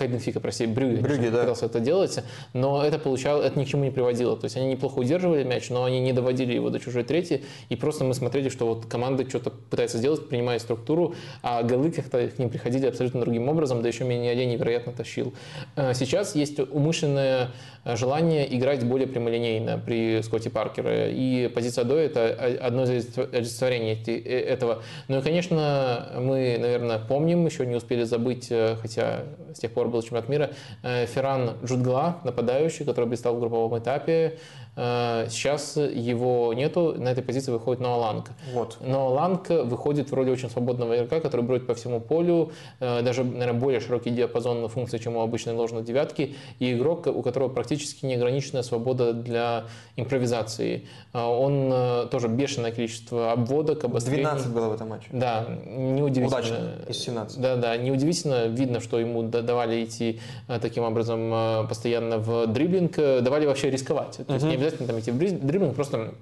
Хайденфика, 0.00 0.40
прости, 0.40 0.64
Брюге, 0.64 1.02
Брюге 1.02 1.30
да. 1.30 1.40
пытался 1.40 1.66
это 1.66 1.78
делать, 1.78 2.20
но 2.54 2.82
это 2.82 2.98
получало, 2.98 3.42
это 3.42 3.58
ни 3.58 3.64
к 3.64 3.68
чему 3.68 3.84
не 3.84 3.90
приводило. 3.90 4.34
То 4.34 4.46
есть 4.46 4.56
они 4.56 4.66
неплохо 4.66 4.98
удерживали 4.98 5.44
мяч, 5.44 5.68
но 5.68 5.84
они 5.84 6.00
не 6.00 6.14
доводили 6.14 6.54
его 6.54 6.70
до 6.70 6.80
чужой 6.80 7.04
трети, 7.04 7.44
и 7.68 7.76
просто 7.76 8.04
мы 8.04 8.14
смотрели, 8.14 8.48
что 8.48 8.66
вот 8.66 8.86
команда 8.86 9.28
что-то 9.28 9.50
пытается 9.50 9.98
сделать, 9.98 10.26
принимая 10.26 10.58
структуру, 10.58 11.14
а 11.42 11.62
голы 11.62 11.90
как-то 11.90 12.28
к 12.28 12.38
ним 12.38 12.48
приходили 12.48 12.86
абсолютно 12.86 13.20
другим 13.20 13.46
образом, 13.50 13.82
да 13.82 13.88
еще 13.88 14.04
меня 14.04 14.30
один 14.30 14.48
невероятно 14.48 14.92
тащил. 14.92 15.34
Э, 15.76 15.92
сейчас 15.92 16.34
есть 16.34 16.58
умышленное 16.58 17.50
желание 17.84 18.56
играть 18.56 18.84
более 18.84 19.06
прямолинейно 19.06 19.78
при 19.78 20.22
Скотте 20.22 20.48
Паркере, 20.50 21.12
и 21.12 21.48
позиция 21.48 21.84
До 21.84 21.96
это 21.96 22.58
одно 22.60 22.84
из 22.84 23.06
олицетворений 23.18 23.98
э, 24.06 24.40
этого. 24.40 24.82
Ну 25.08 25.18
и, 25.18 25.22
конечно, 25.22 26.12
мы, 26.16 26.56
наверное, 26.58 26.98
помним, 26.98 27.44
еще 27.44 27.66
не 27.66 27.74
успели 27.74 28.04
забыть, 28.04 28.48
э, 28.50 28.76
хотя 28.80 29.24
с 29.54 29.60
тех 29.60 29.72
пор 29.72 29.89
был 29.90 30.02
чемпионат 30.02 30.28
мира, 30.28 30.50
э, 30.82 31.06
Ферран 31.06 31.56
Джудгла, 31.64 32.20
нападающий, 32.24 32.84
который 32.84 33.06
блистал 33.06 33.36
в 33.36 33.40
групповом 33.40 33.78
этапе, 33.78 34.38
сейчас 34.76 35.76
его 35.76 36.54
нету, 36.54 36.94
на 36.96 37.08
этой 37.08 37.22
позиции 37.22 37.50
выходит 37.50 37.80
Ноа 37.80 37.96
Ланг. 37.96 38.30
Вот. 38.52 38.78
Ноа 38.80 39.08
Ланг 39.08 39.48
выходит 39.48 40.10
в 40.10 40.14
роли 40.14 40.30
очень 40.30 40.48
свободного 40.48 40.96
игрока, 40.96 41.20
который 41.20 41.42
бродит 41.42 41.66
по 41.66 41.74
всему 41.74 42.00
полю, 42.00 42.52
э, 42.78 43.02
даже, 43.02 43.24
наверное, 43.24 43.60
более 43.60 43.80
широкий 43.80 44.10
диапазон 44.10 44.68
функций, 44.68 44.98
чем 44.98 45.16
у 45.16 45.20
обычной 45.20 45.54
ложной 45.54 45.82
девятки, 45.82 46.36
и 46.58 46.72
игрок, 46.72 47.06
у 47.06 47.22
которого 47.22 47.48
практически 47.48 48.06
неограниченная 48.06 48.62
свобода 48.62 49.12
для 49.12 49.64
импровизации. 49.96 50.86
Э, 51.12 51.22
он 51.22 52.08
тоже 52.10 52.28
бешеное 52.28 52.72
количество 52.72 53.32
обводок, 53.32 53.84
обострений. 53.84 54.22
12 54.22 54.52
было 54.52 54.68
в 54.68 54.74
этом 54.74 54.88
матче. 54.88 55.08
Да, 55.12 55.46
неудивительно. 55.66 56.38
Удачно, 56.38 56.70
из 56.88 56.98
17. 56.98 57.40
Да, 57.40 57.56
да, 57.56 57.76
неудивительно. 57.76 58.46
Видно, 58.46 58.80
что 58.80 58.98
ему 58.98 59.22
давали 59.22 59.84
идти 59.84 60.20
таким 60.60 60.84
образом 60.84 61.66
постоянно 61.68 62.18
в 62.18 62.46
дриблинг, 62.46 62.96
давали 62.96 63.46
вообще 63.46 63.70
рисковать. 63.70 64.18
То 64.26 64.34
есть 64.34 64.44
не 64.46 64.54
обязательно 64.54 64.69
там 64.70 64.98
идти 64.98 65.10
в 65.10 65.18
дриблинг, 65.18 65.74
просто 65.74 66.14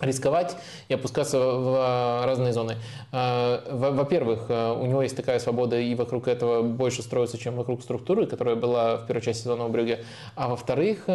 рисковать 0.00 0.56
и 0.88 0.94
опускаться 0.94 1.38
в 1.38 2.24
разные 2.24 2.52
зоны. 2.52 2.76
А, 3.12 3.62
во-первых, 3.70 4.46
э, 4.48 4.72
у 4.72 4.86
него 4.86 5.02
есть 5.02 5.16
такая 5.16 5.38
свобода, 5.38 5.78
и 5.78 5.94
вокруг 5.94 6.28
этого 6.28 6.62
больше 6.62 7.02
строится, 7.02 7.38
чем 7.38 7.56
вокруг 7.56 7.82
структуры, 7.82 8.26
которая 8.26 8.56
была 8.56 8.98
в 8.98 9.06
первой 9.06 9.22
части 9.22 9.42
сезона 9.42 9.66
у 9.66 9.68
Брюге. 9.68 10.04
А 10.34 10.48
во-вторых, 10.48 11.06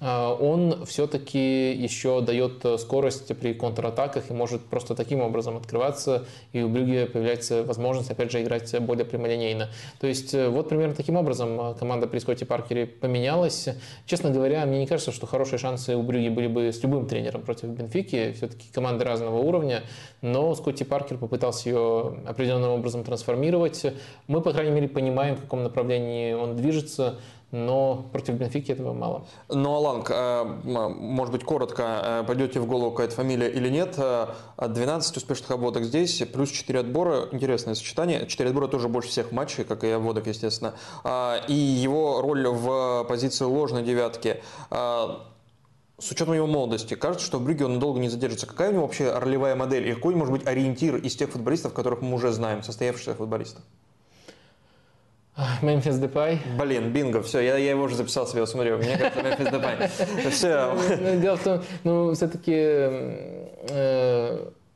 он 0.00 0.84
все-таки 0.86 1.72
еще 1.72 2.20
дает 2.20 2.64
скорость 2.78 3.36
при 3.38 3.54
контратаках 3.54 4.30
и 4.30 4.34
может 4.34 4.62
просто 4.64 4.94
таким 4.94 5.20
образом 5.20 5.56
открываться, 5.56 6.24
и 6.52 6.62
у 6.62 6.68
Брюге 6.68 7.06
появляется 7.06 7.62
возможность, 7.62 8.10
опять 8.10 8.30
же, 8.30 8.42
играть 8.42 8.78
более 8.80 9.04
прямолинейно. 9.04 9.70
То 10.00 10.06
есть 10.06 10.34
э, 10.34 10.48
вот 10.48 10.68
примерно 10.68 10.94
таким 10.94 11.16
образом 11.16 11.74
команда 11.76 12.06
при 12.06 12.18
Скотте 12.18 12.46
Паркере 12.46 12.86
поменялась. 12.86 13.68
Честно 14.06 14.30
говоря, 14.30 14.64
мне 14.66 14.78
не 14.80 14.86
кажется, 14.86 15.12
что 15.12 15.26
хорошие 15.26 15.58
шансы 15.58 15.96
у 15.96 16.02
Брюги 16.02 16.28
были 16.28 16.46
бы 16.46 16.72
с 16.72 16.82
любым 16.82 17.06
тренером 17.06 17.42
против 17.42 17.68
Бенфики 17.68 18.25
все-таки 18.32 18.68
команды 18.72 19.04
разного 19.04 19.38
уровня, 19.38 19.82
но 20.22 20.54
Скотти 20.54 20.84
Паркер 20.84 21.18
попытался 21.18 21.68
ее 21.68 22.18
определенным 22.26 22.70
образом 22.70 23.04
трансформировать. 23.04 23.86
Мы, 24.26 24.40
по 24.40 24.52
крайней 24.52 24.72
мере, 24.72 24.88
понимаем, 24.88 25.36
в 25.36 25.42
каком 25.42 25.62
направлении 25.62 26.32
он 26.32 26.56
движется, 26.56 27.18
но 27.52 28.04
против 28.12 28.34
Бенфики 28.34 28.72
этого 28.72 28.92
мало. 28.92 29.26
Ну, 29.48 29.72
Аланг, 29.72 30.10
э, 30.10 30.44
может 30.44 31.32
быть, 31.32 31.44
коротко, 31.44 32.00
э, 32.02 32.24
пойдете 32.26 32.58
в 32.58 32.66
голову 32.66 32.90
какая-то 32.90 33.14
фамилия 33.14 33.48
или 33.48 33.68
нет. 33.68 33.98
12 34.58 35.16
э, 35.16 35.18
успешных 35.18 35.50
обводок 35.52 35.84
здесь, 35.84 36.22
плюс 36.32 36.50
4 36.50 36.80
отбора. 36.80 37.28
Интересное 37.30 37.74
сочетание. 37.74 38.26
4 38.26 38.50
отбора 38.50 38.66
тоже 38.66 38.88
больше 38.88 39.10
всех 39.10 39.30
матчей, 39.32 39.64
как 39.64 39.84
и 39.84 39.90
обводок, 39.90 40.26
естественно. 40.26 40.74
И 41.48 41.54
его 41.54 42.20
роль 42.20 42.48
в 42.48 43.04
позиции 43.04 43.44
ложной 43.44 43.82
девятки 43.82 44.42
с 45.98 46.10
учетом 46.10 46.34
его 46.34 46.46
молодости, 46.46 46.94
кажется, 46.94 47.26
что 47.26 47.38
в 47.38 47.44
Брюге 47.44 47.64
он 47.64 47.78
долго 47.78 47.98
не 48.00 48.08
задержится. 48.08 48.46
Какая 48.46 48.70
у 48.70 48.72
него 48.72 48.82
вообще 48.82 49.12
ролевая 49.18 49.56
модель 49.56 49.88
и 49.88 49.94
какой 49.94 50.14
может 50.14 50.32
быть 50.32 50.46
ориентир 50.46 50.96
из 50.96 51.16
тех 51.16 51.30
футболистов, 51.30 51.72
которых 51.72 52.02
мы 52.02 52.14
уже 52.14 52.32
знаем, 52.32 52.62
состоявшихся 52.62 53.14
футболистов? 53.14 53.62
Мемфис 55.60 55.98
Депай. 55.98 56.40
Блин, 56.58 56.92
бинго, 56.92 57.22
все, 57.22 57.40
я, 57.40 57.58
я 57.58 57.70
его 57.70 57.84
уже 57.84 57.94
записал 57.96 58.26
себе, 58.26 58.46
смотрю, 58.46 58.78
мне 58.78 58.96
кажется, 58.96 59.22
Мемфис 59.22 59.50
Депай. 59.50 59.88
Все. 60.30 60.74
Ну, 60.98 61.20
дело 61.20 61.36
в 61.36 61.42
том, 61.42 61.62
ну, 61.84 62.14
все-таки 62.14 62.54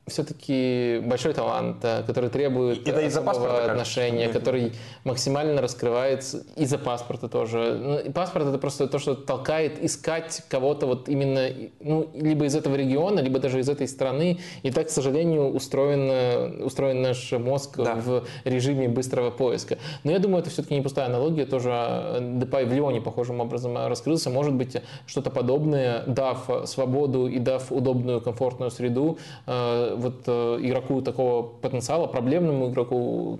все-таки 0.07 0.99
большой 1.03 1.33
талант, 1.33 1.77
который 1.81 2.29
требует 2.29 2.87
и, 2.87 2.91
особого 2.91 3.63
отношения, 3.63 4.27
кажется. 4.27 4.39
который 4.39 4.73
максимально 5.03 5.61
раскрывается 5.61 6.43
из-за 6.55 6.77
паспорта 6.77 7.27
тоже. 7.29 7.77
Ну, 8.05 8.11
паспорт 8.11 8.47
это 8.47 8.57
просто 8.57 8.87
то, 8.87 8.99
что 8.99 9.15
толкает 9.15 9.83
искать 9.83 10.43
кого-то 10.49 10.87
вот 10.87 11.07
именно 11.07 11.49
ну, 11.79 12.09
либо 12.13 12.45
из 12.45 12.55
этого 12.55 12.75
региона, 12.75 13.19
либо 13.19 13.39
даже 13.39 13.59
из 13.59 13.69
этой 13.69 13.87
страны. 13.87 14.39
И 14.63 14.71
так, 14.71 14.87
к 14.87 14.89
сожалению, 14.89 15.53
устроен, 15.53 16.63
устроен 16.63 17.01
наш 17.01 17.31
мозг 17.31 17.77
да. 17.77 17.95
в 17.95 18.23
режиме 18.43 18.89
быстрого 18.89 19.31
поиска. 19.31 19.77
Но 20.03 20.11
я 20.11 20.19
думаю, 20.19 20.41
это 20.41 20.49
все-таки 20.49 20.75
не 20.75 20.81
пустая 20.81 21.05
аналогия. 21.05 21.45
Тоже 21.45 21.69
э, 21.71 22.37
Депай 22.39 22.65
в 22.65 22.73
Лионе 22.73 23.01
похожим 23.01 23.39
образом 23.39 23.77
раскрылся. 23.77 24.29
Может 24.29 24.53
быть, 24.53 24.77
что-то 25.05 25.29
подобное, 25.29 26.03
дав 26.07 26.49
свободу 26.65 27.27
и 27.27 27.39
дав 27.39 27.71
удобную, 27.71 28.19
комфортную 28.19 28.71
среду, 28.71 29.17
э, 29.45 29.90
вот 29.95 30.23
э, 30.27 30.57
игроку 30.61 31.01
такого 31.01 31.43
потенциала, 31.43 32.07
проблемному 32.07 32.69
игроку, 32.69 33.39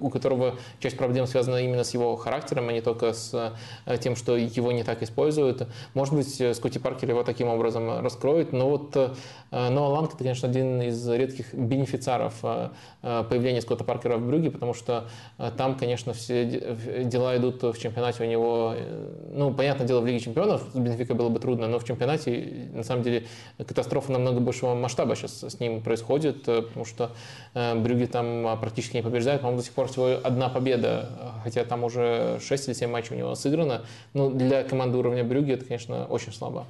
у 0.00 0.10
которого 0.10 0.56
часть 0.80 0.96
проблем 0.96 1.26
связана 1.26 1.56
именно 1.56 1.84
с 1.84 1.94
его 1.94 2.16
характером, 2.16 2.68
а 2.68 2.72
не 2.72 2.80
только 2.80 3.12
с 3.12 3.54
э, 3.86 3.98
тем, 3.98 4.16
что 4.16 4.36
его 4.36 4.72
не 4.72 4.82
так 4.82 5.02
используют. 5.02 5.66
Может 5.94 6.14
быть, 6.14 6.40
э, 6.40 6.54
Скотти 6.54 6.78
Паркер 6.78 7.10
его 7.10 7.22
таким 7.22 7.48
образом 7.48 8.00
раскроет, 8.00 8.52
но 8.52 8.68
вот 8.68 8.94
Ноа 9.50 9.88
Ланг 9.88 10.10
это, 10.14 10.18
конечно, 10.18 10.48
один 10.48 10.80
из 10.82 11.08
редких 11.08 11.52
бенефициаров 11.54 12.40
появления 13.02 13.60
Скотта 13.60 13.84
Паркера 13.84 14.16
в 14.16 14.26
Брюге, 14.26 14.50
потому 14.50 14.74
что 14.74 15.08
там, 15.56 15.76
конечно, 15.76 16.12
все 16.12 16.44
дела 17.04 17.36
идут 17.36 17.62
в 17.62 17.78
чемпионате 17.78 18.24
у 18.24 18.26
него, 18.26 18.74
ну, 19.32 19.52
понятное 19.52 19.86
дело, 19.86 20.00
в 20.00 20.06
Лиге 20.06 20.20
чемпионов 20.20 20.62
с 20.72 20.78
Бенфика 20.78 21.14
было 21.14 21.28
бы 21.28 21.38
трудно, 21.38 21.68
но 21.68 21.78
в 21.78 21.84
чемпионате, 21.84 22.70
на 22.72 22.82
самом 22.82 23.02
деле, 23.02 23.26
катастрофа 23.58 24.12
намного 24.12 24.40
большего 24.40 24.74
масштаба 24.74 25.16
сейчас 25.16 25.41
с 25.50 25.60
ним 25.60 25.80
происходит, 25.80 26.48
э, 26.48 26.62
потому 26.62 26.84
что 26.84 27.12
э, 27.54 27.74
Брюги 27.74 28.06
там 28.06 28.46
а, 28.46 28.56
практически 28.56 28.96
не 28.96 29.02
побеждает. 29.02 29.40
По-моему, 29.40 29.60
до 29.60 29.64
сих 29.64 29.74
пор 29.74 29.88
всего 29.88 30.18
одна 30.22 30.48
победа, 30.48 31.10
хотя 31.42 31.64
там 31.64 31.84
уже 31.84 32.38
6 32.40 32.68
или 32.68 32.74
7 32.74 32.90
матчей 32.90 33.14
у 33.16 33.18
него 33.18 33.34
сыграно. 33.34 33.82
Но 34.14 34.28
ну, 34.28 34.36
для 34.36 34.62
команды 34.64 34.98
уровня 34.98 35.24
Брюги 35.24 35.52
это, 35.52 35.64
конечно, 35.64 36.06
очень 36.06 36.32
слабо. 36.32 36.66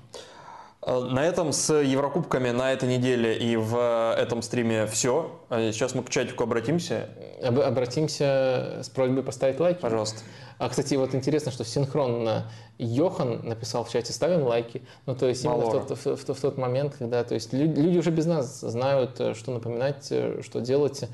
Э, 0.85 1.01
на 1.01 1.25
этом 1.25 1.53
с 1.53 1.73
Еврокубками 1.73 2.51
на 2.51 2.73
этой 2.73 2.89
неделе 2.89 3.37
и 3.37 3.57
в 3.57 4.15
этом 4.19 4.43
стриме 4.43 4.87
все. 4.87 5.41
Сейчас 5.51 5.95
мы 5.95 6.03
к 6.03 6.11
чатику 6.11 6.45
обратимся. 6.45 7.09
Об, 7.43 7.61
обратимся 7.61 8.81
с 8.83 8.89
просьбой 8.89 9.23
поставить 9.23 9.61
лайки. 9.61 9.81
Пожалуйста. 9.81 10.21
А, 10.59 10.69
кстати, 10.69 10.95
вот 10.95 11.15
интересно, 11.15 11.51
что 11.51 11.65
синхронно 11.65 12.51
Йохан 12.79 13.41
написал 13.43 13.85
в 13.85 13.91
чате 13.91 14.13
«ставим 14.13 14.43
лайки». 14.43 14.83
Ну, 15.07 15.15
то 15.17 15.27
есть 15.27 15.45
именно 15.45 15.59
в 15.59 15.73
тот, 15.73 15.99
в, 15.99 16.17
в, 16.17 16.35
в 16.35 16.41
тот 16.41 16.57
момент, 16.57 16.95
когда 16.99 17.25
то 17.25 17.35
есть 17.35 17.53
люди, 17.53 17.81
люди 17.81 17.99
уже 17.99 18.11
без 18.11 18.27
нас 18.27 18.61
знают, 18.61 19.21
э, 19.21 19.35
что 19.35 19.53
напоминать, 19.53 20.07
э, 20.11 20.41
что 20.43 20.61
делать. 20.61 21.05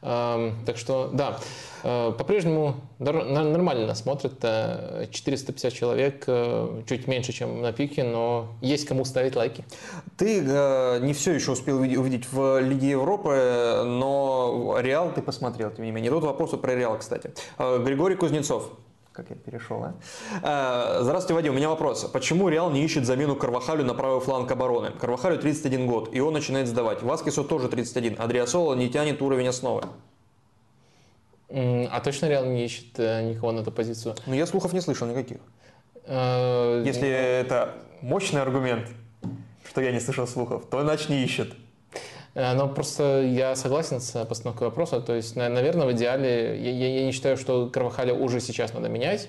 Так 0.00 0.76
что, 0.76 1.10
да, 1.12 1.38
э, 1.82 2.12
по-прежнему 2.16 2.76
нормально 2.98 3.94
смотрят. 3.94 4.40
450 5.10 5.72
человек, 5.72 6.24
чуть 6.86 7.06
меньше, 7.06 7.32
чем 7.32 7.60
на 7.60 7.72
пике, 7.72 8.04
но 8.04 8.48
есть 8.62 8.86
кому 8.86 9.04
ставить 9.04 9.36
лайки. 9.36 9.64
Ты 10.16 10.40
не 11.02 11.12
все 11.12 11.32
еще 11.32 11.52
успел 11.52 11.78
увидеть 11.80 12.32
в 12.32 12.60
Лиге 12.60 12.90
Европы, 12.90 13.82
но 13.84 14.76
Реал 14.80 15.12
ты 15.12 15.20
посмотрел, 15.20 15.70
тем 15.70 15.84
не 15.84 15.90
менее. 15.90 16.10
Тут 16.10 16.24
вопрос 16.24 16.50
про 16.50 16.74
Реал, 16.74 16.98
кстати. 16.98 17.32
Григорий 17.58 18.16
Кузнецов 18.16 18.70
как 19.12 19.30
я 19.30 19.36
перешел, 19.36 19.82
а? 19.82 19.94
а? 20.42 20.98
Здравствуйте, 21.02 21.34
Вадим. 21.34 21.52
У 21.52 21.56
меня 21.56 21.68
вопрос. 21.68 22.04
Почему 22.04 22.48
Реал 22.48 22.70
не 22.70 22.84
ищет 22.84 23.04
замену 23.04 23.36
Карвахалю 23.36 23.84
на 23.84 23.94
правый 23.94 24.20
фланг 24.20 24.50
обороны? 24.50 24.92
Карвахалю 24.92 25.38
31 25.38 25.86
год, 25.86 26.14
и 26.14 26.20
он 26.20 26.32
начинает 26.32 26.68
сдавать. 26.68 27.02
Васкису 27.02 27.44
тоже 27.44 27.68
31. 27.68 28.16
Адриасола 28.20 28.74
не 28.74 28.88
тянет 28.88 29.20
уровень 29.20 29.48
основы. 29.48 29.82
А 31.48 32.00
точно 32.00 32.26
Реал 32.26 32.44
не 32.44 32.64
ищет 32.64 32.98
э, 32.98 33.28
никого 33.28 33.50
на 33.50 33.60
эту 33.60 33.72
позицию? 33.72 34.14
Ну, 34.26 34.34
я 34.34 34.46
слухов 34.46 34.72
не 34.72 34.80
слышал 34.80 35.08
никаких. 35.08 35.38
Э, 36.04 36.82
Если 36.86 37.08
это 37.08 37.74
мощный 38.02 38.40
аргумент, 38.40 38.88
что 39.68 39.80
я 39.80 39.90
не 39.90 39.98
слышал 39.98 40.28
слухов, 40.28 40.66
то 40.70 40.80
иначе 40.80 41.12
не 41.12 41.24
ищет. 41.24 41.52
Э, 42.34 42.54
но 42.54 42.68
просто 42.68 43.22
я 43.22 43.56
согласен 43.56 44.00
с 44.00 44.24
постановкой 44.24 44.68
вопроса. 44.68 45.00
То 45.00 45.14
есть, 45.14 45.36
наверное, 45.36 45.86
в 45.86 45.92
идеале 45.92 46.60
я, 46.60 46.88
я 46.88 47.04
не 47.04 47.12
считаю, 47.12 47.36
что 47.36 47.68
Карвахаля 47.68 48.14
уже 48.14 48.40
сейчас 48.40 48.72
надо 48.72 48.88
менять, 48.88 49.28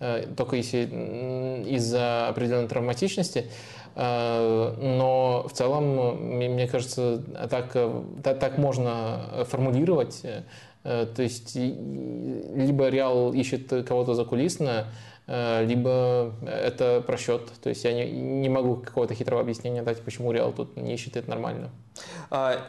э, 0.00 0.26
только 0.36 0.56
если 0.56 0.84
из-за 1.68 2.28
определенной 2.28 2.68
травматичности. 2.68 3.50
Э, 3.94 4.74
но 4.78 5.46
в 5.48 5.52
целом, 5.52 6.36
мне 6.36 6.68
кажется, 6.68 7.22
так, 7.50 7.76
так 8.22 8.58
можно 8.58 9.44
формулировать. 9.48 10.22
То 10.82 11.22
есть, 11.22 11.56
либо 11.56 12.88
Реал 12.88 13.34
ищет 13.34 13.84
кого-то 13.86 14.14
закулисно, 14.14 14.86
либо 15.30 16.34
это 16.42 17.02
просчет. 17.06 17.52
То 17.62 17.68
есть 17.68 17.84
я 17.84 17.92
не, 17.92 18.10
не 18.10 18.48
могу 18.48 18.76
какого-то 18.76 19.14
хитрого 19.14 19.40
объяснения 19.40 19.82
дать, 19.82 20.02
почему 20.02 20.32
Реал 20.32 20.52
тут 20.52 20.76
не 20.76 20.94
это 20.96 21.30
нормально. 21.30 21.70
А, 22.30 22.60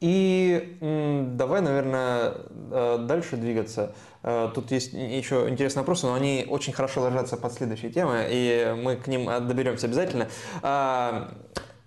и 0.00 0.76
давай, 0.80 1.60
наверное, 1.60 2.34
э, 2.70 2.98
дальше 3.00 3.36
двигаться. 3.36 3.94
Э, 4.22 4.48
тут 4.54 4.70
есть 4.70 4.92
еще 4.92 5.48
интересные 5.48 5.80
вопросы, 5.80 6.06
но 6.06 6.14
они 6.14 6.46
очень 6.48 6.72
хорошо 6.72 7.00
ложатся 7.00 7.36
под 7.36 7.52
следующие 7.52 7.90
темы, 7.90 8.26
и 8.30 8.76
мы 8.80 8.94
к 8.94 9.08
ним 9.08 9.26
доберемся 9.48 9.86
обязательно. 9.86 10.28
А, 10.62 11.32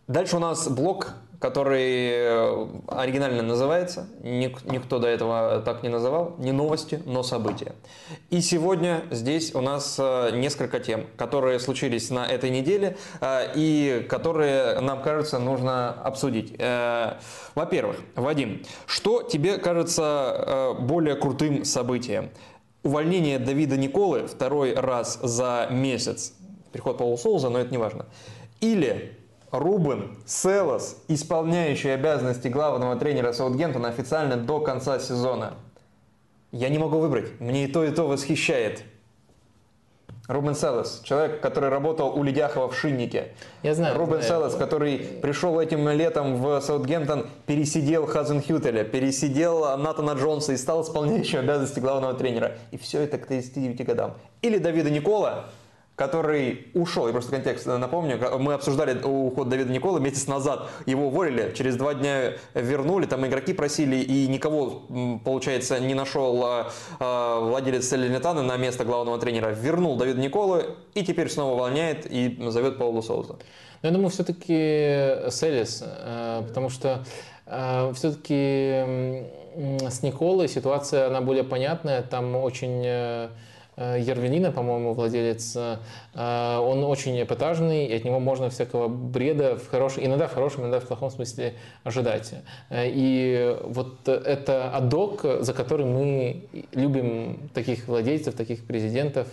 дальше 0.08 0.36
у 0.36 0.40
нас 0.40 0.68
блок 0.68 1.14
который 1.42 2.12
э, 2.12 2.68
оригинально 2.88 3.42
называется, 3.42 4.08
никто 4.22 5.00
до 5.00 5.08
этого 5.08 5.60
так 5.66 5.82
не 5.82 5.90
называл, 5.90 6.36
не 6.38 6.52
новости, 6.52 7.02
но 7.08 7.24
события. 7.24 7.74
И 8.30 8.42
сегодня 8.42 9.02
здесь 9.10 9.56
у 9.56 9.62
нас 9.62 9.98
э, 9.98 10.30
несколько 10.36 10.80
тем, 10.80 11.08
которые 11.18 11.60
случились 11.60 12.12
на 12.12 12.28
этой 12.28 12.52
неделе 12.52 12.96
э, 13.22 13.54
и 13.56 14.06
которые, 14.08 14.80
нам 14.82 15.02
кажется, 15.02 15.40
нужно 15.40 15.90
обсудить. 15.90 16.56
Во-первых, 17.56 17.98
Вадим, 18.16 18.64
что 18.86 19.24
тебе 19.24 19.58
кажется 19.58 20.76
более 20.80 21.16
крутым 21.16 21.66
событием? 21.66 22.30
Увольнение 22.84 23.40
Давида 23.40 23.78
Николы 23.78 24.28
второй 24.28 24.76
раз 24.76 25.20
за 25.24 25.68
месяц, 25.72 26.34
приход 26.72 27.00
Паула 27.00 27.18
Соуза, 27.18 27.50
но 27.50 27.60
это 27.60 27.72
не 27.72 27.78
важно. 27.78 28.06
Или 28.60 29.18
Рубен 29.52 30.18
Селос, 30.26 30.98
исполняющий 31.10 31.90
обязанности 31.90 32.48
главного 32.48 32.96
тренера 32.96 33.34
Саутгемптона 33.34 33.90
официально 33.90 34.38
до 34.38 34.62
конца 34.62 35.00
сезона. 35.00 35.56
Я 36.52 36.70
не 36.70 36.78
могу 36.78 37.00
выбрать. 37.00 37.40
Мне 37.40 37.66
и 37.66 37.68
то, 37.68 37.84
и 37.84 37.92
то 37.92 38.08
восхищает. 38.08 38.84
Рубен 40.28 40.56
Селес, 40.56 41.02
человек, 41.04 41.42
который 41.42 41.70
работал 41.70 42.18
у 42.18 42.24
Ледяхова 42.24 42.70
в 42.70 42.78
Шиннике. 42.78 43.34
Я 43.64 43.76
знаю. 43.76 43.98
Рубен 43.98 44.22
знаю. 44.22 44.44
Селес, 44.44 44.56
который 44.56 44.98
пришел 44.98 45.60
этим 45.60 45.90
летом 45.90 46.38
в 46.38 46.62
Саутгемптон, 46.62 47.28
пересидел 47.46 48.06
Хазенхютеля, 48.06 48.86
пересидел 48.86 49.78
Натана 49.78 50.12
Джонса 50.12 50.54
и 50.54 50.58
стал 50.58 50.84
исполняющим 50.84 51.40
обязанности 51.40 51.80
главного 51.80 52.14
тренера. 52.14 52.54
И 52.72 52.78
все 52.78 53.02
это 53.02 53.18
к 53.18 53.26
39 53.28 53.86
годам. 53.86 54.14
Или 54.42 54.58
Давида 54.58 54.90
Никола, 54.90 55.48
который 56.02 56.66
ушел. 56.74 57.06
Я 57.06 57.14
просто 57.14 57.30
контекст 57.30 57.68
напомню. 57.68 58.20
Мы 58.40 58.54
обсуждали 58.54 59.00
уход 59.04 59.50
Давида 59.50 59.72
Николы 59.72 60.00
месяц 60.00 60.26
назад. 60.26 60.68
Его 60.88 61.08
уволили, 61.10 61.54
через 61.56 61.76
два 61.76 61.94
дня 61.94 62.34
вернули. 62.56 63.06
Там 63.06 63.24
игроки 63.28 63.54
просили, 63.54 63.98
и 63.98 64.28
никого, 64.28 64.82
получается, 65.24 65.80
не 65.80 65.94
нашел 65.94 66.44
а, 66.44 66.72
а, 67.00 67.40
владелец 67.42 67.88
Селенитана 67.88 68.42
на 68.42 68.58
место 68.58 68.84
главного 68.84 69.20
тренера. 69.20 69.50
Вернул 69.50 69.96
Давида 69.96 70.20
Николы 70.20 70.76
и 70.96 71.04
теперь 71.04 71.30
снова 71.30 71.54
увольняет 71.54 72.08
и 72.12 72.36
зовет 72.50 72.80
Паулу 72.80 73.04
Соуза. 73.04 73.36
Но 73.84 73.90
я 73.90 73.92
думаю, 73.92 74.10
все-таки 74.10 75.30
Селис, 75.30 75.84
э, 75.86 76.44
потому 76.48 76.70
что 76.70 77.06
э, 77.46 77.94
все-таки 77.94 79.28
с 79.88 80.02
Николой 80.02 80.48
ситуация, 80.48 81.08
она 81.08 81.22
более 81.22 81.44
понятная. 81.44 82.02
Там 82.02 82.36
очень 82.36 82.82
Э, 82.86 83.30
Ервелина, 83.78 84.52
по-моему, 84.52 84.94
владелец, 84.94 85.56
э, 85.56 86.58
он 86.58 86.84
очень 86.84 87.22
эпатажный, 87.22 87.86
и 87.86 87.96
от 87.96 88.04
него 88.04 88.20
можно 88.20 88.50
всякого 88.50 88.90
бреда 88.90 89.56
в 89.56 89.70
хорошем, 89.70 90.06
иногда 90.06 90.28
в 90.28 90.34
хорошем, 90.34 90.64
иногда 90.64 90.82
в 90.82 90.88
плохом 90.88 91.10
смысле 91.10 91.54
ожидать. 91.84 92.34
Э, 92.70 92.84
и 92.88 93.56
вот 93.64 94.08
это 94.08 94.70
адок, 94.76 95.26
за 95.40 95.54
который 95.54 95.86
мы 95.86 96.44
любим 96.74 97.50
таких 97.54 97.88
владельцев, 97.88 98.36
таких 98.36 98.66
президентов. 98.66 99.28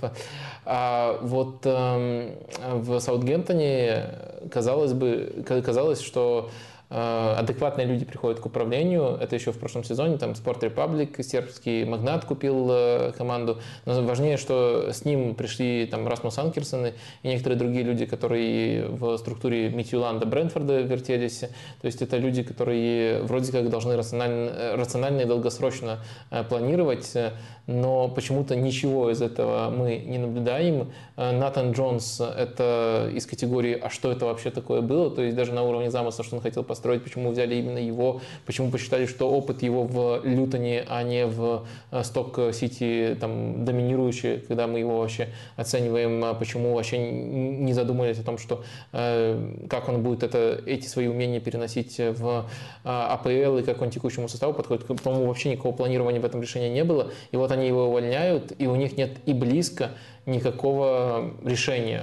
А 0.65 1.19
вот 1.23 1.61
эм, 1.65 2.31
в 2.75 3.01
Саутгемптоне 3.01 4.05
казалось 4.51 4.93
бы, 4.93 5.45
казалось, 5.65 6.01
что 6.01 6.51
Э, 6.51 6.78
адекватные 6.91 7.87
люди 7.87 8.05
приходят 8.07 8.41
к 8.41 8.47
управлению. 8.47 9.19
Это 9.21 9.35
еще 9.37 9.53
в 9.53 9.59
прошлом 9.59 9.85
сезоне, 9.85 10.17
там 10.17 10.31
Sport 10.31 10.61
Republic, 10.61 11.23
сербский 11.23 11.85
магнат 11.85 12.25
купил 12.25 12.69
э, 12.71 13.13
команду. 13.17 13.59
Но 13.85 14.03
важнее, 14.03 14.39
что 14.39 14.91
с 14.91 15.05
ним 15.05 15.35
пришли 15.35 15.87
там 15.87 16.09
Расмус 16.09 16.39
Анкерсон 16.39 16.87
и 16.87 16.93
некоторые 17.23 17.59
другие 17.59 17.85
люди, 17.85 18.07
которые 18.07 18.87
в 18.89 19.19
структуре 19.19 19.69
Митьюланда 19.69 20.25
Брэнфорда 20.25 20.81
вертелись. 20.81 21.41
То 21.41 21.87
есть 21.87 22.01
это 22.01 22.17
люди, 22.17 22.43
которые 22.43 23.23
вроде 23.23 23.53
как 23.53 23.69
должны 23.69 23.97
рационально, 23.97 24.77
рационально 24.77 25.21
и 25.23 25.25
долгосрочно 25.27 25.99
э, 26.31 26.43
планировать, 26.43 27.15
но 27.67 28.09
почему-то 28.09 28.57
ничего 28.57 29.11
из 29.11 29.21
этого 29.21 29.69
мы 29.69 29.99
не 29.99 30.17
наблюдаем. 30.17 30.91
Натан 31.17 31.73
Джонс– 31.73 32.19
это 32.39 33.11
из 33.13 33.27
категории 33.27 33.79
«А 33.79 33.91
что 33.91 34.11
это 34.11 34.25
вообще 34.25 34.51
такое 34.51 34.81
было?» 34.81 35.11
То 35.11 35.21
есть 35.21 35.37
даже 35.37 35.53
на 35.53 35.63
уровне 35.65 35.91
замысла, 35.91 36.25
что 36.25 36.37
он 36.37 36.41
хотел 36.41 36.65
построить 36.65 36.78
построить, 36.79 37.03
почему 37.03 37.31
взяли 37.31 37.57
именно 37.57 37.79
его, 37.79 38.21
почему 38.47 38.71
посчитали, 38.71 39.07
что 39.07 39.29
опыт 39.29 39.63
его 39.63 39.83
в 39.83 40.21
Лютоне, 40.25 40.85
а 40.89 41.03
не 41.03 41.27
в 41.27 41.67
э, 41.91 42.05
Сток-Сити 42.05 43.17
там, 43.21 43.65
доминирующий, 43.65 44.39
когда 44.39 44.69
мы 44.69 44.79
его 44.79 45.01
вообще 45.01 45.29
оцениваем, 45.57 46.25
а 46.25 46.35
почему 46.35 46.75
вообще 46.75 46.99
не 46.99 47.73
задумались 47.73 48.21
о 48.21 48.23
том, 48.23 48.39
что 48.39 48.63
э, 48.93 49.67
как 49.69 49.89
он 49.89 50.05
будет 50.05 50.23
это, 50.23 50.63
эти 50.67 50.87
свои 50.87 51.09
умения 51.09 51.41
переносить 51.41 51.99
в 51.99 52.47
э, 52.85 52.89
АПЛ 52.89 53.59
и 53.59 53.63
как 53.65 53.83
он 53.83 53.91
текущему 53.91 54.29
составу 54.29 54.55
подходит. 54.55 54.87
По-моему, 54.87 55.27
вообще 55.27 55.51
никакого 55.51 55.75
планирования 55.75 56.21
в 56.21 56.25
этом 56.25 56.41
решении 56.41 56.69
не 56.69 56.85
было. 56.85 57.11
И 57.33 57.37
вот 57.37 57.51
они 57.51 57.67
его 57.67 57.89
увольняют, 57.89 58.53
и 58.57 58.69
у 58.69 58.77
них 58.77 58.97
нет 58.97 59.11
и 59.27 59.33
близко 59.33 59.91
никакого 60.27 61.33
решения. 61.45 62.03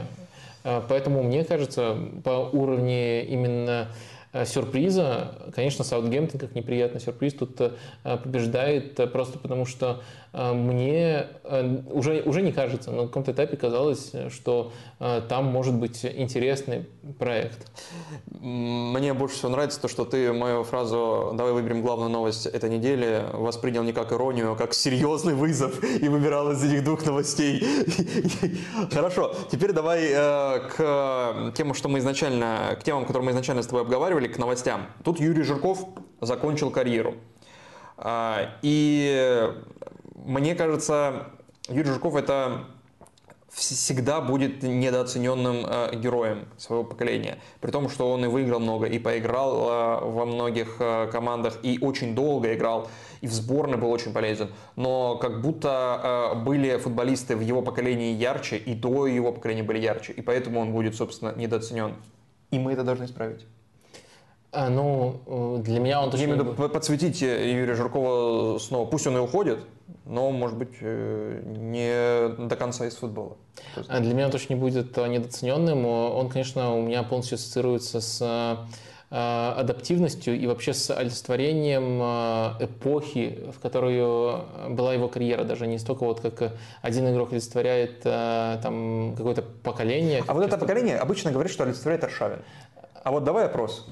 Поэтому, 0.90 1.22
мне 1.22 1.44
кажется, 1.44 1.96
по 2.24 2.50
уровню 2.52 3.24
именно 3.28 3.88
Э, 3.88 3.88
сюрприза, 4.44 5.52
конечно, 5.56 5.86
Саутгемптон 5.86 6.40
как 6.40 6.56
неприятный 6.56 7.00
сюрприз 7.00 7.36
тут 7.36 7.62
э, 7.62 7.72
побеждает 8.04 9.00
э, 9.00 9.08
просто 9.08 9.40
потому, 9.40 9.66
что 9.66 10.02
мне 10.36 11.28
уже, 11.90 12.22
уже 12.26 12.42
не 12.42 12.52
кажется, 12.52 12.92
но 12.92 13.04
на 13.04 13.08
каком-то 13.08 13.32
этапе 13.32 13.56
казалось, 13.56 14.12
что 14.30 14.74
там 15.00 15.46
может 15.46 15.74
быть 15.76 16.04
интересный 16.04 16.90
проект. 17.18 17.72
Мне 18.42 19.14
больше 19.14 19.36
всего 19.36 19.50
нравится 19.50 19.80
то, 19.80 19.88
что 19.88 20.04
ты 20.04 20.34
мою 20.34 20.66
фразу 20.66 21.32
«давай 21.36 21.54
выберем 21.54 21.82
главную 21.82 22.10
новость 22.10 22.48
этой 22.48 22.70
недели» 22.70 23.24
воспринял 23.32 23.84
не 23.84 23.94
как 23.94 24.12
иронию, 24.12 24.52
а 24.52 24.56
как 24.58 24.74
серьезный 24.74 25.36
вызов 25.36 25.82
и 25.84 26.10
выбирал 26.10 26.52
из 26.52 26.62
этих 26.64 26.84
двух 26.84 27.06
новостей. 27.06 27.64
Хорошо, 28.92 29.34
теперь 29.50 29.72
давай 29.72 30.10
к 30.76 31.54
тему, 31.56 31.74
что 31.74 31.88
мы 31.88 32.00
изначально, 32.00 32.76
к 32.78 32.84
темам, 32.84 33.06
которые 33.06 33.26
мы 33.28 33.32
изначально 33.32 33.64
с 33.64 33.68
тобой 33.68 33.84
обговаривали 33.84 34.28
к 34.28 34.38
новостям. 34.38 34.88
Тут 35.06 35.22
Юрий 35.22 35.44
Жирков 35.44 35.86
закончил 36.20 36.72
карьеру. 36.72 37.16
А, 37.98 38.58
и 38.62 39.50
мне 40.26 40.56
кажется, 40.56 41.28
Юрий 41.70 41.90
Жирков 41.90 42.16
это 42.16 42.66
всегда 43.56 44.20
будет 44.20 44.64
недооцененным 44.64 45.66
э, 45.66 45.96
героем 45.96 46.46
своего 46.58 46.84
поколения. 46.84 47.38
При 47.62 47.72
том, 47.72 47.88
что 47.90 48.12
он 48.12 48.26
и 48.26 48.28
выиграл 48.28 48.60
много, 48.60 48.86
и 48.88 49.00
поиграл 49.00 49.70
э, 49.70 50.10
во 50.10 50.26
многих 50.26 50.76
э, 50.80 51.08
командах, 51.10 51.60
и 51.64 51.80
очень 51.82 52.16
долго 52.16 52.54
играл, 52.54 52.90
и 53.22 53.28
в 53.28 53.34
сборной 53.34 53.78
был 53.78 53.92
очень 53.92 54.12
полезен. 54.12 54.50
Но 54.76 55.16
как 55.16 55.42
будто 55.42 56.34
э, 56.36 56.44
были 56.44 56.76
футболисты 56.78 57.38
в 57.38 57.42
его 57.42 57.62
поколении 57.62 58.14
ярче, 58.14 58.58
и 58.58 58.74
до 58.74 59.08
его 59.08 59.32
поколения 59.32 59.64
были 59.64 59.80
ярче. 59.80 60.12
И 60.12 60.22
поэтому 60.22 60.60
он 60.60 60.74
будет, 60.74 60.96
собственно, 60.96 61.34
недооценен. 61.36 61.96
И 62.52 62.60
мы 62.60 62.74
это 62.74 62.84
должны 62.84 63.06
исправить. 63.06 63.46
А, 64.52 64.70
ну, 64.70 65.22
э, 65.26 65.62
для 65.64 65.80
меня 65.80 66.02
он 66.02 66.12
точно... 66.12 66.24
Я 66.24 66.30
имею 66.32 66.44
в 66.44 66.60
виду 66.60 66.70
подсветить 66.70 67.22
Юрия 67.22 67.76
Жиркова 67.76 68.60
снова. 68.60 68.86
Пусть 68.86 69.08
он 69.08 69.16
и 69.16 69.20
уходит, 69.20 69.60
но, 70.06 70.32
может 70.32 70.58
быть, 70.58 70.76
э, 70.82 71.42
не 71.46 72.48
до 72.48 72.56
конца 72.56 72.86
из 72.86 72.96
футбола. 72.96 73.38
А 73.88 74.00
для 74.00 74.14
меня 74.14 74.26
он 74.26 74.32
точно 74.32 74.54
не 74.54 74.60
будет 74.60 74.98
недооцененным. 74.98 75.86
Он, 75.86 76.30
конечно, 76.30 76.76
у 76.76 76.82
меня 76.82 77.04
полностью 77.04 77.36
ассоциируется 77.36 78.02
с 78.02 78.68
адаптивностью 79.10 80.38
и 80.38 80.48
вообще 80.48 80.74
с 80.74 80.90
олицетворением 80.90 82.02
эпохи, 82.60 83.52
в 83.56 83.60
которую 83.62 84.46
была 84.70 84.94
его 84.94 85.08
карьера, 85.08 85.44
даже 85.44 85.68
не 85.68 85.78
столько 85.78 86.04
вот 86.06 86.20
как 86.22 86.54
один 86.82 87.08
игрок 87.14 87.32
олицетворяет 87.32 88.02
там 88.02 89.14
какое-то 89.16 89.44
поколение. 89.44 90.24
А 90.28 90.34
вот 90.34 90.44
это 90.44 90.58
поколение 90.58 90.98
обычно 90.98 91.32
говорит, 91.32 91.54
что 91.54 91.64
олицетворяет 91.64 92.04
Аршавин. 92.04 92.40
А 93.04 93.12
вот 93.12 93.24
давай 93.24 93.46
опрос. 93.46 93.88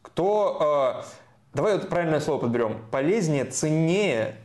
Кто 0.00 1.04
Давай 1.56 1.78
вот 1.78 1.88
правильное 1.88 2.20
слово 2.20 2.40
подберем. 2.40 2.82
Полезнее, 2.90 3.46
ценнее 3.46 4.36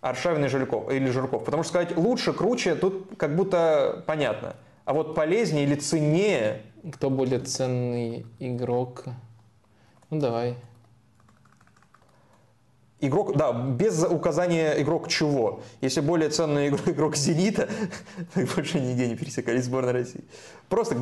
Аршавин 0.00 0.46
и 0.46 0.48
Жирков, 0.48 0.90
или 0.90 1.10
Жирков. 1.10 1.44
Потому 1.44 1.62
что 1.62 1.72
сказать 1.72 1.94
лучше, 1.94 2.32
круче, 2.32 2.74
тут 2.74 3.18
как 3.18 3.36
будто 3.36 4.02
понятно. 4.06 4.56
А 4.86 4.94
вот 4.94 5.14
полезнее 5.14 5.64
или 5.64 5.74
ценнее... 5.74 6.62
Кто 6.94 7.10
более 7.10 7.40
ценный 7.40 8.26
игрок? 8.38 9.04
Ну, 10.08 10.20
давай. 10.20 10.56
Игрок, 13.00 13.36
да, 13.36 13.52
без 13.52 14.02
указания 14.02 14.74
игрок 14.80 15.08
чего. 15.08 15.60
Если 15.82 16.00
более 16.00 16.30
ценный 16.30 16.68
игрок, 16.68 16.88
игрок 16.88 17.16
«Зенита», 17.16 17.68
так 18.34 18.46
больше 18.54 18.80
нигде 18.80 19.06
не 19.06 19.16
пересекались 19.16 19.64
сборной 19.64 19.92
России. 19.92 20.24
Просто 20.70 20.94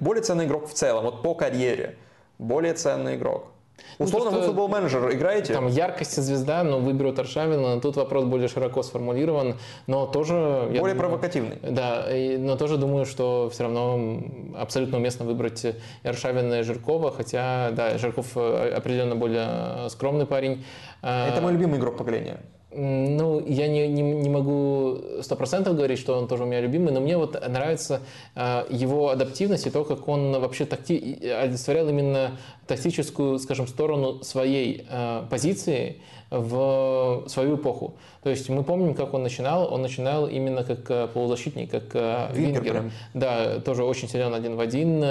более 0.00 0.22
ценный 0.24 0.46
игрок 0.46 0.68
в 0.68 0.74
целом, 0.74 1.04
вот 1.04 1.22
по 1.22 1.36
карьере. 1.36 1.96
Более 2.38 2.74
ценный 2.74 3.14
игрок. 3.14 3.53
Ну, 3.98 4.06
Условно, 4.06 4.30
ну, 4.32 4.38
вы 4.40 4.46
футбол-менеджер 4.46 5.12
играете? 5.12 5.52
Там 5.52 5.68
яркость 5.68 6.18
и 6.18 6.20
звезда, 6.20 6.64
но 6.64 6.80
выберут 6.80 7.18
Аршавина. 7.18 7.80
Тут 7.80 7.96
вопрос 7.96 8.24
более 8.24 8.48
широко 8.48 8.82
сформулирован, 8.82 9.56
но 9.86 10.06
тоже... 10.06 10.34
Более 10.34 10.78
думаю, 10.78 10.96
провокативный. 10.96 11.58
Да, 11.62 12.06
и, 12.12 12.36
но 12.36 12.56
тоже 12.56 12.76
думаю, 12.76 13.06
что 13.06 13.50
все 13.52 13.64
равно 13.64 14.20
абсолютно 14.56 14.98
уместно 14.98 15.24
выбрать 15.24 15.64
Аршавина 16.02 16.60
и 16.60 16.62
Жиркова, 16.62 17.12
хотя, 17.12 17.70
да, 17.72 17.96
Жирков 17.98 18.36
э, 18.36 18.74
определенно 18.76 19.14
более 19.16 19.88
скромный 19.90 20.26
парень. 20.26 20.64
Это 21.02 21.40
мой 21.40 21.52
любимый 21.52 21.78
игрок 21.78 21.96
поколения. 21.96 22.40
Ну, 22.76 23.40
я 23.46 23.68
не, 23.68 23.86
не, 23.86 24.02
не 24.02 24.28
могу 24.28 24.98
сто 25.22 25.36
процентов 25.36 25.76
говорить, 25.76 25.98
что 25.98 26.18
он 26.18 26.26
тоже 26.26 26.42
у 26.42 26.46
меня 26.46 26.60
любимый, 26.60 26.92
но 26.92 27.00
мне 27.00 27.16
вот 27.16 27.40
нравится 27.48 28.00
э, 28.34 28.64
его 28.68 29.10
адаптивность 29.10 29.66
и 29.66 29.70
то, 29.70 29.84
как 29.84 30.08
он 30.08 30.32
вообще 30.40 30.64
такти, 30.64 31.24
олицетворял 31.24 31.88
именно 31.88 32.32
тактическую, 32.66 33.38
скажем, 33.38 33.68
сторону 33.68 34.24
своей 34.24 34.86
э, 34.88 35.22
позиции 35.30 36.00
в 36.30 37.24
свою 37.28 37.56
эпоху. 37.56 37.94
То 38.22 38.30
есть 38.30 38.48
мы 38.48 38.64
помним, 38.64 38.94
как 38.94 39.14
он 39.14 39.22
начинал. 39.22 39.72
Он 39.72 39.82
начинал 39.82 40.26
именно 40.26 40.64
как 40.64 40.90
э, 40.90 41.08
полузащитник, 41.08 41.70
как 41.70 41.94
э, 41.94 42.30
Вингер. 42.32 42.62
Вингер. 42.62 42.90
Да, 43.12 43.60
тоже 43.60 43.84
очень 43.84 44.08
силен 44.08 44.34
один 44.34 44.56
в 44.56 44.60
один. 44.60 45.04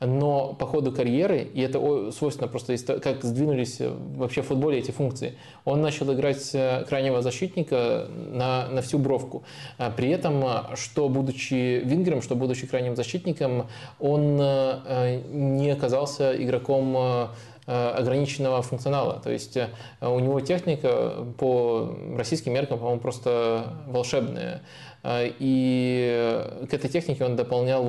Но 0.00 0.54
по 0.54 0.66
ходу 0.66 0.92
карьеры, 0.92 1.42
и 1.42 1.60
это 1.60 2.12
свойственно 2.12 2.48
просто, 2.48 2.76
как 3.00 3.24
сдвинулись 3.24 3.80
вообще 3.80 4.42
в 4.42 4.46
футболе 4.46 4.78
эти 4.78 4.90
функции, 4.90 5.34
он 5.64 5.80
начал 5.80 6.12
играть 6.12 6.50
э, 6.54 6.84
крайнего 6.88 7.22
защитника 7.22 8.06
на, 8.08 8.68
на 8.68 8.82
всю 8.82 8.98
бровку. 8.98 9.42
А 9.78 9.90
при 9.90 10.10
этом, 10.10 10.44
что 10.76 11.08
будучи 11.08 11.82
Вингером, 11.84 12.22
что 12.22 12.36
будучи 12.36 12.66
крайним 12.66 12.96
защитником, 12.96 13.66
он 13.98 14.36
не 14.36 15.70
оказался 15.70 16.40
игроком 16.42 16.96
Э, 16.96 17.28
ограниченного 17.70 18.62
функционала. 18.62 19.20
То 19.20 19.30
есть 19.30 19.56
э, 19.56 19.68
у 20.00 20.18
него 20.18 20.40
техника 20.40 21.24
по 21.38 21.96
российским 22.16 22.52
меркам, 22.52 22.78
по-моему, 22.78 23.00
просто 23.00 23.74
волшебная. 23.86 24.62
А, 25.02 25.24
и 25.38 26.66
к 26.70 26.74
этой 26.74 26.90
технике 26.90 27.24
он 27.24 27.36
дополнял, 27.36 27.84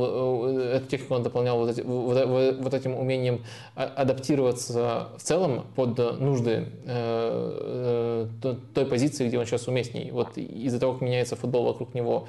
э, 0.48 0.78
эту 0.78 0.88
технику 0.88 1.16
он 1.16 1.24
дополнял 1.24 1.58
вот, 1.58 1.70
эти, 1.70 1.82
вот, 1.82 2.74
этим 2.74 2.96
умением 2.96 3.44
а, 3.76 3.84
адаптироваться 3.84 5.10
в 5.18 5.22
целом 5.22 5.66
под 5.76 5.98
нужды 6.20 6.68
э, 6.86 8.28
э, 8.44 8.56
той 8.74 8.86
позиции, 8.86 9.28
где 9.28 9.38
он 9.40 9.46
сейчас 9.46 9.68
уместней, 9.68 10.12
вот 10.12 10.38
из-за 10.38 10.80
того, 10.80 10.94
как 10.94 11.02
меняется 11.02 11.36
футбол 11.36 11.66
вокруг 11.66 11.94
него. 11.94 12.28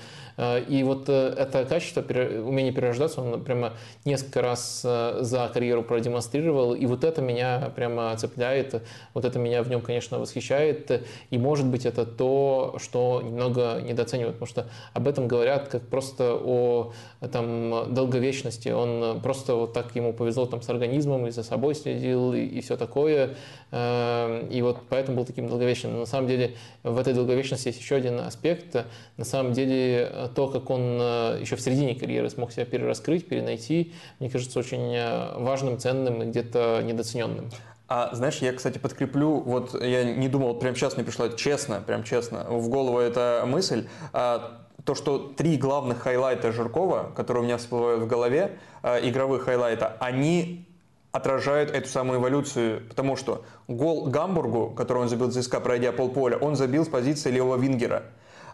И 0.68 0.82
вот 0.84 1.08
это 1.08 1.64
качество, 1.64 2.00
умение 2.00 2.72
перерождаться, 2.72 3.20
он 3.20 3.42
прямо 3.44 3.74
несколько 4.04 4.40
раз 4.40 4.80
за 4.82 5.50
карьеру 5.52 5.82
продемонстрировал, 5.82 6.74
и 6.74 6.86
вот 6.86 7.04
это 7.04 7.20
меня 7.20 7.70
прямо 7.76 8.16
цепляет, 8.16 8.82
вот 9.14 9.24
это 9.24 9.38
меня 9.38 9.62
в 9.62 9.68
нем, 9.68 9.80
конечно, 9.82 10.18
восхищает, 10.18 11.02
и 11.30 11.38
может 11.38 11.66
быть 11.66 11.84
это 11.84 12.06
то, 12.06 12.76
что 12.82 13.22
немного 13.22 13.80
недооценивают, 13.82 14.38
потому 14.38 14.48
что 14.48 14.71
об 14.92 15.08
этом 15.08 15.28
говорят 15.28 15.68
как 15.68 15.82
просто 15.82 16.34
о 16.34 16.92
там, 17.32 17.92
долговечности. 17.94 18.68
Он 18.68 19.20
просто 19.20 19.54
вот 19.54 19.72
так 19.72 19.94
ему 19.96 20.12
повезло 20.12 20.46
там, 20.46 20.62
с 20.62 20.68
организмом, 20.68 21.26
и 21.26 21.30
за 21.30 21.42
собой 21.42 21.74
следил, 21.74 22.32
и, 22.32 22.40
и 22.40 22.60
все 22.60 22.76
такое. 22.76 23.36
Э, 23.70 24.46
и 24.50 24.62
вот 24.62 24.78
поэтому 24.88 25.18
был 25.18 25.24
таким 25.24 25.48
долговечным. 25.48 25.92
Но 25.92 26.00
на 26.00 26.06
самом 26.06 26.28
деле 26.28 26.54
в 26.82 26.98
этой 26.98 27.14
долговечности 27.14 27.68
есть 27.68 27.80
еще 27.80 27.96
один 27.96 28.20
аспект. 28.20 28.76
На 29.16 29.24
самом 29.24 29.52
деле 29.52 30.30
то, 30.34 30.48
как 30.48 30.70
он 30.70 30.98
э, 31.00 31.38
еще 31.40 31.56
в 31.56 31.60
середине 31.60 31.94
карьеры 31.94 32.30
смог 32.30 32.52
себя 32.52 32.64
перераскрыть, 32.64 33.26
перенайти, 33.26 33.92
мне 34.18 34.30
кажется, 34.30 34.58
очень 34.58 34.94
э, 34.94 35.38
важным, 35.38 35.78
ценным 35.78 36.22
и 36.22 36.26
где-то 36.26 36.82
недооцененным. 36.84 37.50
А 37.88 38.14
знаешь, 38.14 38.38
я, 38.38 38.54
кстати, 38.54 38.78
подкреплю, 38.78 39.40
вот 39.40 39.78
я 39.82 40.02
не 40.04 40.28
думал, 40.28 40.48
вот 40.48 40.60
прямо 40.60 40.74
сейчас 40.74 40.96
мне 40.96 41.04
пришла 41.04 41.28
честно, 41.28 41.82
прям 41.86 42.04
честно, 42.04 42.46
в 42.48 42.70
голову 42.70 42.98
эта 42.98 43.44
мысль. 43.46 43.86
А, 44.14 44.61
то, 44.84 44.94
что 44.94 45.18
три 45.18 45.56
главных 45.56 46.00
хайлайта 46.00 46.52
Жиркова, 46.52 47.12
которые 47.14 47.42
у 47.42 47.46
меня 47.46 47.58
всплывают 47.58 48.02
в 48.02 48.06
голове, 48.06 48.58
э, 48.82 49.08
игровых 49.08 49.44
хайлайта, 49.44 49.96
они 50.00 50.66
отражают 51.12 51.70
эту 51.70 51.88
самую 51.88 52.18
эволюцию, 52.20 52.88
потому 52.88 53.16
что 53.16 53.44
гол 53.68 54.06
Гамбургу, 54.06 54.70
который 54.70 55.02
он 55.02 55.08
забил 55.08 55.30
за 55.30 55.42
ЦСКА, 55.42 55.60
пройдя 55.60 55.92
полполя, 55.92 56.36
он 56.38 56.56
забил 56.56 56.84
с 56.84 56.88
позиции 56.88 57.30
левого 57.30 57.56
вингера. 57.56 58.04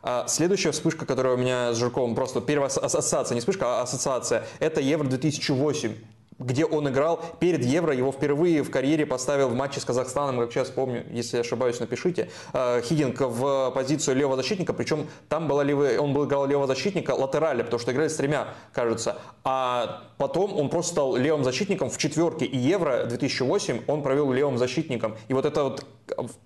А 0.02 0.26
следующая 0.28 0.72
вспышка, 0.72 1.06
которая 1.06 1.34
у 1.34 1.36
меня 1.36 1.72
с 1.72 1.76
Жирковым, 1.76 2.14
просто 2.14 2.40
первая 2.40 2.68
ассоциация, 2.68 3.34
не 3.34 3.40
вспышка, 3.40 3.78
а 3.78 3.82
ассоциация, 3.82 4.44
это 4.58 4.80
Евро 4.80 5.06
2008 5.06 5.94
где 6.38 6.64
он 6.64 6.88
играл 6.88 7.20
перед 7.40 7.64
Евро, 7.64 7.94
его 7.94 8.12
впервые 8.12 8.62
в 8.62 8.70
карьере 8.70 9.06
поставил 9.06 9.48
в 9.48 9.54
матче 9.54 9.80
с 9.80 9.84
Казахстаном, 9.84 10.38
как 10.38 10.52
сейчас 10.52 10.68
помню, 10.68 11.04
если 11.10 11.36
я 11.36 11.40
ошибаюсь, 11.40 11.80
напишите, 11.80 12.30
э, 12.52 12.80
Хиддинк 12.82 13.20
в 13.20 13.70
позицию 13.72 14.16
левого 14.16 14.36
защитника, 14.36 14.72
причем 14.72 15.08
там 15.28 15.48
была 15.48 15.64
левый, 15.64 15.98
он 15.98 16.12
был 16.12 16.26
играл 16.26 16.46
левого 16.46 16.66
защитника 16.66 17.12
латерали, 17.12 17.62
потому 17.62 17.80
что 17.80 17.92
играли 17.92 18.08
с 18.08 18.16
тремя, 18.16 18.48
кажется, 18.72 19.18
а 19.44 20.04
потом 20.16 20.56
он 20.56 20.68
просто 20.68 20.92
стал 20.92 21.16
левым 21.16 21.44
защитником 21.44 21.90
в 21.90 21.98
четверке, 21.98 22.44
и 22.44 22.56
Евро 22.56 23.04
2008 23.04 23.82
он 23.86 24.02
провел 24.02 24.32
левым 24.32 24.58
защитником, 24.58 25.16
и 25.28 25.34
вот 25.34 25.44
это 25.44 25.64
вот 25.64 25.86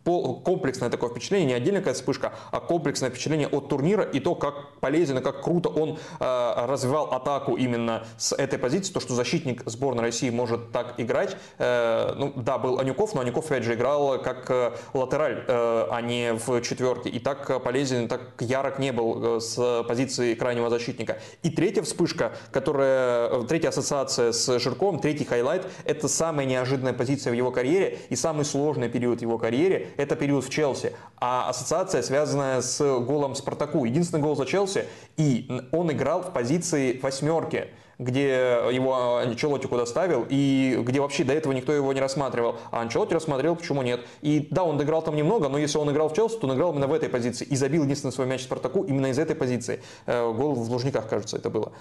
комплексное 0.05 0.91
такое 0.91 1.11
впечатление, 1.11 1.49
не 1.49 1.55
отдельная 1.55 1.81
какая 1.81 1.95
вспышка, 1.95 2.33
а 2.51 2.61
комплексное 2.61 3.11
впечатление 3.11 3.49
от 3.49 3.69
турнира 3.69 4.03
и 4.03 4.21
то, 4.21 4.35
как 4.35 4.79
полезен 4.81 5.19
и 5.19 5.21
как 5.21 5.43
круто 5.43 5.69
он 5.69 5.99
э, 6.21 6.67
развивал 6.67 7.13
атаку 7.13 7.57
именно 7.57 8.05
с 8.19 8.35
этой 8.35 8.59
позиции, 8.59 8.93
то, 8.93 9.01
что 9.01 9.15
защитник 9.15 9.63
сборной 9.83 10.05
России 10.05 10.31
может 10.31 10.73
так 10.73 10.95
играть. 10.99 11.37
Э, 11.59 12.15
ну 12.17 12.33
да, 12.37 12.59
был 12.59 12.79
Анюков, 12.79 13.15
но 13.15 13.21
Анюков 13.21 13.47
опять 13.47 13.65
же 13.65 13.75
играл 13.75 14.21
как 14.23 14.51
э, 14.51 14.73
латераль, 14.95 15.45
э, 15.47 15.87
а 15.91 16.01
не 16.01 16.35
в 16.35 16.61
четверке. 16.63 17.11
И 17.11 17.19
так 17.19 17.63
полезен, 17.63 18.09
так 18.09 18.21
ярок 18.41 18.79
не 18.79 18.93
был 18.93 19.41
с 19.41 19.85
позиции 19.87 20.35
крайнего 20.35 20.71
защитника. 20.71 21.19
И 21.43 21.51
третья 21.51 21.83
вспышка, 21.83 22.33
которая, 22.51 23.43
третья 23.45 23.69
ассоциация 23.69 24.33
с 24.33 24.59
Жирковым, 24.59 24.99
третий 24.99 25.25
хайлайт, 25.25 25.67
это 25.85 26.09
самая 26.09 26.47
неожиданная 26.47 26.93
позиция 26.93 27.33
в 27.33 27.37
его 27.37 27.51
карьере 27.51 27.99
и 28.09 28.17
самый 28.17 28.45
сложный 28.45 28.89
период 28.89 29.23
его 29.23 29.39
карьеры 29.39 29.53
карьере, 29.53 29.89
это 29.97 30.17
период 30.17 30.45
в 30.45 30.51
Челси. 30.51 30.93
А 31.19 31.49
ассоциация, 31.51 32.03
связанная 32.03 32.63
с 32.63 32.79
голом 33.01 33.35
Спартаку. 33.35 33.85
Единственный 33.85 34.21
гол 34.21 34.35
за 34.35 34.47
Челси, 34.47 34.87
и 35.17 35.51
он 35.73 35.93
играл 35.93 36.23
в 36.23 36.33
позиции 36.33 36.99
восьмерки 37.03 37.69
где 38.03 38.61
его 38.71 39.17
Анчелотти 39.19 39.67
куда 39.67 39.87
ставил, 39.87 40.27
и 40.29 40.79
где 40.83 41.01
вообще 41.01 41.25
до 41.25 41.33
этого 41.33 41.53
никто 41.53 41.73
его 41.73 41.93
не 41.93 42.01
рассматривал. 42.01 42.57
А 42.71 42.81
Анчелотти 42.81 43.15
рассмотрел, 43.15 43.57
почему 43.57 43.83
нет. 43.83 44.01
И 44.21 44.49
да, 44.51 44.65
он 44.65 44.81
играл 44.83 45.03
там 45.03 45.17
немного, 45.17 45.49
но 45.49 45.59
если 45.59 45.79
он 45.79 45.91
играл 45.91 46.09
в 46.09 46.15
Челси, 46.15 46.39
то 46.39 46.47
он 46.47 46.55
играл 46.55 46.73
именно 46.73 46.87
в 46.87 46.93
этой 46.93 47.09
позиции. 47.09 47.45
И 47.45 47.57
забил 47.57 47.85
единственный 47.85 48.13
свой 48.13 48.27
мяч 48.27 48.43
Спартаку 48.43 48.83
именно 48.85 49.07
из 49.07 49.19
этой 49.19 49.37
позиции. 49.37 49.81
Э, 50.07 50.33
гол 50.33 50.55
в 50.55 50.71
Лужниках, 50.71 51.09
кажется, 51.09 51.37
это 51.37 51.51
было. 51.51 51.73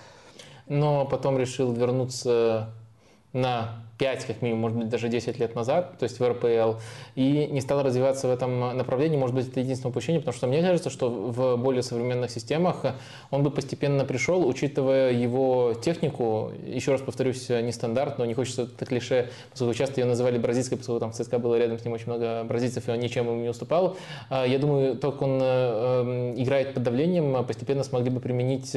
Но 0.67 1.05
потом 1.05 1.37
решил 1.37 1.73
вернуться 1.73 2.69
на 3.33 3.83
5, 4.01 4.25
как 4.25 4.41
минимум, 4.41 4.61
может 4.61 4.77
быть, 4.79 4.89
даже 4.89 5.09
10 5.09 5.37
лет 5.37 5.53
назад, 5.53 5.99
то 5.99 6.05
есть 6.05 6.19
в 6.19 6.27
РПЛ, 6.27 6.79
и 7.13 7.47
не 7.51 7.61
стал 7.61 7.83
развиваться 7.83 8.27
в 8.27 8.31
этом 8.31 8.75
направлении. 8.75 9.15
Может 9.15 9.35
быть, 9.35 9.47
это 9.47 9.59
единственное 9.59 9.91
упущение, 9.91 10.19
потому 10.19 10.35
что 10.35 10.47
мне 10.47 10.63
кажется, 10.63 10.89
что 10.89 11.07
в 11.07 11.55
более 11.57 11.83
современных 11.83 12.31
системах 12.31 12.83
он 13.29 13.43
бы 13.43 13.51
постепенно 13.51 14.03
пришел, 14.03 14.47
учитывая 14.47 15.11
его 15.11 15.75
технику, 15.79 16.51
еще 16.65 16.93
раз 16.93 17.01
повторюсь, 17.01 17.47
нестандартную, 17.49 18.27
не 18.27 18.33
хочется 18.33 18.63
это 18.63 18.87
клише, 18.87 19.29
поскольку 19.51 19.75
часто 19.75 20.01
ее 20.01 20.07
называли 20.07 20.39
бразильской, 20.39 20.79
поскольку 20.79 20.99
там 20.99 21.11
в 21.11 21.15
ЦСКА 21.15 21.37
было 21.37 21.59
рядом 21.59 21.77
с 21.77 21.85
ним 21.85 21.93
очень 21.93 22.07
много 22.07 22.43
бразильцев, 22.43 22.87
и 22.87 22.91
он 22.91 22.97
ничем 22.97 23.29
им 23.29 23.43
не 23.43 23.49
уступал. 23.49 23.97
А, 24.31 24.47
я 24.47 24.57
думаю, 24.57 24.95
то, 24.95 25.11
как 25.11 25.21
он 25.21 25.39
э, 25.39 25.45
эм, 25.45 26.41
играет 26.41 26.73
под 26.73 26.81
давлением, 26.81 27.45
постепенно 27.45 27.83
смогли 27.83 28.09
бы 28.09 28.19
применить 28.19 28.75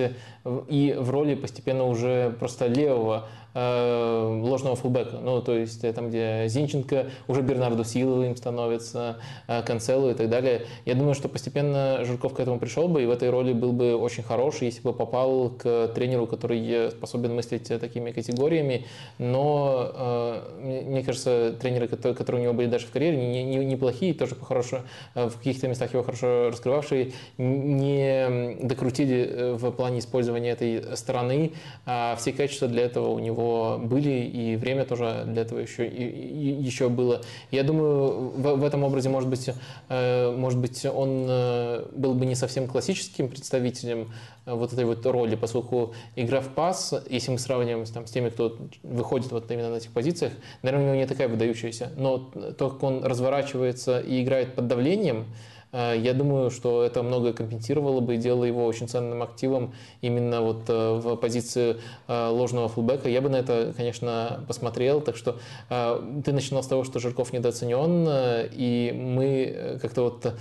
и 0.68 0.94
в 0.98 1.08
роли 1.08 1.34
постепенно 1.34 1.84
уже 1.84 2.36
просто 2.38 2.66
левого 2.66 3.26
Э, 3.56 4.40
ложного 4.42 4.74
Ну, 5.20 5.40
то 5.42 5.56
есть 5.56 5.84
э, 5.84 5.92
там, 5.92 6.08
где 6.08 6.44
Зинченко, 6.46 7.06
уже 7.28 7.42
Бернарду 7.42 7.84
Силовым 7.84 8.36
становится, 8.36 9.18
э, 9.48 9.62
Канцелу 9.62 10.10
и 10.10 10.14
так 10.14 10.28
далее. 10.28 10.66
Я 10.84 10.94
думаю, 10.94 11.14
что 11.14 11.28
постепенно 11.28 12.04
Жирков 12.04 12.34
к 12.34 12.40
этому 12.40 12.58
пришел 12.58 12.88
бы 12.88 13.02
и 13.02 13.06
в 13.06 13.10
этой 13.10 13.30
роли 13.30 13.52
был 13.52 13.72
бы 13.72 13.96
очень 13.96 14.22
хорош, 14.22 14.62
если 14.62 14.82
бы 14.82 14.92
попал 14.92 15.50
к 15.50 15.88
тренеру, 15.94 16.26
который 16.26 16.90
способен 16.90 17.34
мыслить 17.34 17.68
такими 17.68 18.10
категориями. 18.10 18.86
Но, 19.18 20.42
мне 20.62 21.02
кажется, 21.02 21.54
тренеры, 21.60 21.88
которые 21.88 22.40
у 22.40 22.44
него 22.44 22.52
были 22.54 22.66
даже 22.66 22.86
в 22.86 22.90
карьере, 22.90 23.16
неплохие, 23.64 24.12
не, 24.12 24.14
не 24.14 24.18
тоже 24.18 24.34
хорошо, 24.36 24.80
в 25.14 25.32
каких-то 25.38 25.68
местах 25.68 25.92
его 25.92 26.02
хорошо 26.02 26.50
раскрывавшие, 26.50 27.12
не 27.38 28.56
докрутили 28.62 29.54
в 29.54 29.70
плане 29.72 29.98
использования 29.98 30.50
этой 30.50 30.96
стороны, 30.96 31.52
а 31.86 32.16
все 32.16 32.32
качества 32.32 32.68
для 32.68 32.84
этого 32.84 33.10
у 33.10 33.18
него 33.18 33.78
были, 33.82 34.24
и 34.24 34.56
время 34.56 34.84
тоже 34.84 34.93
для 34.96 35.42
этого 35.42 35.58
еще, 35.58 35.86
и, 35.86 36.04
и, 36.04 36.62
еще 36.62 36.88
было. 36.88 37.22
Я 37.50 37.62
думаю, 37.62 38.30
в, 38.30 38.56
в 38.56 38.64
этом 38.64 38.84
образе, 38.84 39.08
может 39.08 39.28
быть, 39.28 39.50
э, 39.88 40.36
может 40.36 40.58
быть, 40.58 40.84
он 40.84 41.26
э, 41.28 41.86
был 41.94 42.14
бы 42.14 42.26
не 42.26 42.34
совсем 42.34 42.66
классическим 42.66 43.28
представителем 43.28 44.12
э, 44.46 44.52
вот 44.52 44.72
этой 44.72 44.84
вот 44.84 45.04
роли, 45.06 45.36
поскольку 45.36 45.94
игра 46.16 46.40
в 46.40 46.48
пас, 46.48 46.94
если 47.08 47.30
мы 47.30 47.38
сравниваем 47.38 47.86
там, 47.86 48.06
с 48.06 48.10
теми, 48.10 48.28
кто 48.28 48.56
выходит 48.82 49.32
вот 49.32 49.50
именно 49.50 49.70
на 49.70 49.76
этих 49.76 49.90
позициях, 49.90 50.32
наверное, 50.62 50.84
у 50.84 50.88
него 50.88 51.02
не 51.02 51.06
такая 51.06 51.28
выдающаяся, 51.28 51.90
но 51.96 52.18
то, 52.18 52.70
как 52.70 52.82
он 52.82 53.04
разворачивается 53.04 54.00
и 54.00 54.22
играет 54.22 54.54
под 54.54 54.66
давлением, 54.66 55.26
я 55.74 56.14
думаю, 56.14 56.50
что 56.50 56.84
это 56.84 57.02
многое 57.02 57.32
компенсировало 57.32 58.00
бы 58.00 58.14
и 58.14 58.18
делало 58.18 58.44
его 58.44 58.64
очень 58.64 58.88
ценным 58.88 59.22
активом 59.22 59.74
именно 60.02 60.40
вот 60.40 60.68
э, 60.68 60.94
в 60.94 61.16
позиции 61.16 61.76
э, 62.06 62.28
ложного 62.28 62.68
фулбека. 62.68 63.08
Я 63.08 63.20
бы 63.20 63.28
на 63.28 63.36
это, 63.36 63.74
конечно, 63.76 64.44
посмотрел. 64.46 65.00
Так 65.00 65.16
что 65.16 65.36
ты 65.68 66.32
начинал 66.32 66.62
с 66.62 66.66
того, 66.66 66.84
что 66.84 67.00
Жирков 67.00 67.32
недооценен, 67.32 68.48
и 68.52 68.92
мы 68.94 69.78
как-то 69.80 70.02
вот 70.02 70.34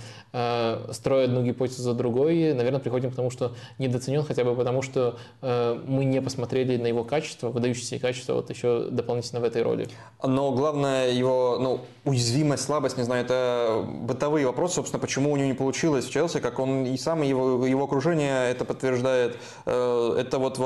строя 0.94 1.24
одну 1.24 1.42
гипотезу 1.42 1.82
за 1.82 1.94
другой, 1.94 2.52
наверное, 2.54 2.80
приходим 2.80 3.10
к 3.10 3.14
тому, 3.14 3.30
что 3.30 3.54
недооценен 3.78 4.22
хотя 4.24 4.44
бы 4.44 4.54
потому, 4.54 4.82
что 4.82 5.18
мы 5.40 6.04
не 6.04 6.20
посмотрели 6.20 6.76
на 6.76 6.86
его 6.86 7.04
качество, 7.04 7.48
выдающиеся 7.48 7.98
качества 7.98 8.34
вот 8.34 8.50
еще 8.50 8.88
дополнительно 8.90 9.40
в 9.40 9.44
этой 9.44 9.62
роли. 9.62 9.88
Но 10.22 10.52
главное 10.52 11.10
его 11.10 11.58
ну, 11.60 11.80
уязвимость, 12.04 12.64
слабость, 12.64 12.96
не 12.96 13.04
знаю, 13.04 13.24
это 13.24 13.84
бытовые 13.86 14.46
вопросы, 14.46 14.76
собственно, 14.76 15.00
почему 15.00 15.23
почему 15.24 15.32
у 15.32 15.36
него 15.36 15.48
не 15.48 15.54
получилось 15.54 16.04
в 16.04 16.10
Челси, 16.10 16.40
как 16.40 16.58
он 16.58 16.84
и 16.84 16.98
сам, 16.98 17.22
его, 17.22 17.66
его 17.66 17.84
окружение 17.84 18.50
это 18.50 18.66
подтверждает. 18.66 19.38
Э, 19.64 20.16
это 20.18 20.38
вот 20.38 20.58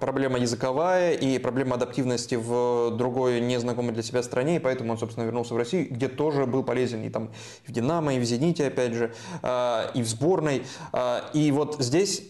проблема 0.00 0.38
языковая 0.38 1.12
и 1.12 1.38
проблема 1.38 1.76
адаптивности 1.76 2.34
в 2.34 2.90
другой 2.96 3.40
незнакомой 3.40 3.92
для 3.94 4.02
себя 4.02 4.22
стране, 4.22 4.56
и 4.56 4.58
поэтому 4.58 4.92
он, 4.92 4.98
собственно, 4.98 5.24
вернулся 5.24 5.54
в 5.54 5.56
Россию, 5.56 5.86
где 5.90 6.08
тоже 6.08 6.44
был 6.44 6.62
полезен 6.62 7.02
и 7.02 7.08
там 7.08 7.30
и 7.66 7.70
в 7.70 7.72
«Динамо», 7.72 8.14
и 8.14 8.18
в 8.18 8.24
«Зените», 8.24 8.66
опять 8.66 8.92
же, 8.92 9.14
э, 9.42 9.90
и 9.94 10.02
в 10.02 10.06
сборной. 10.06 10.62
Э, 10.92 11.20
и 11.32 11.50
вот 11.50 11.76
здесь 11.78 12.22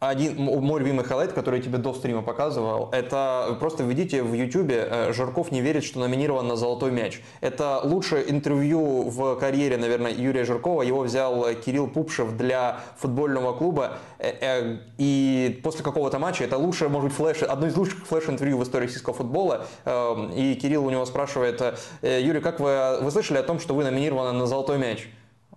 один 0.00 0.42
мой 0.42 0.80
любимый 0.80 1.04
хайлайт, 1.04 1.34
который 1.34 1.56
я 1.56 1.62
тебе 1.62 1.76
до 1.76 1.92
стрима 1.92 2.22
показывал, 2.22 2.88
это 2.90 3.54
просто 3.60 3.82
введите 3.82 4.22
в 4.22 4.32
ютубе 4.32 4.88
э, 4.90 5.12
«Жирков 5.12 5.52
не 5.52 5.60
верит, 5.60 5.84
что 5.84 6.00
номинирован 6.00 6.48
на 6.48 6.56
золотой 6.56 6.90
мяч». 6.90 7.20
Это 7.42 7.80
лучшее 7.84 8.30
интервью 8.30 9.10
в 9.10 9.36
карьере, 9.36 9.76
наверное, 9.76 10.10
Юрия 10.10 10.44
Жиркова. 10.44 10.80
Его 10.80 11.00
взял 11.00 11.44
Кирилл 11.54 11.86
Пупшев 11.86 12.34
для 12.34 12.80
футбольного 12.96 13.52
клуба. 13.52 13.98
Э, 14.18 14.32
э, 14.40 14.78
и 14.96 15.60
после 15.62 15.84
какого-то 15.84 16.18
матча 16.18 16.44
это 16.44 16.56
лучшее, 16.56 16.88
может 16.88 17.10
быть, 17.10 17.16
флеш, 17.16 17.42
одно 17.42 17.66
из 17.66 17.76
лучших 17.76 18.06
флеш-интервью 18.06 18.56
в 18.56 18.62
истории 18.62 18.86
российского 18.86 19.14
футбола. 19.14 19.66
И 20.34 20.58
Кирилл 20.60 20.86
у 20.86 20.90
него 20.90 21.04
спрашивает, 21.04 21.62
Юрий, 22.02 22.40
как 22.40 22.58
вы, 22.58 23.00
вы 23.02 23.10
слышали 23.10 23.36
о 23.36 23.42
том, 23.42 23.60
что 23.60 23.74
вы 23.74 23.84
номинированы 23.84 24.32
на 24.32 24.46
золотой 24.46 24.78
мяч? 24.78 25.08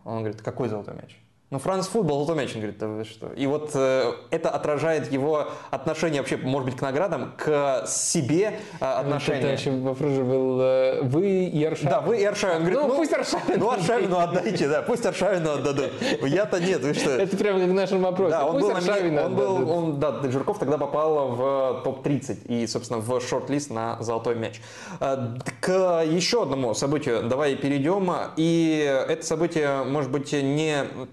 Он 0.04 0.20
говорит, 0.20 0.42
какой 0.42 0.68
золотой 0.68 0.96
мяч? 0.96 1.23
Ну, 1.50 1.60
Франц 1.60 1.86
футбол, 1.86 2.26
золотой 2.26 2.44
мяч, 2.44 2.56
он 2.56 2.62
говорит, 2.62 2.80
да 2.80 2.88
вы 2.88 3.04
что. 3.04 3.28
И 3.34 3.46
вот 3.46 3.72
э, 3.76 4.12
это 4.32 4.50
отражает 4.50 5.12
его 5.12 5.50
отношение 5.70 6.22
вообще, 6.22 6.38
может 6.38 6.70
быть, 6.70 6.80
к 6.80 6.82
наградам, 6.82 7.34
к 7.38 7.86
себе 7.86 8.60
э, 8.80 8.84
отношение. 8.84 9.54
Это 9.54 9.62
еще 9.62 9.70
вопрос 9.70 10.14
же 10.14 10.24
был, 10.24 10.60
э, 10.60 11.02
вы 11.04 11.46
и 11.46 11.64
Аршавин. 11.64 11.90
Да, 11.92 12.02
вы 12.02 12.22
и 12.22 12.24
Аршавин. 12.24 12.62
Говорит, 12.62 12.80
ну, 12.80 12.88
ну, 12.88 12.96
пусть 12.96 13.14
Аршавин. 13.14 13.60
Ну, 13.60 13.70
Аршавину 13.70 14.18
отдайте, 14.18 14.68
да, 14.68 14.82
пусть 14.82 15.06
Аршавину 15.06 15.52
отдадут. 15.52 15.92
Я-то 16.24 16.60
нет, 16.60 16.82
вы 16.82 16.96
что. 16.96 17.12
Это 17.12 17.38
прямо 17.38 17.60
как 17.60 17.70
в 17.70 17.74
нашем 17.74 18.02
вопросе. 18.02 18.32
Да, 18.32 18.46
он 18.46 18.54
пусть 18.54 18.66
был, 18.66 18.76
Аршавину 18.76 19.22
он 19.22 19.36
был, 19.36 19.72
он, 19.72 20.00
да, 20.00 20.22
Жирков 20.32 20.58
тогда 20.58 20.80
попал 20.80 21.36
в 21.36 21.82
топ-30 21.84 22.48
и, 22.48 22.66
собственно, 22.66 23.00
в 23.00 23.22
шорт-лист 23.22 23.70
на 23.70 24.02
золотой 24.02 24.34
мяч. 24.34 24.60
Э, 25.00 25.36
к 25.62 26.04
еще 26.04 26.42
одному 26.42 26.74
событию 26.74 27.22
давай 27.30 27.56
перейдем. 27.56 28.12
И 28.38 29.06
это 29.08 29.24
событие, 29.24 29.84
может 29.84 30.10
быть, 30.10 30.34
не 30.34 30.88
Э, 30.94 31.06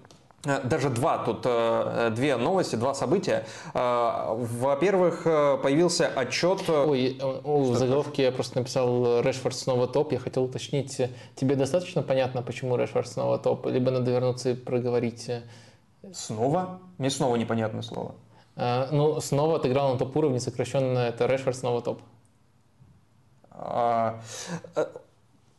даже 0.42 0.88
два, 0.88 1.18
тут 1.18 1.42
э, 1.44 2.10
две 2.14 2.36
новости, 2.36 2.74
два 2.76 2.94
события. 2.94 3.44
Э, 3.74 4.34
во-первых, 4.34 5.24
появился 5.24 6.08
отчет... 6.08 6.68
Ой, 6.68 7.20
у 7.44 7.74
заголовки 7.74 8.22
я 8.22 8.32
просто 8.32 8.58
написал 8.58 9.20
«Решфорд 9.20 9.54
снова 9.54 9.86
топ». 9.86 10.12
Я 10.12 10.18
хотел 10.18 10.44
уточнить, 10.44 11.00
тебе 11.34 11.56
достаточно 11.56 12.02
понятно, 12.02 12.42
почему 12.42 12.76
Решфорд 12.76 13.08
снова 13.08 13.38
топ? 13.38 13.66
Либо 13.66 13.90
надо 13.90 14.10
вернуться 14.10 14.50
и 14.50 14.54
проговорить? 14.54 15.30
Снова? 16.12 16.80
Мне 16.96 17.10
снова 17.10 17.36
непонятное 17.36 17.82
слово. 17.82 18.14
Ну, 18.56 19.20
снова 19.20 19.56
отыграл 19.56 19.92
на 19.92 19.98
топ-уровне, 19.98 20.40
сокращенно 20.40 21.00
это 21.00 21.26
Решфорд 21.26 21.56
снова 21.56 21.82
топ. 21.82 22.00
А, 23.50 24.20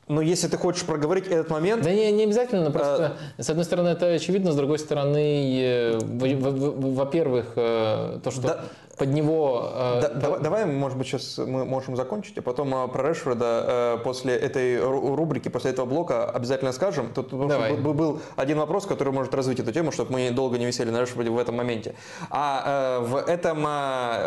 но 0.07 0.21
если 0.21 0.47
ты 0.47 0.57
хочешь 0.57 0.83
проговорить 0.83 1.27
этот 1.27 1.49
момент... 1.49 1.83
Да 1.83 1.91
не, 1.91 2.11
не 2.11 2.23
обязательно, 2.23 2.71
просто 2.71 3.17
а... 3.37 3.41
с 3.41 3.49
одной 3.49 3.65
стороны 3.65 3.89
это 3.89 4.07
очевидно, 4.07 4.51
с 4.51 4.55
другой 4.55 4.79
стороны, 4.79 5.61
э, 5.61 5.99
во-первых, 6.01 7.53
э, 7.55 8.19
то, 8.23 8.31
что... 8.31 8.41
Да 8.41 8.63
под 9.01 9.09
него... 9.09 9.71
Э, 9.73 9.99
да, 9.99 10.09
да, 10.09 10.37
давай, 10.37 10.65
может 10.65 10.95
быть, 10.95 11.07
сейчас 11.07 11.39
мы 11.39 11.65
можем 11.65 11.95
закончить, 11.95 12.37
а 12.37 12.43
потом 12.43 12.71
э, 12.75 12.87
про 12.87 13.09
Решфорда 13.09 13.97
э, 13.97 14.03
после 14.03 14.35
этой 14.35 14.79
рубрики, 14.79 15.49
после 15.49 15.71
этого 15.71 15.87
блока 15.87 16.29
обязательно 16.29 16.71
скажем. 16.71 17.11
Тут 17.11 17.31
давай. 17.31 17.73
был 17.77 18.21
один 18.35 18.59
вопрос, 18.59 18.85
который 18.85 19.11
может 19.11 19.33
развить 19.33 19.59
эту 19.59 19.71
тему, 19.71 19.91
чтобы 19.91 20.11
мы 20.11 20.29
долго 20.29 20.59
не 20.59 20.67
висели 20.67 20.91
на 20.91 21.01
Решфорде 21.01 21.31
в 21.31 21.39
этом 21.39 21.55
моменте. 21.55 21.95
А 22.29 22.99
в, 22.99 23.15
этом, 23.15 23.63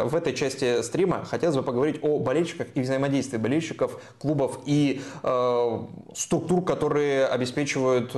в 0.08 0.16
этой 0.16 0.34
части 0.34 0.82
стрима 0.82 1.24
хотелось 1.24 1.54
бы 1.54 1.62
поговорить 1.62 2.00
о 2.02 2.18
болельщиках 2.18 2.66
и 2.74 2.80
взаимодействии 2.80 3.36
болельщиков, 3.38 4.02
клубов 4.18 4.58
и 4.66 5.02
э, 5.22 5.63
структур, 6.14 6.64
которые 6.64 7.26
обеспечивают 7.26 8.12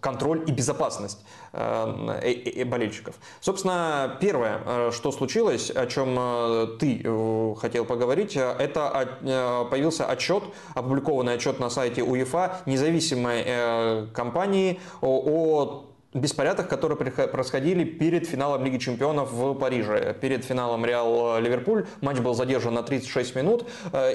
контроль 0.00 0.44
и 0.46 0.52
безопасность 0.52 1.24
э, 1.52 2.64
болельщиков. 2.64 3.16
Собственно, 3.40 4.16
первое, 4.20 4.90
что 4.92 5.10
случилось 5.12 5.70
о 5.70 5.86
чем 5.86 6.16
э, 6.18 6.66
ты 6.78 7.00
э, 7.02 7.54
хотел 7.58 7.84
поговорить, 7.84 8.36
э, 8.36 8.54
это 8.58 9.66
появился 9.70 10.06
отчет, 10.06 10.44
опубликованный 10.74 11.34
отчет 11.34 11.60
на 11.60 11.70
сайте 11.70 12.02
УЕФА 12.02 12.58
независимой 12.66 14.08
компании 14.12 14.80
о 15.00 15.84
беспорядках, 16.20 16.68
которые 16.68 16.96
происходили 16.96 17.84
перед 17.84 18.26
финалом 18.26 18.64
Лиги 18.64 18.78
Чемпионов 18.78 19.32
в 19.32 19.54
Париже. 19.54 20.16
Перед 20.20 20.44
финалом 20.44 20.84
Реал-Ливерпуль 20.84 21.86
матч 22.00 22.18
был 22.18 22.34
задержан 22.34 22.74
на 22.74 22.82
36 22.82 23.34
минут 23.36 23.66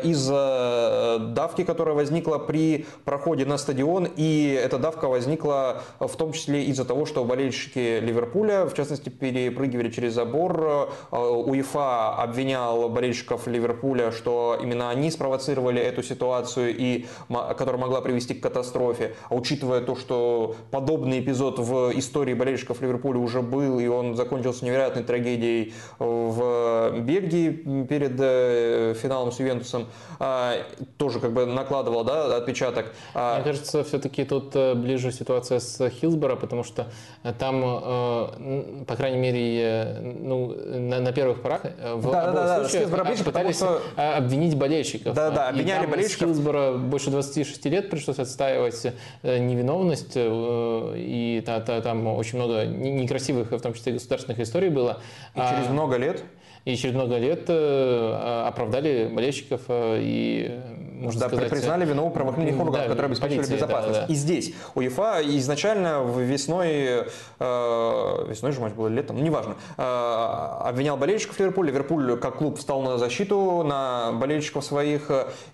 из-за 0.04 1.18
давки, 1.20 1.64
которая 1.64 1.96
возникла 1.96 2.38
при 2.38 2.86
проходе 3.06 3.46
на 3.46 3.58
стадион. 3.58 4.08
И 4.16 4.60
эта 4.62 4.78
давка 4.78 5.08
возникла 5.08 5.84
в 6.00 6.16
том 6.16 6.34
числе 6.34 6.64
из-за 6.66 6.86
того, 6.86 7.06
что 7.06 7.24
болельщики 7.24 8.00
Ливерпуля, 8.00 8.66
в 8.66 8.74
частности, 8.74 9.10
перепрыгивали 9.10 9.90
через 9.90 10.14
забор. 10.14 10.90
УЕФА 11.12 12.16
обвинял 12.16 12.90
болельщиков 12.90 13.48
Ливерпуля, 13.48 14.12
что 14.12 14.58
именно 14.62 14.90
они 14.90 15.12
спровоцировали 15.12 15.82
эту 15.82 16.04
ситуацию, 16.04 16.76
и, 16.78 17.06
которая 17.30 17.82
могла 17.82 18.02
привести 18.02 18.34
к 18.34 18.42
катастрофе. 18.42 19.16
А 19.30 19.36
учитывая 19.36 19.82
то, 19.82 19.96
что 19.96 20.56
подобный 20.72 21.20
эпизод 21.20 21.60
в 21.60 21.91
истории 21.98 22.34
болельщиков 22.34 22.82
Ливерпуля 22.82 23.20
уже 23.20 23.42
был, 23.42 23.80
и 23.80 23.88
он 23.88 24.16
закончился 24.16 24.66
невероятной 24.66 25.04
трагедией 25.04 25.74
в 26.00 27.00
Бельгии 27.00 27.86
перед 27.86 28.14
э, 28.20 28.94
финалом 29.02 29.32
с 29.32 29.40
Ювентусом. 29.40 29.88
А, 30.20 30.56
тоже 30.98 31.20
как 31.20 31.34
бы 31.34 31.46
накладывал 31.46 32.04
да, 32.04 32.36
отпечаток. 32.38 32.94
А 33.14 33.36
Мне 33.36 33.44
кажется, 33.44 33.84
все-таки 33.84 34.24
тут 34.24 34.56
э, 34.56 34.76
ближе 34.76 35.12
ситуация 35.12 35.60
с 35.60 35.90
Хилсборо, 35.90 36.36
потому 36.36 36.64
что 36.64 36.88
там, 37.40 37.62
по 38.86 38.96
крайней 38.96 39.20
мере, 39.20 39.98
ну, 40.02 40.56
на, 40.56 41.00
на 41.00 41.12
первых 41.12 41.42
порах 41.42 41.64
в 41.64 42.12
да, 42.12 42.32
да, 42.32 42.32
да, 42.32 42.60
случаях 42.68 42.90
да, 42.90 43.24
пытались 43.24 43.58
что... 43.58 43.82
обвинить 43.96 44.58
болельщиков. 44.58 45.14
Да, 45.14 45.30
да, 45.30 45.50
обвиняли 45.50 45.86
болельщиков. 45.86 46.30
Хилсборо 46.30 46.74
больше 46.74 47.12
26 47.12 47.66
лет 47.66 47.90
пришлось 47.90 48.20
отстаивать 48.20 48.88
невиновность, 49.24 50.14
и 50.16 51.44
там 51.82 52.08
очень 52.08 52.38
много 52.38 52.66
некрасивых, 52.66 53.52
в 53.52 53.60
том 53.60 53.74
числе 53.74 53.94
государственных 53.94 54.40
историй 54.40 54.70
было. 54.70 55.02
И 55.36 55.40
через 55.40 55.68
а 55.68 55.72
много 55.72 55.98
лет? 55.98 56.24
И 56.64 56.76
через 56.76 56.94
много 56.94 57.18
лет 57.18 57.46
э, 57.48 58.44
оправдали 58.48 59.10
болельщиков 59.12 59.62
э, 59.68 60.00
и 60.00 60.60
можно 61.02 61.22
да, 61.22 61.28
сказать... 61.28 61.50
признали 61.50 61.86
вину 61.86 62.10
правоохранительных 62.12 62.62
органов, 62.62 62.86
да, 62.86 62.90
которые 62.90 63.08
обеспечили 63.08 63.38
полиции, 63.38 63.56
безопасность. 63.56 64.00
Да, 64.02 64.06
да. 64.06 64.14
И 64.14 64.16
здесь 64.16 64.54
УЕФА 64.76 65.22
изначально 65.38 66.04
весной, 66.04 67.08
э, 67.40 68.26
весной 68.30 68.52
же 68.52 68.62
матч 68.62 68.74
был 68.74 68.88
летом, 68.88 69.18
ну 69.18 69.24
неважно, 69.24 69.56
э, 69.78 69.82
обвинял 69.82 70.98
болельщиков 70.98 71.40
Ливерпуля. 71.40 71.72
Ливерпуль 71.72 72.18
как 72.20 72.38
клуб 72.38 72.60
встал 72.60 72.84
на 72.84 73.00
защиту, 73.00 73.64
на 73.64 74.12
болельщиков 74.12 74.64
своих, 74.64 75.10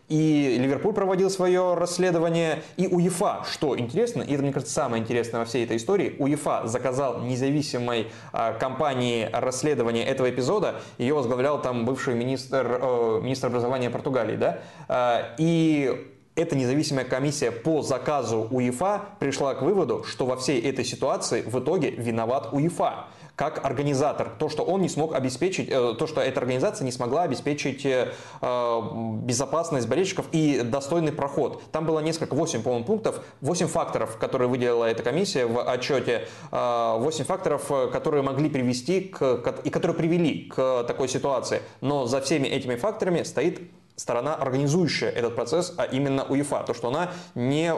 и 0.09 0.57
Ливерпуль 0.59 0.93
проводил 0.93 1.29
свое 1.29 1.73
расследование. 1.75 2.61
И 2.75 2.87
УЕФА, 2.87 3.45
что 3.49 3.79
интересно, 3.79 4.23
и 4.23 4.33
это, 4.33 4.43
мне 4.43 4.51
кажется, 4.51 4.73
самое 4.73 5.01
интересное 5.01 5.39
во 5.39 5.45
всей 5.45 5.63
этой 5.63 5.77
истории, 5.77 6.15
УЕФА 6.19 6.63
заказал 6.65 7.21
независимой 7.21 8.07
э, 8.33 8.53
компании 8.59 9.29
расследование 9.31 10.05
этого 10.05 10.29
эпизода. 10.29 10.75
Ее 10.97 11.13
возглавлял 11.13 11.61
там 11.61 11.85
бывший 11.85 12.15
министр, 12.15 12.79
э, 12.81 13.19
министр 13.23 13.47
образования 13.47 13.89
Португалии, 13.89 14.35
да? 14.35 14.59
Э, 14.87 15.35
и 15.37 16.13
эта 16.35 16.55
независимая 16.55 17.03
комиссия 17.03 17.51
по 17.51 17.81
заказу 17.81 18.47
УЕФА 18.51 19.01
пришла 19.19 19.55
к 19.55 19.63
выводу, 19.63 20.03
что 20.03 20.25
во 20.25 20.37
всей 20.37 20.61
этой 20.61 20.85
ситуации 20.85 21.41
в 21.41 21.59
итоге 21.59 21.89
виноват 21.89 22.53
УЕФА 22.53 23.07
как 23.37 23.63
организатор. 23.63 24.31
То, 24.39 24.49
что 24.49 24.63
он 24.63 24.81
не 24.81 24.89
смог 24.89 25.13
обеспечить, 25.13 25.69
э, 25.69 25.93
то, 25.97 26.07
что 26.07 26.21
эта 26.21 26.39
организация 26.39 26.85
не 26.85 26.91
смогла 26.91 27.21
обеспечить 27.21 27.85
э, 27.85 28.11
безопасность 28.41 29.87
болельщиков 29.87 30.25
и 30.31 30.61
достойный 30.63 31.11
проход. 31.11 31.61
Там 31.71 31.85
было 31.85 31.99
несколько, 31.99 32.33
8, 32.33 32.63
по-моему, 32.63 32.83
пунктов, 32.83 33.23
8 33.41 33.67
факторов, 33.67 34.17
которые 34.17 34.49
выделила 34.49 34.85
эта 34.85 35.03
комиссия 35.03 35.45
в 35.45 35.61
отчете, 35.61 36.27
8 36.51 37.25
факторов, 37.25 37.71
которые 37.91 38.23
могли 38.23 38.49
привести 38.49 39.01
к, 39.01 39.55
и 39.63 39.69
которые 39.69 39.95
привели 39.95 40.45
к 40.49 40.83
такой 40.87 41.07
ситуации. 41.07 41.61
Но 41.81 42.07
за 42.07 42.21
всеми 42.21 42.47
этими 42.47 42.75
факторами 42.75 43.21
стоит 43.21 43.61
сторона, 43.97 44.35
организующая 44.35 45.09
этот 45.09 45.35
процесс, 45.35 45.73
а 45.75 45.83
именно 45.83 46.23
УЕФА. 46.23 46.63
То, 46.65 46.73
что 46.73 46.87
она 46.87 47.09
не 47.35 47.73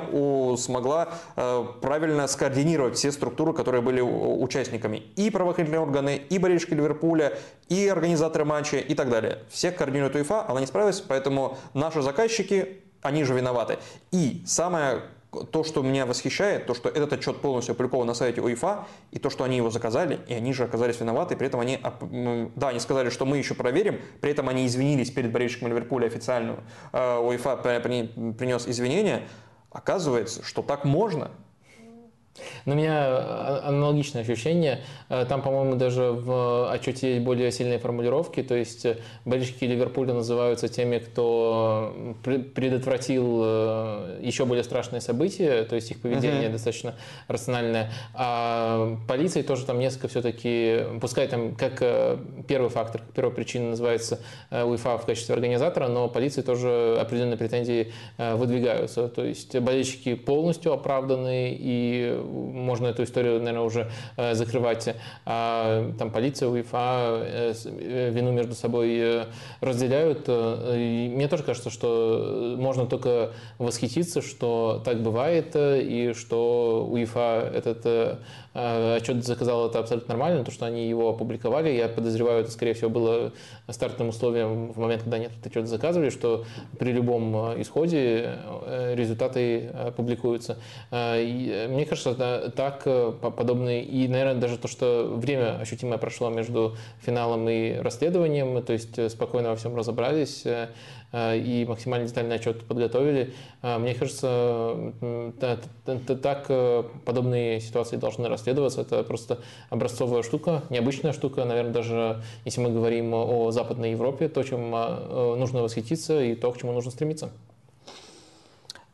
смогла 0.58 1.10
э, 1.36 1.66
правильно 1.82 2.28
скоординировать 2.28 2.98
все 2.98 3.12
структуры, 3.12 3.54
которые 3.54 3.82
были 3.82 4.02
участниками. 4.02 4.98
И 5.16 5.30
правоохранительные 5.32 5.82
органы, 5.82 6.18
и 6.18 6.38
болельщики 6.38 6.74
Ливерпуля, 6.74 7.34
и 7.70 7.88
организаторы 7.88 8.44
матча, 8.46 8.78
и 8.78 8.94
так 8.96 9.10
далее. 9.10 9.40
Всех 9.50 9.78
координирует 9.78 10.16
УЕФА, 10.16 10.50
она 10.50 10.60
не 10.60 10.68
справилась, 10.68 11.00
поэтому 11.00 11.58
наши 11.74 12.02
заказчики, 12.02 12.82
они 13.02 13.24
же 13.24 13.34
виноваты. 13.34 13.80
И 14.12 14.44
самое 14.46 15.02
то, 15.52 15.64
что 15.64 15.82
меня 15.82 16.06
восхищает, 16.06 16.66
то, 16.66 16.74
что 16.74 16.90
этот 16.90 17.14
отчет 17.14 17.42
полностью 17.42 17.74
опубликован 17.74 18.08
на 18.08 18.14
сайте 18.14 18.42
УЕФА, 18.42 18.88
и 19.12 19.20
то, 19.20 19.30
что 19.30 19.44
они 19.44 19.58
его 19.58 19.70
заказали, 19.70 20.20
и 20.28 20.34
они 20.34 20.54
же 20.54 20.64
оказались 20.64 21.00
виноваты, 21.00 21.36
при 21.36 21.48
этом 21.48 21.60
они, 21.60 21.80
да, 22.56 22.70
они 22.70 22.80
сказали, 22.80 23.10
что 23.10 23.26
мы 23.26 23.38
еще 23.38 23.54
проверим, 23.54 24.02
при 24.22 24.32
этом 24.32 24.50
они 24.50 24.66
извинились 24.66 25.12
перед 25.12 25.32
болельщиками 25.32 25.70
Ливерпуля 25.70 26.08
официально, 26.08 26.64
э, 26.94 27.20
УЕФА 27.20 27.58
принес 27.58 28.68
извинения, 28.68 29.28
оказывается, 29.72 30.44
что 30.44 30.64
так 30.64 30.84
можно, 30.84 31.32
но 32.66 32.74
у 32.74 32.78
меня 32.78 32.94
а, 32.94 33.64
аналогичное 33.66 34.22
ощущение. 34.22 34.82
Э, 35.10 35.26
там, 35.28 35.42
по-моему, 35.42 35.76
даже 35.76 36.12
в 36.12 36.72
отчете 36.72 37.14
есть 37.16 37.26
более 37.26 37.52
сильные 37.52 37.80
формулировки. 37.80 38.44
То 38.44 38.56
есть 38.56 38.86
э, 38.86 38.98
болельщики 39.26 39.66
Ливерпуля 39.66 40.14
называются 40.14 40.68
теми, 40.68 41.00
кто 41.00 42.16
предотвратил 42.24 43.42
э, 43.44 44.20
еще 44.22 44.46
более 44.46 44.64
страшные 44.64 45.02
события. 45.02 45.64
То 45.64 45.76
есть 45.76 45.92
их 45.92 46.02
поведение 46.02 46.50
uh-huh. 46.50 46.54
достаточно 46.54 46.96
рациональное. 47.28 47.92
А 48.14 48.98
полиции 49.08 49.42
тоже 49.42 49.66
там 49.66 49.80
несколько 49.80 50.08
все-таки, 50.08 50.82
пускай 51.02 51.28
там 51.28 51.56
как 51.56 51.80
первый 52.48 52.70
фактор, 52.70 53.02
первая 53.14 53.36
причина 53.36 53.70
называется 53.70 54.20
УЕФА 54.52 54.98
в 54.98 55.06
качестве 55.06 55.34
организатора, 55.36 55.88
но 55.88 56.08
полиции 56.08 56.42
тоже 56.42 56.98
определенные 57.00 57.38
претензии 57.38 57.92
выдвигаются. 58.18 59.08
То 59.08 59.24
есть 59.24 59.58
болельщики 59.60 60.16
полностью 60.16 60.74
оправданы 60.74 61.56
и 61.60 62.20
можно 62.30 62.88
эту 62.88 63.04
историю, 63.04 63.40
наверное, 63.40 63.62
уже 63.62 63.90
э, 64.18 64.34
закрывать. 64.34 64.96
А 65.26 65.92
там 65.98 66.12
полиция, 66.12 66.50
УЕФА 66.50 67.24
э, 67.24 68.10
вину 68.12 68.32
между 68.32 68.56
собой 68.56 69.26
разделяют. 69.62 70.28
И 70.28 71.12
мне 71.14 71.28
тоже 71.28 71.44
кажется, 71.44 71.70
что 71.70 72.56
можно 72.58 72.86
только 72.86 73.32
восхититься, 73.58 74.22
что 74.22 74.82
так 74.86 75.02
бывает, 75.02 75.56
и 75.56 76.14
что 76.16 76.88
УЕФА 76.90 77.52
этот 77.54 78.20
отчет 78.54 79.26
заказал 79.26 79.68
это 79.68 79.80
абсолютно 79.80 80.16
нормально, 80.16 80.44
то, 80.44 80.52
что 80.52 80.66
они 80.66 80.88
его 80.88 81.10
опубликовали. 81.10 81.70
Я 81.70 81.88
подозреваю, 81.88 82.42
это, 82.42 82.52
скорее 82.52 82.74
всего, 82.74 82.90
было 82.90 83.32
стартовым 83.72 84.10
условием 84.10 84.72
в 84.72 84.78
момент, 84.80 85.04
когда 85.04 85.18
они 85.18 85.26
этот 85.28 85.46
отчет 85.46 85.68
заказывали, 85.68 86.10
что 86.10 86.46
при 86.78 86.92
любом 86.92 87.36
а, 87.36 87.62
исходе 87.62 88.38
э, 88.66 88.96
результаты 88.96 89.72
публикуются. 89.96 90.58
Мне 90.92 91.86
кажется, 91.86 92.52
так 92.56 92.84
подобные, 92.84 93.84
и, 93.84 94.08
наверное, 94.08 94.36
даже 94.36 94.58
то, 94.58 94.68
что 94.68 95.14
время 95.16 95.60
ощутимое 95.60 95.98
прошло 95.98 96.30
между 96.30 96.76
финалом 97.02 97.48
и 97.50 97.76
расследованием, 97.76 98.62
то 98.64 98.74
есть 98.74 98.98
э, 98.98 99.10
спокойно 99.10 99.50
во 99.50 99.56
всем 99.56 99.76
разобрались, 99.76 100.46
э, 100.46 100.70
Э, 101.09 101.09
и 101.14 101.66
максимально 101.68 102.08
детальный 102.08 102.36
отчет 102.36 102.64
подготовили. 102.66 103.34
Э, 103.62 103.78
мне 103.78 103.96
кажется, 103.96 104.94
так 106.22 106.46
э, 106.50 106.84
подобные 107.06 107.60
ситуации 107.62 107.98
должны 107.98 108.28
расследоваться. 108.28 108.82
Это 108.82 109.04
просто 109.04 109.40
образцовая 109.70 110.24
штука, 110.24 110.64
необычная 110.70 111.14
штука. 111.14 111.46
Наверное, 111.46 111.74
даже 111.74 112.22
если 112.46 112.62
мы 112.62 112.70
говорим 112.70 113.14
о 113.14 113.52
Западной 113.52 113.92
Европе, 113.92 114.30
то, 114.30 114.44
чем 114.44 114.72
нужно 114.72 115.64
восхититься 115.64 116.22
и 116.22 116.36
то, 116.36 116.52
к 116.52 116.58
чему 116.60 116.74
нужно 116.74 116.92
стремиться. 116.92 117.32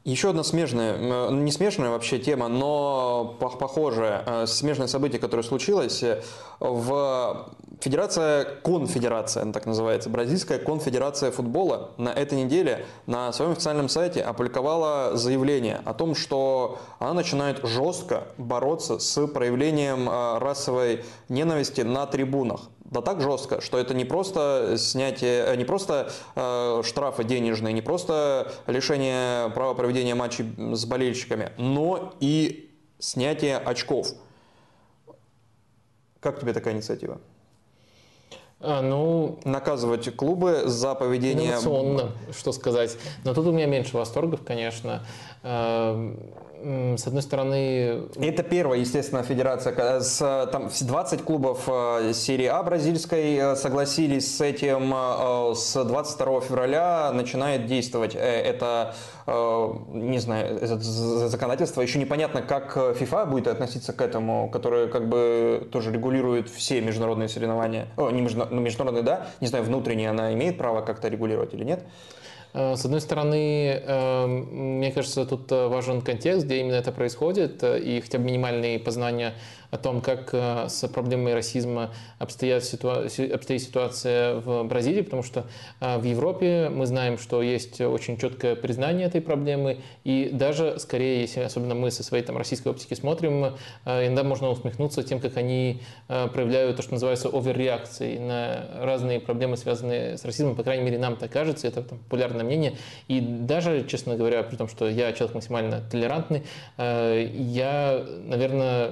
Еще 0.04 0.30
одна 0.30 0.44
смежная, 0.44 1.32
не 1.32 1.52
смежная 1.52 1.90
вообще 1.90 2.20
тема, 2.20 2.48
но 2.48 3.36
похожая, 3.40 4.46
смежное 4.46 4.86
событие, 4.86 5.20
которое 5.20 5.42
случилось 5.42 6.04
в 6.60 7.50
Федерация, 7.80 8.46
конфедерация, 8.64 9.52
так 9.52 9.66
называется, 9.66 10.10
Бразильская 10.10 10.60
конфедерация 10.60 11.32
футбола 11.32 11.92
на 11.98 12.10
этой 12.10 12.42
неделе 12.42 12.86
на 13.06 13.32
своем 13.34 13.52
официальном 13.52 13.90
сайте 13.90 14.22
опубликовала 14.22 15.18
заявление 15.18 15.82
о 15.86 15.94
том, 15.94 16.16
что 16.16 16.80
она 17.00 17.14
начинает 17.14 17.66
жестко 17.66 18.28
бороться 18.38 19.00
с 19.00 19.28
проявлением 19.28 20.08
а, 20.10 20.40
расовой 20.40 21.04
ненависти 21.28 21.82
на 21.82 22.06
трибунах. 22.06 22.70
Да 22.86 23.02
так 23.02 23.20
жестко, 23.20 23.62
что 23.62 23.80
это 23.80 23.94
не 23.94 24.06
просто 24.06 24.76
снятие, 24.78 25.58
не 25.58 25.66
просто 25.66 26.12
э, 26.36 26.82
штрафы 26.86 27.24
денежные, 27.24 27.74
не 27.74 27.82
просто 27.82 28.52
лишение 28.68 29.50
права 29.50 29.74
проведения 29.74 30.14
матчей 30.14 30.54
с 30.76 30.86
болельщиками, 30.86 31.52
но 31.58 32.14
и 32.20 32.72
снятие 33.00 33.58
очков. 33.58 34.10
Как 36.20 36.40
тебе 36.40 36.54
такая 36.54 36.76
инициатива? 36.76 37.20
А, 38.60 38.82
ну, 38.82 39.40
наказывать 39.44 40.16
клубы 40.16 40.64
за 40.66 40.96
поведение... 40.96 41.50
Инновационно, 41.50 42.12
что 42.36 42.52
сказать. 42.52 42.98
Но 43.24 43.34
тут 43.34 43.48
у 43.48 43.52
меня 43.52 43.66
меньше 43.66 43.98
восторгов, 43.98 44.42
конечно. 44.46 45.06
С 46.66 47.06
одной 47.06 47.22
стороны... 47.22 48.08
Это 48.20 48.42
первая, 48.42 48.80
естественно, 48.80 49.22
федерация. 49.22 50.00
С, 50.00 50.50
там 50.52 50.72
20 50.82 51.22
клубов 51.22 51.66
э, 51.68 52.12
серии 52.14 52.48
А 52.48 52.64
бразильской 52.64 53.36
э, 53.36 53.56
согласились 53.56 54.36
с 54.36 54.42
этим. 54.42 54.92
Э, 54.92 55.54
с 55.54 55.84
22 55.84 56.42
февраля 56.42 57.12
начинает 57.14 57.68
действовать 57.68 58.16
это, 58.16 58.96
не 59.28 60.18
знаю, 60.18 60.58
это 60.58 60.80
законодательство. 60.80 61.82
Еще 61.82 62.00
непонятно, 62.00 62.42
как 62.42 62.76
FIFA 62.76 63.28
будет 63.28 63.48
относиться 63.48 63.94
к 63.94 64.02
этому, 64.02 64.50
которое 64.50 64.88
как 64.88 65.08
бы 65.08 65.70
тоже 65.72 65.92
регулирует 65.92 66.50
все 66.50 66.82
международные 66.82 67.30
соревнования. 67.30 67.90
О, 67.96 68.10
не 68.10 68.22
ну, 68.22 68.60
международные, 68.60 69.04
да. 69.04 69.28
Не 69.40 69.48
знаю, 69.48 69.66
внутренние 69.66 70.10
она 70.10 70.34
имеет 70.34 70.58
право 70.58 70.82
как-то 70.82 71.10
регулировать 71.10 71.54
или 71.54 71.64
нет. 71.64 71.84
С 72.56 72.86
одной 72.86 73.02
стороны, 73.02 73.82
мне 74.50 74.90
кажется, 74.94 75.26
тут 75.26 75.52
важен 75.52 76.00
контекст, 76.02 76.46
где 76.46 76.62
именно 76.62 76.76
это 76.76 76.94
происходит, 76.94 77.62
и 77.64 78.00
хотя 78.00 78.18
бы 78.18 78.24
минимальные 78.24 78.80
познания 78.80 79.34
о 79.76 79.78
том, 79.78 80.02
как 80.02 80.30
э, 80.32 80.68
с 80.70 80.88
проблемой 80.88 81.34
расизма 81.34 81.92
обстоят 82.18 82.64
ситуация, 82.64 83.34
обстоит 83.36 83.62
ситуация 83.62 84.36
в 84.36 84.64
Бразилии, 84.64 85.02
потому 85.02 85.22
что 85.22 85.46
э, 85.82 85.98
в 85.98 86.04
Европе 86.04 86.70
мы 86.70 86.86
знаем, 86.86 87.18
что 87.18 87.42
есть 87.42 87.82
очень 87.82 88.18
четкое 88.18 88.56
признание 88.56 89.08
этой 89.08 89.22
проблемы, 89.22 89.80
и 90.06 90.30
даже 90.32 90.80
скорее, 90.80 91.22
если 91.22 91.42
особенно 91.42 91.76
мы 91.76 91.92
со 91.92 92.04
своей 92.04 92.24
там, 92.24 92.38
российской 92.38 92.70
оптики 92.70 92.94
смотрим, 92.94 93.58
э, 93.86 94.08
иногда 94.08 94.24
можно 94.24 94.50
усмехнуться 94.50 95.04
тем, 95.04 95.20
как 95.20 95.38
они 95.38 95.82
проявляют 96.08 96.78
то, 96.78 96.82
что 96.82 96.94
называется 96.94 97.28
оверреакцией 97.28 98.20
на 98.20 98.68
разные 98.80 99.20
проблемы, 99.20 99.58
связанные 99.58 100.18
с 100.18 100.24
расизмом, 100.24 100.56
по 100.56 100.64
крайней 100.64 100.84
мере, 100.84 100.98
нам 100.98 101.18
так 101.18 101.32
кажется, 101.32 101.68
это 101.68 101.84
там, 101.84 101.98
популярное 102.00 102.46
мнение, 102.46 102.78
и 103.10 103.20
даже, 103.20 103.86
честно 103.88 104.16
говоря, 104.16 104.42
при 104.44 104.56
том, 104.56 104.70
что 104.70 104.88
я 104.88 105.12
человек 105.12 105.36
максимально 105.36 105.82
толерантный, 105.92 106.44
я, 106.78 108.06
наверное, 108.26 108.92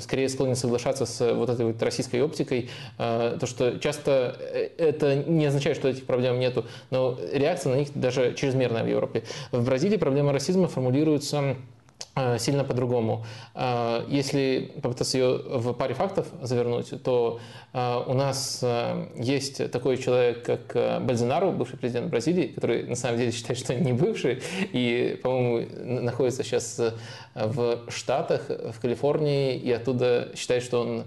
скорее 0.00 0.11
склонен 0.28 0.56
соглашаться 0.56 1.06
с 1.06 1.32
вот 1.32 1.50
этой 1.50 1.66
вот 1.66 1.82
российской 1.82 2.22
оптикой, 2.22 2.70
э, 2.98 3.36
то, 3.38 3.46
что 3.46 3.78
часто 3.78 4.36
э, 4.38 4.70
это 4.78 5.16
не 5.16 5.46
означает, 5.46 5.76
что 5.76 5.88
этих 5.88 6.04
проблем 6.04 6.38
нету, 6.38 6.64
но 6.90 7.18
реакция 7.32 7.74
на 7.74 7.78
них 7.78 7.88
даже 7.94 8.34
чрезмерная 8.34 8.84
в 8.84 8.88
Европе. 8.88 9.24
В 9.50 9.64
Бразилии 9.64 9.96
проблема 9.96 10.32
расизма 10.32 10.68
формулируется 10.68 11.22
Э, 11.42 11.56
сильно 12.38 12.64
по-другому. 12.64 13.24
Э, 13.54 14.04
если 14.08 14.72
попытаться 14.82 15.16
ее 15.16 15.40
в 15.46 15.72
паре 15.72 15.94
фактов 15.94 16.26
завернуть, 16.42 16.92
то 17.02 17.40
э, 17.72 18.02
у 18.06 18.14
нас 18.14 18.64
есть 19.16 19.70
такой 19.70 19.96
человек, 19.96 20.44
как 20.44 21.02
Бальзинару, 21.02 21.52
бывший 21.52 21.78
президент 21.78 22.10
Бразилии, 22.10 22.48
который 22.48 22.84
на 22.84 22.96
самом 22.96 23.18
деле 23.18 23.32
считает, 23.32 23.58
что 23.58 23.74
не 23.74 23.92
бывший, 23.92 24.42
и, 24.72 25.18
по-моему, 25.22 26.02
находится 26.02 26.42
сейчас 26.42 26.80
в 27.34 27.78
Штатах, 27.88 28.48
в 28.48 28.80
Калифорнии, 28.80 29.56
и 29.56 29.72
оттуда 29.72 30.30
считает, 30.36 30.62
что 30.62 30.82
он 30.82 31.04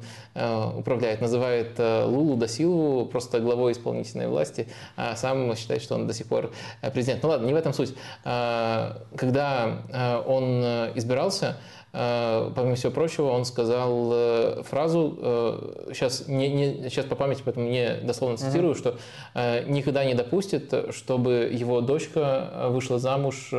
управляет. 0.78 1.22
Называет 1.22 1.78
Лулу 1.78 2.36
Дасилову 2.36 3.06
просто 3.06 3.40
главой 3.40 3.74
исполнительной 3.74 4.28
власти, 4.28 4.68
а 4.96 5.16
сам 5.16 5.56
считает, 5.56 5.82
что 5.82 5.96
он 5.96 6.08
до 6.08 6.14
сих 6.14 6.28
пор 6.28 6.52
президент. 6.94 7.24
Ну 7.24 7.30
ладно, 7.30 7.46
не 7.46 7.54
в 7.54 7.58
этом 7.58 7.74
суть. 7.74 7.94
Когда 8.24 10.24
он 10.26 10.92
избирался, 10.96 11.58
э, 11.94 12.52
помимо 12.56 12.76
всего 12.76 12.92
прочего, 12.92 13.30
он 13.30 13.46
сказал 13.46 14.12
э, 14.14 14.64
фразу, 14.64 15.86
сейчас, 15.94 16.26
э, 16.28 16.32
не, 16.32 16.50
не, 16.50 16.90
сейчас 16.90 17.06
по 17.06 17.16
памяти, 17.16 17.42
поэтому 17.46 17.68
не 17.68 17.96
дословно 18.04 18.38
цитирую, 18.38 18.74
uh-huh. 18.74 18.78
что 18.78 19.66
никогда 19.68 20.04
не 20.06 20.14
допустит, 20.14 20.74
чтобы 20.92 21.50
его 21.52 21.82
дочка 21.82 22.68
вышла 22.70 23.00
замуж 23.00 23.54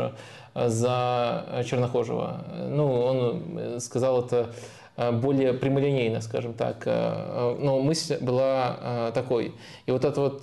за 0.55 1.65
чернокожего. 1.66 2.44
Ну, 2.70 3.00
он 3.00 3.81
сказал 3.81 4.24
это 4.24 4.50
более 4.97 5.52
прямолинейно, 5.52 6.20
скажем 6.20 6.55
так. 6.55 6.86
Но 6.86 7.81
мысль 7.81 8.18
была 8.20 9.10
такой. 9.15 9.55
И 9.86 9.91
вот 9.91 10.05
этот 10.05 10.16
вот 10.18 10.42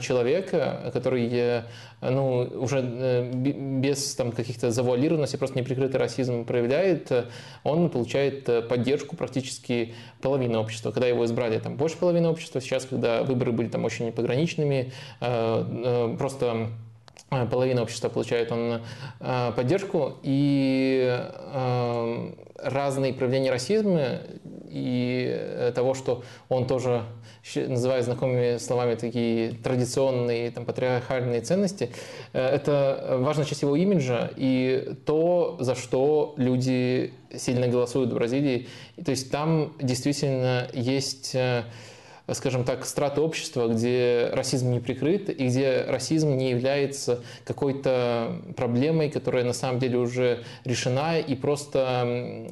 человек, 0.00 0.50
который 0.50 1.64
ну, 2.00 2.48
уже 2.54 2.80
э, 2.82 3.30
без 3.32 4.14
там, 4.14 4.32
каких-то 4.32 4.70
завуалированностей, 4.70 5.38
просто 5.38 5.58
неприкрытый 5.58 6.00
расизм 6.00 6.44
проявляет, 6.44 7.12
э, 7.12 7.26
он 7.62 7.90
получает 7.90 8.48
э, 8.48 8.62
поддержку 8.62 9.16
практически 9.16 9.94
половины 10.22 10.58
общества. 10.58 10.92
Когда 10.92 11.08
его 11.08 11.24
избрали 11.26 11.58
там 11.58 11.76
больше 11.76 11.98
половины 11.98 12.28
общества, 12.28 12.60
сейчас, 12.60 12.86
когда 12.86 13.22
выборы 13.22 13.52
были 13.52 13.68
там 13.68 13.84
очень 13.84 14.12
пограничными, 14.12 14.92
просто 15.18 16.68
половина 17.30 17.82
общества 17.82 18.08
получает 18.08 18.52
он 18.52 18.82
поддержку, 19.54 20.16
и 20.22 21.30
разные 22.62 23.14
проявления 23.14 23.50
расизма 23.50 24.20
и 24.68 25.72
того, 25.74 25.94
что 25.94 26.22
он 26.48 26.66
тоже 26.66 27.04
называю 27.54 28.02
знакомыми 28.02 28.58
словами 28.58 28.94
такие 28.94 29.52
традиционные 29.52 30.50
там, 30.50 30.64
патриархальные 30.64 31.40
ценности, 31.40 31.90
э, 32.32 32.46
это 32.46 33.16
важная 33.20 33.46
часть 33.46 33.62
его 33.62 33.76
имиджа 33.76 34.30
и 34.36 34.94
то, 35.06 35.56
за 35.58 35.74
что 35.74 36.34
люди 36.36 37.14
сильно 37.34 37.66
голосуют 37.66 38.12
в 38.12 38.14
Бразилии. 38.14 38.68
То 39.02 39.10
есть 39.10 39.30
там 39.30 39.72
действительно 39.80 40.68
есть 40.72 41.34
э, 41.34 41.64
скажем 42.34 42.64
так, 42.64 42.84
страты 42.84 43.20
общества, 43.20 43.68
где 43.68 44.30
расизм 44.32 44.70
не 44.70 44.80
прикрыт 44.80 45.28
и 45.30 45.46
где 45.46 45.84
расизм 45.88 46.36
не 46.36 46.50
является 46.50 47.20
какой-то 47.44 48.40
проблемой, 48.56 49.10
которая 49.10 49.44
на 49.44 49.52
самом 49.52 49.78
деле 49.78 49.98
уже 49.98 50.42
решена 50.64 51.18
и 51.18 51.34
просто 51.34 52.46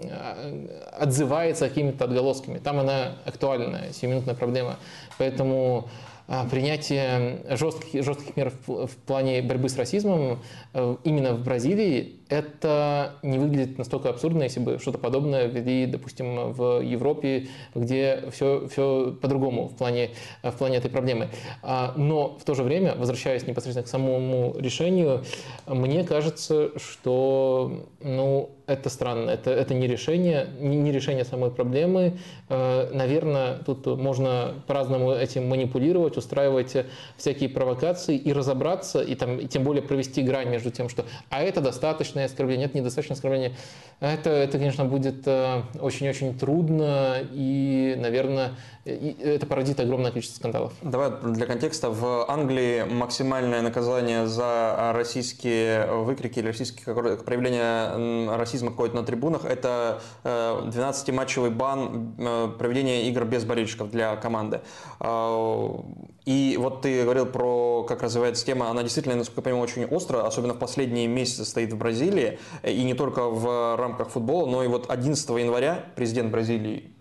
отзывается 0.92 1.68
какими-то 1.68 2.04
отголосками. 2.04 2.58
Там 2.58 2.78
она 2.78 3.16
актуальная, 3.24 3.92
сиюминутная 3.92 4.34
проблема. 4.34 4.78
Поэтому 5.18 5.88
а, 6.30 6.44
принятие 6.44 7.40
жестких, 7.56 8.04
жестких 8.04 8.36
мер 8.36 8.52
в 8.66 8.90
плане 9.06 9.40
борьбы 9.40 9.70
с 9.70 9.76
расизмом 9.78 10.42
э, 10.74 10.96
именно 11.04 11.32
в 11.32 11.42
Бразилии 11.42 12.17
это 12.28 13.14
не 13.22 13.38
выглядит 13.38 13.78
настолько 13.78 14.10
абсурдно, 14.10 14.42
если 14.42 14.60
бы 14.60 14.78
что-то 14.78 14.98
подобное 14.98 15.46
ввели, 15.46 15.86
допустим, 15.86 16.52
в 16.52 16.80
Европе, 16.80 17.48
где 17.74 18.24
все, 18.30 18.68
все 18.68 19.16
по-другому 19.20 19.68
в 19.68 19.76
плане, 19.76 20.10
в 20.42 20.52
плане 20.52 20.76
этой 20.76 20.90
проблемы. 20.90 21.28
А, 21.62 21.94
но 21.96 22.36
в 22.38 22.44
то 22.44 22.54
же 22.54 22.62
время, 22.62 22.94
возвращаясь 22.94 23.46
непосредственно 23.46 23.84
к 23.84 23.88
самому 23.88 24.54
решению, 24.58 25.24
мне 25.66 26.04
кажется, 26.04 26.78
что 26.78 27.86
ну, 28.00 28.50
это 28.68 28.90
странно, 28.90 29.30
это, 29.30 29.50
это 29.50 29.72
не 29.72 29.86
решение, 29.86 30.46
не, 30.60 30.92
решение 30.92 31.24
самой 31.24 31.50
проблемы. 31.50 32.18
Э, 32.50 32.90
Наверное, 32.92 33.58
тут 33.64 33.86
можно 33.86 34.62
по-разному 34.66 35.12
этим 35.12 35.48
манипулировать, 35.48 36.18
устраивать 36.18 36.76
всякие 37.16 37.48
провокации 37.48 38.16
и 38.16 38.30
разобраться, 38.32 39.00
и, 39.00 39.14
там, 39.14 39.38
и 39.38 39.46
тем 39.46 39.64
более 39.64 39.82
провести 39.82 40.22
грань 40.22 40.50
между 40.50 40.70
тем, 40.70 40.90
что 40.90 41.06
а 41.30 41.42
это 41.42 41.62
достаточно, 41.62 42.17
достаточное 42.18 42.26
оскорбление, 42.26 42.66
нет 42.66 42.74
недостаточное 42.74 43.14
оскорбление. 43.14 43.54
Это, 44.00 44.30
это 44.30 44.58
конечно, 44.58 44.84
будет 44.84 45.26
э, 45.26 45.62
очень-очень 45.80 46.38
трудно 46.38 47.18
и, 47.32 47.96
наверное, 47.98 48.54
это 48.84 49.46
породит 49.46 49.80
огромное 49.80 50.10
количество 50.10 50.38
скандалов. 50.38 50.72
Давай 50.82 51.10
для 51.34 51.46
контекста. 51.46 51.90
В 51.90 52.30
Англии 52.30 52.84
максимальное 52.84 53.60
наказание 53.60 54.26
за 54.26 54.92
российские 54.94 55.86
выкрики 55.86 56.38
или 56.38 56.48
российские 56.48 56.94
проявления 56.94 58.36
расизма 58.36 58.70
какой-то 58.70 58.96
на 58.96 59.02
трибунах– 59.02 59.44
это 59.44 60.00
12-матчевый 60.24 61.48
э, 61.48 61.50
бан 61.50 62.14
э, 62.18 62.48
проведения 62.58 63.08
игр 63.08 63.24
без 63.24 63.44
болельщиков 63.44 63.90
для 63.90 64.16
команды. 64.16 64.60
А, 65.00 65.84
и 66.24 66.56
вот 66.58 66.82
ты 66.82 67.04
говорил 67.04 67.26
про, 67.26 67.84
как 67.84 68.02
развивается 68.02 68.44
тема, 68.44 68.70
она 68.70 68.82
действительно, 68.82 69.16
насколько 69.16 69.40
я 69.40 69.44
понимаю, 69.44 69.64
очень 69.64 69.84
остро, 69.84 70.26
особенно 70.26 70.54
в 70.54 70.58
последние 70.58 71.06
месяцы 71.06 71.44
стоит 71.44 71.72
в 71.72 71.78
Бразилии, 71.78 72.38
и 72.62 72.84
не 72.84 72.94
только 72.94 73.28
в 73.28 73.76
рамках 73.76 74.10
футбола, 74.10 74.46
но 74.46 74.64
и 74.64 74.68
вот 74.68 74.90
11 74.90 75.28
января 75.30 75.84
президент 75.94 76.30
Бразилии 76.30 76.92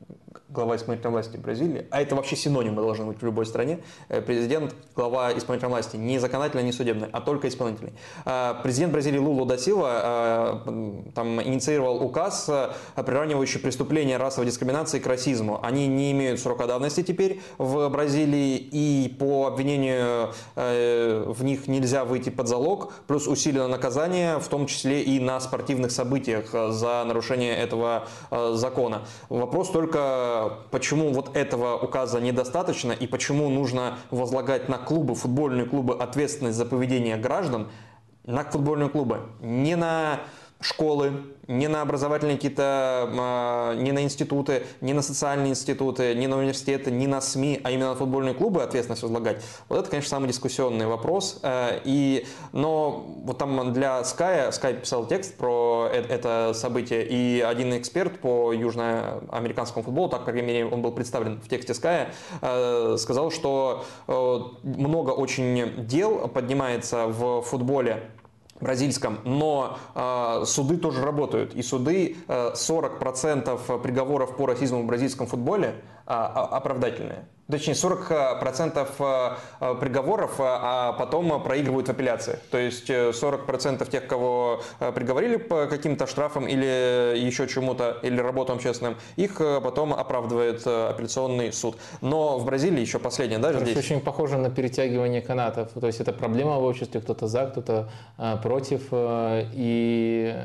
глава 0.49 0.77
исполнительной 0.77 1.11
власти 1.11 1.37
Бразилии, 1.37 1.87
а 1.91 2.01
это 2.01 2.15
вообще 2.15 2.35
синонимы 2.35 2.81
должны 2.81 3.05
быть 3.05 3.21
в 3.21 3.25
любой 3.25 3.45
стране, 3.45 3.79
э, 4.07 4.21
президент, 4.21 4.75
глава 4.95 5.37
исполнительной 5.37 5.71
власти, 5.71 5.97
не 5.97 6.19
законодательной, 6.19 6.63
не 6.63 6.71
судебной, 6.71 7.09
а 7.11 7.19
только 7.19 7.49
исполнительной. 7.49 7.93
А, 8.25 8.59
президент 8.63 8.93
Бразилии 8.93 9.17
Лулу 9.17 9.45
да 9.45 9.57
Силва 9.57 9.89
а, 9.91 11.09
там 11.13 11.41
инициировал 11.41 12.01
указ, 12.01 12.47
э, 12.47 12.69
приравнивающий 12.95 13.59
преступления 13.59 14.17
расовой 14.17 14.47
дискриминации 14.47 14.99
к 14.99 15.07
расизму. 15.07 15.59
Они 15.63 15.87
не 15.87 16.11
имеют 16.13 16.39
срока 16.39 16.65
давности 16.65 17.03
теперь 17.03 17.41
в 17.57 17.89
Бразилии, 17.89 18.57
и 18.57 19.15
по 19.19 19.47
обвинению 19.47 20.33
э, 20.55 21.23
в 21.27 21.43
них 21.43 21.67
нельзя 21.67 22.05
выйти 22.05 22.29
под 22.29 22.47
залог, 22.47 22.93
плюс 23.07 23.27
усилено 23.27 23.67
наказание, 23.67 24.39
в 24.39 24.47
том 24.47 24.65
числе 24.65 25.01
и 25.01 25.19
на 25.19 25.39
спортивных 25.41 25.91
событиях 25.91 26.51
за 26.51 27.03
нарушение 27.05 27.55
этого 27.55 28.07
закона. 28.31 29.01
Вопрос 29.29 29.69
только 29.69 30.36
почему 30.71 31.11
вот 31.11 31.35
этого 31.35 31.77
указа 31.77 32.19
недостаточно 32.19 32.91
и 32.91 33.07
почему 33.07 33.49
нужно 33.49 33.97
возлагать 34.11 34.69
на 34.69 34.77
клубы, 34.77 35.15
футбольные 35.15 35.65
клубы 35.65 35.95
ответственность 35.95 36.57
за 36.57 36.65
поведение 36.65 37.17
граждан, 37.17 37.69
на 38.25 38.43
футбольные 38.43 38.89
клубы, 38.89 39.21
не 39.39 39.75
на 39.75 40.21
школы, 40.59 41.23
не 41.47 41.67
на 41.67 41.81
образовательные 41.81 42.35
какие-то, 42.35 43.09
а, 43.17 43.75
не 43.75 43.91
на 43.91 44.03
институты, 44.03 44.63
не 44.81 44.93
на 44.93 45.01
социальные 45.01 45.51
институты, 45.51 46.13
не 46.15 46.27
на 46.27 46.37
университеты, 46.37 46.91
не 46.91 47.07
на 47.07 47.21
СМИ, 47.21 47.61
а 47.63 47.71
именно 47.71 47.89
на 47.89 47.95
футбольные 47.95 48.33
клубы 48.33 48.63
ответственность 48.63 49.03
возлагать. 49.03 49.43
Вот 49.69 49.79
это, 49.79 49.89
конечно, 49.89 50.09
самый 50.09 50.27
дискуссионный 50.27 50.87
вопрос. 50.87 51.39
Э, 51.43 51.79
и, 51.85 52.25
но 52.51 53.05
вот 53.23 53.37
там 53.37 53.71
для 53.73 54.01
Sky, 54.01 54.49
Sky 54.49 54.81
писал 54.81 55.05
текст 55.07 55.35
про 55.35 55.89
э, 55.91 56.03
это 56.09 56.51
событие, 56.53 57.05
и 57.07 57.41
один 57.41 57.77
эксперт 57.77 58.19
по 58.19 58.51
южноамериканскому 58.51 59.83
футболу, 59.83 60.09
так, 60.09 60.25
по 60.25 60.31
крайней 60.31 60.47
мере, 60.47 60.65
он 60.65 60.81
был 60.81 60.91
представлен 60.91 61.39
в 61.39 61.47
тексте 61.47 61.73
Sky, 61.73 62.07
э, 62.41 62.97
сказал, 62.97 63.31
что 63.31 63.85
много 64.63 65.11
очень 65.11 65.85
дел 65.85 66.27
поднимается 66.27 67.07
в 67.07 67.41
футболе 67.41 68.09
бразильском, 68.59 69.19
но 69.23 69.77
э, 69.95 70.43
суды 70.45 70.77
тоже 70.77 71.03
работают. 71.03 71.53
И 71.53 71.61
суды, 71.61 72.17
э, 72.27 72.51
40% 72.53 73.79
приговоров 73.81 74.35
по 74.35 74.45
расизму 74.45 74.81
в 74.81 74.85
бразильском 74.85 75.27
футболе 75.27 75.75
оправдательные 76.07 77.25
точнее 77.49 77.73
40% 77.73 78.87
э, 78.99 79.35
э, 79.59 79.75
приговоров, 79.79 80.39
э, 80.39 80.43
а 80.43 80.93
потом 80.93 81.41
проигрывают 81.41 81.87
в 81.87 81.91
апелляции. 81.91 82.39
То 82.51 82.57
есть 82.57 82.89
40% 82.89 83.89
тех, 83.89 84.07
кого 84.07 84.61
приговорили 84.93 85.37
по 85.37 85.67
каким-то 85.67 86.07
штрафам 86.07 86.47
или 86.47 87.17
еще 87.17 87.47
чему-то, 87.47 87.97
или 88.03 88.19
работам 88.19 88.57
общественным, 88.57 88.97
их 89.15 89.37
потом 89.37 89.93
оправдывает 89.93 90.65
апелляционный 90.65 91.53
суд. 91.53 91.77
Но 92.01 92.37
в 92.37 92.45
Бразилии 92.45 92.81
еще 92.81 92.99
последнее, 92.99 93.39
да, 93.39 93.53
здесь? 93.53 93.77
очень 93.77 94.01
похоже 94.01 94.37
на 94.37 94.49
перетягивание 94.49 95.21
канатов. 95.21 95.71
То 95.71 95.87
есть 95.87 95.99
это 95.99 96.13
проблема 96.13 96.59
в 96.59 96.63
обществе, 96.63 97.01
кто-то 97.01 97.27
за, 97.27 97.45
кто-то 97.45 97.89
против, 98.43 98.81
и 98.91 100.35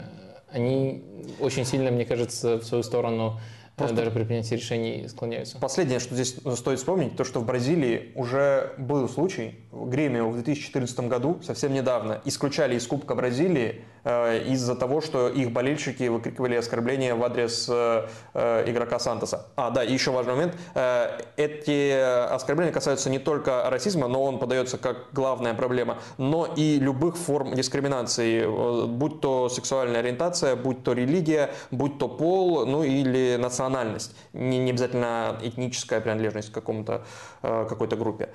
они 0.50 1.05
очень 1.41 1.65
сильно, 1.65 1.91
мне 1.91 2.05
кажется, 2.05 2.58
в 2.58 2.65
свою 2.65 2.82
сторону 2.82 3.41
Просто 3.76 3.97
даже 3.97 4.10
при 4.10 4.25
принятии 4.25 4.55
решений 4.55 5.09
склоняются. 5.09 5.59
Последнее, 5.59 5.99
что 5.99 6.15
здесь 6.15 6.36
стоит 6.57 6.78
вспомнить, 6.78 7.17
то, 7.17 7.25
что 7.25 7.41
в 7.41 7.47
Бразилии 7.47 8.12
уже 8.15 8.75
был 8.78 9.09
случай, 9.09 9.60
Гремио 9.73 10.28
в 10.28 10.34
2014 10.34 11.01
году, 11.01 11.41
совсем 11.42 11.73
недавно, 11.73 12.20
исключали 12.25 12.76
из 12.76 12.86
Кубка 12.86 13.15
Бразилии 13.15 13.83
из-за 14.05 14.74
того, 14.74 15.00
что 15.00 15.28
их 15.28 15.52
болельщики 15.52 16.08
выкрикивали 16.08 16.56
оскорбления 16.56 17.14
в 17.14 17.22
адрес 17.22 17.66
э, 17.68 18.08
э, 18.34 18.70
игрока 18.70 18.98
Сантоса. 18.98 19.47
А, 19.56 19.70
да, 19.70 19.84
и 19.84 19.92
еще 19.92 20.10
важный 20.10 20.34
момент. 20.34 20.56
Э, 20.74 21.18
эти 21.36 21.92
оскорбления 22.34 22.72
касаются 22.72 23.10
не 23.10 23.18
только 23.18 23.68
расизма, 23.70 24.08
но 24.08 24.22
он 24.22 24.39
подается 24.39 24.78
как 24.78 25.12
главная 25.12 25.55
проблема, 25.55 25.98
но 26.18 26.47
и 26.47 26.78
любых 26.78 27.16
форм 27.16 27.55
дискриминации, 27.55 28.42
э, 28.42 28.86
будь 28.86 29.20
то 29.20 29.48
сексуальная 29.48 30.00
ориентация, 30.00 30.56
будь 30.56 30.82
то 30.82 30.92
религия, 30.92 31.50
будь 31.70 31.98
то 31.98 32.08
пол, 32.08 32.66
ну 32.66 32.82
или 32.82 33.36
национальность 33.36 34.16
не, 34.32 34.58
не 34.58 34.70
обязательно 34.70 35.39
этническая 35.42 36.00
принадлежность 36.00 36.50
к 36.50 36.55
какому-то, 36.55 37.05
э, 37.42 37.66
какой-то 37.68 37.97
группе. 37.97 38.31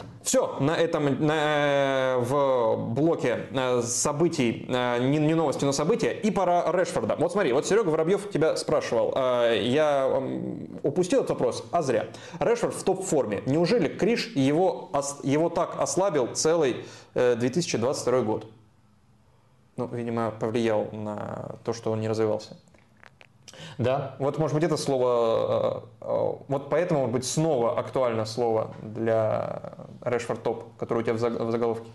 Э, 0.00 0.04
все, 0.22 0.56
на 0.60 0.76
этом 0.76 1.24
на, 1.24 1.34
э, 1.34 2.16
в 2.18 2.76
блоке 2.76 3.46
событий, 3.82 4.66
не, 4.68 5.18
не 5.18 5.34
новости, 5.34 5.64
но 5.64 5.72
события, 5.72 6.12
и 6.12 6.30
пора 6.30 6.70
Решфорда. 6.72 7.16
Вот 7.18 7.32
смотри, 7.32 7.52
вот 7.52 7.66
Серега 7.66 7.88
Воробьев 7.88 8.30
тебя 8.30 8.56
спрашивал, 8.56 9.14
я 9.54 10.22
упустил 10.82 11.20
этот 11.20 11.30
вопрос, 11.30 11.64
а 11.72 11.82
зря. 11.82 12.06
Решфорд 12.40 12.74
в 12.74 12.82
топ-форме. 12.82 13.42
Неужели 13.46 13.88
Криш 13.88 14.32
его, 14.34 14.90
его 15.22 15.48
так 15.48 15.80
ослабил 15.80 16.28
целый 16.34 16.84
2022 17.14 18.20
год? 18.22 18.46
Ну, 19.76 19.86
видимо, 19.86 20.32
повлиял 20.32 20.88
на 20.92 21.56
то, 21.64 21.72
что 21.72 21.92
он 21.92 22.00
не 22.00 22.08
развивался. 22.08 22.56
Да. 23.78 24.16
Вот, 24.18 24.38
может 24.38 24.54
быть, 24.54 24.64
это 24.64 24.76
слово, 24.76 25.84
э, 26.00 26.06
э, 26.06 26.32
вот 26.48 26.68
поэтому, 26.68 27.00
может 27.00 27.14
быть, 27.14 27.24
снова 27.24 27.78
актуально 27.78 28.24
слово 28.24 28.72
для 28.82 29.74
Решфорд 30.04 30.42
Топ, 30.42 30.64
которое 30.78 31.00
у 31.00 31.02
тебя 31.02 31.14
в 31.14 31.50
заголовке. 31.50 31.88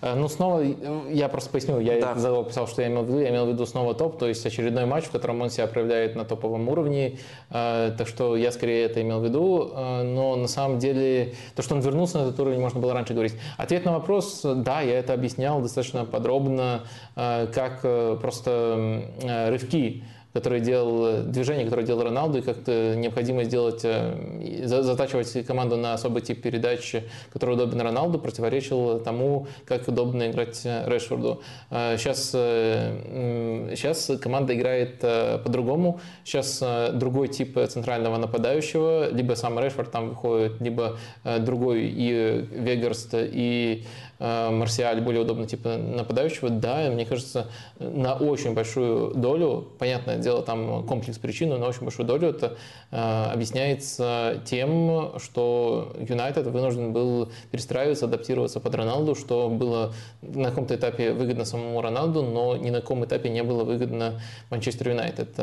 Э, 0.00 0.14
ну, 0.14 0.28
снова, 0.28 0.62
я 1.10 1.28
просто 1.28 1.50
поясню, 1.50 1.78
я 1.80 2.00
да. 2.00 2.14
заголовок 2.14 2.48
писал, 2.48 2.66
что 2.66 2.80
я 2.80 2.88
имел 2.88 3.02
в 3.02 3.08
виду, 3.08 3.20
я 3.20 3.28
имел 3.28 3.44
в 3.44 3.50
виду 3.50 3.66
снова 3.66 3.94
топ, 3.94 4.18
то 4.18 4.26
есть 4.26 4.44
очередной 4.46 4.86
матч, 4.86 5.04
в 5.04 5.10
котором 5.10 5.42
он 5.42 5.50
себя 5.50 5.66
проявляет 5.66 6.16
на 6.16 6.24
топовом 6.24 6.68
уровне, 6.68 7.18
так 7.50 8.08
что 8.08 8.34
я 8.34 8.50
скорее 8.50 8.86
это 8.86 9.02
имел 9.02 9.20
в 9.20 9.24
виду, 9.24 9.70
но 9.74 10.34
на 10.36 10.48
самом 10.48 10.78
деле 10.78 11.34
то, 11.54 11.62
что 11.62 11.74
он 11.74 11.82
вернулся 11.82 12.18
на 12.18 12.22
этот 12.22 12.40
уровень, 12.40 12.60
можно 12.60 12.80
было 12.80 12.94
раньше 12.94 13.12
говорить. 13.12 13.34
Ответ 13.58 13.84
на 13.84 13.92
вопрос, 13.92 14.40
да, 14.42 14.80
я 14.80 14.98
это 14.98 15.12
объяснял 15.12 15.60
достаточно 15.60 16.04
подробно, 16.04 16.82
как 17.14 17.82
просто 18.20 19.04
рывки 19.50 20.02
который 20.32 20.60
делал 20.60 21.22
движение, 21.22 21.64
которое 21.64 21.86
делал 21.86 22.02
Роналду, 22.02 22.38
и 22.38 22.42
как-то 22.42 22.94
необходимо 22.96 23.44
сделать, 23.44 23.80
э, 23.84 24.62
затачивать 24.64 25.46
команду 25.46 25.76
на 25.76 25.94
особый 25.94 26.22
тип 26.22 26.42
передачи, 26.42 27.04
который 27.32 27.54
удобен 27.54 27.80
Роналду, 27.80 28.18
противоречил 28.18 29.00
тому, 29.00 29.46
как 29.66 29.88
удобно 29.88 30.30
играть 30.30 30.62
э, 30.64 30.84
Решфорду. 30.86 31.42
Сейчас, 31.70 32.32
э, 32.34 33.72
сейчас 33.76 34.10
команда 34.20 34.54
играет 34.54 35.00
по-другому. 35.00 36.00
Сейчас 36.24 36.62
другой 36.94 37.28
тип 37.28 37.58
центрального 37.68 38.16
нападающего, 38.16 39.10
либо 39.10 39.34
сам 39.34 39.58
Решфорд 39.58 39.90
там 39.90 40.10
выходит, 40.10 40.60
либо 40.60 40.98
другой 41.40 41.82
и 41.84 42.46
Вегарст, 42.50 43.14
и 43.14 43.84
Марсиаль 44.22 45.00
более 45.00 45.22
удобный 45.22 45.48
тип 45.48 45.64
нападающего, 45.64 46.48
да, 46.48 46.88
мне 46.90 47.04
кажется, 47.04 47.48
на 47.80 48.14
очень 48.14 48.54
большую 48.54 49.14
долю, 49.14 49.66
понятное 49.80 50.18
дело, 50.18 50.42
там 50.42 50.86
комплекс 50.86 51.18
причин, 51.18 51.48
но 51.48 51.58
на 51.58 51.66
очень 51.66 51.82
большую 51.82 52.06
долю 52.06 52.28
это 52.28 52.56
э, 52.92 53.30
объясняется 53.32 54.40
тем, 54.44 55.18
что 55.18 55.92
Юнайтед 55.98 56.46
вынужден 56.46 56.92
был 56.92 57.30
перестраиваться, 57.50 58.04
адаптироваться 58.04 58.60
под 58.60 58.72
Роналду, 58.76 59.16
что 59.16 59.48
было 59.48 59.92
на 60.22 60.50
каком-то 60.50 60.76
этапе 60.76 61.12
выгодно 61.12 61.44
самому 61.44 61.80
Роналду, 61.80 62.22
но 62.22 62.56
ни 62.56 62.70
на 62.70 62.80
каком 62.80 63.04
этапе 63.04 63.28
не 63.28 63.42
было 63.42 63.64
выгодно 63.64 64.20
Манчестер 64.50 64.90
Юнайтед. 64.90 65.36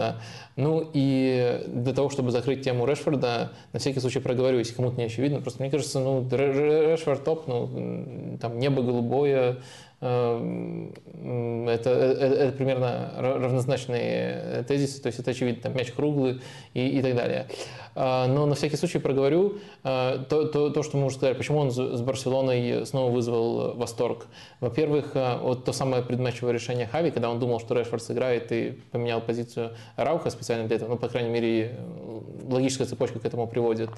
Ну 0.56 0.90
и 0.94 1.64
для 1.68 1.94
того, 1.94 2.10
чтобы 2.10 2.32
закрыть 2.32 2.64
тему 2.64 2.86
Решфорда, 2.86 3.52
на 3.74 3.80
всякий 3.80 4.00
случай 4.00 4.20
проговорю, 4.20 4.60
если 4.60 4.74
кому-то 4.74 4.96
не 4.98 5.04
очевидно, 5.04 5.42
просто 5.42 5.62
мне 5.62 5.70
кажется, 5.70 6.00
ну, 6.00 6.26
Решфорд 6.32 7.26
топ, 7.26 7.48
ну, 7.48 8.38
там 8.40 8.58
не 8.58 8.69
небо 8.70 8.84
голубое, 8.84 9.58
это, 10.02 11.90
это, 11.90 12.36
это 12.36 12.52
примерно 12.58 13.14
равнозначные 13.18 14.64
тезисы, 14.68 15.02
то 15.02 15.08
есть 15.08 15.20
это 15.20 15.32
очевидно, 15.32 15.62
там 15.64 15.76
мяч 15.76 15.92
круглый 15.92 16.42
и, 16.74 16.88
и 16.88 17.02
так 17.02 17.16
далее. 17.16 17.48
А, 17.96 18.28
но 18.28 18.46
на 18.46 18.56
всякий 18.56 18.78
случай 18.78 19.00
проговорю 19.00 19.58
то, 19.84 20.26
то, 20.28 20.70
то, 20.70 20.84
что 20.84 20.98
мы 20.98 21.08
уже 21.08 21.16
сказали, 21.18 21.36
почему 21.36 21.60
он 21.60 21.72
с 21.72 22.02
Барселоной 22.02 22.86
снова 22.86 23.12
вызвал 23.12 23.76
восторг. 23.76 24.28
Во-первых, 24.60 25.16
вот 25.42 25.66
то 25.66 25.74
самое 25.74 26.04
предматчевое 26.04 26.54
решение 26.54 26.88
Хави, 26.88 27.12
когда 27.12 27.30
он 27.30 27.40
думал, 27.40 27.60
что 27.60 27.76
Решфорд 27.76 28.04
сыграет 28.04 28.52
и 28.52 28.80
поменял 28.92 29.22
позицию 29.22 29.72
Рауха 29.96 30.30
специально 30.30 30.68
для 30.68 30.78
этого, 30.78 30.90
ну, 30.90 30.98
по 30.98 31.08
крайней 31.08 31.30
мере, 31.30 31.78
логическая 32.48 32.88
цепочка 32.88 33.20
к 33.20 33.26
этому 33.26 33.48
приводит. 33.48 33.92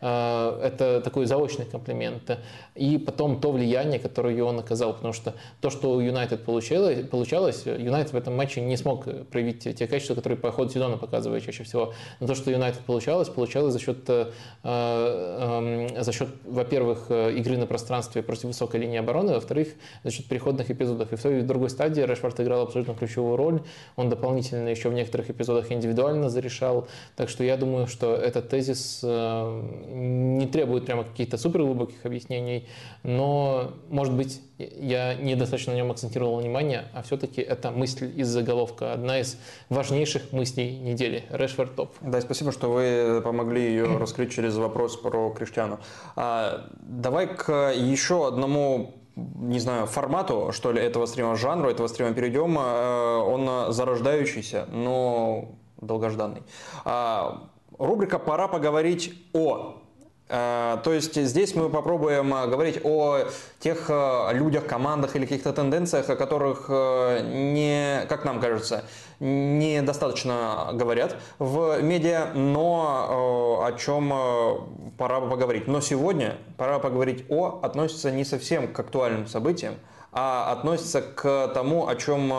Это 0.00 1.00
такой 1.02 1.26
заочный 1.26 1.64
комплимент. 1.64 2.38
И 2.74 2.98
потом 2.98 3.40
то 3.40 3.52
влияние, 3.52 3.98
которое 3.98 4.42
он 4.42 4.58
оказал, 4.58 4.94
потому 4.94 5.12
что 5.12 5.33
то, 5.60 5.70
что 5.70 5.92
у 5.92 6.00
Юнайтед 6.00 6.44
получалось, 6.44 7.06
получалось, 7.08 7.64
Юнайтед 7.66 8.12
в 8.12 8.16
этом 8.16 8.36
матче 8.36 8.60
не 8.60 8.76
смог 8.76 9.04
проявить 9.30 9.60
те 9.60 9.86
качества, 9.86 10.14
которые 10.14 10.38
по 10.38 10.50
ходу 10.50 10.70
сезона 10.70 10.96
показывают 10.96 11.44
чаще 11.44 11.64
всего. 11.64 11.92
Но 12.20 12.26
то, 12.26 12.34
что 12.34 12.50
Юнайтед 12.50 12.80
получалось, 12.80 13.28
получалось 13.28 13.72
за 13.72 13.80
счет, 13.80 13.98
э, 14.08 14.30
э, 14.62 16.02
за 16.02 16.12
счет 16.12 16.28
во-первых, 16.44 17.10
игры 17.10 17.56
на 17.56 17.66
пространстве 17.66 18.22
против 18.22 18.44
высокой 18.44 18.80
линии 18.80 18.98
обороны, 18.98 19.34
во-вторых, 19.34 19.68
за 20.02 20.10
счет 20.10 20.26
переходных 20.26 20.70
эпизодов. 20.70 21.12
И 21.12 21.16
в 21.16 21.22
той 21.22 21.38
и 21.38 21.40
в 21.40 21.46
другой 21.46 21.70
стадии 21.70 22.02
Решфорд 22.02 22.40
играл 22.40 22.62
абсолютно 22.62 22.94
ключевую 22.94 23.36
роль. 23.36 23.62
Он 23.96 24.08
дополнительно 24.08 24.68
еще 24.68 24.88
в 24.88 24.94
некоторых 24.94 25.30
эпизодах 25.30 25.70
индивидуально 25.72 26.30
зарешал. 26.30 26.88
Так 27.16 27.28
что 27.28 27.44
я 27.44 27.56
думаю, 27.56 27.86
что 27.86 28.14
этот 28.14 28.48
тезис 28.48 29.00
э, 29.02 29.62
не 29.92 30.46
требует 30.46 30.86
прямо 30.86 31.04
каких-то 31.04 31.36
суперглубоких 31.36 32.04
объяснений, 32.04 32.66
но, 33.02 33.72
может 33.88 34.14
быть, 34.14 34.40
я 34.58 35.14
недостаточно 35.14 35.72
на 35.72 35.76
нем 35.76 35.90
акцентировал 35.90 36.36
внимание, 36.36 36.84
а 36.92 37.02
все-таки 37.02 37.40
это 37.40 37.70
мысль 37.70 38.12
из 38.14 38.28
заголовка, 38.28 38.92
одна 38.92 39.20
из 39.20 39.36
важнейших 39.68 40.32
мыслей 40.32 40.78
недели. 40.78 41.24
Решфорд 41.30 41.74
топ. 41.74 41.92
Да, 42.00 42.20
спасибо, 42.20 42.52
что 42.52 42.70
вы 42.70 43.20
помогли 43.22 43.62
ее 43.62 43.96
раскрыть 43.98 44.32
через 44.32 44.56
вопрос 44.56 44.96
про 44.96 45.30
Криштиану. 45.30 45.80
А, 46.16 46.70
давай 46.80 47.26
к 47.26 47.72
еще 47.72 48.26
одному 48.26 48.94
не 49.16 49.60
знаю, 49.60 49.86
формату, 49.86 50.50
что 50.52 50.72
ли, 50.72 50.82
этого 50.82 51.06
стрима, 51.06 51.36
жанру 51.36 51.70
этого 51.70 51.86
стрима 51.86 52.12
перейдем. 52.12 52.56
А, 52.58 53.20
он 53.22 53.72
зарождающийся, 53.72 54.66
но 54.72 55.52
долгожданный. 55.80 56.42
А, 56.84 57.48
рубрика 57.78 58.18
«Пора 58.18 58.48
поговорить 58.48 59.14
о 59.32 59.83
то 60.26 60.82
есть 60.86 61.20
здесь 61.20 61.54
мы 61.54 61.68
попробуем 61.68 62.32
а, 62.32 62.46
говорить 62.46 62.80
о 62.82 63.28
тех 63.60 63.86
а, 63.90 64.32
людях, 64.32 64.66
командах 64.66 65.16
или 65.16 65.26
каких-то 65.26 65.52
тенденциях, 65.52 66.08
о 66.08 66.16
которых 66.16 66.70
не, 66.70 68.06
как 68.08 68.24
нам 68.24 68.40
кажется, 68.40 68.84
недостаточно 69.20 70.70
говорят 70.72 71.16
в 71.38 71.82
медиа, 71.82 72.32
но 72.34 73.62
о 73.66 73.72
чем 73.72 74.92
пора 74.96 75.20
бы 75.20 75.28
поговорить. 75.28 75.66
Но 75.66 75.82
сегодня 75.82 76.38
пора 76.56 76.78
поговорить 76.78 77.26
о 77.28 77.60
относится 77.62 78.10
не 78.10 78.24
совсем 78.24 78.72
к 78.72 78.80
актуальным 78.80 79.26
событиям, 79.26 79.74
а 80.10 80.52
относится 80.52 81.02
к 81.02 81.48
тому, 81.48 81.86
о 81.86 81.96
чем 81.96 82.32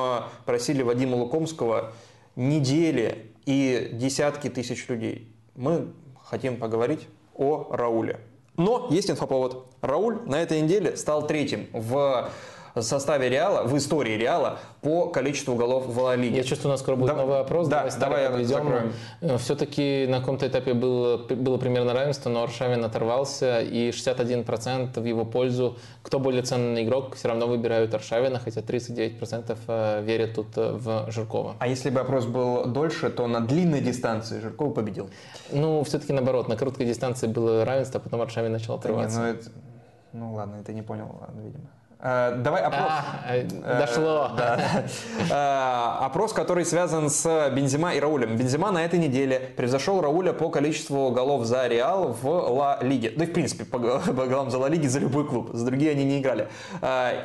просили 0.46 0.82
Вадима 0.82 1.18
Лукомского 1.18 1.92
недели 2.36 3.32
и 3.46 3.92
десятки 3.94 4.50
тысяч 4.50 4.88
людей. 4.90 5.32
Мы 5.56 5.94
хотим 6.24 6.58
поговорить 6.58 7.08
о 7.36 7.68
Рауле. 7.72 8.20
Но 8.58 8.88
есть 8.90 9.10
инфоповод. 9.10 9.68
Рауль 9.82 10.20
на 10.26 10.42
этой 10.42 10.62
неделе 10.62 10.96
стал 10.96 11.28
третьим 11.28 11.68
в 11.74 12.30
составе 12.82 13.30
Реала, 13.30 13.64
в 13.64 13.78
истории 13.78 14.18
Реала 14.18 14.60
по 14.82 15.08
количеству 15.08 15.56
голов 15.56 15.88
в 15.88 16.00
Ла 16.00 16.16
Лиге. 16.16 16.38
Я 16.38 16.44
чувствую, 16.44 16.72
у 16.72 16.74
нас 16.74 16.82
скоро 16.82 16.95
будет 16.95 17.12
да, 17.12 17.16
новый 17.16 17.40
опрос. 17.40 17.68
Да, 17.68 17.88
давай, 18.00 18.26
давай 18.26 18.45
подведем. 18.45 18.92
Э, 19.22 19.38
Все-таки 19.38 20.06
на 20.08 20.20
каком-то 20.20 20.48
этапе 20.48 20.74
было, 20.74 21.18
было 21.18 21.58
примерно 21.58 21.94
равенство, 21.94 22.30
но 22.30 22.44
Аршавин 22.44 22.84
оторвался, 22.84 23.62
и 23.62 23.90
61% 23.90 25.00
в 25.00 25.06
его 25.06 25.26
пользу. 25.26 25.78
Кто 26.04 26.20
более 26.20 26.44
ценный 26.44 26.84
игрок, 26.84 27.16
все 27.16 27.30
равно 27.30 27.48
выбирают 27.48 27.94
Аршавина, 27.94 28.40
хотя 28.40 28.62
39% 28.62 29.58
э, 29.68 30.04
верят 30.04 30.36
тут 30.36 30.58
э, 30.58 30.72
в 30.74 31.10
Жиркова. 31.12 31.56
А 31.60 31.68
если 31.68 31.90
бы 31.90 32.00
опрос 32.00 32.26
был 32.26 32.66
дольше, 32.66 33.10
то 33.10 33.28
на 33.28 33.40
длинной 33.40 33.82
дистанции 33.82 34.40
Жирков 34.40 34.74
победил? 34.74 35.10
Ну, 35.52 35.84
все-таки 35.84 36.14
наоборот, 36.14 36.48
на 36.48 36.58
короткой 36.58 36.86
дистанции 36.86 37.28
было 37.28 37.66
равенство, 37.66 38.00
а 38.00 38.04
потом 38.04 38.22
Аршавин 38.22 38.52
начал 38.52 38.76
отрываться. 38.76 39.20
Да 39.20 39.28
не, 39.28 39.34
ну, 39.34 39.40
это... 39.40 39.50
ну 40.14 40.34
ладно, 40.34 40.56
это 40.62 40.74
не 40.74 40.82
понял, 40.82 41.10
ладно, 41.20 41.42
видимо. 41.42 41.70
Э, 42.06 42.35
давай 42.38 42.61
опрос. 42.61 42.82
А, 42.82 43.35
э, 43.35 43.48
дошло. 43.80 44.30
Да. 44.38 44.84
Э, 45.32 46.06
опрос, 46.06 46.34
который 46.34 46.64
связан 46.64 47.09
с 47.09 47.50
Бензима 47.50 47.95
и 47.95 48.00
Раулем. 48.00 48.38
Бензима 48.38 48.69
на 48.69 48.85
этой 48.85 49.00
неделе 49.00 49.40
превзошел 49.58 50.01
Рауля 50.01 50.32
по 50.32 50.50
количеству 50.50 51.09
голов 51.09 51.45
за 51.45 51.66
Реал 51.67 52.16
в 52.22 52.27
Ла 52.27 52.77
Лиге. 52.82 53.11
Да 53.16 53.24
и 53.24 53.27
в 53.27 53.34
принципе 53.34 53.66
по 53.66 53.80
голам 53.80 54.51
за 54.51 54.59
Ла 54.59 54.69
Лиге 54.69 54.88
за 54.88 55.00
любой 55.00 55.27
клуб. 55.27 55.50
За 55.53 55.66
другие 55.66 55.92
они 55.92 56.06
не 56.06 56.19
играли. 56.19 56.48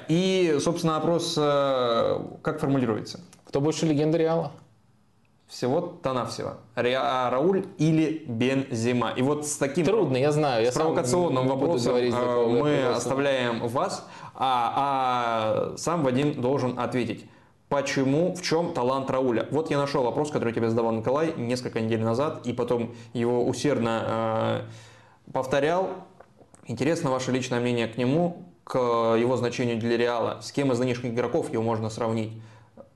И, 0.08 0.56
собственно, 0.60 0.96
опрос 0.96 1.34
как 1.34 2.58
формулируется? 2.58 3.20
Кто 3.44 3.60
больше 3.60 3.84
легенда 3.84 4.16
Реала? 4.16 4.52
Всего-то 5.50 6.12
навсего. 6.12 6.58
Ра 6.76 7.28
Рауль 7.28 7.66
или 7.76 8.24
Бензима. 8.28 9.10
И 9.16 9.22
вот 9.22 9.48
с 9.48 9.56
таким... 9.56 9.84
Трудно, 9.84 10.16
я 10.16 10.30
знаю. 10.30 10.64
Я 10.64 10.70
провокационным 10.70 11.48
вопросом 11.48 11.94
мы 11.94 12.86
оставляем 12.86 13.66
вас 13.66 14.06
а, 14.36 15.72
а 15.72 15.76
сам 15.76 16.04
Вадим 16.04 16.40
должен 16.40 16.78
ответить. 16.78 17.26
Почему, 17.68 18.34
в 18.34 18.42
чем 18.42 18.72
талант 18.72 19.10
Рауля? 19.10 19.48
Вот 19.50 19.70
я 19.70 19.78
нашел 19.78 20.04
вопрос, 20.04 20.30
который 20.30 20.52
тебе 20.52 20.70
задавал 20.70 20.92
Николай 20.92 21.34
несколько 21.36 21.80
недель 21.80 22.02
назад, 22.02 22.46
и 22.46 22.52
потом 22.52 22.94
его 23.12 23.44
усердно 23.44 24.04
э, 24.06 25.32
повторял. 25.32 25.90
Интересно 26.66 27.10
ваше 27.10 27.32
личное 27.32 27.60
мнение 27.60 27.88
к 27.88 27.96
нему, 27.96 28.44
к 28.62 28.76
его 28.76 29.36
значению 29.36 29.78
для 29.78 29.96
Реала. 29.96 30.38
С 30.42 30.52
кем 30.52 30.70
из 30.70 30.78
нынешних 30.78 31.12
игроков 31.12 31.52
его 31.52 31.62
можно 31.62 31.90
сравнить? 31.90 32.32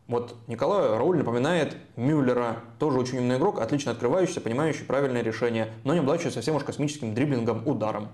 Вот 0.06 0.36
Николаю 0.48 0.98
Рауль 0.98 1.16
напоминает 1.16 1.76
Мюллера, 1.96 2.56
тоже 2.78 2.98
очень 2.98 3.18
умный 3.18 3.38
игрок, 3.38 3.60
отлично 3.60 3.92
открывающийся, 3.92 4.42
понимающий 4.42 4.84
правильное 4.84 5.22
решение, 5.22 5.72
но 5.82 5.94
не 5.94 6.00
обладающий 6.00 6.30
совсем 6.30 6.56
уж 6.56 6.64
космическим 6.64 7.14
дриблингом, 7.14 7.66
ударом. 7.66 8.08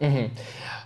Угу. 0.00 0.30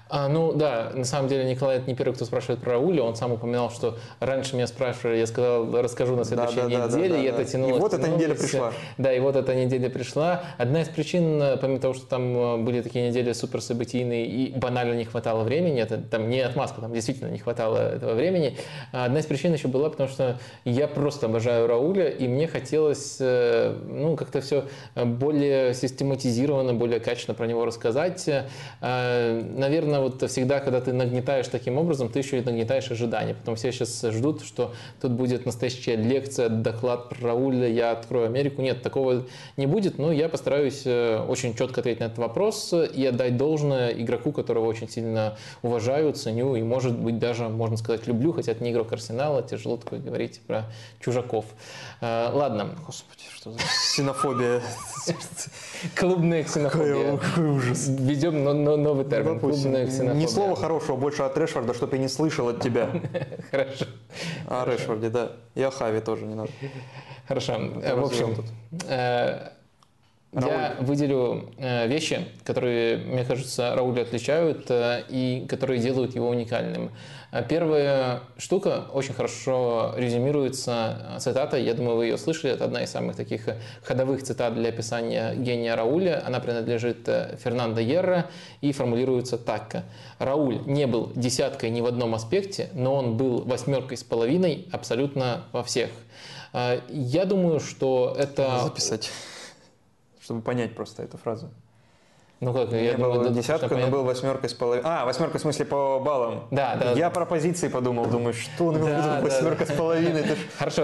А, 0.08 0.28
ну 0.28 0.52
да, 0.52 0.92
на 0.94 1.04
самом 1.04 1.28
деле 1.28 1.44
Николай 1.44 1.78
это 1.78 1.90
не 1.90 1.96
первый, 1.96 2.14
кто 2.14 2.24
спрашивает 2.24 2.60
про 2.60 2.72
Рауля. 2.72 3.02
Он 3.02 3.16
сам 3.16 3.32
упоминал, 3.32 3.70
что 3.70 3.98
раньше 4.20 4.54
меня 4.54 4.66
спрашивали, 4.66 5.16
я 5.16 5.26
сказал, 5.26 5.82
расскажу 5.82 6.14
на 6.14 6.24
следующей 6.24 6.56
да, 6.56 6.62
да, 6.62 6.68
неделе, 6.68 6.78
да, 6.78 6.88
да, 6.88 7.22
и 7.22 7.30
да, 7.30 7.34
это 7.34 7.44
тянулось. 7.44 7.76
И 7.76 7.80
вот 7.80 7.94
эта 7.94 8.08
неделя 8.08 8.34
пришла. 8.34 8.72
Да, 8.98 9.12
и 9.12 9.18
вот 9.18 9.36
эта 9.36 9.54
неделя 9.54 9.90
пришла. 9.90 10.44
Одна 10.58 10.82
из 10.82 10.88
причин, 10.88 11.42
помимо 11.60 11.80
того, 11.80 11.94
что 11.94 12.06
там 12.06 12.36
э, 12.36 12.56
были 12.58 12.82
такие 12.82 13.08
недели 13.08 13.32
суперсобытийные 13.32 14.26
и 14.26 14.56
банально 14.56 14.94
не 14.94 15.04
хватало 15.04 15.42
времени, 15.42 15.80
это 15.80 15.98
там 15.98 16.28
не 16.28 16.40
отмазка, 16.40 16.80
там 16.80 16.92
действительно 16.92 17.28
не 17.28 17.38
хватало 17.38 17.94
этого 17.94 18.14
времени. 18.14 18.56
А 18.92 19.06
одна 19.06 19.18
из 19.18 19.26
причин 19.26 19.52
еще 19.52 19.66
была, 19.66 19.90
потому 19.90 20.08
что 20.08 20.38
я 20.64 20.86
просто 20.86 21.26
обожаю 21.26 21.66
Рауля, 21.66 22.08
и 22.08 22.28
мне 22.28 22.46
хотелось, 22.46 23.16
э, 23.18 23.76
ну, 23.88 24.16
как-то 24.16 24.40
все 24.40 24.66
более 24.94 25.74
систематизированно, 25.74 26.74
более 26.74 27.00
качественно 27.00 27.34
про 27.34 27.46
него 27.46 27.64
рассказать. 27.64 28.28
Э, 28.28 29.42
Наверное, 29.56 29.95
наверное, 29.96 30.18
вот 30.20 30.30
всегда, 30.30 30.60
когда 30.60 30.80
ты 30.80 30.92
нагнетаешь 30.92 31.48
таким 31.48 31.78
образом, 31.78 32.08
ты 32.08 32.18
еще 32.18 32.38
и 32.38 32.42
нагнетаешь 32.42 32.90
ожидания. 32.90 33.34
Потом 33.34 33.56
все 33.56 33.72
сейчас 33.72 34.02
ждут, 34.02 34.42
что 34.42 34.74
тут 35.00 35.12
будет 35.12 35.46
настоящая 35.46 35.96
лекция, 35.96 36.48
доклад 36.48 37.08
про 37.08 37.28
Рауля, 37.28 37.68
я 37.68 37.92
открою 37.92 38.26
Америку. 38.26 38.62
Нет, 38.62 38.82
такого 38.82 39.24
не 39.56 39.66
будет, 39.66 39.98
но 39.98 40.12
я 40.12 40.28
постараюсь 40.28 40.82
э, 40.84 41.24
очень 41.26 41.54
четко 41.54 41.80
ответить 41.80 42.00
на 42.00 42.04
этот 42.04 42.18
вопрос 42.18 42.72
и 42.72 43.04
отдать 43.06 43.36
должное 43.36 43.90
игроку, 43.90 44.32
которого 44.32 44.66
очень 44.66 44.88
сильно 44.88 45.36
уважаю, 45.62 46.12
ценю 46.12 46.56
и, 46.56 46.62
может 46.62 46.98
быть, 46.98 47.18
даже, 47.18 47.48
можно 47.48 47.76
сказать, 47.76 48.06
люблю, 48.06 48.32
хотя 48.32 48.52
это 48.52 48.62
не 48.62 48.72
игрок 48.72 48.92
Арсенала, 48.92 49.42
тяжело 49.42 49.76
такое 49.76 50.00
говорить 50.00 50.40
про 50.46 50.64
чужаков. 51.00 51.46
Э, 52.00 52.30
ладно. 52.32 52.70
Господи, 52.86 53.22
что 53.34 53.52
за 53.52 53.58
ксенофобия? 53.58 54.62
Клубная 55.94 56.42
ксенофобия. 56.42 57.16
Какой 57.16 57.50
ужас. 57.50 57.86
Ведем 57.88 58.44
новый 58.44 59.04
термин. 59.04 59.40
Клубная 59.40 59.85
ксенофобия. 59.86 60.22
Ни 60.22 60.26
слова 60.26 60.56
хорошего 60.56 60.96
больше 60.96 61.22
от 61.22 61.36
Решфорда, 61.36 61.74
чтобы 61.74 61.96
я 61.96 62.02
не 62.02 62.08
слышал 62.08 62.48
от 62.48 62.60
тебя. 62.60 62.90
Хорошо. 63.50 63.86
О 64.48 64.64
Решфорде, 64.64 65.10
да. 65.10 65.32
И 65.54 65.62
о 65.62 65.70
Хави 65.70 66.00
тоже 66.00 66.24
не 66.24 66.34
надо. 66.34 66.50
Хорошо. 67.26 67.58
В 67.58 68.04
общем, 68.04 68.36
э, 70.44 70.48
я 70.48 70.76
выделю 70.80 71.50
э, 71.58 71.86
вещи, 71.86 72.26
которые, 72.44 72.98
мне 72.98 73.24
кажется, 73.24 73.74
Рауля 73.74 74.02
отличают 74.02 74.70
э, 74.70 75.02
и 75.08 75.46
которые 75.48 75.80
делают 75.80 76.14
его 76.14 76.28
уникальным. 76.28 76.90
Э, 77.32 77.42
первая 77.48 78.20
штука 78.36 78.86
очень 78.92 79.14
хорошо 79.14 79.94
резюмируется 79.96 81.16
цитатой, 81.18 81.64
я 81.64 81.74
думаю, 81.74 81.96
вы 81.96 82.06
ее 82.06 82.18
слышали, 82.18 82.52
это 82.52 82.64
одна 82.66 82.82
из 82.82 82.90
самых 82.90 83.16
таких 83.16 83.48
ходовых 83.82 84.22
цитат 84.22 84.54
для 84.54 84.68
описания 84.68 85.34
гения 85.34 85.74
Рауля. 85.74 86.22
Она 86.26 86.40
принадлежит 86.40 87.08
Фернандо 87.42 87.80
Ерро 87.80 88.26
и 88.60 88.72
формулируется 88.72 89.38
так. 89.38 89.84
Рауль 90.18 90.60
не 90.66 90.86
был 90.86 91.12
десяткой 91.14 91.70
ни 91.70 91.80
в 91.80 91.86
одном 91.86 92.14
аспекте, 92.14 92.68
но 92.74 92.94
он 92.94 93.16
был 93.16 93.42
восьмеркой 93.44 93.96
с 93.96 94.04
половиной 94.04 94.68
абсолютно 94.72 95.44
во 95.52 95.62
всех. 95.62 95.90
Я 96.88 97.24
думаю, 97.26 97.60
что 97.60 98.14
это... 98.18 98.60
Записать 98.64 99.10
чтобы 100.26 100.42
понять 100.42 100.74
просто 100.74 101.04
эту 101.04 101.18
фразу. 101.18 101.50
Ну 102.38 102.52
как, 102.52 102.70
я, 102.70 102.90
я 102.90 102.98
был 102.98 103.30
десятка, 103.30 103.74
но 103.74 103.86
был 103.86 104.04
восьмеркой 104.04 104.50
с 104.50 104.52
половиной. 104.52 104.86
А, 104.86 105.06
восьмерка 105.06 105.38
в 105.38 105.40
смысле 105.40 105.64
по 105.64 105.98
баллам. 106.00 106.48
Да, 106.50 106.76
да. 106.78 106.92
Я 106.92 107.08
про 107.08 107.24
позиции 107.24 107.68
подумал, 107.68 108.04
думаю, 108.06 108.34
что 108.34 108.66
он 108.66 108.84
да, 108.84 109.20
восьмерка 109.22 109.64
да. 109.64 109.72
с 109.72 109.76
половиной. 109.76 110.24
Хорошо, 110.58 110.82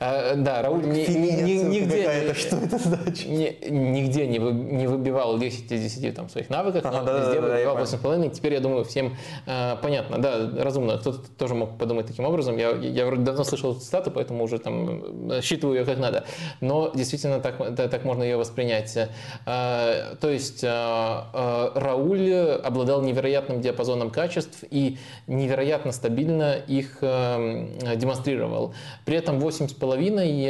а, 0.00 0.34
да, 0.34 0.62
Рауль 0.62 0.86
ни, 0.86 1.00
ни, 1.10 1.52
нигде, 1.62 2.04
это, 2.04 2.34
что 2.34 2.56
это 2.56 2.78
значит? 2.78 3.28
Ни, 3.28 3.68
нигде 3.68 4.26
не, 4.26 4.38
вы, 4.38 4.52
не 4.52 4.86
выбивал 4.86 5.38
10 5.38 5.70
из 5.72 5.92
10 5.92 6.14
там, 6.14 6.30
своих 6.30 6.48
навыках, 6.48 6.86
ага, 6.86 7.00
но 7.00 7.04
да, 7.04 7.18
везде 7.18 7.40
да, 7.42 7.48
выбивал 7.48 7.76
да, 7.76 7.82
8,5. 7.82 8.30
Теперь, 8.30 8.54
я 8.54 8.60
думаю, 8.60 8.86
всем 8.86 9.14
э, 9.44 9.76
понятно. 9.82 10.22
Да, 10.22 10.50
разумно. 10.56 10.96
Кто-то 10.96 11.18
тоже 11.36 11.54
мог 11.54 11.76
подумать 11.76 12.06
таким 12.06 12.24
образом. 12.24 12.56
Я, 12.56 12.70
я 12.70 13.04
вроде 13.04 13.24
давно 13.24 13.44
слышал 13.44 13.72
эту 13.72 13.80
цитату, 13.80 14.10
поэтому 14.10 14.42
уже 14.42 14.58
там 14.58 15.42
считываю 15.42 15.80
ее 15.80 15.84
как 15.84 15.98
надо. 15.98 16.24
Но 16.62 16.90
действительно 16.94 17.40
так, 17.40 17.58
так 17.76 18.04
можно 18.04 18.22
ее 18.22 18.38
воспринять. 18.38 18.96
Э, 19.44 20.14
то 20.18 20.30
есть 20.30 20.61
есть 20.62 20.64
э, 20.64 20.68
э, 20.68 21.70
Рауль 21.74 22.32
обладал 22.62 23.02
невероятным 23.02 23.60
диапазоном 23.60 24.10
качеств 24.10 24.64
и 24.70 24.98
невероятно 25.26 25.92
стабильно 25.92 26.54
их 26.54 26.98
э, 27.00 27.96
демонстрировал. 27.96 28.74
При 29.04 29.16
этом 29.16 29.38
8,5 29.38 30.46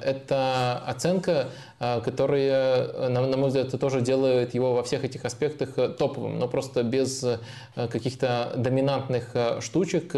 –это 0.02 0.82
оценка, 0.86 1.48
а, 1.75 1.75
которые, 1.78 2.50
э, 2.52 3.08
на, 3.08 3.26
на 3.26 3.36
мой 3.36 3.48
взгляд, 3.48 3.78
тоже 3.78 4.00
делают 4.00 4.54
его 4.54 4.74
во 4.74 4.82
всех 4.82 5.04
этих 5.04 5.24
аспектах 5.24 5.76
э, 5.76 5.88
топовым, 5.88 6.38
но 6.38 6.48
просто 6.48 6.82
без 6.82 7.22
э, 7.22 7.38
каких-то 7.74 8.52
доминантных 8.56 9.34
штучек. 9.60 10.14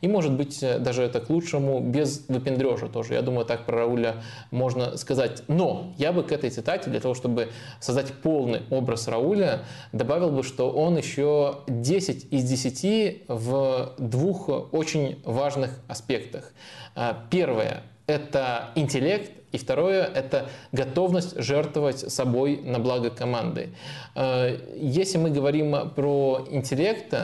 И, 0.00 0.08
может 0.08 0.32
быть, 0.32 0.60
даже 0.60 1.02
это 1.02 1.20
к 1.20 1.30
лучшему, 1.30 1.80
без 1.80 2.26
выпендрежа 2.28 2.88
тоже. 2.88 3.14
Я 3.14 3.22
думаю, 3.22 3.46
так 3.46 3.64
про 3.64 3.78
Рауля 3.78 4.22
можно 4.50 4.96
сказать. 4.96 5.42
Но 5.48 5.94
я 5.96 6.12
бы 6.12 6.22
к 6.22 6.32
этой 6.32 6.50
цитате, 6.50 6.90
для 6.90 7.00
того, 7.00 7.14
чтобы 7.14 7.48
создать 7.80 8.12
полный 8.12 8.62
образ 8.70 9.08
Рауля, 9.08 9.60
добавил 9.92 10.30
бы, 10.30 10.42
что 10.42 10.70
он 10.70 10.98
еще 10.98 11.60
10 11.68 12.32
из 12.32 12.44
10 12.44 13.22
в 13.28 13.94
двух 13.98 14.48
очень 14.72 15.20
важных 15.24 15.80
аспектах. 15.88 16.52
А, 16.94 17.16
первое 17.30 17.82
это 18.08 18.70
интеллект, 18.74 19.30
и 19.52 19.58
второе– 19.58 20.04
это 20.14 20.48
готовность 20.72 21.40
жертвовать 21.40 22.12
собой 22.12 22.60
на 22.62 22.78
благо 22.78 23.10
команды. 23.10 23.70
Э, 24.14 24.58
если 24.74 25.18
мы 25.18 25.30
говорим 25.30 25.90
про 25.90 26.46
интеллект, 26.50 27.14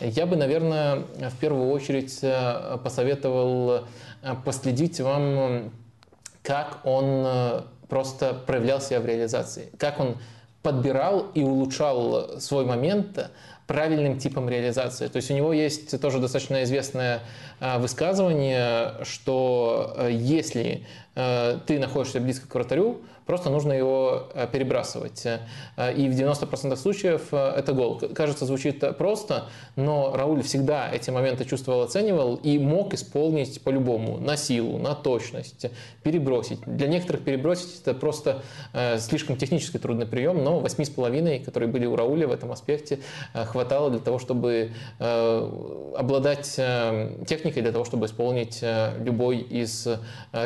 я 0.00 0.26
бы, 0.26 0.36
наверное, 0.36 1.04
в 1.18 1.36
первую 1.40 1.70
очередь 1.70 2.18
э, 2.22 2.78
посоветовал 2.82 3.86
э, 4.22 4.34
последить 4.44 5.00
вам, 5.00 5.72
как 6.42 6.80
он 6.84 7.26
просто 7.88 8.34
проявлял 8.34 8.80
себя 8.80 9.00
в 9.00 9.06
реализации, 9.06 9.70
как 9.78 9.98
он 9.98 10.18
подбирал 10.62 11.26
и 11.34 11.42
улучшал 11.42 12.38
свой 12.38 12.66
момент 12.66 13.30
правильным 13.66 14.18
типом 14.18 14.48
реализации. 14.48 15.08
То 15.08 15.16
есть 15.16 15.30
у 15.30 15.34
него 15.34 15.52
есть 15.52 15.98
тоже 16.00 16.18
достаточно 16.18 16.62
известное 16.64 17.20
высказывание, 17.60 19.04
что 19.04 19.96
если 20.10 20.86
ты 21.14 21.78
находишься 21.78 22.20
близко 22.20 22.48
к 22.48 22.54
вратарю, 22.54 23.02
просто 23.26 23.50
нужно 23.50 23.72
его 23.72 24.28
э, 24.34 24.46
перебрасывать. 24.50 25.26
Э, 25.26 25.40
и 25.94 26.08
в 26.08 26.12
90% 26.12 26.76
случаев 26.76 27.28
э, 27.32 27.54
это 27.56 27.72
гол. 27.72 28.00
Кажется, 28.14 28.46
звучит 28.46 28.96
просто, 28.96 29.48
но 29.76 30.14
Рауль 30.14 30.42
всегда 30.42 30.90
эти 30.92 31.10
моменты 31.10 31.44
чувствовал, 31.44 31.82
оценивал 31.82 32.36
и 32.36 32.58
мог 32.58 32.94
исполнить 32.94 33.62
по-любому, 33.62 34.18
на 34.18 34.36
силу, 34.36 34.78
на 34.78 34.94
точность, 34.94 35.66
перебросить. 36.02 36.60
Для 36.66 36.88
некоторых 36.88 37.24
перебросить 37.24 37.80
это 37.80 37.94
просто 37.94 38.42
слишком 38.98 39.36
технически 39.36 39.78
трудный 39.78 40.06
прием, 40.06 40.42
но 40.42 40.60
8,5, 40.60 41.44
которые 41.44 41.70
были 41.70 41.86
у 41.86 41.96
Рауля 41.96 42.28
в 42.28 42.32
этом 42.32 42.52
аспекте, 42.52 43.00
хватало 43.32 43.90
для 43.90 44.00
того, 44.00 44.18
чтобы 44.18 44.72
обладать 44.98 46.46
техникой, 47.26 47.43
для 47.52 47.72
того, 47.72 47.84
чтобы 47.84 48.06
исполнить 48.06 48.62
любой 49.00 49.38
из 49.38 49.86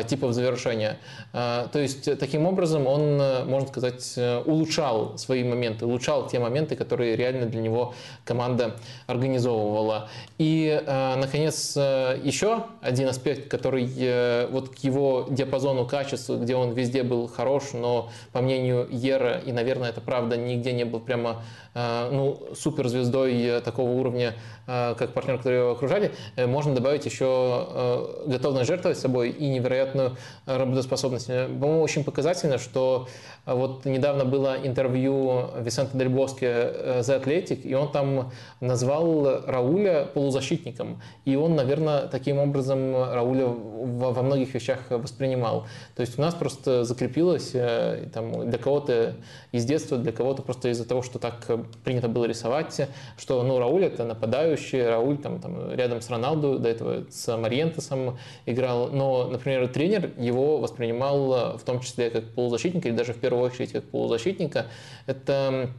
типов 0.06 0.32
завершения. 0.32 0.98
То 1.32 1.78
есть, 1.78 2.18
таким 2.18 2.46
образом, 2.46 2.86
он, 2.86 3.20
э, 3.20 3.44
можно 3.44 3.68
сказать, 3.68 4.14
э, 4.16 4.42
улучшал 4.44 5.18
свои 5.18 5.44
моменты, 5.44 5.86
улучшал 5.86 6.26
те 6.26 6.38
моменты, 6.38 6.76
которые 6.76 7.16
реально 7.16 7.46
для 7.46 7.60
него 7.60 7.94
команда 8.24 8.76
организовывала. 9.06 10.08
И, 10.38 10.82
э, 10.84 11.14
наконец, 11.16 11.76
еще 11.76 12.64
один 12.80 13.08
аспект, 13.08 13.48
который 13.48 14.48
вот 14.50 14.70
к 14.70 14.78
его 14.78 15.26
диапазону 15.30 15.86
качества, 15.86 16.36
где 16.36 16.56
он 16.56 16.72
везде 16.72 17.02
был 17.02 17.28
хорош, 17.28 17.72
но, 17.72 18.10
по 18.32 18.40
мнению 18.40 18.86
Ера, 18.90 19.38
и, 19.38 19.52
наверное, 19.52 19.90
это 19.90 20.00
правда, 20.00 20.36
нигде 20.36 20.72
не 20.72 20.84
был 20.84 21.00
прямо 21.00 21.42
ну, 21.74 22.40
суперзвездой 22.56 23.60
такого 23.60 23.90
уровня, 23.90 24.34
как 24.68 25.14
партнер, 25.14 25.38
который 25.38 25.60
его 25.60 25.70
окружали, 25.70 26.12
можно 26.36 26.74
добавить 26.74 27.06
еще 27.06 28.22
готовность 28.26 28.68
жертвовать 28.68 28.98
собой 28.98 29.30
и 29.30 29.48
невероятную 29.48 30.16
работоспособность. 30.44 31.26
По-моему, 31.26 31.80
очень 31.80 32.04
показательно, 32.04 32.58
что 32.58 33.08
вот 33.54 33.86
недавно 33.86 34.24
было 34.26 34.56
интервью 34.62 35.46
Висента 35.58 35.96
Дель 35.96 36.10
Боске 36.10 36.46
э, 36.46 37.00
The 37.00 37.22
Athletic, 37.22 37.62
и 37.62 37.74
он 37.74 37.90
там 37.90 38.30
назвал 38.60 39.42
Рауля 39.46 40.04
полузащитником. 40.04 41.00
И 41.24 41.34
он, 41.34 41.56
наверное, 41.56 42.08
таким 42.08 42.38
образом 42.38 42.94
Рауля 42.94 43.46
во 43.46 44.22
многих 44.22 44.52
вещах 44.52 44.80
воспринимал. 44.90 45.66
То 45.96 46.02
есть 46.02 46.18
у 46.18 46.22
нас 46.22 46.34
просто 46.34 46.84
закрепилось 46.84 47.52
э, 47.54 48.08
там, 48.12 48.50
для 48.50 48.58
кого-то 48.58 49.14
из 49.52 49.64
детства, 49.64 49.96
для 49.96 50.12
кого-то 50.12 50.42
просто 50.42 50.68
из-за 50.68 50.86
того, 50.86 51.00
что 51.02 51.18
так 51.18 51.46
принято 51.84 52.08
было 52.08 52.26
рисовать, 52.26 52.88
что 53.16 53.42
ну, 53.42 53.58
Рауль 53.58 53.84
это 53.86 54.04
нападающий, 54.04 54.57
Рауль 54.74 55.18
там, 55.18 55.40
там 55.40 55.72
рядом 55.72 56.00
с 56.00 56.10
Роналду, 56.10 56.58
до 56.58 56.68
этого 56.68 57.06
с 57.10 57.36
Мариентесом 57.36 58.18
играл. 58.46 58.88
Но, 58.88 59.28
например, 59.28 59.68
тренер 59.68 60.10
его 60.18 60.58
воспринимал 60.58 61.56
в 61.58 61.62
том 61.64 61.80
числе 61.80 62.10
как 62.10 62.24
полузащитника 62.34 62.88
или 62.88 62.96
даже 62.96 63.12
в 63.12 63.18
первую 63.18 63.44
очередь 63.44 63.72
как 63.72 63.84
полузащитника. 63.84 64.66
Это 65.06 65.70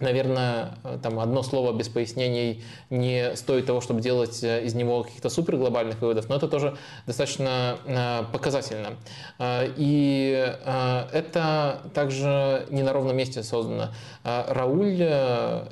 Наверное, 0.00 0.78
там 1.02 1.20
одно 1.20 1.42
слово 1.42 1.72
без 1.76 1.88
пояснений 1.88 2.64
не 2.88 3.36
стоит 3.36 3.66
того, 3.66 3.82
чтобы 3.82 4.00
делать 4.00 4.42
э, 4.42 4.64
из 4.64 4.74
него 4.74 5.02
каких-то 5.02 5.28
суперглобальных 5.28 6.00
выводов, 6.00 6.26
но 6.30 6.36
это 6.36 6.48
тоже 6.48 6.74
достаточно 7.06 7.76
э, 7.84 8.24
показательно. 8.32 8.94
Э, 9.38 9.68
и 9.76 10.54
это 11.12 11.82
также 11.92 12.66
не 12.70 12.82
на 12.82 12.92
ровном 12.92 13.16
месте 13.16 13.42
создано. 13.42 13.90
Рауль, 14.24 14.98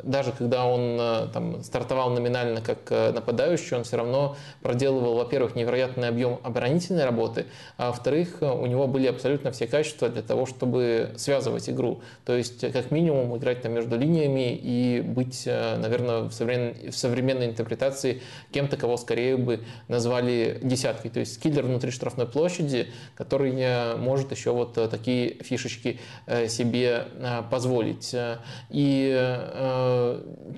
даже 0.02 0.32
когда 0.32 0.66
он 0.66 1.31
там, 1.32 1.62
стартовал 1.62 2.10
номинально 2.10 2.60
как 2.60 2.90
нападающий, 2.90 3.76
он 3.76 3.84
все 3.84 3.97
равно 3.97 4.36
проделывал, 4.62 5.16
во-первых, 5.16 5.55
невероятный 5.55 6.08
объем 6.08 6.39
оборонительной 6.42 7.05
работы, 7.05 7.47
а 7.76 7.89
во-вторых, 7.89 8.39
у 8.40 8.66
него 8.66 8.86
были 8.86 9.07
абсолютно 9.07 9.52
все 9.52 9.66
качества 9.66 10.08
для 10.08 10.23
того, 10.23 10.47
чтобы 10.47 11.10
связывать 11.16 11.68
игру. 11.68 12.00
То 12.24 12.36
есть, 12.36 12.60
как 12.73 12.90
минимум, 12.90 13.36
играть 13.36 13.62
там 13.62 13.73
между 13.73 13.97
линиями, 13.97 14.17
линиями 14.18 14.58
и 14.62 15.00
быть, 15.00 15.44
э, 15.47 15.76
наверное, 15.76 16.22
в 16.22 16.32
современной, 16.32 16.90
в 16.90 16.97
современной 16.97 17.47
интерпретации 17.47 18.20
кем-то, 18.52 18.76
кого 18.76 18.97
скорее 18.97 19.36
бы 19.36 19.60
назвали 19.88 20.58
десяткой. 20.62 21.10
То 21.10 21.20
есть 21.20 21.40
киллер 21.40 21.64
внутри 21.64 21.90
штрафной 21.90 22.26
площади, 22.26 22.88
который 23.14 23.52
э, 23.56 23.97
может 23.97 24.32
еще 24.32 24.52
вот 24.52 24.76
э, 24.78 24.88
такие 24.88 25.34
фишечки 25.42 26.00
себе 26.48 27.05
позволить. 27.50 28.14
И 28.70 29.38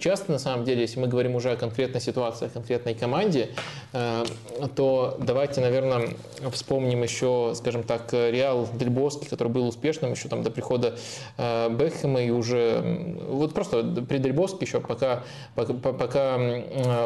часто, 0.00 0.32
на 0.32 0.38
самом 0.38 0.64
деле, 0.64 0.82
если 0.82 1.00
мы 1.00 1.08
говорим 1.08 1.34
уже 1.34 1.52
о 1.52 1.56
конкретной 1.56 2.00
ситуации, 2.00 2.46
о 2.46 2.48
конкретной 2.48 2.94
команде, 2.94 3.50
то 3.92 5.16
давайте, 5.20 5.60
наверное, 5.60 6.10
вспомним 6.52 7.02
еще, 7.02 7.52
скажем 7.56 7.82
так, 7.82 8.12
Реал 8.12 8.68
Дельбоски, 8.74 9.28
который 9.28 9.48
был 9.48 9.66
успешным 9.68 10.12
еще 10.12 10.28
там 10.28 10.42
до 10.42 10.50
прихода 10.50 10.96
Бекхэма 11.38 12.22
и 12.22 12.30
уже 12.30 12.82
вот 13.28 13.49
просто 13.54 13.82
при 14.08 14.18
Дельбоске 14.18 14.64
еще 14.64 14.80
пока, 14.80 15.22
пока, 15.54 15.72
пока 15.74 16.38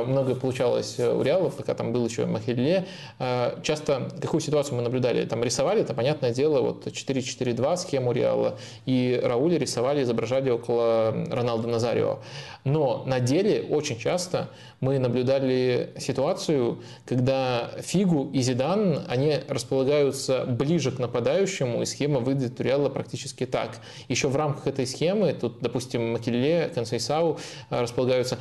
многое 0.07 0.35
получалось 0.35 0.99
у 0.99 1.23
Реалов, 1.23 1.55
пока 1.57 1.75
там 1.75 1.93
был 1.93 2.07
еще 2.07 2.27
Махилле, 2.27 2.87
а, 3.19 3.59
часто 3.63 4.11
какую 4.21 4.41
ситуацию 4.41 4.77
мы 4.77 4.83
наблюдали? 4.83 5.25
Там 5.25 5.43
рисовали, 5.43 5.83
это 5.83 5.95
понятное 5.95 6.33
дело, 6.33 6.61
вот 6.61 6.87
4-4-2 6.87 7.77
схему 7.77 8.13
Реала, 8.13 8.59
и 8.87 9.21
Рауля 9.23 9.59
рисовали, 9.59 10.03
изображали 10.03 10.51
около 10.51 11.15
Роналда 11.31 11.69
Назарио. 11.69 12.19
Но 12.65 13.05
на 13.07 13.21
деле 13.21 13.63
очень 13.63 13.99
часто 13.99 14.49
мы 14.81 14.99
наблюдали 14.99 15.93
ситуацию, 15.99 16.83
когда 17.07 17.71
Фигу 17.81 18.31
и 18.33 18.41
Зидан, 18.41 19.05
они 19.09 19.39
располагаются 19.49 20.45
ближе 20.47 20.91
к 20.91 20.99
нападающему, 20.99 21.83
и 21.83 21.87
схема 21.87 22.21
выглядит 22.21 22.61
у 22.61 22.63
Реала 22.63 22.89
практически 22.89 23.47
так. 23.47 23.79
Еще 24.09 24.29
в 24.29 24.37
рамках 24.37 24.67
этой 24.67 24.87
схемы, 24.87 25.33
тут, 25.33 25.61
допустим, 25.61 26.17
Макелле, 26.35 26.71
Консейсау 26.75 27.39
э, 27.71 27.81
располагаются 27.81 28.39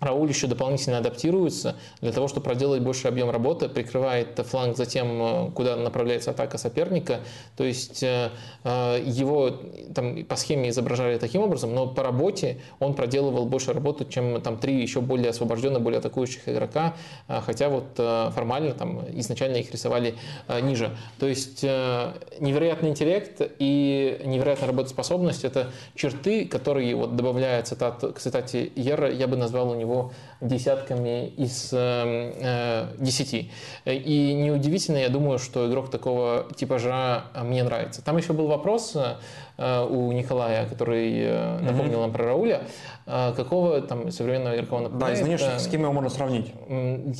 Рауль 0.00 0.28
еще 0.28 0.46
дополнительно 0.46 0.98
адаптируется 0.98 1.76
для 2.00 2.12
того, 2.12 2.26
чтобы 2.26 2.44
проделать 2.44 2.82
больше 2.82 3.06
объем 3.06 3.30
работы, 3.30 3.68
прикрывает 3.68 4.38
фланг 4.46 4.76
за 4.76 4.86
тем, 4.86 5.22
э, 5.22 5.50
куда 5.54 5.76
направляется 5.76 6.30
атака 6.30 6.56
соперника. 6.56 7.20
То 7.56 7.64
есть 7.64 8.02
э, 8.02 8.30
э, 8.64 9.02
его 9.04 9.60
там, 9.94 10.24
по 10.24 10.36
схеме 10.36 10.70
изображали 10.70 11.18
таким 11.18 11.42
образом, 11.42 11.74
но 11.74 11.86
по 11.86 12.02
работе 12.02 12.60
он 12.78 12.94
проделывал 12.94 13.44
больше 13.44 13.72
работы, 13.72 14.06
чем 14.08 14.40
там 14.40 14.56
три 14.56 14.80
еще 14.80 15.00
более 15.02 15.30
освобожденных, 15.30 15.82
более 15.82 15.98
атакующих 15.98 16.48
игрока, 16.48 16.94
хотя 17.28 17.68
вот 17.68 17.96
формально 17.96 18.72
там 18.72 19.04
изначально 19.18 19.56
их 19.56 19.70
рисовали 19.70 20.14
ниже. 20.62 20.96
То 21.18 21.26
есть 21.26 21.62
невероятный 21.62 22.90
интеллект 22.90 23.40
и 23.58 24.20
невероятная 24.24 24.68
работоспособность– 24.68 25.44
это 25.44 25.70
черты, 25.94 26.46
которые 26.46 26.94
вот 26.94 27.16
добавляя 27.16 27.62
цитат, 27.62 28.00
к 28.00 28.18
цитате 28.18 28.70
Ера, 28.74 29.10
я 29.10 29.26
бы 29.26 29.36
назвал 29.36 29.70
у 29.70 29.74
него 29.74 29.89
него 29.90 30.12
десятками 30.40 31.26
из 31.28 31.70
эм, 31.72 32.32
э, 32.40 32.86
десяти. 32.98 33.50
И 33.84 34.32
неудивительно, 34.34 34.98
я 34.98 35.08
думаю, 35.08 35.38
что 35.38 35.68
игрок 35.68 35.90
такого 35.90 36.46
типажа 36.56 37.24
мне 37.42 37.62
нравится. 37.62 38.02
Там 38.02 38.16
еще 38.16 38.32
был 38.32 38.46
вопрос 38.46 38.96
э, 38.96 39.86
у 39.88 40.12
Николая, 40.12 40.66
который 40.66 41.20
э, 41.20 41.58
напомнил 41.60 42.00
нам 42.00 42.12
про 42.12 42.24
Рауля. 42.24 42.62
Какого 43.06 43.80
там 43.80 44.10
современного 44.12 44.54
игрока 44.54 44.76
он 44.76 44.82
напоминает? 44.84 45.14
Да, 45.16 45.20
из 45.20 45.26
нынешних, 45.26 45.60
с 45.60 45.66
кем 45.66 45.82
его 45.82 45.92
можно 45.92 46.10
сравнить? 46.10 46.52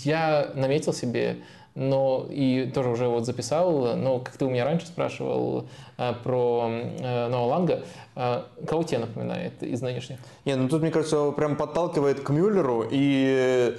Я 0.05 0.50
наметил 0.55 0.92
себе 0.92 1.39
но 1.74 2.26
и 2.28 2.70
тоже 2.74 2.90
уже 2.90 3.07
вот 3.07 3.26
записал, 3.26 3.97
но 3.97 4.18
как 4.18 4.36
ты 4.36 4.44
у 4.44 4.50
меня 4.50 4.65
раньше 4.65 4.86
спрашивал 4.86 5.68
э, 5.99 6.12
про 6.24 6.68
э, 6.68 7.28
Ноа 7.28 7.47
Ланга, 7.47 7.84
э, 8.16 8.42
кого 8.66 8.82
тебе 8.82 8.99
напоминает 8.99 9.62
из 9.62 9.81
нынешних? 9.81 10.18
Не, 10.44 10.57
ну 10.57 10.68
тут, 10.68 10.82
мне 10.82 10.90
кажется, 10.90 11.31
прям 11.32 11.57
подталкивает 11.57 12.20
к 12.20 12.31
Мюллеру 12.31 12.86
и... 12.90 13.76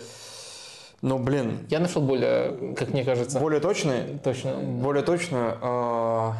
Ну, 1.01 1.17
блин. 1.17 1.65
Я 1.69 1.79
нашел 1.79 2.01
более, 2.01 2.75
как 2.75 2.89
мне 2.89 3.03
кажется... 3.03 3.39
Более 3.39 3.59
точный? 3.59 4.19
Точно. 4.23 4.53
Более 4.53 5.03
точно. 5.03 5.57
Э, 5.61 6.31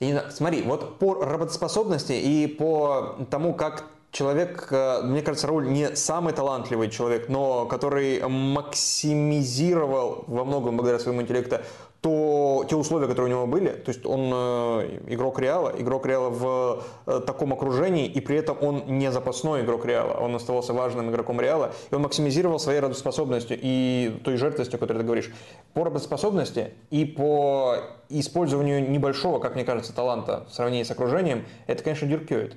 и, 0.00 0.18
смотри, 0.30 0.62
вот 0.62 0.98
по 0.98 1.24
работоспособности 1.24 2.12
и 2.12 2.46
по 2.46 3.18
тому, 3.30 3.54
как 3.54 3.84
человек, 4.12 4.68
э, 4.70 5.02
мне 5.02 5.22
кажется, 5.22 5.46
Рауль 5.48 5.68
не 5.68 5.96
самый 5.96 6.32
талантливый 6.32 6.90
человек, 6.90 7.28
но 7.28 7.66
который 7.66 8.22
максимизировал 8.28 10.24
во 10.28 10.44
многом 10.44 10.76
благодаря 10.76 11.00
своему 11.00 11.22
интеллекту 11.22 11.58
то 12.02 12.66
те 12.68 12.74
условия, 12.74 13.06
которые 13.06 13.32
у 13.32 13.38
него 13.38 13.46
были, 13.46 13.68
то 13.68 13.90
есть 13.90 14.04
он 14.04 14.32
э, 14.34 14.98
игрок 15.06 15.38
Реала, 15.38 15.72
игрок 15.78 16.04
Реала 16.04 16.30
в 16.30 16.82
э, 17.06 17.20
таком 17.24 17.52
окружении, 17.52 18.06
и 18.06 18.20
при 18.20 18.36
этом 18.36 18.58
он 18.60 18.98
не 18.98 19.12
запасной 19.12 19.62
игрок 19.62 19.86
Реала, 19.86 20.14
он 20.14 20.34
оставался 20.34 20.72
важным 20.72 21.10
игроком 21.10 21.40
Реала, 21.40 21.72
и 21.92 21.94
он 21.94 22.02
максимизировал 22.02 22.58
своей 22.58 22.80
работоспособностью 22.80 23.56
и 23.62 24.20
той 24.24 24.36
жертвостью, 24.36 24.78
о 24.78 24.80
которой 24.80 24.98
ты 24.98 25.04
говоришь, 25.04 25.30
по 25.74 25.84
работоспособности 25.84 26.74
и 26.90 27.04
по 27.04 27.76
использованию 28.08 28.90
небольшого, 28.90 29.38
как 29.38 29.54
мне 29.54 29.64
кажется, 29.64 29.94
таланта 29.94 30.44
в 30.50 30.54
сравнении 30.54 30.82
с 30.82 30.90
окружением, 30.90 31.46
это, 31.68 31.84
конечно, 31.84 32.08
Дюркёет 32.08 32.56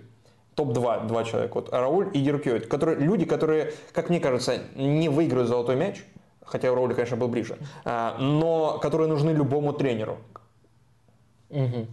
топ-2, 0.55 1.07
два 1.07 1.23
человека, 1.23 1.53
вот 1.55 1.71
Рауль 1.71 2.09
и 2.13 2.21
Дюркёет, 2.21 2.67
которые, 2.67 2.97
люди, 2.97 3.25
которые, 3.25 3.73
как 3.91 4.09
мне 4.09 4.19
кажется, 4.19 4.59
не 4.75 5.09
выиграют 5.09 5.49
золотой 5.49 5.75
мяч, 5.75 6.03
хотя 6.45 6.73
Роули, 6.73 6.93
конечно, 6.93 7.17
был 7.17 7.27
ближе, 7.27 7.57
а, 7.83 8.17
но 8.19 8.79
которые 8.79 9.07
нужны 9.07 9.31
любому 9.31 9.73
тренеру. 9.73 10.17
Угу. 11.49 11.87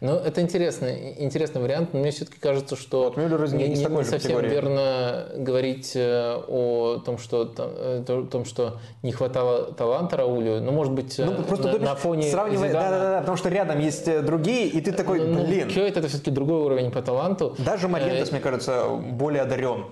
Ну, 0.00 0.14
это 0.16 0.40
интересный, 0.40 1.14
интересный 1.18 1.60
вариант, 1.60 1.92
но 1.92 2.00
мне 2.00 2.10
все-таки 2.10 2.38
кажется, 2.40 2.74
что 2.74 3.04
вот 3.04 3.16
не, 3.16 3.24
не, 3.24 3.68
не, 3.68 3.76
совсем 3.76 4.18
категории. 4.18 4.48
верно 4.48 5.26
говорить 5.36 5.92
э, 5.94 6.40
о 6.48 7.02
том, 7.04 7.18
что, 7.18 7.52
э, 7.56 8.02
о 8.06 8.26
том, 8.26 8.44
что 8.46 8.80
не 9.02 9.12
хватало 9.12 9.72
таланта 9.74 10.16
Раулю. 10.16 10.60
Ну, 10.60 10.72
может 10.72 10.94
быть, 10.94 11.18
ну, 11.18 11.34
просто 11.42 11.72
на, 11.72 11.78
на 11.78 11.94
фоне 11.96 12.30
сравнивая, 12.30 12.68
Зидана, 12.68 12.90
да, 12.90 12.98
да, 12.98 13.10
да, 13.10 13.18
потому 13.20 13.36
что 13.36 13.50
рядом 13.50 13.78
есть 13.78 14.24
другие, 14.24 14.68
и 14.68 14.80
ты 14.80 14.92
такой, 14.92 15.26
ну, 15.26 15.44
блин. 15.44 15.68
Кёйт 15.68 15.96
это 15.96 16.08
все-таки 16.08 16.30
другой 16.30 16.62
уровень 16.62 16.90
по 16.90 17.02
таланту. 17.02 17.54
Даже 17.58 17.88
Мариентес, 17.88 18.32
мне 18.32 18.40
кажется, 18.40 18.86
более 18.88 19.42
одарен. 19.42 19.84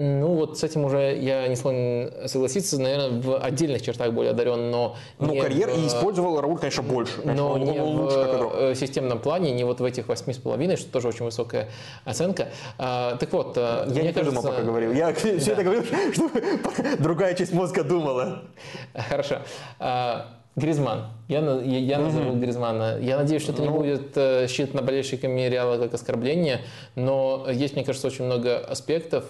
Ну, 0.00 0.34
вот 0.34 0.58
с 0.58 0.62
этим 0.62 0.84
уже 0.84 1.16
я 1.16 1.48
не 1.48 1.56
склонен 1.56 2.28
согласиться. 2.28 2.80
Наверное, 2.80 3.20
в 3.20 3.36
отдельных 3.38 3.82
чертах 3.82 4.12
более 4.12 4.30
одарен, 4.30 4.70
но... 4.70 4.96
Ну, 5.18 5.36
карьер 5.40 5.70
и 5.70 5.86
использовал 5.86 6.40
Рауль, 6.40 6.58
конечно, 6.58 6.84
больше. 6.84 7.20
Конечно, 7.20 7.42
но 7.42 7.52
он, 7.52 7.64
не 7.64 7.80
он 7.80 8.00
лучше 8.00 8.16
как 8.16 8.34
игрок. 8.36 8.54
в 8.54 8.74
системном 8.76 9.18
плане, 9.18 9.50
не 9.50 9.64
вот 9.64 9.80
в 9.80 9.84
этих 9.84 10.06
восьми 10.06 10.32
с 10.32 10.38
половиной, 10.38 10.76
что 10.76 10.92
тоже 10.92 11.08
очень 11.08 11.24
высокая 11.24 11.68
оценка. 12.04 12.48
А, 12.78 13.16
так 13.16 13.32
вот, 13.32 13.56
я 13.56 13.86
мне 13.88 14.02
не 14.02 14.12
кажется... 14.12 14.40
пока 14.40 14.62
говорил. 14.62 14.92
Я 14.92 15.12
все 15.14 15.34
это 15.34 15.64
говорил, 15.64 15.84
чтобы 16.12 16.42
другая 17.00 17.34
часть 17.34 17.52
мозга 17.52 17.82
думала. 17.82 18.42
Хорошо. 18.94 19.38
А, 19.80 20.26
Гризман. 20.54 21.06
Я, 21.28 21.40
я, 21.40 21.78
я 21.78 21.98
назову 21.98 22.30
mm-hmm. 22.30 22.40
Гризмана. 22.40 22.98
Я 23.00 23.18
надеюсь, 23.18 23.42
что 23.42 23.52
это 23.52 23.62
ну, 23.62 23.70
не 23.70 23.76
будет 23.76 24.16
э, 24.16 24.46
считано 24.48 24.80
болельщиками 24.80 25.42
Реала 25.42 25.76
как 25.76 25.92
оскорбление, 25.92 26.62
но 26.94 27.46
есть, 27.52 27.74
мне 27.74 27.84
кажется, 27.84 28.06
очень 28.06 28.24
много 28.24 28.58
аспектов. 28.58 29.26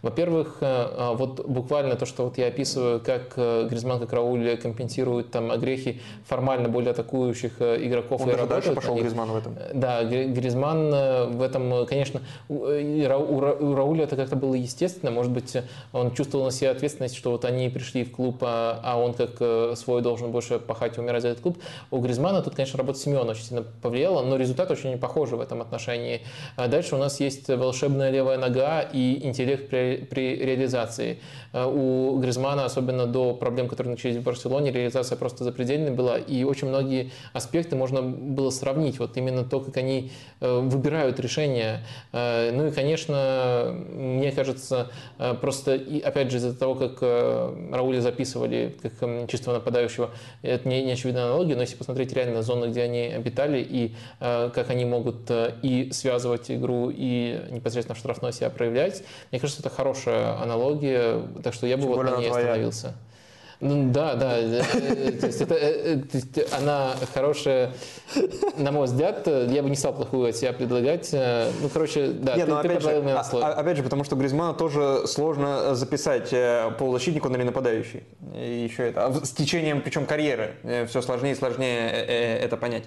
Во-первых, 0.00 0.58
э, 0.60 1.14
вот 1.14 1.44
буквально 1.48 1.96
то, 1.96 2.06
что 2.06 2.22
вот 2.22 2.38
я 2.38 2.46
описываю, 2.46 3.00
как 3.00 3.32
э, 3.34 3.66
Гризман, 3.68 3.98
как 3.98 4.12
Рауль 4.12 4.56
компенсируют 4.58 5.32
там 5.32 5.50
огрехи 5.50 6.00
формально 6.24 6.68
более 6.68 6.92
атакующих 6.92 7.60
игроков. 7.60 8.20
Он 8.20 8.28
и 8.28 8.32
даже 8.32 8.46
дальше 8.46 8.72
пошел 8.72 8.94
Гризман 8.94 9.32
в 9.32 9.36
этом. 9.36 9.56
Да, 9.74 10.04
Гризман 10.04 10.90
в 11.32 11.42
этом, 11.42 11.84
конечно, 11.86 12.20
у, 12.48 12.58
у 12.58 13.74
Рауля 13.74 14.04
это 14.04 14.14
как-то 14.14 14.36
было 14.36 14.54
естественно. 14.54 15.10
Может 15.10 15.32
быть, 15.32 15.56
он 15.92 16.12
чувствовал 16.12 16.44
на 16.44 16.52
себе 16.52 16.70
ответственность, 16.70 17.16
что 17.16 17.32
вот 17.32 17.44
они 17.44 17.68
пришли 17.70 18.04
в 18.04 18.12
клуб, 18.12 18.36
а, 18.42 18.78
а 18.84 19.00
он 19.00 19.14
как 19.14 19.76
свой 19.76 20.00
должен 20.00 20.30
больше 20.30 20.60
пахать 20.60 20.96
и 20.96 21.00
умирать 21.00 21.22
за 21.22 21.39
этот 21.40 21.42
клуб. 21.42 21.58
У 21.90 21.98
Гризмана 21.98 22.42
тут, 22.42 22.54
конечно, 22.54 22.78
работа 22.78 22.98
Семена 22.98 23.22
очень 23.22 23.44
сильно 23.44 23.62
повлияла, 23.62 24.22
но 24.22 24.36
результат 24.36 24.70
очень 24.70 24.98
похожий 24.98 25.38
в 25.38 25.40
этом 25.40 25.60
отношении. 25.62 26.20
А 26.56 26.68
дальше 26.68 26.94
у 26.94 26.98
нас 26.98 27.20
есть 27.20 27.48
волшебная 27.48 28.10
левая 28.10 28.38
нога 28.38 28.80
и 28.80 29.26
интеллект 29.26 29.68
при, 29.68 30.06
при 30.08 30.36
реализации. 30.36 31.18
А 31.52 31.66
у 31.66 32.18
Гризмана, 32.18 32.64
особенно 32.64 33.06
до 33.06 33.34
проблем, 33.34 33.68
которые 33.68 33.92
начались 33.92 34.16
в 34.16 34.22
Барселоне, 34.22 34.70
реализация 34.70 35.16
просто 35.16 35.44
запредельной 35.44 35.90
была, 35.90 36.18
и 36.18 36.44
очень 36.44 36.68
многие 36.68 37.10
аспекты 37.32 37.76
можно 37.76 38.02
было 38.02 38.50
сравнить. 38.50 38.98
Вот 38.98 39.16
именно 39.16 39.44
то, 39.44 39.60
как 39.60 39.76
они 39.76 40.12
э, 40.40 40.60
выбирают 40.60 41.18
решения. 41.18 41.80
Э, 42.12 42.50
ну 42.52 42.66
и, 42.66 42.70
конечно, 42.70 43.74
мне 43.90 44.32
кажется, 44.32 44.90
э, 45.18 45.34
просто, 45.34 45.74
и 45.74 46.00
опять 46.00 46.30
же, 46.30 46.36
из-за 46.36 46.56
того, 46.56 46.74
как 46.74 47.02
Рауля 47.02 48.00
записывали 48.00 48.76
как 48.82 49.28
чистого 49.28 49.54
нападающего, 49.54 50.10
это 50.42 50.68
не, 50.68 50.82
не 50.84 50.92
очевидная 50.92 51.29
аналогия, 51.30 51.54
но 51.56 51.62
если 51.62 51.76
посмотреть 51.76 52.12
реально 52.12 52.42
зоны, 52.42 52.66
где 52.66 52.82
они 52.82 53.06
обитали, 53.06 53.66
и 53.68 53.94
как 54.18 54.70
они 54.70 54.84
могут 54.84 55.30
и 55.62 55.90
связывать 55.92 56.50
игру, 56.50 56.90
и 56.94 57.40
непосредственно 57.50 57.94
в 57.94 57.98
штрафной 57.98 58.32
себя 58.32 58.50
проявлять, 58.50 59.02
мне 59.30 59.40
кажется, 59.40 59.62
это 59.62 59.70
хорошая 59.70 60.40
аналогия, 60.40 61.22
так 61.42 61.54
что 61.54 61.66
я 61.66 61.76
бы 61.76 61.82
Тем 61.82 61.92
вот 61.92 62.02
на 62.04 62.16
ней 62.16 62.28
твоя. 62.28 62.46
остановился. 62.46 62.94
Ну, 63.60 63.90
да, 63.92 64.14
да. 64.14 64.38
Э, 64.38 64.62
э, 64.72 65.12
то 65.12 65.26
есть, 65.26 65.40
это, 65.42 65.54
э, 65.54 65.96
то 65.98 66.16
есть 66.16 66.52
она 66.52 66.94
хорошая, 67.12 67.72
на 68.56 68.72
мой 68.72 68.86
взгляд, 68.86 69.26
я 69.26 69.62
бы 69.62 69.68
не 69.68 69.76
стал 69.76 69.92
плохую 69.92 70.30
от 70.30 70.36
себя 70.36 70.54
предлагать. 70.54 71.10
Ну, 71.12 71.68
короче, 71.72 72.08
да, 72.08 72.36
Нет, 72.36 72.46
ты, 72.46 72.52
но 72.52 72.62
ты 72.62 72.68
опять, 72.68 72.82
же, 72.82 73.02
на 73.02 73.20
а, 73.20 73.52
опять 73.52 73.76
же, 73.76 73.82
потому 73.82 74.04
что 74.04 74.16
Гризмана 74.16 74.54
тоже 74.54 75.06
сложно 75.06 75.74
записать 75.74 76.34
полузащитнику 76.78 77.28
или 77.28 77.42
нападающий. 77.42 78.04
И 78.34 78.64
еще 78.64 78.88
это. 78.88 79.06
А 79.06 79.24
с 79.24 79.30
течением, 79.30 79.82
причем 79.82 80.06
карьеры, 80.06 80.54
все 80.88 81.02
сложнее 81.02 81.32
и 81.32 81.36
сложнее 81.36 81.90
это 81.90 82.56
понять. 82.56 82.84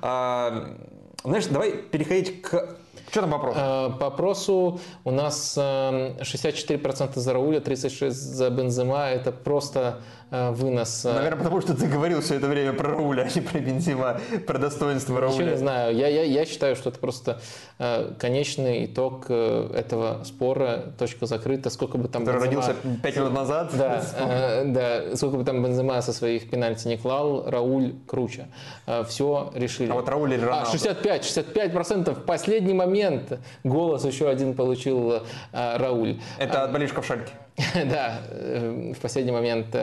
А, 0.00 0.74
знаешь, 1.22 1.46
давай 1.46 1.72
переходить 1.72 2.40
к 2.40 2.76
что 3.14 3.20
там 3.20 3.30
по 3.30 3.36
опросу? 3.36 3.98
По 3.98 4.06
опросу 4.08 4.80
у 5.04 5.10
нас 5.12 5.56
64% 5.56 7.12
за 7.14 7.32
Рауля, 7.32 7.60
36% 7.60 8.10
за 8.10 8.50
Бензема. 8.50 9.06
Это 9.06 9.30
просто 9.30 10.00
Э, 10.23 10.23
вынос. 10.50 11.04
Э, 11.04 11.14
Наверное, 11.14 11.38
потому 11.38 11.60
что 11.60 11.74
ты 11.74 11.86
говорил 11.86 12.20
все 12.20 12.36
это 12.36 12.46
время 12.48 12.72
про 12.72 12.90
Рауля, 12.90 13.22
а 13.22 13.34
не 13.34 13.40
про 13.40 13.58
Бензима, 13.58 14.20
про 14.46 14.58
достоинство 14.58 15.20
Рауля. 15.20 15.34
Ничего 15.34 15.50
не 15.50 15.56
знаю. 15.56 15.96
Я, 15.96 16.08
я, 16.08 16.22
я 16.22 16.44
считаю, 16.44 16.76
что 16.76 16.90
это 16.90 16.98
просто 16.98 17.40
э, 17.78 18.12
конечный 18.18 18.86
итог 18.86 19.26
э, 19.28 19.70
этого 19.74 20.24
спора, 20.24 20.92
точка 20.98 21.26
закрыта. 21.26 21.70
Сколько 21.70 21.98
бы 21.98 22.08
там 22.08 22.24
Который 22.24 22.48
Бензема... 22.48 22.62
родился 22.62 23.00
5 23.02 23.16
минут 23.16 23.32
назад. 23.32 23.70
Да, 23.76 24.02
э, 24.18 24.64
да, 24.66 25.16
сколько 25.16 25.36
бы 25.36 25.44
там 25.44 25.62
Бензема 25.62 26.00
со 26.02 26.12
своих 26.12 26.50
пенальти 26.50 26.88
не 26.88 26.96
клал, 26.96 27.48
Рауль 27.48 27.94
круче. 28.06 28.48
Э, 28.86 29.04
все 29.04 29.52
решили. 29.54 29.90
А 29.90 29.94
вот 29.94 30.08
Рауль 30.08 30.34
или 30.34 30.44
Роналдо? 30.44 30.68
А, 30.68 30.72
65, 30.72 31.24
65 31.24 31.72
процентов. 31.72 32.18
В 32.18 32.22
последний 32.22 32.74
момент 32.74 33.38
голос 33.62 34.04
еще 34.04 34.28
один 34.28 34.54
получил 34.54 35.22
э, 35.52 35.76
Рауль. 35.76 36.18
Это 36.38 36.64
от 36.64 36.72
болельщиков 36.72 37.06
Шальки. 37.06 37.32
Да, 37.74 38.20
в 38.30 39.00
последний 39.00 39.32
момент, 39.32 39.74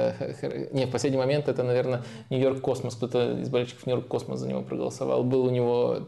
не, 0.71 0.85
в 0.85 0.91
последний 0.91 1.17
момент 1.17 1.47
это, 1.47 1.63
наверное, 1.63 2.03
Нью-Йорк 2.29 2.59
Космос, 2.61 2.95
кто-то 2.95 3.39
из 3.39 3.49
болельщиков 3.49 3.85
Нью-Йорк 3.85 4.07
Космос 4.07 4.39
за 4.39 4.47
него 4.47 4.61
проголосовал. 4.61 5.23
Был 5.23 5.45
у 5.45 5.49
него 5.49 5.99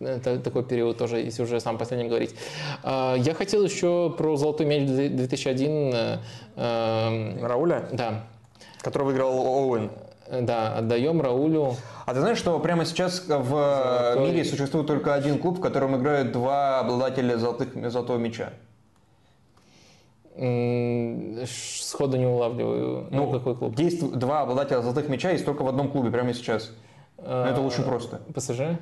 такой 0.00 0.64
период 0.64 0.98
тоже, 0.98 1.18
если 1.18 1.42
уже 1.44 1.60
сам 1.60 1.78
последним 1.78 2.08
говорить. 2.08 2.34
Я 2.84 3.34
хотел 3.36 3.62
еще 3.62 4.12
про 4.18 4.36
«Золотой 4.36 4.66
мяч 4.66 4.82
2001». 4.82 6.18
Рауля? 6.56 7.88
Да. 7.92 8.24
Который 8.80 9.04
выиграл 9.04 9.38
Оуэн. 9.38 9.90
Да, 10.40 10.76
отдаем 10.78 11.20
Раулю. 11.20 11.76
А 12.06 12.14
ты 12.14 12.20
знаешь, 12.20 12.38
что 12.38 12.58
прямо 12.58 12.84
сейчас 12.84 13.24
в 13.28 13.28
Золотой... 13.28 14.26
мире 14.26 14.44
существует 14.44 14.86
только 14.86 15.14
один 15.14 15.38
клуб, 15.38 15.58
в 15.58 15.60
котором 15.60 15.96
играют 15.96 16.32
два 16.32 16.80
обладателя 16.80 17.36
золотых, 17.36 17.68
золотого 17.90 18.18
мяча? 18.18 18.50
Сходу 20.34 22.16
не 22.16 22.26
улавливаю. 22.26 23.06
Ну, 23.10 23.26
ну 23.26 23.32
какой 23.32 23.54
клуб? 23.54 23.78
Есть 23.78 24.12
два 24.12 24.40
обладателя 24.40 24.80
золотых 24.80 25.08
мяча, 25.08 25.30
есть 25.30 25.44
только 25.44 25.62
в 25.62 25.68
одном 25.68 25.90
клубе 25.90 26.10
прямо 26.10 26.32
сейчас. 26.32 26.70
А, 27.18 27.50
это 27.50 27.60
очень 27.60 27.84
просто. 27.84 28.22
ПСЖ? 28.34 28.78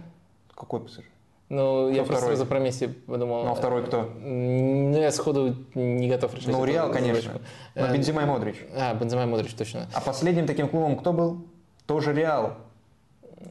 Какой 0.55 0.81
ПСЖ? 0.81 1.01
Ну, 1.49 1.89
кто 1.89 1.89
я 1.89 2.05
второй? 2.05 2.07
просто 2.07 2.27
сразу 2.27 2.47
про 2.47 2.61
Месси 2.61 2.87
подумал. 2.87 3.45
Ну, 3.45 3.51
а 3.51 3.55
второй 3.57 3.85
кто? 3.85 4.09
Ну, 4.21 4.97
я 4.97 5.11
сходу 5.11 5.57
не 5.75 6.09
готов 6.09 6.33
решить. 6.35 6.49
Ну, 6.49 6.65
Реал, 6.65 6.93
конечно. 6.93 7.41
Но 7.75 7.87
э, 7.87 7.93
Бензима 7.93 8.23
и 8.23 8.25
Модрич. 8.27 8.65
А, 8.77 8.95
Бензима 8.95 9.25
и 9.25 9.27
Модрич, 9.27 9.53
точно. 9.55 9.89
А 9.93 10.01
последним 10.01 10.47
таким 10.47 10.69
клубом 10.69 10.97
кто 10.97 11.13
был? 11.13 11.45
Тоже 11.87 12.13
Реал. 12.13 12.55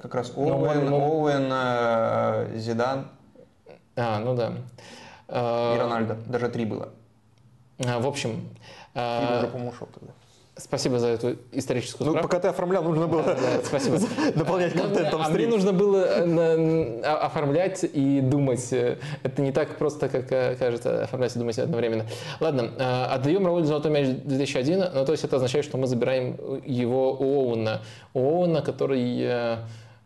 Как 0.01 0.15
раз 0.15 0.31
ну, 0.37 0.43
Оуэн, 0.43 0.89
ну, 0.89 0.97
Оуэн, 0.97 1.49
э, 1.51 2.53
Зидан. 2.55 3.09
А, 3.97 4.19
ну 4.19 4.33
да. 4.33 4.53
И 5.27 5.77
Рональдо. 5.77 6.17
Даже 6.25 6.47
три 6.47 6.63
было. 6.63 6.93
А, 7.85 7.99
в 7.99 8.07
общем... 8.07 8.49
Или 8.95 9.37
уже, 9.37 9.47
по-моему, 9.47 9.69
ушел 9.69 9.87
тогда. 9.93 10.13
Спасибо 10.59 10.99
за 10.99 11.07
эту 11.07 11.37
историческую 11.53 12.05
ну, 12.05 12.11
справку. 12.11 12.27
Ну, 12.27 12.29
пока 12.29 12.39
ты 12.41 12.47
оформлял, 12.49 12.83
нужно 12.83 13.07
было 13.07 13.23
да, 13.23 13.35
да, 13.35 13.61
спасибо. 13.63 13.97
дополнять 14.35 14.73
контентом 14.73 15.21
А 15.23 15.29
мне 15.29 15.47
нужно 15.47 15.71
было 15.71 16.03
э, 16.03 17.01
оформлять 17.01 17.85
и 17.85 18.19
думать. 18.19 18.67
Это 18.71 19.41
не 19.41 19.53
так 19.53 19.77
просто, 19.77 20.09
как 20.09 20.29
э, 20.31 20.57
кажется, 20.57 21.03
оформлять 21.03 21.33
и 21.35 21.39
думать 21.39 21.57
одновременно. 21.57 22.05
Ладно, 22.41 22.71
э, 22.77 23.05
отдаем 23.05 23.45
Раулю 23.45 23.63
золотой 23.63 23.91
мяч 23.91 24.07
2001, 24.07 24.79
ну, 24.93 25.05
то 25.05 25.13
есть 25.13 25.23
это 25.23 25.37
означает, 25.37 25.63
что 25.63 25.77
мы 25.77 25.87
забираем 25.87 26.35
его 26.65 27.13
у 27.13 27.51
Оуэна. 27.51 27.81
У 28.13 28.19
Оуэна, 28.19 28.61
который 28.61 29.59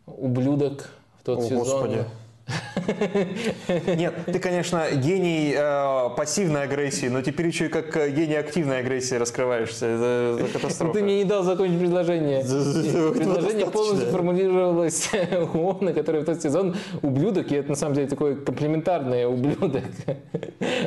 ублюдок 0.06 0.90
в 1.19 1.26
тот 1.26 1.40
О, 1.40 1.42
сезон... 1.42 1.58
Господи. 1.58 2.06
Нет, 3.96 4.14
ты, 4.26 4.40
конечно, 4.40 4.84
гений 4.92 5.54
э, 5.56 6.10
пассивной 6.18 6.64
агрессии, 6.64 7.08
но 7.08 7.22
теперь 7.22 7.48
еще 7.48 7.66
и 7.66 7.70
как 7.70 7.96
э, 7.96 8.10
гений 8.10 8.36
активной 8.36 8.80
агрессии 8.80 9.16
раскрываешься. 9.16 9.86
Это, 9.86 10.38
это 10.40 10.54
катастрофа. 10.60 10.94
Ты 10.94 11.04
мне 11.04 11.20
не 11.20 11.24
дал 11.24 11.44
закончить 11.44 11.80
предложение. 11.80 12.42
Предложение 13.14 13.68
полностью 13.68 14.10
формулировалось 14.10 15.10
у 15.54 15.58
Овна, 15.60 15.94
который 15.94 16.22
в 16.22 16.26
тот 16.26 16.42
сезон 16.42 16.76
ублюдок, 17.02 17.52
и 17.52 17.56
это 17.56 17.70
на 17.70 17.76
самом 17.76 17.96
деле 17.96 18.08
такой 18.08 18.36
комплементарный 18.36 19.26
ублюдок. 19.26 19.84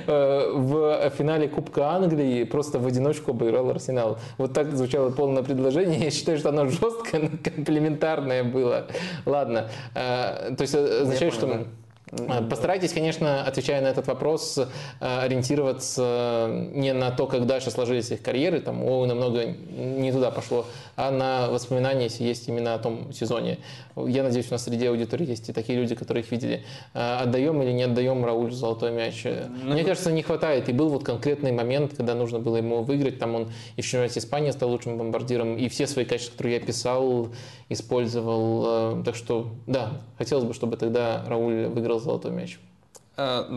Э, 0.06 0.52
в 0.54 1.10
финале 1.16 1.48
Кубка 1.48 1.90
Англии 1.90 2.44
просто 2.44 2.78
в 2.78 2.86
одиночку 2.86 3.30
обыграл 3.30 3.70
Арсенал. 3.70 4.18
Вот 4.36 4.52
так 4.52 4.74
звучало 4.76 5.10
полное 5.10 5.42
предложение. 5.42 5.98
Я 5.98 6.10
считаю, 6.10 6.38
что 6.38 6.50
оно 6.50 6.66
жесткое, 6.66 7.22
но 7.22 7.30
комплементарное 7.42 8.44
было. 8.44 8.86
Ладно. 9.24 9.68
Э, 9.94 10.54
то 10.54 10.62
есть 10.62 10.74
означает, 10.74 11.32
что... 11.32 11.45
Да. 11.46 11.85
Э, 12.12 12.42
постарайтесь, 12.48 12.92
конечно, 12.92 13.42
отвечая 13.42 13.80
на 13.80 13.88
этот 13.88 14.06
вопрос, 14.06 14.58
э, 14.58 14.66
ориентироваться 15.00 16.48
не 16.72 16.92
на 16.92 17.10
то, 17.10 17.26
как 17.26 17.46
дальше 17.46 17.70
сложились 17.70 18.10
их 18.10 18.22
карьеры, 18.22 18.60
там, 18.60 18.84
о, 18.84 19.06
намного 19.06 19.44
не 19.44 20.12
туда 20.12 20.30
пошло, 20.30 20.66
а 20.94 21.10
на 21.10 21.50
воспоминания, 21.50 22.04
если 22.04 22.24
есть 22.24 22.48
именно 22.48 22.74
о 22.74 22.78
том 22.78 23.12
сезоне. 23.12 23.58
Я 23.96 24.22
надеюсь, 24.22 24.48
у 24.50 24.54
нас 24.54 24.64
среди 24.64 24.86
аудитории 24.86 25.28
есть 25.28 25.48
и 25.48 25.52
такие 25.52 25.78
люди, 25.78 25.94
которые 25.94 26.22
их 26.22 26.30
видели. 26.30 26.64
Э, 26.94 27.18
отдаем 27.22 27.60
или 27.62 27.72
не 27.72 27.82
отдаем 27.82 28.24
Раулю 28.24 28.52
золотой 28.52 28.92
мяч? 28.92 29.24
Ну, 29.24 29.72
Мне 29.72 29.84
кажется, 29.84 30.12
не 30.12 30.22
хватает. 30.22 30.68
И 30.68 30.72
был 30.72 30.88
вот 30.90 31.02
конкретный 31.02 31.50
момент, 31.50 31.94
когда 31.96 32.14
нужно 32.14 32.38
было 32.38 32.58
ему 32.58 32.82
выиграть. 32.82 33.18
Там 33.18 33.34
он 33.34 33.52
и 33.76 33.82
в 33.82 33.84
чемпионате 33.84 34.20
Испании 34.20 34.50
стал 34.50 34.70
лучшим 34.70 34.96
бомбардиром. 34.96 35.56
И 35.56 35.68
все 35.68 35.86
свои 35.86 36.04
качества, 36.04 36.32
которые 36.32 36.56
я 36.56 36.60
писал, 36.60 37.28
использовал. 37.68 39.02
Так 39.02 39.16
что, 39.16 39.48
да, 39.66 40.02
хотелось 40.18 40.44
бы, 40.44 40.54
чтобы 40.54 40.76
тогда 40.76 41.24
Рауль 41.26 41.66
выиграл 41.66 41.95
золотой 41.98 42.32
мяч. 42.32 42.58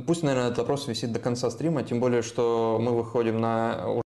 Пусть, 0.08 0.24
наверное, 0.24 0.48
этот 0.48 0.60
вопрос 0.60 0.88
висит 0.88 1.12
до 1.12 1.20
конца 1.20 1.50
стрима, 1.50 1.84
тем 1.84 2.00
более, 2.00 2.22
что 2.22 2.80
мы 2.82 2.96
выходим 2.96 3.42
на 3.42 4.02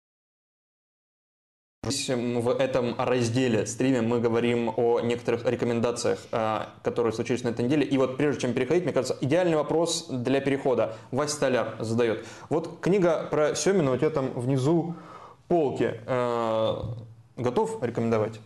в 2.07 2.49
этом 2.59 2.95
разделе 2.97 3.65
стриме 3.65 4.01
мы 4.01 4.19
говорим 4.19 4.71
о 4.75 4.99
некоторых 4.99 5.45
рекомендациях, 5.45 6.19
а, 6.31 6.69
которые 6.83 7.13
случились 7.13 7.43
на 7.43 7.49
этой 7.49 7.65
неделе. 7.65 7.85
И 7.85 7.97
вот 7.97 8.17
прежде 8.17 8.41
чем 8.41 8.53
переходить, 8.53 8.83
мне 8.83 8.93
кажется, 8.93 9.17
идеальный 9.21 9.55
вопрос 9.55 10.07
для 10.09 10.41
перехода. 10.41 10.95
Вась 11.11 11.31
Столяр 11.31 11.75
задает. 11.79 12.25
Вот 12.49 12.79
книга 12.79 13.27
про 13.29 13.55
Семина 13.55 13.91
у 13.91 13.97
тебя 13.97 14.09
там 14.09 14.31
внизу 14.31 14.95
полки. 15.47 15.99
А, 16.05 16.95
готов 17.37 17.81
рекомендовать? 17.81 18.39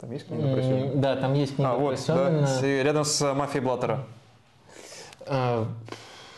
Там 0.00 0.10
есть 0.12 0.26
книга 0.26 0.52
про 0.54 0.62
Семина? 0.62 0.94
Да, 0.94 1.16
там 1.16 1.34
есть 1.34 1.56
книга 1.56 1.72
а, 1.72 1.74
про 1.74 1.80
вот, 1.80 1.98
Семина. 1.98 2.48
Да, 2.60 2.82
рядом 2.82 3.04
с 3.04 3.34
мафией 3.34 3.64
Блаттера. 3.64 4.06
А, 5.26 5.66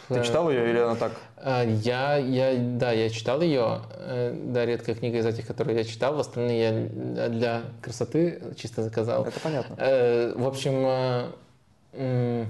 Ты 0.09 0.23
читал 0.25 0.51
ее 0.51 0.71
или 0.71 0.79
она 0.79 0.97
так? 0.97 1.13
А, 1.37 1.65
я, 1.65 2.17
я, 2.17 2.55
да, 2.57 2.93
я 2.93 3.11
читал 3.11 3.41
ее. 3.41 3.81
Э, 3.97 4.33
да, 4.33 4.65
редкая 4.65 4.95
книга 4.95 5.19
из 5.19 5.27
этих, 5.27 5.47
которые 5.47 5.77
я 5.77 5.85
читал. 5.85 6.19
Остальные 6.19 6.61
я 6.61 7.29
для 7.29 7.63
красоты 7.81 8.41
чисто 8.57 8.83
заказал. 8.83 9.25
Это 9.25 9.41
понятно. 9.41 9.75
Э, 9.79 10.33
в 10.37 10.47
общем, 10.47 10.85
э, 11.93 12.47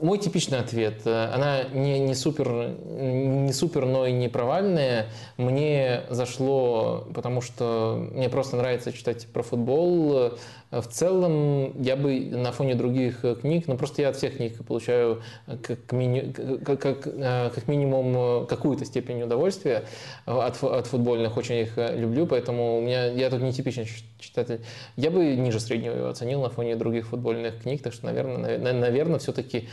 мой 0.00 0.18
типичный 0.18 0.58
ответ. 0.58 1.06
Она 1.06 1.64
не, 1.64 1.98
не, 2.00 2.14
супер, 2.14 2.48
не 2.48 3.52
супер, 3.52 3.86
но 3.86 4.06
и 4.06 4.12
не 4.12 4.28
провальная. 4.28 5.06
Мне 5.36 6.02
зашло, 6.10 7.06
потому 7.14 7.40
что 7.40 8.08
мне 8.12 8.28
просто 8.28 8.56
нравится 8.56 8.92
читать 8.92 9.26
про 9.26 9.42
футбол. 9.42 10.32
В 10.70 10.86
целом, 10.86 11.82
я 11.82 11.96
бы 11.96 12.20
на 12.20 12.52
фоне 12.52 12.76
других 12.76 13.24
книг, 13.40 13.66
ну 13.66 13.76
просто 13.76 14.02
я 14.02 14.10
от 14.10 14.16
всех 14.16 14.36
книг 14.36 14.64
получаю 14.64 15.20
как, 15.62 15.90
мини, 15.90 16.32
как, 16.64 16.80
как, 16.80 17.02
как 17.02 17.66
минимум 17.66 18.46
какую-то 18.46 18.84
степень 18.84 19.20
удовольствия 19.22 19.84
от, 20.26 20.62
от 20.62 20.86
футбольных, 20.86 21.36
очень 21.36 21.56
их 21.56 21.72
люблю, 21.76 22.24
поэтому 22.24 22.78
у 22.78 22.80
меня, 22.82 23.06
я 23.06 23.30
тут 23.30 23.42
не 23.42 23.52
типичный 23.52 23.88
читатель. 24.20 24.60
Я 24.96 25.10
бы 25.10 25.34
ниже 25.34 25.58
среднего 25.58 25.96
его 25.96 26.08
оценил 26.08 26.40
на 26.40 26.50
фоне 26.50 26.76
других 26.76 27.08
футбольных 27.08 27.62
книг, 27.62 27.82
так 27.82 27.92
что, 27.92 28.06
наверное, 28.06 28.58
наверное 28.72 29.18
все-таки 29.18 29.68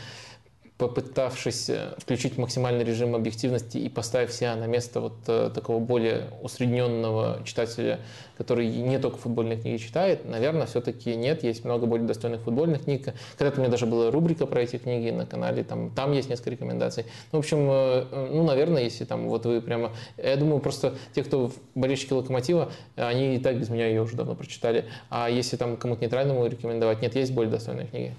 попытавшись 0.78 1.68
э, 1.70 1.94
включить 1.98 2.38
максимальный 2.38 2.84
режим 2.84 3.16
объективности 3.16 3.78
и 3.78 3.88
поставив 3.88 4.32
себя 4.32 4.54
на 4.54 4.66
место 4.66 5.00
вот 5.00 5.16
э, 5.26 5.50
такого 5.52 5.80
более 5.80 6.28
усредненного 6.40 7.42
читателя, 7.44 7.98
который 8.38 8.68
не 8.68 8.98
только 8.98 9.18
футбольные 9.18 9.58
книги 9.58 9.78
читает, 9.78 10.24
наверное, 10.24 10.66
все-таки 10.66 11.16
нет, 11.16 11.42
есть 11.42 11.64
много 11.64 11.86
более 11.86 12.06
достойных 12.06 12.42
футбольных 12.42 12.84
книг. 12.84 13.12
Когда-то 13.36 13.58
у 13.58 13.62
меня 13.62 13.72
даже 13.72 13.86
была 13.86 14.12
рубрика 14.12 14.46
про 14.46 14.62
эти 14.62 14.76
книги 14.76 15.10
на 15.10 15.26
канале, 15.26 15.64
там, 15.64 15.90
там 15.90 16.12
есть 16.12 16.30
несколько 16.30 16.50
рекомендаций. 16.50 17.06
Ну, 17.32 17.40
в 17.40 17.42
общем, 17.42 17.68
э, 17.68 18.28
ну, 18.32 18.44
наверное, 18.44 18.84
если 18.84 19.04
там 19.04 19.28
вот 19.28 19.46
вы 19.46 19.60
прямо... 19.60 19.90
Я 20.16 20.36
думаю, 20.36 20.60
просто 20.60 20.94
те, 21.12 21.24
кто 21.24 21.50
болельщики 21.74 22.12
Локомотива, 22.12 22.70
они 22.94 23.34
и 23.34 23.38
так 23.40 23.58
без 23.58 23.68
меня 23.68 23.88
ее 23.88 24.02
уже 24.02 24.14
давно 24.14 24.36
прочитали. 24.36 24.84
А 25.10 25.28
если 25.28 25.56
там 25.56 25.76
кому-то 25.76 26.02
нейтральному 26.02 26.46
рекомендовать, 26.46 27.02
нет, 27.02 27.16
есть 27.16 27.32
более 27.32 27.50
достойные 27.50 27.88
книги. 27.88 28.14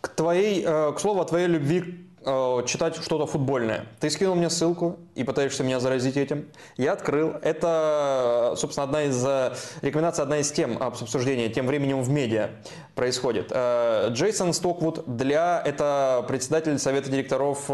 К 0.00 0.08
твоей, 0.08 0.64
э, 0.66 0.92
к 0.92 0.98
слову 0.98 1.20
о 1.20 1.24
твоей 1.26 1.46
любви 1.46 2.06
э, 2.24 2.62
читать 2.66 2.96
что-то 2.96 3.26
футбольное. 3.26 3.84
Ты 3.98 4.08
скинул 4.08 4.34
мне 4.34 4.48
ссылку 4.48 4.98
и 5.14 5.24
пытаешься 5.24 5.62
меня 5.62 5.78
заразить 5.78 6.16
этим. 6.16 6.46
Я 6.78 6.92
открыл. 6.92 7.34
Это, 7.42 8.54
собственно, 8.56 8.84
одна 8.84 9.02
из 9.02 9.22
э, 9.26 9.52
рекомендаций, 9.82 10.22
одна 10.22 10.38
из 10.38 10.50
тем 10.52 10.82
обсуждения, 10.82 11.50
тем 11.50 11.66
временем 11.66 12.00
в 12.02 12.08
медиа 12.08 12.48
происходит. 12.94 13.50
Джейсон 13.52 14.52
Стоквуд 14.52 15.04
для 15.06 15.62
это 15.64 16.24
председатель 16.28 16.78
совета 16.78 17.10
директоров 17.10 17.66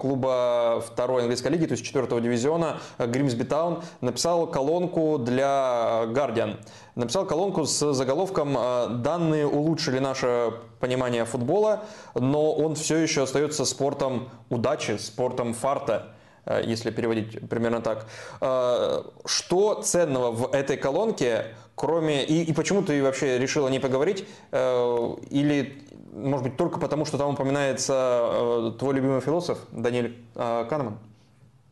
клуба 0.00 0.82
второй 0.86 1.22
английской 1.22 1.48
лиги, 1.48 1.66
то 1.66 1.72
есть 1.72 1.84
четвертого 1.84 2.20
дивизиона 2.20 2.80
Гримсби 2.98 3.44
Таун, 3.44 3.82
написал 4.02 4.46
колонку 4.46 5.18
для 5.18 6.04
Guardian 6.08 6.58
написал 6.94 7.26
колонку 7.26 7.64
с 7.64 7.92
заголовком 7.92 8.56
«А, 8.58 8.88
«Данные 8.88 9.46
улучшили 9.46 9.98
наше 9.98 10.52
понимание 10.80 11.24
футбола, 11.24 11.84
но 12.14 12.52
он 12.52 12.74
все 12.74 12.98
еще 12.98 13.22
остается 13.22 13.64
спортом 13.64 14.28
удачи, 14.50 14.96
спортом 14.98 15.54
фарта» 15.54 16.14
э, 16.46 16.62
если 16.64 16.90
переводить 16.90 17.48
примерно 17.48 17.80
так. 17.80 18.06
А, 18.40 19.04
что 19.24 19.82
ценного 19.82 20.30
в 20.30 20.54
этой 20.54 20.76
колонке, 20.76 21.54
кроме... 21.74 22.24
И, 22.24 22.44
и 22.44 22.52
почему 22.52 22.82
ты 22.82 23.02
вообще 23.02 23.38
решила 23.38 23.68
не 23.68 23.80
поговорить? 23.80 24.26
Или, 24.52 25.82
может 26.12 26.44
быть, 26.44 26.56
только 26.56 26.78
потому, 26.78 27.04
что 27.04 27.18
там 27.18 27.30
упоминается 27.30 28.74
твой 28.78 28.94
любимый 28.94 29.20
философ 29.20 29.58
Даниэль 29.72 30.16
Канеман? 30.34 30.98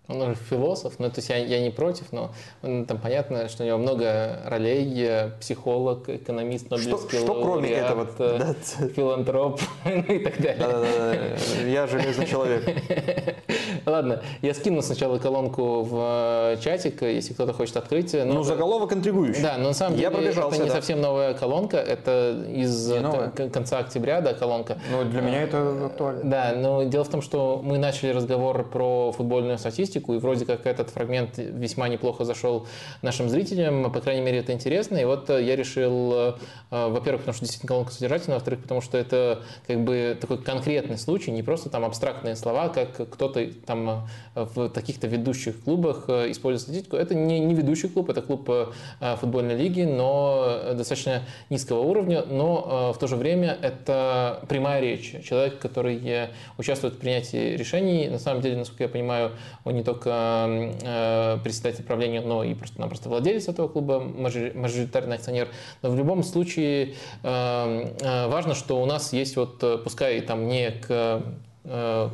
Он 0.09 0.21
уже 0.21 0.35
философ, 0.35 0.95
ну 0.99 1.09
то 1.11 1.19
есть 1.19 1.29
я, 1.29 1.37
я 1.37 1.63
не 1.63 1.71
против, 1.71 2.11
но 2.11 2.33
он, 2.63 2.87
там 2.87 2.99
понятно, 2.99 3.49
что 3.49 3.63
у 3.63 3.67
него 3.67 3.79
много 3.79 4.41
ролей, 4.47 5.31
психолог, 5.41 6.09
экономист, 6.09 6.71
Нобелевский 6.71 7.19
что, 7.19 7.27
что 7.27 7.43
кроме 7.43 7.71
этого? 7.71 8.09
Э, 8.19 8.55
филантроп 8.97 9.61
ну 9.85 10.03
и 10.03 10.19
так 10.19 10.41
далее. 10.41 10.59
Да, 10.59 10.73
да, 10.73 11.13
да. 11.13 11.69
Я 11.69 11.87
железный 11.87 12.27
человек. 12.27 12.65
Ладно, 13.87 14.23
я 14.43 14.55
скину 14.55 14.83
сначала 14.83 15.19
колонку 15.19 15.83
в 15.83 16.55
э, 16.55 16.57
чатик, 16.61 17.03
если 17.03 17.33
кто-то 17.33 17.53
хочет 17.53 17.77
открыть. 17.77 18.13
Ну, 18.13 18.25
ну 18.25 18.43
заголовок 18.43 18.93
интригующий. 18.93 19.43
Да, 19.43 19.57
но 19.57 19.69
на 19.69 19.75
самом 19.75 19.97
деле 19.97 20.09
это 20.09 20.51
не 20.59 20.67
да. 20.67 20.75
совсем 20.75 21.01
новая 21.01 21.35
колонка, 21.35 21.77
это 21.77 22.45
из 22.49 22.93
конца 23.53 23.79
октября, 23.79 24.21
да, 24.21 24.35
колонка. 24.35 24.79
Ну, 24.91 25.05
для 25.05 25.21
меня 25.21 25.43
это 25.43 25.87
актуально. 25.87 26.25
Да, 26.25 26.53
но 26.57 26.83
дело 26.83 27.05
в 27.05 27.09
том, 27.09 27.23
что 27.23 27.61
мы 27.63 27.79
начали 27.79 28.11
разговор 28.11 28.69
про 28.69 29.13
футбольную 29.13 29.59
статистику, 29.59 29.92
статистику, 29.93 30.15
и 30.15 30.19
вроде 30.19 30.45
как 30.45 30.67
этот 30.67 30.91
фрагмент 30.91 31.39
весьма 31.39 31.89
неплохо 31.89 32.25
зашел 32.25 32.67
нашим 33.03 33.29
зрителям, 33.29 33.93
по 33.93 34.01
крайней 34.01 34.23
мере, 34.23 34.39
это 34.39 34.53
интересно. 34.53 34.97
И 34.97 35.05
вот 35.05 35.29
э, 35.31 35.43
я 35.43 35.57
решил, 35.57 36.13
э, 36.15 36.33
э, 36.71 36.89
во-первых, 36.89 37.23
потому 37.23 37.35
что 37.35 37.45
действительно 37.45 37.69
колонка 37.69 37.93
содержательная, 37.93 38.37
во-вторых, 38.37 38.63
потому 38.63 38.81
что 38.81 38.99
это 38.99 39.43
как 39.67 39.81
бы 39.85 40.17
такой 40.21 40.39
конкретный 40.39 40.99
случай, 40.99 41.31
не 41.31 41.43
просто 41.43 41.69
там 41.69 41.85
абстрактные 41.85 42.37
слова, 42.37 42.69
как 42.69 43.11
кто-то 43.11 43.47
там 43.67 44.09
в 44.35 44.69
таких-то 44.71 45.07
ведущих 45.07 45.63
клубах 45.63 46.09
использует 46.09 46.63
статистику. 46.63 46.97
Это 46.97 47.15
не, 47.15 47.41
не 47.41 47.55
ведущий 47.55 47.89
клуб, 47.89 48.11
это 48.11 48.23
клуб 48.23 48.51
футбольной 49.21 49.57
лиги, 49.57 49.83
но 49.83 50.75
достаточно 50.75 51.23
низкого 51.51 51.81
уровня, 51.81 52.25
но 52.25 52.93
в 52.95 52.99
то 52.99 53.07
же 53.07 53.17
время 53.17 53.57
это 53.61 54.45
прямая 54.49 54.81
речь. 54.81 55.15
Человек, 55.25 55.59
который 55.59 56.29
участвует 56.59 56.95
в 56.95 56.99
принятии 56.99 57.57
решений, 57.57 58.09
на 58.09 58.19
самом 58.19 58.41
деле, 58.41 58.57
насколько 58.57 58.85
я 58.85 58.89
понимаю, 58.89 59.33
он 59.65 59.75
не 59.75 59.82
не 59.83 59.85
только 59.85 60.47
э, 60.83 61.39
председатель 61.43 61.83
правления, 61.83 62.21
но 62.21 62.45
и 62.45 62.55
просто-напросто 62.55 63.09
владелец 63.09 63.49
этого 63.49 63.67
клуба, 63.67 63.99
мажоритарный 64.01 65.17
акционер. 65.17 65.49
Но 65.83 65.91
в 65.91 65.97
любом 65.97 66.23
случае 66.23 66.95
э, 67.23 67.95
э, 68.01 68.29
важно, 68.29 68.55
что 68.55 68.81
у 68.81 68.87
нас 68.87 69.13
есть 69.13 69.37
вот, 69.37 69.83
пускай 69.83 70.21
там 70.21 70.47
не 70.47 70.71
к 70.71 71.23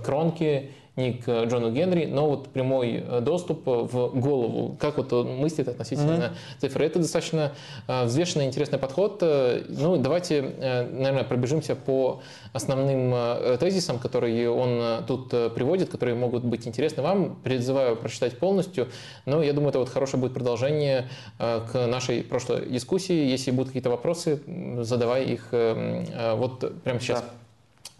кронке, 0.04 0.70
ник 0.98 1.26
Джону 1.26 1.70
Генри, 1.72 2.04
но 2.04 2.28
вот 2.28 2.48
прямой 2.48 3.02
доступ 3.22 3.62
в 3.64 4.20
голову, 4.20 4.76
как 4.78 4.98
вот 4.98 5.12
он 5.12 5.36
мыслит 5.36 5.68
относительно 5.68 6.10
mm-hmm. 6.10 6.60
цифры. 6.60 6.84
Это 6.84 6.98
достаточно 6.98 7.52
взвешенный, 7.86 8.44
интересный 8.46 8.78
подход. 8.78 9.22
Ну, 9.22 9.96
давайте, 9.96 10.42
наверное, 10.90 11.24
пробежимся 11.24 11.74
по 11.76 12.20
основным 12.52 13.58
тезисам, 13.58 13.98
которые 13.98 14.50
он 14.50 15.04
тут 15.06 15.30
приводит, 15.54 15.88
которые 15.88 16.14
могут 16.14 16.44
быть 16.44 16.66
интересны 16.66 17.02
вам. 17.02 17.36
Призываю 17.44 17.96
прочитать 17.96 18.36
полностью, 18.38 18.88
но 19.24 19.42
я 19.42 19.52
думаю, 19.52 19.70
это 19.70 19.78
вот 19.78 19.88
хорошее 19.88 20.20
будет 20.20 20.34
продолжение 20.34 21.08
к 21.38 21.86
нашей 21.86 22.22
прошлой 22.22 22.68
дискуссии. 22.68 23.30
Если 23.30 23.52
будут 23.52 23.68
какие-то 23.68 23.90
вопросы, 23.90 24.42
задавай 24.80 25.24
их 25.24 25.48
вот 25.52 26.82
прямо 26.82 27.00
сейчас. 27.00 27.20
Да. 27.20 27.28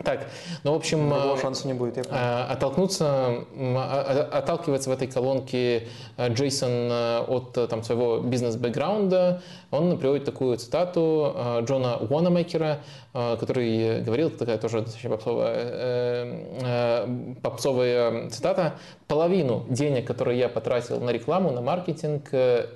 Так, 0.05 0.29
ну, 0.63 0.73
в 0.73 0.77
общем... 0.77 1.09
Другого 1.09 1.37
э, 1.37 1.41
шанса 1.41 1.67
не 1.67 1.75
будет, 1.75 1.99
э, 1.99 2.03
Оттолкнуться, 2.49 3.05
а, 3.05 4.29
а, 4.33 4.39
отталкивается 4.39 4.91
в 4.91 4.93
этой 4.93 5.09
колонке 5.09 5.89
э, 6.17 6.33
Джейсон 6.33 6.93
от 7.27 7.53
там, 7.69 7.83
своего 7.83 8.21
бизнес-бэкграунда. 8.21 9.43
Он 9.73 9.99
приводит 9.99 10.25
такую 10.25 10.57
цитату 10.57 11.35
Джона 11.63 11.97
Уонамекера, 11.97 12.79
который 13.13 14.01
говорил, 14.03 14.31
такая 14.31 14.57
тоже 14.59 14.81
достаточно 14.83 15.11
попсовая, 15.11 17.07
попсовая 17.43 18.31
цитата, 18.31 18.75
«Половину 19.09 19.67
денег, 19.69 20.07
которые 20.07 20.39
я 20.39 20.49
потратил 20.49 21.01
на 21.01 21.11
рекламу, 21.11 21.51
на 21.51 21.61
маркетинг, 21.61 22.31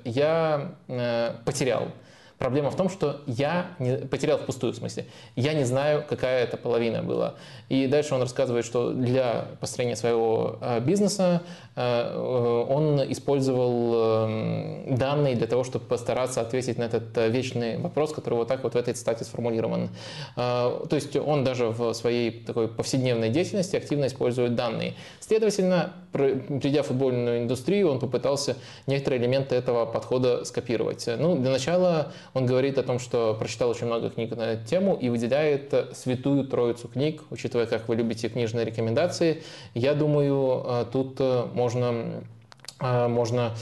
я 0.05 0.73
потерял». 1.45 1.85
Проблема 2.43 2.71
в 2.71 2.77
том, 2.77 2.89
что 2.89 3.21
я 3.29 3.69
не, 3.79 3.99
потерял 3.99 4.37
впустую, 4.37 4.73
в 4.73 4.77
смысле. 4.77 5.07
Я 5.37 5.55
не 5.55 5.63
знаю, 5.63 6.05
какая 6.09 6.43
это 6.43 6.57
половина 6.57 7.01
была. 7.01 7.37
И 7.69 7.87
дальше 7.87 8.17
он 8.17 8.21
рассказывает, 8.21 8.65
что 8.65 8.91
для 8.91 9.47
построения 9.61 9.95
своего 9.95 10.59
э, 10.61 10.81
бизнеса 10.81 11.43
он 11.75 13.01
использовал 13.11 14.27
эм, 14.27 14.97
данные 14.97 15.37
для 15.37 15.47
того, 15.47 15.65
чтобы 15.65 15.87
постараться 15.87 16.41
ответить 16.41 16.79
на 16.79 16.85
этот 16.85 17.17
э, 17.17 17.31
вечный 17.31 17.79
вопрос, 17.79 18.13
который 18.13 18.35
вот 18.35 18.49
так 18.49 18.63
вот 18.63 18.75
в 18.75 18.77
этой 18.77 18.95
цитате 18.95 19.25
сформулирован. 19.25 19.91
То 20.35 20.89
есть 20.91 21.17
он 21.17 21.45
даже 21.45 21.69
в 21.69 21.93
своей 21.95 22.31
такой 22.31 22.69
повседневной 22.69 23.31
деятельности 23.31 23.77
активно 23.77 24.07
использует 24.07 24.55
данные. 24.55 24.95
Следовательно, 25.21 25.93
придя 26.13 26.83
в 26.83 26.87
футбольную 26.87 27.43
индустрию, 27.43 27.91
он 27.91 27.99
попытался 27.99 28.57
некоторые 28.87 29.21
элементы 29.21 29.55
этого 29.55 29.87
подхода 29.87 30.45
скопировать. 30.45 31.09
Ну, 31.19 31.37
для 31.37 31.51
начала 31.51 32.13
он 32.35 32.47
говорит 32.47 32.79
о 32.79 32.83
том, 32.83 32.99
что 32.99 33.35
прочитал 33.39 33.71
очень 33.71 33.87
много 33.87 34.11
книг 34.11 34.37
на 34.37 34.53
эту 34.53 34.67
тему 34.67 34.95
и 34.95 35.09
выделяет 35.09 35.75
святую 35.95 36.45
троицу 36.45 36.89
книг, 36.89 37.23
учитывая, 37.31 37.67
как 37.67 37.89
вы 37.89 37.97
любите 37.97 38.29
книжные 38.29 38.65
рекомендации. 38.65 39.43
Я 39.75 39.95
думаю, 39.95 40.65
э, 40.65 40.85
тут 40.93 41.17
э, 41.19 41.47
можно 41.63 42.25
э, 42.81 43.09
можно 43.09 43.55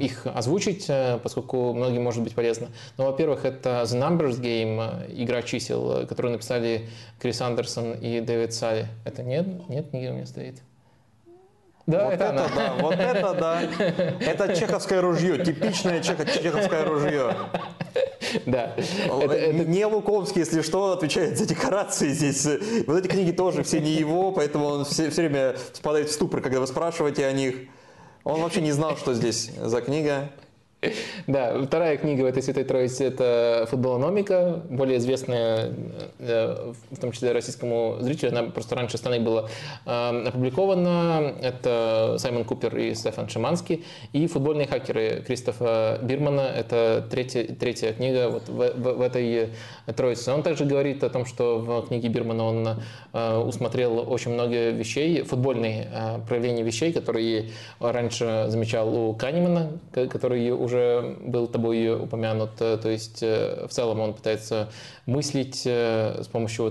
их 0.00 0.26
озвучить, 0.26 0.90
поскольку 1.22 1.72
многим 1.72 2.02
может 2.02 2.24
быть 2.24 2.34
полезно. 2.34 2.66
Ну, 2.96 3.04
во-первых, 3.04 3.44
это 3.44 3.82
The 3.84 3.96
Numbers 4.00 4.40
Game, 4.40 5.06
игра 5.22 5.42
чисел, 5.42 6.04
которую 6.08 6.32
написали 6.32 6.88
Крис 7.20 7.40
Андерсон 7.40 7.92
и 7.92 8.20
Дэвид 8.20 8.52
Салли. 8.52 8.88
Это 9.04 9.22
нет? 9.22 9.46
Нет, 9.68 9.90
книги 9.90 10.08
у 10.08 10.14
меня 10.14 10.26
стоит. 10.26 10.62
Да, 11.88 12.04
вот 12.04 12.14
это, 12.14 12.24
это 12.24 12.50
да, 12.54 12.74
вот 12.80 12.94
это 12.94 13.34
да. 13.34 13.62
Это 14.20 14.54
чеховское 14.54 15.00
ружье, 15.00 15.42
типичное 15.42 16.02
чеховское 16.02 16.84
ружье. 16.84 17.34
Да. 18.44 18.74
Это, 18.76 19.32
это... 19.32 19.64
Не 19.64 19.86
Луковский, 19.86 20.40
если 20.40 20.60
что, 20.60 20.92
отвечает 20.92 21.38
за 21.38 21.46
декорации 21.46 22.10
здесь. 22.10 22.46
Вот 22.86 22.98
эти 22.98 23.08
книги 23.08 23.30
тоже 23.30 23.62
все 23.62 23.80
не 23.80 23.92
его, 23.92 24.32
поэтому 24.32 24.66
он 24.66 24.84
все, 24.84 25.08
все 25.08 25.22
время 25.22 25.56
спадает 25.72 26.10
в 26.10 26.12
ступор, 26.12 26.42
когда 26.42 26.60
вы 26.60 26.66
спрашиваете 26.66 27.24
о 27.24 27.32
них. 27.32 27.56
Он 28.22 28.42
вообще 28.42 28.60
не 28.60 28.72
знал, 28.72 28.98
что 28.98 29.14
здесь 29.14 29.50
за 29.56 29.80
книга. 29.80 30.30
Да, 31.26 31.60
вторая 31.62 31.96
книга 31.96 32.22
в 32.22 32.26
этой 32.26 32.42
Святой 32.42 32.64
Троице– 32.64 33.04
это 33.06 33.66
«Футболономика», 33.70 34.62
более 34.70 34.98
известная, 34.98 35.72
э, 36.18 36.72
в 36.90 37.00
том 37.00 37.12
числе 37.12 37.32
российскому 37.32 37.96
зрителю. 38.00 38.30
Она 38.30 38.44
просто 38.44 38.76
раньше 38.76 38.96
страны 38.96 39.20
была 39.20 39.48
э, 39.84 40.24
опубликована. 40.28 41.34
Это 41.40 42.16
Саймон 42.18 42.44
Купер 42.44 42.76
и 42.76 42.94
Стефан 42.94 43.28
Шиманский. 43.28 43.84
И 44.12 44.26
«Футбольные 44.26 44.66
хакеры» 44.66 45.22
Кристофа 45.26 45.98
Бирмана– 46.02 46.40
это 46.56 47.06
третья, 47.10 47.44
третья 47.44 47.92
книга 47.92 48.28
вот 48.30 48.48
в, 48.48 48.56
в, 48.56 48.92
в 48.98 49.00
этой 49.00 49.50
Троице. 49.96 50.32
Он 50.32 50.42
также 50.42 50.64
говорит 50.64 51.02
о 51.02 51.10
том, 51.10 51.26
что 51.26 51.58
в 51.58 51.88
книге 51.88 52.08
Бирмана 52.08 52.44
он 52.44 52.68
э, 53.12 53.36
усмотрел 53.38 54.10
очень 54.10 54.32
много 54.32 54.70
вещей, 54.70 55.22
футбольные 55.22 55.88
проявления 56.28 56.62
вещей, 56.62 56.92
которые 56.92 57.50
раньше 57.80 58.46
замечал 58.48 58.94
у 58.94 59.14
Канемана, 59.14 59.72
который 59.92 60.50
уже 60.68 61.16
был 61.20 61.48
тобой 61.48 61.94
упомянут. 61.94 62.50
Э, 62.60 62.76
то 62.76 62.88
есть 62.88 63.22
э, 63.22 63.66
в 63.66 63.72
целом 63.72 64.00
он 64.00 64.14
пытается 64.14 64.68
мыслить 65.06 65.62
э, 65.64 66.22
с 66.22 66.28
помощью 66.28 66.70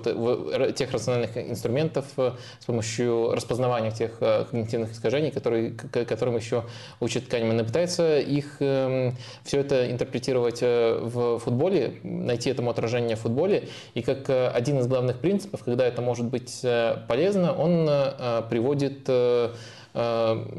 тех 0.75 0.91
рациональных 0.91 1.37
инструментов, 1.37 2.05
с 2.15 2.65
помощью 2.65 3.31
распознавания 3.33 3.91
тех 3.91 4.19
когнитивных 4.19 4.91
искажений, 4.91 5.31
которые, 5.31 5.71
которым 5.71 6.35
еще 6.35 6.63
учит 6.99 7.27
Канеман, 7.27 7.59
и 7.59 7.63
пытается 7.63 8.19
их 8.19 8.57
эм, 8.59 9.15
все 9.43 9.59
это 9.61 9.89
интерпретировать 9.89 10.61
в 10.61 11.39
футболе, 11.39 11.99
найти 12.03 12.49
этому 12.51 12.69
отражение 12.69 13.15
в 13.15 13.21
футболе. 13.21 13.69
И 13.95 14.01
как 14.03 14.29
один 14.29 14.79
из 14.79 14.87
главных 14.87 15.19
принципов, 15.19 15.63
когда 15.63 15.87
это 15.87 16.01
может 16.01 16.25
быть 16.25 16.61
полезно, 17.07 17.53
он 17.53 17.87
приводит 18.49 19.09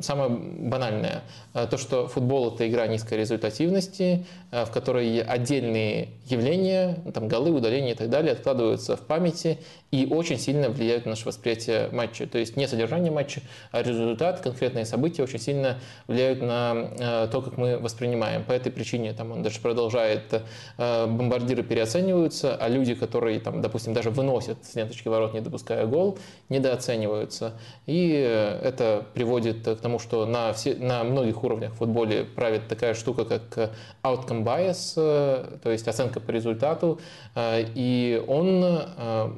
самое 0.00 0.31
банальное, 0.31 1.23
э, 1.55 1.67
то, 1.70 1.78
что 1.78 2.08
футбол– 2.08 2.55
это 2.55 2.68
игра 2.68 2.89
низкой 2.89 3.18
результативности, 3.18 4.26
э, 4.50 4.65
в 4.65 4.70
которой 4.70 5.20
отдельные 5.20 6.08
явления, 6.26 6.97
там, 7.15 7.28
голы, 7.28 7.52
удаления 7.52 7.92
и 7.92 7.94
так 7.94 8.10
далее 8.10 8.33
откладываются 8.33 8.97
в 8.97 9.00
памяти 9.00 9.58
и 9.91 10.07
очень 10.10 10.39
сильно 10.39 10.68
влияют 10.68 11.05
на 11.05 11.10
наше 11.10 11.26
восприятие 11.26 11.89
матча. 11.92 12.26
То 12.26 12.39
есть 12.39 12.57
не 12.57 12.67
содержание 12.68 13.10
матча, 13.10 13.41
а 13.73 13.83
результат, 13.83 14.41
конкретные 14.41 14.84
события 14.84 15.23
очень 15.23 15.39
сильно 15.39 15.81
влияют 16.07 16.42
на 16.42 17.28
то, 17.28 17.42
как 17.42 17.57
мы 17.57 17.78
воспринимаем. 17.78 18.44
По 18.44 18.52
этой 18.52 18.70
причине 18.70 19.12
там, 19.12 19.33
он 19.33 19.42
даже 19.42 19.60
продолжает, 19.60 20.42
бомбардиры 20.76 21.62
переоцениваются, 21.62 22.57
а 22.57 22.68
люди, 22.68 22.94
которые, 22.94 23.41
там, 23.41 23.62
допустим, 23.62 23.94
даже 23.94 24.10
выносят 24.10 24.65
с 24.65 24.75
ленточки 24.75 25.08
ворот, 25.08 25.34
не 25.34 25.41
допуская 25.41 25.86
гол, 25.86 26.18
недооцениваются. 26.49 27.55
И 27.86 28.10
это 28.10 29.07
приводит 29.15 29.65
к 29.65 29.76
тому, 29.76 29.99
что 29.99 30.26
на, 30.26 30.52
все, 30.52 30.75
на 30.75 31.05
многих 31.05 31.42
уровнях 31.42 31.73
в 31.73 31.76
футболе 31.76 32.25
правит 32.25 32.68
такая 32.68 32.94
штука, 32.94 33.25
как 33.25 33.73
outcome 34.02 34.44
bias, 34.44 34.94
э, 34.97 35.58
то 35.62 35.70
есть 35.70 35.89
оценка 35.89 36.20
по 36.20 36.31
результату, 36.31 37.00
э, 37.34 37.65
и 37.75 38.23
он 38.26 38.65
э, 38.65 39.31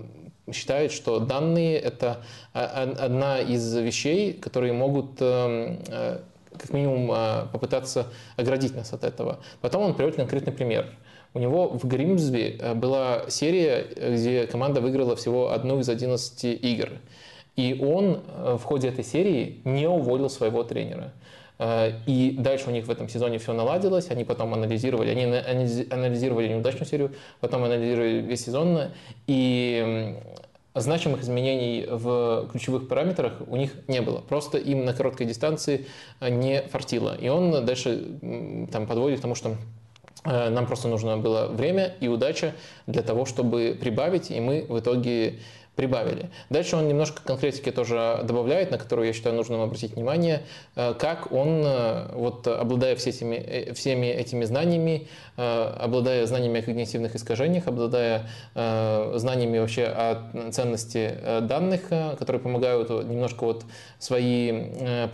считает, 0.53 0.93
что 0.93 1.21
данные– 1.21 1.79
это 1.81 2.23
одна 2.53 3.41
из 3.41 3.75
вещей, 3.75 4.33
которые 4.33 4.73
могут 4.73 5.19
как 5.19 6.73
минимум 6.73 7.49
попытаться 7.53 8.07
оградить 8.37 8.75
нас 8.75 8.93
от 8.93 9.05
этого. 9.05 9.39
Потом 9.61 9.83
он 9.83 9.95
приводит 9.95 10.17
конкретный 10.17 10.53
пример. 10.53 10.87
У 11.33 11.39
него 11.39 11.69
в 11.69 11.87
Гримсби 11.87 12.61
была 12.75 13.31
серия, 13.31 13.87
где 14.15 14.47
команда 14.47 14.81
выиграла 14.81 15.15
всего 15.15 15.53
одну 15.53 15.79
из 15.79 15.89
11 15.89 16.45
игр. 16.45 16.91
И 17.57 17.79
он 17.81 18.23
э, 18.27 18.57
в 18.59 18.65
ходе 18.65 18.89
этой 18.89 19.05
серии 19.05 19.61
не 19.65 19.89
уволил 19.89 20.31
своего 20.31 20.63
тренера. 20.63 21.13
Э, 21.61 21.93
и 22.07 22.35
дальше 22.39 22.69
у 22.69 22.71
них 22.73 22.87
в 22.87 22.91
этом 22.91 23.09
сезоне 23.09 23.39
все 23.39 23.53
наладилось, 23.53 24.11
они 24.11 24.25
потом 24.25 24.55
анализировали, 24.55 25.11
они 25.11 25.25
анализировали 25.91 26.49
неудачную 26.49 26.87
серию, 26.87 27.13
потом 27.41 27.65
анализировали 27.65 28.23
весь 28.23 28.45
сезон, 28.45 28.89
и 29.27 30.17
значимых 30.75 31.21
изменений 31.21 31.87
в 31.87 32.49
ключевых 32.51 32.89
параметрах 32.89 33.43
у 33.47 33.57
них 33.57 33.75
не 33.89 34.01
было. 34.01 34.21
Просто 34.21 34.57
им 34.57 34.87
на 34.87 34.95
короткой 34.95 35.27
дистанции 35.27 35.87
э, 36.21 36.31
не 36.31 36.63
фартило. 36.63 37.15
И 37.15 37.29
он 37.29 37.65
дальше 37.67 38.07
там, 38.73 38.87
подводит 38.87 39.19
к 39.19 39.23
тому, 39.23 39.35
что 39.35 39.57
нам 40.23 40.67
просто 40.67 40.87
нужно 40.87 41.17
было 41.17 41.47
время 41.47 41.95
и 41.99 42.07
удача 42.07 42.53
для 42.87 43.01
того, 43.01 43.25
чтобы 43.25 43.75
прибавить, 43.81 44.31
и 44.31 44.39
мы 44.39 44.67
в 44.69 44.79
итоге 44.79 45.39
прибавили. 45.81 46.29
Дальше 46.51 46.77
он 46.77 46.89
немножко 46.89 47.23
конкретики 47.25 47.71
тоже 47.71 48.21
добавляет, 48.25 48.71
на 48.71 48.77
которую 48.77 49.07
я 49.07 49.15
считаю 49.15 49.35
нужным 49.35 49.63
обратить 49.63 49.95
внимание, 49.95 50.43
э, 50.77 50.93
как 50.93 51.33
он, 51.33 51.63
э, 51.65 52.11
вот 52.13 52.47
обладая 52.47 52.97
все 52.97 53.09
этими, 53.09 53.37
э, 53.37 53.73
всеми 53.73 54.09
этими 54.09 54.45
знаниями, 54.45 55.09
обладая 55.37 56.27
знаниями 56.27 56.61
о 56.61 56.63
когнитивных 56.63 57.17
искажениях, 57.17 57.67
обладая 57.67 58.27
знаниями 58.55 59.59
вообще 59.59 59.85
о 59.85 60.51
ценности 60.53 61.15
данных, 61.41 61.89
которые 62.19 62.43
помогают 62.43 62.91
немножко 62.91 63.45
вот 63.45 63.65
свои 63.99 64.53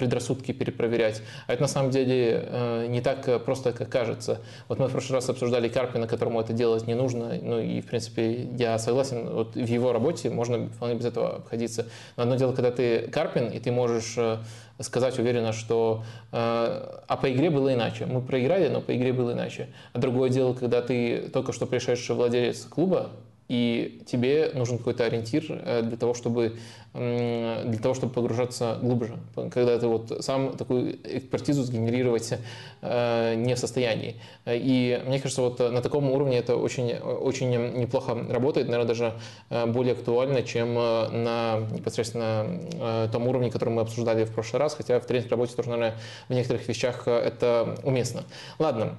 предрассудки 0.01 0.51
перепроверять. 0.51 1.23
А 1.47 1.53
это 1.53 1.62
на 1.62 1.69
самом 1.69 1.93
деле 1.93 2.86
не 2.89 3.01
так 3.03 3.45
просто, 3.45 3.73
как 3.73 3.89
кажется. 3.89 4.41
Вот 4.67 4.81
мы 4.81 4.89
в 4.89 4.93
прошлый 4.93 5.19
раз 5.19 5.31
обсуждали 5.31 5.69
Карпина, 5.69 6.09
которому 6.09 6.41
это 6.41 6.53
делать 6.53 6.89
не 6.89 6.95
нужно, 6.95 7.39
ну 7.41 7.61
и 7.61 7.81
в 7.81 7.86
принципе 7.86 8.49
я 8.59 8.81
согласен, 8.81 9.28
вот 9.31 9.55
в 9.55 9.69
его 9.69 9.93
работе 9.93 10.28
можно 10.31 10.56
можно 10.59 10.75
вполне 10.75 10.94
без 10.94 11.05
этого 11.05 11.36
обходиться. 11.36 11.86
Но 12.17 12.25
одно 12.25 12.36
дело, 12.36 12.52
когда 12.52 12.70
ты 12.70 13.09
Карпин, 13.09 13.49
и 13.49 13.59
ты 13.59 13.70
можешь 13.73 14.17
сказать 14.81 15.18
уверенно, 15.18 15.52
что 15.52 16.05
а 16.33 17.18
по 17.20 17.33
игре 17.33 17.51
было 17.51 17.75
иначе. 17.75 18.07
Мы 18.07 18.20
проиграли, 18.20 18.68
но 18.68 18.81
по 18.81 18.94
игре 18.97 19.12
было 19.12 19.33
иначе. 19.33 19.68
А 19.93 19.99
другое 19.99 20.31
дело, 20.31 20.55
когда 20.55 20.83
ты 20.83 21.28
только 21.33 21.52
что 21.52 21.67
пришедший 21.67 22.15
владелец 22.15 22.65
клуба, 22.65 23.10
и 23.49 24.02
тебе 24.07 24.50
нужен 24.55 24.78
какой-то 24.78 25.05
ориентир 25.05 25.44
э, 25.49 25.83
для 25.83 25.97
того, 25.97 26.15
чтобы, 26.15 26.57
для 26.92 27.78
того, 27.83 27.94
чтобы 27.94 28.12
погружаться 28.12 28.78
глубже, 28.81 29.18
когда 29.52 29.78
ты 29.78 29.86
вот 29.86 30.25
сам 30.25 30.57
такую 30.57 30.97
экспертизу 31.05 31.62
сгенерировать 31.62 32.33
э, 32.81 33.34
не 33.36 33.55
в 33.55 33.58
состоянии. 33.58 34.16
И 34.47 35.02
мне 35.07 35.20
кажется, 35.20 35.42
вот 35.42 35.58
на 35.58 35.83
таком 35.83 36.10
уровне 36.10 36.39
это 36.39 36.57
очень, 36.57 36.94
очень 36.94 37.50
неплохо 37.50 38.15
работает, 38.31 38.68
наверное, 38.68 38.89
даже 38.89 39.12
э, 39.50 39.66
более 39.66 39.92
актуально, 39.92 40.42
чем 40.42 40.75
на 40.75 41.60
непосредственно 41.70 43.08
том 43.12 43.28
уровне, 43.28 43.50
который 43.50 43.70
мы 43.70 43.83
обсуждали 43.83 44.25
в 44.25 44.33
прошлый 44.33 44.60
раз, 44.60 44.75
хотя 44.75 44.99
в 44.99 45.07
тренинг 45.07 45.31
работе 45.31 45.55
тоже, 45.55 45.70
наверное, 45.70 45.99
в 46.28 46.33
некоторых 46.33 46.66
вещах 46.66 47.07
это 47.07 47.76
уместно. 47.84 48.25
Ладно, 48.58 48.97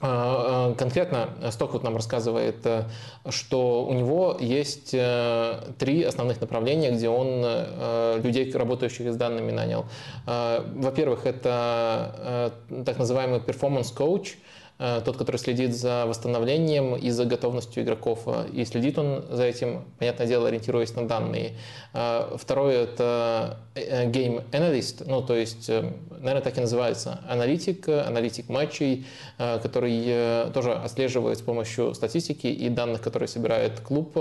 конкретно 0.00 1.28
Стоквуд 1.50 1.82
нам 1.82 1.96
рассказывает, 1.96 2.64
э, 2.64 2.84
что 3.30 3.84
у 3.84 3.92
него 3.94 4.36
есть 4.38 4.90
э, 4.92 5.72
три 5.78 6.04
основных 6.04 6.40
направления, 6.40 6.92
где 6.92 7.08
он 7.08 7.42
э, 7.44 8.20
людей, 8.22 8.50
работающих 8.52 9.12
с 9.12 9.16
данными, 9.16 9.50
нанял. 9.50 9.86
Во-первых, 10.26 11.26
это 11.26 12.52
так 12.84 12.98
называемый 12.98 13.40
performance 13.40 13.94
coach– 13.94 14.28
тот, 14.78 15.16
который 15.16 15.38
следит 15.38 15.74
за 15.74 16.06
восстановлением 16.06 16.94
и 16.94 17.10
за 17.10 17.24
готовностью 17.24 17.82
игроков. 17.82 18.28
И 18.52 18.64
следит 18.64 18.98
он 18.98 19.24
за 19.28 19.44
этим, 19.44 19.84
понятное 19.98 20.26
дело, 20.26 20.48
ориентируясь 20.48 20.94
на 20.94 21.06
данные. 21.06 21.54
Э, 21.94 22.36
второе– 22.36 22.82
это 22.84 23.58
э, 23.74 24.08
game 24.08 24.48
analyst, 24.52 25.04
ну, 25.06 25.20
то 25.22 25.34
есть, 25.34 25.68
наверное, 25.68 26.42
так 26.42 26.56
и 26.58 26.60
называется, 26.60 27.20
аналитик, 27.28 27.88
аналитик 27.88 28.48
матчей, 28.48 29.06
который 29.36 30.50
тоже 30.52 30.74
отслеживает 30.74 31.38
с 31.38 31.42
помощью 31.42 31.94
статистики 31.94 32.46
и 32.46 32.68
данных, 32.68 33.00
которые 33.00 33.28
собирает 33.28 33.80
клуб, 33.80 34.16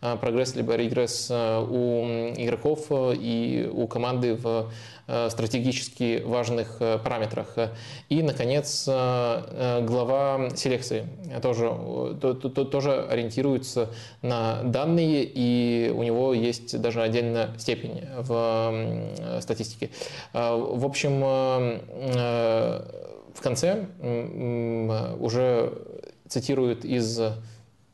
прогресс 0.00 0.54
либо 0.54 0.76
регресс 0.76 1.30
у 1.30 2.04
игроков 2.36 2.86
и 2.90 3.70
у 3.72 3.86
команды 3.86 4.34
в 4.34 4.70
Э, 4.97 4.97
стратегически 5.30 6.22
важных 6.24 6.76
э, 6.80 6.98
параметрах. 6.98 7.54
И, 8.08 8.22
наконец, 8.22 8.84
э, 8.86 9.84
глава 9.86 10.50
селекции 10.54 11.06
тоже, 11.40 11.70
тоже 12.70 13.06
ориентируется 13.08 13.88
на 14.22 14.62
данные, 14.64 15.24
и 15.24 15.90
у 15.94 16.02
него 16.02 16.34
есть 16.34 16.80
даже 16.80 17.02
отдельная 17.02 17.56
степень 17.58 18.02
в 18.18 19.40
статистике. 19.40 19.90
В 20.32 20.84
общем, 20.84 21.20
в 21.20 22.82
конце 23.40 23.86
уже 25.20 25.72
цитируют 26.28 26.84
из 26.84 27.20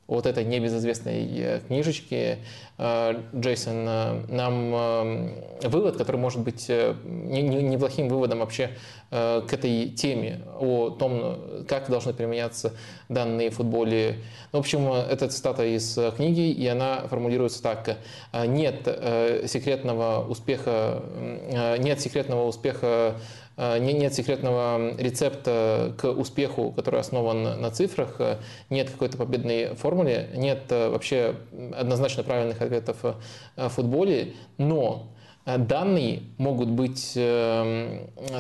вот 0.07 0.27
этой 0.27 0.45
небезызвестной 0.45 1.61
книжечки 1.67 2.39
Э, 2.77 3.15
Джейсон, 3.33 3.87
э, 3.89 4.25
нам 4.29 4.75
э, 4.75 5.69
вывод, 5.69 5.97
который 5.97 6.17
может 6.17 6.41
быть 6.41 6.69
неплохим 6.69 8.09
выводом 8.09 8.41
вообще 8.41 8.71
к 9.11 9.47
этой 9.53 9.91
теме 9.91 10.41
о 10.59 10.91
том, 10.91 11.65
как 11.69 11.89
должны 11.89 12.13
применяться 12.13 12.73
данные 13.09 13.51
в 13.51 13.55
футболе. 13.55 14.17
Ну, 14.51 14.59
в 14.59 14.61
общем, 14.61 14.93
это 14.93 15.29
цитата 15.29 15.65
из 15.65 15.97
книги, 16.17 16.51
и 16.51 16.67
она 16.67 17.07
формулируется 17.07 17.63
так. 17.63 17.99
Нет 18.33 18.89
секретного 19.47 20.27
успеха, 20.27 21.01
нет 21.79 22.01
секретного 22.01 22.49
успеха 22.49 23.15
Э, 23.15 23.19
нет 23.57 24.13
секретного 24.15 24.97
рецепта 24.99 25.95
к 25.97 26.09
успеху, 26.11 26.73
который 26.73 27.01
основан 27.01 27.61
на 27.61 27.71
цифрах, 27.71 28.17
э, 28.19 28.39
нет 28.69 28.91
какой-то 28.91 29.17
победной 29.17 29.77
формулы, 29.77 30.29
нет 30.35 30.63
э, 30.71 30.89
вообще 30.89 31.37
однозначно 31.77 32.25
правильных 32.25 32.61
ответов 32.61 32.97
в 33.57 33.69
футболе, 33.69 34.35
но 34.59 35.09
данные 35.45 36.23
могут 36.39 36.71
быть 36.71 37.19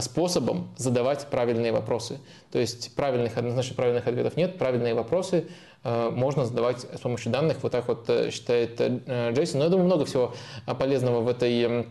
способом 0.00 0.68
задавать 0.76 1.26
правильные 1.26 1.70
вопросы. 1.70 2.18
То 2.50 2.58
есть 2.58 2.94
правильных, 2.96 3.36
однозначно 3.36 3.76
правильных 3.76 4.06
ответов 4.06 4.36
нет, 4.36 4.58
правильные 4.58 4.94
вопросы 4.94 5.44
можно 5.84 6.46
задавать 6.46 6.80
с 6.80 7.00
помощью 7.00 7.30
данных. 7.30 7.58
Вот 7.60 7.72
так 7.72 7.88
вот 7.88 8.10
считает 8.32 8.80
Джейсон. 8.80 9.58
Но 9.58 9.64
я 9.64 9.70
думаю, 9.70 9.84
много 9.84 10.06
всего 10.06 10.34
полезного 10.78 11.20
в 11.20 11.28
этой 11.28 11.86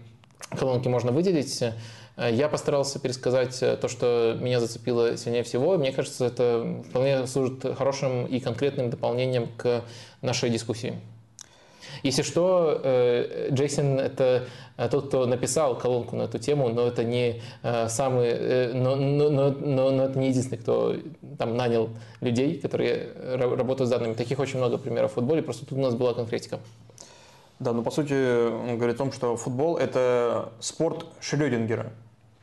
колонке 0.50 0.90
можно 0.90 1.12
выделить. 1.12 1.64
Э, 2.16 2.30
я 2.32 2.48
постарался 2.48 3.00
пересказать 3.00 3.62
э, 3.62 3.78
то, 3.78 3.88
что 3.88 4.38
меня 4.40 4.60
зацепило 4.60 5.18
сильнее 5.18 5.44
всего. 5.44 5.78
Мне 5.78 5.92
кажется, 5.92 6.26
это 6.26 6.84
вполне 6.90 7.26
служит 7.28 7.66
хорошим 7.78 8.26
и 8.26 8.40
конкретным 8.40 8.90
дополнением 8.90 9.50
к 9.58 9.84
нашей 10.22 10.50
дискуссии. 10.50 11.00
Если 12.02 12.22
что, 12.22 12.80
э, 12.84 13.50
Джейсон– 13.52 14.00
это 14.00 14.46
тот, 14.90 15.08
кто 15.08 15.26
написал 15.28 15.78
колонку 15.78 16.16
на 16.16 16.24
эту 16.24 16.40
тему, 16.40 16.68
но 16.70 16.88
это 16.88 17.04
не 17.04 17.42
самый, 17.62 18.74
но, 18.74 18.96
но, 18.96 19.30
но, 19.30 19.52
но, 19.52 19.92
но 19.92 20.04
это 20.06 20.18
не 20.18 20.30
единственный, 20.30 20.58
кто 20.58 20.96
там 21.38 21.56
нанял 21.56 21.90
людей, 22.22 22.60
которые 22.60 23.12
работают 23.38 23.88
с 23.88 23.92
данными. 23.92 24.16
Таких 24.16 24.40
очень 24.40 24.58
много 24.58 24.80
примеров 24.80 25.12
в 25.12 25.14
футболе, 25.14 25.44
просто 25.44 25.68
тут 25.68 25.78
у 25.78 25.82
нас 25.82 25.94
была 25.94 26.16
конкретика. 26.16 26.60
Да, 27.60 27.72
ну 27.72 27.84
по 27.84 27.92
сути 27.92 28.50
он 28.50 28.78
говорит 28.78 28.96
о 28.96 28.98
том, 28.98 29.12
что 29.12 29.38
футбол– 29.38 29.78
это 29.78 30.52
спорт 30.60 31.06
Шрёдингера. 31.22 31.94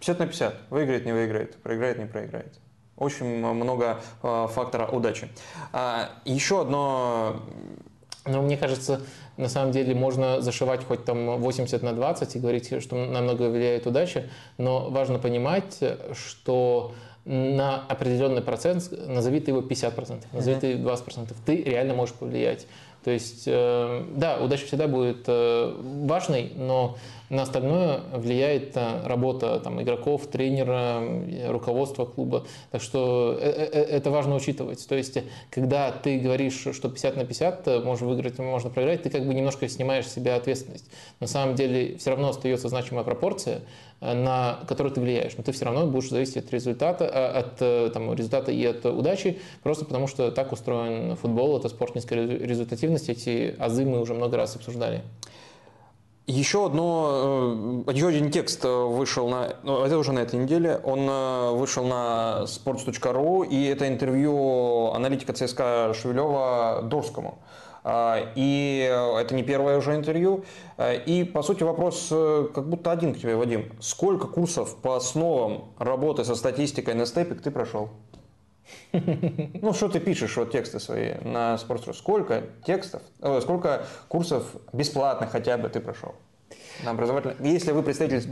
50 0.01 0.19
на 0.19 0.27
50. 0.27 0.55
Выиграет, 0.71 1.07
не 1.07 1.13
выиграет, 1.13 1.57
проиграет, 1.63 1.99
не 1.99 2.07
проиграет. 2.07 2.59
Очень 2.97 3.39
много 3.39 4.01
э, 4.23 4.47
фактора 4.51 4.87
удачи. 4.87 5.29
А, 5.73 6.11
еще 6.25 6.63
одно... 6.63 7.43
Ну, 8.27 8.43
мне 8.43 8.59
кажется, 8.59 9.01
на 9.39 9.49
самом 9.49 9.73
деле 9.73 9.95
можно 9.95 10.43
зашивать 10.43 10.85
хоть 10.85 11.05
там 11.07 11.39
80 11.41 11.83
на 11.83 11.93
20 11.95 12.37
и 12.37 12.39
говорить, 12.39 12.83
что 12.83 12.97
намного 12.97 13.49
влияет 13.49 13.87
удача, 13.87 14.29
но 14.59 14.91
важно 14.91 15.19
понимать, 15.19 15.83
что 16.13 16.93
на 17.25 17.85
определенный 17.87 18.43
процент, 18.43 18.91
назови 19.07 19.41
ты 19.41 19.51
его 19.51 19.61
50%, 19.61 20.25
назови 20.33 20.61
ты 20.61 20.75
20%, 20.75 21.35
ты 21.47 21.63
реально 21.63 21.95
можешь 21.95 22.15
повлиять. 22.15 22.67
То 23.05 23.11
есть, 23.11 23.45
э, 23.47 24.05
да, 24.15 24.37
удача 24.37 24.67
всегда 24.67 24.87
будет 24.87 25.25
э, 25.27 25.75
важной, 26.07 26.53
но 26.55 26.99
на 27.31 27.43
остальное 27.43 28.01
влияет 28.13 28.77
э, 28.77 29.07
работа 29.07 29.59
там, 29.61 29.81
игроков, 29.81 30.27
тренера, 30.27 31.03
руководства 31.49 32.05
клуба. 32.05 32.45
Так 32.71 32.83
что 32.83 33.39
это 33.41 34.11
важно 34.11 34.35
учитывать. 34.35 34.87
То 34.87 34.97
есть, 34.97 35.19
когда 35.49 35.91
ты 35.91 36.19
говоришь, 36.19 36.67
что 36.73 36.89
50 36.89 37.17
на 37.17 37.25
50 37.25 37.85
можно 37.85 38.07
выиграть, 38.07 38.39
можно 38.39 38.69
проиграть, 38.69 39.03
ты 39.03 39.11
как 39.11 39.27
бы 39.27 39.33
немножко 39.33 39.69
снимаешь 39.69 40.07
с 40.07 40.13
себя 40.13 40.37
ответственность. 40.37 40.91
На 41.21 41.27
самом 41.27 41.55
деле 41.55 41.97
все 41.97 42.11
равно 42.11 42.29
остается 42.29 42.69
значимая 42.69 43.05
пропорция, 43.05 43.63
на 44.01 44.61
который 44.67 44.93
ты 44.93 45.01
влияешь, 45.01 45.37
но 45.37 45.43
ты 45.43 45.53
все 45.53 45.67
равно 45.67 45.87
будешь 45.87 46.09
зависеть 46.09 46.39
от 46.39 46.53
результата, 46.53 47.05
э, 47.05 47.39
от 47.39 47.57
э, 47.61 47.91
там, 47.93 48.13
результата 48.15 48.51
и 48.51 48.65
от 48.65 48.85
удачи, 48.87 49.39
просто 49.63 49.85
потому 49.85 50.07
что 50.07 50.31
так 50.31 50.53
устроен 50.53 51.17
футбол, 51.17 51.59
это 51.59 51.69
спорт 51.69 51.95
низкой 51.95 52.39
результативности, 52.39 53.11
эти 53.11 53.55
азы 53.59 53.85
мы 53.85 54.01
уже 54.01 54.15
много 54.15 54.37
раз 54.39 54.57
обсуждали. 54.57 55.03
Еще 56.27 56.67
одно, 56.67 57.85
э, 57.87 57.93
еще 57.93 58.09
один 58.09 58.31
текст 58.31 58.65
вышел 58.65 59.29
на, 59.29 59.57
ну, 59.63 59.85
это 59.85 59.99
уже 59.99 60.13
на 60.13 60.21
этой 60.21 60.39
неделе, 60.39 60.81
он 60.85 61.07
вышел 61.57 61.85
на 61.85 62.45
sports.ru, 62.45 63.47
и 63.49 63.65
это 63.65 63.89
интервью 63.89 64.93
аналитика 64.93 65.33
ЦСКА 65.33 65.93
Шевелева 65.95 66.83
Дорскому. 66.85 67.39
А, 67.83 68.33
и 68.37 68.79
это 69.19 69.35
не 69.35 69.43
первое 69.43 69.79
уже 69.79 69.97
интервью. 69.97 70.45
И, 71.07 71.25
по 71.25 71.43
сути, 71.43 71.63
вопрос 71.63 72.09
э, 72.11 72.49
как 72.55 72.69
будто 72.69 72.93
один 72.93 73.15
к 73.15 73.19
тебе, 73.19 73.37
Вадим. 73.37 73.73
Сколько 73.81 74.27
курсов 74.27 74.77
по 74.77 74.97
основам 74.97 75.73
работы 75.79 76.25
со 76.25 76.35
статистикой 76.35 76.95
на 76.95 77.07
степик 77.07 77.43
ты 77.43 77.51
прошел? 77.51 77.89
Ну, 78.93 79.73
что 79.73 79.89
ты 79.89 80.01
пишешь, 80.01 80.37
вот 80.37 80.53
тексты 80.53 80.81
свои 80.81 81.15
на 81.23 81.55
Sports.ru? 81.55 81.93
Сколько 81.95 82.45
текстов, 82.67 83.03
э, 83.21 83.41
сколько 83.43 83.87
курсов 84.09 84.45
бесплатных 84.73 85.31
хотя 85.31 85.57
бы 85.59 85.69
ты 85.69 85.81
прошел? 85.81 86.15
На 86.85 86.93
образовательной. 86.93 87.37
Если 87.53 87.73
вы 87.73 87.83
представитель 87.83 88.23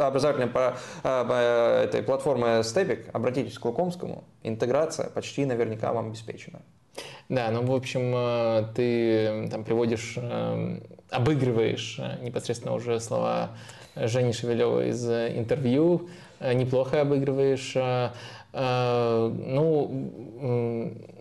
образовательной 0.00 0.48
по, 0.48 0.76
а, 1.02 1.24
по 1.24 1.84
этой 1.84 2.02
платформы 2.02 2.60
Stepik, 2.60 3.10
обратитесь 3.12 3.58
к 3.58 3.64
Лукомскому. 3.64 4.24
Интеграция 4.42 5.08
почти 5.08 5.46
наверняка 5.46 5.92
вам 5.92 6.08
обеспечена. 6.08 6.60
Да, 7.28 7.50
ну, 7.50 7.62
в 7.62 7.74
общем, 7.74 8.12
э, 8.14 8.64
ты 8.74 9.48
там 9.50 9.64
приводишь, 9.64 10.14
э, 10.16 10.80
обыгрываешь 11.10 11.96
э, 11.98 12.22
непосредственно 12.22 12.74
уже 12.74 13.00
слова 13.00 13.56
Жени 13.96 14.32
Шевелева 14.32 14.88
из 14.88 15.08
интервью, 15.08 16.08
неплохо 16.40 17.00
обыгрываешь. 17.00 17.76
Ну, 18.54 19.90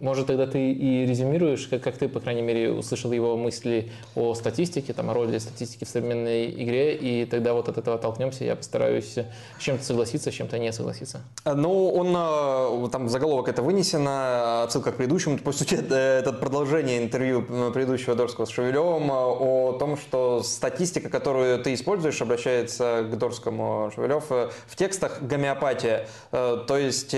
может, 0.01 0.27
тогда 0.27 0.45
ты 0.45 0.71
и 0.71 1.05
резюмируешь, 1.05 1.67
как, 1.67 1.81
как 1.81 1.97
ты, 1.97 2.07
по 2.07 2.19
крайней 2.19 2.41
мере, 2.41 2.71
услышал 2.71 3.11
его 3.11 3.35
мысли 3.37 3.91
о 4.15 4.35
статистике, 4.35 4.93
там, 4.93 5.09
о 5.09 5.13
роли 5.13 5.37
статистики 5.39 5.85
в 5.85 5.87
современной 5.87 6.49
игре, 6.51 6.93
и 6.95 7.25
тогда 7.25 7.53
вот 7.53 7.69
от 7.69 7.77
этого 7.77 7.97
толкнемся, 7.97 8.43
я 8.43 8.55
постараюсь 8.55 9.15
с 9.15 9.61
чем-то 9.61 9.83
согласиться, 9.83 10.29
с 10.29 10.33
чем-то 10.33 10.59
не 10.59 10.71
согласиться. 10.71 11.21
Ну, 11.45 11.89
он, 11.89 12.89
там 12.91 13.09
заголовок 13.09 13.47
это 13.47 13.61
вынесено, 13.61 14.63
отсылка 14.63 14.91
к 14.91 14.97
предыдущему, 14.97 15.37
по 15.39 15.53
сути, 15.53 15.75
это 15.75 16.33
продолжение 16.33 16.99
интервью 16.99 17.43
предыдущего 17.71 18.15
Дорского 18.15 18.45
с 18.45 18.49
Шевелевым 18.49 19.09
о 19.09 19.73
том, 19.79 19.97
что 19.97 20.43
статистика, 20.43 21.09
которую 21.09 21.63
ты 21.63 21.73
используешь, 21.73 22.21
обращается 22.21 23.07
к 23.09 23.17
Дорскому 23.17 23.91
Шевелев 23.95 24.29
в 24.29 24.75
текстах 24.75 25.21
гомеопатия. 25.21 26.07
То 26.31 26.77
есть 26.77 27.15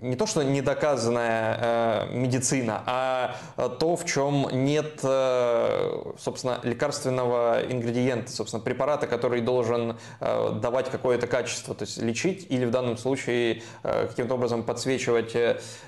не 0.00 0.16
то, 0.16 0.26
что 0.26 0.42
недоказанная 0.42 1.58
э, 1.60 2.12
медицина, 2.12 2.82
а 2.86 3.36
то, 3.80 3.96
в 3.96 4.04
чем 4.04 4.48
нет, 4.52 5.00
э, 5.02 6.12
собственно, 6.18 6.60
лекарственного 6.62 7.60
ингредиента, 7.68 8.30
собственно, 8.30 8.62
препарата, 8.62 9.06
который 9.06 9.40
должен 9.40 9.96
э, 10.20 10.50
давать 10.60 10.90
какое-то 10.90 11.26
качество, 11.26 11.74
то 11.74 11.84
есть 11.84 11.98
лечить 11.98 12.46
или 12.48 12.64
в 12.64 12.70
данном 12.70 12.96
случае 12.96 13.62
каким-то 13.82 14.34
образом 14.34 14.62
подсвечивать 14.62 15.36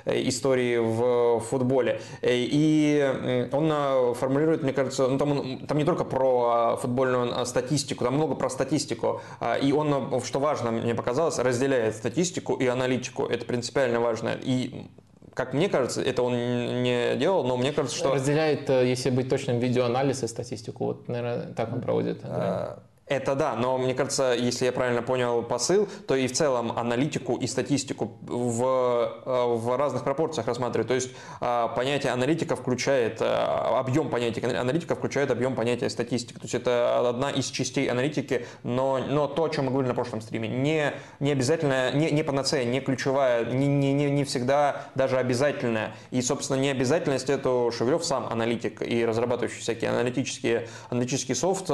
истории 0.07 0.79
в 0.79 1.41
футболе. 1.41 2.01
И 2.23 3.49
он 3.53 4.15
формулирует, 4.15 4.63
мне 4.63 4.73
кажется, 4.73 5.09
ну, 5.09 5.19
там, 5.19 5.67
там 5.67 5.79
не 5.79 5.85
только 5.85 6.05
про 6.05 6.77
футбольную 6.81 7.47
статистику, 7.47 8.05
там 8.05 8.15
много 8.15 8.35
про 8.35 8.51
статистику. 8.51 9.21
И 9.63 9.73
он, 9.73 10.21
что 10.25 10.41
важно, 10.41 10.71
мне 10.71 10.95
показалось, 10.95 11.39
разделяет 11.39 11.97
статистику 11.97 12.55
и 12.55 12.67
аналитику. 12.67 13.10
Это 13.29 13.45
принципиально 13.45 14.01
важно. 14.01 14.37
И 14.43 14.87
как 15.35 15.55
мне 15.55 15.69
кажется, 15.69 16.03
это 16.03 16.23
он 16.23 16.35
не 16.83 17.17
делал, 17.17 17.45
но 17.45 17.57
мне 17.57 17.73
кажется, 17.73 17.97
что... 17.97 18.15
Разделяет, 18.15 18.69
э, 18.69 18.89
если 18.89 19.11
быть 19.11 19.29
точным, 19.29 19.59
видеоанализ 19.59 20.23
и 20.23 20.29
статистику. 20.29 20.85
Вот, 20.85 21.09
наверное, 21.09 21.53
так 21.55 21.73
он 21.73 21.81
проводит. 21.81 22.21
А, 22.25 22.83
это 23.11 23.35
да, 23.35 23.57
но 23.57 23.77
мне 23.77 23.93
кажется, 23.93 24.35
если 24.39 24.67
я 24.67 24.73
правильно 24.73 25.03
понял 25.03 25.43
посыл, 25.43 25.89
то 26.07 26.15
и 26.15 26.29
в 26.29 26.33
целом 26.33 26.79
аналитику 26.79 27.37
и 27.37 27.49
статистику 27.49 28.13
в, 28.23 28.63
э, 29.27 29.57
в 29.57 29.77
разных 29.77 30.05
пропорциях 30.05 30.47
рассматривают. 30.47 30.87
То 30.87 30.95
есть 30.95 31.11
э, 31.41 31.69
понятие 31.75 32.13
аналитика 32.13 32.55
включает, 32.55 33.21
э, 33.21 33.25
объем 33.27 34.11
понятия 34.11 34.47
аналитика 34.47 34.95
включает 34.95 35.33
объем 35.33 35.57
понятия 35.57 35.91
статистика. 35.91 36.39
То 36.39 36.45
есть 36.45 36.55
это 36.55 37.09
одна 37.09 37.31
из 37.31 37.47
частей 37.47 37.91
аналитики, 37.91 38.47
но, 38.63 38.99
но 38.99 39.27
то, 39.27 39.45
о 39.45 39.49
чем 39.49 39.65
мы 39.65 39.73
говорили 39.73 39.89
на 39.89 39.97
прошлом 39.97 40.21
стриме, 40.21 40.49
не, 40.49 40.93
не 41.19 41.33
обязательно, 41.33 41.91
не, 41.91 42.13
не 42.13 42.23
панацея, 42.23 42.65
не 42.65 42.81
ключевая, 42.81 43.45
не, 43.45 43.67
не, 43.67 43.93
не, 43.93 44.09
не 44.09 44.23
всегда 44.23 44.83
даже 44.95 45.17
обязательная. 45.17 45.97
И, 46.13 46.23
собственно, 46.23 46.59
не 46.59 46.69
обязательность 46.69 47.29
эту 47.29 47.73
Шевелев 47.77 48.05
сам 48.05 48.29
аналитик 48.31 48.83
и 48.83 49.05
разрабатывающий 49.05 49.63
всякие 49.63 49.91
аналитические, 49.91 50.69
аналитический 50.91 51.35
софт 51.35 51.69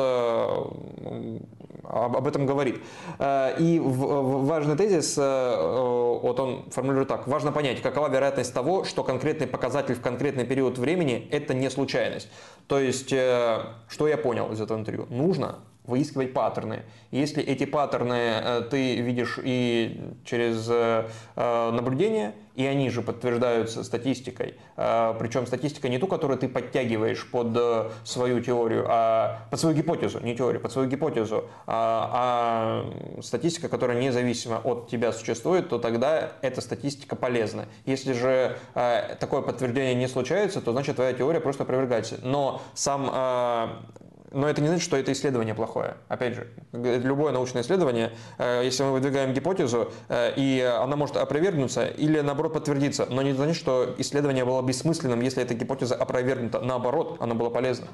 об 1.89 2.27
этом 2.27 2.47
говорит. 2.47 2.81
Э, 3.19 3.55
и 3.59 3.79
важный 3.81 4.77
тезис, 4.77 5.17
э, 5.19 6.21
вот 6.23 6.41
он 6.41 6.65
формулирует 6.71 7.09
так. 7.09 7.27
Важно 7.27 7.53
понять, 7.53 7.81
какова 7.83 8.09
вероятность 8.09 8.53
того, 8.53 8.85
что 8.85 9.05
конкретный 9.05 9.47
показатель 9.47 9.95
в 9.95 10.01
конкретный 10.01 10.45
период 10.45 10.79
времени– 10.79 11.29
это 11.31 11.55
не 11.55 11.71
случайность. 11.71 12.29
То 12.67 12.79
есть, 12.79 13.13
э, 13.13 13.61
что 13.89 14.09
я 14.09 14.17
понял 14.17 14.53
из 14.53 14.61
этого 14.61 14.79
интервью? 14.79 15.07
Нужно 15.11 15.57
выискивать 15.87 16.33
паттерны. 16.33 16.83
Если 17.11 17.43
эти 17.43 17.65
паттерны 17.65 18.63
ты 18.71 19.01
видишь 19.01 19.39
и 19.43 20.01
через 20.25 20.69
наблюдение– 21.37 22.35
и 22.57 22.65
они 22.65 22.91
же 22.91 23.03
подтверждаются 23.03 23.85
статистикой. 23.85 24.55
Причем 24.75 25.47
статистика 25.47 25.89
не 25.89 25.99
ту, 25.99 26.07
которую 26.07 26.39
ты 26.39 26.49
подтягиваешь 26.49 27.31
под 27.31 27.55
э, 27.55 27.91
свою 28.05 28.41
теорию, 28.41 28.87
а 28.89 29.43
под 29.51 29.61
свою 29.61 29.77
гипотезу, 29.77 30.21
не 30.21 30.35
теорию, 30.35 30.61
под 30.61 30.73
свою 30.73 30.89
гипотезу, 30.89 31.45
а, 31.67 32.87
а 33.17 33.23
статистика, 33.23 33.69
которая 33.69 34.01
независимо 34.01 34.57
от 34.65 34.89
тебя 34.89 35.13
существует, 35.13 35.69
то 35.69 35.79
тогда 35.79 36.33
эта 36.41 36.61
статистика 36.63 37.15
полезна. 37.15 37.67
Если 37.85 38.15
же 38.15 38.57
э, 38.75 39.17
такое 39.21 39.43
подтверждение 39.43 39.95
не 39.95 40.09
случается, 40.09 40.63
то 40.63 40.73
значит 40.73 40.97
твоя 40.97 41.13
теория 41.13 41.41
просто 41.41 41.65
опровергается. 41.65 42.19
Но 42.23 42.63
сам 42.75 43.11
э, 43.13 43.69
но 44.33 44.49
это 44.49 44.61
не 44.61 44.69
значит, 44.69 44.85
что 44.85 44.97
это 44.97 45.13
исследование 45.13 45.55
плохое. 45.55 45.95
Опять 46.09 46.35
же, 46.35 46.49
любое 46.73 47.33
научное 47.33 47.63
исследование, 47.63 48.13
э, 48.39 48.63
если 48.65 48.83
мы 48.83 48.93
выдвигаем 48.93 49.33
гипотезу, 49.33 49.93
э, 50.09 50.33
и 50.37 50.61
она 50.61 50.97
может 50.97 51.17
опровергнуться 51.17 51.87
или 51.87 52.21
наоборот 52.21 52.55
подтвердиться, 52.55 53.07
но 53.09 53.23
не 53.23 53.33
значит, 53.33 53.57
что 53.57 53.95
исследование 53.99 54.45
было 54.45 54.63
бессмысленным, 54.63 55.21
если 55.21 55.43
эта 55.43 55.55
гипотеза 55.55 55.95
опровергнута. 55.95 56.61
Наоборот, 56.61 57.17
оно 57.21 57.35
было 57.35 57.51
полезно. 57.51 57.87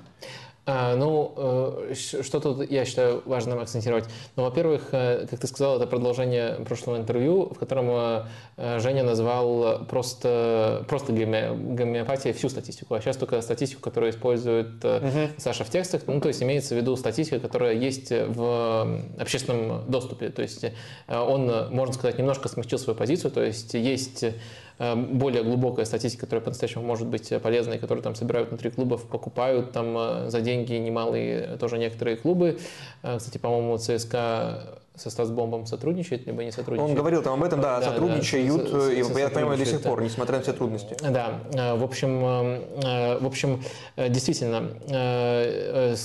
А, 0.65 0.95
ну, 0.97 1.35
э, 1.37 1.95
что 1.95 2.41
тут 2.41 2.71
я 2.71 2.85
считаю 2.85 3.23
важным 3.25 3.59
акцентировать? 3.59 4.05
Ну, 4.37 4.45
во-первых, 4.45 4.91
как 4.91 5.39
ты 5.39 5.47
сказал, 5.47 5.77
это 5.77 5.87
продолжение 5.87 6.55
прошлого 6.67 6.99
интервью, 6.99 7.53
в 7.53 7.59
котором 7.59 8.27
Женя 8.57 9.03
назвал 9.03 9.85
просто, 9.87 10.85
просто 10.89 11.13
гомеопатией 11.13 12.33
всю 12.35 12.49
статистику, 12.49 12.95
а 12.95 13.01
сейчас 13.01 13.17
только 13.17 13.41
статистику, 13.43 13.83
которую 13.83 14.11
использует 14.11 14.85
угу. 14.85 15.29
Саша 15.39 15.65
в 15.65 15.71
текстах. 15.71 16.03
Ну, 16.07 16.21
то 16.21 16.29
есть 16.29 16.43
имеется 16.43 16.75
в 16.75 16.79
виду 16.79 16.97
статистика, 16.97 17.41
которая 17.41 17.75
есть 17.75 18.11
в 18.11 19.03
общественном 19.19 19.91
доступе. 19.91 20.29
То 20.31 20.43
есть 20.43 20.65
э, 20.65 20.73
он, 21.09 21.71
можно 21.71 21.95
сказать, 21.95 22.19
немножко 22.19 22.49
смягчил 22.49 22.79
свою 22.79 22.97
позицию. 22.97 23.31
То 23.31 23.43
есть 23.43 23.75
есть 23.75 24.23
э, 24.23 24.35
более 24.79 25.43
глубокая 25.43 25.85
статистика, 25.85 26.27
которая 26.27 26.43
по-настоящему 26.43 26.85
может 26.85 27.07
быть 27.07 27.33
полезной, 27.43 27.79
которую 27.79 28.03
там 28.03 28.15
собирают 28.15 28.49
внутри 28.49 28.71
клубов, 28.71 29.07
покупают 29.07 29.73
там 29.73 29.97
э, 29.97 30.31
за 30.31 30.41
деньги 30.41 30.75
немалые 30.75 31.57
тоже 31.59 31.79
некоторые 31.79 32.17
клубы. 32.17 32.59
Кстати, 33.03 33.39
по-моему, 33.39 33.79
ЦСКА 33.79 34.82
со 34.95 35.09
Стасбомбом 35.09 35.65
сотрудничает, 35.67 36.27
либо 36.27 36.45
не 36.45 36.53
сотрудничает. 36.53 36.91
Он 36.91 36.97
говорил 36.97 37.23
там 37.23 37.35
об 37.35 37.45
этом, 37.45 37.61
да, 37.61 37.81
да 37.81 37.87
сотрудничают, 37.87 38.71
да, 38.71 38.93
и, 38.93 38.99
я 38.99 39.31
понимаю, 39.31 39.59
до 39.59 39.65
сих 39.65 39.81
пор, 39.81 40.03
несмотря 40.03 40.37
на 40.37 40.43
все 40.43 40.53
трудности. 40.53 40.97
Да, 41.01 41.41
э, 41.55 41.75
в 41.75 41.83
общем, 41.83 42.25
э, 42.25 43.19
в 43.19 43.27
общем, 43.27 43.63
э, 43.97 44.09
действительно, 44.11 44.69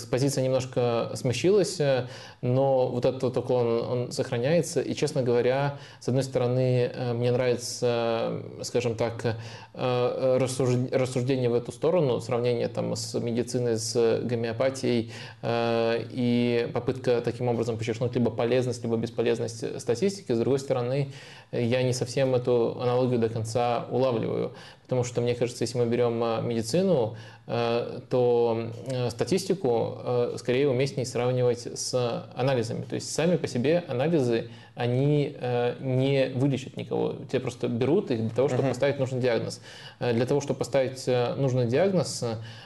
позиция 0.09 0.43
немножко 0.43 1.11
смещилась, 1.15 1.81
но 2.41 2.87
вот 2.87 3.05
этот 3.05 3.23
вот 3.23 3.37
уклон, 3.37 3.67
он 3.67 4.11
сохраняется, 4.11 4.79
и, 4.79 4.93
честно 4.95 5.21
говоря, 5.21 5.79
с 5.99 6.07
одной 6.07 6.23
стороны, 6.23 6.91
мне 7.13 7.31
нравится, 7.31 8.41
скажем 8.61 8.95
так, 8.95 9.35
рассуждение 9.73 11.49
в 11.49 11.55
эту 11.55 11.71
сторону, 11.71 12.21
сравнение 12.21 12.67
там 12.69 12.95
с 12.95 13.19
медициной, 13.19 13.77
с 13.77 14.21
гомеопатией, 14.23 15.11
и 15.43 16.69
попытка 16.73 17.21
таким 17.21 17.49
образом 17.49 17.77
подчеркнуть 17.77 18.15
либо 18.15 18.31
полезность 18.31 18.77
либо 18.87 18.97
бесполезность 18.97 19.79
статистики. 19.79 20.31
С 20.31 20.39
другой 20.39 20.59
стороны, 20.59 21.11
я 21.51 21.83
не 21.83 21.93
совсем 21.93 22.33
эту 22.35 22.79
аналогию 22.81 23.19
до 23.19 23.29
конца 23.29 23.85
улавливаю. 23.91 24.53
Потому 24.83 25.03
что, 25.03 25.21
мне 25.21 25.35
кажется, 25.35 25.63
если 25.63 25.77
мы 25.77 25.85
берем 25.85 26.23
э, 26.23 26.41
медицину, 26.41 27.15
э, 27.15 27.36
то 27.47 28.69
э, 28.87 29.09
статистику 29.09 29.99
скорее 30.37 30.69
уместнее 30.69 31.05
сравнивать 31.05 31.79
с 31.79 32.25
анализами. 32.35 32.83
То 32.83 32.95
есть 32.95 33.09
сами 33.13 33.37
по 33.37 33.47
себе 33.47 33.85
анализы, 33.87 34.49
они 34.75 35.35
не 35.79 36.31
вылечат 36.35 36.77
никого. 36.77 37.15
Тебя 37.31 37.39
просто 37.39 37.67
берут 37.67 38.11
их 38.11 38.19
для 38.19 38.29
того, 38.29 38.47
чтобы 38.47 38.63
uh-huh. 38.63 38.69
поставить 38.69 38.99
нужный 38.99 39.21
диагноз. 39.21 39.59
Для 39.99 40.25
того, 40.27 40.39
чтобы 40.39 40.59
поставить 40.59 41.07
нужный 41.07 41.65
диагноз, 41.65 42.23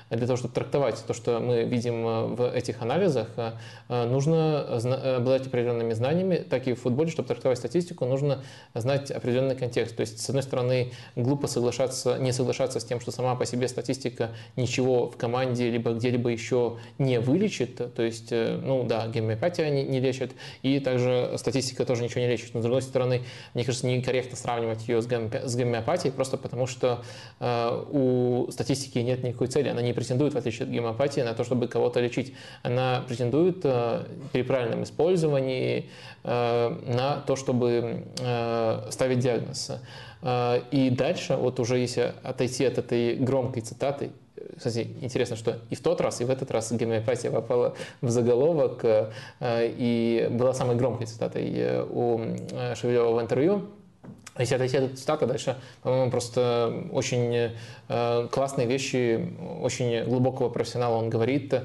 для 0.10 0.28
того, 0.28 0.36
чтобы 0.36 0.54
трактовать 0.54 1.02
то, 1.08 1.14
что 1.14 1.40
мы 1.40 1.64
видим 1.64 2.36
в 2.36 2.52
этих 2.54 2.82
анализах, 2.82 3.30
нужно 3.88 4.60
обладать 5.16 5.48
определенными 5.48 5.94
знаниями, 5.94 6.36
так 6.36 6.68
и 6.68 6.74
в 6.74 6.82
футболе, 6.82 7.10
чтобы 7.10 7.30
трактовать 7.30 7.60
статистику, 7.60 8.06
нужно 8.06 8.44
знать 8.74 9.10
определенный 9.10 9.56
контекст. 9.56 9.96
То 9.96 10.02
есть, 10.02 10.20
с 10.20 10.28
одной 10.28 10.44
стороны, 10.44 10.92
глупо 11.16 11.48
соглашаться 11.48 12.18
не 12.18 12.34
соглашаться 12.34 12.82
с 12.82 12.84
тем, 12.84 13.00
что 13.00 13.12
сама 13.12 13.36
по 13.36 13.46
себе 13.46 13.70
статистика 13.70 14.32
ничего 14.72 15.10
в 15.10 15.18
команде 15.18 15.70
либо 15.70 15.92
где-либо 15.92 16.30
еще 16.30 16.78
не 16.98 17.20
вылечит. 17.20 17.94
То 17.94 18.04
есть, 18.04 18.32
э, 18.32 18.58
ну 18.64 18.84
да, 18.84 19.08
гомеопатия 19.08 19.70
не, 19.70 19.84
не 19.84 20.00
лечит, 20.00 20.32
и 20.62 20.80
также 20.80 21.34
статистика 21.38 21.86
тоже 21.86 22.04
ничего 22.04 22.22
не 22.22 22.28
лечит. 22.28 22.54
Но 22.54 22.62
с 22.62 22.64
другой 22.64 22.82
стороны, 22.82 23.24
мне 23.54 23.66
кажется, 23.66 23.88
некорректно 23.88 24.38
сравнивать 24.38 24.88
ее 24.88 25.02
с, 25.02 25.08
гомеопатией, 25.08 26.14
просто 26.14 26.38
потому 26.38 26.68
что 26.68 27.04
э, 27.40 27.84
у 27.92 28.48
статистики 28.52 29.00
нет 29.00 29.24
никакой 29.24 29.48
цели. 29.48 29.68
Она 29.68 29.82
не 29.82 29.94
претендует, 29.94 30.34
в 30.34 30.38
отличие 30.38 30.64
от 30.64 30.72
гомеопатии, 30.72 31.22
на 31.22 31.34
то, 31.34 31.44
чтобы 31.44 31.68
кого-то 31.68 32.00
лечить. 32.00 32.34
Она 32.64 33.04
претендует 33.08 33.60
э, 33.64 34.06
при 34.32 34.44
правильном 34.44 34.84
использовании 34.84 35.90
э, 36.24 36.78
на 36.88 37.18
то, 37.28 37.36
чтобы 37.36 38.06
э, 38.20 38.88
ставить 38.90 39.20
диагноз. 39.20 39.72
А, 40.22 40.62
и 40.72 40.90
дальше, 40.90 41.36
вот 41.36 41.60
уже 41.60 41.78
если 41.78 42.14
отойти 42.24 42.66
от 42.66 42.78
этой 42.78 43.16
громкой 43.16 43.64
цитаты, 43.64 44.12
кстати, 44.58 44.88
интересно, 45.02 45.36
что 45.36 45.58
и 45.70 45.76
в 45.76 45.82
тот 45.82 46.02
раз, 46.02 46.22
и 46.22 46.26
в 46.26 46.30
этот 46.30 46.52
раз 46.52 46.72
гомеопатия 46.72 47.32
попала 47.32 47.76
в 48.02 48.10
заголовок 48.10 48.82
а, 48.84 49.10
и 49.62 50.28
была 50.32 50.54
самой 50.54 50.76
громкой 50.76 51.08
цитатой 51.08 51.52
э, 51.56 51.84
у 51.84 52.20
Шевелева 52.76 53.16
в 53.16 53.22
интервью. 53.22 53.64
Если 54.40 54.56
отойти 54.56 54.78
от 54.78 54.98
цитаты, 54.98 55.26
дальше, 55.26 55.58
по-моему, 55.84 56.10
просто 56.10 56.88
очень 56.92 57.36
э, 57.36 57.52
классные 58.32 58.68
вещи, 58.68 59.34
очень 59.62 60.06
глубокого 60.06 60.50
профессионала 60.50 60.96
он 60.96 61.10
говорит, 61.10 61.54
э, 61.54 61.62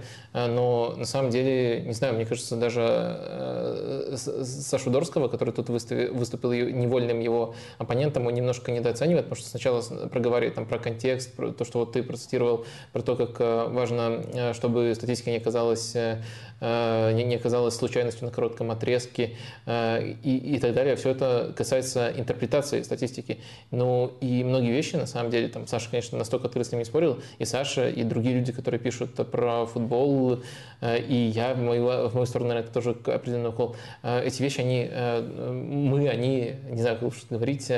но 0.46 0.94
на 0.96 1.04
самом 1.04 1.30
деле, 1.30 1.82
не 1.82 1.92
знаю, 1.92 2.14
мне 2.14 2.26
кажется, 2.26 2.56
даже 2.56 2.82
э, 2.82 4.16
Сашу 4.16 4.90
Дорского, 4.90 5.28
который 5.28 5.54
тут 5.54 5.68
выступил 5.68 6.52
невольным 6.52 7.20
его 7.20 7.54
оппонентом, 7.78 8.26
он 8.26 8.34
немножко 8.34 8.72
недооценивает, 8.72 9.26
потому 9.26 9.40
что 9.40 9.50
сначала 9.50 9.82
проговаривает 10.08 10.56
там 10.56 10.66
про 10.66 10.78
контекст, 10.78 11.32
про 11.34 11.52
то, 11.52 11.64
что 11.64 11.80
вот 11.80 11.92
ты 11.92 12.02
процитировал, 12.02 12.66
про 12.92 13.02
то, 13.02 13.14
как 13.14 13.38
важно, 13.72 14.52
чтобы 14.54 14.92
статистика 14.94 15.30
не 15.30 15.36
оказалась 15.36 15.94
не, 16.58 17.36
оказалась 17.36 17.74
случайностью 17.76 18.24
на 18.24 18.32
коротком 18.32 18.70
отрезке 18.70 19.36
и, 19.66 20.40
и 20.54 20.58
так 20.58 20.72
далее. 20.72 20.96
Все 20.96 21.10
это 21.10 21.52
касается 21.54 22.10
интерпретации 22.16 22.80
статистики. 22.82 23.38
Ну 23.70 24.12
и 24.22 24.42
многие 24.42 24.72
вещи, 24.72 24.96
на 24.96 25.06
самом 25.06 25.30
деле, 25.30 25.48
там 25.48 25.66
Саша, 25.66 25.90
конечно, 25.90 26.15
настолько 26.16 26.46
открыто 26.46 26.68
с 26.68 26.72
ними 26.72 26.84
спорил, 26.84 27.20
и 27.38 27.44
Саша, 27.44 27.88
и 27.88 28.02
другие 28.04 28.34
люди, 28.34 28.52
которые 28.52 28.80
пишут 28.80 29.14
про 29.30 29.66
футбол, 29.66 30.42
э, 30.80 31.00
и 31.00 31.14
я 31.14 31.54
в 31.54 31.58
мою, 31.58 32.08
в 32.08 32.14
мою 32.14 32.26
сторону, 32.26 32.48
наверное, 32.48 32.72
тоже 32.72 32.90
определенный 32.90 33.50
укол. 33.50 33.76
Э, 34.02 34.22
эти 34.24 34.42
вещи, 34.42 34.60
они, 34.60 34.88
э, 34.90 35.20
мы, 35.22 36.08
они, 36.08 36.56
не 36.70 36.80
знаю, 36.80 36.96
как 36.96 37.04
лучше 37.04 37.26
говорить, 37.30 37.70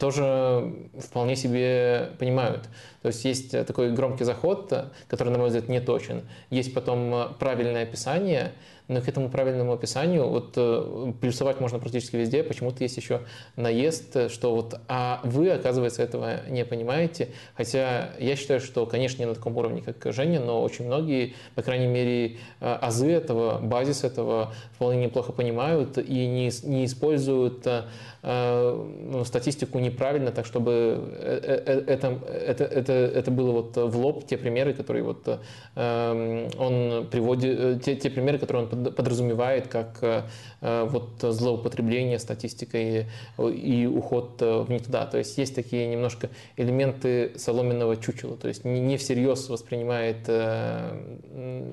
тоже 0.00 0.72
вполне 0.98 1.36
себе 1.36 2.10
понимают. 2.18 2.68
То 3.02 3.08
есть 3.08 3.24
есть 3.24 3.50
такой 3.66 3.92
громкий 3.92 4.24
заход, 4.24 4.72
который, 5.08 5.30
на 5.30 5.38
мой 5.38 5.48
взгляд, 5.48 5.68
не 5.68 5.80
точен. 5.80 6.22
Есть 6.50 6.74
потом 6.74 7.34
правильное 7.38 7.82
описание, 7.82 8.52
но 8.92 9.00
к 9.00 9.08
этому 9.08 9.28
правильному 9.28 9.72
описанию 9.72 10.28
вот 10.28 10.52
э, 10.56 11.12
плюсовать 11.20 11.60
можно 11.60 11.78
практически 11.78 12.16
везде. 12.16 12.42
Почему-то 12.42 12.82
есть 12.82 12.96
еще 12.96 13.22
наезд, 13.56 14.30
что 14.30 14.54
вот, 14.54 14.80
а 14.88 15.20
вы, 15.24 15.50
оказывается, 15.50 16.02
этого 16.02 16.48
не 16.48 16.64
понимаете. 16.64 17.30
Хотя 17.54 18.10
я 18.18 18.36
считаю, 18.36 18.60
что, 18.60 18.86
конечно, 18.86 19.20
не 19.20 19.26
на 19.26 19.34
таком 19.34 19.56
уровне, 19.56 19.82
как 19.82 20.12
Женя, 20.12 20.40
но 20.40 20.62
очень 20.62 20.86
многие, 20.86 21.34
по 21.54 21.62
крайней 21.62 21.86
мере, 21.86 22.36
э, 22.60 22.72
азы 22.80 23.10
этого, 23.10 23.58
базис 23.58 24.04
этого 24.04 24.52
вполне 24.74 25.06
неплохо 25.06 25.32
понимают 25.32 25.98
и 25.98 26.26
не, 26.26 26.50
не 26.64 26.84
используют 26.84 27.66
Э, 27.66 27.82
ну, 28.22 29.24
статистику 29.24 29.80
неправильно, 29.80 30.30
так 30.30 30.46
чтобы 30.46 30.72
э, 31.12 31.40
э, 31.66 31.84
это, 31.88 32.20
это, 32.28 32.64
это, 32.64 32.92
это 32.92 33.30
было 33.32 33.50
вот 33.50 33.76
в 33.76 33.96
лоб 33.98 34.26
те 34.26 34.36
примеры, 34.36 34.74
которые 34.74 35.02
вот 35.02 35.26
он 35.74 37.08
приводит, 37.10 37.82
те, 37.82 37.96
те 37.96 38.10
примеры, 38.10 38.38
которые 38.38 38.64
он 38.66 38.92
подразумевает 38.92 39.66
как 39.66 40.26
вот 40.60 41.08
злоупотребление 41.20 42.18
статистикой 42.18 43.06
и 43.38 43.86
уход 43.86 44.40
в 44.40 44.66
не 44.68 44.78
туда. 44.78 45.06
То 45.06 45.18
есть 45.18 45.36
есть 45.38 45.54
такие 45.54 45.88
немножко 45.88 46.28
элементы 46.56 47.32
соломенного 47.36 47.96
чучела, 47.96 48.36
то 48.36 48.48
есть 48.48 48.64
не 48.64 48.96
всерьез 48.98 49.48
воспринимает 49.48 50.26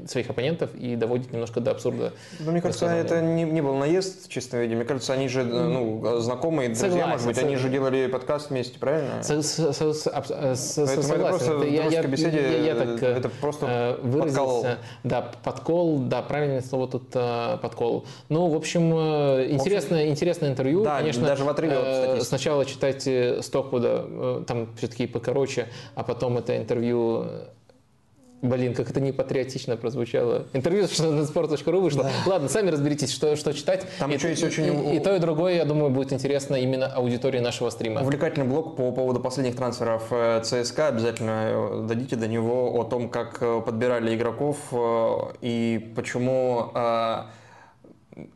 своих 0.10 0.30
оппонентов 0.30 0.74
и 0.76 0.96
доводит 0.96 1.32
немножко 1.32 1.60
до 1.60 1.72
абсурда. 1.72 2.14
Ну, 2.40 2.52
мне 2.52 2.62
кажется, 2.62 2.88
это 2.88 3.22
не, 3.22 3.44
не 3.44 3.62
был 3.62 3.76
наезд 3.76 4.30
чистом 4.30 4.62
виде. 4.62 4.76
Мне 4.76 4.86
кажется, 4.86 5.14
они 5.14 5.28
же 5.28 5.44
ну, 5.44 6.20
знакомы 6.20 6.39
знакомые, 6.40 6.70
друзья, 6.70 6.90
согласен, 6.90 7.12
может 7.12 7.28
быть, 7.28 7.38
они 7.38 7.56
же 7.56 7.70
делали 7.70 8.08
подкаст 8.08 8.50
вместе, 8.50 8.80
правильно? 8.80 9.22
С, 9.22 9.30
с, 9.30 9.74
с, 9.74 9.82
с, 9.82 10.76
Поэтому 10.76 11.04
согласен. 11.04 11.14
это 11.14 11.30
просто 11.30 11.64
я, 11.66 11.86
я, 11.86 12.04
беседе, 12.04 12.42
я, 12.42 12.74
я 12.74 12.76
так, 12.76 13.04
это 13.04 13.30
просто 13.30 13.66
э, 13.68 14.02
выразился. 14.02 14.40
Подкол. 14.40 14.76
Да, 15.04 15.32
подкол, 15.44 16.00
да, 16.00 16.22
правильное 16.22 16.62
слово 16.62 16.88
тут 16.88 17.10
э, 17.14 17.58
подкол. 17.62 18.06
Ну, 18.30 18.48
в 18.48 18.56
общем, 18.56 18.94
э, 18.94 19.48
интересное, 19.50 20.08
интересное 20.08 20.50
интервью. 20.50 20.84
Да, 20.84 21.00
конечно, 21.00 21.26
даже 21.26 21.44
в 21.44 21.50
отрыве 21.50 21.78
от 21.78 22.24
Сначала 22.24 22.66
читайте 22.66 23.42
Стоквуда, 23.42 24.44
там 24.48 24.70
все-таки 24.78 25.08
покороче, 25.08 25.68
а 25.96 26.04
потом 26.04 26.38
это 26.38 26.58
интервью 26.58 27.26
Блин, 28.42 28.74
как 28.74 28.90
это 28.90 29.02
не 29.02 29.12
патриотично 29.12 29.76
прозвучало. 29.76 30.48
Интервью 30.54 30.84
на 30.84 31.22
sport.ru 31.24 31.80
вышло. 31.82 32.04
Да. 32.04 32.12
Ладно, 32.26 32.48
сами 32.48 32.70
разберитесь, 32.70 33.12
что, 33.12 33.36
что 33.36 33.54
читать. 33.54 33.86
Там 34.00 34.12
и, 34.12 34.14
еще 34.14 34.30
есть 34.30 34.44
очень... 34.44 34.94
И, 34.94 34.96
и 34.96 35.00
то, 35.00 35.14
и 35.14 35.20
другое, 35.20 35.56
я 35.56 35.66
думаю, 35.66 35.90
будет 35.90 36.14
интересно 36.14 36.56
именно 36.56 36.88
аудитории 36.88 37.40
нашего 37.40 37.70
стрима. 37.70 38.02
Увлекательный 38.02 38.48
блог 38.48 38.78
по 38.78 38.92
поводу 38.94 39.20
последних 39.20 39.58
трансферов 39.58 40.08
э, 40.12 40.42
ЦСКА. 40.44 40.88
Обязательно 40.88 41.50
э, 41.52 41.86
дадите 41.88 42.16
до 42.16 42.28
него 42.28 42.80
о 42.80 42.86
том, 42.86 43.10
как 43.10 43.40
э, 43.42 43.62
подбирали 43.66 44.16
игроков 44.16 44.58
и 45.42 45.92
почему 45.96 46.72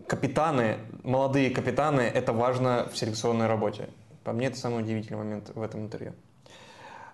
капитаны, 0.08 0.78
молодые 1.04 1.50
капитаны, 1.50 2.02
это 2.02 2.34
важно 2.34 2.88
в 2.92 2.98
селекционной 2.98 3.48
работе. 3.48 3.90
По 4.24 4.32
мне, 4.32 4.48
это 4.48 4.58
самый 4.58 4.82
удивительный 4.82 5.18
момент 5.18 5.52
в 5.54 5.62
этом 5.62 5.82
интервью. 5.82 6.14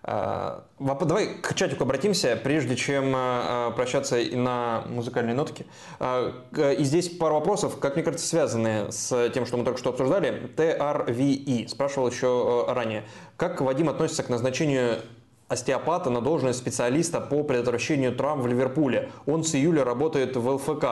А, 0.03 0.64
давай 0.80 1.36
к 1.42 1.53
чатику 1.56 1.84
обратимся, 1.84 2.40
прежде 2.42 2.76
чем 2.76 3.14
а, 3.16 3.68
а, 3.68 3.72
прощаться 3.72 4.18
на 4.32 4.84
музыкальные 4.88 5.36
нотки. 5.36 5.66
И 6.00 6.84
здесь 6.84 7.10
пару 7.10 7.36
вопросов, 7.36 7.80
как 7.80 7.95
мне 7.95 8.03
кажется, 8.03 8.26
связанные 8.26 8.92
с 8.92 9.30
тем, 9.32 9.45
что 9.45 9.58
мы 9.58 9.66
только 9.66 9.80
что 9.80 9.90
обсуждали. 9.90 10.50
TRVE 10.56 11.68
спрашивал 11.68 12.10
еще 12.10 12.66
ранее. 12.69 13.03
Как 13.38 13.61
Вадим 13.61 13.90
относится 13.90 14.24
к 14.24 14.30
назначению 14.30 15.00
остеопата 15.48 16.10
на 16.10 16.22
должность 16.22 16.60
специалиста 16.60 17.19
по 17.19 17.44
предотвращению 17.44 18.16
травм 18.16 18.42
в 18.42 18.48
Ливерпуле? 18.48 19.11
Он 19.26 19.44
с 19.44 19.53
июля 19.56 19.84
работает 19.84 20.36
в 20.36 20.48
ЛФК. 20.48 20.86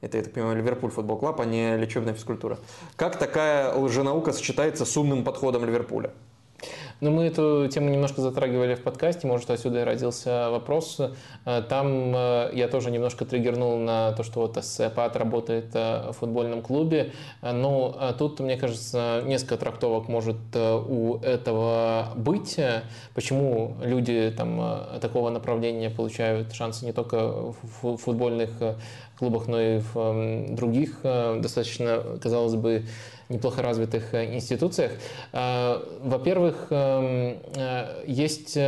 Это, 0.00 0.16
я 0.16 0.24
так 0.24 0.32
понимаю, 0.32 0.56
Ливерпуль 0.56 0.90
футбол 0.90 1.18
клаб, 1.18 1.40
а 1.40 1.44
не 1.44 1.76
лечебная 1.76 2.14
физкультура. 2.14 2.58
Как 2.96 3.16
такая 3.18 3.74
лженаука 3.74 4.32
сочетается 4.32 4.86
с 4.86 4.96
умным 4.96 5.24
подходом 5.24 5.64
Ливерпуля? 5.64 6.12
Но 7.00 7.10
мы 7.10 7.24
эту 7.24 7.66
тему 7.68 7.88
немножко 7.88 8.20
затрагивали 8.20 8.74
в 8.74 8.82
подкасте, 8.82 9.26
может, 9.26 9.50
отсюда 9.50 9.80
и 9.80 9.84
родился 9.84 10.50
вопрос. 10.50 11.00
Э, 11.46 11.62
там 11.66 12.14
э, 12.14 12.50
я 12.52 12.68
тоже 12.68 12.90
немножко 12.90 13.24
триггернул 13.24 13.78
на 13.78 14.12
то, 14.12 14.22
что 14.22 14.40
вот 14.40 14.62
СПАТ 14.62 15.16
работает 15.16 15.70
э, 15.72 16.10
в 16.10 16.12
футбольном 16.12 16.60
клубе. 16.60 17.12
Но 17.40 18.14
тут, 18.18 18.40
мне 18.40 18.56
кажется, 18.58 19.22
несколько 19.24 19.56
трактовок 19.56 20.08
может 20.08 20.36
у 20.54 21.16
этого 21.22 22.08
быть. 22.16 22.60
Почему 23.14 23.76
люди 23.82 24.32
там, 24.36 24.84
такого 25.00 25.30
направления 25.30 25.88
получают 25.88 26.52
шансы 26.52 26.84
не 26.84 26.92
только 26.92 27.52
в 27.82 27.96
футбольных 27.96 28.50
клубах, 29.18 29.46
но 29.48 29.60
и 29.60 29.80
в 29.94 30.54
других 30.54 30.98
достаточно, 31.02 32.18
казалось 32.20 32.54
бы, 32.54 32.84
неплохо 33.30 33.62
развитых 33.62 34.12
э, 34.12 34.34
институциях. 34.34 34.92
Э, 35.32 35.80
во-первых, 36.02 36.66
эм, 36.70 37.38
э, 37.54 38.04
есть, 38.06 38.58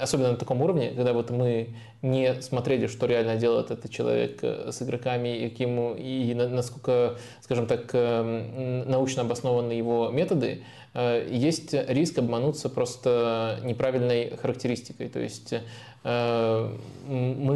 особенно 0.00 0.32
на 0.32 0.36
таком 0.36 0.62
уровне, 0.62 0.90
когда 0.90 1.12
вот 1.12 1.30
мы 1.30 1.74
не 2.02 2.40
смотрели, 2.42 2.88
что 2.88 3.06
реально 3.06 3.36
делает 3.36 3.70
этот 3.70 3.90
человек 3.90 4.42
с 4.42 4.82
игроками, 4.82 5.36
и, 5.36 5.48
каким, 5.48 5.94
и 5.94 6.34
насколько, 6.34 7.16
скажем 7.40 7.68
так, 7.68 7.92
научно 7.94 9.22
обоснованы 9.22 9.70
его 9.70 10.10
методы, 10.10 10.64
есть 10.94 11.72
риск 11.72 12.18
обмануться 12.18 12.68
просто 12.68 13.60
неправильной 13.62 14.36
характеристикой. 14.36 15.10
То 15.10 15.20
есть 15.20 15.54
мы 16.04 17.54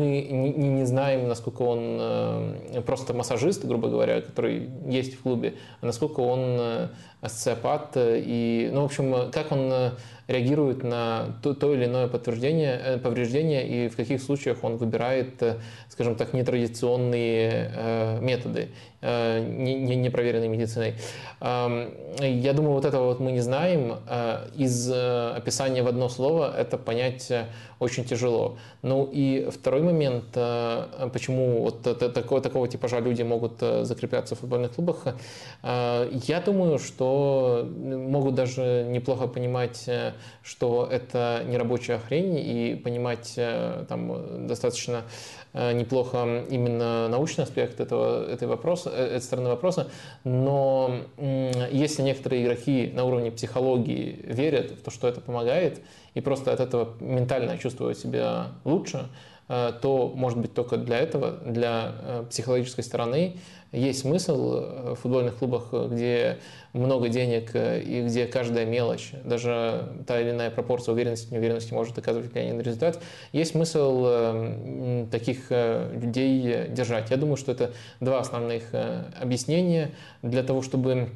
не, 0.57 0.85
знаем, 0.87 1.29
насколько 1.29 1.63
он 1.63 1.79
э, 2.01 2.83
просто 2.85 3.13
массажист, 3.15 3.65
грубо 3.65 3.89
говоря, 3.89 4.21
который 4.21 4.71
есть 4.87 5.15
в 5.15 5.23
клубе, 5.23 5.55
а 5.81 5.87
насколько 5.87 6.21
он 6.21 6.41
э, 6.41 6.89
асоциопат 7.21 7.97
и, 7.97 8.71
ну, 8.73 8.83
в 8.83 8.85
общем, 8.85 9.31
как 9.33 9.51
он 9.51 9.73
реагирует 10.29 10.83
на 10.83 11.37
то, 11.43 11.55
то 11.55 11.73
или 11.75 11.87
иное 11.87 12.09
подтверждение, 12.09 12.99
повреждение 13.03 13.67
и 13.67 13.89
в 13.89 13.97
каких 13.97 14.21
случаях 14.21 14.63
он 14.63 14.77
выбирает, 14.77 15.43
скажем 15.89 16.17
так, 16.17 16.33
нетрадиционные 16.33 18.19
методы, 18.21 18.71
не, 19.03 19.75
не 19.75 20.11
проверенной 20.11 20.49
медициной. 20.49 20.95
Я 21.41 22.53
думаю, 22.55 22.73
вот 22.73 22.85
этого 22.85 23.05
вот 23.05 23.21
мы 23.21 23.31
не 23.31 23.41
знаем. 23.41 24.01
Из 24.57 24.91
описания 24.91 25.85
в 25.85 25.87
одно 25.87 26.09
слово 26.09 26.53
это 26.57 26.77
понять 26.77 27.33
очень 27.79 28.05
тяжело. 28.05 28.36
Ну 28.83 29.11
и 29.13 29.49
второй 29.51 29.83
момент, 29.83 30.27
э, 30.35 31.09
почему 31.13 31.63
вот 31.63 31.83
такого, 31.83 32.41
такого 32.41 32.69
типажа 32.69 33.01
люди 33.01 33.23
могут 33.23 33.55
э, 33.61 33.85
закрепляться 33.85 34.35
в 34.35 34.39
футбольных 34.39 34.75
клубах, 34.75 34.99
э, 35.63 36.09
я 36.29 36.41
думаю, 36.41 36.79
что 36.79 37.67
могут 37.69 38.35
даже 38.35 38.87
неплохо 38.89 39.27
понимать, 39.27 39.91
что 40.43 40.89
это 40.91 41.43
не 41.49 41.59
рабочая 41.59 41.99
хрень 41.99 42.39
и 42.39 42.75
понимать 42.77 43.39
там 43.89 44.47
достаточно 44.47 45.03
неплохо 45.55 46.45
именно 46.51 47.09
научный 47.09 47.45
аспект 47.45 47.81
этого, 47.81 48.31
этого 48.31 48.51
вопроса, 48.51 48.91
этой 48.91 49.23
стороны 49.23 49.49
вопроса, 49.49 49.89
но 50.25 51.01
если 51.73 52.03
некоторые 52.03 52.45
игроки 52.45 52.93
на 52.95 53.05
уровне 53.05 53.31
психологии 53.31 54.21
верят 54.25 54.73
в 54.73 54.83
то, 54.83 54.91
что 54.91 55.09
это 55.09 55.21
помогает, 55.21 55.81
и 56.17 56.21
просто 56.23 56.51
от 56.51 56.61
этого 56.61 56.95
ментально 57.01 57.59
чувствуют 57.59 57.99
себя 57.99 58.26
лучше, 58.65 59.09
то, 59.49 60.13
может 60.15 60.41
быть, 60.41 60.55
только 60.55 60.77
для 60.77 60.99
этого, 60.99 61.31
для 61.45 62.25
психологической 62.31 62.83
стороны, 62.83 63.37
есть 63.71 64.01
смысл 64.01 64.95
в 64.95 64.97
футбольных 64.97 65.37
клубах, 65.37 65.73
где 65.91 66.39
много 66.73 67.09
денег 67.09 67.55
и 67.55 68.03
где 68.07 68.27
каждая 68.27 68.65
мелочь, 68.65 69.13
даже 69.25 69.89
та 70.07 70.21
или 70.21 70.31
иная 70.31 70.51
пропорция 70.51 70.95
уверенности, 70.95 71.33
неуверенности 71.33 71.75
может 71.75 71.97
оказывать 71.97 72.33
влияние 72.33 72.55
на 72.55 72.63
результат, 72.63 73.01
есть 73.33 73.53
смысл 73.53 75.07
таких 75.13 75.51
людей 75.51 76.69
держать. 76.69 77.11
Я 77.11 77.17
думаю, 77.17 77.37
что 77.37 77.53
это 77.53 77.73
два 78.01 78.19
основных 78.19 78.65
объяснения 79.21 79.93
для 80.23 80.43
того, 80.43 80.63
чтобы 80.63 81.11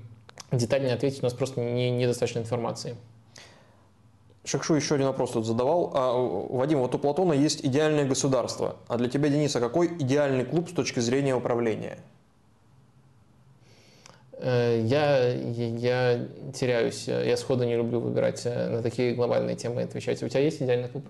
детально 0.52 0.92
ответить, 0.92 1.22
у 1.22 1.26
нас 1.26 1.32
просто 1.32 1.60
не, 1.60 1.90
недостаточно 1.90 2.40
информации. 2.40 2.94
Шакшу 4.44 4.74
еще 4.74 4.94
один 4.94 5.08
вопрос 5.08 5.32
тут 5.32 5.46
задавал. 5.46 5.92
А, 5.94 6.12
Вадим, 6.12 6.78
вот 6.78 6.94
у 6.94 6.98
Платона 6.98 7.34
есть 7.34 7.64
идеальное 7.64 8.06
государство. 8.06 8.76
А 8.88 8.96
для 8.96 9.08
тебя, 9.08 9.28
Дениса, 9.28 9.60
какой 9.60 9.88
идеальный 9.88 10.44
клуб 10.44 10.70
с 10.70 10.72
точки 10.72 11.00
зрения 11.00 11.34
управления? 11.34 11.98
Э, 14.38 14.80
я, 14.82 15.34
я 15.34 16.26
теряюсь. 16.54 17.06
Я 17.06 17.36
сходу 17.36 17.64
не 17.64 17.76
люблю 17.76 18.00
выбирать 18.00 18.42
э, 18.46 18.68
на 18.68 18.82
такие 18.82 19.14
глобальные 19.14 19.56
темы 19.56 19.82
отвечать. 19.82 20.22
У 20.22 20.28
тебя 20.28 20.40
есть 20.40 20.62
идеальный 20.62 20.88
клуб? 20.88 21.04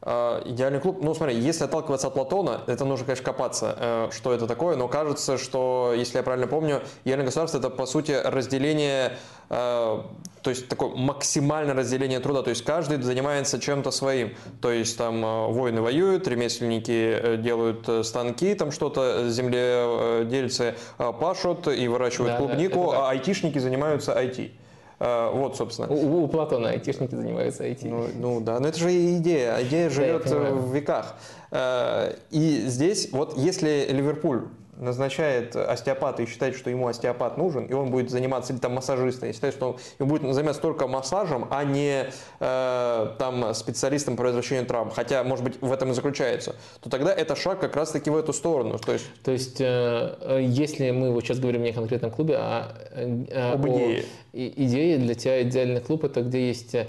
А, 0.00 0.42
идеальный 0.44 0.78
клуб, 0.78 0.98
ну 1.02 1.12
смотри, 1.12 1.36
если 1.36 1.64
отталкиваться 1.64 2.06
от 2.06 2.14
Платона, 2.14 2.60
это 2.68 2.84
нужно, 2.84 3.04
конечно, 3.04 3.24
копаться, 3.24 3.76
э, 3.76 4.08
что 4.12 4.32
это 4.32 4.46
такое, 4.46 4.76
но 4.76 4.86
кажется, 4.86 5.38
что, 5.38 5.92
если 5.96 6.18
я 6.18 6.22
правильно 6.22 6.46
помню, 6.46 6.82
идеальное 7.04 7.26
государство 7.26 7.58
это, 7.58 7.68
по 7.68 7.84
сути, 7.84 8.12
разделение, 8.12 9.18
э, 9.50 10.02
то 10.42 10.50
есть 10.50 10.68
такое 10.68 10.90
максимальное 10.90 11.74
разделение 11.74 12.20
труда, 12.20 12.42
то 12.42 12.50
есть 12.50 12.64
каждый 12.64 13.02
занимается 13.02 13.58
чем-то 13.58 13.90
своим, 13.90 14.36
то 14.60 14.70
есть 14.70 14.96
там 14.96 15.24
э, 15.24 15.46
воины 15.48 15.82
воюют, 15.82 16.28
ремесленники 16.28 17.36
делают 17.38 18.06
станки, 18.06 18.54
там 18.54 18.70
что-то, 18.70 19.28
земледельцы 19.28 20.76
пашут 20.96 21.66
и 21.66 21.88
выращивают 21.88 22.34
да, 22.34 22.38
клубнику, 22.38 22.92
да, 22.92 23.08
а 23.08 23.10
айтишники 23.10 23.58
занимаются 23.58 24.12
IT. 24.12 24.52
А, 25.00 25.30
вот, 25.30 25.56
собственно. 25.56 25.88
У, 25.88 26.24
у 26.24 26.28
Платона 26.28 26.70
айтишники 26.70 27.14
занимаются 27.14 27.66
IT. 27.66 27.88
Ну, 27.88 28.08
ну 28.14 28.40
да, 28.40 28.58
но 28.60 28.68
это 28.68 28.78
же 28.78 28.90
идея. 29.16 29.62
Идея 29.62 29.90
живет 29.90 30.26
в 30.26 30.74
веках. 30.74 31.14
А, 31.50 32.14
и 32.30 32.62
здесь, 32.66 33.10
вот 33.12 33.36
если 33.36 33.86
Ливерпуль 33.90 34.48
назначает 34.78 35.56
остеопата 35.56 36.22
и 36.22 36.26
считает, 36.26 36.56
что 36.56 36.70
ему 36.70 36.86
остеопат 36.88 37.36
нужен, 37.36 37.66
и 37.66 37.72
он 37.72 37.90
будет 37.90 38.10
заниматься, 38.10 38.52
или 38.52 38.60
там 38.60 38.74
массажиста, 38.74 39.26
и 39.26 39.32
считает, 39.32 39.54
что 39.54 39.70
он, 39.70 39.76
ему 39.98 40.10
будет 40.10 40.34
заниматься 40.34 40.62
только 40.62 40.86
массажем, 40.86 41.46
а 41.50 41.64
не 41.64 42.06
э, 42.40 43.06
там 43.18 43.54
специалистом 43.54 44.16
по 44.16 44.22
возвращению 44.22 44.66
травм, 44.66 44.90
хотя, 44.90 45.24
может 45.24 45.44
быть, 45.44 45.60
в 45.60 45.72
этом 45.72 45.90
и 45.90 45.94
заключается, 45.94 46.54
то 46.80 46.90
тогда 46.90 47.12
это 47.12 47.34
шаг 47.34 47.60
как 47.60 47.76
раз-таки 47.76 48.10
в 48.10 48.16
эту 48.16 48.32
сторону. 48.32 48.78
То 48.78 48.92
есть, 48.92 49.06
то 49.22 49.32
есть 49.32 49.60
э, 49.60 50.40
если 50.48 50.90
мы 50.90 51.12
вот 51.12 51.24
сейчас 51.24 51.40
говорим 51.40 51.62
не 51.62 51.70
о 51.70 51.74
конкретном 51.74 52.10
клубе, 52.10 52.36
а 52.38 52.72
э, 52.92 53.52
об 53.52 53.66
идее. 53.68 54.04
Идее 54.32 54.98
для 54.98 55.14
тебя 55.14 55.42
идеальный 55.42 55.80
клуб. 55.80 56.04
Это 56.04 56.22
где 56.22 56.48
есть 56.48 56.74
э, 56.74 56.86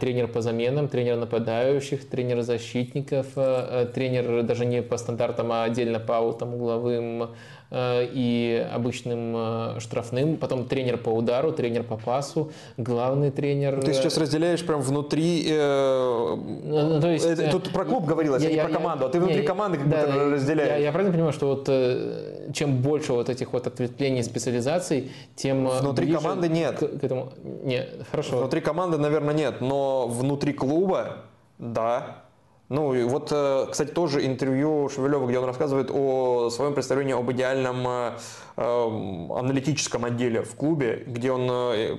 тренер 0.00 0.28
по 0.28 0.40
заменам, 0.40 0.88
тренер 0.88 1.16
нападающих, 1.16 2.08
тренер 2.08 2.42
защитников, 2.42 3.26
э, 3.36 3.90
тренер 3.94 4.42
даже 4.42 4.66
не 4.66 4.82
по 4.82 4.96
стандартам, 4.96 5.52
а 5.52 5.64
отдельно 5.64 6.00
по 6.00 6.18
аутам, 6.18 6.54
угловым, 6.54 7.22
Э, 7.24 7.28
и 7.72 8.68
обычным 8.72 9.34
э, 9.36 9.80
штрафным, 9.80 10.36
потом 10.36 10.64
тренер 10.64 10.96
по 10.98 11.10
удару, 11.10 11.52
тренер 11.52 11.84
по 11.84 11.96
пасу, 11.96 12.50
главный 12.76 13.30
тренер. 13.30 13.80
Ты 13.80 13.94
сейчас 13.94 14.18
разделяешь 14.18 14.64
прям 14.66 14.80
внутри. 14.80 15.46
Э, 15.48 16.34
ну, 16.36 16.88
ну, 16.88 17.00
то 17.00 17.08
есть, 17.08 17.24
э, 17.24 17.48
тут 17.50 17.70
про 17.70 17.84
клуб 17.84 18.06
говорилось, 18.06 18.42
я, 18.42 18.48
а 18.48 18.50
не 18.50 18.56
я, 18.56 18.64
про 18.64 18.72
команду, 18.72 19.06
а 19.06 19.08
ты 19.08 19.20
внутри 19.20 19.42
я, 19.42 19.46
команды 19.46 19.78
как 19.78 19.88
да, 19.88 20.06
будто 20.06 20.30
разделяешь. 20.30 20.70
Я, 20.70 20.76
я 20.78 20.92
правильно 20.92 21.12
понимаю, 21.12 21.32
что 21.32 21.46
вот 21.46 22.54
чем 22.54 22.78
больше 22.78 23.12
вот 23.12 23.28
этих 23.28 23.52
вот 23.52 23.68
ответвлений 23.68 24.24
специализаций, 24.24 25.12
тем 25.36 25.68
внутри 25.68 26.12
команды 26.12 26.48
нет. 26.48 26.76
К, 26.76 26.98
к 26.98 27.04
этому 27.04 27.32
нет, 27.62 28.04
хорошо. 28.10 28.38
Внутри 28.38 28.60
команды, 28.60 28.98
наверное, 28.98 29.34
нет, 29.34 29.60
но 29.60 30.08
внутри 30.08 30.52
клуба, 30.52 31.18
да. 31.58 32.24
Ну, 32.70 33.08
вот, 33.08 33.32
э, 33.32 33.66
кстати, 33.68 33.90
тоже 33.90 34.24
интервью 34.24 34.88
Шевелева, 34.88 35.26
где 35.26 35.40
он 35.40 35.44
рассказывает 35.44 35.90
о 35.90 36.50
своем 36.50 36.72
представлении 36.72 37.18
об 37.18 37.28
идеальном 37.32 37.84
э, 37.84 38.12
аналитическом 38.60 40.04
отделе 40.04 40.42
в 40.42 40.54
клубе, 40.54 41.02
где 41.06 41.32
он 41.32 41.48
э, 41.50 41.96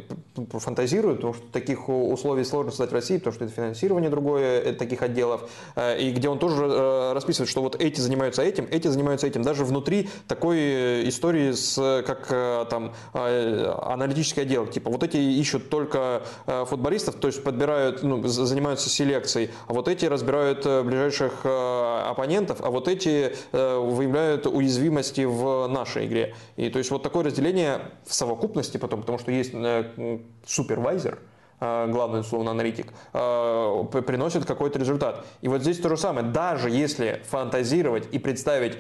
фантазирует, 0.51 1.17
потому 1.17 1.33
что 1.33 1.43
таких 1.51 1.89
условий 1.89 2.43
сложно 2.43 2.71
создать 2.71 2.91
в 2.91 2.93
России, 2.93 3.17
потому 3.17 3.33
что 3.33 3.45
это 3.45 3.53
финансирование 3.53 4.11
другое 4.11 4.61
э, 4.61 4.73
таких 4.73 5.01
отделов, 5.01 5.49
э, 5.75 5.99
и 5.99 6.11
где 6.11 6.29
он 6.29 6.37
тоже 6.37 7.13
расписывает, 7.13 7.49
что 7.49 7.61
вот 7.61 7.81
эти 7.81 7.99
занимаются 7.99 8.43
этим, 8.43 8.67
эти 8.69 8.87
занимаются 8.87 9.25
этим, 9.25 9.41
даже 9.41 9.65
внутри 9.65 10.09
такой 10.27 11.09
истории 11.09 11.51
с 11.51 12.03
как 12.05 12.27
там 12.69 12.93
аналитический 13.13 14.43
отдел, 14.43 14.67
типа 14.67 14.91
вот 14.91 15.03
эти 15.03 15.17
ищут 15.17 15.69
только 15.69 16.21
футболистов, 16.45 17.15
то 17.15 17.27
есть 17.27 17.43
подбирают, 17.43 18.03
ну, 18.03 18.25
занимаются 18.27 18.89
селекцией, 18.89 19.49
а 19.67 19.73
вот 19.73 19.87
эти 19.87 20.05
разбирают 20.05 20.63
ближайших 20.63 21.45
оппонентов, 21.45 22.59
а 22.61 22.69
вот 22.69 22.87
эти 22.87 23.33
выявляют 23.51 24.45
уязвимости 24.45 25.21
в 25.21 25.67
нашей 25.67 26.05
игре. 26.05 26.35
И 26.61 26.69
то 26.69 26.77
есть 26.77 26.91
вот 26.91 27.01
такое 27.01 27.23
разделение 27.23 27.81
в 28.05 28.13
совокупности 28.13 28.77
потом, 28.77 29.01
потому 29.01 29.17
что 29.17 29.31
есть 29.31 29.49
э, 29.51 30.19
супервайзер, 30.45 31.17
э, 31.59 31.87
главный, 31.89 32.19
условно, 32.19 32.51
аналитик, 32.51 32.93
э, 33.13 33.85
приносит 34.05 34.45
какой-то 34.45 34.77
результат. 34.77 35.25
И 35.41 35.47
вот 35.47 35.61
здесь 35.61 35.79
то 35.79 35.89
же 35.89 35.97
самое. 35.97 36.23
Даже 36.27 36.69
если 36.69 37.23
фантазировать 37.27 38.07
и 38.11 38.19
представить 38.19 38.77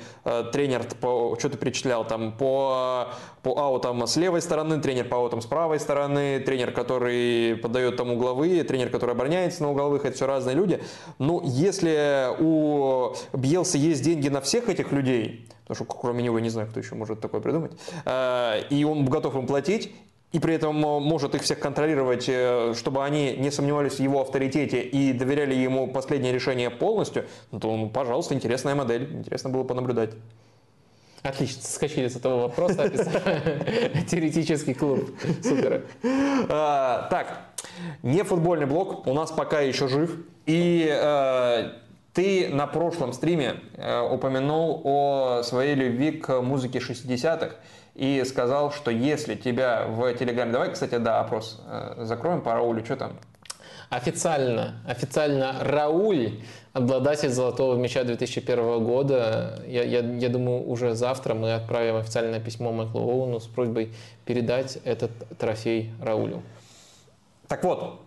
тренер, 0.53 0.83
по, 0.99 1.35
что 1.39 1.49
ты 1.49 1.57
перечислял, 1.57 2.05
там, 2.05 2.37
по, 2.37 3.07
по 3.41 3.57
аутам 3.57 4.05
с 4.05 4.15
левой 4.15 4.43
стороны, 4.43 4.79
тренер 4.79 5.07
по 5.07 5.17
аутам 5.17 5.41
с 5.41 5.47
правой 5.47 5.79
стороны, 5.79 6.39
тренер, 6.39 6.73
который 6.73 7.55
подает 7.55 7.97
там 7.97 8.11
угловые, 8.11 8.63
тренер, 8.63 8.91
который 8.91 9.15
обороняется 9.15 9.63
на 9.63 9.71
угловых, 9.71 10.05
это 10.05 10.15
все 10.15 10.27
разные 10.27 10.55
люди. 10.55 10.83
Но 11.17 11.41
если 11.43 12.27
у 12.39 13.15
Бьелса 13.33 13.79
есть 13.79 14.03
деньги 14.03 14.29
на 14.29 14.39
всех 14.39 14.69
этих 14.69 14.91
людей, 14.91 15.47
потому 15.71 15.85
что 15.87 15.97
кроме 15.99 16.21
него 16.21 16.37
я 16.37 16.43
не 16.43 16.49
знаю, 16.49 16.67
кто 16.67 16.81
еще 16.81 16.95
может 16.95 17.21
такое 17.21 17.39
придумать, 17.39 17.71
э, 18.03 18.63
и 18.69 18.83
он 18.83 19.05
готов 19.05 19.35
им 19.35 19.47
платить, 19.47 19.93
и 20.33 20.39
при 20.39 20.55
этом 20.55 20.75
может 20.75 21.33
их 21.33 21.43
всех 21.43 21.59
контролировать, 21.59 22.25
э, 22.27 22.73
чтобы 22.77 23.05
они 23.05 23.37
не 23.37 23.51
сомневались 23.51 23.93
в 23.93 23.99
его 24.01 24.19
авторитете 24.21 24.81
и 24.81 25.13
доверяли 25.13 25.55
ему 25.55 25.87
последнее 25.87 26.33
решение 26.33 26.69
полностью, 26.69 27.25
ну, 27.51 27.59
то, 27.59 27.75
ну, 27.75 27.89
пожалуйста, 27.89 28.33
интересная 28.33 28.75
модель, 28.75 29.13
интересно 29.13 29.49
было 29.49 29.63
понаблюдать. 29.63 30.11
Отлично, 31.23 31.61
скачали 31.61 32.09
с 32.09 32.17
этого 32.17 32.41
вопроса, 32.41 32.89
теоретический 34.09 34.73
клуб. 34.73 35.09
Супер. 35.41 35.85
Так, 36.49 37.45
не 38.03 38.23
футбольный 38.23 38.65
блок, 38.65 39.07
у 39.07 39.13
нас 39.13 39.31
пока 39.31 39.61
еще 39.61 39.87
жив. 39.87 40.17
И 40.47 40.89
э, 40.91 41.71
ты 42.13 42.49
на 42.49 42.67
прошлом 42.67 43.13
стриме 43.13 43.55
э, 43.75 44.01
упомянул 44.01 44.81
о 44.83 45.43
своей 45.43 45.75
любви 45.75 46.11
к 46.11 46.41
музыке 46.41 46.79
60-х 46.79 47.55
и 47.95 48.23
сказал, 48.25 48.71
что 48.71 48.91
если 48.91 49.35
тебя 49.35 49.85
в 49.87 50.13
Телеграме... 50.13 50.51
Давай, 50.51 50.71
кстати, 50.71 50.97
да, 50.97 51.21
опрос 51.21 51.61
э, 51.65 52.03
закроем 52.03 52.41
по 52.41 52.53
Раулю, 52.53 52.83
что 52.83 52.97
там? 52.97 53.13
Официально, 53.89 54.81
официально 54.87 55.55
Рауль, 55.61 56.39
обладатель 56.71 57.29
золотого 57.29 57.75
мяча 57.75 58.03
2001 58.05 58.83
года. 58.85 59.61
Я, 59.67 59.83
я, 59.83 59.99
я 59.99 60.29
думаю, 60.29 60.65
уже 60.69 60.95
завтра 60.95 61.33
мы 61.33 61.53
отправим 61.53 61.97
официальное 61.97 62.39
письмо 62.39 62.71
Майклу 62.71 63.01
Оуну 63.01 63.41
с 63.41 63.47
просьбой 63.47 63.93
передать 64.25 64.77
этот 64.85 65.11
трофей 65.37 65.91
Раулю. 66.01 66.41
Так 67.49 67.65
вот, 67.65 67.99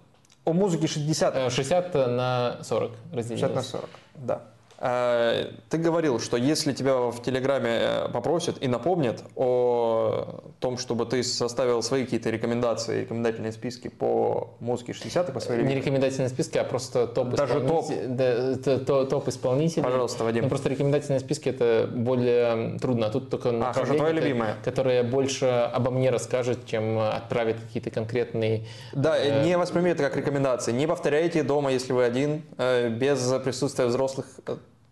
о 0.44 0.52
музыке 0.52 0.86
60. 0.86 1.52
60 1.52 1.94
э, 1.94 2.06
на 2.06 2.58
40 2.62 2.92
разделилось. 3.12 3.40
60 3.40 3.54
на 3.54 3.62
40, 3.62 3.90
да. 4.14 4.42
Э, 4.78 5.50
ты 5.70 5.78
говорил, 5.78 6.18
что 6.18 6.36
если 6.36 6.72
тебя 6.72 7.10
в 7.10 7.22
Телеграме 7.22 7.78
э, 7.80 8.08
попросят 8.12 8.56
и 8.60 8.68
напомнят 8.68 9.22
о 9.36 10.42
том, 10.58 10.78
чтобы 10.78 11.06
ты 11.06 11.22
составил 11.22 11.82
свои 11.82 12.04
какие-то 12.04 12.30
рекомендации, 12.30 13.02
рекомендательные 13.02 13.52
списки 13.52 13.88
по 13.88 14.50
музыке 14.60 14.92
60 14.92 15.32
по 15.32 15.40
своей 15.40 15.62
Не 15.62 15.76
рекомендательные 15.76 16.28
списки, 16.28 16.58
а 16.58 16.64
просто 16.64 17.06
топ 17.06 17.30
Даже 17.30 17.60
топ. 17.60 17.86
Да, 18.08 18.56
то, 18.56 19.04
топ 19.04 19.28
исполнителей. 19.28 19.84
Пожалуйста, 19.84 20.24
Вадим. 20.24 20.44
Ну, 20.44 20.48
просто 20.48 20.68
рекомендательные 20.68 21.20
списки 21.20 21.48
это 21.48 21.88
более 21.90 22.78
трудно. 22.78 23.06
А 23.06 23.10
тут 23.10 23.30
только 23.30 23.50
а, 23.50 23.72
хорошо, 23.72 23.94
твоя 23.94 24.12
любимая. 24.12 24.56
которое 24.64 25.02
больше 25.02 25.46
обо 25.46 25.90
мне 25.92 26.10
расскажет, 26.10 26.66
чем 26.66 26.98
отправит 26.98 27.60
какие-то 27.60 27.90
конкретные... 27.90 28.66
Да, 28.92 29.16
э... 29.18 29.44
не 29.44 29.56
восприми 29.56 29.90
это 29.90 30.02
как 30.02 30.16
рекомендации. 30.16 30.72
Не 30.72 30.86
повторяйте 30.86 31.42
дома, 31.42 31.72
если 31.72 31.92
вы 31.92 32.04
один, 32.04 32.42
без 32.58 33.32
присутствия 33.44 33.86
взрослых 33.86 34.26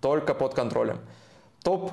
только 0.02 0.34
под 0.34 0.52
контролем. 0.52 0.98
Топ 1.62 1.92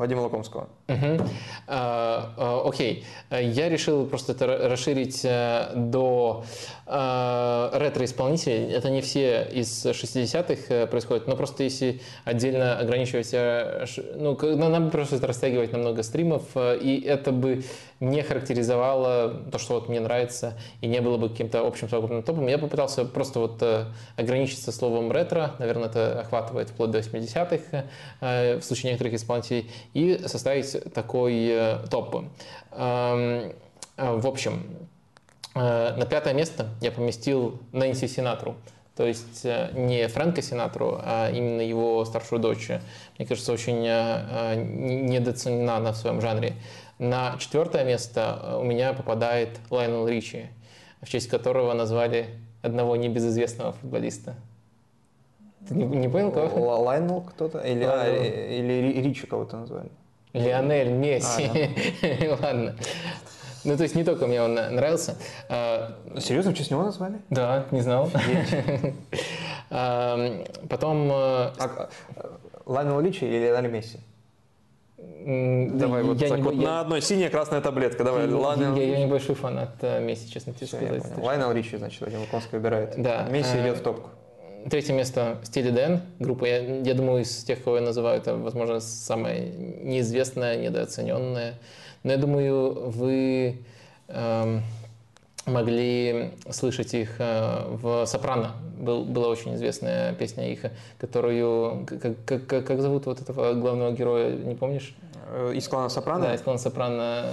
Вадима 0.00 0.22
Лукомского. 0.22 0.68
Угу. 0.88 1.24
Окей. 1.68 3.04
Я 3.30 3.68
решил 3.68 4.06
просто 4.06 4.32
это 4.32 4.46
расширить 4.68 5.24
э, 5.24 5.72
до 5.74 6.44
а, 6.86 7.70
ретро-исполнителей. 7.74 8.72
Это 8.72 8.90
не 8.90 9.00
все 9.00 9.46
из 9.52 9.86
60-х 9.86 10.62
э, 10.68 10.86
происходит, 10.86 11.26
но 11.26 11.36
просто 11.36 11.62
если 11.62 12.00
отдельно 12.24 12.78
ограничивать, 12.78 13.30
э, 13.32 13.86
ну, 14.16 14.36
нам 14.56 14.90
просто 14.90 15.24
растягивать 15.26 15.72
на 15.72 15.78
много 15.78 16.02
стримов, 16.02 16.42
и 16.56 17.04
это 17.06 17.30
бы 17.30 17.62
не 18.00 18.22
характеризовало 18.22 19.42
то, 19.52 19.58
что 19.58 19.74
вот 19.74 19.88
мне 19.88 20.00
нравится, 20.00 20.54
и 20.80 20.86
не 20.86 21.00
было 21.00 21.18
бы 21.18 21.28
каким-то 21.28 21.66
общим 21.66 21.88
совокупным 21.88 22.22
топом. 22.22 22.46
Я 22.46 22.58
попытался 22.58 23.04
просто 23.04 23.40
вот 23.40 23.62
ограничиться 24.16 24.72
словом 24.72 25.12
ретро, 25.12 25.54
наверное, 25.58 25.88
это 25.88 26.20
охватывает 26.20 26.70
вплоть 26.70 26.90
до 26.90 27.00
80-х 27.00 27.84
в 28.20 28.62
случае 28.62 28.92
некоторых 28.92 29.14
исполнителей, 29.14 29.70
и 29.94 30.20
составить 30.26 30.92
такой 30.94 31.46
э, 31.48 31.78
топ. 31.90 32.14
Эм, 32.14 32.26
э, 32.72 33.52
в 33.96 34.26
общем, 34.26 34.64
э, 35.54 35.94
на 35.96 36.06
пятое 36.06 36.34
место 36.34 36.68
я 36.80 36.92
поместил 36.92 37.60
Нэнси 37.72 38.06
Синатру. 38.06 38.56
То 38.96 39.06
есть 39.06 39.44
не 39.44 40.08
Фрэнка 40.08 40.42
Синатру, 40.42 41.00
а 41.02 41.30
именно 41.30 41.62
его 41.62 42.04
старшую 42.04 42.38
дочь. 42.38 42.68
Мне 43.16 43.26
кажется, 43.26 43.50
очень 43.50 43.80
недооценена 43.80 45.76
она 45.76 45.92
в 45.92 45.96
своем 45.96 46.20
жанре. 46.20 46.52
На 46.98 47.36
четвертое 47.38 47.84
место 47.84 48.58
у 48.60 48.64
меня 48.64 48.92
попадает 48.92 49.58
Лайнел 49.70 50.06
Ричи, 50.06 50.48
в 51.00 51.08
честь 51.08 51.30
которого 51.30 51.72
назвали 51.72 52.26
одного 52.60 52.94
небезызвестного 52.96 53.72
футболиста. 53.72 54.34
Ты 55.68 55.74
не, 55.74 55.84
не 55.84 56.08
понял, 56.08 56.30
кого? 56.32 56.80
Лайнел 56.80 57.20
кто-то? 57.22 57.58
Или, 57.58 57.84
а, 57.84 58.06
или 58.08 59.00
Ричи 59.00 59.26
кого-то 59.26 59.58
назвали? 59.58 59.90
Лионель 60.32 60.92
Месси. 60.92 61.50
А, 62.02 62.38
да. 62.38 62.38
Ладно. 62.42 62.76
Ну, 63.64 63.76
то 63.76 63.82
есть 63.82 63.94
не 63.94 64.04
только 64.04 64.26
мне 64.26 64.40
он 64.42 64.54
нравился. 64.54 65.16
А, 65.48 65.96
Серьезно, 66.18 66.52
в 66.52 66.54
честь 66.54 66.70
него 66.70 66.82
назвали? 66.82 67.20
Да, 67.30 67.66
не 67.70 67.80
знал. 67.80 68.10
А, 69.72 70.44
потом... 70.68 71.12
Э, 71.12 71.52
а, 71.60 71.88
Лайнел 72.66 73.00
Ричи 73.00 73.24
или 73.24 73.38
Лионель 73.38 73.70
Месси? 73.70 74.00
Давай, 74.98 76.02
вот, 76.02 76.20
я 76.20 76.28
так 76.28 76.38
не, 76.38 76.42
вот 76.42 76.54
я, 76.54 76.60
на 76.60 76.80
одной 76.80 77.00
синяя 77.00 77.30
красная 77.30 77.60
таблетка. 77.60 78.02
Давай, 78.02 78.28
я, 78.28 78.36
Лайнел... 78.36 78.74
я, 78.74 78.82
я 78.82 78.98
не 78.98 79.06
большой 79.06 79.36
фанат 79.36 79.76
э, 79.82 80.00
Месси, 80.00 80.28
честно 80.28 80.52
тебе 80.54 80.66
сказать. 80.66 81.04
Лайнел 81.18 81.52
Ричи, 81.52 81.76
значит, 81.76 82.00
Вадим 82.00 82.20
Лукомский 82.20 82.58
выбирает. 82.58 82.94
Да. 83.00 83.28
Месси 83.30 83.58
э, 83.58 83.62
идет 83.62 83.78
в 83.78 83.82
топку. 83.82 84.10
Третье 84.68 84.92
место 84.92 85.38
Steely 85.44 85.72
Dan, 85.72 86.00
группа, 86.18 86.44
я, 86.44 86.58
я 86.58 86.94
думаю, 86.94 87.22
из 87.22 87.44
тех, 87.44 87.62
кого 87.62 87.76
я 87.76 87.82
называю, 87.82 88.18
это, 88.18 88.36
возможно, 88.36 88.80
самая 88.80 89.40
неизвестная, 89.40 90.56
недооцененная. 90.56 91.54
Но 92.02 92.12
я 92.12 92.18
думаю, 92.18 92.90
вы 92.90 93.58
э, 94.08 94.60
могли 95.46 96.32
слышать 96.50 96.92
их 96.94 97.16
э, 97.18 97.64
в 97.68 98.04
«Сопрано». 98.06 98.52
Был, 98.78 99.04
была 99.04 99.28
очень 99.28 99.54
известная 99.54 100.12
песня 100.14 100.50
их, 100.50 100.64
которую... 100.98 101.86
Как, 101.86 102.46
как, 102.46 102.66
как 102.66 102.80
зовут 102.80 103.06
вот 103.06 103.20
этого 103.20 103.54
главного 103.54 103.92
героя, 103.92 104.34
не 104.34 104.54
помнишь? 104.54 104.94
Э, 105.28 105.52
из 105.54 105.68
клана 105.68 105.88
«Сопрано»? 105.88 106.26
Да, 106.26 106.34
из 106.34 106.42
клана 106.42 106.58
«Сопрано». 106.58 107.24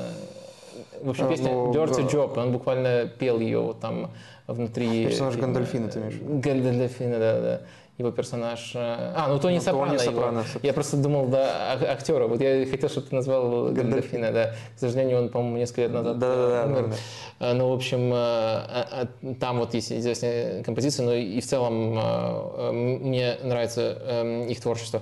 В 1.01 1.09
общем, 1.09 1.27
песня 1.27 1.51
ну, 1.51 1.73
«Dirty 1.73 2.09
Job», 2.09 2.37
он 2.39 2.51
буквально 2.51 3.05
пел 3.05 3.39
ее 3.39 3.59
вот 3.59 3.79
там 3.79 4.11
внутри... 4.47 5.05
Персонаж 5.05 5.35
Гандальфина, 5.35 5.89
ты 5.89 5.99
имеешь 5.99 6.15
в 6.15 6.21
виду? 6.21 6.39
Гандальфина, 6.39 7.19
да, 7.19 7.39
да. 7.41 7.61
Его 7.97 8.11
персонаж... 8.11 8.73
Э, 8.75 9.13
а, 9.15 9.27
ну 9.27 9.39
Тони 9.39 9.55
ну, 9.55 9.61
Сопрано. 9.61 9.97
Тони 9.97 9.97
Сопрано. 9.97 10.39
Его. 10.39 10.59
Я 10.61 10.73
просто 10.73 10.97
думал, 10.97 11.29
да, 11.29 11.73
актера. 11.73 12.27
Вот 12.27 12.39
я 12.41 12.63
хотел, 12.67 12.89
чтобы 12.89 13.07
ты 13.07 13.15
назвал 13.15 13.71
Гандальфина, 13.71 14.31
да. 14.31 14.53
К 14.75 14.79
сожалению, 14.79 15.17
он, 15.17 15.29
по-моему, 15.29 15.57
несколько 15.57 15.81
лет 15.81 15.91
назад 15.91 16.19
да, 16.19 16.35
да, 16.35 16.65
умер. 16.67 16.89
Да, 16.89 16.95
да. 17.39 17.53
Ну, 17.55 17.69
в 17.69 17.73
общем, 17.73 18.13
э, 18.13 18.15
а, 18.15 18.87
а, 18.91 19.33
там 19.39 19.57
вот 19.57 19.73
есть 19.73 19.91
известная 19.91 20.63
композиция, 20.63 21.07
но 21.07 21.13
и 21.15 21.39
в 21.41 21.45
целом 21.45 21.97
э, 21.97 22.71
мне 22.71 23.37
нравится 23.41 23.97
эм, 24.05 24.47
их 24.47 24.61
творчество. 24.61 25.01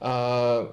А, 0.00 0.68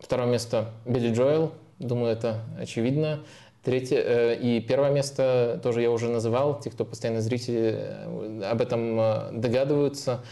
второе 0.00 0.26
место 0.26 0.70
Билли 0.84 1.14
Джоэл. 1.14 1.52
Думаю, 1.78 2.12
это 2.12 2.40
очевидно. 2.58 3.20
Третье 3.62 3.98
э, 3.98 4.38
и 4.40 4.60
первое 4.60 4.90
место 4.90 5.60
тоже 5.62 5.82
я 5.82 5.90
уже 5.92 6.08
называл, 6.08 6.58
те, 6.58 6.68
кто 6.70 6.84
постоянно 6.84 7.20
зрители 7.20 7.76
э, 7.78 8.42
об 8.50 8.60
этом 8.60 8.98
э, 8.98 9.30
догадываются. 9.32 10.24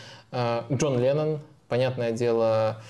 Джон 0.73 1.01
Леннон, 1.01 1.41
понятное 1.69 2.13
дело, 2.13 2.81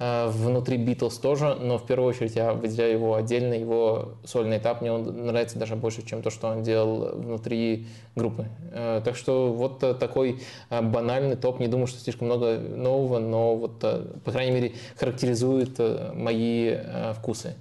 внутри 0.00 0.76
Битлз 0.76 1.18
тоже, 1.18 1.54
но 1.54 1.78
в 1.78 1.86
первую 1.86 2.08
очередь 2.08 2.34
я 2.34 2.52
выделяю 2.52 2.94
его 2.94 3.14
отдельно, 3.14 3.54
его 3.54 4.14
сольный 4.24 4.58
этап 4.58 4.80
мне 4.80 4.90
он 4.90 5.26
нравится 5.26 5.56
даже 5.56 5.76
больше, 5.76 6.04
чем 6.04 6.20
то, 6.20 6.30
что 6.30 6.48
он 6.48 6.64
делал 6.64 7.16
внутри 7.16 7.86
группы. 8.16 8.48
Так 8.72 9.14
что 9.14 9.52
вот 9.52 9.78
такой 10.00 10.40
банальный 10.68 11.36
топ, 11.36 11.60
не 11.60 11.68
думаю, 11.68 11.86
что 11.86 12.00
слишком 12.00 12.26
много 12.26 12.58
нового, 12.58 13.20
но 13.20 13.54
вот, 13.54 13.78
по 13.78 14.32
крайней 14.32 14.50
мере, 14.50 14.72
характеризует 14.96 15.78
мои 16.12 16.76
вкусы. 17.14 17.54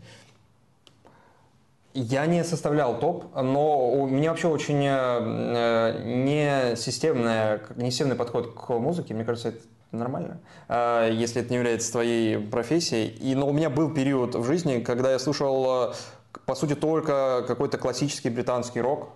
Я 1.93 2.27
не 2.27 2.43
составлял 2.43 2.99
топ, 2.99 3.35
но 3.35 3.89
у 3.89 4.07
меня 4.07 4.29
вообще 4.29 4.47
очень 4.47 4.85
э, 4.85 6.03
не 6.05 6.75
системный, 6.75 7.59
не 7.77 7.89
системный 7.89 8.15
подход 8.15 8.53
к 8.53 8.69
музыке. 8.77 9.15
Мне 9.15 9.25
кажется, 9.25 9.49
это 9.49 9.61
нормально, 9.91 10.39
э, 10.67 11.09
если 11.11 11.41
это 11.41 11.49
не 11.49 11.57
является 11.57 11.91
твоей 11.91 12.37
профессией. 12.37 13.07
И, 13.07 13.33
но 13.33 13.47
у 13.47 13.53
меня 13.53 13.71
был 13.71 13.91
период 13.91 14.35
в 14.35 14.43
жизни, 14.43 14.81
когда 14.81 15.11
я 15.11 15.17
слушал, 15.17 15.89
э, 15.89 15.93
по 16.45 16.53
сути, 16.53 16.75
только 16.75 17.43
какой-то 17.47 17.79
классический 17.79 18.29
британский 18.29 18.81
рок. 18.81 19.09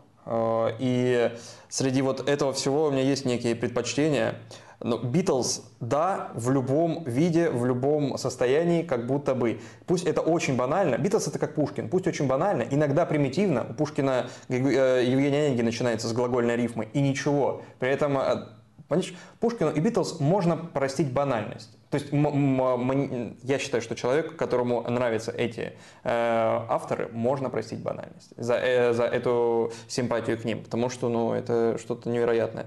И 0.79 1.31
среди 1.67 2.01
вот 2.01 2.27
этого 2.29 2.53
всего 2.53 2.85
у 2.85 2.91
меня 2.91 3.03
есть 3.03 3.25
некие 3.25 3.55
предпочтения. 3.55 4.35
Но 4.83 4.97
Битлз, 4.97 5.63
да, 5.79 6.31
в 6.33 6.51
любом 6.51 7.03
виде, 7.05 7.49
в 7.49 7.65
любом 7.65 8.17
состоянии, 8.17 8.83
как 8.83 9.07
будто 9.07 9.33
бы. 9.33 9.59
Пусть 9.85 10.05
это 10.05 10.21
очень 10.21 10.57
банально. 10.57 10.97
Битлз 10.97 11.27
это 11.27 11.39
как 11.39 11.55
Пушкин. 11.55 11.89
Пусть 11.89 12.05
очень 12.05 12.27
банально, 12.27 12.63
иногда 12.69 13.05
примитивно. 13.05 13.65
У 13.69 13.73
Пушкина 13.73 14.27
э, 14.49 14.55
Евгений 14.55 15.37
Онегин 15.37 15.65
начинается 15.65 16.07
с 16.07 16.13
глагольной 16.13 16.57
рифмы. 16.57 16.89
И 16.93 17.01
ничего. 17.01 17.61
При 17.79 17.89
этом 17.89 18.17
э, 18.17 18.47
Понимаешь, 18.87 19.13
Пушкину 19.39 19.71
и 19.71 19.79
Битлз 19.79 20.19
можно 20.19 20.57
простить 20.57 21.11
банальность. 21.11 21.77
То 21.89 21.97
есть 21.97 22.11
я 23.43 23.59
считаю, 23.59 23.81
что 23.81 23.95
человеку, 23.95 24.35
которому 24.35 24.81
нравятся 24.89 25.31
эти 25.31 25.73
э, 26.03 26.09
авторы, 26.69 27.07
можно 27.11 27.49
простить 27.49 27.79
банальность 27.79 28.33
за, 28.35 28.55
э, 28.55 28.93
за 28.93 29.03
эту 29.03 29.71
симпатию 29.87 30.39
к 30.39 30.43
ним, 30.43 30.63
потому 30.63 30.89
что 30.89 31.09
ну, 31.09 31.33
это 31.33 31.77
что-то 31.77 32.09
невероятное. 32.09 32.65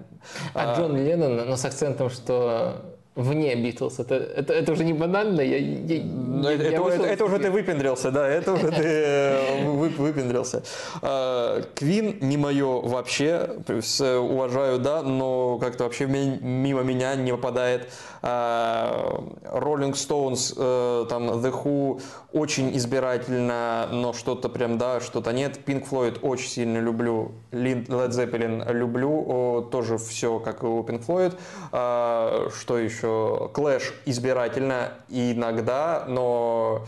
А, 0.55 0.75
а 0.75 0.77
Джон 0.77 0.97
Леннон, 0.97 1.49
но 1.49 1.57
с 1.57 1.65
акцентом, 1.65 2.09
что 2.09 2.96
вне 3.17 3.55
Битлз. 3.57 3.99
Это, 3.99 4.15
это, 4.15 4.53
это 4.53 4.73
уже 4.73 4.85
не 4.85 4.93
банально. 4.93 5.41
Я, 5.41 5.57
я, 5.57 6.03
ну, 6.05 6.49
это, 6.49 6.63
я 6.63 6.79
это, 6.79 7.07
это 7.07 7.25
уже 7.25 7.39
ты 7.39 7.51
выпендрился, 7.51 8.11
да, 8.11 8.29
это 8.29 8.53
уже 8.53 8.71
ты 8.71 8.83
э, 8.85 9.65
выпендрился. 9.65 10.63
А, 11.03 11.63
Квин 11.75 12.19
не 12.21 12.37
мое 12.37 12.81
вообще, 12.83 13.57
уважаю, 13.67 14.79
да, 14.79 15.03
но 15.03 15.59
как-то 15.59 15.85
вообще 15.85 16.07
мимо 16.07 16.83
меня 16.83 17.15
не 17.17 17.33
попадает. 17.33 17.89
Rolling 18.23 19.93
Stones, 19.93 20.55
э, 20.57 21.07
там 21.09 21.31
The 21.31 21.53
Who 21.53 22.01
очень 22.33 22.77
избирательно, 22.77 23.89
но 23.93 24.13
что-то 24.13 24.49
прям 24.49 24.79
да, 24.79 25.01
что-то 25.01 25.33
нет. 25.33 25.61
Pink 25.65 25.89
Floyd 25.89 26.19
очень 26.23 26.49
сильно 26.49 26.79
люблю, 26.79 27.33
Led 27.53 27.87
Zeppelin 27.87 28.73
люблю, 28.73 29.69
тоже 29.71 29.97
все 29.97 30.39
как 30.41 30.63
и 30.65 30.67
у 30.67 30.83
Pink 30.83 31.07
Floyd. 31.07 31.35
А, 31.73 32.49
что 32.51 32.79
еще? 32.79 33.06
Clash 33.07 33.95
избирательно 34.05 34.93
иногда, 35.09 36.05
но 36.09 36.87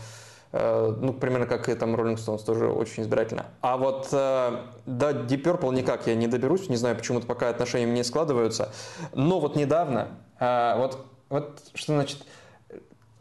э, 0.51 0.95
ну, 0.99 1.13
примерно 1.13 1.45
как 1.45 1.69
и 1.69 1.75
там 1.75 1.95
Rolling 1.95 2.17
Stones, 2.17 2.43
тоже 2.45 2.67
очень 2.67 3.03
избирательно. 3.03 3.45
А 3.61 3.77
вот 3.77 4.09
э, 4.11 4.57
до 4.85 5.11
Deep 5.11 5.43
Purple 5.43 5.73
никак 5.73 6.07
я 6.07 6.15
не 6.15 6.27
доберусь, 6.27 6.69
не 6.69 6.77
знаю, 6.77 6.95
почему-то 6.95 7.27
пока 7.27 7.49
отношения 7.49 7.91
не 7.91 8.03
складываются. 8.03 8.71
Но 9.13 9.39
вот 9.39 9.55
недавно, 9.55 10.09
вот 10.39 11.05
вот 11.29 11.61
что 11.75 11.93
значит 11.93 12.25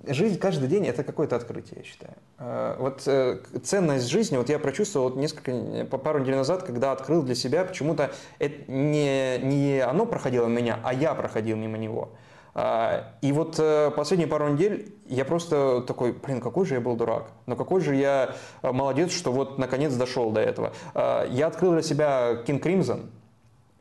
жизнь 0.07 0.39
каждый 0.39 0.69
день 0.69 0.87
это 0.87 1.05
какое-то 1.05 1.37
открытие, 1.37 1.81
я 1.81 1.85
считаю. 1.85 2.15
Вот 2.79 3.03
э, 3.07 3.41
ценность 3.63 4.09
жизни, 4.09 4.37
вот 4.37 4.49
я 4.49 4.59
прочувствовал 4.59 5.11
вот 5.11 5.19
несколько, 5.19 5.85
по 5.87 5.99
пару 5.99 6.21
недель 6.21 6.37
назад, 6.37 6.63
когда 6.63 6.93
открыл 6.93 7.23
для 7.23 7.35
себя, 7.35 7.65
почему-то 7.65 8.11
не, 8.41 9.39
не 9.39 9.81
оно 9.81 10.07
проходило 10.07 10.47
меня, 10.47 10.81
а 10.85 10.95
я 10.95 11.15
проходил 11.15 11.57
мимо 11.57 11.77
него. 11.77 12.11
А, 12.61 13.13
и 13.21 13.31
вот 13.31 13.55
э, 13.61 13.93
последние 13.95 14.27
пару 14.27 14.49
недель 14.49 14.93
я 15.07 15.25
просто 15.25 15.81
такой, 15.87 16.11
блин, 16.11 16.41
какой 16.41 16.67
же 16.67 16.75
я 16.75 16.81
был 16.81 16.97
дурак. 16.97 17.31
Но 17.47 17.55
какой 17.55 17.81
же 17.81 17.95
я 17.95 18.35
э, 18.63 18.73
молодец, 18.73 19.13
что 19.13 19.31
вот 19.31 19.59
наконец 19.59 19.95
дошел 19.95 20.33
до 20.33 20.41
этого. 20.41 20.73
А, 20.93 21.25
я 21.31 21.47
открыл 21.47 21.75
для 21.75 21.83
себя 21.83 22.33
King 22.45 22.61
Crimson. 22.61 23.11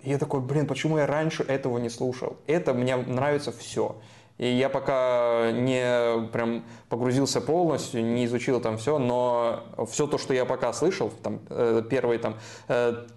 И 0.04 0.12
я 0.12 0.20
такой, 0.20 0.42
блин, 0.42 0.68
почему 0.68 1.00
я 1.00 1.08
раньше 1.08 1.42
этого 1.42 1.80
не 1.80 1.90
слушал? 1.90 2.38
Это 2.46 2.76
мне 2.76 2.96
нравится 2.98 3.52
все. 3.52 3.96
И 4.38 4.48
я 4.48 4.70
пока 4.70 5.50
не 5.52 6.28
прям 6.28 6.64
погрузился 6.88 7.42
полностью, 7.42 8.06
не 8.06 8.26
изучил 8.26 8.62
там 8.62 8.78
все, 8.78 9.00
но 9.00 9.64
все 9.90 10.06
то, 10.06 10.20
что 10.20 10.36
я 10.36 10.46
пока 10.46 10.72
слышал, 10.72 11.12
там, 11.24 11.40
э, 11.50 11.82
первые 11.90 12.20
там 12.20 12.36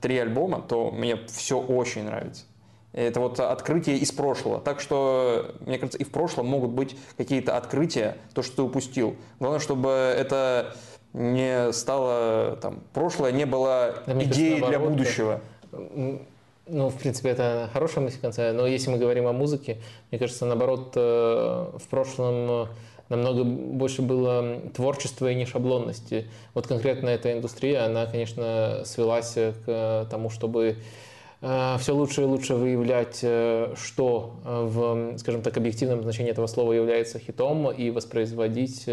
три 0.01 0.17
альбома, 0.17 0.63
то 0.63 0.91
мне 0.91 1.17
все 1.27 1.61
очень 1.61 2.05
нравится. 2.05 2.47
Это 2.93 3.21
вот 3.21 3.39
открытие 3.39 3.99
из 3.99 4.11
прошлого. 4.11 4.61
Так 4.61 4.81
что, 4.81 5.55
мне 5.61 5.79
кажется, 5.79 5.99
и 5.99 6.05
в 6.05 6.11
прошлом 6.11 6.47
могут 6.47 6.71
быть 6.71 6.97
какие-то 7.17 7.57
открытия, 7.57 8.17
то, 8.35 8.43
что 8.43 8.57
ты 8.57 8.63
упустил. 8.63 9.17
Главное, 9.39 9.61
чтобы 9.61 9.91
это 9.91 10.75
не 11.13 11.73
стало, 11.73 12.59
там, 12.61 12.81
прошлое 12.93 13.33
не 13.33 13.47
было 13.47 14.03
да, 14.07 14.13
идеей 14.25 14.61
кажется, 14.61 14.69
для 14.69 14.79
будущего. 14.79 15.41
Ну, 15.73 16.89
в 16.89 16.97
принципе, 16.97 17.31
это 17.31 17.69
хорошая 17.73 18.05
мысль 18.05 18.19
в 18.19 18.21
конце, 18.21 18.53
но 18.53 18.67
если 18.67 18.91
мы 18.91 18.99
говорим 18.99 19.27
о 19.27 19.33
музыке, 19.33 19.79
мне 20.11 20.19
кажется, 20.19 20.47
наоборот, 20.47 20.93
э, 20.95 21.71
в 21.79 21.89
прошлом 21.89 22.69
намного 23.09 23.43
больше 23.43 24.03
было 24.03 24.61
творчества 24.73 25.31
и 25.31 25.35
не 25.35 25.47
шаблонности. 25.47 26.29
Вот 26.55 26.69
конкретно 26.69 27.09
эта 27.09 27.33
индустрия, 27.33 27.85
она, 27.85 28.07
конечно, 28.07 28.83
свелась 28.85 29.35
к 29.35 30.07
тому, 30.09 30.31
чтобы 30.31 30.65
э, 30.69 30.75
все 31.41 31.93
лучше 31.93 32.23
и 32.23 32.25
лучше 32.25 32.55
выявлять, 32.55 33.21
э, 33.23 33.75
что 33.77 34.35
в, 34.45 35.17
скажем 35.19 35.43
так, 35.43 35.57
объективном 35.57 36.03
значении 36.03 36.31
этого 36.31 36.47
слова 36.47 36.73
является 36.73 37.19
хитом, 37.19 37.71
и 37.71 37.91
воспроизводить 37.91 38.87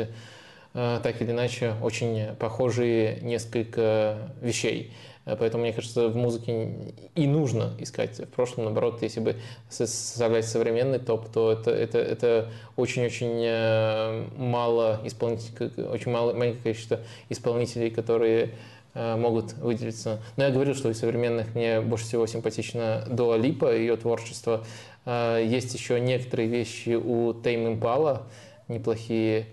так 0.74 1.22
или 1.22 1.32
иначе 1.32 1.74
очень 1.82 2.36
похожие 2.36 3.20
несколько 3.22 4.32
вещей. 4.42 4.94
Э, 5.28 5.36
поэтому, 5.38 5.64
мне 5.64 5.74
кажется, 5.74 6.08
в 6.08 6.16
музыке 6.16 6.94
и 7.14 7.28
нужно 7.28 7.74
искать. 7.80 8.18
В 8.18 8.30
прошлом, 8.30 8.66
наоборот, 8.66 9.02
если 9.02 9.20
бы 9.20 9.36
составлять 9.70 10.46
современный 10.46 11.00
топ, 11.00 11.30
то 11.30 11.52
это, 11.52 11.72
это, 11.72 12.00
это 12.00 12.50
очень-очень 12.78 13.44
э, 13.44 14.26
мало 14.38 15.02
исполнителей, 15.04 15.84
очень 15.84 16.12
мало, 16.12 16.34
маленькое 16.34 16.64
количество 16.64 17.00
исполнителей, 17.30 17.92
которые 17.92 18.46
э, 18.46 18.50
могут 18.98 19.54
выделиться. 19.54 20.20
Но 20.38 20.46
я 20.46 20.50
говорил, 20.50 20.76
что 20.76 20.90
из 20.90 21.00
современных 21.00 21.54
мне 21.56 21.82
больше 21.82 22.06
всего 22.06 22.26
симпатична 22.26 23.04
Дуа 23.08 23.38
Липа, 23.38 23.74
ее 23.74 23.96
творчество. 23.98 24.64
Есть 25.06 25.74
еще 25.74 26.00
некоторые 26.00 26.50
вещи 26.50 26.96
у 26.96 27.34
Тейм 27.34 27.68
Импала, 27.68 28.28
неплохие. 28.68 29.48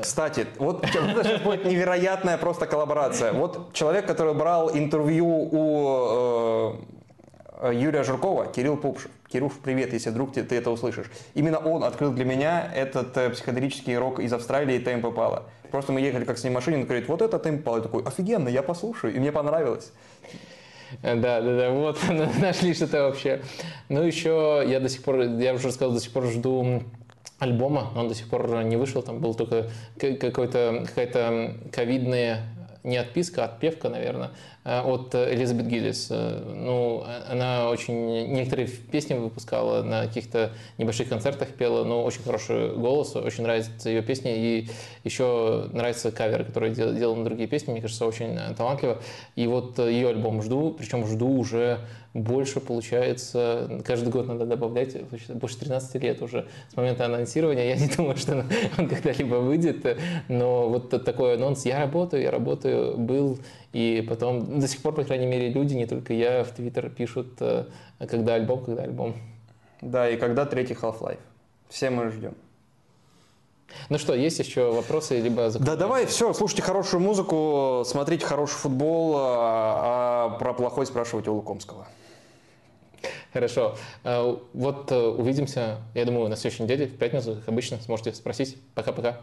Кстати, 0.00 0.46
вот 0.58 0.84
это 0.84 1.40
будет 1.44 1.64
невероятная 1.64 2.38
просто 2.38 2.66
коллаборация. 2.66 3.32
Вот 3.32 3.72
человек, 3.72 4.06
который 4.06 4.34
брал 4.34 4.70
интервью 4.70 5.26
у 5.26 6.74
э, 6.80 6.97
Юрия 7.62 8.04
Жиркова, 8.04 8.46
Кирилл 8.46 8.76
Пупшев. 8.76 9.10
Кирюш, 9.28 9.52
привет, 9.62 9.92
если 9.92 10.10
вдруг 10.10 10.32
ты, 10.32 10.44
ты 10.44 10.56
это 10.56 10.70
услышишь. 10.70 11.06
Именно 11.34 11.58
он 11.58 11.82
открыл 11.82 12.12
для 12.12 12.24
меня 12.24 12.70
этот 12.74 13.16
э, 13.16 13.30
психоделический 13.30 13.96
рок 13.96 14.20
из 14.20 14.32
Австралии 14.32 14.78
Темпо 14.78 15.10
Пала. 15.10 15.44
Просто 15.70 15.92
мы 15.92 16.00
ехали 16.00 16.24
как 16.24 16.38
с 16.38 16.44
ним 16.44 16.52
в 16.52 16.56
машине, 16.56 16.78
он 16.78 16.84
говорит, 16.84 17.08
вот 17.08 17.20
это 17.20 17.38
Темпо 17.38 17.64
Пала. 17.64 17.76
Я 17.78 17.82
такой, 17.82 18.04
офигенно, 18.04 18.48
я 18.48 18.62
послушаю, 18.62 19.14
и 19.14 19.18
мне 19.18 19.32
понравилось. 19.32 19.92
Да, 21.02 21.16
да, 21.16 21.40
да, 21.40 21.70
вот 21.70 21.98
нашли 22.40 22.74
что-то 22.74 23.02
вообще. 23.02 23.42
Ну, 23.88 24.02
еще 24.02 24.64
я 24.66 24.78
до 24.78 24.88
сих 24.88 25.02
пор, 25.02 25.20
я 25.20 25.52
уже 25.52 25.68
рассказал, 25.68 25.92
до 25.92 26.00
сих 26.00 26.12
пор 26.12 26.26
жду 26.26 26.82
альбома, 27.40 27.90
он 27.96 28.08
до 28.08 28.14
сих 28.14 28.28
пор 28.28 28.48
не 28.64 28.76
вышел, 28.76 29.02
там 29.02 29.18
был 29.18 29.34
только 29.34 29.68
какой-то, 29.98 30.84
какая-то 30.86 31.54
ковидная 31.72 32.44
не 32.84 32.96
отписка, 32.96 33.44
а 33.44 33.46
отпевка, 33.46 33.88
наверное, 33.88 34.30
э, 34.57 34.57
от 34.68 35.14
Элизабет 35.14 35.66
Гиллис. 35.66 36.08
Э, 36.10 36.42
ну, 36.54 37.04
она 37.28 37.70
очень... 37.70 38.32
Некоторые 38.32 38.68
песни 38.68 39.14
выпускала, 39.14 39.82
на 39.82 40.06
каких-то 40.06 40.52
небольших 40.76 41.08
концертах 41.08 41.48
пела, 41.48 41.84
но 41.84 42.04
очень 42.04 42.22
хороший 42.22 42.74
голос, 42.74 43.16
очень 43.16 43.44
нравятся 43.44 43.88
ее 43.88 44.02
песни, 44.02 44.34
и 44.36 44.68
еще 45.04 45.68
нравится 45.72 46.10
кавер, 46.10 46.44
который 46.44 46.70
дел, 46.70 46.92
делал 46.94 47.16
на 47.16 47.24
другие 47.24 47.48
песни, 47.48 47.72
мне 47.72 47.80
кажется, 47.80 48.06
очень 48.06 48.38
талантливо. 48.56 48.98
И 49.36 49.46
вот 49.46 49.78
ее 49.78 50.08
альбом 50.08 50.42
жду, 50.42 50.74
причем 50.78 51.06
жду 51.06 51.28
уже 51.28 51.80
больше 52.14 52.60
получается, 52.60 53.82
каждый 53.84 54.08
год 54.08 54.28
надо 54.28 54.46
добавлять, 54.46 54.96
больше 55.34 55.58
13 55.58 56.02
лет 56.02 56.22
уже 56.22 56.46
с 56.72 56.76
момента 56.76 57.04
анонсирования. 57.04 57.68
Я 57.68 57.76
не 57.76 57.88
думаю, 57.96 58.16
что 58.16 58.44
он 58.78 58.88
когда-либо 58.88 59.36
выйдет, 59.36 59.98
но 60.28 60.68
вот 60.68 61.04
такой 61.04 61.34
анонс, 61.34 61.64
я 61.64 61.78
работаю, 61.78 62.22
я 62.22 62.30
работаю, 62.30 62.96
был, 62.96 63.38
и 63.72 64.04
потом 64.08 64.60
до 64.60 64.68
сих 64.68 64.80
пор, 64.80 64.94
по 64.94 65.04
крайней 65.04 65.26
мере, 65.26 65.50
люди, 65.50 65.74
не 65.74 65.86
только 65.86 66.14
я, 66.14 66.44
в 66.44 66.50
Твиттер 66.50 66.88
пишут, 66.88 67.40
э, 67.40 67.66
когда 68.08 68.34
альбом, 68.34 68.64
когда 68.64 68.82
альбом. 68.82 69.14
Да, 69.80 70.08
и 70.08 70.16
когда 70.16 70.46
третий 70.46 70.74
Half-Life. 70.74 71.18
Все 71.68 71.90
мы 71.90 72.10
ждем. 72.10 72.34
Ну 73.90 73.98
что, 73.98 74.14
есть 74.14 74.38
еще 74.38 74.72
вопросы, 74.72 75.20
либо 75.20 75.50
Да 75.50 75.76
давай, 75.76 76.06
все, 76.06 76.32
слушайте 76.32 76.62
хорошую 76.62 77.02
музыку, 77.02 77.82
смотрите 77.84 78.24
хороший 78.24 78.54
футбол, 78.54 79.16
а, 79.18 80.32
а 80.34 80.38
про 80.38 80.54
плохой 80.54 80.86
спрашивайте 80.86 81.30
у 81.30 81.34
Лукомского. 81.34 81.86
Хорошо. 83.32 83.76
Э, 84.04 84.36
вот 84.54 84.90
э, 84.90 84.98
увидимся, 84.98 85.78
я 85.94 86.06
думаю, 86.06 86.28
на 86.28 86.36
следующей 86.36 86.62
неделе, 86.62 86.86
в 86.86 86.96
пятницу, 86.96 87.36
как 87.36 87.48
обычно, 87.48 87.78
сможете 87.78 88.14
спросить. 88.14 88.56
Пока-пока. 88.74 89.20